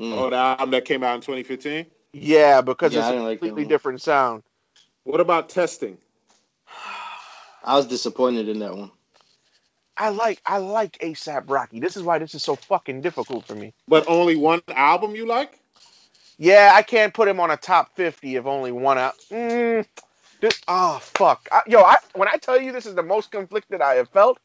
Mm. 0.00 0.18
Oh, 0.18 0.30
the 0.30 0.36
album 0.36 0.72
that 0.72 0.84
came 0.84 1.04
out 1.04 1.14
in 1.14 1.20
2015. 1.20 1.86
Yeah, 2.12 2.60
because 2.60 2.92
Yeah, 2.92 3.00
it's 3.00 3.08
a 3.08 3.12
didn't 3.12 3.24
like 3.24 3.38
completely 3.38 3.66
different 3.66 4.02
sound. 4.02 4.42
What 5.04 5.20
about 5.20 5.48
testing? 5.48 5.98
I 7.64 7.76
was 7.76 7.86
disappointed 7.86 8.48
in 8.48 8.58
that 8.58 8.76
one. 8.76 8.90
I 9.96 10.10
like 10.10 10.40
I 10.44 10.58
like 10.58 10.98
ASAP 10.98 11.44
Rocky. 11.48 11.80
This 11.80 11.96
is 11.96 12.02
why 12.02 12.18
this 12.18 12.34
is 12.34 12.42
so 12.42 12.56
fucking 12.56 13.00
difficult 13.00 13.46
for 13.46 13.54
me. 13.54 13.72
But 13.88 14.08
only 14.08 14.36
one 14.36 14.60
album 14.68 15.14
you 15.14 15.26
like? 15.26 15.58
Yeah, 16.38 16.72
I 16.74 16.82
can't 16.82 17.14
put 17.14 17.28
him 17.28 17.40
on 17.40 17.50
a 17.50 17.56
top 17.56 17.94
50 17.96 18.36
if 18.36 18.44
only 18.46 18.70
one 18.72 18.98
out. 18.98 19.14
Mm, 19.30 19.86
this, 20.40 20.60
oh 20.68 20.98
fuck, 21.00 21.48
I, 21.50 21.62
yo! 21.66 21.80
I, 21.80 21.96
when 22.14 22.28
I 22.28 22.36
tell 22.36 22.60
you 22.60 22.72
this 22.72 22.84
is 22.84 22.94
the 22.94 23.02
most 23.02 23.30
conflicted 23.30 23.80
I 23.80 23.94
have 23.94 24.10
felt, 24.10 24.38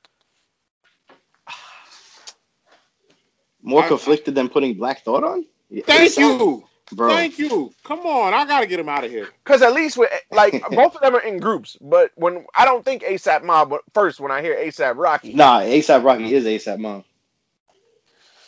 More 3.62 3.84
I- 3.84 3.88
conflicted 3.90 4.36
than 4.36 4.50
putting 4.50 4.76
Black 4.76 5.04
Thought 5.04 5.24
on? 5.24 5.46
Thank 5.86 6.14
ASAP? 6.14 6.18
you. 6.20 6.64
Bro. 6.92 7.16
Thank 7.16 7.40
you. 7.40 7.74
Come 7.86 8.02
on, 8.02 8.34
I 8.34 8.46
gotta 8.46 8.68
get 8.68 8.80
him 8.80 8.90
out 8.90 9.06
of 9.06 9.12
here. 9.12 9.34
because 9.46 9.62
at 9.62 9.74
least 9.74 9.98
with 9.98 10.12
like 10.32 10.62
both 10.72 10.96
of 10.96 11.02
them 11.02 11.16
are 11.16 11.22
in 11.22 11.40
groups. 11.40 11.78
But 11.82 12.12
when 12.16 12.46
I 12.56 12.66
don't 12.66 12.86
think 12.86 13.04
ASAP 13.04 13.44
Mob 13.44 13.70
but 13.70 13.82
first 13.94 14.20
when 14.20 14.32
I 14.32 14.42
hear 14.42 14.56
ASAP 14.56 14.98
Rocky. 14.98 15.36
Nah, 15.36 15.62
ASAP 15.62 16.04
Rocky 16.04 16.34
is 16.34 16.46
ASAP 16.46 16.80
Mob. 16.80 17.06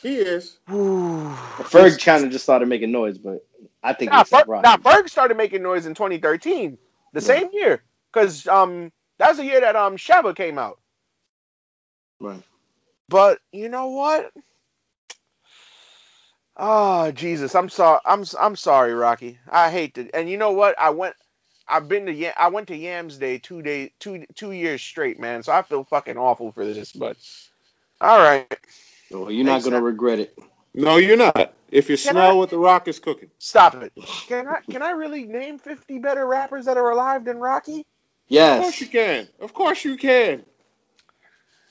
He 0.01 0.17
is. 0.17 0.57
Ferg 1.63 2.03
kind 2.03 2.25
of 2.25 2.31
just 2.31 2.43
started 2.45 2.67
making 2.69 2.91
noise, 2.91 3.17
but 3.17 3.45
I 3.83 3.93
think 3.93 4.13
Nah, 4.13 4.23
ASAP 4.23 4.43
Ferg, 4.43 4.45
Rocky. 4.47 4.63
nah, 4.63 4.77
Ferg 4.77 5.09
started 5.09 5.37
making 5.37 5.63
noise 5.63 5.85
in 5.85 5.95
2013, 5.95 6.77
the 7.13 7.21
Right. 7.21 7.43
same 7.43 7.49
year, 7.53 7.83
because 8.13 8.47
um 8.47 8.91
that 9.19 9.29
was 9.29 9.37
the 9.37 9.45
year 9.45 9.61
that 9.61 9.75
um 9.75 9.97
Shabba 9.97 10.35
came 10.35 10.59
out. 10.59 10.79
Right. 12.21 12.43
But 13.09 13.39
you 13.51 13.69
know 13.69 13.87
what? 13.89 14.31
Oh 16.57 17.11
Jesus, 17.11 17.55
I'm 17.55 17.69
sorry. 17.69 17.99
I'm 18.05 18.25
I'm 18.39 18.55
sorry, 18.55 18.93
Rocky. 18.93 19.39
I 19.49 19.71
hate 19.71 19.97
it. 19.97 20.11
And 20.13 20.29
you 20.29 20.37
know 20.37 20.51
what? 20.51 20.79
I 20.79 20.91
went. 20.91 21.15
I've 21.67 21.87
been 21.89 22.05
to 22.07 22.13
Yam- 22.13 22.35
I 22.37 22.49
went 22.49 22.67
to 22.69 22.77
Yams 22.77 23.17
Day 23.17 23.39
two 23.39 23.61
days 23.63 23.91
two 23.99 24.25
two 24.35 24.51
years 24.51 24.81
straight, 24.81 25.19
man. 25.19 25.43
So 25.43 25.51
I 25.53 25.63
feel 25.63 25.83
fucking 25.85 26.17
awful 26.17 26.51
for 26.51 26.65
this. 26.65 26.93
But 26.93 27.17
all 28.01 28.19
right, 28.19 28.47
Well, 29.11 29.31
you're 29.31 29.45
not 29.45 29.63
gonna 29.63 29.79
ASAP. 29.79 29.81
regret 29.81 30.19
it. 30.19 30.37
No, 30.75 30.97
you're 30.97 31.17
not. 31.17 31.53
If 31.71 31.89
you 31.89 31.97
Can 32.03 32.17
smell 32.17 32.17
I- 32.17 32.37
what 32.39 32.49
the 32.51 32.59
rock 32.59 32.87
is 32.87 32.99
cooking. 32.99 33.31
stop 33.39 33.75
it. 33.75 33.93
Can 34.27 34.47
I 34.47 34.59
can 34.69 34.83
I 34.83 34.91
really 34.91 35.25
name 35.25 35.59
50 35.59 35.99
better 35.99 36.25
rappers 36.27 36.65
that 36.65 36.77
are 36.77 36.91
alive 36.91 37.25
than 37.25 37.39
Rocky? 37.39 37.85
Yes. 38.29 38.59
Of 38.59 38.63
course 38.63 38.81
you 38.81 38.87
can. 38.87 39.29
Of 39.39 39.53
course 39.53 39.85
you 39.85 39.97
can. 39.97 40.45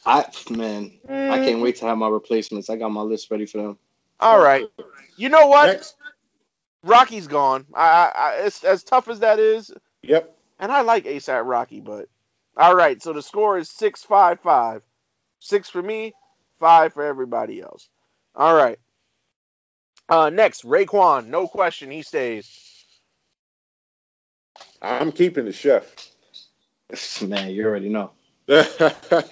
I 0.06 0.26
man, 0.50 0.92
I 1.28 1.38
Mm, 1.38 1.38
can't 1.38 1.62
wait 1.62 1.76
to 1.78 1.86
have 1.86 1.98
my 1.98 2.08
replacements. 2.08 2.70
I 2.70 2.76
got 2.76 2.90
my 2.90 3.02
list 3.02 3.30
ready 3.30 3.46
for 3.46 3.58
them. 3.58 3.78
All 4.22 4.40
right. 4.40 4.64
You 5.16 5.28
know 5.28 5.46
what? 5.46 5.66
Next. 5.66 5.96
Rocky's 6.84 7.26
gone. 7.26 7.66
I, 7.74 7.86
I, 7.88 8.12
I 8.14 8.32
it's 8.46 8.64
as 8.64 8.82
tough 8.82 9.08
as 9.08 9.20
that 9.20 9.38
is. 9.38 9.72
Yep. 10.02 10.36
And 10.58 10.72
I 10.72 10.82
like 10.82 11.04
ASAP 11.04 11.42
Rocky, 11.44 11.80
but 11.80 12.08
all 12.56 12.74
right. 12.74 13.02
So 13.02 13.12
the 13.12 13.22
score 13.22 13.58
is 13.58 13.68
six 13.68 14.02
five 14.04 14.40
five. 14.40 14.82
Six 15.40 15.68
for 15.68 15.82
me, 15.82 16.12
five 16.60 16.92
for 16.92 17.04
everybody 17.04 17.60
else. 17.60 17.88
All 18.34 18.54
right. 18.54 18.78
Uh, 20.08 20.30
next, 20.30 20.64
Raekwon. 20.64 21.26
No 21.26 21.48
question, 21.48 21.90
he 21.90 22.02
stays. 22.02 22.48
I'm 24.80 25.12
keeping 25.12 25.46
the 25.46 25.52
chef. 25.52 25.84
Man, 27.22 27.50
you 27.50 27.64
already 27.66 27.88
know. 27.88 28.10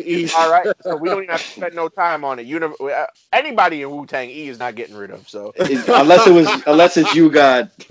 Easy. 0.01 0.34
All 0.36 0.51
right. 0.51 0.66
So 0.82 0.97
we 0.97 1.09
don't 1.09 1.18
even 1.24 1.30
have 1.30 1.40
to 1.42 1.47
spend 1.51 1.74
no 1.74 1.88
time 1.88 2.24
on 2.24 2.38
it. 2.38 2.47
Uni- 2.47 2.66
uh, 2.80 3.06
anybody 3.32 3.82
in 3.82 3.90
Wu 3.90 4.06
Tang 4.06 4.30
E 4.30 4.48
is 4.48 4.59
not 4.59 4.74
getting 4.74 4.97
rid 4.97 5.10
of. 5.10 5.28
So, 5.28 5.52
It- 5.56 5.88
unless 5.88 6.26
it 6.26 6.32
was, 6.32 6.48
unless 6.66 6.97
it's 6.97 7.14
you, 7.14 7.30
God. 7.30 7.70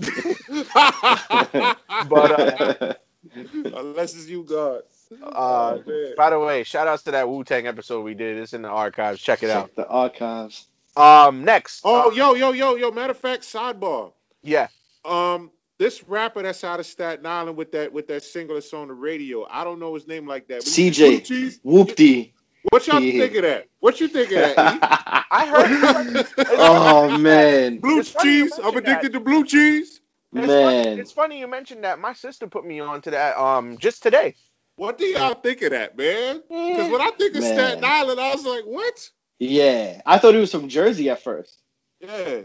But, 2.08 2.40
uh, 2.40 2.94
Unless 3.34 4.14
it's 4.14 4.26
you, 4.28 4.44
God. 4.44 4.82
uh, 5.22 5.78
Oh, 5.78 5.82
by 6.16 6.30
the 6.30 6.38
way, 6.38 6.64
shout 6.64 6.88
outs 6.88 7.02
to 7.04 7.10
that 7.12 7.28
Wu 7.28 7.44
Tang 7.44 7.66
episode 7.66 8.02
we 8.02 8.14
did. 8.14 8.38
It's 8.38 8.54
in 8.54 8.62
the 8.62 8.68
archives. 8.68 9.20
Check 9.20 9.42
it 9.42 9.50
out. 9.50 9.74
The 9.76 9.86
archives. 9.86 10.64
Um, 10.96 11.44
next. 11.44 11.82
Oh, 11.84 12.10
uh, 12.10 12.14
yo, 12.14 12.34
yo, 12.34 12.52
yo, 12.52 12.74
yo. 12.76 12.90
Matter 12.90 13.12
of 13.12 13.18
fact, 13.18 13.42
sidebar. 13.42 14.12
yeah. 14.42 14.68
Um, 15.04 15.50
this 15.80 16.06
rapper 16.06 16.42
that's 16.42 16.62
out 16.62 16.78
of 16.78 16.84
Staten 16.84 17.24
Island 17.24 17.56
with 17.56 17.72
that 17.72 17.90
with 17.90 18.06
that 18.08 18.22
single 18.22 18.54
that's 18.56 18.72
on 18.74 18.88
the 18.88 18.94
radio. 18.94 19.46
I 19.50 19.64
don't 19.64 19.80
know 19.80 19.94
his 19.94 20.06
name 20.06 20.26
like 20.26 20.46
that. 20.48 20.58
but 20.58 20.66
CJ. 20.66 21.62
Blue 21.62 21.84
Whoopty. 21.84 22.32
What 22.68 22.86
y'all 22.86 23.00
Yeah. 23.00 23.20
think 23.22 23.34
of 23.36 23.42
that? 23.42 23.66
What 23.80 23.98
you 23.98 24.08
think 24.08 24.30
of 24.30 24.36
that? 24.36 25.26
I 25.30 25.46
heard. 25.46 26.26
oh 26.50 27.16
man, 27.18 27.78
blue 27.78 28.00
It's 28.00 28.12
cheese. 28.12 28.52
I'm 28.58 28.74
mention 28.74 28.76
addicted 28.76 29.14
to 29.14 29.20
blue 29.20 29.42
cheese. 29.46 30.02
It's 30.34 30.46
funny, 30.46 30.82
man. 30.82 30.98
it's 30.98 31.12
funny 31.12 31.40
you 31.40 31.48
mentioned 31.48 31.84
that. 31.84 31.98
My 31.98 32.12
sister 32.12 32.46
put 32.46 32.66
me 32.66 32.80
on 32.80 33.00
to 33.02 33.12
that 33.12 33.38
um 33.38 33.78
just 33.78 34.02
today. 34.02 34.34
What 34.76 34.98
do 34.98 35.06
y'all 35.06 35.34
think 35.34 35.62
of 35.62 35.70
that, 35.70 35.96
man? 35.96 36.42
Because 36.46 36.90
when 36.90 37.00
I 37.00 37.10
think 37.18 37.34
of 37.36 37.40
Man. 37.40 37.54
Staten 37.54 37.84
Island, 37.84 38.20
I 38.20 38.32
was 38.34 38.44
like, 38.44 38.64
what? 38.64 39.10
Yeah, 39.38 40.02
I 40.04 40.18
thought 40.18 40.34
he 40.34 40.40
was 40.40 40.52
from 40.52 40.68
Jersey 40.68 41.08
at 41.08 41.22
first, 41.22 41.58
Yeah. 42.00 42.42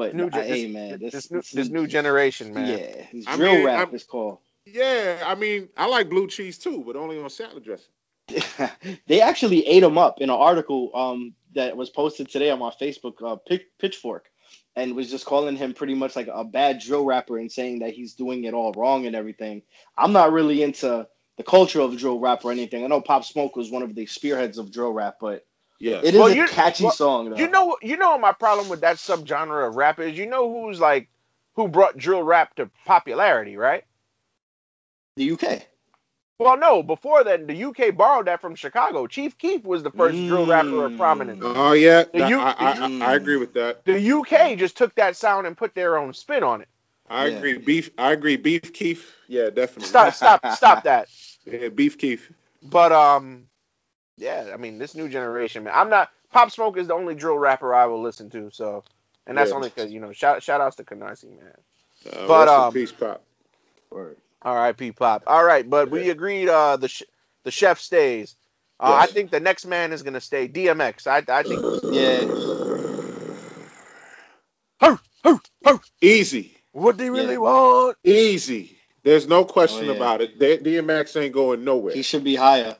But 0.00 0.14
New, 0.14 0.24
nah, 0.24 0.30
gen- 0.30 0.46
hey 0.46 0.64
this, 0.64 0.72
man, 0.72 0.98
this, 0.98 1.12
this, 1.12 1.30
new, 1.30 1.42
this 1.52 1.68
new 1.68 1.86
generation, 1.86 2.54
man. 2.54 2.68
yeah, 2.68 3.04
this 3.12 3.26
I 3.28 3.36
drill 3.36 3.56
mean, 3.56 3.66
rap 3.66 3.88
I'm- 3.88 3.94
is 3.94 4.04
called. 4.04 4.38
Yeah, 4.64 5.22
I 5.26 5.34
mean, 5.34 5.68
I 5.76 5.86
like 5.88 6.08
blue 6.08 6.26
cheese 6.26 6.56
too, 6.56 6.82
but 6.86 6.96
only 6.96 7.18
on 7.22 7.28
salad 7.28 7.64
dressing. 7.64 7.92
they 9.06 9.20
actually 9.20 9.66
ate 9.66 9.82
him 9.82 9.98
up 9.98 10.22
in 10.22 10.30
an 10.30 10.36
article 10.36 10.90
um, 10.94 11.34
that 11.54 11.76
was 11.76 11.90
posted 11.90 12.30
today 12.30 12.48
on 12.48 12.60
my 12.60 12.70
Facebook 12.70 13.14
uh, 13.22 13.36
Pitchfork, 13.78 14.30
and 14.74 14.96
was 14.96 15.10
just 15.10 15.26
calling 15.26 15.56
him 15.56 15.74
pretty 15.74 15.94
much 15.94 16.16
like 16.16 16.28
a 16.32 16.44
bad 16.44 16.78
drill 16.80 17.04
rapper 17.04 17.36
and 17.36 17.52
saying 17.52 17.80
that 17.80 17.92
he's 17.92 18.14
doing 18.14 18.44
it 18.44 18.54
all 18.54 18.72
wrong 18.72 19.04
and 19.04 19.14
everything. 19.14 19.60
I'm 19.98 20.12
not 20.12 20.32
really 20.32 20.62
into 20.62 21.06
the 21.36 21.42
culture 21.42 21.80
of 21.80 21.98
drill 21.98 22.20
rap 22.20 22.42
or 22.44 22.52
anything. 22.52 22.84
I 22.84 22.86
know 22.86 23.02
Pop 23.02 23.24
Smoke 23.24 23.54
was 23.54 23.70
one 23.70 23.82
of 23.82 23.94
the 23.94 24.06
spearheads 24.06 24.56
of 24.56 24.72
drill 24.72 24.92
rap, 24.92 25.16
but 25.20 25.44
Yeah. 25.80 26.00
it 26.04 26.14
is 26.14 26.20
Well, 26.20 26.28
a 26.30 26.46
catchy 26.46 26.84
well, 26.84 26.92
song. 26.92 27.30
Though. 27.30 27.36
You 27.36 27.48
know, 27.48 27.76
you 27.82 27.96
know 27.96 28.10
what 28.12 28.20
my 28.20 28.32
problem 28.32 28.68
with 28.68 28.82
that 28.82 28.96
subgenre 28.96 29.66
of 29.66 29.74
rap 29.74 29.98
is. 29.98 30.16
You 30.16 30.26
know 30.26 30.52
who's 30.52 30.78
like 30.78 31.08
who 31.54 31.68
brought 31.68 31.96
drill 31.96 32.22
rap 32.22 32.54
to 32.56 32.70
popularity, 32.84 33.56
right? 33.56 33.84
the 35.16 35.24
UK. 35.24 35.66
Well, 36.38 36.56
no. 36.56 36.82
Before 36.82 37.24
that, 37.24 37.46
the 37.46 37.54
UK 37.54 37.90
borrowed 37.90 38.26
that 38.26 38.40
from 38.40 38.54
Chicago. 38.54 39.06
Chief 39.06 39.36
Keef 39.36 39.64
was 39.64 39.82
the 39.82 39.90
first 39.90 40.24
drill 40.24 40.46
rapper 40.46 40.86
of 40.86 40.92
Mm. 40.92 40.96
prominence. 40.96 41.42
Oh 41.42 41.72
yeah, 41.72 42.04
The 42.12 42.28
U- 42.28 42.40
I, 42.40 42.50
I, 42.50 42.72
I, 42.72 43.12
I 43.12 43.14
agree 43.14 43.36
with 43.36 43.54
that. 43.54 43.84
The 43.84 43.98
UK 43.98 44.56
just 44.56 44.76
took 44.76 44.94
that 44.94 45.16
sound 45.16 45.46
and 45.46 45.56
put 45.56 45.74
their 45.74 45.98
own 45.98 46.14
spin 46.14 46.42
on 46.42 46.62
it. 46.62 46.68
I 47.08 47.26
Yeah. 47.26 47.36
agree. 47.36 47.58
Beef. 47.58 47.90
I 47.98 48.12
agree. 48.12 48.36
Beef 48.36 48.72
Keef. 48.72 49.14
Yeah, 49.28 49.50
definitely. 49.50 49.88
Stop, 49.88 50.14
stop, 50.14 50.46
stop 50.48 50.82
that. 50.84 51.08
Yeah, 51.44 51.68
Beef 51.68 51.98
Keef. 51.98 52.32
But 52.62 52.92
um, 52.92 53.49
yeah, 54.20 54.50
I 54.54 54.58
mean 54.58 54.78
this 54.78 54.96
new 54.96 55.08
generation, 55.10 55.64
man. 55.64 55.74
I'm 55.76 55.90
not 55.90 56.10
Pop 56.32 56.52
Smoke 56.52 56.78
is 56.78 56.88
the 56.88 56.94
only 56.94 57.16
drill 57.16 57.38
rapper 57.38 57.74
I 57.74 57.86
will 57.86 58.02
listen 58.02 58.30
to. 58.32 58.50
So, 58.52 58.84
and 59.26 59.38
that's 59.38 59.52
Yeah. 59.52 59.56
only 59.56 59.70
because 59.70 59.92
you 59.92 60.00
know 60.00 60.12
shout 60.12 60.42
shout 60.44 60.62
outs 60.62 60.76
to 60.78 60.84
Canarsie, 60.84 61.36
man. 61.36 61.54
Uh, 62.12 62.26
But, 62.26 62.36
rest 62.36 62.58
in 62.58 62.66
um, 62.68 62.72
peace, 62.72 62.92
pop. 62.92 63.24
Word. 63.90 64.18
R.I.P. 64.42 64.92
Pop. 64.92 65.24
All 65.26 65.44
right, 65.44 65.68
but 65.68 65.90
we 65.90 66.10
agreed. 66.10 66.48
Uh, 66.48 66.76
the 66.78 66.88
sh- 66.88 67.04
the 67.44 67.52
chef 67.52 67.80
stays. 67.80 68.36
Uh, 68.80 68.94
I 68.94 69.08
think 69.08 69.30
the 69.32 69.40
next 69.40 69.66
man 69.66 69.92
is 69.92 70.02
gonna 70.02 70.20
stay. 70.22 70.48
DMX. 70.48 71.06
I 71.06 71.24
I 71.32 71.44
think. 71.44 71.66
Yeah, 71.90 72.26
Easy, 76.02 76.56
What 76.72 76.96
do 76.98 77.04
they 77.04 77.10
really 77.10 77.36
Yeah. 77.36 77.38
want? 77.38 77.96
easy. 78.04 78.78
There's 79.04 79.28
no 79.28 79.44
question 79.44 79.88
Oh, 79.88 79.92
yeah. 79.94 79.98
about 79.98 80.22
it. 80.22 80.38
D- 80.38 80.58
DMX 80.58 81.20
ain't 81.20 81.34
going 81.34 81.64
nowhere. 81.64 81.94
he 81.94 81.98
He, 81.98 82.02
should 82.02 82.24
be 82.24 82.36
higher. 82.36 82.76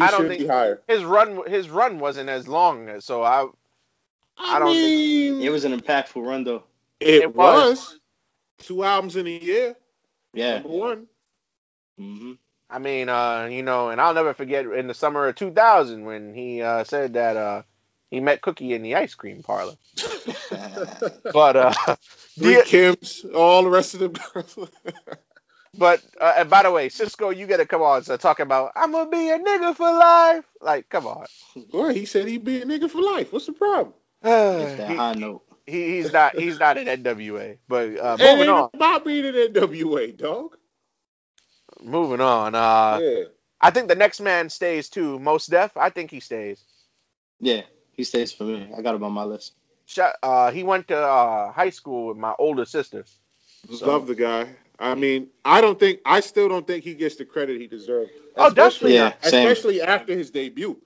I 0.00 0.10
don't 0.10 0.28
think- 0.28 0.40
be 0.42 0.46
higher. 0.46 0.82
His 0.88 1.04
run 1.04 1.42
his 1.46 1.68
run 1.70 1.98
wasn't 1.98 2.28
as 2.28 2.46
long, 2.48 3.00
so 3.00 3.22
I 3.22 3.46
I 4.38 4.58
don't 4.58 4.72
think- 4.74 5.42
It 5.42 5.50
was 5.50 5.64
an 5.64 5.78
impactful 5.78 6.24
run 6.26 6.44
though. 6.44 6.64
it, 7.00 7.22
it 7.22 7.34
was. 7.34 7.78
was. 7.78 8.00
two 8.58 8.84
albums 8.84 9.16
in 9.16 9.26
a 9.26 9.30
year. 9.30 9.76
Yeah. 10.34 10.54
Number 10.58 10.68
one. 10.68 11.06
hmm 11.98 12.32
I 12.68 12.80
mean, 12.80 13.08
uh, 13.08 13.46
you 13.50 13.62
know, 13.62 13.90
and 13.90 14.00
I'll 14.00 14.12
never 14.14 14.34
forget 14.34 14.66
in 14.66 14.88
the 14.88 14.94
summer 14.94 15.28
of 15.28 15.36
2000 15.36 16.04
when 16.04 16.34
he 16.34 16.62
uh, 16.62 16.82
said 16.82 17.12
that 17.14 17.36
uh, 17.36 17.62
he 18.10 18.18
met 18.18 18.42
Cookie 18.42 18.74
in 18.74 18.82
the 18.82 18.96
ice 18.96 19.14
cream 19.14 19.42
parlor. 19.44 19.74
But 21.32 21.56
uh, 21.56 21.72
Three 22.38 22.56
D- 22.56 22.62
Kims, 22.62 23.24
all 23.34 23.62
the 23.62 23.70
rest 23.70 23.94
of 23.94 24.00
them. 24.00 24.14
girls. 24.32 24.58
but 25.78 26.02
uh, 26.20 26.34
and 26.38 26.50
by 26.50 26.62
the 26.62 26.70
way, 26.70 26.88
Cisco, 26.88 27.30
you 27.30 27.46
got 27.46 27.58
to 27.58 27.66
come 27.66 27.82
on. 27.82 28.02
So 28.04 28.16
talk 28.16 28.40
about 28.40 28.72
I'm 28.76 28.92
gonna 28.92 29.10
be 29.10 29.30
a 29.30 29.38
nigga 29.38 29.74
for 29.76 29.90
life. 29.90 30.44
Like, 30.60 30.88
come 30.88 31.06
on. 31.06 31.26
Boy, 31.70 31.94
he 31.94 32.04
said 32.04 32.26
he'd 32.28 32.44
be 32.44 32.62
a 32.62 32.64
nigga 32.66 32.90
for 32.90 33.02
life. 33.02 33.32
What's 33.32 33.46
the 33.46 33.52
problem? 33.52 33.94
It's 34.24 34.78
that 34.78 34.90
he, 34.90 34.96
high 34.96 35.14
note. 35.14 35.42
he- 35.66 35.96
he's 35.96 36.12
not 36.12 36.36
he's 36.38 36.58
not 36.58 36.78
an 36.78 36.86
NWA. 36.86 37.58
But 37.68 37.98
uh, 37.98 38.16
moving 38.18 38.40
ain't 38.40 38.48
on, 38.48 38.70
about 38.74 39.04
being 39.04 39.24
an 39.26 39.34
NWA, 39.34 40.16
dog. 40.16 40.56
moving 41.82 42.20
on. 42.20 42.54
Uh, 42.54 42.98
yeah. 43.02 43.24
I 43.60 43.70
think 43.70 43.88
the 43.88 43.94
next 43.94 44.20
man 44.20 44.50
stays 44.50 44.88
too. 44.88 45.18
Mos 45.18 45.46
Def. 45.46 45.76
I 45.76 45.90
think 45.90 46.10
he 46.10 46.20
stays. 46.20 46.62
Yeah, 47.40 47.62
he 47.92 48.04
stays 48.04 48.32
for 48.32 48.44
me. 48.44 48.68
I 48.76 48.82
got 48.82 48.94
him 48.94 49.04
on 49.04 49.12
my 49.12 49.24
list. 49.24 49.54
Sh- 49.86 50.00
Uh, 50.22 50.50
he 50.50 50.62
went 50.62 50.88
to 50.88 50.96
uh, 50.98 51.52
high 51.52 51.70
school 51.70 52.08
with 52.08 52.16
my 52.16 52.34
older 52.38 52.64
sister. 52.64 53.04
So- 53.72 53.86
Love 53.86 54.06
the 54.06 54.14
guy. 54.14 54.48
I 54.78 54.94
mean, 54.94 55.28
I 55.44 55.60
don't 55.60 55.78
think 55.78 56.00
I 56.04 56.20
still 56.20 56.48
don't 56.48 56.66
think 56.66 56.84
he 56.84 56.94
gets 56.94 57.16
the 57.16 57.24
credit 57.24 57.60
he 57.60 57.66
deserves. 57.66 58.10
Oh, 58.36 58.48
Especially- 58.48 58.92
definitely 58.92 58.94
Yeah, 58.94 59.12
same. 59.30 59.48
Especially 59.48 59.82
after 59.82 60.12
his 60.14 60.30
debut. 60.30 60.80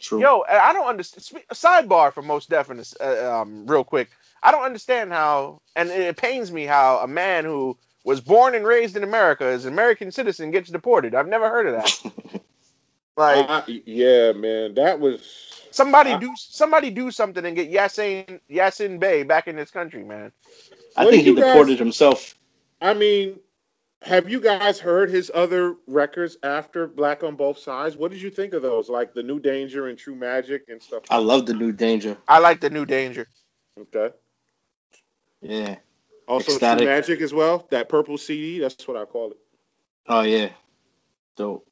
True. 0.00 0.20
Yo, 0.20 0.40
I 0.48 0.70
I 0.70 0.72
don't 0.72 0.86
understand. 0.86 1.44
Sidebar 1.52 2.12
for 2.12 2.22
most 2.22 2.48
definite, 2.50 2.92
uh, 3.00 3.40
um, 3.42 3.66
real 3.66 3.84
quick. 3.84 4.10
I 4.42 4.50
don't 4.50 4.64
understand 4.64 5.12
how, 5.12 5.60
and 5.76 5.88
it 5.90 6.16
pains 6.16 6.50
me 6.50 6.64
how 6.64 6.98
a 6.98 7.06
man 7.06 7.44
who 7.44 7.78
was 8.04 8.20
born 8.20 8.56
and 8.56 8.66
raised 8.66 8.96
in 8.96 9.04
America 9.04 9.44
as 9.44 9.64
an 9.64 9.72
American 9.72 10.10
citizen 10.10 10.50
gets 10.50 10.70
deported. 10.70 11.14
I've 11.14 11.28
never 11.28 11.48
heard 11.48 11.66
of 11.68 11.74
that. 11.74 12.42
Like 13.16 13.46
I- 13.48 13.82
yeah, 13.84 14.32
man, 14.32 14.74
that 14.76 14.98
was. 14.98 15.20
somebody 15.70 16.12
I- 16.12 16.18
do 16.18 16.32
somebody 16.36 16.90
do 16.90 17.10
something 17.10 17.44
and 17.44 17.54
get 17.54 17.70
Yasin 17.70 18.40
Yasin 18.50 18.98
Bey 18.98 19.22
back 19.22 19.48
in 19.48 19.54
this 19.56 19.70
country, 19.70 20.02
man. 20.02 20.32
I 20.96 21.04
What 21.04 21.10
think 21.12 21.24
he 21.24 21.30
you 21.30 21.36
guys- 21.36 21.44
deported 21.44 21.78
himself. 21.78 22.34
I 22.82 22.94
mean, 22.94 23.38
have 24.02 24.28
you 24.28 24.40
guys 24.40 24.80
heard 24.80 25.08
his 25.08 25.30
other 25.32 25.76
records 25.86 26.36
after 26.42 26.88
Black 26.88 27.22
on 27.22 27.36
Both 27.36 27.58
Sides? 27.58 27.96
What 27.96 28.10
did 28.10 28.20
you 28.20 28.30
think 28.30 28.52
of 28.52 28.62
those? 28.62 28.88
Like 28.88 29.14
the 29.14 29.22
New 29.22 29.38
Danger 29.38 29.86
and 29.86 29.96
True 29.96 30.16
Magic 30.16 30.64
and 30.68 30.82
stuff. 30.82 31.04
I 31.08 31.18
love 31.18 31.46
the 31.46 31.54
new 31.54 31.70
danger. 31.70 32.16
I 32.26 32.40
like 32.40 32.60
the 32.60 32.70
New 32.70 32.84
Danger. 32.84 33.28
Okay. 33.80 34.14
Yeah. 35.40 35.76
Also 36.26 36.52
Ecstatic. 36.52 36.84
True 36.84 36.94
Magic 36.94 37.20
as 37.20 37.32
well. 37.32 37.68
That 37.70 37.88
purple 37.88 38.18
CD. 38.18 38.58
That's 38.58 38.86
what 38.88 38.96
I 38.96 39.04
call 39.04 39.30
it. 39.30 39.36
Oh 40.08 40.22
yeah. 40.22 40.48
Dope. 41.36 41.66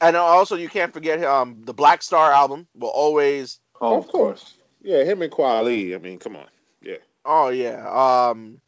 And 0.00 0.16
also 0.16 0.54
you 0.54 0.68
can't 0.68 0.92
forget 0.92 1.24
um 1.24 1.62
the 1.64 1.74
Black 1.74 2.04
Star 2.04 2.30
album 2.30 2.68
will 2.76 2.88
always 2.88 3.58
Oh, 3.80 3.98
of 3.98 4.06
course. 4.08 4.54
Yeah, 4.82 5.02
him 5.02 5.22
and 5.22 5.32
Kweli. 5.32 5.94
I 5.94 5.98
mean, 5.98 6.18
come 6.18 6.36
on. 6.36 6.46
Yeah. 6.80 6.98
oh 7.24 7.48
yeah. 7.48 7.84
Um 8.30 8.60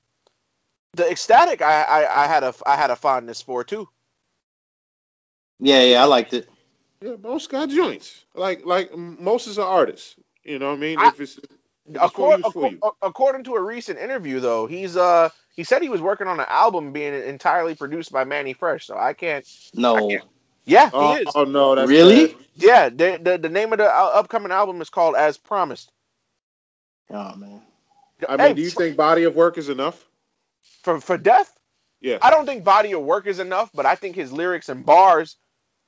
the 0.94 1.10
ecstatic 1.10 1.62
I, 1.62 1.82
I, 1.82 2.24
I 2.24 2.26
had 2.26 2.42
a 2.44 2.54
I 2.66 2.76
had 2.76 2.90
a 2.90 2.96
fondness 2.96 3.42
for 3.42 3.64
too. 3.64 3.88
Yeah, 5.60 5.82
yeah, 5.82 6.02
I 6.02 6.06
liked 6.06 6.32
it. 6.34 6.48
Yeah, 7.02 7.16
Mos 7.22 7.46
got 7.46 7.68
joints. 7.70 8.24
Like 8.34 8.64
like 8.66 8.96
Mos 8.96 9.46
is 9.46 9.58
an 9.58 9.64
artist. 9.64 10.16
You 10.44 10.58
know 10.58 10.68
what 10.70 10.76
I 10.78 10.80
mean? 10.80 10.98
I- 11.00 11.08
if 11.08 11.20
it's, 11.20 11.38
if 11.38 12.02
it's 12.02 12.14
for 12.14 12.36
According, 12.36 12.38
you, 12.38 12.44
it's 12.44 12.52
for 12.52 12.66
you. 12.70 12.78
according 13.02 13.44
to 13.44 13.54
a 13.54 13.60
recent 13.62 13.98
interview, 13.98 14.40
though, 14.40 14.66
he's 14.66 14.96
uh 14.96 15.30
he 15.56 15.64
said 15.64 15.82
he 15.82 15.88
was 15.88 16.00
working 16.00 16.26
on 16.28 16.40
an 16.40 16.46
album 16.48 16.92
being 16.92 17.14
entirely 17.14 17.74
produced 17.74 18.12
by 18.12 18.24
Mannie 18.24 18.52
Fresh. 18.52 18.86
So 18.86 18.96
I 18.96 19.12
can't. 19.12 19.46
No. 19.74 19.96
I 19.96 20.00
can't- 20.00 20.24
Yeah, 20.64 20.90
Oh, 20.92 21.14
he 21.14 21.22
is. 21.22 21.32
oh, 21.34 21.44
no, 21.44 21.74
that's 21.74 21.88
Really? 21.88 22.28
bad. 22.28 22.36
Yeah, 22.56 22.88
the, 22.90 23.18
the 23.22 23.38
the 23.38 23.48
name 23.48 23.72
of 23.72 23.78
the 23.78 23.86
uh, 23.86 24.10
upcoming 24.14 24.52
album 24.52 24.80
is 24.82 24.90
called 24.90 25.16
As 25.16 25.38
Promised. 25.38 25.90
Oh 27.10 27.34
man. 27.36 27.62
I 28.28 28.36
mean, 28.36 28.46
Hey, 28.48 28.54
do 28.54 28.62
you 28.62 28.70
think 28.70 28.96
body 28.96 29.24
of 29.24 29.34
work 29.34 29.58
is 29.58 29.68
enough? 29.68 30.04
For 30.82 31.00
for 31.00 31.16
Def? 31.18 31.50
Yeah. 32.00 32.18
I 32.22 32.30
don't 32.30 32.46
think 32.46 32.64
body 32.64 32.92
of 32.92 33.02
work 33.02 33.26
is 33.26 33.38
enough, 33.38 33.70
but 33.74 33.84
I 33.86 33.94
think 33.94 34.16
his 34.16 34.32
lyrics 34.32 34.68
and 34.68 34.84
bars 34.86 35.36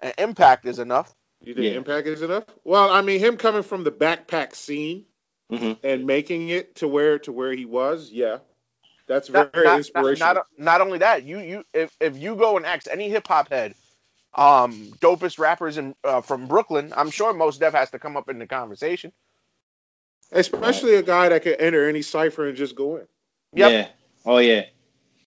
and 0.00 0.12
impact 0.18 0.66
is 0.66 0.78
enough. 0.78 1.14
You 1.40 1.54
think 1.54 1.64
Yeah. 1.66 1.72
Impact 1.78 2.06
is 2.06 2.22
enough? 2.22 2.44
Well, 2.64 2.90
I 2.90 3.00
mean, 3.02 3.18
him 3.18 3.36
coming 3.36 3.62
from 3.62 3.84
the 3.84 3.90
backpack 3.92 4.54
scene 4.54 5.06
hmm 5.50 5.72
and 5.82 6.06
making 6.06 6.48
it 6.50 6.76
to 6.76 6.88
where 6.88 7.18
to 7.20 7.32
where 7.32 7.52
he 7.52 7.64
was, 7.64 8.10
yeah, 8.10 8.38
that's 9.06 9.28
Not, 9.28 9.52
very 9.52 9.66
not- 9.66 9.78
inspirational. 9.78 10.34
not- 10.34 10.46
not 10.56 10.80
only 10.80 10.98
that, 10.98 11.24
you 11.24 11.38
you 11.40 11.64
if, 11.74 11.94
if 12.00 12.16
you 12.16 12.36
go 12.36 12.56
and 12.56 12.64
ask 12.66 12.86
any 12.90 13.08
hip 13.10 13.26
hop 13.26 13.48
head, 13.50 13.74
um, 14.34 14.72
dopest 15.00 15.38
rappers 15.38 15.76
in 15.78 15.94
uh, 16.04 16.20
from 16.22 16.46
Brooklyn, 16.46 16.92
I'm 16.96 17.10
sure 17.10 17.32
Mos 17.34 17.58
Def 17.58 17.74
has 17.74 17.90
to 17.90 17.98
come 17.98 18.16
up 18.16 18.28
in 18.28 18.38
the 18.38 18.46
conversation. 18.46 19.12
Especially 20.30 20.94
a 20.94 21.02
guy 21.02 21.28
that 21.28 21.42
can 21.42 21.54
enter 21.54 21.86
any 21.88 22.00
cipher 22.02 22.48
and 22.48 22.56
just 22.56 22.74
go 22.74 22.96
in. 22.96 23.06
Yep. 23.54 23.70
Yeah. 23.70 23.88
Oh 24.24 24.38
yeah. 24.38 24.64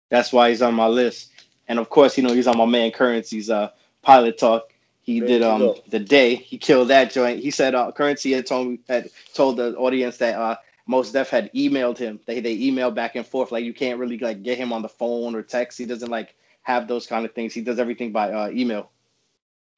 That's 0.09 0.31
why 0.33 0.49
he's 0.49 0.61
on 0.61 0.75
my 0.75 0.87
list. 0.87 1.31
And 1.67 1.79
of 1.79 1.89
course, 1.89 2.17
you 2.17 2.23
know, 2.23 2.33
he's 2.33 2.47
on 2.47 2.57
my 2.57 2.65
man 2.65 2.91
Curren$y's 2.91 3.49
uh 3.49 3.71
pilot 4.01 4.37
talk. 4.37 4.73
He 5.01 5.19
There 5.19 5.29
did 5.29 5.41
you 5.41 5.43
um 5.43 5.53
go. 5.55 5.83
the 5.87 5.99
day 5.99 6.35
he 6.35 6.57
killed 6.57 6.89
that 6.89 7.11
joint. 7.11 7.39
He 7.41 7.51
said 7.51 7.75
uh 7.75 7.91
Currency 7.91 8.31
had 8.33 8.45
told 8.47 8.67
me 8.67 8.79
had 8.87 9.09
told 9.33 9.57
the 9.57 9.75
audience 9.75 10.17
that 10.17 10.35
uh 10.39 10.57
Mos 10.87 11.11
Def 11.11 11.29
had 11.29 11.51
emailed 11.53 11.97
him. 11.97 12.19
They 12.25 12.39
they 12.41 12.57
emailed 12.57 12.95
back 12.95 13.15
and 13.15 13.25
forth. 13.25 13.51
Like 13.51 13.65
you 13.65 13.73
can't 13.73 13.99
really 13.99 14.17
like 14.19 14.43
get 14.43 14.57
him 14.57 14.73
on 14.73 14.81
the 14.81 14.89
phone 14.89 15.35
or 15.35 15.41
text. 15.43 15.77
He 15.77 15.85
doesn't 15.85 16.09
like 16.11 16.35
have 16.63 16.87
those 16.87 17.07
kind 17.07 17.25
of 17.25 17.33
things. 17.33 17.53
He 17.53 17.61
does 17.61 17.79
everything 17.79 18.11
by 18.11 18.31
uh 18.31 18.49
email. 18.49 18.91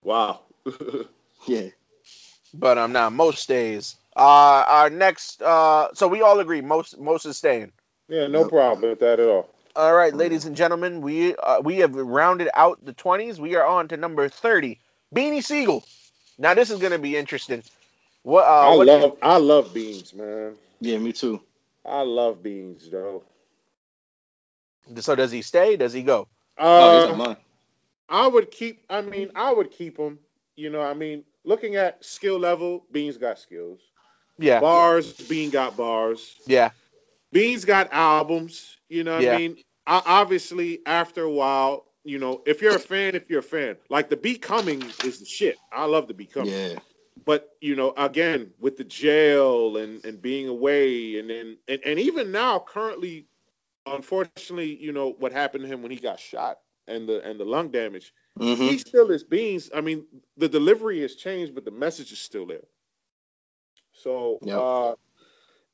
Wow. 0.03 0.41
Yeah. 1.47 1.69
But 2.53 2.77
I'm 2.77 2.85
um, 2.85 2.91
now 2.93 3.09
Mos 3.09 3.39
stays. 3.39 3.95
Uh, 4.15 4.63
our 4.67 4.89
next. 4.89 5.41
Uh, 5.41 5.93
so 5.93 6.07
we 6.07 6.21
all 6.21 6.39
agree 6.39 6.61
Mos 6.61 6.95
Mos 6.97 7.25
is 7.25 7.37
staying. 7.37 7.71
Yeah, 8.07 8.27
no 8.27 8.47
problem 8.47 8.89
with 8.89 8.99
that 8.99 9.19
at 9.19 9.27
all. 9.27 9.49
All 9.75 9.93
right, 9.93 10.13
ladies 10.13 10.45
and 10.45 10.55
gentlemen, 10.55 11.01
we 11.01 11.35
uh, 11.35 11.59
we 11.61 11.77
have 11.77 11.95
rounded 11.95 12.49
out 12.53 12.83
the 12.85 12.93
20s. 12.93 13.39
We 13.39 13.55
are 13.55 13.65
on 13.65 13.89
to 13.89 13.97
number 13.97 14.29
30, 14.29 14.79
Beanie 15.13 15.43
Sigel. 15.43 15.83
Now 16.37 16.53
this 16.53 16.69
is 16.69 16.79
gonna 16.79 16.99
be 16.99 17.17
interesting. 17.17 17.63
What? 18.23 18.45
Uh, 18.45 18.47
I 18.71 18.75
what- 18.75 18.87
love 18.87 19.17
I 19.21 19.37
love 19.37 19.73
beans, 19.73 20.13
man. 20.13 20.55
Yeah, 20.79 20.97
me 20.97 21.13
too. 21.13 21.41
I 21.85 22.01
love 22.01 22.41
beans, 22.41 22.89
though. 22.89 23.23
So 24.97 25.15
does 25.15 25.31
he 25.31 25.41
stay? 25.41 25.75
Does 25.77 25.93
he 25.93 26.03
go? 26.03 26.27
Oh, 26.57 26.93
he's 26.93 27.03
Uh, 27.05 27.11
on 27.11 27.17
mine. 27.17 27.37
I 28.07 28.27
would 28.27 28.51
keep. 28.51 28.83
I 28.89 29.01
mean, 29.01 29.31
I 29.35 29.51
would 29.51 29.71
keep 29.71 29.97
him. 29.97 30.19
You 30.55 30.69
know, 30.69 30.81
I 30.81 30.93
mean, 30.93 31.23
looking 31.43 31.75
at 31.75 32.03
skill 32.05 32.39
level, 32.39 32.85
Beans 32.91 33.17
got 33.17 33.39
skills. 33.39 33.79
Yeah, 34.37 34.59
Bars, 34.59 35.13
Bean 35.13 35.49
got 35.49 35.75
bars. 35.77 36.35
yeah, 36.45 36.71
Beans 37.31 37.65
got 37.65 37.93
albums. 37.93 38.77
You 38.89 39.03
know, 39.03 39.15
what 39.17 39.25
Yeah. 39.25 39.29
I 39.29 39.31
mean, 39.31 39.57
I, 39.87 40.01
obviously, 40.05 40.81
after 40.85 41.23
a 41.23 41.31
while, 41.31 41.85
you 42.03 42.19
know, 42.19 42.41
if 42.45 42.61
you're 42.61 42.75
a 42.75 42.79
fan, 42.79 43.15
if 43.15 43.29
you're 43.29 43.39
a 43.39 43.43
fan, 43.43 43.77
like 43.89 44.09
the 44.09 44.17
Becoming 44.17 44.93
is 45.01 45.19
the 45.19 45.25
shit. 45.25 45.61
I 45.71 45.85
love 45.85 46.07
the 46.07 46.13
Becoming. 46.13 46.57
Yeah. 46.57 46.79
But 47.25 47.49
you 47.61 47.75
know, 47.75 47.93
again, 47.97 48.53
with 48.59 48.77
the 48.77 48.83
jail 48.85 49.77
and 49.77 50.03
and 50.05 50.21
being 50.21 50.47
away, 50.47 51.19
and 51.19 51.29
then 51.29 51.57
and, 51.67 51.81
and 51.85 51.99
even 51.99 52.31
now, 52.31 52.59
currently, 52.59 53.27
unfortunately, 53.85 54.65
you 54.67 54.81
know 54.81 55.01
what 55.03 55.23
happened 55.23 55.55
to 55.55 55.59
him 55.61 55.73
when 55.73 55.81
he 55.83 55.89
got 55.89 56.11
shot 56.11 56.51
and 56.87 57.07
the 57.07 57.21
and 57.21 57.39
the 57.39 57.43
lung 57.45 57.69
damage. 57.69 58.13
hmm 58.39 58.61
He 58.61 58.77
still 58.77 59.11
is 59.11 59.23
beans. 59.23 59.69
I 59.73 59.81
mean, 59.81 60.05
the 60.37 60.49
delivery 60.49 61.01
has 61.01 61.15
changed, 61.15 61.55
but 61.55 61.65
the 61.65 61.71
message 61.71 62.11
is 62.11 62.19
still 62.19 62.45
there. 62.47 62.63
So, 63.93 64.41
Yep. 64.41 64.65
uh, 64.65 64.95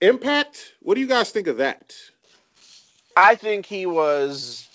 impact. 0.01 0.73
What 0.81 0.95
do 0.95 1.01
you 1.01 1.07
guys 1.07 1.31
think 1.31 1.47
of 1.47 1.57
that? 1.57 1.95
I 3.15 3.35
think 3.35 3.65
he 3.65 3.85
was. 3.85 4.67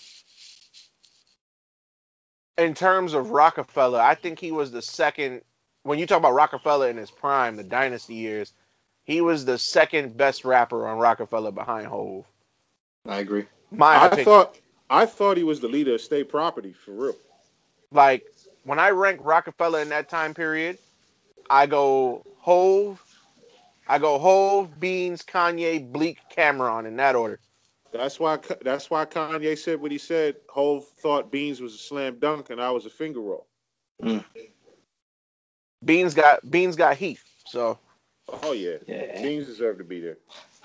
In 2.58 2.74
terms 2.74 3.14
of 3.14 3.30
Rockefeller, 3.30 4.00
I 4.00 4.14
think 4.14 4.38
he 4.40 4.52
was 4.52 4.72
the 4.72 4.82
second. 4.82 5.42
When 5.84 5.98
you 5.98 6.06
talk 6.06 6.18
about 6.18 6.34
Rockefeller 6.34 6.90
in 6.90 6.96
his 6.98 7.10
prime, 7.10 7.56
the 7.56 7.64
dynasty 7.64 8.14
years, 8.16 8.52
he 9.04 9.20
was 9.22 9.44
the 9.44 9.58
second 9.58 10.16
best 10.16 10.44
rapper 10.44 10.86
on 10.88 10.98
Rockefeller 10.98 11.52
behind 11.52 11.86
Hove. 11.88 12.26
I 13.06 13.18
agree. 13.20 13.46
My 13.70 13.96
I 13.96 14.06
opinion. 14.06 14.24
thought 14.24 14.58
I 14.90 15.06
thought 15.06 15.36
he 15.38 15.44
was 15.44 15.60
the 15.60 15.68
leader 15.68 15.94
of 15.94 16.00
state 16.02 16.28
property 16.28 16.72
for 16.72 16.92
real. 16.92 17.16
like 17.92 18.26
when 18.64 18.78
I 18.78 18.90
rank 18.90 19.20
Rockefeller 19.24 19.80
in 19.82 19.90
that 19.90 20.08
time 20.10 20.34
period, 20.34 20.78
I 21.50 21.66
go 21.66 22.24
Hove, 22.38 23.02
I 23.88 23.98
go 23.98 24.18
Hove, 24.18 24.78
Beans, 24.80 25.22
Kanye, 25.22 25.90
Bleek, 25.90 26.18
Cam'ron 26.36 26.86
in 26.86 26.96
that 26.96 27.14
order. 27.14 27.38
That's 27.92 28.18
why 28.20 28.38
that's 28.62 28.90
why 28.90 29.06
Kanye 29.06 29.56
said 29.56 29.80
what 29.80 29.92
he 29.92 29.98
said. 29.98 30.36
Hove 30.48 30.86
thought 30.98 31.30
Beans 31.30 31.60
was 31.60 31.74
a 31.74 31.78
slam 31.78 32.18
dunk 32.18 32.50
and 32.50 32.60
I 32.60 32.70
was 32.70 32.84
a 32.84 32.90
finger 32.90 33.20
roll. 33.20 33.46
Mm. 34.02 34.24
Beans 35.84 36.14
got 36.14 36.48
Beans 36.50 36.76
got 36.76 36.96
heat. 36.96 37.20
So 37.46 37.78
Oh 38.42 38.52
yeah, 38.52 38.76
Yeah. 38.86 39.22
Beans 39.22 39.46
deserve 39.46 39.78
to 39.78 39.84
be 39.84 40.00
there. 40.00 40.18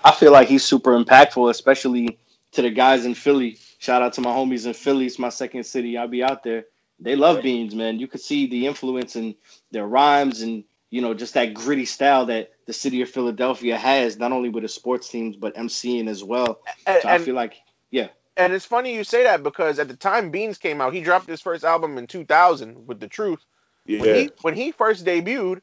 I 0.04 0.10
feel 0.12 0.32
like 0.32 0.48
he's 0.48 0.64
super 0.64 0.92
impactful, 0.92 1.48
especially 1.48 2.18
to 2.52 2.62
the 2.62 2.70
guys 2.70 3.06
in 3.06 3.14
Philly. 3.14 3.58
Shout 3.78 4.02
out 4.02 4.14
to 4.14 4.20
my 4.20 4.30
homies 4.30 4.66
in 4.66 4.74
Philly. 4.74 5.06
It's 5.06 5.18
my 5.18 5.28
second 5.28 5.64
city. 5.64 5.96
I'll 5.96 6.08
be 6.08 6.24
out 6.24 6.42
there. 6.42 6.64
They 6.98 7.16
love 7.16 7.42
Beans, 7.42 7.74
man. 7.74 7.98
You 7.98 8.06
could 8.08 8.20
see 8.20 8.46
the 8.46 8.66
influence 8.66 9.16
in 9.16 9.34
their 9.70 9.86
rhymes 9.86 10.42
and 10.42 10.64
you 10.92 11.00
know 11.00 11.14
just 11.14 11.34
that 11.34 11.54
gritty 11.54 11.86
style 11.86 12.26
that 12.26 12.52
the 12.66 12.72
city 12.72 13.00
of 13.00 13.08
Philadelphia 13.08 13.76
has, 13.76 14.18
not 14.18 14.30
only 14.30 14.50
with 14.50 14.62
the 14.62 14.68
sports 14.68 15.08
teams 15.08 15.36
but 15.36 15.56
MCing 15.56 16.06
as 16.06 16.22
well. 16.22 16.60
and, 16.86 17.00
So 17.00 17.08
I 17.08 17.14
and, 17.14 17.24
feel 17.24 17.34
like 17.34 17.54
yeah. 17.90 18.08
and 18.36 18.52
it's 18.52 18.66
funny 18.66 18.94
you 18.94 19.02
say 19.02 19.24
that 19.24 19.42
because 19.42 19.78
at 19.78 19.88
the 19.88 19.96
time 19.96 20.30
Beans 20.30 20.58
came 20.58 20.80
out, 20.82 20.92
he 20.92 21.00
dropped 21.00 21.28
his 21.28 21.40
first 21.40 21.64
album 21.64 21.96
in 21.96 22.06
2000 22.06 22.86
with 22.86 23.00
The 23.00 23.08
Truth. 23.08 23.40
When 23.86 24.04
Yeah, 24.04 24.14
he 24.14 24.30
when 24.42 24.54
he 24.54 24.70
first 24.70 25.04
debuted, 25.06 25.62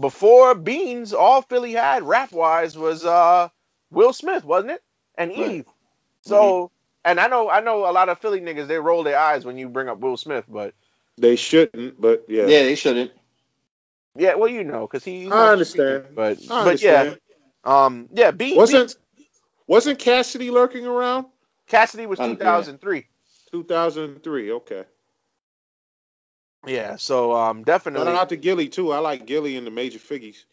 before 0.00 0.54
Beans, 0.54 1.12
all 1.12 1.42
Philly 1.42 1.72
had 1.72 2.04
rap 2.04 2.30
wise 2.32 2.78
was 2.78 3.04
uh 3.04 3.48
Will 3.90 4.12
Smith, 4.12 4.44
wasn't 4.44 4.70
it? 4.70 4.82
And 5.16 5.32
Right. 5.32 5.50
Eve. 5.50 5.66
So 6.22 6.70
and 7.04 7.18
I 7.18 7.26
know 7.26 7.50
I 7.50 7.60
know 7.60 7.90
a 7.90 7.90
lot 7.90 8.08
of 8.08 8.20
Philly 8.20 8.40
niggas 8.40 8.68
they 8.68 8.78
roll 8.78 9.02
their 9.02 9.18
eyes 9.18 9.44
when 9.44 9.58
you 9.58 9.68
bring 9.68 9.88
up 9.88 9.98
Will 9.98 10.16
Smith, 10.16 10.44
but 10.48 10.72
they 11.16 11.34
shouldn't, 11.34 12.00
but 12.00 12.26
yeah, 12.28 12.46
yeah, 12.46 12.62
they 12.62 12.76
shouldn't. 12.76 13.10
Yeah, 14.18 14.34
well 14.34 14.48
you 14.48 14.64
know 14.64 14.86
because 14.86 15.04
he. 15.04 15.26
I 15.26 15.52
understand. 15.52 16.04
speaking, 16.04 16.14
but 16.16 16.38
I 16.50 16.64
but 16.64 16.82
yeah, 16.82 17.14
um 17.64 18.08
yeah, 18.12 18.30
Beans 18.32 18.56
Wasn't 18.56 18.96
wasn't 19.66 19.98
Cassidy 19.98 20.50
lurking 20.50 20.86
around? 20.86 21.26
Cassidy 21.68 22.06
was 22.06 22.18
Um, 22.18 22.30
yeah. 22.30 22.36
2003. 22.36 23.06
2003. 23.52 24.52
Okay. 24.52 24.84
Yeah, 26.66 26.96
so 26.96 27.32
um 27.34 27.58
Shout 27.58 27.66
definitely. 27.66 28.12
out 28.12 28.28
to 28.30 28.36
Gillie 28.36 28.68
too. 28.68 28.92
I 28.92 28.98
like 28.98 29.26
Gillie 29.26 29.56
and 29.56 29.66
the 29.66 29.70
Major 29.70 29.98
Figgas. 29.98 30.44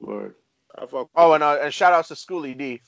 Word. 0.00 0.34
I 0.76 0.86
fuck 0.86 1.08
Oh, 1.14 1.32
and 1.32 1.42
uh, 1.42 1.58
and 1.62 1.72
shout 1.74 1.92
outs 1.92 2.08
to 2.08 2.16
Schoolly 2.16 2.54
D. 2.54 2.80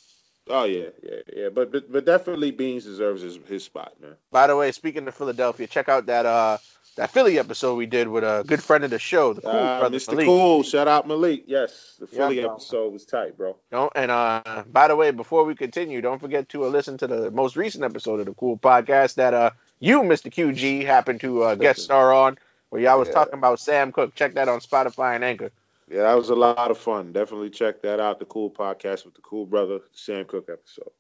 Oh 0.49 0.65
yeah, 0.65 0.89
yeah, 1.03 1.21
yeah. 1.35 1.49
But 1.49 1.73
but, 1.73 1.91
but 1.91 2.05
definitely 2.05 2.51
Beans 2.51 2.85
deserves 2.85 3.23
his, 3.23 3.37
his 3.49 3.65
spot, 3.65 3.95
man. 4.01 4.17
By 4.31 4.47
the 4.47 4.57
way, 4.57 4.73
speaking 4.73 5.07
of 5.09 5.15
Philadelphia, 5.15 5.67
check 5.67 5.89
out 5.89 6.07
that 6.07 6.27
uh 6.27 6.59
that 6.97 7.11
Philly 7.11 7.39
episode 7.39 7.75
we 7.77 7.87
did 7.87 8.09
with 8.09 8.25
a 8.25 8.45
good 8.47 8.63
friend 8.63 8.85
of 8.85 8.91
the 8.91 8.99
show, 8.99 9.33
the 9.33 9.41
cool 9.43 9.51
Ah, 9.51 9.79
brother 9.81 9.97
Mr. 9.97 10.11
Malik. 10.13 10.27
Cool, 10.27 10.63
shout 10.63 10.89
out 10.89 11.07
Malik. 11.09 11.45
Yes, 11.47 11.97
the 11.99 12.07
Philly 12.07 12.41
bro. 12.41 12.53
episode 12.55 12.93
was 12.93 13.05
tight, 13.05 13.37
bro. 13.37 13.57
Don't 13.71 13.93
and 13.95 14.11
uh 14.11 14.65
by 14.71 14.89
the 14.89 14.97
way, 14.97 15.11
before 15.11 15.45
we 15.45 15.55
continue, 15.55 16.01
don't 16.01 16.19
forget 16.21 16.49
to 16.51 16.65
uh, 16.65 16.69
listen 16.69 16.99
to 16.99 17.07
the 17.07 17.31
most 17.31 17.57
recent 17.57 17.85
episode 17.85 18.21
of 18.21 18.27
the 18.27 18.35
Cool 18.35 18.59
Podcast 18.59 19.15
that 19.15 19.35
uh 19.35 19.51
you, 19.79 20.03
Mr. 20.03 20.31
QG, 20.31 20.85
happened 20.85 21.21
to 21.23 21.43
uh, 21.43 21.55
guest 21.55 21.81
star 21.83 22.13
on, 22.13 22.37
where 22.69 22.83
y'all 22.83 22.99
was 22.99 23.09
Yeah. 23.09 23.15
talking 23.15 23.35
about 23.35 23.61
Sam 23.61 23.93
Cooke. 23.93 24.15
Check 24.15 24.35
that 24.35 24.49
on 24.49 24.61
Spotify 24.61 25.15
and 25.15 25.25
Anchor. 25.25 25.51
Yeah, 25.91 26.03
that 26.03 26.15
was 26.15 26.29
a 26.29 26.35
lot 26.37 26.71
of 26.71 26.77
fun. 26.79 27.13
Definitely 27.13 27.51
check 27.51 27.83
that 27.83 27.99
out. 27.99 28.19
The 28.19 28.25
Cool 28.27 28.51
Podcast 28.51 29.05
with 29.07 29.15
the 29.15 29.23
Cool 29.23 29.47
Brother 29.47 29.81
Sam 29.93 30.25
Cooke 30.27 30.49
episode. 30.53 30.91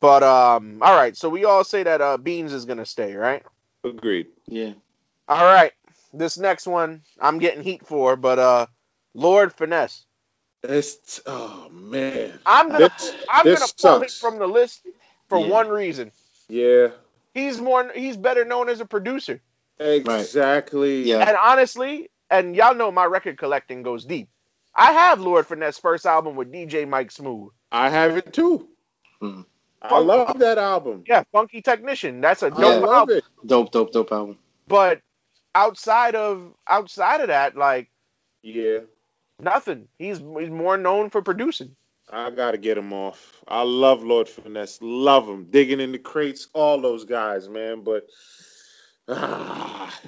But 0.00 0.22
um, 0.22 0.78
all 0.82 0.94
right, 0.96 1.16
so 1.16 1.28
we 1.28 1.44
all 1.44 1.64
say 1.64 1.82
that 1.82 2.00
uh 2.00 2.16
Beans 2.16 2.52
is 2.52 2.64
gonna 2.64 2.86
stay, 2.86 3.14
right? 3.14 3.42
Agreed. 3.84 4.28
Yeah. 4.46 4.72
All 5.32 5.44
right, 5.46 5.72
this 6.12 6.36
next 6.38 6.66
one 6.66 7.02
I'm 7.20 7.38
getting 7.38 7.62
heat 7.62 7.86
for, 7.86 8.16
but 8.16 8.38
uh, 8.38 8.66
Lord 9.14 9.52
Finesse. 9.54 10.04
It's 10.62 11.20
oh 11.26 11.68
man. 11.70 12.38
I'm 12.44 12.68
gonna 12.68 12.88
This- 12.90 13.14
I'm 13.30 13.44
this 13.46 13.58
gonna 13.58 13.72
pull 13.80 14.02
him 14.02 14.08
sucks. 14.08 14.20
from 14.20 14.38
the 14.38 14.46
list 14.46 14.86
for 15.28 15.38
Yeah. 15.38 15.48
one 15.48 15.68
reason. 15.68 16.12
Yeah, 16.48 16.88
He's 17.34 17.60
more 17.60 17.90
he's 17.94 18.16
better 18.18 18.44
known 18.44 18.68
as 18.68 18.80
a 18.80 18.84
producer. 18.84 19.40
exactly. 19.78 21.02
Yeah. 21.04 21.26
And 21.26 21.36
honestly, 21.36 22.10
and 22.30 22.54
y'all 22.54 22.74
know 22.74 22.90
my 22.92 23.04
record 23.06 23.38
collecting 23.38 23.82
goes 23.82 24.04
deep. 24.04 24.28
I 24.74 24.92
have 24.92 25.20
Lord 25.20 25.46
Finesse 25.46 25.78
first 25.78 26.04
album 26.06 26.36
with 26.36 26.52
DJ 26.52 26.86
Mike 26.86 27.10
Smooth. 27.10 27.52
I 27.70 27.88
have 27.88 28.16
it 28.18 28.32
too. 28.32 28.68
Mhm. 29.22 29.46
I 29.80 29.98
love 29.98 30.38
that 30.38 30.58
album. 30.58 31.04
Yeah, 31.08 31.24
Funky 31.32 31.60
Technician. 31.62 32.20
That's 32.20 32.42
a 32.42 32.46
I 32.46 32.50
dope 32.50 32.58
Yeah. 32.60 32.66
love 32.76 32.92
album. 33.10 33.16
it. 33.16 33.24
Dope, 33.46 33.72
dope, 33.72 33.92
dope 33.92 34.12
album. 34.12 34.38
But 34.68 35.00
outside 35.54 36.14
of 36.14 36.54
outside 36.68 37.20
of 37.20 37.28
that, 37.28 37.56
like 37.56 37.90
Yeah, 38.42 38.80
nothing. 39.40 39.88
He's 39.98 40.18
he's 40.18 40.50
more 40.50 40.76
known 40.76 41.10
for 41.10 41.22
producing. 41.22 41.76
I 42.10 42.30
gotta 42.30 42.58
get 42.58 42.76
him 42.76 42.92
off. 42.92 43.42
I 43.46 43.62
love 43.62 44.02
Lord 44.02 44.28
Finesse, 44.28 44.78
love 44.82 45.28
him, 45.28 45.46
digging 45.50 45.80
in 45.80 45.92
the 45.92 45.98
crates, 45.98 46.48
all 46.52 46.80
those 46.80 47.04
guys, 47.04 47.48
man. 47.48 47.82
But 47.82 48.06
ah, 49.08 49.98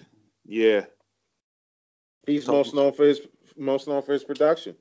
yeah, 0.44 0.84
he's 2.26 2.46
most 2.46 2.74
known 2.74 2.92
for 2.92 3.04
his 3.04 3.20
most 3.56 3.88
known 3.88 4.02
for 4.02 4.12
his 4.12 4.24
production. 4.24 4.76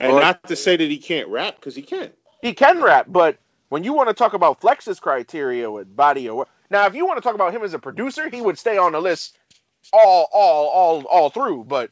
And 0.00 0.12
Well- 0.12 0.22
not 0.22 0.44
to 0.44 0.56
say 0.56 0.76
that 0.76 0.88
he 0.90 0.98
can't 0.98 1.28
rap, 1.28 1.56
because 1.56 1.74
he 1.74 1.82
can. 1.82 2.12
He 2.42 2.54
can 2.54 2.80
rap, 2.80 3.06
but 3.08 3.36
when 3.68 3.82
you 3.82 3.92
want 3.92 4.08
to 4.10 4.14
talk 4.14 4.32
about 4.32 4.60
Flex's 4.60 5.00
criteria 5.00 5.68
with 5.70 5.94
body 5.96 6.28
or 6.28 6.46
now, 6.70 6.86
if 6.86 6.94
you 6.94 7.06
want 7.06 7.18
to 7.18 7.22
talk 7.22 7.34
about 7.34 7.54
him 7.54 7.62
as 7.64 7.74
a 7.74 7.78
producer, 7.78 8.28
he 8.30 8.40
would 8.40 8.58
stay 8.58 8.78
on 8.78 8.92
the 8.92 9.00
list 9.00 9.38
all, 9.92 10.28
all, 10.32 10.68
all, 10.68 11.06
all 11.06 11.30
through. 11.30 11.64
But 11.64 11.90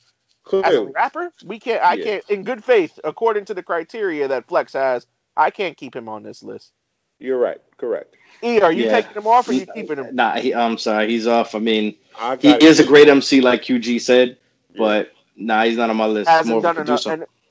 as 0.63 0.77
a 0.79 0.83
rapper, 0.83 1.33
we 1.45 1.61
can't. 1.61 1.83
I 1.83 1.97
Yeah. 1.97 1.99
can't, 1.99 2.25
in 2.29 2.45
good 2.45 2.65
faith, 2.65 2.99
according 3.05 3.47
to 3.47 3.55
the 3.55 3.63
criteria 3.65 4.29
that 4.29 4.49
Flex 4.49 4.75
has, 4.75 5.07
I 5.37 5.51
can't 5.51 5.77
keep 5.77 5.97
him 5.97 6.09
on 6.09 6.23
this 6.25 6.43
list. 6.43 6.73
you're 7.21 7.39
right. 7.39 7.61
Correct. 7.79 8.17
E, 8.43 8.61
are 8.61 8.73
you 8.73 8.87
Yeah. 8.87 8.87
taking 8.87 9.17
him 9.17 9.27
off 9.27 9.49
or 9.49 9.53
are 9.53 9.55
you 9.55 9.67
keeping 9.67 9.99
him? 9.99 10.13
Nah, 10.13 10.37
he, 10.39 10.55
I'm 10.55 10.79
sorry, 10.79 11.09
he's 11.11 11.27
off. 11.27 11.55
I 11.55 11.61
mean, 11.61 11.97
I 12.19 12.37
he 12.39 12.53
got 12.53 12.63
is 12.63 12.81
a 12.81 12.85
great 12.87 13.09
MC, 13.09 13.41
like 13.43 13.63
QG 13.63 14.01
said, 14.01 14.39
but 14.77 15.13
nah, 15.37 15.65
he's 15.65 15.77
not 15.79 15.91
on 15.91 15.97
my 15.97 16.07
list. 16.07 16.37
Hasn't 16.37 16.51
of 16.51 16.63
done 16.63 16.79
enough. 16.79 17.07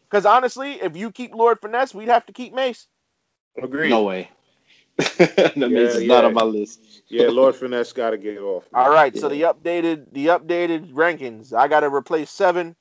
Because 0.10 0.26
honestly, 0.26 0.74
if 0.82 0.98
you 0.98 1.12
keep 1.12 1.36
Lord 1.36 1.60
Finesse, 1.62 1.94
we'd 1.96 2.10
have 2.10 2.26
to 2.28 2.34
keep 2.34 2.54
Mase. 2.54 2.88
agreed. 3.62 3.92
No 3.92 4.04
way. 4.04 4.30
that 4.98 5.58
means 5.58 5.96
it's 5.96 6.06
Yeah, 6.06 6.06
not 6.06 6.26
on 6.26 6.34
my 6.34 6.44
list. 6.44 6.82
Yeah, 7.10 7.28
Lord 7.30 7.56
Finesse 7.56 7.94
got 7.94 8.12
to 8.12 8.18
get 8.18 8.40
off. 8.40 8.72
man. 8.74 8.84
All 8.84 8.92
right, 8.92 9.18
so 9.18 9.30
the 9.30 9.44
updated 9.44 10.08
the 10.14 10.28
updated 10.28 10.94
rankings. 10.94 11.54
I 11.54 11.68
got 11.68 11.82
to 11.82 11.94
replace 11.94 12.32
seven, 12.32 12.76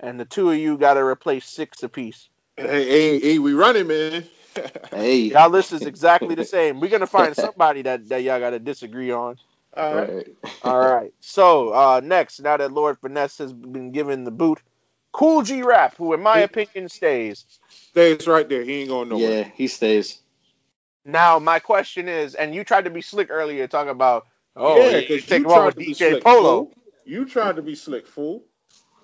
and 0.00 0.18
the 0.20 0.24
two 0.24 0.50
of 0.50 0.58
you 0.58 0.78
got 0.78 0.94
to 0.94 1.04
replace 1.04 1.46
six 1.46 1.82
apiece. 1.82 2.28
Hey, 2.56 2.88
hey, 2.88 3.20
hey, 3.20 3.38
we 3.38 3.54
running, 3.54 3.86
man. 3.88 4.24
Hey, 4.90 5.30
Y'all 5.30 5.50
list 5.50 5.72
is 5.72 5.86
exactly 5.86 6.34
the 6.34 6.44
same. 6.44 6.80
We're 6.80 6.90
gonna 6.90 7.06
find 7.06 7.36
somebody 7.36 7.82
that, 7.82 8.08
that 8.08 8.22
y'all 8.22 8.40
gotta 8.40 8.58
disagree 8.58 9.10
on. 9.12 9.38
All 9.76 9.94
right. 9.94 10.14
right. 10.16 10.26
All 10.62 10.80
right. 10.80 11.12
So 11.20 11.70
uh 11.70 12.00
next, 12.04 12.40
now 12.40 12.56
that 12.56 12.72
Lord 12.72 12.98
Finesse 13.00 13.38
has 13.38 13.52
been 13.52 13.92
given 13.92 14.24
the 14.24 14.30
boot, 14.30 14.60
Kool 15.12 15.42
G 15.42 15.62
Rap, 15.62 15.96
who 15.98 16.14
in 16.14 16.22
my 16.22 16.38
He- 16.38 16.44
opinion 16.44 16.88
stays. 16.88 17.46
Stays 17.70 18.26
right 18.26 18.48
there. 18.48 18.64
He 18.64 18.80
ain't 18.80 18.90
going 18.90 19.08
nowhere. 19.10 19.30
Yeah, 19.30 19.50
he 19.54 19.68
stays. 19.68 20.20
Now 21.04 21.38
my 21.38 21.58
question 21.60 22.08
is, 22.08 22.34
and 22.34 22.54
you 22.54 22.64
tried 22.64 22.84
to 22.84 22.90
be 22.90 23.02
slick 23.02 23.28
earlier 23.30 23.66
talking 23.68 23.90
about 23.90 24.26
oh 24.56 24.88
yeah, 24.88 25.00
yeah, 25.00 25.00
because 25.00 25.28
take 25.28 25.44
you 25.44 25.44
him 25.44 25.52
on 25.52 25.64
with 25.64 25.76
to 25.76 25.94
DJ 25.94 26.18
slick, 26.18 26.20
Polo. 26.20 26.66
fool. 26.66 26.72
You 27.04 27.26
tried 27.26 27.56
to 27.56 27.62
be 27.62 27.74
slick, 27.76 28.06
fool. 28.06 28.44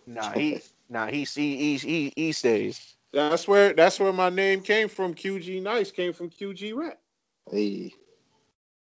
Nah, 0.07 0.33
he 0.33 0.61
nah 0.91 1.07
he 1.09 1.25
he 1.25 1.57
he 1.57 1.77
he, 1.79 2.13
he 2.17 2.33
stays. 2.33 2.95
That's 3.13 3.49
where 3.49 3.75
that's 3.75 4.01
where 4.01 4.13
my 4.13 4.31
name 4.31 4.63
came 4.63 4.89
from. 4.89 5.15
QG 5.15 5.63
Nice 5.63 5.93
came 5.93 6.13
from 6.13 6.31
QG 6.31 6.77
Rap. 6.77 6.99
Hey, 7.51 7.93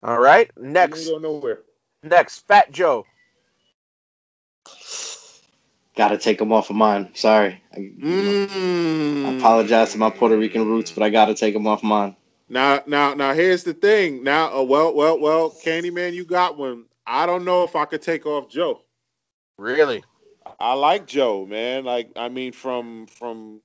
All 0.04 0.20
right. 0.20 0.52
He 0.82 0.92
Next 0.92 1.00
ain't 1.00 1.08
go 1.08 1.20
nowhere. 1.20 1.62
next, 2.04 2.40
Fat 2.48 2.72
Joe. 2.72 3.08
gotta 5.96 6.18
take 6.18 6.42
him 6.42 6.54
off 6.54 6.70
of 6.70 6.76
mine. 6.78 7.12
Sorry. 7.16 7.62
I, 7.74 7.92
Mm. 8.02 8.36
I 9.24 9.30
apologize 9.30 9.94
to 9.94 10.00
my 10.00 10.10
Puerto 10.12 10.38
Rican 10.38 10.68
roots, 10.68 10.92
but 10.92 11.04
I 11.04 11.10
gotta 11.10 11.36
take 11.36 11.56
him 11.56 11.68
off 11.68 11.84
mine. 11.84 12.16
Now, 12.50 12.82
now, 12.88 13.14
now. 13.14 13.34
Here's 13.34 13.64
the 13.64 13.74
thing. 13.74 14.24
Now, 14.24 14.58
uh, 14.58 14.64
well, 14.64 14.94
well, 14.94 15.20
well, 15.20 15.52
Candyman, 15.52 16.14
you 16.14 16.26
got 16.26 16.58
one. 16.58 16.86
I 17.06 17.26
don't 17.26 17.46
know 17.46 17.64
if 17.64 17.76
I 17.76 17.86
could 17.86 18.02
take 18.02 18.26
off 18.26 18.50
Joe. 18.50 18.82
Really? 19.58 20.04
I 20.60 20.74
like 20.74 21.08
Joe, 21.08 21.46
man. 21.46 21.84
Like, 21.84 22.12
I 22.16 22.30
mean, 22.30 22.52
from 22.54 23.08
from 23.08 23.62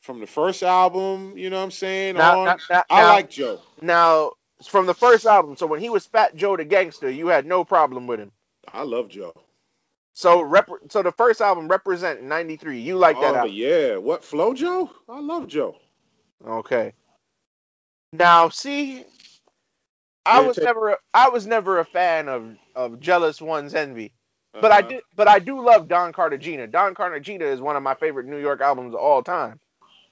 from 0.00 0.20
the 0.20 0.26
first 0.26 0.62
album, 0.62 1.36
you 1.36 1.48
know 1.48 1.58
what 1.58 1.64
I'm 1.64 1.70
saying? 1.70 2.16
Now, 2.16 2.40
on, 2.40 2.46
now, 2.46 2.56
now, 2.70 2.82
I 2.90 3.08
like 3.08 3.30
Joe. 3.30 3.60
now 3.80 4.32
from 4.64 4.86
the 4.86 4.94
first 4.94 5.26
album. 5.26 5.56
So 5.56 5.66
when 5.66 5.80
he 5.80 5.88
was 5.88 6.06
Fat 6.06 6.34
Joe 6.34 6.56
the 6.56 6.64
Gangster, 6.64 7.10
you 7.10 7.28
had 7.28 7.46
no 7.46 7.64
problem 7.64 8.06
with 8.06 8.20
him. 8.20 8.32
I 8.72 8.82
love 8.82 9.08
Joe. 9.08 9.32
So 10.14 10.42
rep- 10.42 10.68
so 10.90 11.02
the 11.02 11.12
first 11.12 11.40
album 11.40 11.68
represent 11.68 12.22
93. 12.22 12.80
You 12.80 12.96
like 12.96 13.16
that 13.20 13.34
oh 13.34 13.38
album. 13.38 13.52
yeah, 13.54 13.96
what 13.96 14.24
Flow 14.24 14.52
Joe? 14.52 14.90
I 15.08 15.20
love 15.20 15.48
Joe. 15.48 15.76
Okay. 16.46 16.92
Now 18.12 18.48
see 18.50 19.04
I 20.26 20.40
was 20.40 20.60
never 20.60 20.90
a, 20.90 20.98
I 21.14 21.28
was 21.30 21.46
never 21.46 21.78
a 21.78 21.84
fan 21.84 22.28
of 22.28 22.56
of 22.74 23.00
Jealous 23.00 23.40
One's 23.40 23.74
Envy. 23.74 24.12
But 24.60 24.72
I 24.72 24.80
Uh-huh. 24.80 24.82
did 24.82 25.02
but 25.16 25.28
I 25.28 25.38
do 25.38 25.64
love 25.64 25.88
Don 25.88 26.12
Cartagena. 26.12 26.66
Don 26.68 26.94
Cartagena 26.94 27.44
is 27.46 27.60
one 27.60 27.76
of 27.76 27.82
my 27.82 27.94
favorite 27.94 28.26
New 28.26 28.38
York 28.38 28.60
albums 28.60 28.94
of 28.94 29.00
all 29.00 29.22
time. 29.22 29.60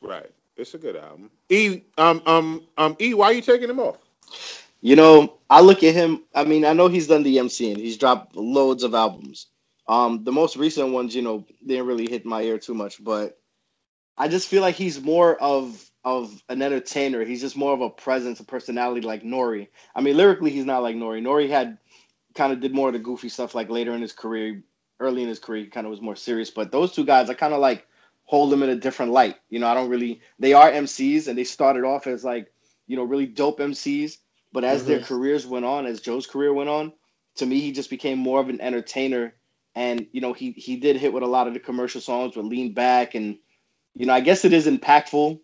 Right, 0.02 0.30
it's 0.56 0.74
a 0.74 0.78
good 0.78 0.96
album. 0.96 1.30
E, 1.48 1.82
um, 1.98 2.22
um, 2.26 2.66
um, 2.76 2.96
E, 3.00 3.14
why 3.14 3.26
are 3.26 3.32
you 3.32 3.42
taking 3.42 3.70
him 3.70 3.80
off? 3.80 3.98
You 4.80 4.96
know, 4.96 5.34
I 5.50 5.60
look 5.60 5.82
at 5.82 5.94
him. 5.94 6.22
I 6.34 6.44
mean, 6.44 6.64
I 6.64 6.72
know 6.72 6.88
he's 6.88 7.08
done 7.08 7.22
the 7.22 7.38
MC 7.38 7.70
and 7.70 7.80
he's 7.80 7.98
dropped 7.98 8.36
loads 8.36 8.82
of 8.84 8.94
albums. 8.94 9.46
Um, 9.88 10.24
the 10.24 10.32
most 10.32 10.56
recent 10.56 10.92
ones, 10.92 11.14
you 11.14 11.22
know, 11.22 11.44
didn't 11.66 11.86
really 11.86 12.08
hit 12.08 12.24
my 12.26 12.42
ear 12.42 12.58
too 12.58 12.74
much, 12.74 13.02
but 13.02 13.38
I 14.16 14.28
just 14.28 14.48
feel 14.48 14.62
like 14.62 14.76
he's 14.76 15.00
more 15.00 15.36
of 15.40 15.89
of 16.04 16.42
an 16.48 16.62
entertainer. 16.62 17.24
He's 17.24 17.40
just 17.40 17.56
more 17.56 17.72
of 17.72 17.80
a 17.80 17.90
presence, 17.90 18.40
a 18.40 18.44
personality 18.44 19.02
like 19.02 19.22
Nori. 19.22 19.68
I 19.94 20.00
mean, 20.00 20.16
lyrically, 20.16 20.50
he's 20.50 20.64
not 20.64 20.82
like 20.82 20.96
Nori. 20.96 21.22
Nori 21.22 21.48
had 21.48 21.78
kind 22.34 22.52
of 22.52 22.60
did 22.60 22.74
more 22.74 22.88
of 22.88 22.94
the 22.94 22.98
goofy 22.98 23.28
stuff 23.28 23.54
like 23.54 23.68
later 23.68 23.92
in 23.92 24.00
his 24.00 24.12
career. 24.12 24.62
Early 24.98 25.22
in 25.22 25.28
his 25.28 25.38
career, 25.38 25.64
he 25.64 25.70
kind 25.70 25.86
of 25.86 25.90
was 25.90 26.02
more 26.02 26.16
serious. 26.16 26.50
But 26.50 26.72
those 26.72 26.92
two 26.92 27.06
guys, 27.06 27.30
I 27.30 27.34
kind 27.34 27.54
of 27.54 27.60
like 27.60 27.86
hold 28.24 28.50
them 28.50 28.62
in 28.62 28.68
a 28.68 28.76
different 28.76 29.12
light. 29.12 29.36
You 29.48 29.58
know, 29.58 29.66
I 29.66 29.74
don't 29.74 29.88
really. 29.88 30.20
They 30.38 30.52
are 30.52 30.70
MCs, 30.70 31.26
and 31.26 31.38
they 31.38 31.44
started 31.44 31.84
off 31.84 32.06
as 32.06 32.22
like 32.22 32.52
you 32.86 32.96
know 32.96 33.04
really 33.04 33.26
dope 33.26 33.60
MCs. 33.60 34.18
But 34.52 34.64
as 34.64 34.84
their 34.84 34.98
mm-hmm. 34.98 35.06
careers 35.06 35.46
went 35.46 35.64
on, 35.64 35.86
as 35.86 36.00
Joe's 36.00 36.26
career 36.26 36.52
went 36.52 36.68
on, 36.68 36.92
to 37.36 37.46
me, 37.46 37.60
he 37.60 37.72
just 37.72 37.88
became 37.88 38.18
more 38.18 38.40
of 38.40 38.48
an 38.48 38.60
entertainer. 38.60 39.34
And 39.74 40.06
you 40.12 40.20
know, 40.20 40.32
he 40.32 40.52
he 40.52 40.76
did 40.76 40.96
hit 40.96 41.12
with 41.12 41.22
a 41.22 41.26
lot 41.26 41.46
of 41.46 41.54
the 41.54 41.60
commercial 41.60 42.00
songs 42.00 42.36
with 42.36 42.46
Lean 42.46 42.74
Back, 42.74 43.14
and 43.14 43.38
you 43.94 44.06
know, 44.06 44.12
I 44.12 44.20
guess 44.20 44.44
it 44.44 44.52
is 44.52 44.66
impactful. 44.66 45.40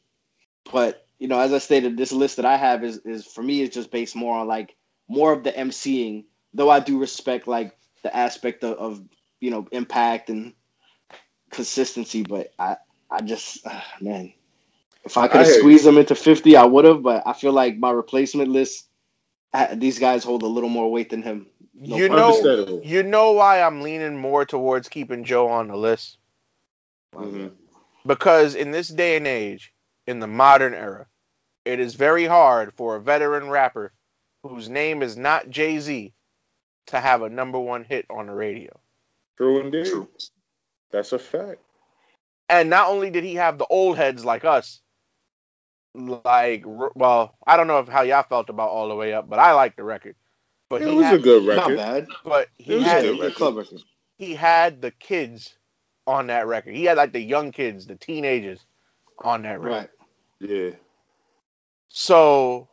But 0.72 1.06
you 1.18 1.28
know, 1.28 1.38
as 1.40 1.52
I 1.52 1.58
stated, 1.58 1.96
this 1.96 2.12
list 2.12 2.36
that 2.36 2.46
I 2.46 2.56
have 2.56 2.84
is 2.84 2.98
is 3.04 3.26
for 3.26 3.42
me 3.42 3.60
is 3.62 3.70
just 3.70 3.90
based 3.90 4.16
more 4.16 4.36
on 4.38 4.46
like 4.48 4.76
more 5.08 5.32
of 5.32 5.44
the 5.44 5.52
MCing. 5.52 6.24
Though 6.54 6.70
I 6.70 6.80
do 6.80 6.98
respect 6.98 7.46
like 7.48 7.76
the 8.02 8.14
aspect 8.14 8.64
of, 8.64 8.76
of 8.78 9.02
you 9.40 9.50
know 9.50 9.66
impact 9.72 10.30
and 10.30 10.54
consistency, 11.50 12.22
but 12.22 12.52
I 12.58 12.76
I 13.10 13.22
just 13.22 13.66
uh, 13.66 13.80
man, 14.00 14.32
if 15.04 15.16
I 15.16 15.28
could 15.28 15.40
I 15.40 15.42
have 15.42 15.48
hear 15.48 15.60
you. 15.60 15.60
squeezed 15.60 15.84
them 15.84 15.98
into 15.98 16.14
fifty, 16.14 16.56
I 16.56 16.64
would 16.64 16.84
have. 16.84 17.02
But 17.02 17.24
I 17.26 17.32
feel 17.32 17.52
like 17.52 17.76
my 17.78 17.90
replacement 17.90 18.50
list, 18.50 18.88
these 19.74 19.98
guys 19.98 20.24
hold 20.24 20.42
a 20.42 20.46
little 20.46 20.70
more 20.70 20.90
weight 20.90 21.10
than 21.10 21.22
him. 21.22 21.46
No, 21.74 21.96
you 21.96 22.08
know 22.08 22.50
you 22.82 23.02
know 23.02 23.32
why 23.32 23.60
I'm 23.62 23.82
leaning 23.82 24.16
more 24.16 24.44
towards 24.44 24.88
keeping 24.88 25.24
Joe 25.24 25.48
on 25.48 25.68
the 25.68 25.76
list? 25.76 26.18
Mhm. 27.14 27.52
Because 28.06 28.54
in 28.54 28.70
this 28.72 28.88
day 28.88 29.16
and 29.16 29.26
age, 29.26 29.72
in 30.06 30.20
the 30.20 30.26
modern 30.26 30.74
era, 30.74 31.06
it 31.64 31.80
is 31.80 31.94
very 31.94 32.24
hard 32.26 32.72
for 32.74 32.96
a 32.96 33.00
veteran 33.00 33.48
rapper 33.50 33.92
whose 34.42 34.68
name 34.68 35.02
is 35.02 35.16
not 35.16 35.50
Jay 35.50 35.78
Z 35.78 36.12
to 36.88 37.00
have 37.00 37.22
a 37.22 37.30
number 37.30 37.58
one 37.58 37.84
hit 37.84 38.06
on 38.10 38.26
the 38.26 38.32
radio. 38.32 38.70
True 39.36 39.60
indeed. 39.60 39.86
True. 39.86 40.08
That's 40.92 41.12
a 41.12 41.18
fact. 41.18 41.60
And 42.48 42.70
not 42.70 42.88
only 42.88 43.10
did 43.10 43.24
he 43.24 43.34
have 43.34 43.58
the 43.58 43.66
old 43.66 43.96
heads 43.96 44.24
like 44.24 44.44
us, 44.44 44.80
like, 45.94 46.62
well, 46.66 47.34
I 47.46 47.56
don't 47.56 47.66
know 47.66 47.78
if 47.80 47.88
how 47.88 48.02
y'all 48.02 48.22
felt 48.22 48.50
about 48.50 48.70
All 48.70 48.88
the 48.88 48.94
Way 48.94 49.12
Up, 49.14 49.28
but 49.28 49.38
I 49.38 49.52
like 49.52 49.76
the 49.76 49.82
record. 49.82 50.14
But 50.68 50.82
It 50.82 50.88
he 50.88 50.94
was 50.94 51.06
had, 51.06 51.14
a 51.14 51.18
good 51.18 51.46
record. 51.46 51.76
Not 51.76 51.86
bad. 51.86 52.06
but 52.24 52.48
it 52.58 52.64
he 52.64 52.74
was 52.74 52.84
a 52.84 52.88
had 52.88 53.02
good 53.02 53.18
record. 53.20 53.34
club 53.34 53.56
record. 53.56 53.82
he 54.18 54.34
had 54.34 54.80
the 54.82 54.90
kids 54.92 55.54
on 56.06 56.26
that 56.28 56.46
record. 56.46 56.74
He 56.76 56.84
had 56.84 56.96
like 56.98 57.12
the 57.12 57.20
young 57.20 57.50
kids, 57.50 57.86
the 57.86 57.96
teenagers 57.96 58.60
on 59.24 59.42
that 59.42 59.60
record. 59.60 59.76
Right. 59.76 59.88
Yeah. 60.40 60.70
So 61.88 62.68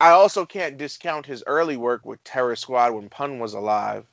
I 0.00 0.10
also 0.10 0.44
can't 0.44 0.76
discount 0.76 1.26
his 1.26 1.42
early 1.46 1.76
work 1.76 2.04
with 2.04 2.22
Terror 2.22 2.56
Squad 2.56 2.92
when 2.92 3.08
Pun 3.08 3.38
was 3.38 3.54
alive. 3.54 4.04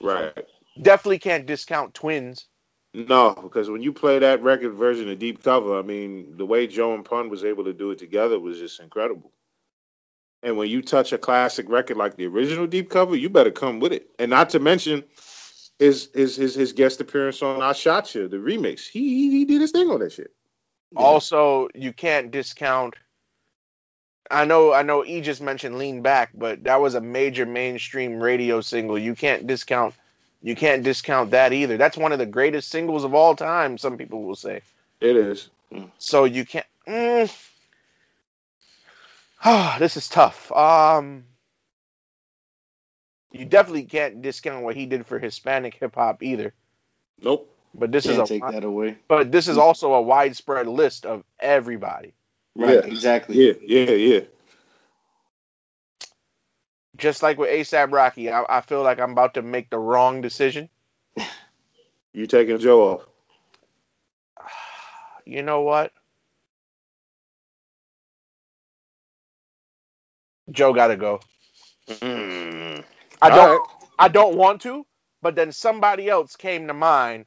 Right. 0.00 0.32
Definitely 0.80 1.20
can't 1.20 1.46
discount 1.46 1.94
Twins. 1.94 2.46
No, 2.94 3.34
because 3.42 3.70
when 3.70 3.82
you 3.82 3.92
play 3.92 4.18
that 4.18 4.42
record 4.42 4.74
version 4.74 5.08
of 5.08 5.18
Deep 5.18 5.42
Cover, 5.42 5.78
I 5.78 5.82
mean, 5.82 6.36
the 6.36 6.44
way 6.44 6.66
Joe 6.66 6.94
and 6.94 7.04
Pun 7.04 7.30
was 7.30 7.44
able 7.44 7.64
to 7.64 7.72
do 7.72 7.90
it 7.90 7.98
together 7.98 8.38
was 8.38 8.58
just 8.58 8.80
incredible. 8.80 9.32
And 10.42 10.58
when 10.58 10.68
you 10.68 10.82
touch 10.82 11.12
a 11.12 11.18
classic 11.18 11.70
record 11.70 11.96
like 11.96 12.16
the 12.16 12.26
original 12.26 12.66
Deep 12.66 12.90
Cover, 12.90 13.16
you 13.16 13.30
better 13.30 13.50
come 13.50 13.80
with 13.80 13.92
it. 13.92 14.10
And 14.18 14.30
not 14.30 14.50
to 14.50 14.58
mention 14.58 15.04
his 15.78 16.10
his 16.12 16.36
his, 16.36 16.54
his 16.54 16.72
guest 16.74 17.00
appearance 17.00 17.42
on 17.42 17.62
I 17.62 17.72
Shot 17.72 18.14
You, 18.14 18.28
the 18.28 18.36
remix. 18.36 18.86
He, 18.86 19.00
he 19.00 19.30
he 19.30 19.44
did 19.46 19.62
his 19.62 19.70
thing 19.70 19.88
on 19.88 20.00
that 20.00 20.12
shit. 20.12 20.32
Also, 20.96 21.68
you 21.74 21.92
can't 21.92 22.30
discount. 22.30 22.94
I 24.30 24.44
know, 24.44 24.72
I 24.72 24.82
know. 24.82 25.04
E 25.04 25.20
just 25.20 25.40
mentioned 25.40 25.78
"Lean 25.78 26.02
Back," 26.02 26.30
but 26.34 26.64
that 26.64 26.80
was 26.80 26.94
a 26.94 27.00
major 27.00 27.46
mainstream 27.46 28.22
radio 28.22 28.60
single. 28.60 28.98
You 28.98 29.14
can't 29.14 29.46
discount. 29.46 29.94
You 30.42 30.56
can't 30.56 30.82
discount 30.82 31.30
that 31.30 31.52
either. 31.52 31.76
That's 31.76 31.96
one 31.96 32.12
of 32.12 32.18
the 32.18 32.26
greatest 32.26 32.70
singles 32.70 33.04
of 33.04 33.14
all 33.14 33.36
time. 33.36 33.78
Some 33.78 33.96
people 33.96 34.22
will 34.24 34.36
say. 34.36 34.62
It 35.00 35.16
is. 35.16 35.48
So 35.98 36.24
you 36.24 36.44
can't. 36.44 36.66
Mm, 36.86 37.48
Ah, 39.44 39.76
this 39.80 39.96
is 39.96 40.08
tough. 40.08 40.52
Um, 40.52 41.24
you 43.32 43.44
definitely 43.44 43.84
can't 43.84 44.22
discount 44.22 44.62
what 44.62 44.76
he 44.76 44.86
did 44.86 45.04
for 45.04 45.18
Hispanic 45.18 45.74
hip 45.74 45.96
hop 45.96 46.22
either. 46.22 46.52
Nope. 47.20 47.52
But 47.74 47.92
this 47.92 48.08
Can't 48.08 48.08
is 48.08 48.18
a 48.18 48.28
take 48.28 48.46
that 48.48 48.64
away. 48.64 48.98
but 49.08 49.32
this 49.32 49.48
is 49.48 49.58
also 49.58 49.94
a 49.94 50.02
widespread 50.02 50.68
list 50.68 51.06
of 51.06 51.24
everybody. 51.40 52.14
Right, 52.56 52.80
Yeah. 52.80 52.86
exactly. 52.86 53.36
Yeah, 53.36 53.54
yeah, 53.62 53.90
yeah. 53.92 54.20
Just 56.96 57.22
like 57.22 57.38
with 57.38 57.50
ASAP 57.50 57.92
Rocky, 57.92 58.30
I, 58.30 58.44
I 58.48 58.60
feel 58.62 58.82
like 58.82 59.00
I'm 59.00 59.12
about 59.12 59.34
to 59.34 59.42
make 59.42 59.70
the 59.70 59.78
wrong 59.78 60.20
decision. 60.22 60.68
You 62.14 62.26
taking 62.26 62.58
Joe 62.58 62.82
off? 62.94 63.02
You 65.26 65.42
know 65.42 65.62
what? 65.62 65.92
Joe 70.50 70.72
got 70.74 70.88
to 70.88 70.96
go. 70.96 71.20
Mm. 72.02 72.84
I 73.22 73.30
don't. 73.30 73.52
right. 73.52 73.62
I 73.98 74.08
don't 74.08 74.36
want 74.36 74.62
to, 74.62 74.86
but 75.22 75.36
then 75.36 75.52
somebody 75.52 76.08
else 76.08 76.36
came 76.36 76.68
to 76.68 76.74
mind 76.74 77.26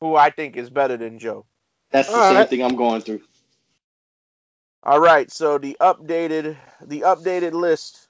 who 0.00 0.16
I 0.16 0.30
think 0.30 0.56
is 0.56 0.70
better 0.70 0.96
than 0.96 1.18
Joe. 1.18 1.46
That's 1.90 2.14
the 2.14 2.22
All 2.22 2.22
same 2.22 2.46
right. 2.46 2.48
thing 2.48 2.62
I'm 2.62 2.76
going 2.76 3.02
through. 3.02 3.22
All 4.82 5.00
right, 5.00 5.30
so 5.30 5.58
the 5.58 5.76
updated 5.80 6.56
the 6.84 7.02
updated 7.02 7.52
list. 7.52 8.08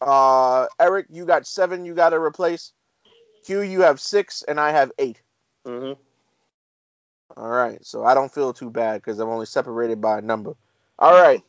Uh, 0.00 0.66
Eric, 0.80 1.06
you 1.10 1.26
got 1.26 1.46
seven. 1.46 1.84
You 1.86 1.94
got 1.94 2.10
to 2.10 2.20
replace. 2.20 2.72
Q, 3.46 3.62
you 3.62 3.82
have 3.82 4.00
six, 4.00 4.42
and 4.42 4.60
I 4.60 4.72
have 4.72 4.92
eight. 4.98 5.22
Mhm. 5.66 5.96
All 7.36 7.48
right, 7.48 7.84
so 7.86 8.04
I 8.04 8.14
don't 8.14 8.32
feel 8.32 8.52
too 8.54 8.70
bad 8.70 8.96
because 9.02 9.18
I'm 9.20 9.28
only 9.30 9.46
separated 9.46 10.00
by 10.00 10.18
a 10.18 10.22
number. 10.22 10.54
All 10.98 11.14
right, 11.14 11.42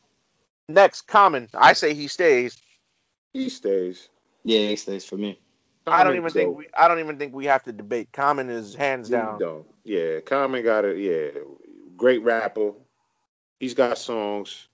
next, 0.70 1.04
Common. 1.04 1.50
I 1.54 1.74
say 1.74 1.94
he 1.96 2.08
stays. 2.08 2.58
He 3.34 3.50
stays. 3.50 4.10
Yeah, 4.44 4.70
he 4.70 4.76
stays 4.78 5.06
for 5.06 5.18
me. 5.18 5.40
I 5.88 6.04
don't 6.04 6.14
Common 6.14 6.18
even 6.18 6.32
think 6.32 6.58
we. 6.58 6.68
I 6.76 6.88
don't 6.88 7.00
even 7.00 7.18
think 7.18 7.34
we 7.36 7.46
have 7.46 7.64
to 7.64 7.72
debate. 7.72 8.12
Common 8.12 8.50
is 8.50 8.74
hands 8.74 9.10
down. 9.10 9.40
don't. 9.40 9.66
Yeah, 9.84 10.20
Common 10.22 10.64
got 10.64 10.86
it. 10.86 10.98
Yeah, 10.98 11.42
great 11.96 12.24
rapper. 12.24 12.74
He's 13.60 13.74
got 13.76 13.98
songs. 13.98 14.68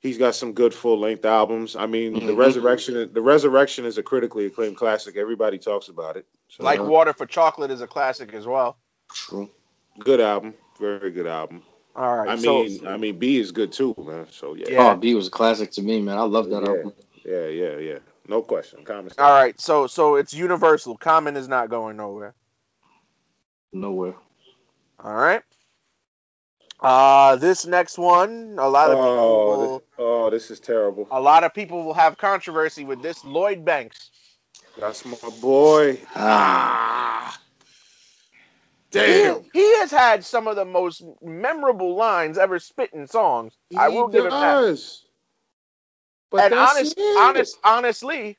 He's 0.00 0.18
got 0.18 0.34
some 0.34 0.52
good 0.52 0.74
full 0.74 0.98
length 0.98 1.24
albums. 1.24 1.76
I 1.76 1.86
mean, 1.86 2.14
the 2.14 2.32
Mhm. 2.32 2.36
Resurrection. 2.36 3.12
The 3.12 3.22
Resurrection 3.22 3.84
is 3.86 3.98
a 3.98 4.02
critically 4.02 4.46
acclaimed 4.46 4.76
classic. 4.76 5.16
Everybody 5.16 5.58
talks 5.58 5.88
about 5.88 6.16
it. 6.16 6.26
So, 6.48 6.64
Like. 6.64 6.80
Water 6.80 7.12
for 7.12 7.24
Chocolate 7.24 7.70
is 7.70 7.80
a 7.80 7.86
classic 7.86 8.34
as 8.34 8.46
well. 8.46 8.76
True. 9.12 9.48
good 9.98 10.20
album. 10.20 10.54
Very 10.80 11.10
good 11.10 11.26
album. 11.26 11.62
All 11.94 12.16
right, 12.16 12.30
I 12.30 12.36
so 12.36 12.62
mean, 12.64 12.86
I 12.86 12.96
mean, 12.96 13.18
Be 13.18 13.38
is 13.38 13.52
good 13.52 13.72
too, 13.72 13.94
man. 13.98 14.26
So 14.30 14.54
yeah, 14.54 14.66
Yeah. 14.70 14.92
Oh, 14.92 14.96
Be 14.96 15.14
was 15.14 15.28
a 15.28 15.30
classic 15.30 15.70
to 15.72 15.82
me, 15.82 16.00
man. 16.00 16.16
I 16.16 16.22
love 16.22 16.48
that 16.48 16.62
Yeah. 16.62 16.68
album. 16.70 16.92
yeah, 17.24 17.46
yeah, 17.46 17.76
yeah. 17.76 17.98
No 18.28 18.40
question. 18.42 18.84
Common. 18.84 19.10
all 19.18 19.30
right, 19.30 19.60
so 19.60 19.86
so 19.86 20.14
it's 20.16 20.32
universal. 20.32 20.96
Common 20.96 21.36
is 21.36 21.48
not 21.48 21.70
going 21.70 21.96
nowhere. 21.96 22.34
Nowhere. 23.72 24.14
All 25.02 25.14
right. 25.14 25.42
Uh, 26.80 27.36
this 27.36 27.64
next 27.64 27.96
one, 27.96 28.56
a 28.58 28.68
lot 28.68 28.90
of 28.90 28.96
people, 28.96 29.08
Oh, 29.08 29.46
will, 29.58 29.78
this, 29.78 29.88
oh, 29.98 30.30
this 30.30 30.50
is 30.50 30.58
terrible. 30.58 31.06
a 31.12 31.20
lot 31.20 31.44
of 31.44 31.54
people 31.54 31.84
will 31.84 31.94
have 31.94 32.18
controversy 32.18 32.84
with 32.84 33.00
this. 33.02 33.24
Lloyd 33.24 33.64
Banks. 33.64 34.10
That's 34.80 35.04
my 35.04 35.16
boy. 35.40 36.00
Ah. 36.16 37.38
Damn. 38.90 39.42
He, 39.52 39.60
he 39.60 39.78
has 39.78 39.90
had 39.90 40.24
some 40.24 40.46
of 40.48 40.56
the 40.56 40.64
most 40.64 41.02
memorable 41.22 41.94
lines 41.94 42.36
ever 42.36 42.58
spit 42.58 42.90
in 42.92 43.06
songs. 43.06 43.54
I 43.76 43.88
will 43.88 44.08
he 44.08 44.14
give 44.14 44.24
him 44.24 44.30
that. 44.32 44.78
But 46.32 46.44
and 46.44 46.54
honest, 46.54 46.94
it. 46.98 47.18
honest, 47.18 47.58
honestly, 47.64 48.38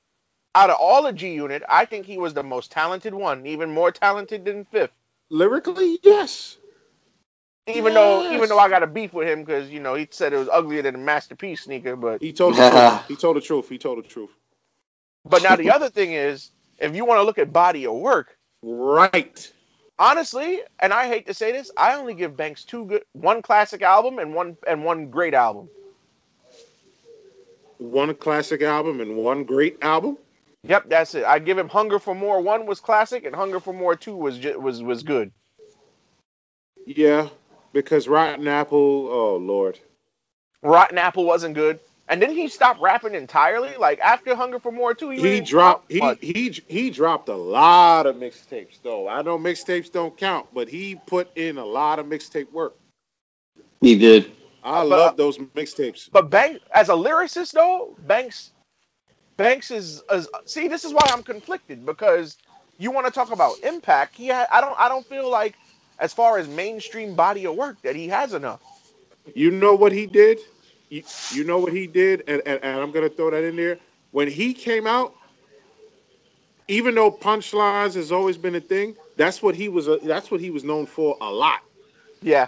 out 0.55 0.69
of 0.69 0.77
all 0.79 1.03
the 1.03 1.13
G 1.13 1.33
Unit, 1.33 1.63
I 1.69 1.85
think 1.85 2.05
he 2.05 2.17
was 2.17 2.33
the 2.33 2.43
most 2.43 2.71
talented 2.71 3.13
one, 3.13 3.45
even 3.45 3.71
more 3.71 3.91
talented 3.91 4.45
than 4.45 4.65
Fif. 4.65 4.89
lyrically, 5.29 5.99
yes. 6.03 6.57
Even 7.67 7.93
though, 7.93 8.25
even 8.33 8.49
though 8.49 8.59
I 8.59 8.67
got 8.69 8.83
a 8.83 8.87
beef 8.87 9.13
with 9.13 9.27
him 9.27 9.43
because 9.43 9.69
you 9.69 9.79
know 9.79 9.95
he 9.95 10.07
said 10.11 10.33
it 10.33 10.37
was 10.37 10.49
uglier 10.49 10.81
than 10.81 10.95
a 10.95 10.99
Master 10.99 11.35
P 11.35 11.55
sneaker, 11.55 11.95
but 11.95 12.21
He 12.21 12.33
told 12.33 12.55
the 12.55 12.69
truth. 12.69 13.07
He 13.07 13.15
told 13.15 13.37
the 13.37 13.41
truth. 13.41 13.69
He 13.69 13.77
told 13.77 14.03
the 14.03 14.07
truth. 14.07 14.31
but 15.25 15.43
now 15.43 15.55
the 15.55 15.71
other 15.71 15.89
thing 15.89 16.13
is, 16.13 16.51
if 16.79 16.95
you 16.95 17.05
want 17.05 17.19
to 17.19 17.23
look 17.23 17.37
at 17.37 17.53
body 17.53 17.85
of 17.85 17.93
work, 17.95 18.35
Right. 18.63 19.51
honestly, 19.99 20.61
and 20.79 20.93
I 20.93 21.07
hate 21.07 21.27
to 21.27 21.33
say 21.33 21.51
this, 21.51 21.71
I 21.77 21.95
only 21.95 22.13
give 22.15 22.35
Banks 22.37 22.65
two 22.65 22.85
good, 22.85 23.03
one 23.13 23.41
classic 23.41 23.81
album 23.81 24.19
and 24.19 24.33
one 24.35 24.57
and 24.67 24.83
one 24.83 25.09
great 25.09 25.33
album. 25.33 25.69
One 27.83 28.15
classic 28.15 28.61
album 28.61 29.01
and 29.01 29.17
one 29.17 29.43
great 29.43 29.77
album. 29.81 30.17
Yep, 30.63 30.85
that's 30.87 31.15
it. 31.15 31.25
I 31.25 31.39
give 31.39 31.57
him 31.57 31.67
Hunger 31.67 31.99
for 31.99 32.15
More. 32.15 32.39
One 32.39 32.65
was 32.65 32.79
classic, 32.79 33.25
and 33.25 33.35
Hunger 33.35 33.59
for 33.59 33.73
More 33.73 33.97
two 33.97 34.15
was 34.15 34.37
ju- 34.37 34.57
was 34.57 34.81
was 34.81 35.03
good. 35.03 35.33
Yeah, 36.85 37.27
because 37.73 38.07
Rotten 38.07 38.47
Apple. 38.47 39.09
Oh 39.11 39.35
Lord. 39.35 39.77
Rotten 40.61 40.97
Apple 40.97 41.25
wasn't 41.25 41.55
good, 41.55 41.81
and 42.07 42.21
then 42.21 42.31
he 42.31 42.47
stopped 42.47 42.79
rapping 42.79 43.15
entirely. 43.15 43.75
Like 43.77 43.99
after 43.99 44.33
Hunger 44.33 44.59
for 44.59 44.71
More 44.71 44.93
two, 44.93 45.09
he, 45.09 45.17
He 45.17 45.23
really 45.23 45.41
dropped. 45.41 45.91
He 45.91 45.99
he 46.21 46.49
he 46.69 46.89
dropped 46.89 47.27
a 47.27 47.35
lot 47.35 48.05
of 48.05 48.15
mixtapes 48.15 48.81
though. 48.81 49.09
I 49.09 49.23
know 49.23 49.37
mixtapes 49.37 49.91
don't 49.91 50.15
count, 50.15 50.47
but 50.53 50.69
he 50.69 50.95
put 51.05 51.35
in 51.35 51.57
a 51.57 51.65
lot 51.65 51.99
of 51.99 52.05
mixtape 52.05 52.49
work. 52.53 52.75
He 53.81 53.99
did. 53.99 54.31
I 54.63 54.81
But- 54.81 54.87
love 54.87 55.13
uh, 55.13 55.15
those 55.15 55.37
mixtapes. 55.37 56.09
But 56.11 56.29
Banks, 56.29 56.61
as 56.73 56.89
a 56.89 56.93
lyricist 56.93 57.51
though, 57.51 57.95
Banks, 58.07 58.51
Banks 59.37 59.71
is, 59.71 60.03
is 60.11 60.27
see. 60.45 60.67
This 60.67 60.85
is 60.85 60.93
why 60.93 61.03
I'm 61.11 61.23
conflicted 61.23 61.85
because 61.85 62.37
you 62.77 62.91
want 62.91 63.07
to 63.07 63.11
talk 63.13 63.31
about 63.31 63.59
impact. 63.63 64.15
He, 64.15 64.29
ha- 64.29 64.47
I 64.51 64.61
don't, 64.61 64.79
I 64.79 64.89
don't 64.89 65.05
feel 65.05 65.29
like 65.29 65.55
as 65.99 66.13
far 66.13 66.37
as 66.37 66.47
mainstream 66.47 67.15
body 67.15 67.45
of 67.45 67.55
work 67.55 67.81
that 67.83 67.95
he 67.95 68.07
has 68.09 68.33
enough. 68.33 68.61
You 69.35 69.51
know 69.51 69.75
what 69.75 69.91
he 69.91 70.05
did? 70.05 70.39
You, 70.89 71.03
you 71.31 71.43
know 71.43 71.59
what 71.59 71.73
he 71.73 71.87
did, 71.87 72.23
and, 72.27 72.41
and, 72.45 72.63
and 72.63 72.79
I'm 72.79 72.91
gonna 72.91 73.09
throw 73.09 73.31
that 73.31 73.43
in 73.43 73.55
there. 73.55 73.79
When 74.11 74.27
he 74.27 74.53
came 74.53 74.85
out, 74.85 75.15
even 76.67 76.95
though 76.95 77.11
punchlines 77.11 77.95
has 77.95 78.11
always 78.11 78.37
been 78.37 78.55
a 78.55 78.61
thing, 78.61 78.95
that's 79.17 79.41
what 79.41 79.55
he 79.55 79.69
was. 79.69 79.89
Uh, 79.89 79.97
that's 80.03 80.29
what 80.31 80.39
he 80.39 80.49
was 80.51 80.63
known 80.63 80.85
for 80.85 81.17
a 81.21 81.31
lot. 81.31 81.61
Yeah, 82.23 82.47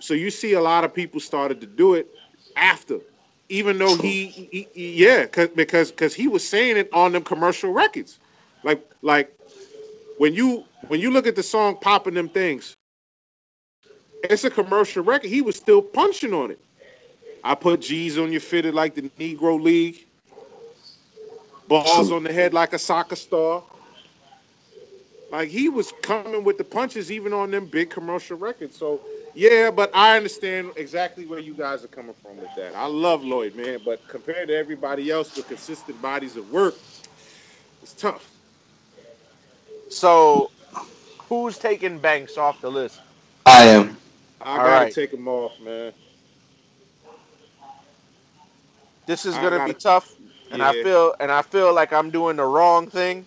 So 0.00 0.14
you 0.14 0.30
see 0.30 0.54
a 0.54 0.60
lot 0.62 0.84
of 0.84 0.94
people 0.94 1.20
started 1.20 1.62
to 1.62 1.66
do 1.68 1.94
it 1.94 2.08
after, 2.56 3.00
even 3.48 3.78
though 3.78 3.96
he, 3.96 4.26
he, 4.28 4.68
he- 4.74 4.92
yeah, 5.04 5.26
'cause- 5.26 5.48
because 5.54 5.90
because 5.92 6.14
he 6.14 6.28
was 6.28 6.48
saying 6.48 6.78
it 6.78 6.90
on 6.92 7.12
them 7.12 7.24
commercial 7.24 7.72
records, 7.72 8.18
like 8.64 8.86
like 9.02 9.34
when 10.18 10.34
you 10.34 10.64
when 10.88 11.00
you 11.00 11.10
look 11.10 11.26
at 11.26 11.36
the 11.36 11.42
song 11.42 11.78
"Popping 11.80 12.14
Them 12.14 12.28
Things," 12.30 12.74
it's 14.22 14.44
a 14.44 14.50
commercial 14.50 15.04
record. 15.04 15.28
He 15.30 15.42
was 15.42 15.56
still 15.56 15.82
punching 15.82 16.34
on 16.34 16.52
it. 16.52 16.60
I 17.44 17.54
put 17.56 17.80
G's 17.82 18.18
on 18.18 18.32
your 18.32 18.40
fitted 18.42 18.74
like 18.74 18.94
the 18.94 19.02
Negro 19.18 19.60
League, 19.62 20.04
balls 21.68 22.12
on 22.12 22.24
the 22.24 22.32
head 22.32 22.54
like 22.54 22.72
a 22.72 22.78
soccer 22.78 23.16
star. 23.16 23.62
Like 25.30 25.48
he 25.48 25.68
was 25.68 25.92
coming 26.02 26.44
with 26.44 26.58
the 26.58 26.64
punches 26.64 27.12
even 27.12 27.32
on 27.32 27.50
them 27.50 27.66
big 27.66 27.90
commercial 27.90 28.38
records. 28.38 28.76
So 28.76 29.00
yeah, 29.36 29.70
but 29.70 29.90
I 29.94 30.16
understand 30.16 30.72
exactly 30.76 31.26
where 31.26 31.38
you 31.40 31.54
guys 31.54 31.84
are 31.84 31.88
coming 31.88 32.14
from 32.22 32.40
with 32.40 32.54
that. 32.56 32.74
I 32.74 32.86
love 32.86 33.22
Lloyd, 33.24 33.54
man, 33.54 33.80
but 33.84 34.06
compared 34.08 34.48
to 34.48 34.56
everybody 34.56 35.10
else 35.10 35.36
with 35.36 35.46
consistent 35.48 36.00
bodies 36.02 36.36
of 36.36 36.50
work, 36.50 36.74
it's 37.82 37.94
tough. 37.94 38.28
So, 39.90 40.50
who's 41.28 41.58
taking 41.58 42.00
Banks 42.00 42.38
off 42.38 42.60
the 42.62 42.70
list? 42.70 43.00
I 43.46 43.64
am. 43.66 43.98
I 44.40 44.58
All 44.58 44.60
gotta 44.60 44.86
right. 44.86 44.94
take 44.94 45.12
him 45.12 45.28
off, 45.28 45.60
man. 45.60 45.92
This 49.06 49.26
is 49.26 49.34
I 49.34 49.40
gonna 49.40 49.56
gotta- 49.56 49.74
be 49.74 49.74
tough, 49.74 50.14
and 50.50 50.62
I 50.62 50.72
feel 50.72 51.14
and 51.20 51.30
I 51.32 51.42
feel 51.42 51.74
like 51.74 51.92
I'm 51.92 52.10
doing 52.10 52.36
the 52.36 52.44
wrong 52.44 52.88
thing, 52.90 53.26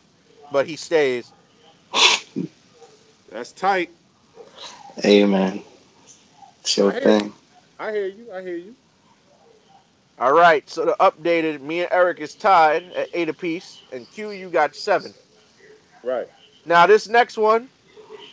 but 0.52 0.68
he 0.68 0.76
stays. 0.76 1.32
That's 3.32 3.52
tight. 3.54 3.92
Hey, 5.02 5.24
man. 6.70 6.76
It's 6.76 6.78
your 6.78 6.92
Hey. 6.92 7.14
thing. 7.22 7.34
I 7.80 7.92
hear 7.94 8.08
you. 8.08 8.32
I 8.34 8.42
hear 8.44 8.58
you. 8.58 8.76
All 10.18 10.34
right, 10.34 10.70
so 10.70 10.86
the 10.86 10.96
updated, 11.02 11.62
me 11.62 11.82
and 11.82 11.90
Eric 11.92 12.20
is 12.22 12.36
tied 12.36 12.94
at 12.94 13.10
eight 13.14 13.30
apiece, 13.30 13.84
and 13.92 14.10
Q, 14.10 14.32
you 14.32 14.50
got 14.50 14.76
seven. 14.76 15.14
Right. 16.04 16.30
Now 16.66 16.88
this 16.88 17.08
next 17.10 17.38
one, 17.38 17.70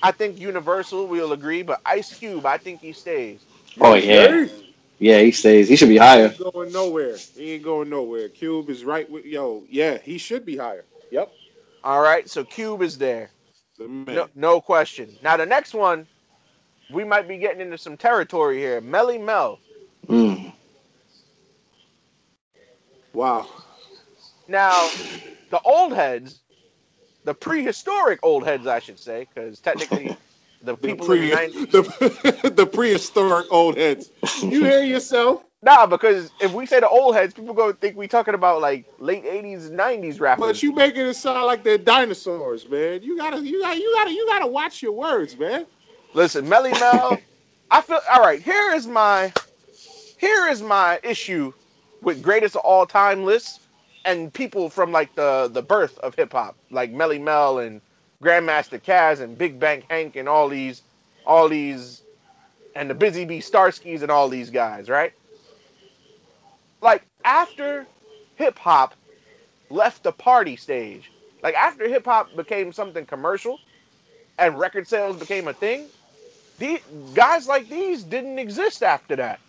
I 0.02 0.12
think 0.12 0.38
Universal 0.38 1.08
will 1.08 1.32
agree, 1.32 1.62
but 1.62 1.80
Ice 1.86 2.14
Cube, 2.14 2.46
I 2.46 2.58
think 2.58 2.80
he 2.82 2.92
stays. 2.94 3.46
Oh, 3.80 3.94
yeah. 3.94 4.28
Hey, 4.28 4.50
Yeah, 4.98 5.20
he 5.20 5.32
stays. 5.32 5.68
He 5.68 5.76
should 5.76 5.88
be 5.90 5.98
higher. 5.98 6.34
ain't 6.34 6.54
going 6.54 6.72
nowhere. 6.72 7.24
He 7.34 7.52
ain't 7.52 7.64
going 7.64 7.90
nowhere. 7.90 8.28
Cube 8.30 8.70
is 8.70 8.84
right 8.84 9.10
with 9.10 9.26
yo. 9.26 9.64
Yeah, 9.70 9.98
he 9.98 10.18
should 10.18 10.46
be 10.46 10.56
higher. 10.56 10.86
Yep. 11.10 11.32
All 11.84 12.02
right, 12.02 12.28
so 12.30 12.44
Cube 12.44 12.82
is 12.82 12.98
there, 12.98 13.30
The 13.78 13.88
man. 13.88 14.06
no, 14.10 14.26
no 14.34 14.60
question. 14.60 15.18
Now 15.22 15.36
the 15.38 15.46
next 15.46 15.74
one, 15.74 16.08
we 16.90 17.04
might 17.04 17.28
be 17.28 17.38
getting 17.38 17.60
into 17.62 17.78
some 17.78 17.96
territory 17.98 18.58
here. 18.58 18.80
Melle 18.82 19.22
Mel. 19.24 19.60
Mm. 20.08 20.52
Wow. 23.14 23.48
Now, 24.48 24.94
the 25.50 25.60
old 25.60 25.94
heads, 25.94 26.42
the 27.24 27.34
prehistoric 27.34 28.20
old 28.22 28.44
heads, 28.46 28.66
I 28.66 28.80
should 28.80 29.00
say, 29.00 29.28
because 29.34 29.60
technically 29.60 30.16
the 30.62 30.76
The, 30.82 30.94
people 30.94 30.96
pre- 30.96 31.20
in 31.20 31.20
the 31.20 31.26
90s. 31.28 31.56
the, 31.72 32.52
the 32.54 32.66
prehistoric 32.66 33.46
old 33.50 33.76
heads. 33.78 34.10
You 34.42 34.64
hear 34.64 34.82
yourself? 34.84 35.44
Nah, 35.62 35.86
because 35.86 36.32
if 36.40 36.52
we 36.52 36.66
say 36.66 36.80
the 36.80 36.88
old 36.88 37.16
heads, 37.16 37.34
people 37.34 37.54
go 37.54 37.72
think 37.72 37.96
we 37.96 38.08
talking 38.08 38.34
about 38.34 38.60
like 38.62 38.86
late 38.98 39.24
80s 39.24 39.70
90s 39.70 40.20
rappers. 40.20 40.48
But 40.48 40.62
you 40.62 40.72
making 40.74 41.06
it 41.06 41.14
sound 41.14 41.46
like 41.46 41.64
they're 41.64 41.78
dinosaurs, 41.78 42.68
man. 42.68 43.02
You 43.02 43.16
gotta, 43.18 43.40
you 43.46 43.62
gotta, 43.62 43.80
you 43.80 43.94
gotta, 43.96 44.12
you 44.12 44.26
gotta 44.28 44.46
watch 44.48 44.82
your 44.82 44.92
words, 44.92 45.36
man. 45.38 45.66
Listen, 46.14 46.46
Melle 46.46 46.78
Mel, 46.78 47.22
I 47.70 47.82
feel 47.82 48.00
all 48.12 48.20
right. 48.22 48.42
Here 48.42 48.72
is 48.74 48.86
my 48.86 49.34
here 50.18 50.48
is 50.48 50.62
my 50.62 51.00
issue 51.04 51.52
with 52.02 52.22
greatest 52.22 52.56
of 52.56 52.62
all 52.62 52.86
time 52.86 53.24
lists 53.24 53.60
and 54.04 54.32
people 54.34 54.70
from 54.70 54.92
like 54.92 55.14
the 55.14 55.50
the 55.52 55.62
birth 55.62 55.98
of 55.98 56.14
hip 56.16 56.32
hop, 56.32 56.56
like 56.70 56.92
Melle 56.92 57.20
Mel 57.22 57.58
and 57.60 57.82
Grandmaster 58.22 58.82
Caz 58.82 59.20
and 59.20 59.38
Big 59.38 59.60
Bank 59.60 59.86
Hank 59.90 60.16
and 60.16 60.28
all 60.28 60.48
these 60.48 60.82
all 61.26 61.48
these 61.48 62.02
and 62.74 62.90
the 62.90 62.94
Busy 62.94 63.24
Bee 63.26 63.40
Starskis 63.40 64.02
and 64.02 64.10
all 64.12 64.28
these 64.28 64.50
guys, 64.50 64.88
right? 64.88 65.12
Like 66.82 67.04
after 67.24 67.88
hip 68.36 68.58
hop 68.58 68.94
left 69.70 70.04
the 70.04 70.12
party 70.12 70.56
stage, 70.56 71.12
like 71.42 71.54
after 71.54 71.88
hip 71.88 72.06
hop 72.06 72.34
became 72.36 72.72
something 72.72 73.06
commercial 73.06 73.60
and 74.38 74.58
record 74.58 74.88
sales 74.88 75.16
became 75.18 75.48
a 75.48 75.54
thing, 75.54 75.90
the 76.58 76.80
guys 77.14 77.46
like 77.46 77.68
these 77.68 78.02
didn't 78.02 78.38
exist 78.38 78.82
after 78.82 79.16
that. 79.16 79.40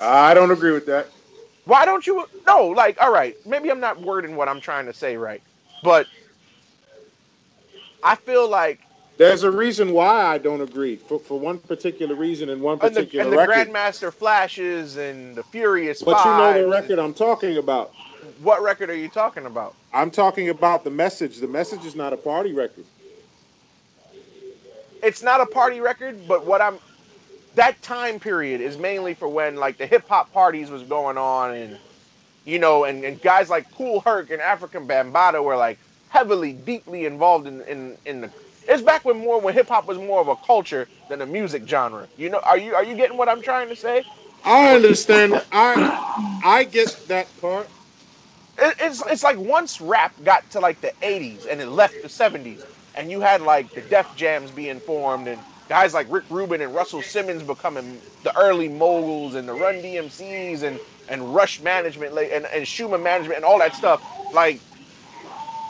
I 0.00 0.34
don't 0.34 0.50
agree 0.50 0.72
with 0.72 0.86
that. 0.86 1.08
Why 1.64 1.84
don't 1.84 2.06
you? 2.06 2.28
No, 2.46 2.68
like, 2.68 3.00
all 3.00 3.12
right, 3.12 3.36
maybe 3.46 3.70
I'm 3.70 3.80
not 3.80 4.00
wording 4.00 4.36
what 4.36 4.48
I'm 4.48 4.60
trying 4.60 4.86
to 4.86 4.92
say 4.92 5.16
right, 5.16 5.42
but 5.82 6.06
I 8.02 8.14
feel 8.14 8.48
like 8.48 8.80
There's 9.16 9.42
a 9.42 9.50
reason 9.50 9.92
why 9.92 10.26
I 10.26 10.38
don't 10.38 10.60
agree 10.60 10.96
for, 10.96 11.18
for 11.18 11.40
one 11.40 11.58
particular 11.58 12.14
reason 12.14 12.50
and 12.50 12.60
one 12.62 12.78
and 12.80 12.94
the, 12.94 13.00
particular 13.00 13.24
and 13.24 13.32
the 13.32 13.36
record. 13.36 13.72
Grandmaster 13.72 14.12
Flashes 14.12 14.96
and 14.96 15.34
the 15.34 15.42
Furious 15.42 16.02
But 16.02 16.24
you 16.24 16.30
know 16.30 16.62
the 16.62 16.68
record 16.68 16.98
I'm 16.98 17.14
talking 17.14 17.56
about. 17.56 17.92
What 18.42 18.62
record 18.62 18.90
are 18.90 18.96
you 18.96 19.08
talking 19.08 19.46
about? 19.46 19.74
I'm 19.92 20.10
talking 20.10 20.50
about 20.50 20.84
the 20.84 20.90
message. 20.90 21.38
The 21.38 21.48
message 21.48 21.84
is 21.84 21.94
not 21.94 22.12
a 22.12 22.16
party 22.16 22.52
record. 22.52 22.84
It's 25.06 25.22
not 25.22 25.40
a 25.42 25.46
party 25.46 25.80
record, 25.80 26.28
but 26.28 26.46
what 26.46 26.62
I'm 26.62 26.80
that 27.54 27.82
time 27.82 28.20
period 28.20 28.62
is 28.62 28.78
mainly 28.78 29.14
for 29.14 29.28
when 29.28 29.56
like 29.56 29.78
the 29.78 29.86
hip 29.86 30.04
hop 30.08 30.32
parties 30.32 30.70
was 30.70 30.84
going 30.84 31.18
on 31.18 31.54
and 31.54 31.80
you 32.44 32.58
know 32.60 32.84
and, 32.84 33.04
and 33.04 33.20
guys 33.20 33.50
like 33.50 33.70
Kool 33.72 34.00
Herc 34.00 34.30
and 34.30 34.42
Afrika 34.42 34.86
Bambaataa 34.86 35.44
were 35.44 35.56
like 35.56 35.80
heavily 36.08 36.54
deeply 36.54 37.06
involved 37.06 37.48
in 37.48 37.62
in, 37.62 37.98
in 38.06 38.22
the 38.22 38.32
it's 38.68 38.82
back 38.82 39.04
when 39.04 39.18
more 39.18 39.40
when 39.40 39.54
hip 39.54 39.68
hop 39.68 39.86
was 39.88 39.98
more 39.98 40.20
of 40.22 40.28
a 40.28 40.36
culture 40.36 40.88
than 41.08 41.22
a 41.22 41.26
music 41.26 41.68
genre. 41.68 42.08
You 42.16 42.30
know, 42.30 42.40
are 42.44 42.58
you 42.58 42.74
are 42.74 42.84
you 42.84 42.96
getting 42.96 43.18
what 43.18 43.28
I'm 43.28 43.42
trying 43.42 43.70
to 43.70 43.76
say? 43.76 44.06
I 44.44 44.74
understand. 44.74 45.42
I 45.52 46.00
I 46.42 46.64
get 46.64 46.96
that 47.08 47.28
part. 47.40 47.70
It, 48.58 48.76
it's 48.80 49.04
it's 49.06 49.24
like 49.24 49.38
once 49.38 49.80
rap 49.80 50.14
got 50.22 50.50
to 50.50 50.60
like 50.60 50.80
the 50.80 50.92
80s 51.02 51.46
and 51.50 51.60
it 51.60 51.68
left 51.68 52.02
the 52.02 52.08
70s, 52.08 52.64
and 52.96 53.10
you 53.10 53.20
had 53.22 53.42
like 53.42 53.74
the 53.74 53.82
Def 53.82 54.12
Jams 54.14 54.52
being 54.52 54.80
formed 54.80 55.28
and 55.28 55.44
guys 55.68 55.94
like 55.94 56.08
Rick 56.10 56.26
Rubin 56.30 56.62
and 56.62 56.74
Russell 56.74 57.02
Simmons 57.02 57.44
becoming 57.44 58.02
the 58.22 58.36
early 58.38 58.68
moguls 58.68 59.34
and 59.36 59.48
the 59.48 59.54
Run 59.54 59.82
DMCs 59.82 60.62
and 60.64 60.80
and 61.08 61.34
Rush 61.34 61.60
Management 61.60 62.18
and 62.18 62.46
and 62.46 62.68
Schumann 62.68 63.02
Management 63.02 63.38
and 63.38 63.46
all 63.46 63.60
that 63.60 63.74
stuff. 63.76 64.02
Like 64.30 64.64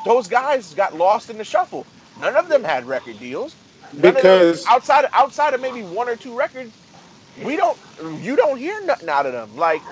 those 0.05 0.29
guys 0.29 0.75
got 0.75 0.95
lost 0.95 1.31
in 1.31 1.39
the 1.39 1.45
shuffle. 1.45 1.89
None 2.17 2.37
of 2.37 2.49
them 2.49 2.65
had 2.65 2.87
record 2.87 3.19
deals. 3.21 3.59
None 3.93 4.15
them- 4.15 4.23
Because- 4.23 4.65
outside 4.69 5.07
outside 5.15 5.55
of 5.55 5.61
maybe 5.63 5.83
one 5.83 6.09
or 6.09 6.17
two 6.17 6.37
records, 6.37 6.79
we 7.37 7.57
don't 7.57 7.79
you 8.21 8.37
don't 8.37 8.59
hear 8.59 8.85
nothing 8.87 9.09
out 9.11 9.27
of 9.27 9.33
them. 9.33 9.57
Like 9.57 9.85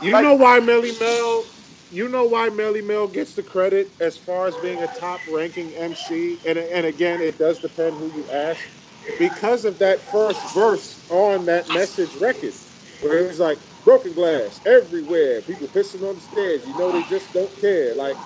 You 0.00 0.12
Like- 0.12 0.22
know 0.22 0.34
why 0.34 0.60
Melle 0.60 0.98
Mel? 1.00 1.44
You 1.90 2.08
know 2.08 2.26
why 2.26 2.50
Melle 2.50 2.82
Mel 2.84 3.08
gets 3.08 3.34
the 3.34 3.44
credit 3.44 3.92
as 4.00 4.18
far 4.18 4.46
as 4.46 4.58
being 4.58 4.82
a 4.82 4.88
top 4.88 5.24
ranking 5.26 5.74
MC? 5.76 6.40
And 6.44 6.58
and 6.58 6.86
again, 6.86 7.22
it 7.22 7.38
does 7.38 7.60
depend 7.60 7.98
who 7.98 8.10
you 8.10 8.28
ask. 8.30 8.68
Because 9.18 9.64
of 9.64 9.78
that 9.80 10.10
first 10.10 10.52
verse 10.52 11.04
on 11.10 11.46
that 11.46 11.70
message 11.70 12.16
record, 12.16 12.54
where 13.00 13.18
it 13.24 13.28
was 13.28 13.40
like 13.40 13.60
broken 13.84 14.14
glass 14.14 14.60
everywhere, 14.66 15.42
people 15.42 15.68
pissing 15.68 16.08
on 16.08 16.16
the 16.16 16.20
stairs. 16.20 16.66
You 16.66 16.74
know 16.74 16.92
they 16.92 17.04
just 17.04 17.32
don't 17.32 17.56
care. 17.58 17.94
Like 17.96 18.18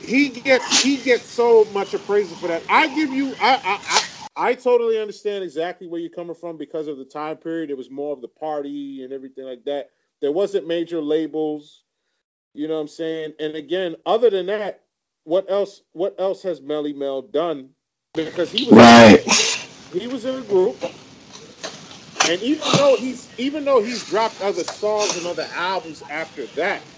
he 0.00 0.30
gets 0.30 0.82
he 0.82 0.98
gets 0.98 1.30
so 1.32 1.64
much 1.66 1.94
appraisal 1.94 2.38
for 2.38 2.48
that. 2.48 2.64
I 2.68 2.88
give 2.88 3.12
you 3.12 3.36
I 3.40 3.60
I. 3.64 3.80
I 3.86 4.02
I 4.36 4.54
totally 4.54 5.00
understand 5.00 5.44
exactly 5.44 5.88
where 5.88 6.00
you're 6.00 6.10
coming 6.10 6.34
from 6.34 6.58
because 6.58 6.88
of 6.88 6.98
the 6.98 7.06
time 7.06 7.38
period. 7.38 7.70
It 7.70 7.76
was 7.78 7.90
more 7.90 8.12
of 8.14 8.22
the 8.22 8.28
party 8.28 9.02
and 9.04 9.12
everything 9.12 9.46
like 9.46 9.64
that. 9.66 9.90
There 10.22 10.32
wasn't 10.32 10.66
major 10.66 11.02
labels. 11.02 11.83
You 12.54 12.68
know 12.68 12.76
what 12.76 12.82
I'm 12.82 12.88
saying? 12.88 13.34
And 13.40 13.56
again, 13.56 13.96
other 14.06 14.30
than 14.30 14.46
that, 14.46 14.82
what 15.24 15.50
else 15.50 15.82
what 15.92 16.16
else 16.20 16.42
has 16.44 16.60
Melle 16.60 16.94
Mel 16.96 17.22
done? 17.22 17.70
Because 18.14 18.52
he 18.52 18.64
was 18.64 18.76
Right. 18.76 19.24
he 19.92 20.08
was 20.08 20.24
in 20.26 20.36
a 20.36 20.42
group. 20.44 20.82
And 22.26 22.42
even 22.42 22.76
though 22.76 22.96
he's 22.96 23.30
even 23.38 23.64
though 23.64 23.82
he's 23.82 24.04
dropped 24.04 24.42
other 24.42 24.64
songs 24.64 25.16
and 25.16 25.26
other 25.26 25.48
albums 25.54 26.02
after 26.10 26.48
that, 26.56 26.88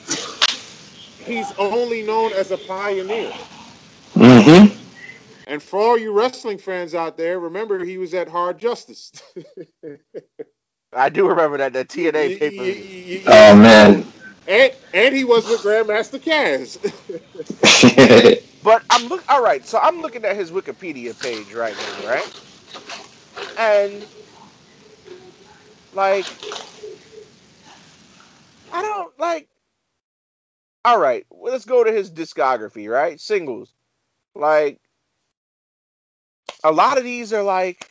he's 1.19 1.53
only 1.59 2.03
known 2.03 2.33
as 2.33 2.51
a 2.53 2.59
pioneer. 2.59 3.37
Mm-hmm. 4.15 4.75
And 5.47 5.63
for 5.63 5.81
all 5.81 5.99
you 5.99 6.13
wrestling 6.13 6.59
fans 6.59 6.95
out 6.95 7.17
there, 7.19 7.41
remember 7.41 7.85
he 7.85 7.99
was 7.99 8.15
at 8.15 8.29
Hard 8.29 8.59
Justice. 8.59 9.13
I 10.95 11.11
do 11.11 11.29
remember 11.29 11.59
that 11.59 11.75
that 11.75 11.89
TNA 11.89 12.35
paper. 12.35 12.77
Oh 13.27 13.57
man. 13.57 14.07
And 14.47 14.73
and 14.95 15.17
he 15.17 15.25
was 15.25 15.47
with 15.47 15.63
Grandmaster 15.63 16.21
Caz. 16.23 16.79
But 18.63 18.85
I'm 18.91 19.09
look 19.09 19.25
all 19.29 19.43
right. 19.43 19.67
So 19.67 19.79
I'm 19.79 20.03
looking 20.03 20.25
at 20.25 20.37
his 20.37 20.53
Wikipedia 20.53 21.19
page 21.19 21.53
right 21.55 21.79
now, 21.79 22.01
right? 22.01 22.33
And 23.57 24.09
like, 25.93 26.31
I 28.73 28.83
don't 28.83 29.19
like. 29.19 29.49
All 30.85 31.01
right, 31.01 31.27
well, 31.31 31.53
let's 31.53 31.67
go 31.67 31.85
to 31.85 31.93
his 31.93 32.13
discography, 32.13 32.91
right? 32.91 33.21
Singles, 33.21 33.73
like, 34.35 34.81
a 36.65 36.73
lot 36.73 36.99
of 36.99 37.05
these 37.05 37.33
are 37.33 37.43
like, 37.43 37.89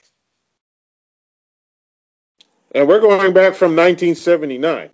and 2.74 2.88
we're 2.88 3.02
going 3.02 3.34
back 3.34 3.56
from 3.56 3.76
1979. 3.76 4.90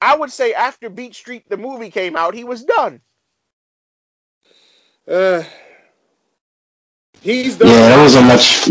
I 0.00 0.16
would 0.16 0.30
say 0.32 0.54
after 0.54 0.88
Beat 0.90 1.14
Street 1.14 1.48
the 1.48 1.56
movie 1.56 1.90
came 1.90 2.16
out, 2.16 2.34
he 2.34 2.44
was 2.44 2.64
done. 2.64 3.00
Uh, 5.06 5.42
he's 7.20 7.56
done. 7.56 7.68
yeah, 7.68 7.88
that 7.88 8.02
was 8.02 8.16
a 8.16 8.22
much. 8.22 8.66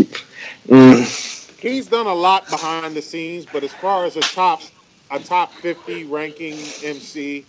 Mm, 0.68 1.58
He's 1.58 1.88
done 1.88 2.06
a 2.06 2.14
lot 2.14 2.48
behind 2.50 2.94
the 2.94 3.02
scenes, 3.02 3.44
but 3.44 3.64
as 3.64 3.72
far 3.72 4.04
as 4.04 4.16
a 4.16 4.20
top 4.20 4.62
a 5.10 5.18
top 5.18 5.52
50 5.54 6.04
ranking 6.04 6.56
MC, 6.84 7.44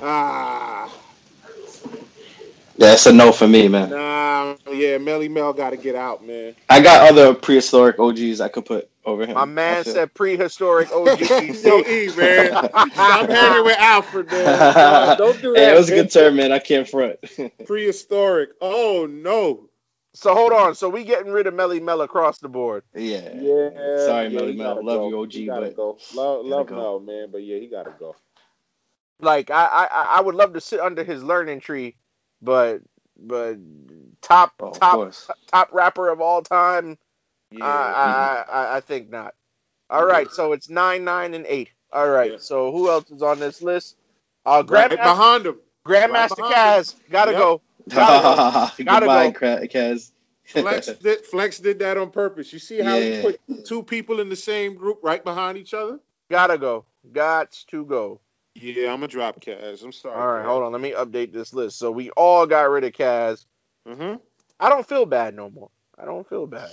ah, 0.00 0.90
that's 2.88 3.06
a 3.06 3.12
no 3.14 3.32
for 3.32 3.48
me, 3.48 3.68
man. 3.68 3.90
nah, 3.90 4.56
yeah, 4.70 4.98
Melle 4.98 5.30
Mel 5.30 5.54
got 5.54 5.70
to 5.70 5.78
get 5.78 5.96
out, 5.96 6.24
man. 6.24 6.56
I 6.68 6.80
got 6.82 7.10
other 7.10 7.34
prehistoric 7.34 7.98
OGs 8.00 8.40
I 8.40 8.48
could 8.48 8.66
put 8.66 8.90
over 9.04 9.26
him. 9.26 9.34
My 9.34 9.46
man 9.46 9.84
feel. 9.84 9.94
said 9.94 10.14
prehistoric 10.14 10.92
OGs. 10.92 11.64
Yo, 11.64 11.84
E, 11.88 12.10
man, 12.16 12.52
I'm 12.96 13.28
hanging 13.28 13.64
with 13.64 13.78
Alfred, 13.78 14.30
man. 14.30 14.64
Nah, 14.76 15.08
don't 15.16 15.42
do 15.42 15.56
that. 15.58 15.60
Hey, 15.60 15.70
it 15.72 15.78
was 15.78 15.90
a 15.90 15.94
good 15.94 16.10
term, 16.12 16.36
man. 16.36 16.52
I 16.52 16.60
can't 16.60 16.88
front. 16.88 17.18
Prehistoric. 17.64 18.50
Oh 18.60 19.06
no. 19.10 19.70
so 20.14 20.34
hold 20.34 20.52
on. 20.52 20.74
So 20.74 20.88
we 20.90 21.04
getting 21.04 21.32
rid 21.32 21.46
of 21.46 21.54
Melle 21.54 21.80
Mel 21.82 22.02
across 22.02 22.38
the 22.40 22.48
board. 22.48 22.84
yeah. 22.94 23.30
Yeah. 23.34 23.70
Sorry, 23.96 24.28
yeah, 24.28 24.40
Melle 24.40 24.56
Mel. 24.56 24.84
Love 24.84 25.02
go. 25.02 25.08
you, 25.08 25.20
OG, 25.22 25.32
He 25.32 25.46
gotta 25.46 25.68
but 25.68 25.76
go. 25.76 26.02
Love, 26.10 26.46
gotta 26.48 26.48
love 26.48 26.66
go. 26.66 26.76
Mel, 26.76 27.00
man, 27.00 27.28
but 27.32 27.42
yeah, 27.44 27.58
he 27.58 27.68
gotta 27.68 27.92
go. 27.92 28.16
like 29.20 29.50
I, 29.50 29.66
I 29.66 29.86
I 30.18 30.20
would 30.22 30.34
love 30.36 30.54
to 30.54 30.60
sit 30.60 30.80
under 30.80 31.04
his 31.04 31.22
learning 31.24 31.60
tree, 31.60 31.96
but 32.42 32.82
but 33.18 33.58
top 34.22 34.52
Oh, 34.60 34.70
top 34.72 34.90
course. 34.90 35.28
top 35.52 35.70
rapper 35.72 36.08
of 36.08 36.20
all 36.20 36.42
time, 36.42 36.98
Yeah. 37.50 37.64
I, 37.66 38.44
I 38.48 38.52
I 38.52 38.76
I 38.76 38.80
think 38.80 39.10
not. 39.10 39.34
All 39.90 40.04
right, 40.06 40.30
so 40.32 40.52
it's 40.52 40.68
nine, 40.70 41.04
nine, 41.04 41.34
and 41.34 41.46
eight. 41.46 41.70
All 41.92 42.08
right, 42.08 42.32
Yeah. 42.32 42.38
so 42.38 42.72
who 42.72 42.90
else 42.90 43.10
is 43.10 43.22
on 43.22 43.38
this 43.40 43.62
list? 43.62 43.96
Uh, 44.46 44.62
right 44.68 44.90
Grandmaster, 44.90 45.02
behind 45.02 45.46
him. 45.46 45.56
Grandmaster 45.86 46.38
right 46.38 46.46
Caz, 46.46 46.94
gotta 47.10 47.32
Yep. 47.32 47.38
go. 47.38 47.62
Gotta 48.84 49.06
Goodbye, 49.06 49.30
go. 49.30 49.32
Caz. 49.68 50.12
Flex 50.46 50.92
did 51.02 51.24
Flex 51.26 51.58
did 51.58 51.80
that 51.80 51.98
on 51.98 52.10
purpose. 52.10 52.52
You 52.52 52.58
see 52.58 52.80
how 52.80 53.00
Yeah. 53.00 53.02
he 53.02 53.12
put 53.12 53.40
two 53.64 53.82
people 53.82 54.20
in 54.20 54.28
the 54.28 54.36
same 54.36 54.74
group 54.76 55.00
right 55.02 55.22
behind 55.22 55.58
each 55.58 55.74
other? 55.74 56.00
Gotta 56.30 56.58
go. 56.58 56.86
Gots 57.12 57.66
to 57.66 57.84
go. 57.84 58.20
Yeah, 58.54 58.92
I'm 58.92 59.02
a 59.02 59.08
drop 59.08 59.40
Caz. 59.40 59.82
I'm 59.82 59.92
sorry. 59.92 60.20
All 60.20 60.32
right, 60.32 60.44
hold 60.44 60.62
on. 60.64 60.72
Let 60.72 60.80
me 60.80 60.92
update 60.92 61.32
this 61.32 61.54
list. 61.54 61.78
So 61.78 61.90
we 61.90 62.10
all 62.10 62.46
got 62.46 62.68
rid 62.70 62.84
of 62.84 62.92
Caz. 62.92 63.46
Mm-hmm. 63.88 64.16
I 64.58 64.68
don't 64.68 64.86
feel 64.86 65.06
bad 65.06 65.34
no 65.34 65.50
more. 65.50 65.70
I 65.98 66.04
don't 66.04 66.28
feel 66.28 66.46
bad. 66.46 66.70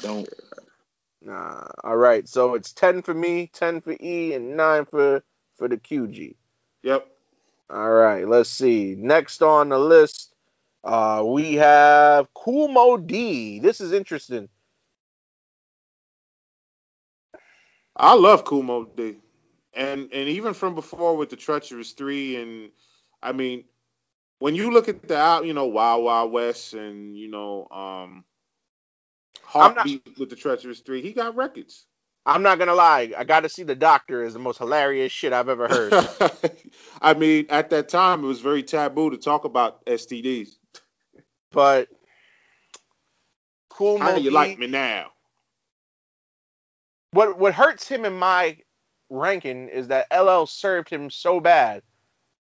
Don't. 0.00 0.28
Nah. 1.20 1.66
All 1.84 1.96
right. 1.96 2.28
So 2.28 2.54
it's 2.54 2.72
ten 2.72 3.02
for 3.02 3.14
me, 3.14 3.50
ten 3.52 3.80
for 3.80 3.96
E, 4.00 4.34
and 4.34 4.56
nine 4.56 4.86
for 4.86 5.22
for 5.56 5.68
the 5.68 5.76
QG. 5.76 6.34
Yep. 6.82 7.06
All 7.70 7.90
right. 7.90 8.26
Let's 8.26 8.50
see. 8.50 8.96
Next 8.98 9.42
on 9.42 9.68
the 9.68 9.78
list, 9.78 10.34
uh, 10.84 11.22
we 11.24 11.54
have 11.54 12.32
Kool 12.34 12.68
Moe 12.68 12.96
Dee. 12.96 13.60
This 13.60 13.80
is 13.80 13.92
interesting. 13.92 14.48
I 17.94 18.14
love 18.14 18.44
Kool 18.44 18.62
Moe 18.62 18.84
Dee. 18.84 19.16
And 19.74 20.10
and 20.12 20.28
even 20.28 20.54
from 20.54 20.74
before 20.74 21.16
with 21.16 21.30
the 21.30 21.36
Treacherous 21.36 21.92
Three, 21.92 22.36
and 22.36 22.70
I 23.22 23.32
mean, 23.32 23.64
when 24.38 24.54
you 24.54 24.70
look 24.70 24.88
at 24.88 25.06
the 25.08 25.16
out, 25.16 25.46
you 25.46 25.54
know, 25.54 25.66
Wild 25.66 26.04
Wild 26.04 26.32
West 26.32 26.74
and 26.74 27.16
you 27.16 27.28
know, 27.28 27.66
um 27.70 28.24
I'm 29.54 29.74
not- 29.74 29.86
Heartbeat 29.86 30.18
with 30.18 30.30
the 30.30 30.36
Treacherous 30.36 30.80
Three, 30.80 31.02
he 31.02 31.12
got 31.12 31.36
records. 31.36 31.86
I'm 32.24 32.42
not 32.42 32.58
gonna 32.58 32.74
lie. 32.74 33.12
I 33.16 33.24
got 33.24 33.40
to 33.40 33.48
see 33.48 33.64
the 33.64 33.74
doctor 33.74 34.22
is 34.22 34.32
the 34.32 34.38
most 34.38 34.58
hilarious 34.58 35.10
shit 35.10 35.32
I've 35.32 35.48
ever 35.48 35.66
heard. 35.66 35.92
I 37.02 37.14
mean, 37.14 37.46
at 37.48 37.70
that 37.70 37.88
time 37.88 38.22
it 38.22 38.26
was 38.28 38.40
very 38.40 38.62
taboo 38.62 39.10
to 39.10 39.16
talk 39.16 39.44
about 39.44 39.84
STDs. 39.86 40.50
but 41.50 41.88
cool 43.70 43.98
How 43.98 44.14
do 44.14 44.20
you 44.22 44.30
like 44.30 44.58
me 44.58 44.66
now? 44.68 45.06
what 47.12 47.38
what 47.38 47.54
hurts 47.54 47.88
him 47.88 48.04
in 48.04 48.14
my 48.14 48.56
ranking 49.12 49.68
is 49.68 49.88
that 49.88 50.06
LL 50.10 50.46
served 50.46 50.88
him 50.88 51.10
so 51.10 51.38
bad, 51.38 51.82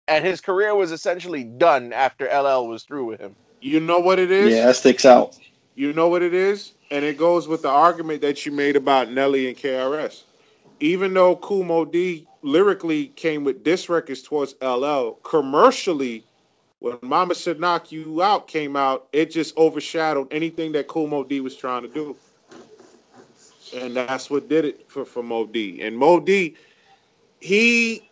and 0.08 0.24
his 0.24 0.40
career 0.40 0.74
was 0.74 0.92
essentially 0.92 1.44
done 1.44 1.92
after 1.92 2.26
LL 2.26 2.66
was 2.66 2.84
through 2.84 3.06
with 3.06 3.20
him. 3.20 3.34
You 3.60 3.80
know 3.80 3.98
what 3.98 4.18
it 4.18 4.30
is? 4.30 4.54
Yeah, 4.54 4.66
that 4.66 4.76
sticks 4.76 5.04
out. 5.04 5.38
You 5.74 5.92
know 5.92 6.08
what 6.08 6.22
it 6.22 6.34
is? 6.34 6.72
And 6.90 7.04
it 7.04 7.18
goes 7.18 7.46
with 7.46 7.62
the 7.62 7.68
argument 7.68 8.22
that 8.22 8.44
you 8.46 8.52
made 8.52 8.76
about 8.76 9.10
Nelly 9.10 9.48
and 9.48 9.56
KRS. 9.56 10.22
Even 10.80 11.12
though 11.12 11.36
Kool 11.36 11.64
Moe 11.64 11.84
Dee 11.84 12.26
lyrically 12.42 13.06
came 13.06 13.44
with 13.44 13.62
diss 13.62 13.88
records 13.88 14.22
towards 14.22 14.54
LL, 14.62 15.18
commercially, 15.22 16.24
when 16.78 16.98
Mama 17.02 17.34
Should 17.34 17.60
Knock 17.60 17.92
You 17.92 18.22
Out 18.22 18.48
came 18.48 18.76
out, 18.76 19.06
it 19.12 19.30
just 19.30 19.56
overshadowed 19.56 20.32
anything 20.32 20.72
that 20.72 20.88
Kool 20.88 21.06
Moe 21.06 21.24
Dee 21.24 21.40
was 21.40 21.54
trying 21.54 21.82
to 21.82 21.88
do. 21.88 22.16
And 23.74 23.96
that's 23.96 24.30
what 24.30 24.48
did 24.48 24.64
it 24.64 24.90
for, 24.90 25.04
for 25.04 25.22
Moe 25.22 25.46
Dee. 25.46 25.80
And 25.82 25.96
Moe 25.96 26.20
Dee, 26.20 26.56
he 27.40 28.10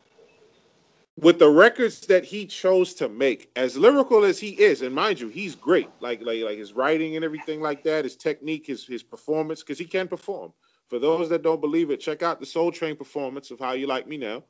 with 1.21 1.39
the 1.41 1.49
records 1.49 2.01
that 2.07 2.25
he 2.25 2.47
chose 2.47 2.95
to 2.95 3.09
make, 3.09 3.51
as 3.57 3.77
lyrical 3.77 4.25
as 4.25 4.39
he 4.39 4.51
is, 4.51 4.83
and 4.83 4.95
mind 4.95 5.19
you, 5.19 5.29
he's 5.29 5.55
great. 5.55 5.89
Like 6.01 6.23
like 6.23 6.43
like 6.43 6.59
his 6.59 6.73
writing 6.73 7.17
and 7.17 7.25
everything 7.25 7.61
like 7.61 7.83
that, 7.85 8.05
his 8.05 8.17
technique, 8.17 8.67
his 8.67 8.87
his 8.87 9.03
performance, 9.03 9.63
because 9.63 9.79
he 9.79 9.85
can 9.85 10.07
perform. 10.07 10.53
For 10.89 10.99
those 10.99 11.29
that 11.29 11.43
don't 11.43 11.61
believe 11.61 11.91
it, 11.91 12.01
check 12.01 12.23
out 12.23 12.41
the 12.41 12.47
Soul 12.47 12.73
Train 12.73 12.97
performance 12.97 13.51
of 13.51 13.59
How 13.59 13.73
You 13.73 13.87
Like 13.87 14.07
Me 14.07 14.17
Now. 14.17 14.45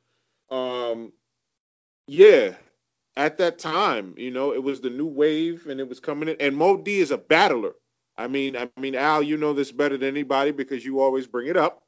Um, 0.51 1.13
yeah, 2.07 2.55
at 3.17 3.39
that 3.39 3.59
time, 3.59 4.15
you 4.17 4.31
know, 4.31 4.53
it 4.53 4.63
was 4.63 4.81
the 4.81 4.91
new 4.91 5.07
wave 5.07 5.67
and 5.67 5.81
it 5.81 5.89
was 5.89 6.01
coming 6.01 6.29
in. 6.29 6.37
And 6.39 6.57
Mo 6.57 6.77
D 6.77 7.01
is 7.01 7.11
a 7.11 7.19
battler. 7.19 7.75
I 8.19 8.27
mean, 8.29 8.57
I 8.57 8.69
mean, 8.79 8.97
Al, 8.97 9.23
you 9.23 9.39
know 9.39 9.55
this 9.55 9.73
better 9.73 9.97
than 9.97 10.09
anybody 10.09 10.51
because 10.51 10.85
you 10.85 11.01
always 11.01 11.27
bring 11.29 11.49
it 11.49 11.57
up. 11.57 11.83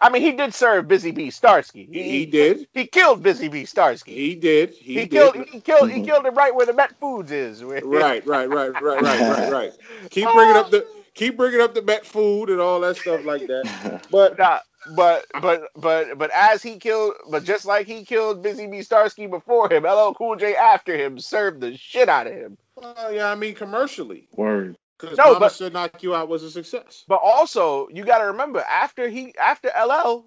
I 0.00 0.08
mean, 0.10 0.22
he 0.22 0.32
did 0.32 0.54
serve 0.54 0.88
Busy 0.88 1.10
Bee 1.10 1.28
Starski. 1.28 1.86
He, 1.92 2.02
he 2.04 2.26
did. 2.26 2.68
He 2.72 2.86
killed 2.86 3.22
Busy 3.22 3.48
Bee 3.48 3.64
Starski. 3.64 4.14
He 4.14 4.34
did. 4.34 4.70
He, 4.70 5.00
He, 5.00 5.06
did. 5.06 5.34
killed. 5.34 5.36
He 5.48 5.60
killed. 5.60 5.90
He 5.90 6.00
Mhm. 6.00 6.06
killed 6.06 6.26
him 6.26 6.34
right 6.34 6.54
where 6.54 6.66
the 6.66 6.72
Met 6.72 6.98
Foods 7.00 7.32
is. 7.32 7.62
right, 7.82 8.26
right, 8.26 8.48
right, 8.48 8.68
right, 8.80 9.02
right, 9.02 9.20
right, 9.20 9.50
right. 9.50 9.72
Keep 10.10 10.32
bringing 10.32 10.56
up 10.56 10.70
the 10.70 10.86
keep 11.14 11.36
bringing 11.36 11.60
up 11.60 11.74
the 11.74 11.82
Met 11.82 12.06
food 12.06 12.50
and 12.50 12.60
all 12.60 12.80
that 12.80 12.96
stuff 12.96 13.24
like 13.24 13.46
that. 13.48 14.00
But 14.10 14.38
Nah, 14.38 14.60
but 14.96 15.26
but 15.42 15.68
but 15.76 16.18
but 16.18 16.30
as 16.34 16.62
he 16.62 16.78
killed, 16.78 17.14
but 17.30 17.44
just 17.44 17.66
like 17.66 17.86
he 17.86 18.04
killed 18.04 18.42
Busy 18.42 18.66
Bee 18.66 18.80
Starski 18.80 19.28
before 19.30 19.70
him, 19.72 19.84
LL 19.84 20.14
Cool 20.14 20.36
J 20.36 20.56
after 20.56 20.96
him 20.96 21.18
served 21.18 21.60
the 21.60 21.76
shit 21.76 22.08
out 22.08 22.26
of 22.26 22.32
him. 22.32 22.58
well, 22.76 23.12
yeah, 23.12 23.30
I 23.30 23.34
mean 23.34 23.54
commercially, 23.54 24.28
Word. 24.32 24.76
Because 25.00 25.16
No, 25.18 25.24
Mama 25.26 25.40
but- 25.40 25.52
Should 25.52 25.72
Knock 25.72 26.02
You 26.02 26.14
Out 26.14 26.28
was 26.28 26.42
a 26.42 26.50
success. 26.50 27.04
But 27.08 27.20
also, 27.22 27.88
you 27.88 28.04
got 28.04 28.18
to 28.18 28.24
remember 28.26 28.60
after 28.60 29.08
he 29.08 29.34
after 29.36 29.68
LL, 29.68 30.24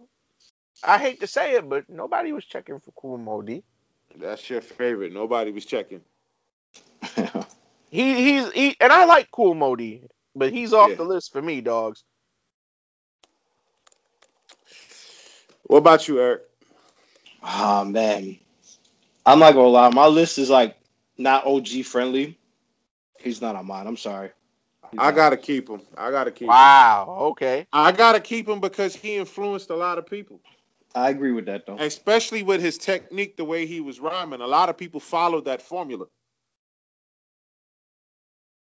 I 0.83 0.97
hate 0.97 1.19
to 1.19 1.27
say 1.27 1.53
it, 1.55 1.67
but 1.69 1.89
nobody 1.89 2.31
was 2.31 2.45
checking 2.45 2.79
for 2.79 2.91
Kool 2.91 3.17
Moe 3.17 3.41
Dee. 3.41 3.63
That's 4.15 4.47
your 4.49 4.61
favorite. 4.61 5.13
Nobody 5.13 5.51
was 5.51 5.65
checking. 5.65 6.01
He 7.91 8.15
he's 8.23 8.51
he 8.53 8.75
and 8.81 8.91
I 8.91 9.05
like 9.05 9.29
Kool 9.29 9.53
Moe 9.53 9.75
Dee, 9.75 10.01
but 10.35 10.51
he's 10.51 10.73
off 10.73 10.89
Yeah. 10.89 10.95
the 10.95 11.03
list 11.03 11.31
for 11.31 11.39
me, 11.39 11.61
dogs. 11.61 12.03
What 15.67 15.77
about 15.77 16.07
you, 16.07 16.19
Eric? 16.19 16.41
Oh 17.43 17.85
man, 17.85 18.37
I'm 19.25 19.37
not 19.37 19.53
gonna 19.53 19.67
lie. 19.67 19.89
My 19.89 20.07
list 20.07 20.39
is 20.39 20.49
like 20.49 20.75
not 21.19 21.45
OG 21.45 21.83
friendly. 21.85 22.39
He's 23.19 23.41
not 23.41 23.55
on 23.55 23.67
mine. 23.67 23.85
I'm 23.85 23.97
sorry. 23.97 24.31
He's 24.93 25.01
I 25.01 25.11
gotta 25.11 25.37
keep 25.37 25.69
him. 25.69 25.81
I 25.97 26.11
gotta 26.11 26.31
keep 26.31 26.47
him. 26.47 26.49
Wow. 26.49 27.17
Okay. 27.31 27.65
I 27.73 27.91
gotta 27.91 28.19
keep 28.19 28.47
him 28.47 28.59
because 28.59 28.95
he 28.95 29.15
influenced 29.15 29.71
a 29.71 29.75
lot 29.75 29.97
of 29.97 30.05
people, 30.05 30.39
I 30.93 31.09
agree 31.09 31.31
with 31.31 31.45
that 31.47 31.65
though. 31.65 31.77
especially 31.79 32.43
with 32.43 32.61
his 32.61 32.77
technique, 32.77 33.35
the 33.37 33.43
way 33.45 33.65
he 33.65 33.81
was 33.81 33.99
rhyming. 33.99 34.41
A 34.41 34.47
lot 34.47 34.69
of 34.69 34.77
people 34.77 34.99
followed 34.99 35.45
that 35.45 35.61
formula. 35.63 36.05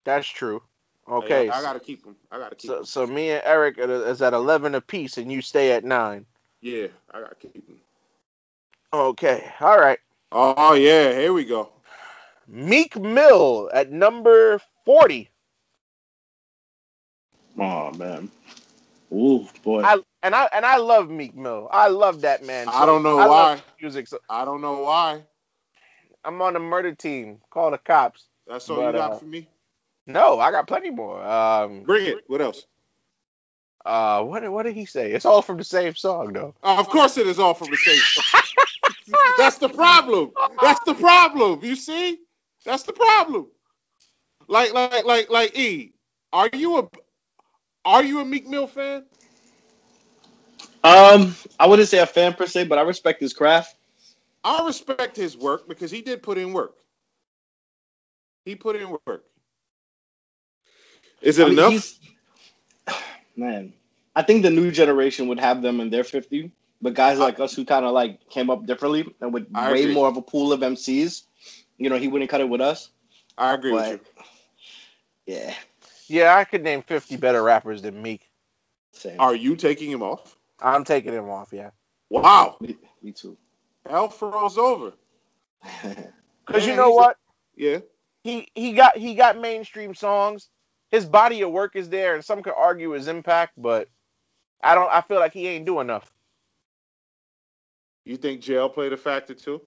That's 0.04 0.28
true. 0.28 0.62
Okay. 1.10 1.50
I, 1.50 1.60
I 1.60 1.62
gotta 1.62 1.80
keep 1.80 2.06
him. 2.06 2.16
I 2.32 2.38
gotta 2.38 2.56
keep 2.56 2.72
So 2.72 2.80
him. 2.80 2.86
so 2.86 3.08
me 3.08 3.32
and 3.32 3.42
Eric 3.46 3.78
is 3.78 4.22
at 4.22 4.34
eleven 4.34 4.76
apiece, 4.76 5.18
and 5.18 5.32
you 5.32 5.42
stay 5.42 5.72
at 5.72 5.86
nine. 5.86 6.26
Yeah, 6.62 6.88
I 7.14 7.22
gotta 7.22 7.36
keep 7.36 7.56
him. 7.68 7.78
Okay. 8.94 9.50
All 9.62 9.80
right. 9.80 10.00
Oh 10.32 10.74
yeah, 10.74 11.14
here 11.14 11.32
we 11.34 11.46
go. 11.46 11.72
Meek 12.48 12.98
Mill 13.00 13.70
at 13.74 13.92
number 13.92 14.60
forty. 14.86 15.30
Oh 17.58 17.92
man. 17.92 18.30
Ooh 19.11 19.48
boy. 19.64 19.84
I 19.84 20.00
and 20.24 20.36
I 20.36 20.50
and 20.53 20.66
I 20.66 20.77
love 20.77 21.10
Meek 21.10 21.36
Mill. 21.36 21.69
I 21.72 21.88
love 21.88 22.22
that 22.22 22.44
man. 22.44 22.68
I 22.68 22.86
don't 22.86 23.03
know 23.03 23.18
I 23.18 23.27
why. 23.27 23.52
his 23.56 23.64
music. 23.82 24.08
So 24.08 24.19
I 24.30 24.45
don't 24.45 24.61
know 24.61 24.82
why. 24.82 25.24
I'm 26.24 26.42
on 26.42 26.53
the 26.53 26.60
murder 26.60 26.94
team. 26.94 27.40
Call 27.50 27.72
the 27.72 27.77
cops. 27.77 28.26
That's 28.48 28.69
all 28.69 28.77
But, 28.77 28.88
you 28.88 28.94
got 28.94 29.14
uh, 29.14 29.18
for 29.19 29.26
me. 29.26 29.48
No, 30.06 30.40
I 30.40 30.52
got 30.52 30.68
plenty 30.68 30.90
more. 30.90 31.24
Um, 31.24 31.84
Bring 31.84 32.06
it. 32.06 32.24
What 32.27 32.42
else? 32.42 32.66
uh, 33.86 34.22
what 34.24 34.42
did- 34.42 34.50
what 34.50 34.64
did 34.64 34.76
he 34.76 34.86
say? 34.86 35.11
It's 35.14 35.26
all 35.26 35.42
from 35.42 35.58
the 35.58 35.64
same 35.64 35.95
song 35.95 36.34
though. 36.34 36.53
Uh, 36.64 36.77
of 36.80 36.90
course, 36.90 37.18
it 37.18 37.27
is 37.27 37.40
all 37.40 37.53
from 37.53 37.72
the 37.72 37.77
same. 37.77 37.98
Song. 37.98 38.42
That's 39.38 39.58
the 39.58 39.69
problem. 39.69 40.32
That's 40.61 40.82
the 40.82 40.94
problem. 40.94 41.64
You 41.64 41.76
see? 41.76 42.19
That's 42.66 42.84
the 42.84 42.94
problem. 42.94 43.48
Like, 44.48 44.74
like, 44.74 45.06
like, 45.06 45.30
like. 45.30 45.58
E, 45.58 45.94
are 46.34 46.50
you 46.53 46.77
a, 46.80 46.90
are 47.88 48.03
you 48.03 48.22
a 48.22 48.25
Meek 48.25 48.48
Mill 48.48 48.67
fan? 48.67 49.06
Um, 50.83 51.35
I 51.59 51.67
wouldn't 51.67 51.90
say 51.90 51.99
a 51.99 52.06
fan 52.07 52.33
per 52.33 52.48
se, 52.48 52.66
but 52.66 52.77
I 52.77 52.82
respect 52.83 53.22
his 53.22 53.33
craft. 53.33 53.75
I 54.43 54.66
respect 54.66 55.16
his 55.17 55.38
work 55.38 55.67
because 55.67 55.91
he 55.91 56.01
did 56.01 56.24
put 56.24 56.38
in 56.38 56.53
work. 56.53 56.75
He 58.45 58.56
put 58.56 58.75
in 58.75 58.90
work. 58.91 59.25
Is 61.22 61.40
it 61.40 61.48
I 61.48 61.51
mean, 61.51 61.57
enough? 61.57 61.93
Man, 63.35 63.74
I 64.16 64.24
think 64.24 64.43
the 64.43 64.49
new 64.51 64.72
generation 64.72 65.27
would 65.30 65.40
have 65.40 65.61
them 65.61 65.80
in 65.82 65.90
their 65.90 66.03
50, 66.03 66.51
but 66.82 66.93
guys 66.93 67.19
like 67.19 67.40
us 67.40 67.56
who 67.56 67.66
kind 67.66 67.85
of 67.85 67.93
like 67.93 68.30
came 68.30 68.49
up 68.49 68.66
differently 68.66 69.14
and 69.22 69.33
with 69.33 69.48
I 69.53 69.72
way 69.72 69.85
agree. 69.85 69.88
more 69.88 70.07
of 70.07 70.17
a 70.17 70.22
pool 70.22 70.53
of 70.53 70.61
MCs, 70.64 71.24
you 71.77 71.90
know, 71.90 71.98
he 71.98 72.07
wouldn't 72.07 72.30
cut 72.32 72.41
it 72.41 72.49
with 72.49 72.61
us. 72.61 72.90
I 73.38 73.53
agree 73.53 73.72
But 73.72 73.99
with 73.99 74.01
yeah, 75.25 75.53
Yeah, 76.08 76.36
I 76.36 76.45
could 76.45 76.64
name 76.64 76.82
50 76.84 77.18
better 77.18 77.44
rappers 77.44 77.82
than 77.82 78.02
Meek. 78.02 78.30
same. 78.94 79.19
Are 79.19 79.36
you 79.36 79.56
taking 79.56 79.92
him 79.92 80.03
off? 80.03 80.38
I'm 80.61 80.84
taking 80.84 81.14
him 81.14 81.30
off. 81.30 81.50
Yeah, 81.53 81.72
Wow. 82.10 82.58
Me, 82.61 82.77
me 83.02 83.11
too. 83.11 83.38
Hell 83.88 84.10
froze 84.10 84.58
over. 84.58 84.94
because 86.45 86.66
Yeah, 86.66 86.72
you 86.72 86.76
know 86.77 86.88
he's 86.88 86.98
a- 86.98 87.02
what? 87.02 87.18
Yeah. 87.56 87.80
He 88.24 88.48
he 88.56 88.74
got 88.74 88.98
he 88.98 89.16
got 89.16 89.38
mainstream 89.40 89.95
songs. 89.95 90.50
His 90.92 91.06
body 91.06 91.42
of 91.42 91.52
work 91.52 91.76
is 91.76 91.90
there, 91.90 92.16
and 92.16 92.24
some 92.24 92.42
could 92.44 92.53
argue 92.56 92.92
his 92.92 93.08
impact, 93.08 93.53
but 93.58 93.90
I 94.61 94.76
don't. 94.76 94.92
I 94.92 95.02
feel 95.02 95.19
like 95.19 95.34
he 95.34 95.48
ain't 95.48 95.66
do 95.66 95.80
enough. 95.80 96.11
You 98.06 98.18
think 98.18 98.42
jail 98.42 98.69
played 98.69 98.94
a 98.94 98.98
factor 98.98 99.34
too? 99.34 99.61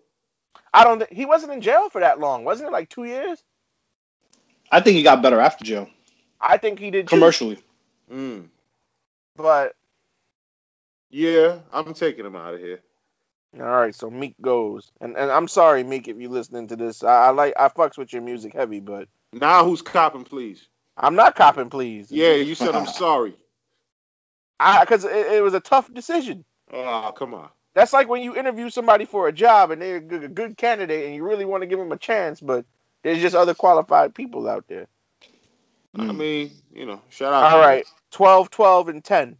I 0.72 0.84
don't. 0.84 1.00
thi- 1.00 1.14
He 1.14 1.26
wasn't 1.26 1.52
in 1.52 1.60
jail 1.60 1.88
for 1.90 2.00
that 2.00 2.18
long, 2.20 2.44
wasn't 2.44 2.68
it? 2.68 2.72
Like 2.72 2.88
two 2.88 3.04
years. 3.04 3.42
I 4.70 4.80
think 4.80 4.96
he 4.96 5.02
got 5.02 5.22
better 5.22 5.40
after 5.40 5.64
jail. 5.64 5.88
I 6.40 6.56
think 6.56 6.78
he 6.78 6.90
did 6.90 7.08
too, 7.08 7.16
commercially. 7.16 7.58
Mm. 8.12 8.48
but 9.36 9.74
Yeah, 11.10 11.58
I'm 11.72 11.94
taking 11.94 12.24
him 12.26 12.36
out 12.36 12.54
of 12.54 12.60
here. 12.60 12.80
all 13.58 13.62
right. 13.66 13.94
So 13.94 14.10
Meek 14.10 14.34
goes, 14.40 14.90
and 15.00 15.16
and 15.16 15.30
I'm 15.30 15.48
sorry, 15.48 15.82
Meek, 15.84 16.08
if 16.08 16.16
you're 16.16 16.30
listening 16.30 16.68
to 16.68 16.76
this. 16.76 17.02
I, 17.04 17.26
I 17.26 17.30
like 17.30 17.54
I 17.58 17.68
fucks 17.68 17.98
with 17.98 18.12
your 18.12 18.22
music 18.22 18.54
heavy, 18.54 18.80
but 18.80 19.08
Now 19.32 19.64
who's 19.64 19.82
copping, 19.82 20.24
please? 20.24 20.66
I'm 20.96 21.14
not 21.14 21.36
copping, 21.36 21.70
please. 21.70 22.10
Yeah, 22.10 22.34
you 22.34 22.54
said 22.54 22.74
I'm 22.74 22.86
sorry. 23.04 23.34
I 24.58 24.80
because 24.80 25.04
it, 25.04 25.32
it 25.34 25.42
was 25.42 25.54
a 25.54 25.60
tough 25.60 25.92
decision. 25.92 26.44
Oh, 26.72 27.12
come 27.16 27.34
on. 27.34 27.48
That's 27.74 27.92
like 27.92 28.08
when 28.08 28.22
you 28.22 28.36
interview 28.36 28.68
somebody 28.68 29.04
for 29.04 29.28
a 29.28 29.32
job 29.32 29.70
and 29.70 29.80
they're 29.80 29.96
a 29.96 30.00
good, 30.00 30.24
a 30.24 30.28
good 30.28 30.56
candidate 30.56 31.06
and 31.06 31.14
you 31.14 31.22
really 31.22 31.44
want 31.44 31.62
to 31.62 31.66
give 31.68 31.78
them 31.78 31.92
a 31.92 31.96
chance, 31.96 32.40
but 32.40 32.64
there's 33.02 33.20
just 33.20 33.36
other 33.36 33.54
qualified 33.54 34.14
people 34.14 34.48
out 34.48 34.64
there. 34.68 34.86
I 35.98 36.12
Mm. 36.12 36.16
mean, 36.16 36.50
you 36.72 36.86
know, 36.86 37.00
shout 37.10 37.32
out. 37.32 37.52
All 37.52 37.58
to 37.60 37.66
right, 37.66 37.86
12, 38.12 38.50
12, 38.50 38.88
and 38.88 39.04
10. 39.04 39.38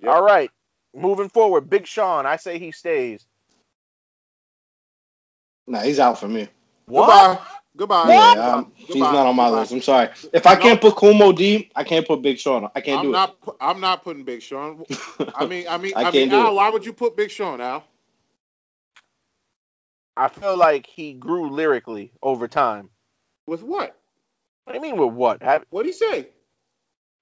Yep. 0.00 0.10
All 0.10 0.22
right, 0.22 0.50
moving 0.94 1.28
forward, 1.28 1.70
Big 1.70 1.86
Sean, 1.86 2.26
I 2.26 2.36
say 2.36 2.58
he 2.58 2.72
stays. 2.72 3.26
Nah, 5.66 5.80
he's 5.80 5.98
out 6.00 6.18
for 6.18 6.28
me. 6.28 6.48
Goodbye. 6.94 7.38
Goodbye. 7.76 8.12
What? 8.14 8.36
Yeah, 8.36 8.46
um, 8.54 8.72
he's 8.76 9.10
not 9.12 9.26
on 9.26 9.36
my 9.36 9.48
Goodbye. 9.48 9.60
list. 9.60 9.72
I'm 9.72 9.80
sorry. 9.82 10.10
If 10.32 10.46
I 10.46 10.56
No. 10.56 10.62
can't 10.62 10.80
put 10.80 10.96
Kool 10.96 11.14
Moe 11.14 11.32
Dee, 11.32 11.70
I 11.74 11.84
can't 11.84 12.06
put 12.06 12.22
Big 12.22 12.38
Sean. 12.38 12.70
I 12.74 12.80
can't 12.80 13.00
I'm 13.00 13.04
do 13.04 13.12
not. 13.12 13.40
pu- 13.40 13.56
I'm 13.60 13.80
not 13.80 14.02
putting 14.04 14.24
Big 14.24 14.42
Sean. 14.42 14.84
it. 14.88 14.98
I 15.34 15.46
mean, 15.46 15.66
I 15.68 15.78
mean, 15.78 15.94
I 15.96 16.04
I, 16.04 16.04
can't 16.04 16.14
mean, 16.14 16.30
do 16.30 16.36
Al, 16.36 16.48
it. 16.48 16.56
why 16.56 16.70
would 16.70 16.84
you 16.84 16.92
put 16.92 17.16
Big 17.16 17.30
Sean, 17.30 17.60
Al? 17.60 17.84
I 20.16 20.28
feel 20.28 20.56
like 20.56 20.86
he 20.86 21.14
grew 21.14 21.50
lyrically 21.50 22.12
over 22.22 22.48
time. 22.48 22.90
With 23.46 23.62
what? 23.62 23.96
What 24.64 24.72
do 24.74 24.78
you 24.78 24.82
mean 24.82 24.96
with 25.00 25.14
what? 25.14 25.42
Have, 25.42 25.64
What'd 25.70 25.86
he 25.86 25.92
say? 25.92 26.28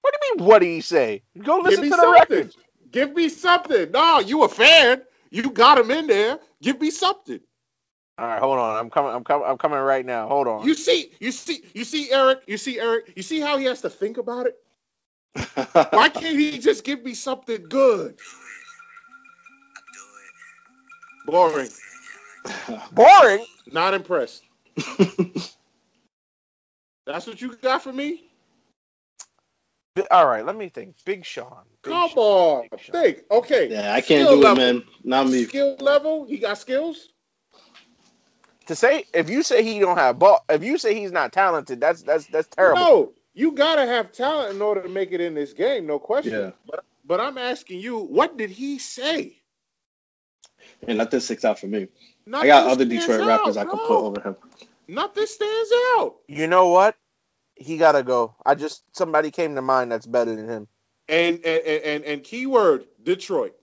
what 0.01 0.13
do 0.13 0.27
you 0.27 0.37
mean? 0.37 0.47
What 0.47 0.59
did 0.59 0.67
he 0.67 0.81
say? 0.81 1.23
Go 1.37 1.57
listen 1.59 1.83
to 1.83 1.89
the 1.89 1.97
something. 1.97 2.37
record. 2.37 2.55
Give 2.91 3.13
me 3.15 3.29
something. 3.29 3.91
No, 3.91 4.19
you 4.19 4.43
a 4.43 4.49
fan. 4.49 5.01
You 5.31 5.49
got 5.51 5.77
him 5.79 5.91
in 5.91 6.07
there. 6.07 6.39
Give 6.61 6.79
me 6.79 6.91
something. 6.91 7.39
All 8.17 8.27
right, 8.27 8.39
hold 8.39 8.59
on. 8.59 8.77
I'm 8.77 8.89
coming. 8.89 9.13
I'm 9.13 9.23
coming. 9.23 9.47
I'm 9.47 9.57
coming 9.57 9.79
right 9.79 10.05
now. 10.05 10.27
Hold 10.27 10.47
on. 10.47 10.67
You 10.67 10.75
see, 10.75 11.11
you 11.19 11.31
see, 11.31 11.63
you 11.73 11.83
see, 11.85 12.11
Eric. 12.11 12.41
You 12.47 12.57
see, 12.57 12.79
Eric. 12.79 13.13
You 13.15 13.23
see 13.23 13.39
how 13.39 13.57
he 13.57 13.65
has 13.65 13.81
to 13.81 13.89
think 13.89 14.17
about 14.17 14.47
it. 14.47 14.55
Why 15.93 16.09
can't 16.09 16.37
he 16.37 16.59
just 16.59 16.83
give 16.83 17.03
me 17.03 17.13
something 17.13 17.63
good? 17.69 18.17
Boring. 21.25 21.69
Boring. 22.91 23.45
Not 23.71 23.93
impressed. 23.93 24.43
That's 27.05 27.27
what 27.27 27.41
you 27.41 27.55
got 27.57 27.83
for 27.83 27.91
me? 27.91 28.23
All 30.09 30.25
right, 30.25 30.45
let 30.45 30.55
me 30.55 30.69
think. 30.69 30.95
Big 31.05 31.25
Sean. 31.25 31.63
Big 31.83 31.91
Come 31.91 32.09
Sean, 32.09 32.17
on. 32.17 32.67
Big 32.71 32.79
Sean. 32.79 32.93
Think. 32.93 33.17
Okay. 33.29 33.69
yeah, 33.69 33.93
I 33.93 34.01
can't 34.01 34.25
Skill 34.25 34.35
do 34.35 34.41
it, 34.41 34.43
level. 34.43 34.57
man. 34.57 34.83
Not 35.03 35.27
me. 35.27 35.43
Skill 35.45 35.75
level. 35.79 36.25
He 36.25 36.37
got 36.37 36.57
skills. 36.57 37.09
To 38.67 38.75
say 38.75 39.05
if 39.13 39.29
you 39.29 39.43
say 39.43 39.63
he 39.63 39.79
don't 39.79 39.97
have 39.97 40.17
ball, 40.17 40.45
if 40.47 40.63
you 40.63 40.77
say 40.77 40.93
he's 40.97 41.11
not 41.11 41.33
talented, 41.33 41.81
that's 41.81 42.03
that's 42.03 42.25
that's 42.27 42.47
terrible. 42.47 42.79
No, 42.79 43.13
you 43.33 43.51
gotta 43.51 43.85
have 43.85 44.13
talent 44.13 44.55
in 44.55 44.61
order 44.61 44.81
to 44.81 44.87
make 44.87 45.11
it 45.11 45.19
in 45.19 45.33
this 45.33 45.51
game, 45.51 45.87
no 45.87 45.99
question. 45.99 46.31
Yeah. 46.33 46.51
But 46.65 46.85
but 47.03 47.19
I'm 47.19 47.37
asking 47.37 47.81
you, 47.81 47.99
what 47.99 48.37
did 48.37 48.49
he 48.49 48.77
say? 48.77 49.41
And 50.87 50.99
nothing 50.99 51.19
sticks 51.19 51.43
out 51.43 51.59
for 51.59 51.67
me. 51.67 51.87
Nothing 52.25 52.51
I 52.51 52.53
got 52.53 52.67
other 52.67 52.85
stands 52.85 53.05
Detroit 53.05 53.27
rappers 53.27 53.57
out, 53.57 53.67
I 53.67 53.69
could 53.69 53.79
put 53.79 53.97
over 53.97 54.21
him. 54.21 54.35
Nothing 54.87 55.25
stands 55.25 55.71
out. 55.97 56.15
You 56.27 56.47
know 56.47 56.67
what? 56.67 56.95
He 57.55 57.77
gotta 57.77 58.03
go. 58.03 58.35
I 58.45 58.55
just 58.55 58.83
somebody 58.95 59.31
came 59.31 59.55
to 59.55 59.61
mind 59.61 59.91
that's 59.91 60.05
better 60.05 60.35
than 60.35 60.47
him. 60.47 60.67
And 61.07 61.35
and 61.37 61.63
and, 61.65 61.83
and, 61.83 62.03
and 62.03 62.23
keyword 62.23 62.85
Detroit. 63.03 63.55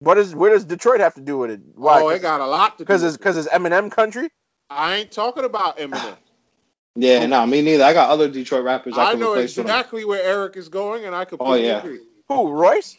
What 0.00 0.18
is 0.18 0.34
where 0.34 0.50
does 0.50 0.64
Detroit 0.64 1.00
have 1.00 1.14
to 1.14 1.20
do 1.20 1.38
with 1.38 1.50
it? 1.50 1.60
Why? 1.74 2.02
Oh, 2.02 2.08
it 2.08 2.22
got 2.22 2.40
a 2.40 2.46
lot 2.46 2.78
to 2.78 2.78
do. 2.78 2.84
because 2.84 3.02
with 3.02 3.08
it's 3.08 3.16
it. 3.16 3.18
because 3.20 3.36
it's 3.36 3.48
Eminem 3.48 3.90
country. 3.90 4.28
I 4.70 4.96
ain't 4.96 5.12
talking 5.12 5.44
about 5.44 5.78
Eminem. 5.78 6.16
Yeah, 7.00 7.26
no, 7.26 7.46
me 7.46 7.62
neither. 7.62 7.84
I 7.84 7.92
got 7.92 8.10
other 8.10 8.28
Detroit 8.28 8.64
rappers 8.64 8.98
I, 8.98 9.12
I 9.12 9.14
know 9.14 9.30
replace 9.30 9.56
with 9.56 9.66
him. 9.66 9.70
exactly 9.70 10.04
where 10.04 10.20
Eric 10.20 10.56
is 10.56 10.68
going, 10.68 11.04
and 11.04 11.14
I 11.14 11.26
could. 11.26 11.40
Oh, 11.40 11.44
completely 11.44 11.68
yeah. 11.68 11.78
agree. 11.78 12.00
Who? 12.26 12.50
Royce? 12.50 12.96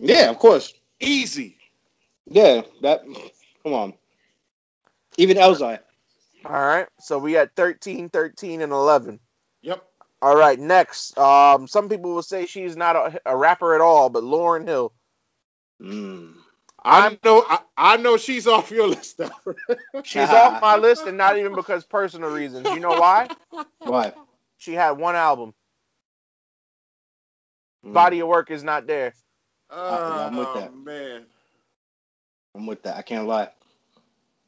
Yeah, 0.00 0.30
of 0.30 0.38
course. 0.40 0.74
Easy. 0.98 1.56
Yeah, 2.26 2.62
that. 2.82 3.04
Come 3.62 3.72
on. 3.72 3.94
Even 5.20 5.36
Elzhi. 5.36 5.78
All 6.46 6.52
right. 6.52 6.86
So 6.98 7.18
we 7.18 7.32
got 7.34 7.50
13, 7.54 8.08
13, 8.08 8.60
and 8.62 8.72
11. 8.72 9.20
Yep. 9.60 9.84
All 10.22 10.34
right. 10.34 10.58
Next, 10.58 11.16
um, 11.18 11.66
some 11.68 11.90
people 11.90 12.14
will 12.14 12.22
say 12.22 12.46
she's 12.46 12.74
not 12.74 12.96
a, 12.96 13.20
a 13.26 13.36
rapper 13.36 13.74
at 13.74 13.82
all, 13.82 14.08
but 14.08 14.22
Lauryn 14.24 14.66
Hill. 14.66 14.94
Mm. 15.82 16.32
I 16.82 17.18
know. 17.22 17.44
I, 17.46 17.58
I 17.76 17.96
know 17.98 18.16
she's 18.16 18.46
off 18.46 18.70
your 18.70 18.88
list 18.88 19.18
now. 19.18 19.30
She's 20.02 20.30
off 20.30 20.62
my 20.62 20.76
list, 20.78 21.06
and 21.06 21.18
not 21.18 21.36
even 21.36 21.54
because 21.54 21.84
personal 21.84 22.30
reasons. 22.30 22.70
You 22.70 22.80
know 22.80 22.98
why? 22.98 23.28
Why? 23.80 24.14
She 24.56 24.72
had 24.72 24.92
one 24.92 25.16
album. 25.16 25.52
Mm. 27.84 27.92
Body 27.92 28.20
of 28.20 28.28
work 28.28 28.50
is 28.50 28.64
not 28.64 28.86
there. 28.86 29.12
Oh 29.70 30.26
I'm 30.26 30.36
with 30.36 30.54
that. 30.54 30.74
man. 30.74 31.26
I'm 32.54 32.66
with 32.66 32.82
that. 32.84 32.96
I 32.96 33.02
can't 33.02 33.26
lie. 33.26 33.50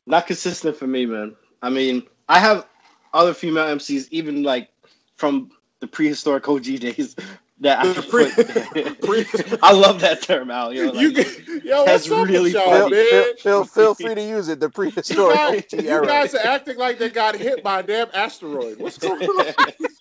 Not 0.07 0.27
consistent 0.27 0.77
for 0.77 0.87
me, 0.87 1.07
man. 1.07 1.37
I 1.61 1.71
mean, 1.71 2.03
I 2.29 2.39
have 2.41 2.67
other 3.13 3.35
female 3.35 3.65
MCs, 3.67 4.09
even 4.11 4.43
like 4.43 4.69
from 5.17 5.51
the 5.81 5.87
prehistoric 5.87 6.49
OG 6.49 6.65
days. 6.81 7.15
That 7.61 7.79
I, 7.79 7.93
pre- 7.93 8.29
put- 8.33 9.01
pre- 9.03 9.59
I 9.63 9.73
love 9.73 10.01
that 10.01 10.23
term, 10.23 10.51
Al. 10.51 10.73
Yo, 10.73 10.87
like, 10.87 10.95
you 10.97 11.13
get, 11.13 11.65
yo, 11.65 11.85
that's 11.85 12.11
what's 12.11 12.23
up 12.23 12.27
really 12.27 12.53
with 12.53 12.55
y'all, 12.55 12.65
Feel, 12.65 12.83
funny. 12.83 12.97
man? 12.97 13.07
feel, 13.07 13.35
feel, 13.37 13.65
feel 13.65 13.95
free 13.95 14.15
to 14.17 14.23
use 14.23 14.49
it. 14.49 14.59
The 14.59 14.67
You 14.67 14.71
prehistoric 14.71 15.37
guys, 15.37 15.65
OT 15.73 15.77
you 15.85 16.05
guys 16.07 16.35
are 16.35 16.45
acting 16.45 16.77
like 16.77 16.99
they 16.99 17.09
got 17.11 17.37
hit 17.37 17.63
by 17.63 17.79
a 17.81 17.83
damn 17.85 18.09
asteroid. 18.13 18.81
What's 18.81 18.99
going 18.99 19.23
on? 19.23 19.55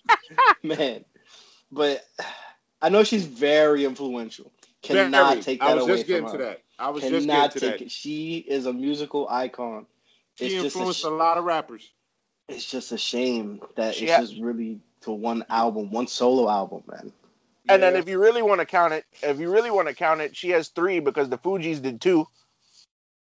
man. 0.64 1.04
But 1.70 2.04
I 2.80 2.88
know 2.88 3.04
she's 3.04 3.26
very 3.26 3.84
influential. 3.84 4.50
Cannot 4.82 5.34
Very. 5.34 5.42
take 5.42 5.62
I 5.62 5.68
that 5.68 5.74
was 5.76 5.84
away 5.84 5.92
just 5.98 6.06
from 6.06 6.12
getting 6.14 6.26
her. 6.26 6.32
to 6.32 6.38
that. 6.44 6.62
I 6.82 6.90
was 6.90 7.08
just 7.08 7.30
getting 7.30 7.50
Cannot 7.50 7.52
to 7.52 7.60
take 7.60 7.80
that. 7.80 7.82
it. 7.82 7.92
She 7.92 8.38
is 8.38 8.66
a 8.66 8.74
musical 8.74 9.28
icon. 9.30 9.86
She 10.36 10.54
It's 10.54 10.58
just 10.58 10.80
a 10.80 10.86
influenced 10.86 10.86
sh- 10.86 11.04
a 11.04 11.10
lot 11.10 11.38
of 11.38 11.44
rappers. 11.44 11.92
It's 12.48 12.70
just 12.70 12.92
a 12.92 12.98
shame 12.98 13.60
that 13.76 13.98
She 13.98 14.00
it's 14.00 14.12
ha- 14.12 14.14
just 14.14 14.38
really 14.38 14.80
to 15.02 15.12
one 15.12 15.44
album, 15.50 15.90
one 15.90 16.08
solo 16.08 16.48
album, 16.50 16.84
man. 16.88 17.12
And 17.68 17.82
then 17.82 17.96
if 17.96 18.08
you 18.08 18.20
really 18.20 18.42
want 18.42 18.60
to 18.60 18.66
count 18.66 18.94
it, 18.94 19.04
if 19.22 19.40
you 19.40 19.50
really 19.50 19.70
want 19.70 19.88
to 19.88 19.94
count 19.94 20.20
it, 20.20 20.36
she 20.36 20.50
has 20.50 20.68
three 20.68 21.00
because 21.00 21.28
the 21.30 21.38
Fugees 21.38 21.82
did 21.82 22.00
two. 22.00 22.28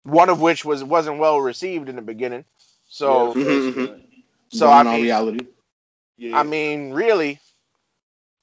One 0.03 0.29
of 0.29 0.41
which 0.41 0.65
was 0.65 0.83
wasn't 0.83 1.19
well 1.19 1.39
received 1.39 1.89
in 1.89 1.95
the 1.95 2.01
beginning. 2.01 2.45
So 2.87 3.35
Yeah, 3.35 3.35
Mhm, 3.35 3.45
first, 3.45 3.73
mhm. 3.73 4.03
so 4.49 4.69
Born 4.69 4.71
I 4.71 4.83
on 4.87 5.01
mean, 5.01 5.01
reality. 5.01 5.47
yeah. 6.17 6.33
I 6.33 6.43
mean, 6.43 6.91
really. 6.93 7.39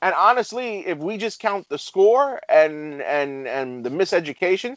And 0.02 0.14
honestly, 0.14 0.86
if 0.86 0.98
we 0.98 1.18
just 1.18 1.40
count 1.40 1.68
the 1.68 1.78
score 1.78 2.40
and 2.48 3.02
and 3.02 3.48
and 3.48 3.84
the 3.84 3.90
miseducation, 3.90 4.76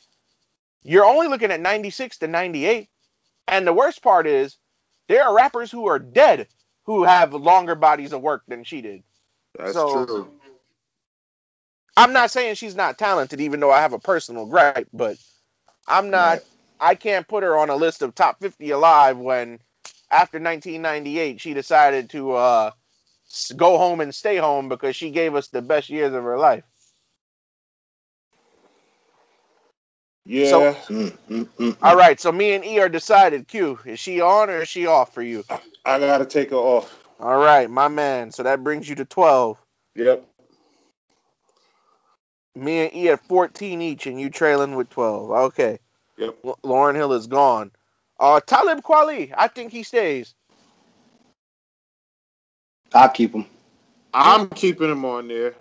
you're 0.85 1.05
only 1.05 1.27
looking 1.27 1.51
at 1.51 1.59
96 1.59 2.19
to 2.19 2.27
98. 2.27 2.87
And 3.47 3.65
the 3.65 3.73
worst 3.73 4.01
part 4.01 4.27
is, 4.27 4.57
there 5.07 5.23
are 5.23 5.35
rappers 5.35 5.71
who 5.71 5.87
are 5.87 5.99
dead 5.99 6.47
who 6.83 7.03
have 7.03 7.33
longer 7.33 7.75
bodies 7.75 8.13
of 8.13 8.21
work 8.21 8.43
than 8.47 8.63
she 8.63 8.81
did. 8.81 9.03
that's 9.57 9.73
so- 9.73 10.05
true. 10.05 10.29
I'm 11.97 12.11
not 12.13 12.29
saying 12.29 12.55
she's 12.55 12.75
not 12.75 12.97
talented, 12.97 13.39
even 13.39 13.61
though 13.61 13.71
I 13.71 13.79
have 13.81 13.93
a 13.93 13.99
personal 13.99 14.45
gripe, 14.47 14.89
but 14.91 15.17
I'm 15.87 16.09
not. 16.09 16.39
I 16.77 16.95
can't 16.95 17.25
put 17.25 17.43
her 17.43 17.57
on 17.57 17.69
a 17.69 17.75
list 17.75 18.01
of 18.01 18.13
top 18.13 18.41
50 18.41 18.69
alive 18.71 19.17
when, 19.17 19.59
after 20.11 20.39
1998, 20.39 21.39
she 21.39 21.53
decided 21.53 22.09
to 22.09 22.33
uh, 22.33 22.71
go 23.55 23.77
home 23.77 24.01
and 24.01 24.13
stay 24.13 24.35
home 24.35 24.67
because 24.67 24.93
she 24.93 25.11
gave 25.11 25.35
us 25.35 25.47
the 25.47 25.61
best 25.61 25.89
years 25.89 26.13
of 26.13 26.23
her 26.25 26.37
life. 26.37 26.65
Yeah. 30.25 30.49
So- 30.49 30.73
Mm, 30.93 31.17
mm, 31.29 31.45
mm, 31.59 31.77
All 31.81 31.95
right, 31.95 32.19
so 32.19 32.31
me 32.31 32.53
and 32.53 32.65
E 32.65 32.79
are 32.79 32.89
decided. 32.89 33.47
Q, 33.47 33.79
is 33.85 33.99
she 33.99 34.21
on 34.21 34.49
or 34.49 34.61
is 34.63 34.69
she 34.69 34.87
off 34.87 35.13
for 35.13 35.21
you? 35.21 35.43
I 35.85 35.99
gotta 35.99 36.25
take 36.25 36.49
her 36.51 36.55
off. 36.57 37.03
All 37.19 37.37
right, 37.37 37.69
my 37.69 37.87
man. 37.87 38.31
So 38.31 38.43
that 38.43 38.63
brings 38.63 38.89
you 38.89 38.95
to 38.95 39.05
12. 39.05 39.61
Yep. 39.95 40.25
Me 42.55 42.85
and 42.85 42.95
E 42.95 43.09
at 43.09 43.19
14 43.27 43.81
each, 43.81 44.07
and 44.07 44.19
you 44.19 44.29
trailing 44.29 44.75
with 44.75 44.89
12. 44.89 45.31
Okay. 45.31 45.79
Yep. 46.17 46.37
L- 46.45 46.59
Lauryn 46.63 46.95
Hill 46.95 47.13
is 47.13 47.27
gone. 47.27 47.71
Uh, 48.19 48.39
Talib 48.39 48.81
Kweli, 48.81 49.33
I 49.37 49.47
think 49.49 49.71
he 49.71 49.83
stays. 49.83 50.33
I'll 52.93 53.09
keep 53.09 53.33
him. 53.33 53.45
I'm 54.13 54.49
keeping 54.49 54.89
him 54.89 55.03
on 55.03 55.27
there. 55.27 55.55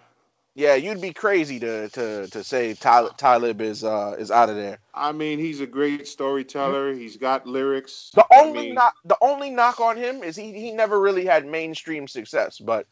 Yeah, 0.57 0.76
you'd 0.76 1.00
be 1.00 1.12
crazy 1.12 1.58
to 1.60 1.89
to 1.91 2.28
to 2.28 2.44
say 2.44 2.74
Talib, 2.74 3.16
Talib 3.16 3.60
is 3.60 3.83
uh 3.83 4.15
is 4.18 4.31
out 4.31 4.50
of 4.50 4.57
there. 4.57 4.78
I 4.94 5.10
mean, 5.10 5.41
he's 5.41 5.60
a 5.60 5.66
great 5.66 6.07
storyteller. 6.07 6.92
He's 6.92 7.16
got 7.16 7.47
lyrics. 7.47 8.10
The 8.15 8.24
I 8.31 8.41
only 8.41 8.66
mean, 8.66 8.74
knock 8.74 8.94
the 9.05 9.16
only 9.20 9.50
knock 9.50 9.81
on 9.81 9.97
him 9.97 10.23
is 10.23 10.36
he 10.36 10.52
he 10.52 10.70
never 10.70 11.00
really 11.00 11.24
had 11.24 11.44
mainstream 11.44 12.07
success, 12.07 12.58
but 12.58 12.86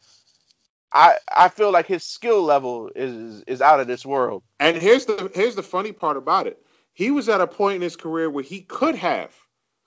I 0.91 1.15
I 1.33 1.47
feel 1.47 1.71
like 1.71 1.87
his 1.87 2.03
skill 2.03 2.43
level 2.43 2.91
is 2.93 3.43
is 3.47 3.61
out 3.61 3.79
of 3.79 3.87
this 3.87 4.05
world. 4.05 4.43
And 4.59 4.75
here's 4.75 5.05
the 5.05 5.31
here's 5.33 5.55
the 5.55 5.63
funny 5.63 5.93
part 5.93 6.17
about 6.17 6.47
it. 6.47 6.59
He 6.93 7.11
was 7.11 7.29
at 7.29 7.41
a 7.41 7.47
point 7.47 7.77
in 7.77 7.81
his 7.81 7.95
career 7.95 8.29
where 8.29 8.43
he 8.43 8.61
could 8.61 8.95
have, 8.95 9.33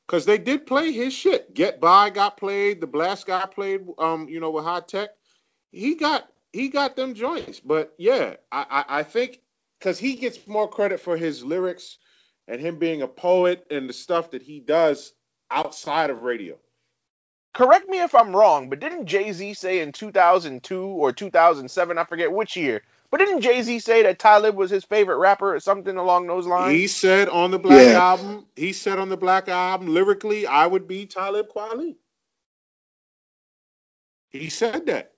because 0.07 0.25
they 0.25 0.39
did 0.39 0.67
play 0.67 0.93
his 0.93 1.13
shit. 1.13 1.53
Get 1.53 1.79
by 1.79 2.09
got 2.09 2.39
played. 2.39 2.81
The 2.81 2.87
blast 2.87 3.27
got 3.27 3.55
played. 3.55 3.83
Um, 3.99 4.29
you 4.29 4.41
know, 4.41 4.51
with 4.51 4.65
Hi-Tek, 4.65 5.11
he 5.71 5.95
got 5.95 6.27
he 6.53 6.69
got 6.69 6.97
them 6.97 7.15
joints. 7.15 7.61
But 7.61 7.95
yeah, 7.99 8.37
I 8.53 8.67
I, 8.71 9.01
I 9.01 9.03
think 9.05 9.41
because 9.79 9.99
he 9.99 10.17
gets 10.17 10.47
more 10.47 10.69
credit 10.69 11.01
for 11.01 11.17
his 11.17 11.45
lyrics 11.45 11.99
and 12.49 12.61
him 12.61 12.79
being 12.79 13.03
a 13.03 13.09
poet 13.09 13.67
and 13.71 13.89
the 13.89 13.95
stuff 13.95 14.33
that 14.33 14.43
he 14.43 14.61
does 14.61 15.13
outside 15.51 16.11
of 16.11 16.23
radio. 16.23 16.57
Correct 17.55 17.89
me 17.89 18.01
if 18.03 18.15
I'm 18.15 18.37
wrong, 18.37 18.71
but 18.71 18.81
didn't 18.81 19.07
Jay 19.07 19.33
Z 19.33 19.55
say 19.55 19.81
in 19.81 19.93
2002 19.93 20.81
or 20.83 21.13
2007, 21.13 21.99
I 21.99 22.05
forget 22.05 22.33
which 22.33 22.57
year, 22.57 22.83
but 23.11 23.19
didn't 23.19 23.41
Jay 23.43 23.63
Z 23.63 23.81
say 23.81 24.03
that 24.05 24.19
Talib 24.19 24.57
was 24.57 24.71
his 24.71 24.85
favorite 24.85 25.19
rapper 25.19 25.55
or 25.55 25.61
something 25.61 25.97
along 25.97 26.27
those 26.29 26.47
lines? 26.47 26.83
He 26.83 26.87
said 26.89 27.29
on 27.29 27.51
the 27.51 27.59
Black 27.59 27.89
Yeah. 27.89 27.93
album, 27.93 28.47
he 28.57 28.73
said 28.73 28.99
on 28.99 29.09
the 29.09 29.17
Black 29.17 29.49
album, 29.49 29.89
lyrically, 29.89 30.47
I 30.47 30.67
would 30.67 30.87
be 30.87 31.07
Talib 31.07 31.49
Kweli. 31.49 31.97
He 34.31 34.51
said 34.51 34.87
that. 34.87 35.16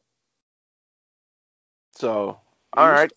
So, 1.99 2.39
He 2.75 2.81
all 2.81 2.91
right. 2.91 3.13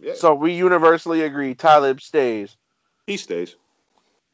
Yeah, 0.00 0.14
So 0.14 0.34
we 0.34 0.54
universally 0.54 1.22
agree 1.22 1.54
Talib 1.54 2.00
stays. 2.00 2.56
he 3.06 3.16
stays. 3.16 3.54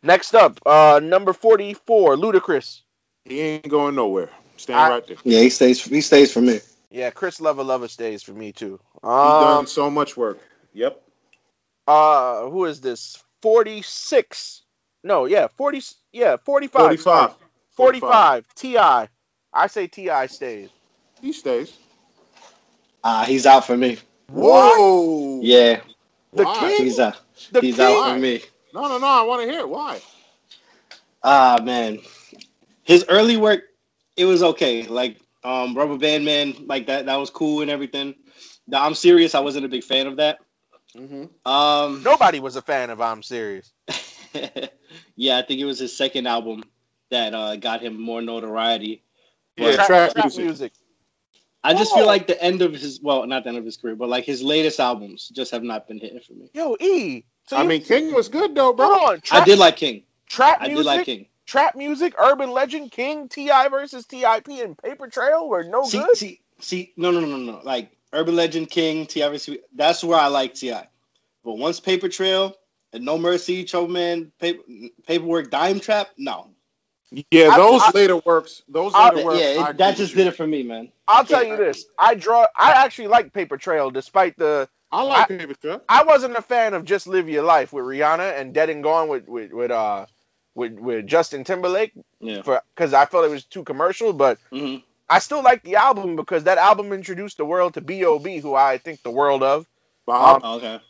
Next 0.02 0.34
up, 0.34 0.58
uh, 0.66 1.00
number 1.02 1.32
44, 1.32 2.16
Ludacris. 2.16 2.80
He 3.24 3.40
ain't 3.40 3.68
going 3.68 3.94
nowhere. 3.94 4.30
Staying 4.56 4.78
I- 4.78 4.88
right 4.88 5.06
there. 5.06 5.16
Yeah, 5.24 5.40
he 5.40 5.50
stays. 5.50 5.84
He 5.84 6.00
stays 6.00 6.32
for 6.32 6.40
me. 6.40 6.60
Yeah, 6.90 7.10
Chris 7.10 7.40
Lover 7.40 7.62
Lover 7.64 7.88
stays 7.88 8.22
for 8.22 8.32
me 8.32 8.52
too. 8.52 8.80
He 9.02 9.08
Um, 9.08 9.40
done 9.40 9.66
so 9.66 9.90
much 9.90 10.16
work. 10.16 10.38
Yep. 10.72 11.02
uh, 11.86 12.48
who 12.48 12.64
is 12.64 12.80
this? 12.80 13.22
46. 13.42 14.62
No, 15.04 15.26
yeah, 15.26 15.48
40. 15.56 15.82
Yeah, 16.12 16.36
forty 16.38 16.68
five. 16.68 16.82
Forty 16.82 16.96
five. 16.96 17.34
Forty 17.70 18.00
five. 18.00 18.46
Ti. 18.54 18.78
I 18.78 19.66
say 19.68 19.86
T.I. 19.86 20.26
stays. 20.26 20.70
He 21.20 21.32
stays. 21.32 21.76
Ah, 23.04 23.24
he's 23.24 23.46
out 23.46 23.66
for 23.66 23.76
me. 23.76 23.98
Whoa. 24.30 25.40
Yeah, 25.42 25.80
The 26.32 26.44
Why? 26.44 26.58
king. 26.60 26.84
he's 26.84 26.98
out. 27.00 27.20
The 27.50 27.60
he's 27.60 27.76
king. 27.76 27.84
out 27.84 28.14
for 28.14 28.18
me. 28.18 28.42
No, 28.74 28.88
no, 28.88 28.98
no. 28.98 29.06
I 29.06 29.22
want 29.22 29.42
to 29.42 29.50
hear 29.50 29.60
it. 29.60 29.68
Why? 29.68 30.00
Ah 31.22 31.60
man, 31.62 32.00
his 32.82 33.04
early 33.08 33.36
work, 33.36 33.62
it 34.16 34.24
was 34.24 34.42
okay. 34.42 34.84
Like 34.84 35.18
um, 35.44 35.76
Rubber 35.76 35.98
Band 35.98 36.24
Man, 36.24 36.54
like 36.66 36.86
that, 36.86 37.06
that 37.06 37.16
was 37.16 37.30
cool 37.30 37.60
and 37.62 37.70
everything. 37.70 38.14
The 38.68 38.78
I'm 38.78 38.94
serious. 38.94 39.34
I 39.34 39.40
wasn't 39.40 39.64
a 39.64 39.68
big 39.68 39.84
fan 39.84 40.06
of 40.06 40.16
that. 40.16 40.38
Mm-hmm. 40.96 41.50
Um, 41.50 42.02
Nobody 42.02 42.40
was 42.40 42.56
a 42.56 42.62
fan 42.62 42.90
of 42.90 43.00
I'm 43.00 43.22
Serious. 43.22 43.72
yeah, 45.16 45.38
I 45.38 45.42
think 45.42 45.60
it 45.60 45.64
was 45.64 45.78
his 45.78 45.96
second 45.96 46.26
album 46.26 46.64
that 47.10 47.34
uh, 47.34 47.56
got 47.56 47.82
him 47.82 48.00
more 48.00 48.20
notoriety. 48.22 49.02
Yeah, 49.56 49.72
Trap- 49.74 49.86
trap, 49.86 50.12
trap 50.14 50.36
music. 50.36 50.72
I 51.64 51.74
just 51.74 51.92
Whoa. 51.92 51.98
feel 51.98 52.06
like 52.06 52.26
the 52.26 52.42
end 52.42 52.60
of 52.62 52.72
his, 52.74 53.00
well, 53.00 53.26
not 53.26 53.44
the 53.44 53.50
end 53.50 53.58
of 53.58 53.64
his 53.64 53.76
career, 53.76 53.94
but 53.94 54.08
like 54.08 54.24
his 54.24 54.42
latest 54.42 54.80
albums 54.80 55.28
just 55.28 55.52
have 55.52 55.62
not 55.62 55.86
been 55.86 55.98
hitting 55.98 56.20
for 56.20 56.32
me. 56.32 56.50
Yo, 56.54 56.76
E. 56.80 57.24
So 57.46 57.56
I 57.56 57.62
you- 57.62 57.68
mean, 57.68 57.82
King 57.82 58.12
was 58.12 58.28
good 58.28 58.54
though, 58.54 58.72
bro. 58.72 58.86
on. 58.86 59.20
Trap, 59.20 59.42
I 59.42 59.44
did 59.44 59.58
like 59.58 59.76
King. 59.76 60.02
trap 60.26 60.58
I 60.60 60.68
music. 60.68 60.76
did 60.78 60.86
like 60.86 61.06
King. 61.06 61.26
Trap 61.46 61.76
music, 61.76 62.14
urban 62.18 62.50
legend, 62.52 62.90
King, 62.92 63.28
T.I. 63.28 63.68
versus 63.68 64.06
Tip, 64.06 64.48
and 64.48 64.78
Paper 64.78 65.08
Trail 65.08 65.48
were 65.48 65.64
no 65.64 65.84
see, 65.84 65.98
good. 65.98 66.16
see, 66.16 66.40
see, 66.60 66.92
no, 66.96 67.10
no, 67.10 67.20
no, 67.20 67.26
no, 67.26 67.36
no. 67.36 67.60
Like 67.62 67.90
Urban 68.12 68.36
Legend, 68.36 68.70
King, 68.70 69.06
T.I., 69.06 69.26
obviously, 69.26 69.60
that's 69.74 70.02
where 70.04 70.18
I 70.18 70.28
like 70.28 70.54
Ti. 70.54 70.72
But 71.44 71.54
once 71.58 71.80
Paper 71.80 72.08
Trail 72.08 72.56
and 72.92 73.04
No 73.04 73.18
Mercy, 73.18 73.64
Trouble 73.64 73.88
Man, 73.88 74.32
paper, 74.38 74.62
Paperwork, 75.06 75.50
Dime 75.50 75.80
Trap, 75.80 76.10
no. 76.16 76.50
Yeah, 77.30 77.56
those 77.56 77.82
I- 77.84 77.90
later 77.94 78.16
works. 78.18 78.62
Those 78.68 78.92
I- 78.94 79.10
later 79.10 79.26
works. 79.26 79.38
yeah, 79.40 79.70
it, 79.70 79.76
that 79.78 79.96
just 79.96 80.12
you. 80.12 80.16
did 80.18 80.26
it 80.28 80.36
for 80.36 80.46
me, 80.46 80.62
man. 80.62 80.90
I'll 81.06 81.24
tell 81.24 81.44
you 81.44 81.56
this. 81.56 81.84
I 81.98 82.14
draw. 82.14 82.46
I 82.56 82.72
actually 82.84 83.08
like 83.08 83.32
Paper 83.32 83.56
Trail, 83.58 83.90
despite 83.90 84.36
the. 84.38 84.68
I 84.90 85.02
like 85.02 85.28
Paper 85.28 85.54
Trail. 85.54 85.82
I 85.88 86.04
wasn't 86.04 86.36
a 86.36 86.42
fan 86.42 86.74
of 86.74 86.84
Just 86.84 87.06
Live 87.06 87.28
Your 87.28 87.42
Life 87.44 87.72
with 87.72 87.84
Rihanna 87.84 88.38
and 88.40 88.52
Dead 88.54 88.70
and 88.70 88.82
Gone 88.82 89.08
with 89.08 89.26
with 89.28 89.52
with 89.52 89.70
uh 89.70 90.06
with 90.54 90.72
with 90.78 91.06
Justin 91.06 91.44
Timberlake 91.44 91.92
Yeah. 92.20 92.42
for 92.42 92.62
because 92.74 92.92
I 92.94 93.04
felt 93.06 93.24
it 93.24 93.30
was 93.30 93.44
too 93.44 93.64
commercial. 93.64 94.12
But 94.12 94.38
hmm 94.50 94.76
I 95.08 95.18
still 95.18 95.42
like 95.42 95.62
the 95.62 95.76
album 95.76 96.16
because 96.16 96.44
that 96.44 96.56
album 96.56 96.92
introduced 96.92 97.36
the 97.36 97.44
world 97.44 97.74
to 97.74 97.82
B.O.B., 97.82 98.38
who 98.38 98.54
I 98.54 98.78
think 98.78 99.02
the 99.02 99.10
world 99.10 99.42
of. 99.42 99.66
Bob. 100.06 100.42
okay. 100.44 100.80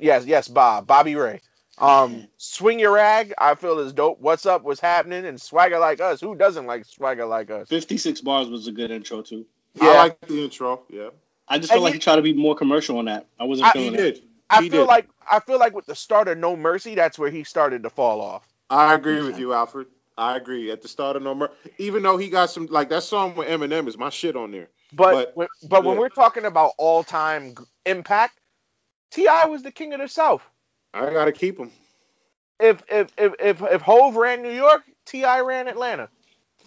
Yes, 0.00 0.24
yes, 0.24 0.48
Bob, 0.48 0.86
Bobby 0.86 1.14
Ray. 1.16 1.40
Um, 1.80 2.26
Swing 2.38 2.78
Your 2.78 2.92
Rag, 2.92 3.34
I 3.38 3.54
feel 3.54 3.78
is 3.78 3.92
dope. 3.92 4.20
What's 4.20 4.46
up? 4.46 4.62
What's 4.62 4.80
happening? 4.80 5.24
And 5.26 5.40
Swagger 5.40 5.78
Like 5.78 6.00
Us. 6.00 6.20
Who 6.20 6.34
doesn't 6.34 6.66
like 6.66 6.84
Swagger 6.84 7.26
Like 7.26 7.50
Us? 7.50 7.68
56 7.68 8.20
bars 8.22 8.48
was 8.48 8.66
a 8.66 8.72
good 8.72 8.90
intro, 8.90 9.22
too. 9.22 9.46
I 9.80 9.96
like 9.96 10.20
the 10.22 10.42
intro. 10.44 10.82
Yeah, 10.90 11.10
I 11.46 11.58
just 11.58 11.70
And 11.70 11.76
felt 11.76 11.82
like 11.84 11.92
you- 11.92 11.98
he 11.98 12.00
tried 12.00 12.16
to 12.16 12.22
be 12.22 12.32
more 12.32 12.56
commercial 12.56 12.98
on 12.98 13.04
that. 13.04 13.26
I 13.38 13.44
wasn't 13.44 13.68
I- 13.68 13.72
feeling 13.72 13.94
he 13.94 13.98
it. 14.00 14.14
did. 14.14 14.22
I 14.50 14.62
He 14.62 14.70
feel 14.70 14.82
did. 14.82 14.88
like 14.88 15.08
I 15.30 15.40
feel 15.40 15.58
like 15.58 15.74
with 15.74 15.84
the 15.86 15.94
start 15.94 16.26
of 16.26 16.38
No 16.38 16.56
Mercy, 16.56 16.94
that's 16.94 17.18
where 17.18 17.30
he 17.30 17.44
started 17.44 17.82
to 17.82 17.90
fall 17.90 18.20
off. 18.22 18.48
I 18.70 18.94
agree 18.94 19.20
with 19.22 19.38
you, 19.38 19.52
Alfred. 19.52 19.88
I 20.16 20.36
agree. 20.36 20.70
At 20.72 20.80
the 20.82 20.88
start 20.88 21.16
of 21.16 21.22
No 21.22 21.34
Mercy, 21.34 21.52
even 21.76 22.02
though 22.02 22.16
he 22.16 22.28
got 22.30 22.50
some 22.50 22.66
like 22.66 22.88
that 22.88 23.02
song 23.04 23.36
with 23.36 23.46
Eminem 23.46 23.86
is 23.88 23.96
my 23.98 24.08
shit 24.08 24.34
on 24.36 24.50
there. 24.50 24.68
But 24.92 25.12
But- 25.12 25.36
when, 25.36 25.48
but 25.68 25.84
when 25.84 25.98
we're 25.98 26.08
talking 26.08 26.44
about 26.46 26.72
all 26.78 27.04
time 27.04 27.54
impact, 27.84 28.40
T.I. 29.12 29.46
was 29.46 29.62
the 29.62 29.70
king 29.70 29.92
of 29.92 30.00
the 30.00 30.08
South. 30.08 30.42
I 30.94 31.12
gotta 31.12 31.32
keep 31.32 31.58
him. 31.58 31.70
If 32.60 32.82
if 32.88 33.12
if 33.18 33.34
if, 33.40 33.62
if 33.62 33.82
Hove 33.82 34.16
ran 34.16 34.42
New 34.42 34.52
York, 34.52 34.82
T.I. 35.06 35.40
ran 35.40 35.68
Atlanta. 35.68 36.08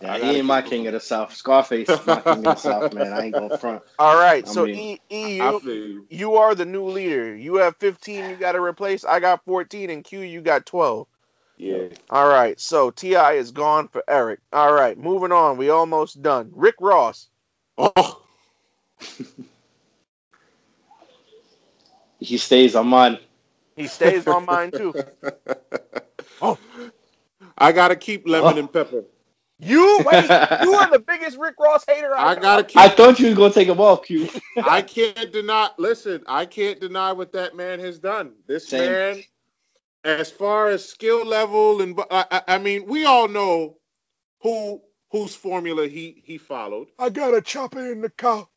Yeah, 0.02 0.18
he 0.20 0.38
ain't 0.38 0.48
my 0.48 0.62
king 0.62 0.86
him. 0.86 0.88
of 0.88 0.94
the 0.94 1.00
South. 1.02 1.36
Scarface 1.36 2.00
is 2.00 2.08
my 2.08 2.22
king 2.22 2.46
of 2.46 2.52
the 2.52 2.58
South, 2.58 2.92
man. 2.92 3.14
I 3.14 3.26
ain't 3.26 3.36
going 3.36 3.52
front. 3.52 3.84
All 4.00 4.18
right, 4.18 4.48
I 4.48 4.50
so 4.50 4.68
mean, 4.68 4.76
E 4.76 4.98
E 5.12 5.38
I 5.40 5.52
you 5.52 5.64
you. 5.64 6.08
you 6.10 6.36
are 6.36 6.56
the 6.56 6.66
new 6.66 6.86
leader. 6.88 7.36
You 7.36 7.56
have 7.58 7.78
15. 7.78 8.28
You 8.28 8.36
got 8.38 8.54
to 8.54 8.62
replace. 8.62 9.06
I 9.06 9.20
got 9.22 9.46
14, 9.46 9.90
and 9.90 10.04
Q 10.04 10.22
you 10.22 10.42
got 10.42 10.66
12. 10.66 11.08
Yeah. 11.58 11.88
All 12.10 12.28
right, 12.30 12.60
so 12.60 12.92
T.I. 12.92 13.34
is 13.34 13.52
gone 13.52 13.90
for 13.90 14.04
Eric. 14.08 14.40
All 14.54 14.74
right, 14.74 14.98
moving 14.98 15.32
on. 15.34 15.58
We 15.58 15.70
almost 15.72 16.22
done. 16.22 16.52
Rick 16.56 16.76
Ross. 16.82 17.30
Oh, 17.78 17.92
He 22.20 22.38
stays 22.38 22.76
I'm 22.76 22.82
on 22.82 22.88
mine. 22.88 23.20
He 23.76 23.88
stays 23.88 24.28
on 24.28 24.46
mine 24.46 24.72
too. 24.72 24.94
Oh. 26.44 26.58
I 27.58 27.72
gotta 27.72 27.96
keep 27.96 28.28
lemon 28.28 28.56
Oh. 28.56 28.60
and 28.60 28.72
pepper. 28.74 29.04
You 29.64 30.02
wait. 30.04 30.24
You 30.24 30.74
are 30.74 30.90
the 30.90 31.04
biggest 31.06 31.38
Rick 31.38 31.54
Ross 31.60 31.86
hater. 31.88 32.16
I 32.18 32.34
know. 32.34 32.42
gotta 32.42 32.64
keep. 32.64 32.78
I 32.78 32.90
thought 32.90 33.20
you 33.20 33.28
was 33.28 33.38
gonna 33.38 33.54
take 33.54 33.68
him 33.68 33.80
off, 33.80 34.04
Q. 34.06 34.28
I 34.58 34.82
can't 34.82 35.32
deny. 35.32 35.70
Listen, 35.78 36.24
I 36.28 36.48
can't 36.48 36.80
deny 36.80 37.12
what 37.12 37.34
that 37.34 37.56
man 37.56 37.80
has 37.80 38.00
done. 38.00 38.34
This 38.48 38.68
Same. 38.68 38.92
man, 38.92 39.24
as 40.04 40.32
far 40.32 40.70
as 40.70 40.90
skill 40.90 41.24
level, 41.28 41.84
and 41.84 42.00
I, 42.10 42.26
I, 42.32 42.42
I 42.56 42.58
mean, 42.58 42.88
we 42.88 43.06
all 43.06 43.28
know 43.28 43.78
who 44.42 44.82
whose 45.12 45.36
formula 45.36 45.88
he 45.88 46.24
he 46.26 46.40
followed. 46.40 46.88
I 46.98 47.10
got 47.10 47.36
a 47.36 47.42
chopper 47.42 47.92
in 47.92 48.02
the 48.02 48.10
car. 48.10 48.48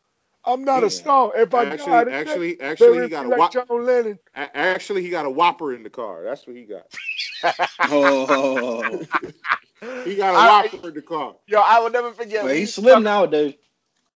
I'm 0.46 0.64
not 0.64 0.80
Yeah. 0.80 0.86
a 0.86 0.90
star. 0.90 1.32
If 1.36 1.54
I 1.54 1.64
Actually, 1.66 1.90
die 1.92 2.04
today, 2.04 2.16
actually, 2.16 2.60
actually, 2.60 3.02
he 3.02 3.08
got 3.08 3.26
a 3.26 3.28
like 3.28 3.38
whop, 3.38 3.52
John 3.52 3.66
Lennon. 3.86 4.18
actually 4.34 5.02
he 5.02 5.08
got 5.10 5.26
a 5.26 5.30
whopper 5.30 5.72
in 5.74 5.82
the 5.82 5.90
car. 5.90 6.22
That's 6.24 6.46
what 6.46 6.56
he 6.56 6.64
got. 6.64 6.86
oh, 7.90 9.02
He 10.04 10.16
got 10.16 10.34
a 10.34 10.38
I- 10.38 10.62
whopper 10.72 10.88
in 10.88 10.94
the 10.94 11.02
car. 11.02 11.36
Yo, 11.46 11.60
I 11.60 11.80
will 11.80 11.90
never 11.90 12.12
forget. 12.12 12.44
Well, 12.44 12.52
we 12.52 12.58
he's 12.60 12.60
used 12.68 12.74
to 12.76 12.80
slim 12.82 12.94
talk- 12.96 13.02
nowadays. 13.04 13.54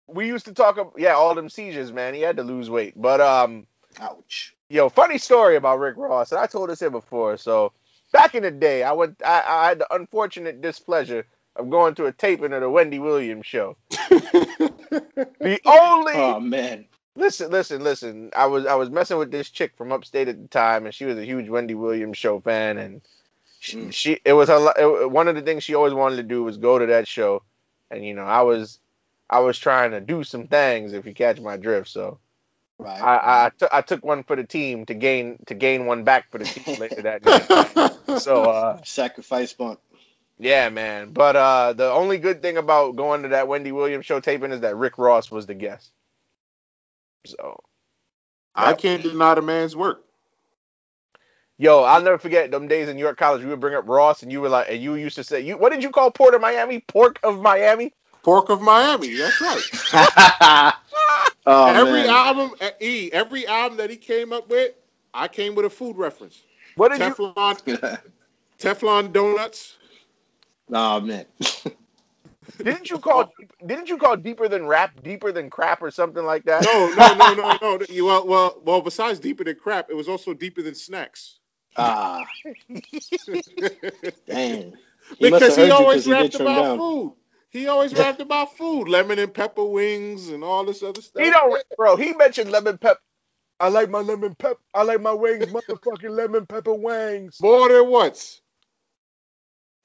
We 0.08 0.28
used 0.28 0.46
to 0.46 0.54
talk. 0.54 0.78
ab- 0.78 0.94
Yeah, 0.98 1.14
all 1.16 1.34
them 1.36 1.50
seizures, 1.50 1.92
man. 1.92 2.14
He 2.14 2.22
had 2.22 2.38
to 2.38 2.44
lose 2.44 2.70
weight. 2.70 2.94
But 2.96 3.22
um, 3.22 3.66
Ouch. 4.00 4.54
yo, 4.70 4.90
funny 4.90 5.18
story 5.18 5.56
about 5.56 5.80
Rick 5.80 5.96
Ross, 5.98 6.32
and 6.32 6.40
I 6.40 6.46
told 6.48 6.70
this 6.70 6.80
here 6.80 6.92
before. 6.92 7.38
So 7.38 7.74
back 8.14 8.36
in 8.36 8.44
the 8.44 8.52
day, 8.52 8.84
I 8.84 8.92
went. 8.94 9.22
I, 9.26 9.44
I 9.48 9.68
had 9.70 9.80
the 9.80 9.94
unfortunate 9.94 10.62
displeasure 10.62 11.26
of 11.56 11.70
going 11.70 11.96
to 11.96 12.06
a 12.06 12.12
taping 12.12 12.54
of 12.54 12.62
the 12.62 12.70
Wendy 12.70 13.00
Williams 13.00 13.46
show. 13.46 13.78
The 15.40 15.62
only 15.66 16.14
Oh 16.16 16.40
man. 16.40 16.86
listen, 17.16 17.52
listen, 17.52 17.84
listen. 17.84 18.32
I 18.36 18.46
was 18.48 18.66
I 18.66 18.76
was 18.76 18.90
messing 18.90 19.18
with 19.18 19.32
this 19.32 19.50
chick 19.50 19.74
from 19.78 19.92
upstate 19.92 20.28
at 20.28 20.42
the 20.42 20.48
time, 20.48 20.86
and 20.86 20.94
she 20.94 21.06
was 21.06 21.18
a 21.18 21.26
huge 21.26 21.50
Wendy 21.50 21.76
Williams 21.76 22.18
show 22.18 22.40
fan, 22.40 22.78
and 22.78 23.02
she, 23.60 23.78
Mm. 23.78 23.94
she 23.94 24.20
it 24.26 24.34
was 24.34 24.50
her 24.50 24.74
it, 24.78 25.12
one 25.12 25.28
of 25.28 25.36
the 25.36 25.42
things 25.42 25.64
she 25.64 25.76
always 25.76 25.94
wanted 25.94 26.18
to 26.18 26.24
do 26.24 26.44
was 26.44 26.58
go 26.58 26.80
to 26.80 26.86
that 26.88 27.08
show, 27.08 27.44
and 27.92 28.06
you 28.06 28.14
know 28.14 28.26
I 28.26 28.42
was 28.42 28.80
I 29.30 29.40
was 29.40 29.58
trying 29.60 29.92
to 29.92 30.02
do 30.02 30.24
some 30.24 30.48
things 30.48 30.94
if 30.94 31.06
you 31.06 31.14
catch 31.14 31.40
my 31.40 31.58
drift. 31.58 31.90
So 31.90 32.20
Right. 32.78 33.02
I 33.02 33.46
I, 33.46 33.52
took 33.58 33.86
took 33.88 34.06
one 34.06 34.24
for 34.24 34.36
the 34.36 34.44
team 34.44 34.86
to 34.88 34.94
gain 34.94 35.38
to 35.48 35.54
gain 35.56 35.86
one 35.86 36.04
back 36.04 36.30
for 36.32 36.38
the 36.40 36.46
team 36.46 36.78
later 36.80 37.04
that 37.04 37.24
night. 37.24 37.50
So 38.16 38.46
uh 38.48 38.78
Sacrifice 38.84 39.54
bunt. 39.54 39.80
Yeah, 40.40 40.70
man. 40.70 41.12
But 41.12 41.36
uh 41.36 41.74
the 41.74 41.90
only 41.92 42.18
good 42.18 42.42
thing 42.42 42.58
about 42.58 42.96
going 42.96 43.24
to 43.24 43.30
that 43.30 43.48
Wendy 43.48 43.72
Williams 43.72 44.06
show 44.06 44.20
taping 44.20 44.52
is 44.52 44.62
that 44.62 44.76
Rick 44.76 44.98
Ross 44.98 45.32
was 45.32 45.46
the 45.46 45.54
guest. 45.54 45.92
So, 47.26 47.60
I 48.54 48.74
can't 48.74 49.02
deny 49.02 49.34
the 49.34 49.42
man's 49.42 49.76
work. 49.76 50.04
yo, 51.58 51.84
I'll 51.84 52.02
never 52.02 52.20
forget 52.20 52.52
them 52.52 52.68
days 52.68 52.88
in 52.88 52.96
New 52.96 53.02
York 53.02 53.18
College. 53.18 53.44
We 53.44 53.50
would 53.50 53.60
bring 53.60 53.74
up 53.74 53.88
Ross, 53.88 54.22
and 54.22 54.32
you 54.32 54.42
were 54.42 54.50
like, 54.50 54.68
and 54.70 54.82
you 54.82 54.96
used 54.96 55.16
to 55.16 55.24
say, 55.24 55.42
you 55.42 55.58
what 55.58 55.72
did 55.72 55.82
you 55.82 55.90
call 55.90 56.12
Port 56.12 56.36
of 56.36 56.42
Miami? 56.42 56.82
Pork 56.82 57.20
of 57.24 57.42
Miami? 57.42 57.94
Pork 58.24 58.50
of 58.50 58.62
Miami. 58.62 59.16
That's 59.16 59.42
right. 59.42 59.64
oh, 61.46 61.68
every 61.68 62.02
man. 62.04 62.10
album, 62.10 62.52
uh, 62.62 62.70
E, 62.80 63.10
every 63.14 63.48
album 63.48 63.78
that 63.78 63.90
he 63.90 63.98
came 63.98 64.34
up 64.34 64.50
with, 64.50 64.74
I 65.14 65.28
came 65.28 65.56
with 65.56 65.66
a 65.66 65.70
food 65.70 65.96
reference. 65.98 66.42
What 66.76 66.92
did 66.92 67.00
you? 67.00 67.14
Teflon, 67.14 68.00
Teflon 68.60 69.14
donuts. 69.14 69.78
Oh 70.74 71.02
man. 71.02 71.26
Didn't 72.64 72.90
you 72.90 73.00
call? 73.00 73.34
Didn't 73.66 73.90
you 73.90 73.98
call 73.98 74.18
deeper 74.18 74.50
than 74.50 74.68
rap, 74.68 75.04
deeper 75.04 75.32
than 75.32 75.50
crap, 75.50 75.82
or 75.84 75.92
something 75.92 76.26
like 76.26 76.46
that? 76.46 76.70
No, 76.74 76.92
no, 76.92 77.14
no, 77.14 77.34
no, 77.34 77.58
no. 77.62 77.80
You- 77.90 78.06
Well, 78.06 78.28
well, 78.28 78.62
well. 78.66 78.82
Besides 78.82 79.20
deeper 79.20 79.44
than 79.46 79.58
crap, 79.58 79.90
it 79.92 79.96
was 79.96 80.10
also 80.10 80.34
deeper 80.34 80.62
than 80.64 80.76
snacks. 80.76 81.40
Ah, 81.78 82.26
dang. 84.28 84.74
He 85.20 85.28
must 85.28 85.48
because 85.48 85.56
he 85.56 85.70
you 85.72 85.72
always 85.72 85.88
'cause 85.88 86.06
he 86.06 86.14
rapped 86.14 86.36
about 86.36 86.68
down. 86.68 86.76
food. 86.76 87.16
He 87.52 87.68
always 87.68 87.96
rapped 87.96 88.22
about 88.22 88.58
food, 88.58 88.90
lemon 88.90 89.20
and 89.20 89.34
pepper 89.34 89.66
wings, 89.66 90.30
and 90.30 90.44
all 90.44 90.66
this 90.66 90.84
other 90.84 91.02
stuff. 91.02 91.26
He 91.26 91.30
don't, 91.32 91.64
bro. 91.78 91.98
He 91.98 92.14
mentioned 92.14 92.52
lemon 92.52 92.78
pep. 92.80 93.00
I 93.60 93.70
like 93.70 93.90
my 93.90 94.00
lemon 94.02 94.36
pep. 94.36 94.58
I 94.74 94.84
like 94.84 95.02
my 95.02 95.14
wings, 95.14 95.48
motherfucking 95.48 96.12
lemon 96.12 96.46
pepper 96.48 96.74
wings. 96.76 97.42
more 97.42 97.70
than 97.70 97.90
once. 97.90 98.42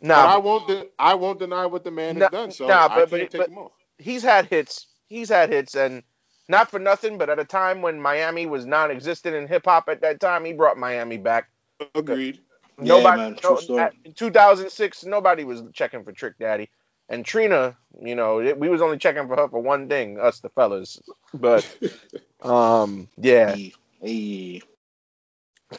But 0.03 0.11
I 0.12 0.39
won't. 0.39 0.67
De- 0.69 0.87
I 0.99 1.15
won't 1.15 1.39
deny 1.39 1.67
what 1.67 1.85
the 1.85 1.91
man 1.91 2.17
has 2.17 2.31
done. 2.31 2.51
So 2.51 2.67
nah, 2.67 2.87
I 2.87 2.89
can't 2.89 3.11
but- 3.11 3.19
take 3.19 3.33
but- 3.33 3.49
him 3.49 3.59
off. 3.59 3.73
he's 3.99 4.23
had 4.23 4.47
hits. 4.47 4.87
He's 5.09 5.29
had 5.29 5.51
hits, 5.51 5.75
and 5.75 6.03
not 6.49 6.70
for 6.70 6.79
nothing, 6.79 7.19
but 7.19 7.29
at 7.29 7.39
a 7.39 7.45
time 7.45 7.83
when 7.83 8.01
Miami 8.01 8.47
was 8.47 8.65
non-existent 8.65 9.35
in 9.37 9.47
hip 9.49 9.65
hop 9.67 9.89
at 9.89 10.01
that 10.03 10.20
time, 10.20 10.45
he 10.45 10.53
brought 10.53 10.79
Miami 10.79 11.17
back. 11.19 11.49
Agreed. 11.95 12.41
Yeah, 12.79 12.85
Nobody, 12.97 13.23
man, 13.23 13.37
true 13.37 13.61
story. 13.61 13.83
at- 13.83 13.93
in 14.05 14.12
2006, 14.15 15.05
nobody 15.05 15.45
was 15.45 15.62
checking 15.75 16.03
for 16.05 16.12
Trick 16.12 16.39
Daddy, 16.39 16.70
and 17.11 17.25
Trina, 17.27 17.77
you 18.01 18.15
know, 18.15 18.41
it- 18.41 18.59
we 18.59 18.69
was 18.70 18.81
only 18.81 18.97
checking 18.99 19.27
for 19.29 19.37
her 19.37 19.49
for 19.49 19.61
one 19.61 19.89
thing, 19.89 20.19
us 20.19 20.41
the 20.41 20.49
fellas. 20.51 20.99
But 21.35 21.67
um, 22.43 23.09
yeah, 23.19 23.55
Hey, 23.55 23.73
hey. 24.01 24.62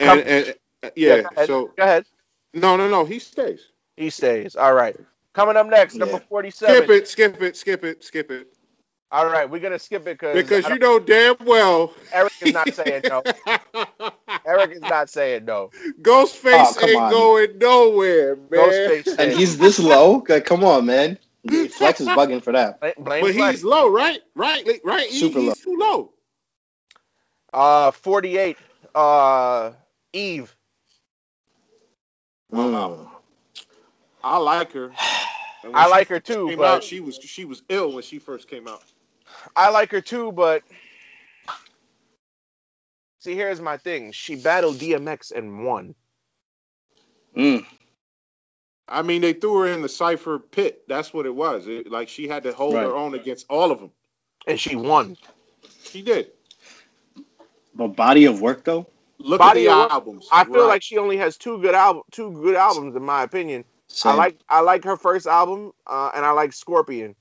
And, 0.00 0.20
and, 0.20 0.54
uh, 0.84 0.90
yeah. 0.94 1.22
go 1.34 1.46
so 1.46 1.66
go 1.76 1.82
ahead. 1.82 2.06
no, 2.54 2.76
no, 2.76 2.88
no. 2.88 3.04
He 3.04 3.18
stays. 3.18 3.66
He 3.96 4.10
stays. 4.10 4.56
All 4.56 4.74
right. 4.74 4.96
Coming 5.34 5.56
up 5.56 5.66
next, 5.68 5.96
number 5.96 6.18
Yeah. 6.18 6.24
47. 6.28 6.74
Skip 6.74 6.90
it. 6.90 7.08
Skip 7.08 7.42
it. 7.42 7.56
Skip 7.56 7.84
it. 7.84 8.04
Skip 8.04 8.30
it. 8.30 8.48
All 9.10 9.26
right, 9.26 9.48
we're 9.50 9.60
gonna 9.60 9.78
skip 9.78 10.06
it 10.08 10.18
Because 10.18 10.64
I 10.64 10.72
you 10.74 10.78
know 10.78 10.98
damn 10.98 11.36
well. 11.44 11.92
Eric 12.12 12.32
is 12.40 12.54
not 12.54 12.72
saying 12.72 13.02
no. 13.10 13.22
Eric 14.46 14.70
is 14.72 14.80
not 14.80 15.10
saying 15.10 15.44
no. 15.44 15.70
Ghostface 16.00 16.82
Oh, 16.82 16.88
ain't 16.88 16.96
on. 16.98 17.10
going 17.10 17.58
nowhere, 17.58 18.36
man. 18.36 18.48
Ghostface 18.50 19.18
And 19.18 19.32
he's 19.32 19.58
this 19.58 19.78
low? 19.78 20.24
Like, 20.26 20.46
Come 20.46 20.64
on, 20.64 20.86
man. 20.86 21.18
Flex 21.68 22.00
is 22.00 22.08
bugging 22.08 22.42
for 22.42 22.52
that. 22.52 22.80
Blame, 22.80 22.92
blame 22.98 23.22
But 23.24 23.34
Flex. 23.34 23.56
he's 23.56 23.64
low, 23.64 23.88
right? 23.90 24.20
Right? 24.34 24.66
Like, 24.66 24.80
Right? 24.82 25.08
He- 25.10 25.18
Super 25.20 25.40
he's 25.40 25.58
too 25.58 25.76
low. 25.78 26.12
Uh, 27.52 27.90
48. 27.90 28.56
Uh, 28.94 29.72
Eve. 30.14 30.56
Mm. 32.52 33.11
I 34.24 34.38
like 34.38 34.72
her. 34.72 34.92
I 35.74 35.86
like 35.86 36.08
her 36.08 36.20
too, 36.20 36.52
but 36.56 36.66
out, 36.66 36.84
she 36.84 37.00
was 37.00 37.16
she 37.16 37.44
was 37.44 37.62
ill 37.68 37.92
when 37.92 38.02
she 38.02 38.18
first 38.18 38.48
came 38.48 38.68
out. 38.68 38.82
I 39.56 39.70
like 39.70 39.90
her 39.92 40.00
too, 40.00 40.32
but 40.32 40.62
see, 43.20 43.34
here's 43.34 43.60
my 43.60 43.76
thing. 43.76 44.12
She 44.12 44.36
battled 44.36 44.76
DMX 44.76 45.32
and 45.32 45.64
won. 45.64 45.94
Mm. 47.36 47.64
I 48.88 49.02
mean, 49.02 49.22
they 49.22 49.32
threw 49.32 49.60
her 49.60 49.68
in 49.68 49.82
the 49.82 49.88
cipher 49.88 50.38
pit. 50.38 50.82
That's 50.88 51.14
what 51.14 51.26
it 51.26 51.34
was. 51.34 51.66
It, 51.68 51.90
like 51.90 52.08
she 52.08 52.28
had 52.28 52.44
to 52.44 52.52
hold 52.52 52.74
Right. 52.74 52.82
her 52.82 52.94
own 52.94 53.14
against 53.14 53.46
all 53.48 53.70
of 53.72 53.80
them. 53.80 53.90
And 54.46 54.60
she 54.60 54.76
won. 54.76 55.16
She 55.84 56.02
did. 56.02 56.32
But 57.74 57.96
body 57.96 58.26
of 58.26 58.40
work, 58.40 58.64
though? 58.64 58.86
Look 59.18 59.40
Body 59.40 59.68
at 59.68 59.88
the 59.88 59.92
albums. 59.92 60.28
I 60.32 60.44
feel 60.44 60.62
Right. 60.62 60.68
like 60.68 60.82
she 60.82 60.98
only 60.98 61.16
has 61.18 61.36
two 61.38 61.60
good 61.60 61.74
album, 61.74 62.02
two 62.10 62.32
good 62.32 62.56
albums 62.56 62.96
in 62.96 63.02
my 63.04 63.22
opinion. 63.22 63.64
I 64.04 64.14
like 64.14 64.38
I 64.48 64.60
like 64.60 64.84
her 64.84 64.96
first 64.96 65.26
album, 65.26 65.72
uh, 65.86 66.10
and 66.14 66.24
I 66.24 66.30
like 66.32 66.52
Scorpion. 66.52 67.14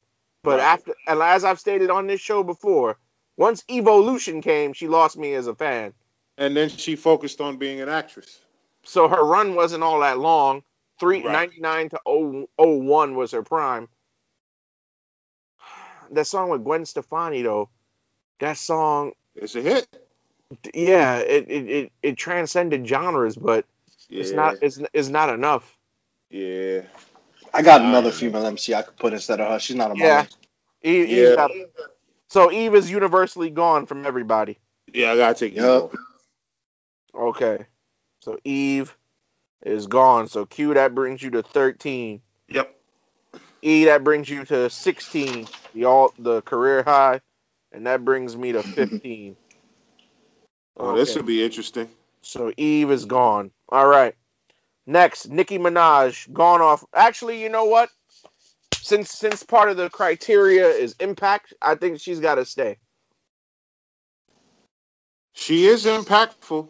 But 0.44 0.58
Right. 0.58 0.66
after, 0.66 0.94
and 1.08 1.22
as 1.22 1.44
I've 1.44 1.60
stated 1.60 1.90
on 1.92 2.08
this 2.08 2.22
show 2.22 2.44
before, 2.44 2.98
once 3.38 3.64
Evolution 3.70 4.42
came, 4.42 4.74
she 4.74 4.88
lost 4.88 5.18
me 5.18 5.34
as 5.36 5.48
a 5.48 5.56
fan. 5.56 5.94
and 6.38 6.56
then 6.58 6.70
she 6.70 6.96
focused 6.96 7.42
on 7.42 7.58
being 7.58 7.82
an 7.82 7.90
actress. 7.90 8.40
So 8.84 9.08
her 9.08 9.24
run 9.24 9.54
wasn't 9.54 9.84
all 9.84 10.00
that 10.00 10.18
long. 10.18 10.64
Three 11.00 11.22
Right. 11.24 11.34
ninety 11.34 11.60
nine 11.60 11.90
to 11.90 12.00
0, 12.08 12.48
01 12.58 13.16
was 13.16 13.32
her 13.32 13.44
prime. 13.44 13.88
That 16.12 16.28
song 16.28 16.50
with 16.50 16.64
Gwen 16.64 16.86
Stefani 16.86 17.42
though, 17.42 17.70
that 18.40 18.58
song, 18.58 19.14
It's 19.36 19.56
a 19.56 19.62
hit. 19.62 19.88
yeah, 20.74 21.18
it 21.20 21.46
it, 21.50 21.70
it, 21.70 21.92
it 22.04 22.18
transcended 22.18 22.88
genres, 22.88 23.36
but 23.36 23.66
Yeah. 24.10 24.22
it's 24.22 24.32
not 24.34 24.56
it's 24.62 24.80
it's 24.94 25.10
not 25.10 25.30
enough. 25.30 25.78
Yeah. 26.32 26.82
I 27.54 27.62
got 27.62 27.82
I 27.82 27.90
another 27.90 28.12
female 28.12 28.46
MC 28.46 28.74
I 28.74 28.82
could 28.84 28.98
put 28.98 29.14
instead 29.14 29.40
of 29.42 29.48
her. 29.50 29.60
She's 29.60 29.76
not 29.76 29.92
a 29.92 29.96
my 29.96 30.06
Yeah. 30.06 30.22
list. 30.22 30.38
Eve, 30.84 31.10
Yeah. 31.10 31.18
Eve's 31.28 31.36
got- 31.36 31.52
so 32.30 32.52
Eve 32.52 32.76
is 32.76 32.90
universally 32.90 33.50
gone 33.50 33.86
from 33.86 34.06
everybody. 34.06 34.58
Yeah, 34.94 35.12
I 35.12 35.18
gotta 35.18 35.36
take 35.36 35.56
you. 35.56 35.62
Yup. 35.64 35.94
Okay, 37.14 37.66
so 38.22 38.38
Eve 38.46 38.96
is 39.64 39.88
gone. 39.88 40.28
So 40.30 40.46
Q 40.46 40.74
that 40.76 40.96
brings 40.96 41.22
you 41.22 41.32
to 41.32 41.44
thirteen. 41.44 42.22
Yep. 42.48 42.74
E 43.62 43.86
that 43.86 44.04
brings 44.04 44.28
you 44.30 44.44
to 44.46 44.70
16, 44.70 45.48
the 45.76 45.86
all 45.86 46.14
the 46.18 46.42
career 46.42 46.84
high, 46.84 47.22
and 47.72 47.86
that 47.86 48.04
brings 48.04 48.36
me 48.36 48.54
to 48.54 48.64
15. 48.64 49.36
Oh, 50.78 50.96
this 50.96 51.12
Okay. 51.12 51.20
would 51.20 51.28
be 51.28 51.44
interesting. 51.44 51.90
So 52.22 52.52
Eve 52.58 52.90
is 52.92 53.06
gone. 53.06 53.52
All 53.70 53.86
right. 53.88 54.16
Next, 54.92 55.30
Nicki 55.30 55.60
Minaj 55.60 56.32
gone 56.34 56.62
off. 56.62 56.86
Actually, 56.96 57.42
you 57.44 57.50
know 57.50 57.66
what? 57.66 57.90
Since 58.82 59.12
since 59.12 59.44
part 59.44 59.70
of 59.70 59.78
the 59.78 59.90
criteria 59.90 60.68
is 60.70 60.96
impact, 61.00 61.54
I 61.62 61.76
think 61.76 62.02
she's 62.02 62.20
got 62.22 62.36
to 62.36 62.46
stay. 62.46 62.80
She 65.34 65.66
is 65.68 65.86
impactful. 65.86 66.70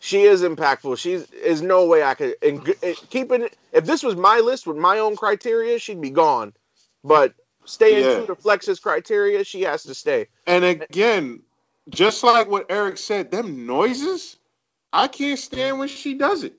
She 0.00 0.22
is 0.24 0.42
impactful. 0.42 0.98
She's 0.98 1.30
is 1.32 1.62
no 1.62 1.86
way 1.86 2.02
I 2.02 2.14
could 2.14 2.36
and 2.42 2.66
g- 2.66 2.74
it- 2.82 3.00
keeping. 3.10 3.48
If 3.72 3.86
this 3.86 4.02
was 4.02 4.16
my 4.16 4.40
list 4.40 4.66
with 4.66 4.76
my 4.78 5.00
own 5.00 5.16
criteria, 5.16 5.78
she'd 5.80 6.00
be 6.00 6.10
gone. 6.10 6.54
But 7.04 7.34
staying 7.66 8.08
Yeah. 8.08 8.08
true 8.08 8.26
to 8.28 8.36
Flex's 8.36 8.80
criteria, 8.80 9.44
she 9.44 9.62
has 9.62 9.84
to 9.84 9.94
stay. 9.94 10.28
And 10.46 10.64
again, 10.64 11.42
just 11.90 12.24
like 12.24 12.48
what 12.50 12.66
Eric 12.70 12.98
said, 12.98 13.30
them 13.32 13.66
noises, 13.66 14.36
I 14.92 15.08
can't 15.08 15.40
stand 15.40 15.80
when 15.80 15.88
she 15.88 16.14
does 16.14 16.44
it. 16.44 16.54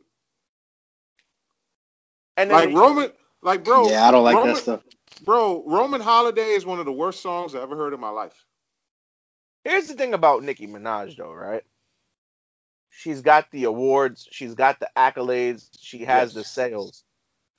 And 2.37 2.51
then 2.51 2.73
Like 2.73 2.73
Roman, 2.73 3.11
like 3.41 3.63
bro, 3.63 3.93
yeah, 3.93 4.07
I 4.07 4.11
don't 4.11 4.23
like 4.25 4.41
Roman, 4.41 4.55
that 4.55 4.57
stuff. 4.57 4.81
Bro, 5.21 5.63
Roman 5.67 6.01
Holiday 6.01 6.51
is 6.51 6.65
one 6.65 6.79
of 6.79 6.85
the 6.85 6.93
worst 6.93 7.21
songs 7.21 7.55
I 7.55 7.61
ever 7.61 7.75
heard 7.77 7.93
in 7.93 7.99
my 7.99 8.09
life. 8.09 8.45
Here's 9.63 9.87
the 9.87 9.95
thing 9.95 10.13
about 10.13 10.43
Nicki 10.43 10.67
Minaj, 10.67 11.17
though, 11.17 11.33
right? 11.33 11.63
She's 12.91 13.21
got 13.21 13.51
the 13.51 13.65
awards, 13.65 14.27
she's 14.31 14.55
got 14.55 14.79
the 14.79 14.89
accolades, 14.97 15.69
she 15.79 15.99
has 16.05 16.33
Yes. 16.33 16.33
the 16.33 16.43
sales, 16.43 17.03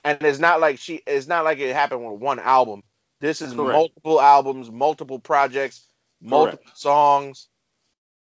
and 0.03 0.19
it's 0.23 0.39
not 0.39 0.61
like 0.61 0.79
she. 0.79 1.01
It's 1.07 1.27
not 1.27 1.45
like 1.45 1.59
it 1.59 1.73
happened 1.75 2.05
with 2.11 2.21
one 2.21 2.39
album. 2.39 2.83
This 3.21 3.41
is 3.41 3.55
Correct. 3.55 3.85
multiple 3.93 4.21
albums, 4.21 4.71
multiple 4.71 5.19
projects, 5.19 5.87
multiple 6.21 6.71
songs. 6.75 7.49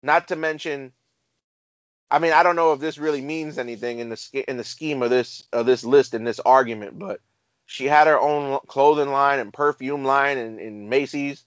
Not 0.02 0.28
to 0.28 0.36
mention, 0.36 0.92
I 2.10 2.18
mean, 2.20 2.33
I 2.33 2.43
don't 2.43 2.57
know 2.57 2.73
if 2.73 2.81
this 2.81 2.99
really 2.99 3.20
means 3.20 3.59
anything 3.59 3.99
in 3.99 4.09
the 4.10 4.44
in 4.49 4.57
the 4.57 4.65
scheme 4.65 5.02
of 5.02 5.10
this 5.10 5.43
of 5.52 5.67
this 5.67 5.85
list 5.85 6.15
and 6.15 6.26
this 6.26 6.39
argument, 6.41 6.99
but 6.99 7.20
she 7.67 7.86
had 7.86 8.07
her 8.07 8.18
own 8.18 8.59
clothing 8.68 9.10
line 9.10 9.41
and 9.41 9.52
perfume 9.52 10.05
line 10.05 10.39
in, 10.39 10.59
in 10.60 10.89
Macy's, 10.89 11.43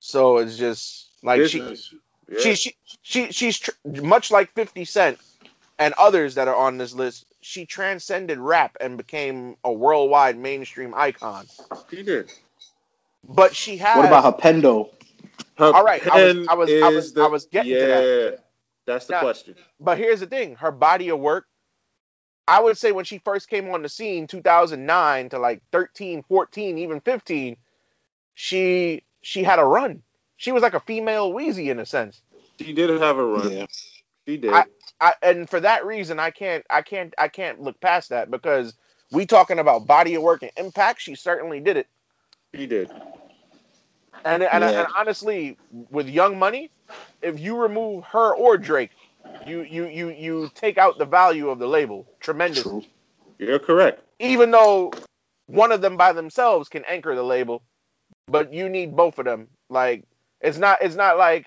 so 0.00 0.38
it's 0.38 0.56
just 0.56 1.08
like 1.22 1.44
she 1.46 1.58
Yeah. 1.58 2.38
she, 2.40 2.54
she 2.54 2.74
she 3.02 3.32
she's 3.32 3.58
tr- 3.58 3.70
much 3.84 4.30
like 4.30 4.52
50 4.54 4.86
Cent 4.86 5.18
and 5.78 5.92
others 5.98 6.36
that 6.36 6.48
are 6.48 6.56
on 6.56 6.78
this 6.78 6.94
list. 6.94 7.26
She 7.42 7.66
transcended 7.66 8.38
rap 8.38 8.78
and 8.80 8.96
became 8.96 9.56
a 9.62 9.70
worldwide 9.70 10.38
mainstream 10.38 10.94
icon. 10.96 11.46
She 11.90 12.02
did. 12.02 12.32
But 13.22 13.54
she 13.54 13.76
had 13.76 13.98
What 13.98 14.06
about 14.06 14.24
her 14.24 14.32
pendo? 14.32 14.88
Her 15.58 15.66
All 15.74 15.84
right, 15.84 16.00
I 16.06 16.24
was- 16.24 16.34
pen 16.34 16.46
I 16.48 16.54
was- 16.54 16.70
I 16.70 16.88
was- 16.88 17.04
is 17.06 17.16
I 17.18 17.26
was 17.26 17.44
getting 17.46 17.72
to 17.74 17.78
yeah, 17.78 17.86
that. 18.30 18.43
That's 18.86 19.06
the 19.06 19.14
Now- 19.14 19.20
question. 19.20 19.54
But 19.80 19.98
here's 19.98 20.20
the 20.20 20.26
thing: 20.26 20.56
her 20.56 20.70
body 20.72 21.08
of 21.10 21.18
work. 21.20 21.46
I 22.46 22.60
would 22.60 22.76
say 22.76 22.92
when 22.92 23.06
she 23.06 23.18
first 23.18 23.48
came 23.48 23.70
on 23.70 23.80
the 23.82 23.88
scene, 23.88 24.26
2009 24.26 25.30
to 25.30 25.38
like 25.38 25.62
13, 25.72 26.22
14, 26.24 26.76
even 26.78 27.00
15, 27.00 27.56
she 28.34 29.02
she 29.22 29.42
had 29.42 29.58
a 29.58 29.64
run. 29.64 30.02
she 30.36 30.52
was 30.52 30.62
like 30.62 30.74
a 30.74 30.80
female 30.80 31.32
Weezy 31.32 31.70
in 31.70 31.78
a 31.78 31.86
sense. 31.86 32.20
She 32.60 32.72
did 32.74 32.90
have 32.90 33.16
a 33.16 33.24
run. 33.24 33.50
Yeah. 33.50 33.66
She 34.26 34.36
did. 34.36 34.52
I- 34.52 34.64
I, 35.00 35.14
and 35.22 35.50
for 35.50 35.58
that 35.60 35.84
reason, 35.84 36.20
I 36.20 36.30
can't, 36.30 36.64
I 36.70 36.80
can't, 36.82 37.12
I 37.18 37.26
can't 37.28 37.60
look 37.60 37.80
past 37.80 38.10
that 38.10 38.30
because 38.30 38.74
we 39.10 39.26
talking 39.26 39.58
about 39.58 39.86
body 39.88 40.14
of 40.14 40.22
work 40.22 40.42
and 40.42 40.52
impact. 40.56 41.02
She 41.02 41.14
certainly 41.16 41.60
did 41.60 41.76
it. 41.76 41.88
she 42.54 42.66
did. 42.66 42.90
And 44.24 44.42
and, 44.42 44.64
Yeah. 44.64 44.70
and 44.80 44.88
honestly, 44.96 45.58
with 45.90 46.08
Young 46.08 46.38
Money, 46.38 46.70
if 47.22 47.38
you 47.40 47.56
remove 47.56 48.04
her 48.04 48.34
or 48.34 48.56
Drake, 48.58 48.90
you 49.46 49.62
you 49.62 49.86
you 49.86 50.08
you 50.10 50.50
take 50.54 50.78
out 50.78 50.98
the 50.98 51.04
value 51.06 51.50
of 51.50 51.58
the 51.58 51.68
label 51.68 52.06
tremendously. 52.20 52.70
True. 52.70 52.84
You're 53.38 53.58
correct. 53.58 54.00
Even 54.18 54.50
though 54.50 54.92
one 55.46 55.72
of 55.72 55.80
them 55.80 55.96
by 55.96 56.12
themselves 56.12 56.68
can 56.68 56.84
anchor 56.86 57.14
the 57.14 57.22
label, 57.22 57.62
but 58.28 58.52
you 58.52 58.68
need 58.68 58.96
both 58.96 59.18
of 59.18 59.24
them. 59.26 59.48
Like 59.68 60.04
it's 60.40 60.58
not 60.58 60.78
it's 60.82 60.96
not 60.96 61.18
like 61.18 61.46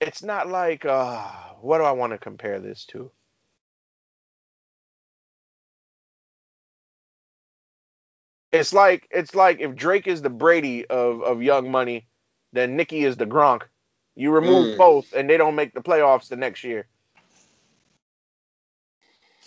it's 0.00 0.22
not 0.22 0.48
like 0.48 0.84
uh 0.84 1.30
what 1.60 1.78
do 1.78 1.84
I 1.84 1.92
want 1.92 2.12
to 2.12 2.18
compare 2.18 2.60
this 2.60 2.84
to? 2.86 3.10
It's 8.52 8.72
like 8.72 9.06
it's 9.10 9.34
like 9.34 9.60
if 9.60 9.74
Drake 9.76 10.06
is 10.06 10.22
the 10.22 10.30
Brady 10.30 10.86
of 10.86 11.22
of 11.22 11.42
Young 11.42 11.70
Money, 11.70 12.06
then 12.52 12.76
Nicki 12.76 13.04
is 13.04 13.16
the 13.16 13.26
Gronk. 13.26 13.62
You 14.16 14.32
remove 14.32 14.70
Mm. 14.70 14.76
both, 14.76 15.12
and 15.12 15.28
they 15.28 15.36
don't 15.36 15.54
make 15.56 15.74
the 15.74 15.82
playoffs 15.82 16.28
the 16.28 16.36
next 16.36 16.64
year. 16.64 16.86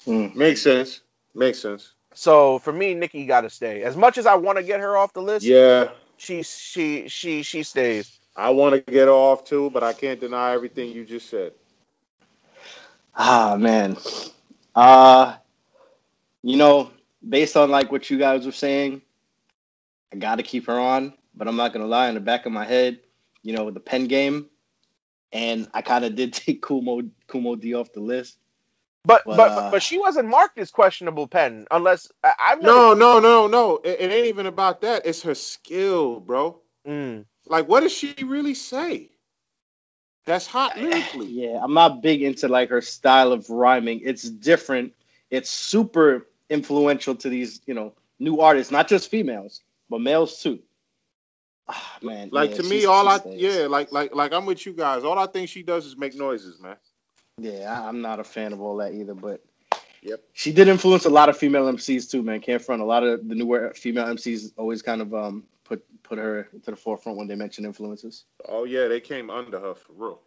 Mm. 0.07 0.35
Makes 0.35 0.61
sense. 0.61 1.01
Makes 1.33 1.59
sense. 1.61 1.93
So 2.15 2.59
for 2.59 2.71
me, 2.73 2.93
Nicki 2.95 3.25
got 3.25 3.41
to 3.41 3.49
stay. 3.49 3.83
As 3.83 3.95
much 3.95 4.17
as 4.17 4.25
I 4.25 4.35
want 4.35 4.57
to 4.57 4.63
get 4.63 4.79
her 4.79 4.97
off 4.97 5.13
the 5.13 5.21
list, 5.21 5.53
Yeah, 5.53 5.89
she 6.17 6.43
she 6.43 7.07
she 7.09 7.43
she 7.43 7.63
stays. 7.63 8.11
I 8.35 8.51
want 8.51 8.75
to 8.75 8.81
get 8.91 9.07
her 9.07 9.13
off 9.13 9.45
too, 9.45 9.69
but 9.71 9.83
I 9.83 9.93
can't 9.93 10.19
deny 10.19 10.53
everything 10.53 10.91
you 10.91 11.05
just 11.05 11.29
said. 11.29 11.53
Ah 13.15 13.55
man. 13.59 13.97
Uh 14.75 15.35
you 16.43 16.57
know, 16.57 16.91
based 17.27 17.57
on 17.57 17.71
like 17.71 17.91
what 17.91 18.09
you 18.09 18.17
guys 18.17 18.45
were 18.45 18.51
saying, 18.51 19.01
I 20.11 20.17
gotta 20.17 20.43
keep 20.43 20.67
her 20.67 20.79
on, 20.79 21.13
but 21.35 21.47
I'm 21.47 21.55
not 21.55 21.73
gonna 21.73 21.87
lie, 21.87 22.09
in 22.09 22.15
the 22.15 22.21
back 22.21 22.45
of 22.45 22.51
my 22.51 22.65
head, 22.65 22.99
you 23.41 23.53
know, 23.53 23.71
the 23.71 23.79
pen 23.79 24.05
game, 24.05 24.49
and 25.31 25.67
I 25.73 25.81
kinda 25.81 26.09
did 26.09 26.33
take 26.33 26.61
Kumo 26.61 27.01
Kool 27.27 27.41
Moe 27.41 27.55
Dee 27.55 27.73
off 27.73 27.93
the 27.93 28.01
list. 28.01 28.37
But 29.05 29.23
But, 29.25 29.37
but 29.37 29.51
uh, 29.51 29.71
but 29.71 29.83
she 29.83 29.97
wasn't 29.97 30.29
marked 30.29 30.57
as 30.57 30.71
questionable 30.71 31.27
pen 31.27 31.67
unless 31.69 32.09
I, 32.23 32.33
I've 32.39 32.61
No, 32.61 32.93
no, 32.93 33.19
no, 33.19 33.47
no. 33.47 33.77
It, 33.83 33.99
it 33.99 34.11
ain't 34.11 34.27
even 34.27 34.45
about 34.45 34.81
that. 34.81 35.05
It's 35.05 35.23
her 35.23 35.35
skill, 35.35 36.21
bro. 36.21 36.61
Mm. 36.87 37.25
Like, 37.45 37.67
what 37.67 37.81
does 37.81 37.91
she 37.91 38.15
really 38.23 38.53
say? 38.53 39.09
That's 40.25 40.47
hot 40.47 40.77
lyrically. 40.77 41.27
Yeah, 41.27 41.59
I'm 41.61 41.73
not 41.73 42.01
big 42.01 42.21
into 42.21 42.47
like 42.47 42.69
her 42.69 42.81
style 42.81 43.33
of 43.33 43.49
rhyming. 43.49 44.01
It's 44.05 44.23
different. 44.23 44.93
It's 45.29 45.49
super 45.49 46.27
influential 46.53 47.15
to 47.15 47.29
these, 47.29 47.61
you 47.65 47.73
know, 47.73 47.93
new 48.19 48.39
artists, 48.39 48.71
not 48.71 48.87
just 48.87 49.09
females, 49.09 49.61
but 49.89 49.99
males 49.99 50.41
too. 50.41 50.59
Ah, 51.67 51.97
man. 52.01 52.29
Like 52.31 52.55
to 52.55 52.63
me, 52.63 52.85
all 52.85 53.07
I 53.07 53.17
stays. 53.19 53.41
yeah, 53.41 53.67
like 53.67 53.91
like 53.91 54.13
like 54.15 54.33
I'm 54.33 54.45
with 54.45 54.65
you 54.65 54.73
guys. 54.73 55.03
All 55.03 55.17
I 55.17 55.27
think 55.27 55.49
she 55.49 55.63
does 55.63 55.85
is 55.85 55.97
make 55.97 56.15
noises, 56.15 56.59
man. 56.59 56.75
Yeah, 57.37 57.71
I- 57.77 57.87
I'm 57.87 58.01
not 58.01 58.19
a 58.19 58.23
fan 58.23 58.53
of 58.53 58.61
all 58.61 58.77
that 58.77 58.93
either, 58.93 59.13
but 59.15 59.41
Yep. 60.01 60.21
she 60.33 60.51
did 60.51 60.67
influence 60.67 61.05
a 61.05 61.09
lot 61.09 61.29
of 61.29 61.37
female 61.37 61.65
MCs 61.71 62.11
too, 62.11 62.21
man. 62.21 62.41
Can't 62.41 62.61
front. 62.61 62.81
A 62.81 62.85
lot 62.85 63.03
of 63.03 63.27
the 63.27 63.35
newer 63.35 63.73
female 63.73 64.05
MCs 64.05 64.51
always 64.57 64.81
kind 64.81 65.01
of 65.01 65.13
um 65.13 65.43
put 65.63 65.83
put 66.03 66.17
her 66.19 66.49
to 66.65 66.71
the 66.71 66.75
forefront 66.77 67.17
when 67.17 67.27
they 67.27 67.35
mention 67.35 67.63
influences. 67.65 68.25
Oh 68.47 68.65
yeah, 68.65 68.87
they 68.89 68.99
came 68.99 69.29
under 69.29 69.59
her 69.59 69.73
for 69.75 69.93
real. 69.93 70.19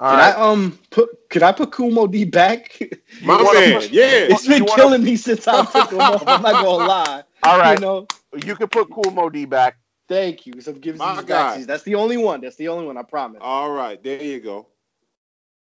All 0.00 0.10
Can 0.10 0.18
right. 0.18 0.36
I 0.36 0.40
um 0.50 0.78
put 0.90 1.08
could 1.30 1.42
I 1.42 1.52
put 1.52 1.70
Kool 1.72 1.90
Moe 1.90 2.06
Dee 2.08 2.24
back? 2.24 2.78
My 3.22 3.36
man, 3.52 3.80
put- 3.80 3.90
yeah. 3.90 4.26
it's 4.28 4.46
been 4.46 4.58
you 4.58 4.64
wanna- 4.64 4.82
killing 4.82 5.04
me 5.04 5.16
since 5.16 5.46
I 5.46 5.64
took 5.64 5.92
him 5.92 6.00
off. 6.00 6.24
I'm 6.26 6.42
not 6.42 6.62
gonna 6.64 6.86
lie. 6.88 7.22
All 7.44 7.58
right. 7.58 7.78
You 7.78 7.84
know, 7.84 8.06
You 8.44 8.56
can 8.56 8.68
put 8.68 8.90
Kool 8.90 9.10
Moe 9.12 9.30
Dee 9.30 9.44
back. 9.44 9.76
thank 10.08 10.46
you. 10.46 10.60
Some 10.60 10.80
gives 10.80 10.98
me 11.00 11.06
these 11.16 11.24
guy. 11.24 11.62
That's 11.64 11.84
the 11.84 11.94
only 11.94 12.16
one. 12.16 12.40
That's 12.40 12.56
the 12.56 12.68
only 12.68 12.86
one. 12.86 12.96
I 12.96 13.02
promise. 13.02 13.40
All 13.42 13.70
right, 13.70 14.02
there 14.02 14.22
you 14.22 14.40
go. 14.40 14.66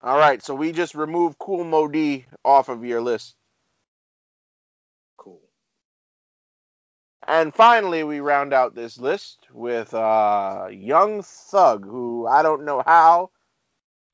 All 0.02 0.18
right. 0.18 0.42
So 0.44 0.54
we 0.56 0.72
just 0.72 0.96
removed 0.96 1.40
Kool 1.40 1.64
Moe 1.64 1.88
Dee 1.88 2.26
off 2.46 2.70
of 2.70 2.86
your 2.86 3.02
list. 3.02 3.36
cool. 5.18 5.42
And 7.28 7.54
finally, 7.54 8.04
we 8.04 8.20
round 8.22 8.54
out 8.54 8.76
this 8.76 8.98
list 9.00 9.48
with 9.52 9.94
uh, 9.94 10.68
Young 10.72 11.22
Thug, 11.24 11.84
who 11.86 12.26
I 12.28 12.44
don't 12.44 12.64
know 12.66 12.82
how 12.86 13.32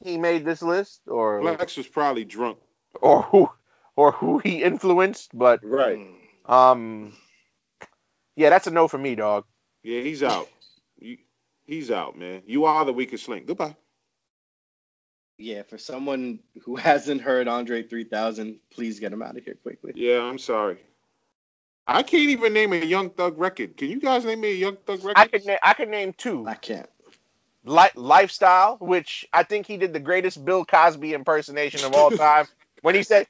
he 0.03 0.17
made 0.17 0.45
this 0.45 0.61
list 0.61 1.01
or 1.07 1.41
Flex 1.41 1.77
was 1.77 1.87
probably 1.87 2.25
drunk. 2.25 2.57
or 3.01 3.21
who 3.23 3.49
or 3.95 4.11
who 4.11 4.39
he 4.39 4.61
influenced, 4.63 5.31
but 5.37 5.59
Right. 5.63 5.99
Um, 6.45 7.13
yeah, 8.35 8.49
that's 8.49 8.67
a 8.67 8.71
no 8.71 8.87
for 8.87 8.97
me, 8.97 9.15
dog. 9.15 9.45
Yeah, 9.83 10.01
he's 10.01 10.21
out. 10.23 10.49
You, 10.99 11.17
he's 11.65 11.91
out, 11.91 12.17
man. 12.17 12.41
You 12.45 12.65
are 12.65 12.83
the 12.85 12.93
weakest 12.93 13.27
link. 13.29 13.47
Goodbye. 13.47 13.75
Yeah, 15.37 15.63
for 15.63 15.77
someone 15.77 16.39
who 16.63 16.75
hasn't 16.75 17.21
heard 17.21 17.47
Andre 17.47 17.83
3000, 17.83 18.57
please 18.71 18.99
get 18.99 19.11
him 19.13 19.21
out 19.21 19.37
of 19.37 19.43
here 19.43 19.55
quickly. 19.55 19.93
Yeah, 19.95 20.21
I'm 20.21 20.37
sorry. 20.39 20.77
I 21.87 22.03
can't 22.03 22.29
even 22.29 22.53
name 22.53 22.73
a 22.73 22.77
Young 22.77 23.09
Thug 23.11 23.37
record. 23.37 23.77
Can 23.77 23.89
you 23.89 23.99
guys 23.99 24.25
name 24.25 24.41
me 24.41 24.51
a 24.51 24.55
Young 24.55 24.77
Thug 24.77 25.03
record? 25.03 25.19
I 25.19 25.27
could 25.27 25.45
na- 25.45 25.57
I 25.61 25.73
could 25.73 25.89
name 25.89 26.13
two. 26.13 26.47
I 26.47 26.55
can't. 26.55 26.89
Li- 27.65 27.89
lifestyle, 27.95 28.77
which 28.79 29.27
I 29.33 29.43
think 29.43 29.67
he 29.67 29.77
did 29.77 29.93
the 29.93 29.99
greatest 29.99 30.43
Bill 30.45 30.63
Cosby 30.65 31.13
impersonation 31.13 31.83
of 31.83 31.93
all 31.95 32.11
time 32.11 32.45
when 32.81 32.95
he 32.95 33.03
said. 33.03 33.27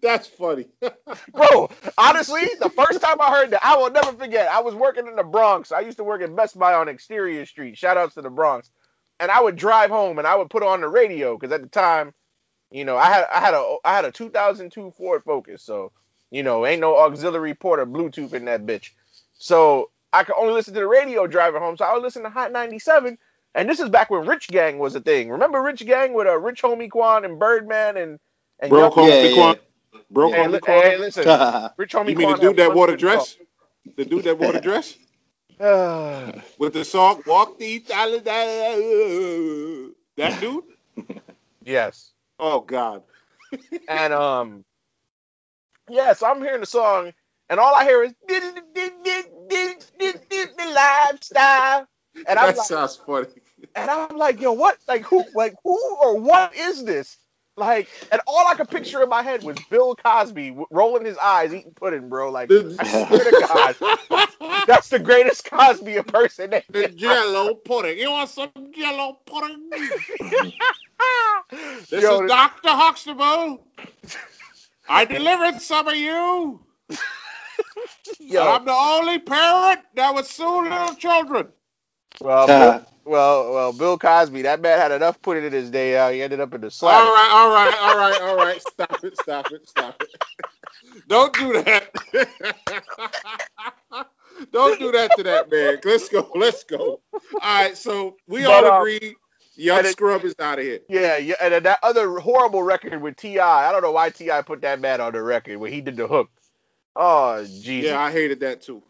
That's 0.00 0.26
funny. 0.28 0.66
Bro, 1.32 1.70
honestly, 1.98 2.42
the 2.60 2.70
first 2.70 3.00
time 3.00 3.20
I 3.20 3.30
heard 3.30 3.50
that, 3.50 3.64
I 3.64 3.76
will 3.76 3.90
never 3.90 4.12
forget. 4.12 4.48
I 4.48 4.60
was 4.60 4.74
working 4.74 5.06
in 5.06 5.16
the 5.16 5.24
Bronx. 5.24 5.72
I 5.72 5.80
used 5.80 5.98
to 5.98 6.04
work 6.04 6.22
at 6.22 6.34
Best 6.34 6.58
Buy 6.58 6.74
on 6.74 6.88
Exterior 6.88 7.46
Street. 7.46 7.76
Shout 7.76 7.96
outs 7.96 8.14
to 8.14 8.22
the 8.22 8.30
Bronx. 8.30 8.70
And 9.20 9.30
I 9.30 9.40
would 9.40 9.56
drive 9.56 9.90
home 9.90 10.18
and 10.18 10.26
I 10.26 10.36
would 10.36 10.50
put 10.50 10.62
on 10.62 10.80
the 10.80 10.88
radio 10.88 11.36
because 11.36 11.52
at 11.52 11.62
the 11.62 11.68
time, 11.68 12.12
you 12.70 12.84
know, 12.84 12.96
I 12.96 13.06
had 13.06 13.26
I 13.32 13.40
had 13.40 13.54
a 13.54 13.76
I 13.84 13.94
had 13.94 14.04
a 14.04 14.10
2002 14.12 14.92
Ford 14.96 15.22
Focus, 15.24 15.62
so 15.62 15.92
you 16.34 16.42
know, 16.42 16.66
ain't 16.66 16.80
no 16.80 16.96
auxiliary 16.98 17.54
port 17.54 17.78
or 17.78 17.86
Bluetooth 17.86 18.32
in 18.34 18.46
that 18.46 18.66
bitch. 18.66 18.90
So 19.34 19.90
I 20.12 20.24
could 20.24 20.34
only 20.36 20.52
listen 20.52 20.74
to 20.74 20.80
the 20.80 20.86
radio 20.88 21.26
driving 21.28 21.60
home. 21.60 21.76
So 21.76 21.84
I 21.84 21.94
would 21.94 22.02
listen 22.02 22.24
to 22.24 22.28
Hot 22.30 22.50
97. 22.50 23.16
And 23.54 23.68
this 23.68 23.78
is 23.78 23.88
back 23.88 24.10
when 24.10 24.26
Rich 24.26 24.48
Gang 24.48 24.78
was 24.78 24.96
a 24.96 25.00
thing. 25.00 25.30
Remember 25.30 25.62
Rich 25.62 25.86
Gang 25.86 26.12
with 26.12 26.26
a 26.26 26.32
uh, 26.32 26.34
Rich 26.34 26.62
Homie 26.62 26.90
Quan 26.90 27.24
and 27.24 27.38
Birdman 27.38 27.96
and 27.96 28.18
and 28.58 28.70
Broke 28.70 28.96
Young- 28.96 29.06
home 29.10 29.24
Yeah, 29.24 29.34
Quan. 29.34 29.56
Broke 30.10 30.34
Hey, 30.34 30.42
home 30.42 30.52
li- 30.52 30.58
Quan. 30.60 30.82
hey, 30.82 30.98
listen. 30.98 31.22
Rich 31.76 31.92
Homie 31.94 32.06
Quan. 32.06 32.08
You 32.08 32.16
mean 32.16 32.30
the 32.30 32.36
dude 32.40 32.56
that 32.56 32.74
wore 32.74 32.86
the 32.88 32.92
one 32.92 32.98
good 32.98 32.98
dress? 32.98 33.36
The 33.96 34.04
dude 34.04 34.24
that 34.24 34.36
wore 34.38 34.52
the 34.52 34.60
dress? 34.60 34.96
With 36.58 36.72
the 36.72 36.84
song 36.84 37.22
Walk 37.26 37.58
the 37.60 37.74
Italian 37.76 38.24
That 40.16 40.40
dude? 40.40 40.64
yes. 41.64 42.12
Oh 42.40 42.60
God. 42.60 43.02
And 43.88 44.12
um 44.12 44.64
yeah, 45.90 46.12
so 46.14 46.26
I'm 46.26 46.40
hearing 46.42 46.60
the 46.60 46.66
song 46.66 47.12
and 47.50 47.60
all 47.60 47.74
I 47.74 47.84
hear 47.84 48.02
is 48.04 48.14
the 48.28 48.54
lifestyle. 50.74 51.86
And 52.26 52.38
I'm 52.38 52.46
that 52.46 52.56
like, 52.56 52.66
sounds 52.66 52.96
funny. 52.96 53.26
and 53.74 53.90
I'm 53.90 54.16
like, 54.16 54.40
yo, 54.40 54.52
what? 54.52 54.78
Like 54.88 55.02
who? 55.04 55.24
Like 55.34 55.54
who 55.64 55.78
or 56.02 56.18
what 56.20 56.54
is 56.56 56.84
this? 56.84 57.18
Like, 57.56 57.88
and 58.10 58.20
all 58.26 58.46
I 58.48 58.54
could 58.54 58.70
picture 58.70 59.02
in 59.02 59.08
my 59.08 59.22
head 59.22 59.44
was 59.44 59.60
Bill 59.60 59.94
Cosby 59.96 60.48
w- 60.50 60.66
rolling 60.70 61.04
his 61.04 61.18
eyes, 61.18 61.52
eating 61.54 61.72
pudding, 61.74 62.08
bro. 62.08 62.30
Like, 62.30 62.50
I 62.78 62.84
swear 62.88 63.24
to 63.24 63.32
God, 63.32 63.76
that's 64.66 64.88
the 64.88 64.98
greatest 64.98 65.48
Cosby 65.50 65.96
impersonation. 65.96 66.64
the 66.70 66.88
jello 66.88 67.54
pudding. 67.54 67.98
You 67.98 68.10
want 68.10 68.30
some 68.30 68.50
jello 68.74 69.18
pudding? 69.26 69.70
This 71.90 72.02
Yo, 72.02 72.10
is 72.10 72.20
Dr. 72.28 72.70
Huxtable. 72.70 73.64
I 74.88 75.06
delivered 75.06 75.60
some 75.60 75.88
of 75.88 75.96
you. 75.96 76.60
yo, 78.20 78.48
I'm 78.48 78.66
the 78.66 78.72
only 78.72 79.20
parent 79.20 79.82
that 79.96 80.14
would 80.14 80.26
sue 80.26 80.64
little 80.64 80.96
children. 80.96 81.48
well, 82.20 82.48
Bill, 82.48 82.80
well, 83.04 83.52
well, 83.54 83.72
Bill 83.72 83.98
Cosby, 83.98 84.42
that 84.42 84.60
man 84.62 84.78
had 84.80 84.92
enough 84.92 85.20
pudding 85.22 85.44
in 85.44 85.52
his 85.52 85.70
day 85.70 85.96
out. 85.98 86.12
He 86.14 86.22
ended 86.22 86.40
up 86.40 86.54
in 86.54 86.60
the 86.62 86.70
All 86.84 86.90
slap. 86.90 87.12
right, 87.12 87.30
all 87.32 87.50
right, 87.50 87.74
all 87.80 87.96
right, 87.96 88.20
all 88.20 88.36
right. 88.36 88.62
Stop 88.62 89.04
it, 89.04 89.16
stop 89.18 89.52
it, 89.52 89.68
stop 89.68 90.00
it. 90.02 90.10
Don't 91.08 91.36
do 91.36 91.62
that. 91.64 91.90
Don't 94.52 94.78
do 94.80 94.92
that 94.92 95.14
to 95.16 95.22
that 95.24 95.50
man. 95.50 95.78
Let's 95.84 96.08
go, 96.08 96.30
let's 96.34 96.64
go. 96.64 96.78
All 96.80 97.00
right, 97.64 97.76
so 97.76 98.16
we 98.28 98.44
But, 98.44 98.46
all 98.46 98.64
um, 98.64 98.66
agree. 98.66 99.16
Young 99.56 99.78
And 99.78 99.86
it- 99.86 99.92
Scrub 99.92 100.24
is 100.24 100.34
out 100.38 100.58
of 100.58 100.64
here. 100.64 100.80
Yeah, 100.88 101.16
yeah, 101.16 101.36
and 101.40 101.54
then 101.54 101.62
that 101.64 101.78
other 101.82 102.18
horrible 102.18 102.62
record 102.62 103.00
with 103.00 103.16
Ti. 103.16 103.38
I 103.38 103.72
don't 103.72 103.82
know 103.82 103.92
why 103.92 104.10
T.I. 104.10 104.42
put 104.42 104.62
that 104.62 104.80
man 104.80 105.00
on 105.00 105.12
the 105.12 105.22
record 105.22 105.58
when 105.58 105.72
he 105.72 105.80
did 105.80 105.96
the 105.96 106.06
hook. 106.06 106.30
Oh 106.96 107.42
Jesus. 107.44 107.90
Yeah, 107.90 108.00
I 108.00 108.12
hated 108.12 108.40
that 108.40 108.62
too. 108.62 108.82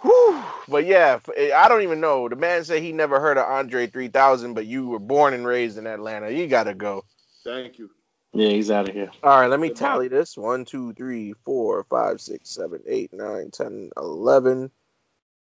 Whew. 0.00 0.42
But 0.68 0.86
yeah, 0.86 1.18
eh, 1.36 1.52
I 1.52 1.68
don't 1.68 1.82
even 1.82 2.00
know. 2.00 2.28
The 2.28 2.36
man 2.36 2.64
said 2.64 2.82
he 2.82 2.92
never 2.92 3.18
heard 3.20 3.36
of 3.36 3.46
Andre 3.48 3.88
3000, 3.88 4.54
but 4.54 4.66
you 4.66 4.86
were 4.86 5.00
born 5.00 5.34
and 5.34 5.46
raised 5.46 5.76
in 5.76 5.86
Atlanta. 5.86 6.30
You 6.30 6.46
gotta 6.46 6.74
go. 6.74 7.04
Thank 7.42 7.78
you. 7.78 7.90
Yeah, 8.32 8.50
he's 8.50 8.70
out 8.70 8.88
of 8.88 8.94
here. 8.94 9.10
All 9.22 9.40
right, 9.40 9.48
let 9.48 9.58
me 9.58 9.70
tally 9.70 10.08
this. 10.08 10.36
1, 10.36 10.66
2, 10.66 10.92
3, 10.92 11.32
4, 11.44 11.84
5, 11.84 12.20
6, 12.20 12.50
7, 12.50 12.82
8, 12.86 13.12
9, 13.12 13.50
10, 13.50 13.90
11, 13.96 14.70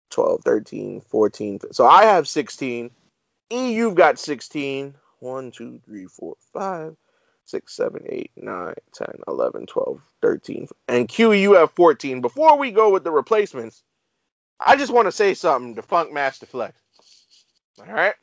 12, 0.09 0.43
13, 0.43 1.01
14. 1.01 1.59
So 1.71 1.85
I 1.85 2.05
have 2.05 2.27
16. 2.27 2.91
E, 3.53 3.73
you've 3.73 3.93
got 3.93 4.17
16. 4.17 4.95
1, 5.19 5.51
2, 5.51 5.79
3, 5.85 6.05
4, 6.05 6.35
5, 6.53 6.95
6, 7.45 7.75
7, 7.75 8.05
8, 8.09 8.31
9, 8.35 8.73
10, 8.93 9.07
11, 9.27 9.65
12, 9.67 10.01
13. 10.21 10.67
And 10.87 11.07
Q, 11.07 11.31
you 11.33 11.53
have 11.53 11.71
14. 11.71 12.19
Before 12.21 12.57
we 12.57 12.71
go 12.71 12.91
with 12.91 13.03
the 13.03 13.11
replacements, 13.11 13.83
I 14.59 14.75
just 14.75 14.91
want 14.91 15.05
to 15.05 15.11
say 15.11 15.35
something 15.35 15.75
to 15.75 15.83
Funkmaster 15.83 16.47
Flex. 16.47 16.75
All 17.79 17.85
right? 17.85 18.15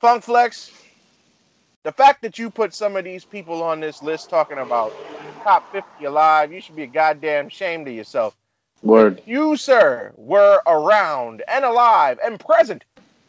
Funk 0.00 0.24
Flex, 0.24 0.72
the 1.82 1.92
fact 1.92 2.22
that 2.22 2.38
you 2.38 2.48
put 2.48 2.72
some 2.72 2.96
of 2.96 3.04
these 3.04 3.26
people 3.26 3.62
on 3.62 3.80
this 3.80 4.02
list 4.02 4.30
talking 4.30 4.56
about 4.56 4.94
top 5.42 5.70
50 5.72 6.04
alive, 6.04 6.52
you 6.52 6.60
should 6.60 6.76
be 6.76 6.82
a 6.82 6.86
goddamn 6.86 7.48
shame 7.48 7.84
to 7.84 7.92
yourself. 7.92 8.36
Word. 8.82 9.22
You, 9.26 9.56
sir, 9.56 10.12
were 10.16 10.60
around 10.66 11.42
and 11.48 11.64
alive 11.64 12.18
and 12.22 12.38
present. 12.40 12.84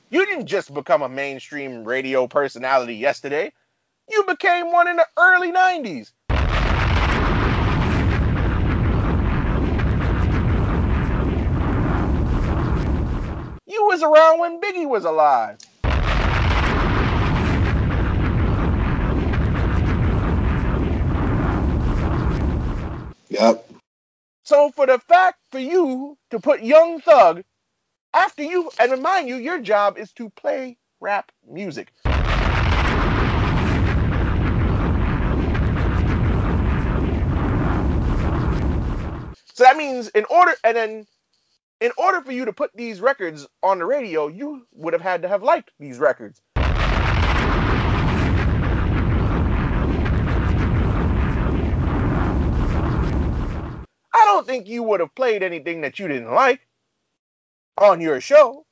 You 0.09 0.25
didn't 0.25 0.47
just 0.47 0.73
become 0.73 1.01
a 1.01 1.09
mainstream 1.09 1.83
radio 1.83 2.27
personality 2.27 2.95
yesterday. 2.95 3.51
You 4.09 4.23
became 4.25 4.71
one 4.71 4.87
in 4.87 4.97
the 4.97 5.07
early 5.17 5.51
90s. 5.51 6.11
You 13.65 13.85
was 13.85 14.03
around 14.03 14.39
when 14.39 14.59
Biggie 14.59 14.87
was 14.87 15.05
alive. 15.05 15.57
Yep. 23.41 23.71
So 24.45 24.71
for 24.71 24.87
the 24.87 24.99
fact 24.99 25.39
for 25.51 25.59
you 25.59 26.17
to 26.31 26.39
put 26.39 26.63
Young 26.63 27.01
Thug 27.01 27.43
after 28.13 28.43
you, 28.43 28.71
and 28.79 28.91
remind 28.91 29.29
you, 29.29 29.37
your 29.37 29.59
job 29.59 29.97
is 29.97 30.13
to 30.13 30.29
play 30.31 30.77
rap 31.01 31.31
music. 31.47 31.93
So 39.53 39.63
that 39.65 39.77
means 39.77 40.09
in 40.09 40.25
order, 40.25 40.55
and 40.63 40.77
then 40.77 41.07
in 41.81 41.91
order 41.97 42.21
for 42.21 42.31
you 42.33 42.45
to 42.45 42.53
put 42.53 42.71
these 42.75 43.01
records 43.01 43.47
on 43.63 43.79
the 43.79 43.85
radio, 43.85 44.27
you 44.27 44.67
would 44.73 44.93
have 44.93 45.01
had 45.03 45.23
to 45.23 45.29
have 45.29 45.43
liked 45.43 45.71
these 45.79 45.99
records. 45.99 46.41
I 54.21 54.25
don't 54.25 54.45
think 54.45 54.67
you 54.67 54.83
would 54.83 54.99
have 54.99 55.15
played 55.15 55.41
anything 55.41 55.81
that 55.81 55.97
you 55.97 56.07
didn't 56.07 56.31
like 56.31 56.61
on 57.75 57.99
your 57.99 58.21
show. 58.21 58.67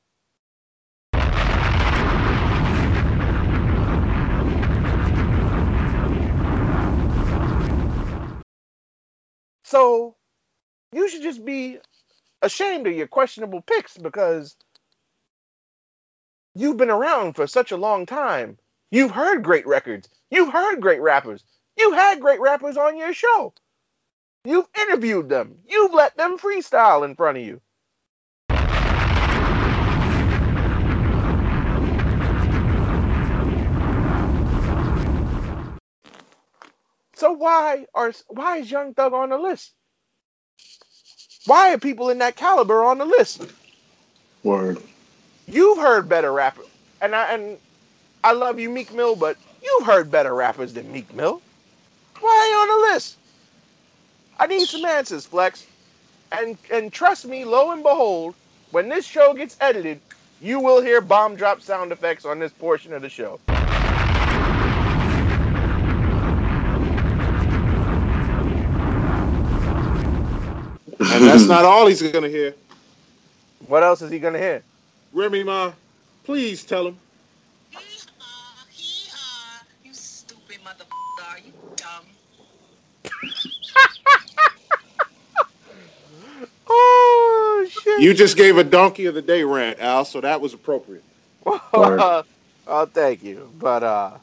So 9.63 10.15
you 10.91 11.09
should 11.09 11.23
just 11.23 11.43
be 11.43 11.79
ashamed 12.43 12.85
of 12.85 12.93
your 12.93 13.07
questionable 13.07 13.61
picks 13.61 13.97
because 13.97 14.55
you've 16.53 16.77
been 16.77 16.91
around 16.91 17.33
for 17.33 17.47
such 17.47 17.71
a 17.71 17.77
long 17.77 18.05
time. 18.05 18.59
You've 18.91 19.09
heard 19.09 19.43
great 19.43 19.65
records. 19.65 20.09
You've 20.29 20.53
heard 20.53 20.79
great 20.79 21.01
rappers. 21.01 21.43
You 21.75 21.93
had 21.93 22.21
great 22.21 22.39
rappers 22.39 22.77
on 22.77 22.97
your 22.97 23.13
show. 23.15 23.55
You've 24.45 24.68
interviewed 24.80 25.30
them. 25.30 25.59
You've 25.68 25.93
let 25.93 26.18
them 26.18 26.38
freestyle 26.38 27.06
in 27.06 27.16
front 27.16 27.38
of 27.38 27.43
you. 27.43 27.61
So 37.16 37.34
why 37.34 37.85
are 37.93 38.14
why 38.30 38.58
is 38.58 38.72
Young 38.72 38.93
Thug 38.93 39.14
on 39.14 39.30
the 39.30 39.38
list? 39.38 39.74
Why 41.45 41.74
are 41.74 41.77
people 41.77 42.09
in 42.09 42.19
that 42.19 42.38
caliber 42.38 42.84
on 42.84 42.98
the 42.98 43.06
list? 43.06 43.45
Word. 44.43 44.80
You've 45.48 45.80
heard 45.80 46.09
better 46.09 46.32
rappers, 46.32 46.68
and 47.01 47.16
I 47.16 47.34
and 47.34 47.58
I 48.24 48.34
love 48.34 48.59
you, 48.59 48.69
Meek 48.69 48.93
Mill, 48.93 49.16
but 49.18 49.38
you've 49.64 49.85
heard 49.85 50.11
better 50.11 50.34
rappers 50.34 50.74
than 50.74 50.92
Meek 50.92 51.14
Mill. 51.14 51.42
Why 52.22 52.30
are 52.32 52.48
you 52.48 52.74
on 52.74 52.82
the 52.82 52.93
list? 52.93 53.18
I 54.40 54.48
need 54.48 54.66
some 54.68 54.85
answers, 54.85 55.26
Flex. 55.26 55.66
And 56.32 56.58
and 56.72 56.93
trust 56.93 57.26
me, 57.26 57.43
lo 57.43 57.72
and 57.72 57.84
behold, 57.84 58.35
when 58.72 58.88
this 58.88 59.06
show 59.06 59.34
gets 59.34 59.58
edited, 59.59 60.00
you 60.42 60.59
will 60.59 60.82
hear 60.82 61.01
bomb 61.01 61.35
drop 61.35 61.61
sound 61.61 61.92
effects 61.92 62.24
on 62.24 62.40
this 62.40 62.53
portion 62.53 62.93
of 62.93 63.01
the 63.01 63.09
show. 63.09 63.40
And 71.01 71.27
that's 71.27 71.48
not 71.48 71.66
all 71.66 71.88
he's 71.88 72.01
gonna 72.01 72.30
hear. 72.30 72.53
What 73.68 73.84
else 73.84 74.01
is 74.01 74.11
he 74.11 74.19
gonna 74.19 74.38
hear? 74.38 74.64
Remy 75.11 75.43
Ma, 75.43 75.74
please 76.24 76.64
tell 76.64 76.88
him. 76.88 76.98
Hee-haw, 77.72 78.66
hee-haw. 78.72 79.66
You 79.84 79.93
stupid 79.93 80.59
motherfucker. 80.64 81.30
Are 81.30 81.40
you 81.40 81.51
dumb? 81.76 82.06
Oh 86.69 87.68
shit! 87.69 87.84
You 87.99 88.13
just 88.13 88.37
gave 88.37 88.57
a 88.57 88.63
donkey 88.63 89.07
of 89.07 89.15
the 89.15 89.21
day 89.21 89.43
rant, 89.43 89.79
Al, 89.79 90.05
so 90.05 90.21
that 90.21 90.41
was 90.41 90.53
appropriate. 90.53 91.03
oh, 91.47 92.23
thank 92.93 93.23
you. 93.23 93.51
But 93.55 93.83
uh, 93.83 94.17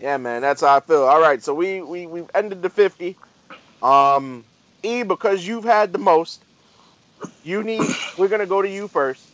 yeah, 0.00 0.18
man, 0.18 0.42
that's 0.42 0.62
how 0.62 0.76
I 0.76 0.80
feel. 0.80 1.04
All 1.04 1.20
right, 1.20 1.42
so 1.42 1.54
we 1.54 1.82
we 1.82 2.06
we've 2.06 2.30
ended 2.34 2.62
the 2.62 2.70
fifty. 2.70 3.18
Um, 3.82 4.46
E, 4.82 5.02
because 5.04 5.46
you've 5.46 5.64
had 5.64 5.92
the 5.92 5.98
most, 5.98 6.44
you 7.42 7.62
need. 7.64 7.96
We're 8.16 8.28
gonna 8.28 8.46
go 8.46 8.62
to 8.62 8.68
you 8.70 8.88
first. 8.88 9.32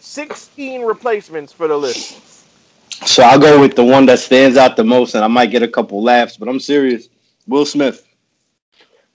Sixteen 0.00 0.82
replacements 0.82 1.52
for 1.52 1.68
the 1.68 1.76
list. 1.78 2.18
So 3.06 3.22
I'll 3.24 3.40
go 3.40 3.60
with 3.60 3.76
the 3.76 3.84
one 3.84 4.06
that 4.06 4.20
stands 4.20 4.56
out 4.58 4.76
the 4.76 4.84
most, 4.84 5.14
and 5.14 5.24
I 5.24 5.28
might 5.28 5.50
get 5.50 5.62
a 5.62 5.68
couple 5.68 6.02
laughs, 6.02 6.36
but 6.36 6.48
I'm 6.48 6.60
serious. 6.60 7.08
Will 7.46 7.66
Smith. 7.66 8.06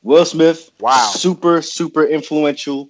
Will 0.04 0.26
Smith. 0.26 0.72
Wow. 0.80 1.20
Super, 1.20 1.62
super 1.62 2.06
influential. 2.06 2.90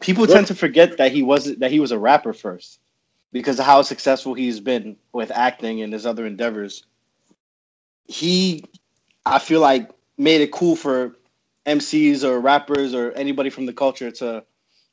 People 0.00 0.26
tend 0.26 0.48
to 0.48 0.54
forget 0.54 0.98
that 0.98 1.12
he 1.12 1.22
wasn't 1.22 1.60
that 1.60 1.70
he 1.72 1.80
was 1.80 1.92
a 1.92 1.98
rapper 1.98 2.32
first 2.32 2.80
because 3.32 3.58
of 3.58 3.66
how 3.66 3.82
successful 3.82 4.34
he's 4.34 4.60
been 4.60 4.96
with 5.12 5.30
acting 5.30 5.82
and 5.82 5.92
his 5.92 6.06
other 6.06 6.26
endeavors. 6.26 6.84
He, 8.06 8.64
I 9.24 9.38
feel 9.38 9.60
like, 9.60 9.90
made 10.18 10.42
it 10.42 10.52
cool 10.52 10.76
for 10.76 11.16
MCs 11.66 12.24
or 12.24 12.40
rappers 12.40 12.94
or 12.94 13.12
anybody 13.12 13.50
from 13.50 13.66
the 13.66 13.72
culture 13.72 14.10
to 14.12 14.44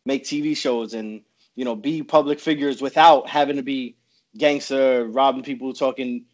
make 0.06 0.24
TV 0.24 0.58
shows 0.58 0.94
and 0.94 1.22
you 1.56 1.66
know 1.66 1.76
be 1.76 2.04
public 2.04 2.40
figures 2.40 2.82
without 2.82 3.30
having 3.30 3.58
to 3.58 3.64
be 3.64 3.98
gangster, 4.38 5.06
robbing 5.06 5.44
people, 5.44 5.74
talking, 5.74 6.26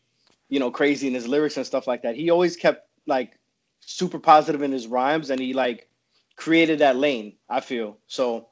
you 0.49 0.59
know, 0.59 0.71
crazy 0.71 1.07
in 1.07 1.15
his 1.15 1.27
lyrics 1.27 1.57
and 1.57 1.65
stuff 1.65 1.87
like 1.87 2.03
that. 2.03 2.15
He 2.15 2.29
always 2.31 2.57
kept 2.57 2.87
like 3.07 3.37
super 3.81 4.19
positive 4.19 4.61
in 4.63 4.71
his 4.71 4.87
rhymes 4.87 5.31
and 5.31 5.41
he 5.41 5.53
like 5.53 5.89
created 6.37 6.79
that 6.79 6.97
lane, 6.97 7.35
I 7.49 7.61
feel. 7.61 7.97
So 8.07 8.48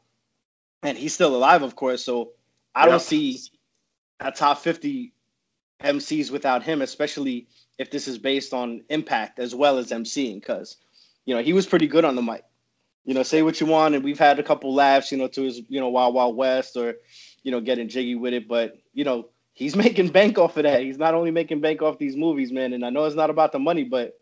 and 0.84 0.98
he's 0.98 1.14
still 1.14 1.36
alive, 1.36 1.64
of 1.64 1.76
course. 1.76 2.04
So 2.04 2.34
I 2.76 2.86
Yeah. 2.86 2.92
don't 2.92 3.02
see 3.02 3.40
a 4.20 4.32
top 4.32 4.60
50 4.60 5.14
MCs 5.82 6.32
without 6.32 6.64
him, 6.64 6.82
especially 6.82 7.48
if 7.78 7.92
this 7.92 8.08
is 8.08 8.18
based 8.18 8.54
on 8.54 8.84
impact 8.90 9.40
as 9.40 9.54
well 9.54 9.78
as 9.78 9.92
MCing, 9.92 10.36
because 10.36 10.78
you 11.26 11.36
know 11.36 11.42
he 11.44 11.54
was 11.54 11.68
pretty 11.68 11.88
good 11.88 12.06
on 12.06 12.16
the 12.16 12.22
mic. 12.22 12.44
You 13.06 13.14
know, 13.14 13.24
say 13.24 13.42
what 13.42 13.62
you 13.62 13.68
want, 13.68 13.96
and 13.96 14.04
we've 14.04 14.20
had 14.20 14.40
a 14.40 14.44
couple 14.44 14.74
laughs, 14.74 15.12
you 15.12 15.18
know, 15.18 15.28
to 15.30 15.44
his, 15.44 15.62
you 15.70 15.80
know, 15.80 15.90
Wild 15.90 16.14
Wild 16.14 16.36
West 16.36 16.76
or, 16.76 16.96
you 17.44 17.52
know, 17.52 17.62
getting 17.62 17.88
jiggy 17.90 18.16
with 18.16 18.34
it. 18.34 18.48
But 18.48 18.78
you 18.94 19.06
know, 19.06 19.30
he's 19.54 19.76
making 19.86 20.10
bank 20.10 20.38
off 20.38 20.58
of 20.58 20.64
that. 20.64 20.82
He's 20.82 20.98
not 20.98 21.14
only 21.14 21.32
making 21.32 21.62
bank 21.62 21.82
off 21.82 21.98
these 22.00 22.16
movies, 22.18 22.52
man. 22.52 22.74
And 22.74 22.86
I 22.86 22.90
know 22.90 23.06
it's 23.06 23.16
not 23.16 23.30
about 23.30 23.52
the 23.52 23.60
money, 23.60 23.84
but 23.84 24.20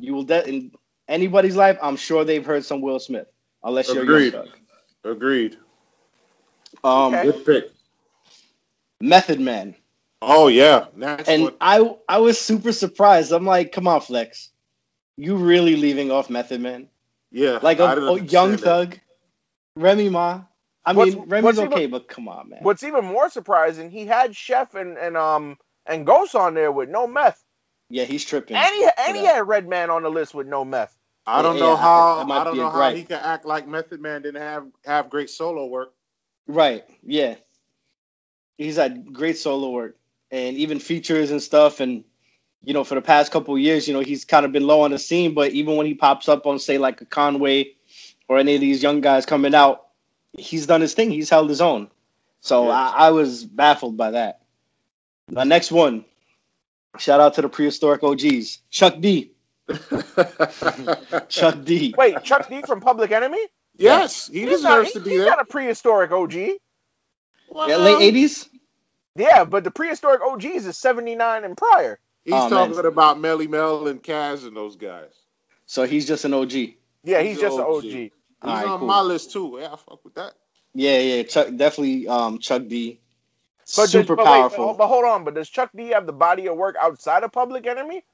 you 0.00 0.14
will 0.14 0.24
de- 0.24 0.44
and 0.46 0.74
anybody's 1.08 1.56
life, 1.56 1.78
I'm 1.82 1.96
sure 1.96 2.24
they've 2.24 2.44
heard 2.44 2.64
some 2.64 2.80
Will 2.80 2.98
Smith, 2.98 3.28
unless 3.62 3.88
you're 3.92 4.02
Agreed. 4.04 4.32
Young 4.32 4.48
Agreed. 5.04 5.56
Um, 6.84 7.14
Okay. 7.14 7.22
Good 7.22 7.46
pick. 7.46 7.72
Method 9.00 9.40
Man, 9.40 9.76
Oh 10.22 10.48
yeah, 10.48 10.86
that's 10.96 11.28
and 11.28 11.42
what. 11.44 11.56
I 11.60 11.96
I 12.08 12.18
was 12.18 12.40
super 12.40 12.72
surprised. 12.72 13.32
I'm 13.32 13.46
like, 13.46 13.72
come 13.72 13.88
on, 13.88 14.00
Flex, 14.00 14.50
you 15.16 15.36
really 15.36 15.76
leaving 15.76 16.10
off 16.10 16.30
Method 16.30 16.60
Man? 16.60 16.88
Yeah, 17.32 17.60
Like 17.62 17.80
I 17.80 17.94
a, 17.94 17.96
didn't 17.96 18.08
a 18.08 18.20
Young 18.20 18.50
understand 18.50 18.62
that. 18.62 18.64
Thug, 18.64 19.00
Remy 19.76 20.10
Ma. 20.10 20.42
I 20.84 20.92
What's- 20.94 21.14
mean, 21.14 21.28
Remy's 21.28 21.44
what's 21.44 21.58
even- 21.60 21.72
okay, 21.72 21.86
but 21.86 22.08
come 22.08 22.28
on, 22.28 22.50
man. 22.50 22.60
What's 22.64 22.82
even 22.84 23.04
more 23.06 23.30
surprising, 23.30 23.90
he 23.90 24.06
had 24.06 24.36
Chef 24.36 24.74
and, 24.74 24.98
and 24.98 25.16
um 25.16 25.58
and 25.86 26.06
Ghost 26.06 26.34
on 26.36 26.54
there 26.54 26.72
with 26.72 26.88
no 26.90 27.06
meth. 27.06 27.42
Yeah, 27.90 28.04
he's 28.04 28.24
tripping. 28.24 28.56
And 28.56 28.74
he, 28.74 28.88
and 28.98 29.16
he 29.16 29.24
Yeah. 29.24 29.34
had 29.34 29.48
Redman 29.48 29.90
on 29.90 30.02
the 30.04 30.10
list 30.10 30.34
with 30.34 30.46
no 30.48 30.64
meth. 30.64 30.96
I 31.26 31.42
don't 31.42 31.56
Yeah, 31.56 31.60
know 31.60 31.76
yeah, 31.76 31.76
how. 31.76 32.18
that 32.18 32.26
might 32.28 32.40
I 32.42 32.44
don't 32.44 32.58
know 32.58 32.70
how 32.70 32.90
gripe. 32.90 32.96
he 32.96 33.04
can 33.04 33.20
act 33.22 33.46
like 33.46 33.68
Method 33.68 34.02
Man 34.02 34.22
didn't 34.22 34.42
have 34.42 34.66
have 34.86 35.10
great 35.10 35.30
solo 35.30 35.66
work. 35.68 35.93
Right. 36.46 36.84
Yeah. 37.02 37.36
He's 38.58 38.76
had 38.76 39.12
great 39.12 39.38
solo 39.38 39.70
work 39.70 39.96
and 40.30 40.56
even 40.56 40.78
features 40.78 41.30
and 41.30 41.42
stuff. 41.42 41.80
And, 41.80 42.04
you 42.62 42.74
know, 42.74 42.84
for 42.84 42.94
the 42.94 43.02
past 43.02 43.32
couple 43.32 43.54
of 43.54 43.60
years, 43.60 43.88
you 43.88 43.94
know, 43.94 44.00
he's 44.00 44.24
kind 44.24 44.46
of 44.46 44.52
been 44.52 44.66
low 44.66 44.82
on 44.82 44.90
the 44.90 44.98
scene. 44.98 45.34
But 45.34 45.52
even 45.52 45.76
when 45.76 45.86
he 45.86 45.94
pops 45.94 46.28
up 46.28 46.46
on, 46.46 46.58
say, 46.58 46.78
like 46.78 47.00
a 47.00 47.06
Conway 47.06 47.72
or 48.28 48.38
any 48.38 48.54
of 48.54 48.60
these 48.60 48.82
young 48.82 49.00
guys 49.00 49.26
coming 49.26 49.54
out, 49.54 49.86
he's 50.36 50.66
done 50.66 50.80
his 50.80 50.94
thing. 50.94 51.10
He's 51.10 51.30
held 51.30 51.48
his 51.48 51.60
own. 51.60 51.90
So 52.40 52.64
Yes. 52.66 52.72
I, 52.72 53.06
I 53.06 53.10
was 53.10 53.44
baffled 53.44 53.96
by 53.96 54.12
that. 54.12 54.40
My 55.30 55.44
next 55.44 55.72
one, 55.72 56.04
shout 56.98 57.20
out 57.20 57.34
to 57.34 57.42
the 57.42 57.48
prehistoric 57.48 58.02
OGs, 58.02 58.58
Chuck 58.70 59.00
D. 59.00 59.32
Chuck 61.28 61.64
D. 61.64 61.94
Wait, 61.96 62.22
Chuck 62.22 62.48
D 62.50 62.60
from 62.62 62.80
Public 62.80 63.10
Enemy? 63.10 63.38
Yes, 63.76 64.28
he 64.28 64.40
He's 64.40 64.50
deserves 64.50 64.88
he- 64.88 64.94
to 64.94 65.00
be 65.00 65.10
he's 65.10 65.18
there. 65.20 65.28
not 65.30 65.40
a 65.40 65.44
prehistoric 65.44 66.12
OG. 66.12 66.34
Yeah, 66.34 67.76
late 67.76 68.14
80s? 68.14 68.48
Yeah, 69.16 69.44
but 69.44 69.64
the 69.64 69.70
prehistoric 69.70 70.22
OGs 70.22 70.66
is 70.66 70.76
79 70.76 71.44
and 71.44 71.56
prior. 71.56 71.98
He's 72.24 72.34
Oh, 72.34 72.48
man. 72.50 72.50
talking 72.50 72.86
about 72.86 73.18
Melle 73.18 73.48
Mel 73.48 73.86
and 73.88 74.02
Caz 74.02 74.46
and 74.46 74.56
those 74.56 74.76
guys. 74.76 75.12
So 75.66 75.84
he's 75.84 76.06
just 76.06 76.24
an 76.24 76.34
OG. 76.34 76.76
Yeah, 77.04 77.20
He's 77.22 77.32
he's 77.32 77.40
just 77.40 77.58
an 77.58 77.64
OG. 77.64 77.84
OG. 77.84 77.84
He's 77.84 78.10
Alright, 78.42 78.66
on 78.66 78.78
cool. 78.80 78.88
my 78.88 79.00
list 79.02 79.32
too. 79.32 79.58
Yeah, 79.60 79.72
I 79.72 79.76
fuck 79.76 80.04
with 80.04 80.14
that. 80.14 80.34
Yeah, 80.74 80.98
yeah, 80.98 81.22
Chuck 81.24 81.48
definitely 81.56 82.08
um 82.08 82.38
Chuck 82.38 82.66
D. 82.66 83.00
But 83.76 83.86
Super 83.86 84.16
does, 84.16 84.16
but 84.16 84.24
powerful. 84.24 84.66
but, 84.68 84.78
but 84.78 84.86
hold 84.88 85.04
on, 85.04 85.24
but 85.24 85.34
does 85.34 85.48
Chuck 85.48 85.70
D 85.74 85.88
have 85.90 86.06
the 86.06 86.12
body 86.12 86.48
of 86.48 86.56
work 86.56 86.76
outside 86.80 87.22
of 87.24 87.32
Public 87.32 87.66
Enemy? 87.66 88.04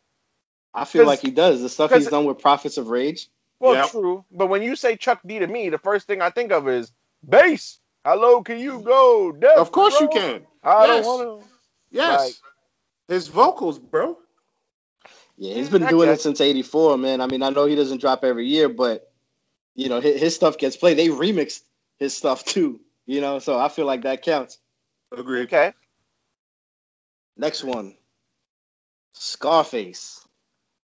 I 0.75 0.85
feel 0.85 1.07
like 1.07 1.21
he 1.21 1.31
does. 1.33 1.63
The 1.63 1.69
stuff 1.69 1.93
he's 1.93 2.07
done 2.09 2.25
with 2.27 2.39
Prophets 2.39 2.77
of 2.79 2.89
Rage. 2.89 3.29
Well, 3.61 3.75
Yep. 3.77 3.91
true. 3.91 4.27
But 4.33 4.49
when 4.49 4.63
you 4.63 4.77
say 4.77 4.97
Chuck 4.97 5.21
D 5.27 5.41
to 5.41 5.49
me, 5.49 5.71
the 5.71 5.79
first 5.79 6.09
thing 6.09 6.23
I 6.23 6.31
think 6.31 6.53
of 6.53 6.69
is 6.69 6.93
bass. 7.29 7.81
How 8.05 8.17
low 8.21 8.43
can 8.43 8.59
you 8.61 8.81
go? 8.83 9.33
Death 9.33 9.59
Of 9.59 9.73
course 9.73 10.01
you 10.01 10.09
can. 10.09 10.47
I 10.65 10.87
Yes. 10.87 11.05
don't 11.05 11.07
want 11.07 11.43
to. 11.43 11.49
Yes. 11.93 12.21
Like- 12.21 12.35
His 13.09 13.29
vocals, 13.29 13.79
bro. 13.79 14.19
Yeah, 15.37 15.55
he's 15.55 15.71
been 15.71 15.87
doing 15.87 16.09
it 16.11 16.21
since 16.21 16.41
'84, 16.41 16.99
man. 16.99 17.21
I 17.21 17.27
mean, 17.27 17.43
I 17.43 17.51
know 17.51 17.67
he 17.67 17.77
doesn't 17.77 18.01
drop 18.01 18.25
every 18.25 18.47
year, 18.47 18.69
but 18.69 19.11
you 19.75 19.89
know 19.89 20.01
his, 20.01 20.21
his 20.21 20.35
stuff 20.37 20.59
gets 20.59 20.77
played. 20.77 20.99
They 20.99 21.09
remixed 21.09 21.63
his 21.99 22.17
stuff 22.17 22.45
too, 22.45 22.81
you 23.07 23.21
know. 23.21 23.39
So 23.41 23.59
I 23.59 23.69
feel 23.69 23.87
like 23.87 24.03
that 24.03 24.23
counts. 24.23 24.59
Agreed. 25.17 25.45
Okay. 25.45 25.73
Next 27.37 27.65
one, 27.65 27.97
Scarface. 29.15 30.20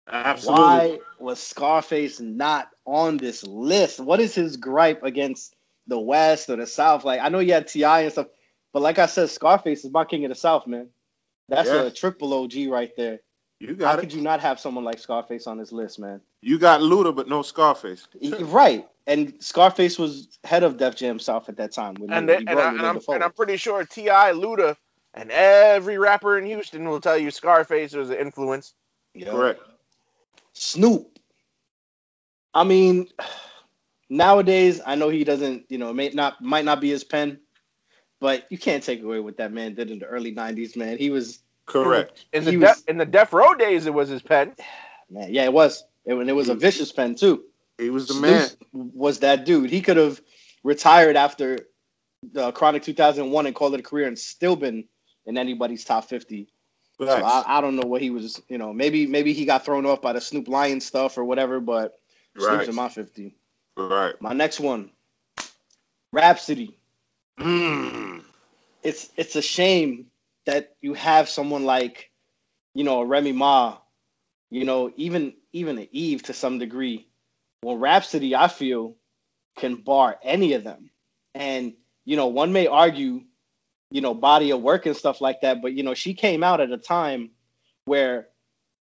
Absolutely. 0.07 0.63
Why 0.63 0.99
was 1.19 1.39
Scarface 1.39 2.19
not 2.19 2.69
on 2.85 3.17
this 3.17 3.43
list? 3.43 3.99
What 3.99 4.19
is 4.19 4.35
his 4.35 4.57
gripe 4.57 5.03
against 5.03 5.55
the 5.87 5.99
West 5.99 6.49
or 6.49 6.57
the 6.57 6.67
South? 6.67 7.03
Like, 7.03 7.21
I 7.21 7.29
know 7.29 7.39
you 7.39 7.53
had 7.53 7.67
T.I. 7.67 8.01
and 8.01 8.11
stuff, 8.11 8.27
but 8.73 8.81
like 8.81 8.99
I 8.99 9.07
said, 9.07 9.29
Scarface 9.29 9.83
is 9.83 9.91
my 9.91 10.05
king 10.05 10.25
of 10.25 10.29
the 10.29 10.35
South, 10.35 10.67
man. 10.67 10.89
That's 11.49 11.69
Yeah. 11.69 11.83
a 11.83 11.91
triple 11.91 12.33
OG 12.33 12.67
right 12.67 12.91
there. 12.95 13.19
You 13.59 13.73
got 13.75 13.85
How 13.87 13.93
got 13.93 14.01
could 14.01 14.13
you 14.13 14.21
not 14.21 14.41
have 14.41 14.59
someone 14.59 14.83
like 14.83 14.99
Scarface 14.99 15.47
on 15.47 15.57
this 15.57 15.71
list, 15.71 15.97
man? 15.97 16.21
You 16.41 16.59
got 16.59 16.81
Luda, 16.81 17.15
but 17.15 17.27
no 17.27 17.41
Scarface. 17.41 18.07
Right. 18.39 18.87
And 19.07 19.33
Scarface 19.39 19.97
was 19.97 20.37
head 20.43 20.63
of 20.63 20.77
Def 20.77 20.95
Jam 20.95 21.19
South 21.19 21.47
at 21.49 21.57
that 21.57 21.71
time. 21.71 21.95
When 21.95 22.11
And, 22.11 22.29
he, 22.29 22.35
the, 22.35 22.51
and, 22.51 22.59
I, 22.59 22.69
and, 22.69 22.81
I'm, 22.81 22.99
and 23.07 23.23
I'm 23.23 23.31
pretty 23.31 23.57
sure 23.57 23.83
T.I., 23.85 24.31
Luda, 24.33 24.75
and 25.13 25.31
every 25.31 25.97
rapper 25.97 26.37
in 26.37 26.45
Houston 26.45 26.87
will 26.89 26.99
tell 26.99 27.17
you 27.17 27.31
Scarface 27.31 27.93
was 27.93 28.09
an 28.09 28.17
influence. 28.17 28.73
Yeah. 29.13 29.31
Correct. 29.31 29.61
Snoop. 30.55 31.19
I 32.53 32.63
mean, 32.63 33.07
nowadays 34.09 34.81
I 34.85 34.95
know 34.95 35.09
he 35.09 35.23
doesn't, 35.23 35.65
you 35.69 35.77
know, 35.77 35.93
may 35.93 36.09
not 36.09 36.41
might 36.41 36.65
not 36.65 36.81
be 36.81 36.89
his 36.89 37.03
pen, 37.03 37.39
but 38.19 38.45
you 38.49 38.57
can't 38.57 38.83
take 38.83 39.03
away 39.03 39.19
what 39.19 39.37
that 39.37 39.51
man 39.51 39.75
did 39.75 39.91
in 39.91 39.99
the 39.99 40.05
early 40.05 40.33
'90s, 40.33 40.75
man. 40.75 40.97
He 40.97 41.09
was, 41.09 41.39
Correct. 41.65 42.25
In 42.31 42.45
the, 42.45 42.51
He 42.51 42.57
was- 42.57 42.83
in 42.87 42.97
the 42.97 43.05
Death 43.05 43.33
Row 43.33 43.53
days, 43.55 43.85
it 43.85 43.93
was 43.93 44.09
his 44.09 44.21
pen. 44.21 44.53
man, 45.09 45.33
yeah, 45.33 45.43
it 45.43 45.53
was, 45.53 45.83
it, 46.05 46.13
and 46.13 46.29
it 46.29 46.33
was 46.33 46.49
a 46.49 46.55
vicious 46.55 46.91
pen 46.91 47.15
too. 47.15 47.43
He 47.77 47.89
was 47.89 48.07
the 48.07 48.13
Snoop 48.13 48.23
man. 48.73 48.91
was 48.93 49.19
that 49.19 49.45
dude. 49.45 49.69
He 49.69 49.81
could 49.81 49.97
have 49.97 50.21
retired 50.63 51.17
after 51.17 51.59
the 52.31 52.51
Chronic 52.53 52.83
2001 52.83 53.45
and 53.45 53.55
called 53.55 53.73
it 53.73 53.81
a 53.81 53.83
career 53.83 54.07
and 54.07 54.17
still 54.17 54.55
been 54.55 54.85
in 55.25 55.37
anybody's 55.37 55.83
top 55.83 56.05
50. 56.05 56.47
So 56.97 57.07
I, 57.07 57.57
I 57.57 57.61
don't 57.61 57.75
know 57.75 57.87
what 57.87 58.01
he 58.01 58.09
was, 58.09 58.41
you 58.47 58.57
know, 58.57 58.71
maybe 58.73 59.05
maybe 59.05 59.33
he 59.33 59.45
got 59.45 59.65
thrown 59.65 59.85
off 59.85 60.01
by 60.01 60.13
the 60.13 60.21
Snoop 60.21 60.47
Lion 60.47 60.79
stuff 60.79 61.17
or 61.17 61.25
whatever, 61.25 61.59
but 61.59 61.99
Snoop's 62.37 62.67
in 62.67 62.75
my 62.75 62.89
50. 62.89 63.35
Right. 63.77 64.19
My 64.21 64.33
next 64.33 64.59
one, 64.59 64.91
Rapsody. 66.11 66.77
Mm. 67.39 68.23
It's 68.81 69.09
it's 69.17 69.35
a 69.35 69.41
shame 69.41 70.07
that 70.45 70.75
you 70.81 70.93
have 70.93 71.27
someone 71.27 71.65
like, 71.65 72.11
you 72.73 72.83
know, 72.83 73.01
a 73.01 73.05
Remy 73.05 73.33
Ma, 73.33 73.77
you 74.49 74.63
know, 74.63 74.91
even 74.95 75.33
even 75.51 75.77
an 75.77 75.87
Eve 75.91 76.23
to 76.23 76.33
some 76.33 76.59
degree. 76.59 77.07
Well, 77.63 77.77
Rapsody, 77.77 78.35
I 78.35 78.47
feel, 78.47 78.95
can 79.57 79.75
bar 79.75 80.19
any 80.21 80.53
of 80.53 80.63
them. 80.63 80.91
And, 81.33 81.73
you 82.03 82.15
know, 82.15 82.27
one 82.27 82.53
may 82.53 82.67
argue, 82.67 83.23
you 83.95 84.01
know, 84.01 84.13
body 84.13 84.51
of 84.51 84.61
work 84.61 84.85
and 84.87 84.97
stuff 84.97 85.21
like 85.21 85.39
that, 85.39 85.61
but 85.61 85.71
you 85.71 85.81
know, 85.81 85.93
she 85.93 86.13
came 86.13 86.43
out 86.43 86.59
at 86.59 86.69
a 86.69 86.77
time 86.77 87.29
where, 87.85 88.27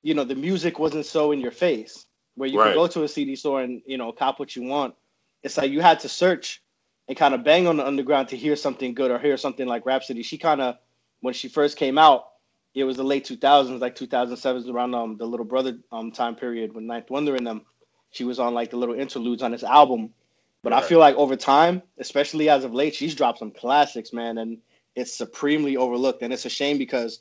you 0.02 0.16
know, 0.16 0.24
the 0.24 0.34
music 0.34 0.80
wasn't 0.80 1.06
so 1.06 1.32
in 1.32 1.40
your 1.40 1.52
face, 1.52 2.08
where 2.34 2.50
you 2.50 2.58
Right. 2.58 2.70
could 2.70 2.80
go 2.80 2.88
to 2.88 3.04
a 3.04 3.08
CD 3.08 3.36
store 3.36 3.62
and, 3.62 3.84
you 3.86 4.00
know, 4.00 4.12
cop 4.12 4.40
what 4.40 4.56
you 4.56 4.64
want. 4.64 4.96
It's 5.44 5.56
like 5.56 5.70
you 5.70 5.82
had 5.82 6.00
to 6.00 6.10
search 6.10 6.64
and 7.08 7.16
kind 7.16 7.36
of 7.36 7.44
bang 7.44 7.68
on 7.68 7.78
the 7.78 7.86
underground 7.86 8.30
to 8.30 8.38
hear 8.38 8.56
something 8.56 8.96
good 8.96 9.12
or 9.12 9.20
hear 9.20 9.38
something 9.38 9.68
like 9.68 9.86
Rapsody. 9.86 10.24
She 10.24 10.40
kind 10.40 10.60
of, 10.62 10.78
when 11.22 11.36
she 11.36 11.48
first 11.48 11.78
came 11.78 12.00
out, 12.00 12.26
it 12.74 12.84
was 12.84 12.98
the 12.98 13.04
late 13.04 13.26
2000s, 13.28 13.80
like 13.80 13.94
2007, 13.94 14.68
around 14.68 14.96
um, 14.96 15.18
the 15.18 15.28
Little 15.28 15.46
Brother 15.46 15.78
um 15.92 16.12
time 16.12 16.36
period 16.36 16.74
when 16.74 16.88
Ninth 16.88 17.12
Wonder 17.12 17.36
and 17.36 17.46
them. 17.46 17.62
She 18.10 18.24
was 18.24 18.40
on 18.40 18.56
like 18.56 18.72
the 18.72 18.78
little 18.78 18.96
interludes 18.96 19.44
on 19.44 19.52
this 19.52 19.64
album. 19.64 20.16
But 20.64 20.74
I 20.74 20.82
feel 20.82 20.98
like 20.98 21.16
over 21.18 21.36
time, 21.36 21.84
especially 22.00 22.50
as 22.50 22.64
of 22.64 22.74
late, 22.74 22.96
she's 22.96 23.14
dropped 23.14 23.38
some 23.38 23.52
classics, 23.52 24.12
man, 24.12 24.40
and 24.40 24.58
it's 24.96 25.14
supremely 25.14 25.78
overlooked. 25.78 26.22
And 26.22 26.34
it's 26.34 26.46
a 26.46 26.50
shame 26.50 26.78
because 26.78 27.20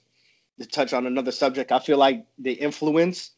to 0.60 0.66
touch 0.66 0.92
on 0.92 1.06
another 1.06 1.32
subject, 1.32 1.72
I 1.72 1.78
feel 1.78 1.98
like 1.98 2.26
the 2.38 2.52
influence 2.52 3.30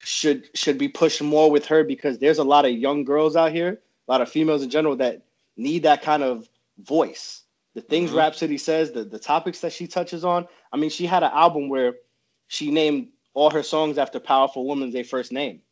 should 0.00 0.48
should 0.56 0.78
be 0.78 0.88
pushed 0.88 1.22
more 1.22 1.50
with 1.50 1.66
her 1.66 1.84
because 1.84 2.18
there's 2.18 2.38
a 2.38 2.44
lot 2.44 2.64
of 2.64 2.72
young 2.72 3.04
girls 3.04 3.36
out 3.36 3.52
here, 3.52 3.80
a 4.06 4.10
lot 4.12 4.20
of 4.20 4.28
females 4.28 4.62
in 4.62 4.70
general 4.70 4.96
that 4.96 5.22
need 5.56 5.82
that 5.82 6.02
kind 6.02 6.22
of 6.22 6.48
voice. 6.78 7.42
The 7.74 7.80
things 7.82 8.10
Mhm. 8.10 8.16
Rapsody 8.16 8.58
says, 8.58 8.92
the, 8.92 9.04
the 9.04 9.18
topics 9.18 9.60
that 9.60 9.72
she 9.72 9.86
touches 9.86 10.24
on. 10.24 10.46
I 10.72 10.76
mean, 10.76 10.90
she 10.90 11.06
had 11.06 11.22
an 11.22 11.30
album 11.32 11.68
where 11.68 11.94
she 12.46 12.70
named 12.70 13.08
all 13.34 13.50
her 13.50 13.62
songs 13.62 13.98
after 13.98 14.18
powerful 14.20 14.66
women 14.66 14.90
they 14.90 15.02
first 15.02 15.32
name. 15.32 15.62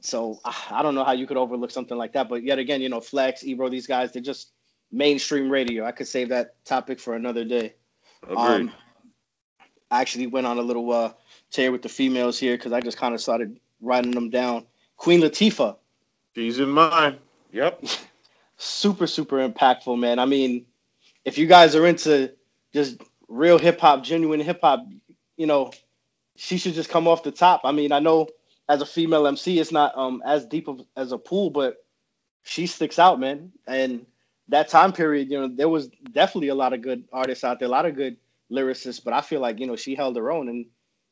So 0.00 0.40
I 0.44 0.82
don't 0.82 0.94
know 0.94 1.04
how 1.04 1.12
you 1.12 1.26
could 1.26 1.36
overlook 1.36 1.70
something 1.70 1.96
like 1.96 2.14
that. 2.14 2.28
But 2.28 2.42
yet 2.42 2.58
again, 2.58 2.80
you 2.80 2.88
know, 2.88 3.00
Flex, 3.00 3.44
Ebro, 3.44 3.68
these 3.68 3.86
guys, 3.86 4.12
they're 4.12 4.22
just 4.22 4.50
mainstream 4.90 5.50
radio. 5.50 5.84
I 5.84 5.92
could 5.92 6.08
save 6.08 6.30
that 6.30 6.64
topic 6.64 7.00
for 7.00 7.14
another 7.14 7.44
day. 7.44 7.74
Agreed. 8.22 8.36
Um, 8.36 8.72
I 9.90 10.00
actually 10.00 10.26
went 10.26 10.46
on 10.46 10.58
a 10.58 10.62
little 10.62 10.90
uh, 10.92 11.12
tear 11.50 11.72
with 11.72 11.82
the 11.82 11.88
females 11.88 12.38
here 12.38 12.56
because 12.56 12.72
I 12.72 12.80
just 12.80 12.98
kind 12.98 13.14
of 13.14 13.20
started 13.20 13.58
writing 13.80 14.10
them 14.10 14.30
down. 14.30 14.66
Queen 14.96 15.20
Latifah, 15.20 15.76
She's 16.34 16.58
in 16.58 16.70
mine. 16.70 17.18
Yep. 17.52 17.84
super 18.56 19.06
super 19.06 19.48
impactful, 19.48 19.98
man. 19.98 20.18
I 20.18 20.26
mean, 20.26 20.66
if 21.24 21.38
you 21.38 21.46
guys 21.46 21.74
are 21.74 21.86
into 21.86 22.32
just 22.72 23.00
real 23.28 23.58
hip 23.58 23.80
hop, 23.80 24.04
genuine 24.04 24.40
hip 24.40 24.60
hop, 24.62 24.86
you 25.36 25.46
know, 25.46 25.72
she 26.36 26.58
should 26.58 26.74
just 26.74 26.90
come 26.90 27.08
off 27.08 27.22
the 27.22 27.30
top. 27.30 27.62
I 27.64 27.72
mean, 27.72 27.92
I 27.92 28.00
know 28.00 28.28
as 28.68 28.82
a 28.82 28.86
female 28.86 29.26
MC, 29.26 29.58
it's 29.58 29.72
not 29.72 29.96
um 29.96 30.22
as 30.24 30.46
deep 30.46 30.68
of, 30.68 30.80
as 30.96 31.12
a 31.12 31.18
pool, 31.18 31.50
but 31.50 31.76
she 32.42 32.66
sticks 32.66 32.98
out, 32.98 33.18
man. 33.18 33.52
And 33.66 34.06
that 34.48 34.68
time 34.68 34.92
period, 34.92 35.30
you 35.30 35.40
know, 35.40 35.48
there 35.48 35.68
was 35.68 35.88
definitely 35.88 36.48
a 36.48 36.54
lot 36.54 36.72
of 36.72 36.82
good 36.82 37.04
artists 37.12 37.44
out 37.44 37.58
there, 37.58 37.68
a 37.68 37.70
lot 37.70 37.86
of 37.86 37.94
good 37.96 38.16
lyricists, 38.50 39.02
but 39.04 39.12
I 39.12 39.20
feel 39.20 39.40
like 39.40 39.60
you 39.60 39.66
know 39.66 39.76
she 39.76 39.94
held 39.94 40.16
her 40.16 40.30
own, 40.30 40.48
and 40.48 40.66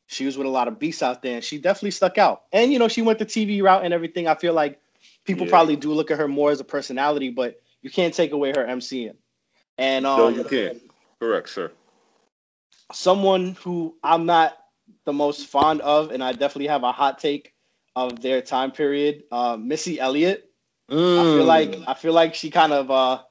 she 0.06 0.26
was 0.26 0.39
with 0.39 0.47
a 0.47 0.50
lot 0.50 0.68
of 0.68 0.78
beasts 0.78 1.02
out 1.02 1.23
there, 1.23 1.36
and 1.36 1.44
she 1.44 1.58
definitely 1.58 1.90
stuck 1.92 2.18
out. 2.18 2.42
And 2.52 2.73
you 2.73 2.78
know, 2.78 2.89
she 2.89 3.02
went 3.02 3.18
the 3.18 3.26
TV 3.26 3.62
route 3.62 3.84
and 3.84 3.92
everything. 3.94 4.28
I 4.28 4.34
feel 4.34 4.55
like 4.55 4.81
people 5.24 5.47
Yeah. 5.47 5.50
probably 5.50 5.76
do 5.76 5.92
look 5.92 6.10
at 6.10 6.18
her 6.18 6.28
more 6.28 6.50
as 6.50 6.60
a 6.60 6.65
personality, 6.65 7.31
but 7.31 7.60
you 7.82 7.90
can't 7.90 8.15
take 8.15 8.32
away 8.32 8.50
her 8.50 8.65
MCing. 8.65 9.16
And 9.78 10.05
No, 10.05 10.28
um, 10.28 10.34
you 10.34 10.44
can't. 10.44 10.81
Correct, 11.20 11.48
sir. 11.50 11.70
someone 12.92 13.56
who 13.62 13.97
I'm 14.02 14.26
not 14.26 14.56
the 15.05 15.12
most 15.12 15.47
fond 15.47 15.81
of, 15.81 16.10
and 16.12 16.23
I 16.23 16.32
definitely 16.32 16.68
have 16.68 16.84
a 16.84 16.92
hot 16.92 17.18
take 17.18 17.52
of 17.94 18.20
their 18.20 18.42
time 18.42 18.73
period, 18.73 19.24
uh, 19.32 19.56
Missy 19.56 19.98
Elliott. 19.98 20.45
I 20.90 21.24
feel 21.24 21.44
Mm. 21.44 21.47
like 21.47 21.78
I 21.86 21.94
feel 21.94 22.12
like 22.12 22.34
she 22.34 22.50
kind 22.50 22.73
of 22.73 22.90
uh, 22.90 23.23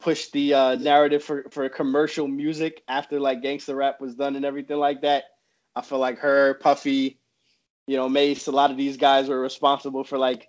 pushed 0.00 0.32
the 0.32 0.54
uh, 0.54 0.74
narrative 0.76 1.22
for, 1.22 1.44
for 1.50 1.68
commercial 1.68 2.26
music 2.28 2.82
after 2.88 3.20
like 3.20 3.42
gangster 3.42 3.74
rap 3.76 4.00
was 4.00 4.14
done 4.14 4.36
and 4.36 4.44
everything 4.44 4.78
like 4.78 5.02
that. 5.02 5.24
I 5.74 5.82
feel 5.82 5.98
like 5.98 6.18
her, 6.18 6.54
Puffy, 6.54 7.18
you 7.86 7.96
know, 7.96 8.08
Mase, 8.08 8.46
a 8.46 8.52
lot 8.52 8.70
of 8.70 8.76
these 8.76 8.96
guys 8.96 9.28
were 9.28 9.40
responsible 9.40 10.04
for 10.04 10.18
like 10.18 10.48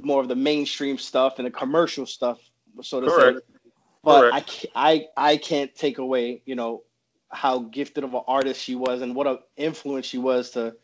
more 0.00 0.20
of 0.20 0.28
the 0.28 0.36
mainstream 0.36 0.98
stuff 0.98 1.38
and 1.38 1.46
the 1.46 1.50
commercial 1.50 2.06
stuff, 2.06 2.38
so 2.82 3.00
to 3.00 3.10
Correct. 3.10 3.38
say. 3.38 3.58
But 4.04 4.32
Correct. 4.32 4.66
I, 4.74 5.06
I 5.16 5.32
I 5.32 5.36
can't 5.36 5.74
take 5.74 5.98
away, 5.98 6.42
you 6.44 6.54
know, 6.54 6.82
how 7.30 7.60
gifted 7.60 8.04
of 8.04 8.14
an 8.14 8.22
artist 8.26 8.60
she 8.62 8.74
was 8.74 9.02
and 9.02 9.14
what 9.14 9.26
an 9.26 9.38
influence 9.56 10.06
she 10.06 10.18
was 10.18 10.50
to 10.52 10.74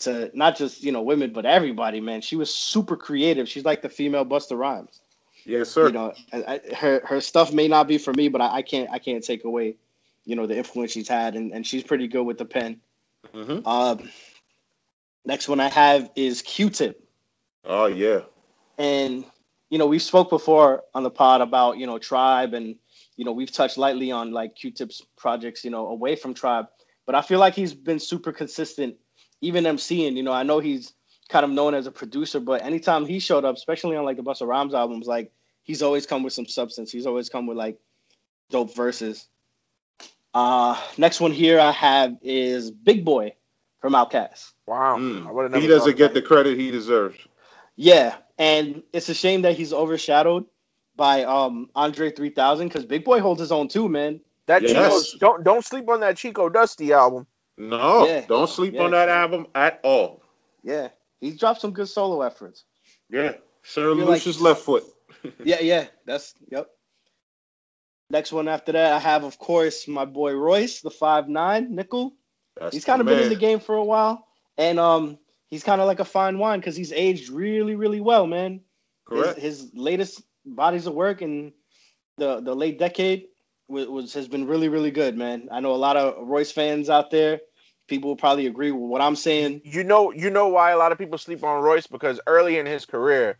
to 0.00 0.30
not 0.34 0.56
just 0.56 0.82
you 0.82 0.92
know 0.92 1.02
women 1.02 1.32
but 1.32 1.44
everybody. 1.46 2.00
Man, 2.00 2.20
she 2.20 2.36
was 2.36 2.54
super 2.54 2.96
creative. 2.96 3.48
She's 3.48 3.64
like 3.64 3.82
the 3.82 3.88
female 3.88 4.24
Busta 4.24 4.56
Rhymes 4.56 5.00
Yes, 5.44 5.70
sir. 5.70 5.86
you 5.86 5.92
know, 5.92 6.12
and 6.32 6.44
I, 6.46 6.60
her 6.74 7.00
her 7.04 7.20
stuff 7.20 7.52
may 7.52 7.68
not 7.68 7.88
be 7.88 7.98
for 7.98 8.12
me, 8.12 8.28
but 8.28 8.40
I, 8.40 8.56
I 8.56 8.62
can't 8.62 8.90
I 8.90 8.98
can't 8.98 9.24
take 9.24 9.44
away, 9.44 9.76
you 10.24 10.36
know, 10.36 10.46
the 10.46 10.56
influence 10.56 10.92
she's 10.92 11.08
had, 11.08 11.34
and, 11.36 11.52
and 11.52 11.66
she's 11.66 11.82
pretty 11.82 12.06
good 12.08 12.24
with 12.24 12.38
the 12.38 12.44
pen. 12.44 12.80
hmm 13.32 13.60
Um, 13.66 14.08
next 15.24 15.48
one 15.48 15.60
I 15.60 15.68
have 15.68 16.10
is 16.16 16.42
Q-Tip, 16.42 17.02
Oh 17.64 17.86
yeah. 17.86 18.20
and 18.78 19.24
you 19.70 19.78
know 19.78 19.86
we 19.86 19.98
spoke 19.98 20.30
before 20.30 20.84
on 20.94 21.02
the 21.02 21.10
pod 21.10 21.40
about 21.40 21.78
you 21.78 21.86
know 21.86 21.98
Tribe, 21.98 22.54
and 22.54 22.76
you 23.16 23.24
know 23.24 23.32
we've 23.32 23.50
touched 23.52 23.78
lightly 23.78 24.10
on 24.12 24.32
like 24.32 24.54
Q-Tip's 24.54 25.02
projects, 25.16 25.64
you 25.64 25.70
know, 25.70 25.88
away 25.88 26.14
from 26.16 26.34
Tribe, 26.34 26.66
but 27.06 27.14
I 27.14 27.22
feel 27.22 27.38
like 27.38 27.54
he's 27.54 27.74
been 27.74 27.98
super 27.98 28.32
consistent, 28.32 28.96
even 29.40 29.64
MCing. 29.64 30.16
You 30.16 30.22
know, 30.22 30.32
I 30.32 30.42
know 30.42 30.58
he's 30.58 30.92
kind 31.28 31.44
of 31.44 31.50
known 31.50 31.74
as 31.74 31.86
a 31.86 31.92
producer, 31.92 32.40
but 32.40 32.62
anytime 32.62 33.06
he 33.06 33.18
showed 33.18 33.44
up, 33.44 33.56
especially 33.56 33.96
on 33.96 34.04
like 34.04 34.16
the 34.16 34.22
Busta 34.22 34.46
Rhymes 34.46 34.74
albums, 34.74 35.06
like 35.06 35.32
he's 35.62 35.82
always 35.82 36.06
come 36.06 36.22
with 36.22 36.32
some 36.32 36.46
substance. 36.46 36.90
He's 36.90 37.06
always 37.06 37.28
come 37.28 37.46
with 37.46 37.56
like 37.56 37.78
dope 38.50 38.74
verses. 38.74 39.28
Uh, 40.34 40.80
next 40.96 41.20
one 41.20 41.32
here 41.32 41.58
I 41.58 41.72
have 41.72 42.16
is 42.22 42.70
Big 42.70 43.04
Boi 43.04 43.34
from 43.80 43.94
Outkast. 43.94 44.52
Wow. 44.66 44.98
Mm. 44.98 45.26
I 45.26 45.32
would've 45.32 45.50
never 45.50 45.62
He 45.62 45.68
doesn't 45.68 45.96
get 45.96 46.10
of 46.10 46.14
the 46.14 46.22
credit 46.22 46.58
he 46.58 46.70
deserves. 46.70 47.16
Yeah, 47.76 48.16
and 48.38 48.82
it's 48.92 49.08
a 49.08 49.14
shame 49.14 49.42
that 49.42 49.56
he's 49.56 49.72
overshadowed 49.72 50.46
by 50.96 51.24
um 51.24 51.70
Andre 51.74 52.10
3000 52.10 52.68
because 52.68 52.84
Big 52.84 53.04
Boi 53.04 53.20
holds 53.20 53.40
his 53.40 53.52
own 53.52 53.68
too, 53.68 53.88
man. 53.88 54.20
that. 54.46 54.62
That 54.62 54.70
Yes. 54.70 55.12
Chico, 55.12 55.18
don't 55.18 55.44
don't 55.44 55.64
sleep 55.64 55.88
on 55.88 56.00
that 56.00 56.16
Chico 56.16 56.48
Dusty 56.48 56.92
album. 56.92 57.26
No, 57.58 58.06
Yeah. 58.06 58.24
don't 58.26 58.48
sleep 58.48 58.74
Yeah. 58.74 58.82
on 58.84 58.92
that 58.92 59.08
album 59.08 59.46
at 59.54 59.80
all. 59.82 60.22
Yeah, 60.62 60.88
he's 61.20 61.38
dropped 61.38 61.60
some 61.60 61.72
good 61.72 61.88
solo 61.88 62.22
efforts. 62.22 62.64
Yeah. 63.10 63.34
Sir 63.62 63.94
Feel 63.94 64.04
like- 64.04 64.06
Lucius 64.24 64.40
left 64.40 64.62
foot. 64.62 64.84
Yeah, 65.44 65.60
yeah, 65.60 65.86
that's 66.06 66.34
yep. 66.50 66.70
Next 68.10 68.32
one 68.32 68.48
after 68.48 68.72
that, 68.72 68.92
I 68.92 68.98
have 68.98 69.24
of 69.24 69.38
course 69.38 69.86
my 69.88 70.04
boy 70.04 70.32
Royce, 70.32 70.80
the 70.80 70.90
five 70.90 71.28
nine 71.28 71.74
nickel. 71.74 72.14
That's 72.56 72.74
he's 72.74 72.84
kind 72.84 73.00
of 73.00 73.06
been 73.06 73.18
in 73.20 73.28
the 73.28 73.36
game 73.36 73.60
for 73.60 73.74
a 73.74 73.84
while, 73.84 74.26
and 74.56 74.78
um, 74.78 75.18
he's 75.50 75.62
kind 75.64 75.80
of 75.80 75.86
like 75.86 76.00
a 76.00 76.04
fine 76.04 76.38
wine 76.38 76.60
because 76.60 76.76
he's 76.76 76.92
aged 76.92 77.28
really, 77.30 77.74
really 77.74 78.00
well, 78.00 78.26
man. 78.26 78.60
His, 79.10 79.22
Correct. 79.22 79.38
his 79.38 79.70
latest 79.74 80.22
bodies 80.46 80.86
of 80.86 80.94
work 80.94 81.20
in 81.22 81.52
the 82.16 82.40
the 82.40 82.54
late 82.54 82.78
decade 82.78 83.26
was, 83.68 83.86
was 83.88 84.14
has 84.14 84.28
been 84.28 84.46
really, 84.46 84.68
really 84.68 84.90
good, 84.90 85.16
man. 85.16 85.48
I 85.52 85.60
know 85.60 85.72
a 85.72 85.76
lot 85.76 85.96
of 85.96 86.26
Royce 86.26 86.52
fans 86.52 86.88
out 86.88 87.10
there. 87.10 87.40
People 87.88 88.10
will 88.10 88.16
probably 88.16 88.46
agree 88.46 88.70
with 88.70 88.82
what 88.90 89.02
I'm 89.02 89.16
saying. 89.16 89.62
You 89.64 89.84
know, 89.84 90.12
you 90.12 90.30
know 90.30 90.48
why 90.48 90.72
a 90.72 90.78
lot 90.78 90.92
of 90.92 90.98
people 90.98 91.18
sleep 91.18 91.44
on 91.44 91.62
Royce 91.62 91.86
because 91.88 92.20
early 92.26 92.58
in 92.58 92.66
his 92.66 92.86
career, 92.86 93.38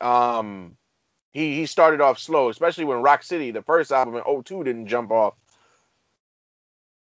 um, 0.00 0.76
he 1.32 1.56
he 1.56 1.66
started 1.66 2.00
off 2.00 2.18
slow, 2.18 2.50
especially 2.50 2.84
when 2.84 3.02
Rock 3.02 3.22
City, 3.24 3.50
the 3.52 3.62
first 3.62 3.92
album 3.92 4.16
in 4.16 4.42
02, 4.44 4.64
didn't 4.64 4.88
jump 4.88 5.10
off. 5.10 5.34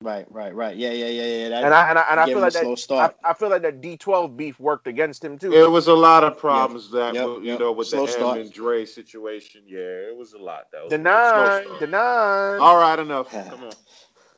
Right, 0.01 0.25
right, 0.31 0.53
right. 0.53 0.75
Yeah, 0.75 0.91
yeah, 0.91 1.07
yeah, 1.07 1.23
yeah. 1.23 1.49
That 1.49 1.63
And 1.63 1.73
I 1.73 1.89
and 1.89 1.99
I, 1.99 2.05
and 2.11 2.19
I 2.19 2.27
feel 2.27 2.41
like 2.41 2.53
slow 2.53 2.75
that. 2.75 2.75
start. 2.75 3.15
I, 3.23 3.31
I 3.31 3.33
feel 3.33 3.49
like 3.49 3.63
that 3.63 3.81
D12 3.81 4.37
beef 4.37 4.59
worked 4.59 4.87
against 4.87 5.23
him 5.23 5.39
too. 5.39 5.53
It 5.53 5.71
was 5.71 5.87
a 5.87 5.93
lot 5.95 6.23
of 6.23 6.37
problems 6.37 6.91
that 6.91 7.15
Yep, 7.15 7.29
you 7.43 7.43
yep. 7.45 7.59
know 7.59 7.71
with 7.73 7.89
Slow 7.89 8.05
the 8.05 8.11
start. 8.11 8.39
Em 8.39 8.41
and 8.41 8.53
Dre 8.53 8.85
situation. 8.85 9.63
Yeah, 9.67 9.79
it 10.09 10.17
was 10.17 10.33
a 10.33 10.39
lot. 10.39 10.65
That 10.71 10.83
was 10.83 10.91
The 10.91 10.97
a 10.97 11.01
nine, 11.03 11.79
the 11.79 11.87
nine. 11.87 12.59
All 12.61 12.77
right, 12.77 12.99
enough. 12.99 13.31
Come 13.49 13.63
on. 13.63 13.73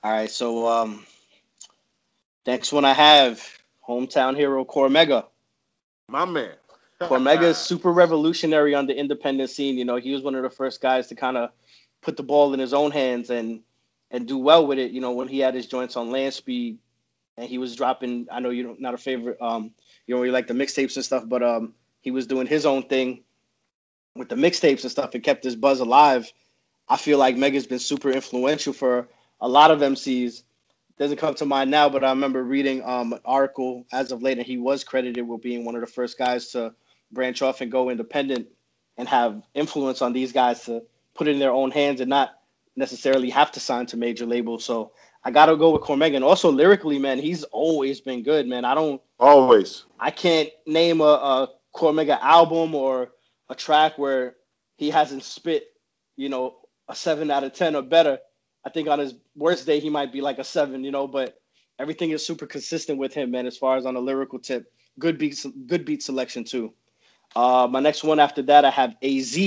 All 0.03 0.11
right, 0.11 0.29
so 0.29 0.67
um, 0.67 1.05
next 2.45 2.71
one 2.71 2.85
I 2.85 2.93
have 2.93 3.41
hometown 3.87 4.35
hero 4.35 4.65
Cormega. 4.65 5.25
My 6.07 6.25
man. 6.25 6.53
Cormega 7.01 7.43
is 7.43 7.57
super 7.57 7.91
revolutionary 7.91 8.73
on 8.73 8.87
the 8.87 8.97
independent 8.97 9.49
scene. 9.49 9.77
You 9.77 9.85
know, 9.85 9.97
he 9.97 10.11
was 10.11 10.21
one 10.21 10.35
of 10.35 10.43
the 10.43 10.49
first 10.49 10.81
guys 10.81 11.07
to 11.07 11.15
kind 11.15 11.37
of 11.37 11.51
put 12.01 12.17
the 12.17 12.23
ball 12.23 12.53
in 12.53 12.59
his 12.59 12.73
own 12.73 12.91
hands 12.91 13.29
and 13.29 13.61
and 14.11 14.27
do 14.27 14.37
well 14.37 14.65
with 14.65 14.79
it. 14.79 14.91
You 14.91 15.01
know, 15.01 15.11
when 15.11 15.27
he 15.27 15.39
had 15.39 15.55
his 15.55 15.67
joints 15.67 15.97
on 15.97 16.11
Landspeed 16.11 16.79
and 17.37 17.49
he 17.49 17.57
was 17.57 17.75
dropping. 17.75 18.27
I 18.31 18.39
know 18.39 18.49
you're 18.49 18.75
not 18.79 18.93
a 18.93 18.97
favorite. 18.97 19.41
Um, 19.41 19.71
you 20.05 20.13
don't 20.13 20.21
really 20.21 20.33
like 20.33 20.47
the 20.47 20.53
mixtapes 20.53 20.95
and 20.95 21.05
stuff, 21.05 21.23
but 21.27 21.43
um, 21.43 21.73
he 22.01 22.11
was 22.11 22.27
doing 22.27 22.47
his 22.47 22.65
own 22.65 22.83
thing 22.83 23.23
with 24.15 24.29
the 24.29 24.35
mixtapes 24.35 24.83
and 24.83 24.91
stuff. 24.91 25.15
It 25.15 25.21
kept 25.21 25.43
his 25.43 25.55
buzz 25.55 25.79
alive. 25.79 26.31
I 26.87 26.97
feel 26.97 27.17
like 27.17 27.35
Mega's 27.35 27.67
been 27.67 27.79
super 27.79 28.11
influential 28.11 28.73
for 28.73 29.07
a 29.41 29.49
lot 29.49 29.71
of 29.71 29.79
MCs. 29.79 30.43
Doesn't 30.97 31.17
come 31.17 31.35
to 31.35 31.45
mind 31.45 31.71
now, 31.71 31.89
but 31.89 32.03
I 32.03 32.09
remember 32.09 32.43
reading 32.43 32.83
um, 32.83 33.13
an 33.13 33.19
article 33.25 33.85
as 33.91 34.11
of 34.11 34.21
late, 34.21 34.37
and 34.37 34.47
he 34.47 34.57
was 34.57 34.83
credited 34.83 35.27
with 35.27 35.41
being 35.41 35.65
one 35.65 35.75
of 35.75 35.81
the 35.81 35.87
first 35.87 36.17
guys 36.17 36.51
to 36.51 36.73
branch 37.11 37.41
off 37.41 37.61
and 37.61 37.71
go 37.71 37.89
independent 37.89 38.47
and 38.97 39.07
have 39.07 39.41
influence 39.53 40.01
on 40.01 40.13
these 40.13 40.31
guys 40.31 40.63
to 40.65 40.83
put 41.13 41.27
it 41.27 41.31
in 41.31 41.39
their 41.39 41.51
own 41.51 41.71
hands 41.71 41.99
and 41.99 42.09
not 42.09 42.31
necessarily 42.75 43.29
have 43.29 43.51
to 43.51 43.59
sign 43.59 43.85
to 43.87 43.97
major 43.97 44.25
labels. 44.25 44.63
So 44.63 44.93
I 45.23 45.31
gotta 45.31 45.57
go 45.57 45.71
with 45.71 45.81
Cormega. 45.81 46.15
And 46.15 46.23
also 46.23 46.51
lyrically, 46.51 46.99
man, 46.99 47.19
he's 47.19 47.43
always 47.43 47.99
been 47.99 48.23
good, 48.23 48.47
man. 48.47 48.63
I 48.63 48.75
don't 48.75 49.01
Always. 49.19 49.85
I 49.99 50.11
can't 50.11 50.49
name 50.65 51.01
a, 51.01 51.03
a 51.03 51.49
Cormega 51.73 52.19
album 52.21 52.75
or 52.75 53.11
a 53.49 53.55
track 53.55 53.97
where 53.97 54.35
he 54.77 54.89
hasn't 54.89 55.23
spit, 55.23 55.67
you 56.17 56.29
know, 56.29 56.55
a 56.89 56.95
seven 56.95 57.31
out 57.31 57.43
of 57.43 57.53
ten 57.53 57.75
or 57.75 57.81
better. 57.81 58.19
I 58.65 58.69
think 58.69 58.87
on 58.87 58.99
his 58.99 59.13
worst 59.35 59.65
day 59.65 59.79
he 59.79 59.89
might 59.89 60.11
be 60.11 60.21
like 60.21 60.39
a 60.39 60.43
seven, 60.43 60.83
you 60.83 60.91
know, 60.91 61.07
but 61.07 61.39
everything 61.77 62.11
is 62.11 62.25
super 62.25 62.47
consistent 62.47 62.97
with 62.97 63.13
him, 63.13 63.31
man, 63.31 63.45
as 63.45 63.57
far 63.57 63.77
as 63.77 63.85
on 63.85 63.95
a 63.95 63.99
lyrical 63.99 64.39
tip. 64.39 64.71
Good 64.97 65.17
beat 65.17 65.45
good 65.67 65.85
beat 65.85 66.01
selection 66.01 66.45
too. 66.45 66.73
Uh, 67.35 67.67
my 67.69 67.79
next 67.79 68.03
one 68.03 68.19
after 68.19 68.41
that 68.43 68.65
I 68.65 68.69
have 68.69 68.95
AZ. 69.03 69.37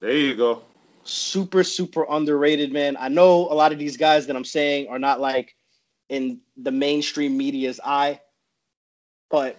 There 0.00 0.16
you 0.16 0.36
go. 0.36 0.62
Super, 1.02 1.64
super 1.64 2.06
underrated, 2.08 2.72
man. 2.72 2.96
I 2.98 3.08
know 3.08 3.48
a 3.50 3.54
lot 3.54 3.72
of 3.72 3.78
these 3.78 3.96
guys 3.96 4.26
that 4.28 4.36
I'm 4.36 4.44
saying 4.44 4.88
are 4.88 4.98
not 4.98 5.20
like 5.20 5.54
in 6.08 6.40
the 6.56 6.70
mainstream 6.70 7.36
media's 7.36 7.80
eye, 7.84 8.20
but 9.30 9.58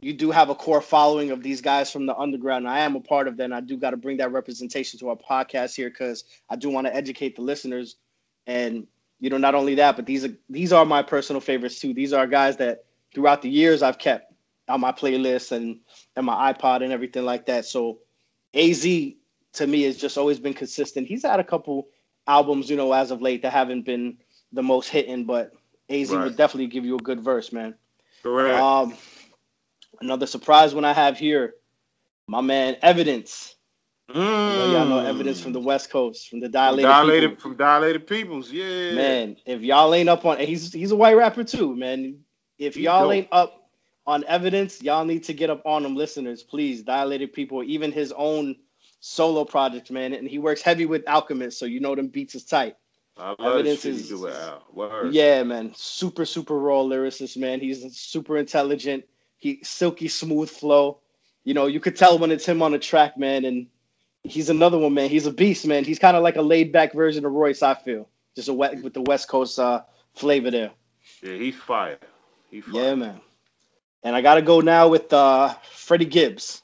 you 0.00 0.14
do 0.14 0.30
have 0.30 0.48
a 0.48 0.54
core 0.54 0.80
following 0.80 1.30
of 1.30 1.42
these 1.42 1.60
guys 1.60 1.90
from 1.90 2.06
the 2.06 2.16
underground. 2.16 2.66
I 2.68 2.80
am 2.80 2.96
a 2.96 3.00
part 3.00 3.28
of 3.28 3.36
that, 3.36 3.44
and 3.44 3.54
I 3.54 3.60
do 3.60 3.76
got 3.76 3.90
to 3.90 3.96
bring 3.96 4.18
that 4.18 4.32
representation 4.32 4.98
to 5.00 5.10
our 5.10 5.16
podcast 5.16 5.74
here 5.74 5.90
because 5.90 6.24
I 6.48 6.56
do 6.56 6.70
want 6.70 6.86
to 6.86 6.94
educate 6.94 7.36
the 7.36 7.42
listeners. 7.42 7.96
And 8.46 8.86
you 9.18 9.28
know, 9.28 9.36
not 9.36 9.54
only 9.54 9.76
that, 9.76 9.96
but 9.96 10.06
these 10.06 10.24
are 10.24 10.34
these 10.48 10.72
are 10.72 10.84
my 10.84 11.02
personal 11.02 11.40
favorites 11.40 11.80
too. 11.80 11.92
These 11.92 12.12
are 12.12 12.26
guys 12.26 12.56
that 12.56 12.84
throughout 13.14 13.42
the 13.42 13.50
years 13.50 13.82
I've 13.82 13.98
kept 13.98 14.32
on 14.68 14.80
my 14.80 14.92
playlist 14.92 15.52
and 15.52 15.80
and 16.16 16.24
my 16.24 16.52
iPod 16.52 16.82
and 16.82 16.92
everything 16.92 17.24
like 17.24 17.46
that. 17.46 17.66
So 17.66 17.98
AZ 18.54 18.82
to 19.54 19.66
me 19.66 19.82
has 19.82 19.96
just 19.96 20.16
always 20.16 20.38
been 20.38 20.54
consistent. 20.54 21.06
He's 21.06 21.24
had 21.24 21.40
a 21.40 21.44
couple 21.44 21.88
albums, 22.26 22.70
you 22.70 22.76
know, 22.76 22.92
as 22.92 23.10
of 23.10 23.20
late 23.20 23.42
that 23.42 23.52
haven't 23.52 23.82
been 23.82 24.18
the 24.52 24.62
most 24.62 24.88
hitting, 24.88 25.24
but 25.24 25.52
AZ 25.90 26.10
Right. 26.10 26.24
would 26.24 26.36
definitely 26.36 26.68
give 26.68 26.84
you 26.84 26.94
a 26.96 27.00
good 27.00 27.20
verse, 27.20 27.52
man. 27.52 27.74
Correct. 28.22 28.60
Um, 28.60 28.94
another 30.00 30.26
surprise 30.26 30.74
one 30.74 30.84
I 30.84 30.92
have 30.92 31.18
here, 31.18 31.54
my 32.26 32.40
man 32.40 32.76
Evidence. 32.82 33.54
You 34.12 34.20
know, 34.20 34.72
y'all 34.72 34.86
know 34.86 34.98
Evidence 34.98 35.40
from 35.40 35.52
the 35.52 35.60
West 35.60 35.88
Coast, 35.90 36.28
from 36.28 36.40
the 36.40 36.48
Dilated, 36.48 36.84
Mm. 36.84 36.88
dilated 36.88 37.30
People. 37.30 37.42
from 37.42 37.56
dilated 37.56 38.06
peoples. 38.08 38.50
Yeah. 38.50 38.92
Man, 38.94 39.36
if 39.46 39.60
y'all 39.62 39.94
ain't 39.94 40.08
up 40.08 40.24
on, 40.24 40.38
he's 40.40 40.72
he's 40.72 40.90
a 40.90 40.96
white 40.96 41.16
rapper 41.16 41.44
too, 41.44 41.76
man. 41.76 42.18
If 42.58 42.74
He 42.74 42.82
y'all 42.84 43.04
dope. 43.04 43.12
ain't 43.12 43.28
up 43.30 43.70
on 44.08 44.24
Evidence, 44.24 44.82
y'all 44.82 45.04
need 45.04 45.24
to 45.24 45.32
get 45.32 45.48
up 45.48 45.62
on 45.64 45.84
them, 45.84 45.94
listeners, 45.94 46.42
please. 46.42 46.82
Dilated 46.82 47.32
People, 47.32 47.62
even 47.62 47.92
his 47.92 48.10
own 48.16 48.56
solo 48.98 49.44
project, 49.44 49.92
man, 49.92 50.12
and 50.12 50.26
he 50.26 50.38
works 50.40 50.60
heavy 50.60 50.86
with 50.86 51.06
Alchemist, 51.08 51.56
so 51.58 51.64
you 51.64 51.78
know 51.78 51.94
them 51.94 52.08
beats 52.08 52.34
is 52.34 52.44
tight. 52.44 52.74
I 53.16 53.28
love 53.28 53.36
Evidence 53.40 53.82
the 53.82 53.88
shit 53.90 53.94
he 53.94 54.00
is- 54.00 54.08
do 54.08 54.18
with 54.22 54.34
Al. 54.34 55.12
Yeah, 55.12 55.44
man. 55.44 55.72
Super, 55.76 56.24
super 56.24 56.58
raw 56.58 56.82
lyricist, 56.82 57.36
man. 57.36 57.60
He's 57.60 57.96
super 57.96 58.38
intelligent. 58.38 59.04
He 59.40 59.60
silky 59.62 60.08
smooth 60.08 60.50
flow. 60.50 60.98
You 61.44 61.54
know, 61.54 61.66
you 61.66 61.80
could 61.80 61.96
tell 61.96 62.18
when 62.18 62.30
it's 62.30 62.46
him 62.46 62.62
on 62.62 62.72
the 62.72 62.78
track, 62.78 63.18
man. 63.18 63.44
And 63.44 63.66
he's 64.22 64.50
another 64.50 64.78
one, 64.78 64.94
man. 64.94 65.10
He's 65.10 65.26
a 65.26 65.32
beast, 65.32 65.66
man. 65.66 65.84
He's 65.84 65.98
kind 65.98 66.16
of 66.16 66.22
like 66.22 66.36
a 66.36 66.42
laid 66.42 66.72
back 66.72 66.92
version 66.92 67.24
of 67.24 67.32
Royce, 67.32 67.62
I 67.62 67.74
feel. 67.74 68.08
Just 68.36 68.48
a 68.48 68.52
wet 68.52 68.82
with 68.82 68.94
the 68.94 69.02
West 69.02 69.28
Coast 69.28 69.58
uh, 69.58 69.82
flavor 70.14 70.50
there. 70.50 70.70
Yeah, 71.22 71.34
he's 71.34 71.56
fire. 71.56 71.98
He 72.50 72.60
fire. 72.60 72.82
Yeah, 72.82 72.94
man. 72.94 73.20
And 74.02 74.14
I 74.14 74.20
gotta 74.22 74.42
go 74.42 74.60
now 74.60 74.88
with 74.88 75.12
uh, 75.12 75.54
Freddie 75.72 76.04
Gibbs. 76.04 76.62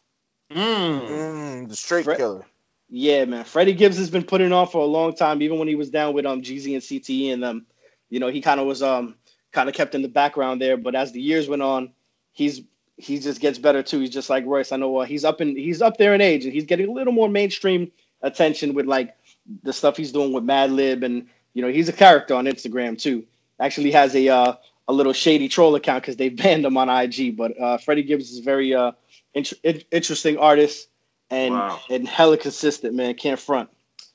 Mm. 0.50 1.08
Mm, 1.08 1.68
the 1.68 1.76
straight 1.76 2.04
Fre- 2.04 2.14
killer. 2.14 2.46
Yeah, 2.88 3.24
man. 3.24 3.44
Freddie 3.44 3.72
Gibbs 3.72 3.98
has 3.98 4.10
been 4.10 4.22
putting 4.22 4.52
on 4.52 4.68
for 4.68 4.82
a 4.82 4.86
long 4.86 5.14
time, 5.14 5.42
even 5.42 5.58
when 5.58 5.68
he 5.68 5.74
was 5.74 5.90
down 5.90 6.14
with 6.14 6.24
um 6.24 6.42
Jeezy 6.42 6.74
and 6.74 6.82
CTE 6.82 7.32
and 7.32 7.42
them. 7.42 7.66
You 8.08 8.20
know, 8.20 8.28
he 8.28 8.40
kind 8.40 8.60
of 8.60 8.66
was 8.66 8.82
um 8.82 9.16
kind 9.52 9.68
of 9.68 9.74
kept 9.74 9.94
in 9.94 10.02
the 10.02 10.08
background 10.08 10.60
there, 10.60 10.76
but 10.76 10.94
as 10.94 11.12
the 11.12 11.20
years 11.20 11.48
went 11.48 11.62
on, 11.62 11.92
he's 12.36 12.60
he 12.98 13.18
just 13.18 13.40
gets 13.40 13.58
better 13.58 13.82
too. 13.82 14.00
He's 14.00 14.10
just 14.10 14.30
like 14.30 14.46
Royce. 14.46 14.72
I 14.72 14.76
know 14.76 14.98
uh, 14.98 15.04
he's 15.06 15.24
up 15.24 15.40
in 15.40 15.56
he's 15.56 15.82
up 15.82 15.96
there 15.96 16.14
in 16.14 16.20
age 16.20 16.44
and 16.44 16.52
he's 16.54 16.66
getting 16.66 16.88
a 16.88 16.92
little 16.92 17.12
more 17.12 17.28
mainstream 17.28 17.90
attention 18.22 18.74
with 18.74 18.86
like 18.86 19.16
the 19.64 19.72
stuff 19.72 19.96
he's 19.96 20.12
doing 20.12 20.32
with 20.32 20.44
Madlib, 20.44 21.04
and 21.04 21.26
you 21.54 21.62
know 21.62 21.68
he's 21.68 21.88
a 21.88 21.92
character 21.94 22.34
on 22.34 22.44
Instagram 22.44 23.00
too. 23.00 23.24
Actually 23.58 23.92
has 23.92 24.14
a 24.14 24.28
uh, 24.28 24.54
a 24.88 24.92
little 24.92 25.12
shady 25.14 25.48
troll 25.48 25.74
account 25.74 26.02
because 26.02 26.16
they 26.16 26.28
banned 26.42 26.64
him 26.64 26.76
on 26.76 26.88
IG. 26.90 27.36
But 27.36 27.60
uh, 27.60 27.78
Freddie 27.78 28.04
Gibbs 28.04 28.30
is 28.30 28.38
a 28.40 28.42
very 28.42 28.74
uh 28.74 28.92
int- 29.34 29.54
interesting 29.90 30.38
artist 30.38 30.88
and 31.30 31.54
Wow. 31.54 31.80
and 31.90 32.06
hella 32.06 32.36
consistent, 32.38 32.94
man. 32.94 33.14
Can't 33.14 33.40
front. 33.40 33.70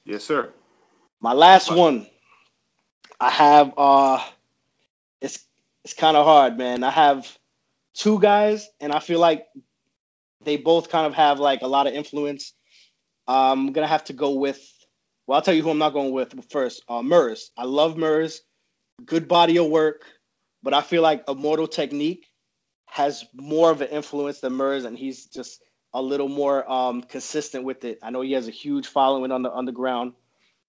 Yes, 0.05 0.23
sir. 0.23 0.49
My 1.19 1.33
last 1.33 1.69
Wow. 1.71 1.77
one, 1.77 2.07
I 3.19 3.29
have 3.29 3.73
uh, 3.77 4.23
it's 5.21 5.43
it's 5.83 5.93
kind 5.93 6.17
of 6.17 6.25
hard, 6.25 6.57
man. 6.57 6.83
I 6.83 6.91
have 6.91 7.27
two 7.93 8.19
guys, 8.19 8.67
and 8.79 8.91
I 8.91 8.99
feel 8.99 9.19
like 9.19 9.45
they 10.43 10.57
both 10.57 10.89
kind 10.89 11.05
of 11.05 11.13
have 11.13 11.39
like 11.39 11.61
a 11.61 11.67
lot 11.67 11.87
of 11.87 11.93
influence. 11.93 12.53
I'm 13.27 13.71
gonna 13.73 13.87
have 13.87 14.05
to 14.05 14.13
go 14.13 14.33
with. 14.33 14.59
Well, 15.27 15.37
I'll 15.37 15.41
tell 15.41 15.53
you 15.53 15.63
who 15.63 15.69
I'm 15.69 15.77
not 15.77 15.93
going 15.93 16.11
with 16.11 16.33
first. 16.51 16.83
Uh, 16.89 17.01
Murs. 17.01 17.51
I 17.55 17.65
love 17.65 17.97
Murs. 17.97 18.41
Good 19.05 19.27
body 19.27 19.57
of 19.57 19.67
work, 19.67 20.03
but 20.63 20.73
I 20.73 20.81
feel 20.81 21.01
like 21.01 21.23
Immortal 21.27 21.67
Technique 21.67 22.25
has 22.87 23.23
more 23.33 23.71
of 23.71 23.81
an 23.81 23.87
influence 23.89 24.41
than 24.41 24.53
Murs, 24.53 24.85
and 24.85 24.97
he's 24.97 25.27
just 25.27 25.61
a 25.93 26.01
little 26.01 26.27
more 26.27 26.69
um, 26.69 27.01
consistent 27.01 27.63
with 27.63 27.83
it. 27.83 27.99
I 28.01 28.09
know 28.09 28.21
he 28.21 28.33
has 28.33 28.47
a 28.47 28.51
huge 28.51 28.87
following 28.87 29.31
on 29.31 29.43
the 29.43 29.51
underground. 29.51 30.13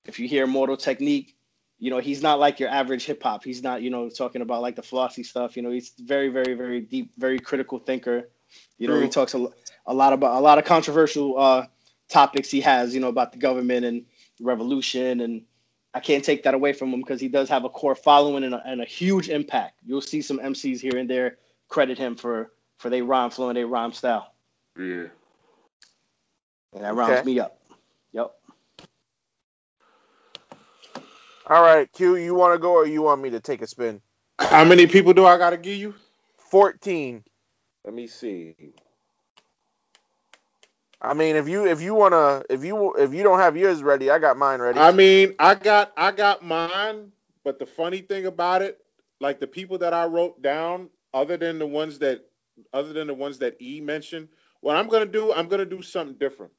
If 0.05 0.19
you 0.19 0.29
hear 0.29 0.45
Immortal 0.45 0.77
Technique, 0.77 1.37
you 1.83 1.91
know 1.91 1.99
he's 1.99 2.23
not 2.23 2.39
like 2.39 2.61
your 2.61 2.69
average 2.69 3.05
hip 3.07 3.21
hop. 3.21 3.43
He's 3.43 3.61
not, 3.61 3.83
you 3.83 3.91
know, 3.91 4.09
talking 4.09 4.41
about 4.41 4.63
like 4.63 4.77
the 4.77 4.85
flossy 4.85 5.25
stuff. 5.25 5.57
You 5.57 5.65
know, 5.65 5.73
he's 5.73 5.91
very, 5.99 6.29
very, 6.29 6.55
very 6.55 6.81
deep, 6.81 7.11
very 7.19 7.41
critical 7.41 7.81
thinker. 7.81 8.31
You 8.79 8.87
know, 8.87 9.01
he 9.01 9.09
talks 9.09 9.35
a, 9.35 9.49
a 9.85 9.93
lot 9.93 10.13
about 10.13 10.39
a 10.39 10.41
lot 10.41 10.59
of 10.59 10.65
controversial 10.65 11.37
uh, 11.37 11.67
topics. 12.09 12.53
He 12.53 12.61
has, 12.61 12.95
you 12.95 13.01
know, 13.01 13.09
about 13.09 13.33
the 13.33 13.39
government 13.39 13.85
and 13.85 14.05
revolution, 14.41 15.23
and 15.23 15.43
I 15.93 15.99
can't 15.99 16.25
take 16.25 16.45
that 16.45 16.55
away 16.55 16.73
from 16.73 16.93
him 16.95 17.01
because 17.01 17.21
he 17.21 17.27
does 17.27 17.49
have 17.49 17.65
a 17.65 17.69
core 17.69 17.97
following 17.97 18.45
and 18.45 18.55
a, 18.55 18.63
and 18.65 18.81
a 18.81 18.85
huge 18.87 19.29
impact. 19.29 19.81
You'll 19.85 20.03
see 20.03 20.23
some 20.23 20.39
MCs 20.39 20.79
here 20.79 20.99
and 20.99 21.11
there 21.11 21.39
credit 21.69 21.99
him 21.99 22.15
for 22.15 22.53
for 22.79 22.91
their 22.91 23.03
rhyme 23.05 23.31
flow 23.31 23.49
and 23.49 23.57
their 23.57 23.67
rhyme 23.67 23.93
style, 23.93 24.33
Yeah. 24.79 25.07
and 26.75 26.85
that 26.85 26.93
Okay. 26.93 26.97
rounds 26.97 27.27
me 27.27 27.41
up. 27.41 27.59
All 31.47 31.63
right, 31.63 31.91
Q, 31.93 32.17
you 32.17 32.35
want 32.35 32.55
to 32.55 32.59
go 32.59 32.73
or 32.73 32.87
you 32.87 33.03
want 33.03 33.21
me 33.21 33.31
to 33.31 33.41
take 33.41 33.63
a 33.63 33.67
spin? 33.67 34.01
How 34.39 34.65
many 34.65 34.87
people 34.87 35.13
do 35.13 35.27
I 35.27 35.39
gotta 35.39 35.57
give 35.57 35.77
you? 35.77 35.95
14. 36.39 37.25
Let 37.85 37.95
me 37.95 38.07
see. 38.07 38.55
I 41.01 41.15
mean, 41.15 41.35
if 41.35 41.49
you 41.49 41.67
if 41.67 41.81
you 41.81 41.95
want 41.95 42.13
to 42.13 42.45
if 42.49 42.65
you 42.65 42.95
if 42.95 43.13
you 43.13 43.25
don't 43.25 43.41
have 43.41 43.57
yours 43.57 43.83
ready, 43.83 44.09
I 44.09 44.21
got 44.21 44.37
mine 44.37 44.61
ready. 44.61 44.79
I 44.79 44.93
mean, 44.93 45.35
I 45.41 45.57
got 45.57 45.93
I 45.97 46.13
got 46.13 46.45
mine, 46.45 47.11
but 47.43 47.59
the 47.59 47.67
funny 47.67 47.99
thing 47.99 48.27
about 48.27 48.63
it, 48.63 48.79
like 49.21 49.41
the 49.41 49.47
people 49.49 49.79
that 49.79 49.93
I 49.93 50.05
wrote 50.07 50.41
down, 50.43 50.91
other 51.13 51.37
than 51.37 51.59
the 51.59 51.67
ones 51.67 51.99
that 51.99 52.25
other 52.73 52.93
than 52.93 53.09
the 53.09 53.15
ones 53.15 53.39
that 53.39 53.61
E 53.61 53.81
mentioned, 53.81 54.29
what 54.61 54.77
I'm 54.77 54.87
gonna 54.87 55.07
do, 55.07 55.33
I'm 55.33 55.49
gonna 55.49 55.65
do 55.65 55.83
something 55.83 56.17
different. 56.19 56.53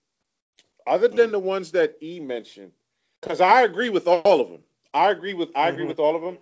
Other 0.85 1.07
than 1.07 1.31
the 1.31 1.39
ones 1.39 1.71
that 1.71 1.95
E 2.03 2.19
mentioned, 2.19 2.73
because 3.21 3.39
I 3.39 3.61
agree 3.61 3.89
with 3.89 4.07
all 4.07 4.41
of 4.41 4.49
them. 4.49 4.61
I 4.93 5.11
agree 5.11 5.33
with 5.33 5.49
I 5.55 5.69
agree 5.69 5.85
Mhm. 5.85 5.87
with 5.87 5.99
all 5.99 6.15
of 6.15 6.21
them. 6.21 6.37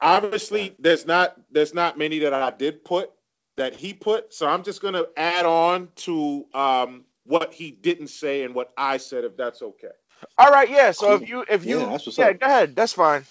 Obviously, 0.00 0.74
there's 0.78 1.06
not 1.06 1.36
there's 1.52 1.74
not 1.74 1.98
many 1.98 2.20
that 2.20 2.34
I 2.34 2.50
did 2.50 2.84
put 2.84 3.10
that 3.56 3.74
he 3.74 3.94
put, 3.94 4.32
so 4.34 4.46
I'm 4.48 4.62
just 4.64 4.80
gonna 4.82 5.04
add 5.16 5.46
on 5.46 5.88
to 5.96 6.46
um, 6.54 7.04
what 7.24 7.52
he 7.54 7.70
didn't 7.70 8.08
say 8.08 8.42
and 8.44 8.54
what 8.54 8.72
I 8.76 8.96
said, 8.96 9.24
if 9.24 9.36
that's 9.36 9.62
okay. 9.62 9.92
All 10.38 10.50
right, 10.50 10.68
yeah. 10.70 10.90
So 10.92 11.06
Cool. 11.08 11.22
if 11.22 11.28
you 11.28 11.44
if 11.48 11.64
you 11.66 11.78
Yeah, 11.78 11.86
that's 11.86 12.18
yeah, 12.18 12.32
go 12.32 12.46
ahead. 12.46 12.74
That's 12.76 12.92
fine. 12.92 13.24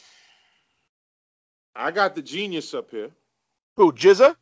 I 1.75 1.91
got 1.91 2.15
the 2.15 2.21
genius 2.21 2.73
up 2.73 2.91
here. 2.91 3.09
Who, 3.77 3.91
GZA? 3.93 4.35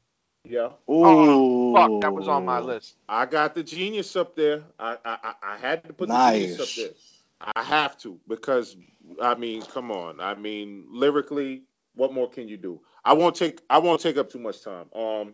Yeah. 0.45 0.69
Oh, 0.88 1.75
Fuck, 1.75 2.01
that 2.01 2.14
was 2.14 2.27
on 2.27 2.45
my 2.45 2.59
list. 2.59 2.95
I 3.08 3.25
got 3.25 3.56
the 3.56 3.64
genius 3.64 4.16
up 4.16 4.35
there. 4.35 4.64
I 4.80 4.98
I, 5.06 5.17
I- 5.24 5.35
I 5.53 5.58
had 5.58 5.83
to 5.85 5.93
put 5.93 6.09
the 6.09 6.16
genius 6.16 6.59
up 6.59 6.67
Nice. 6.67 6.75
there. 6.75 6.90
I 7.42 7.64
have 7.64 7.98
to 8.00 8.19
because 8.27 8.76
I 9.22 9.35
mean, 9.35 9.61
come 9.61 9.92
on. 9.92 10.19
I 10.19 10.35
mean, 10.35 10.85
lyrically, 10.90 11.64
what 11.95 12.14
more 12.14 12.30
can 12.30 12.48
you 12.48 12.58
do? 12.58 12.82
I 13.06 13.14
won't 13.14 13.35
take 13.35 13.61
I 13.69 13.80
won't 13.80 14.01
take 14.01 14.18
up 14.18 14.30
too 14.30 14.40
much 14.40 14.64
time. 14.64 14.85
Um, 14.93 15.34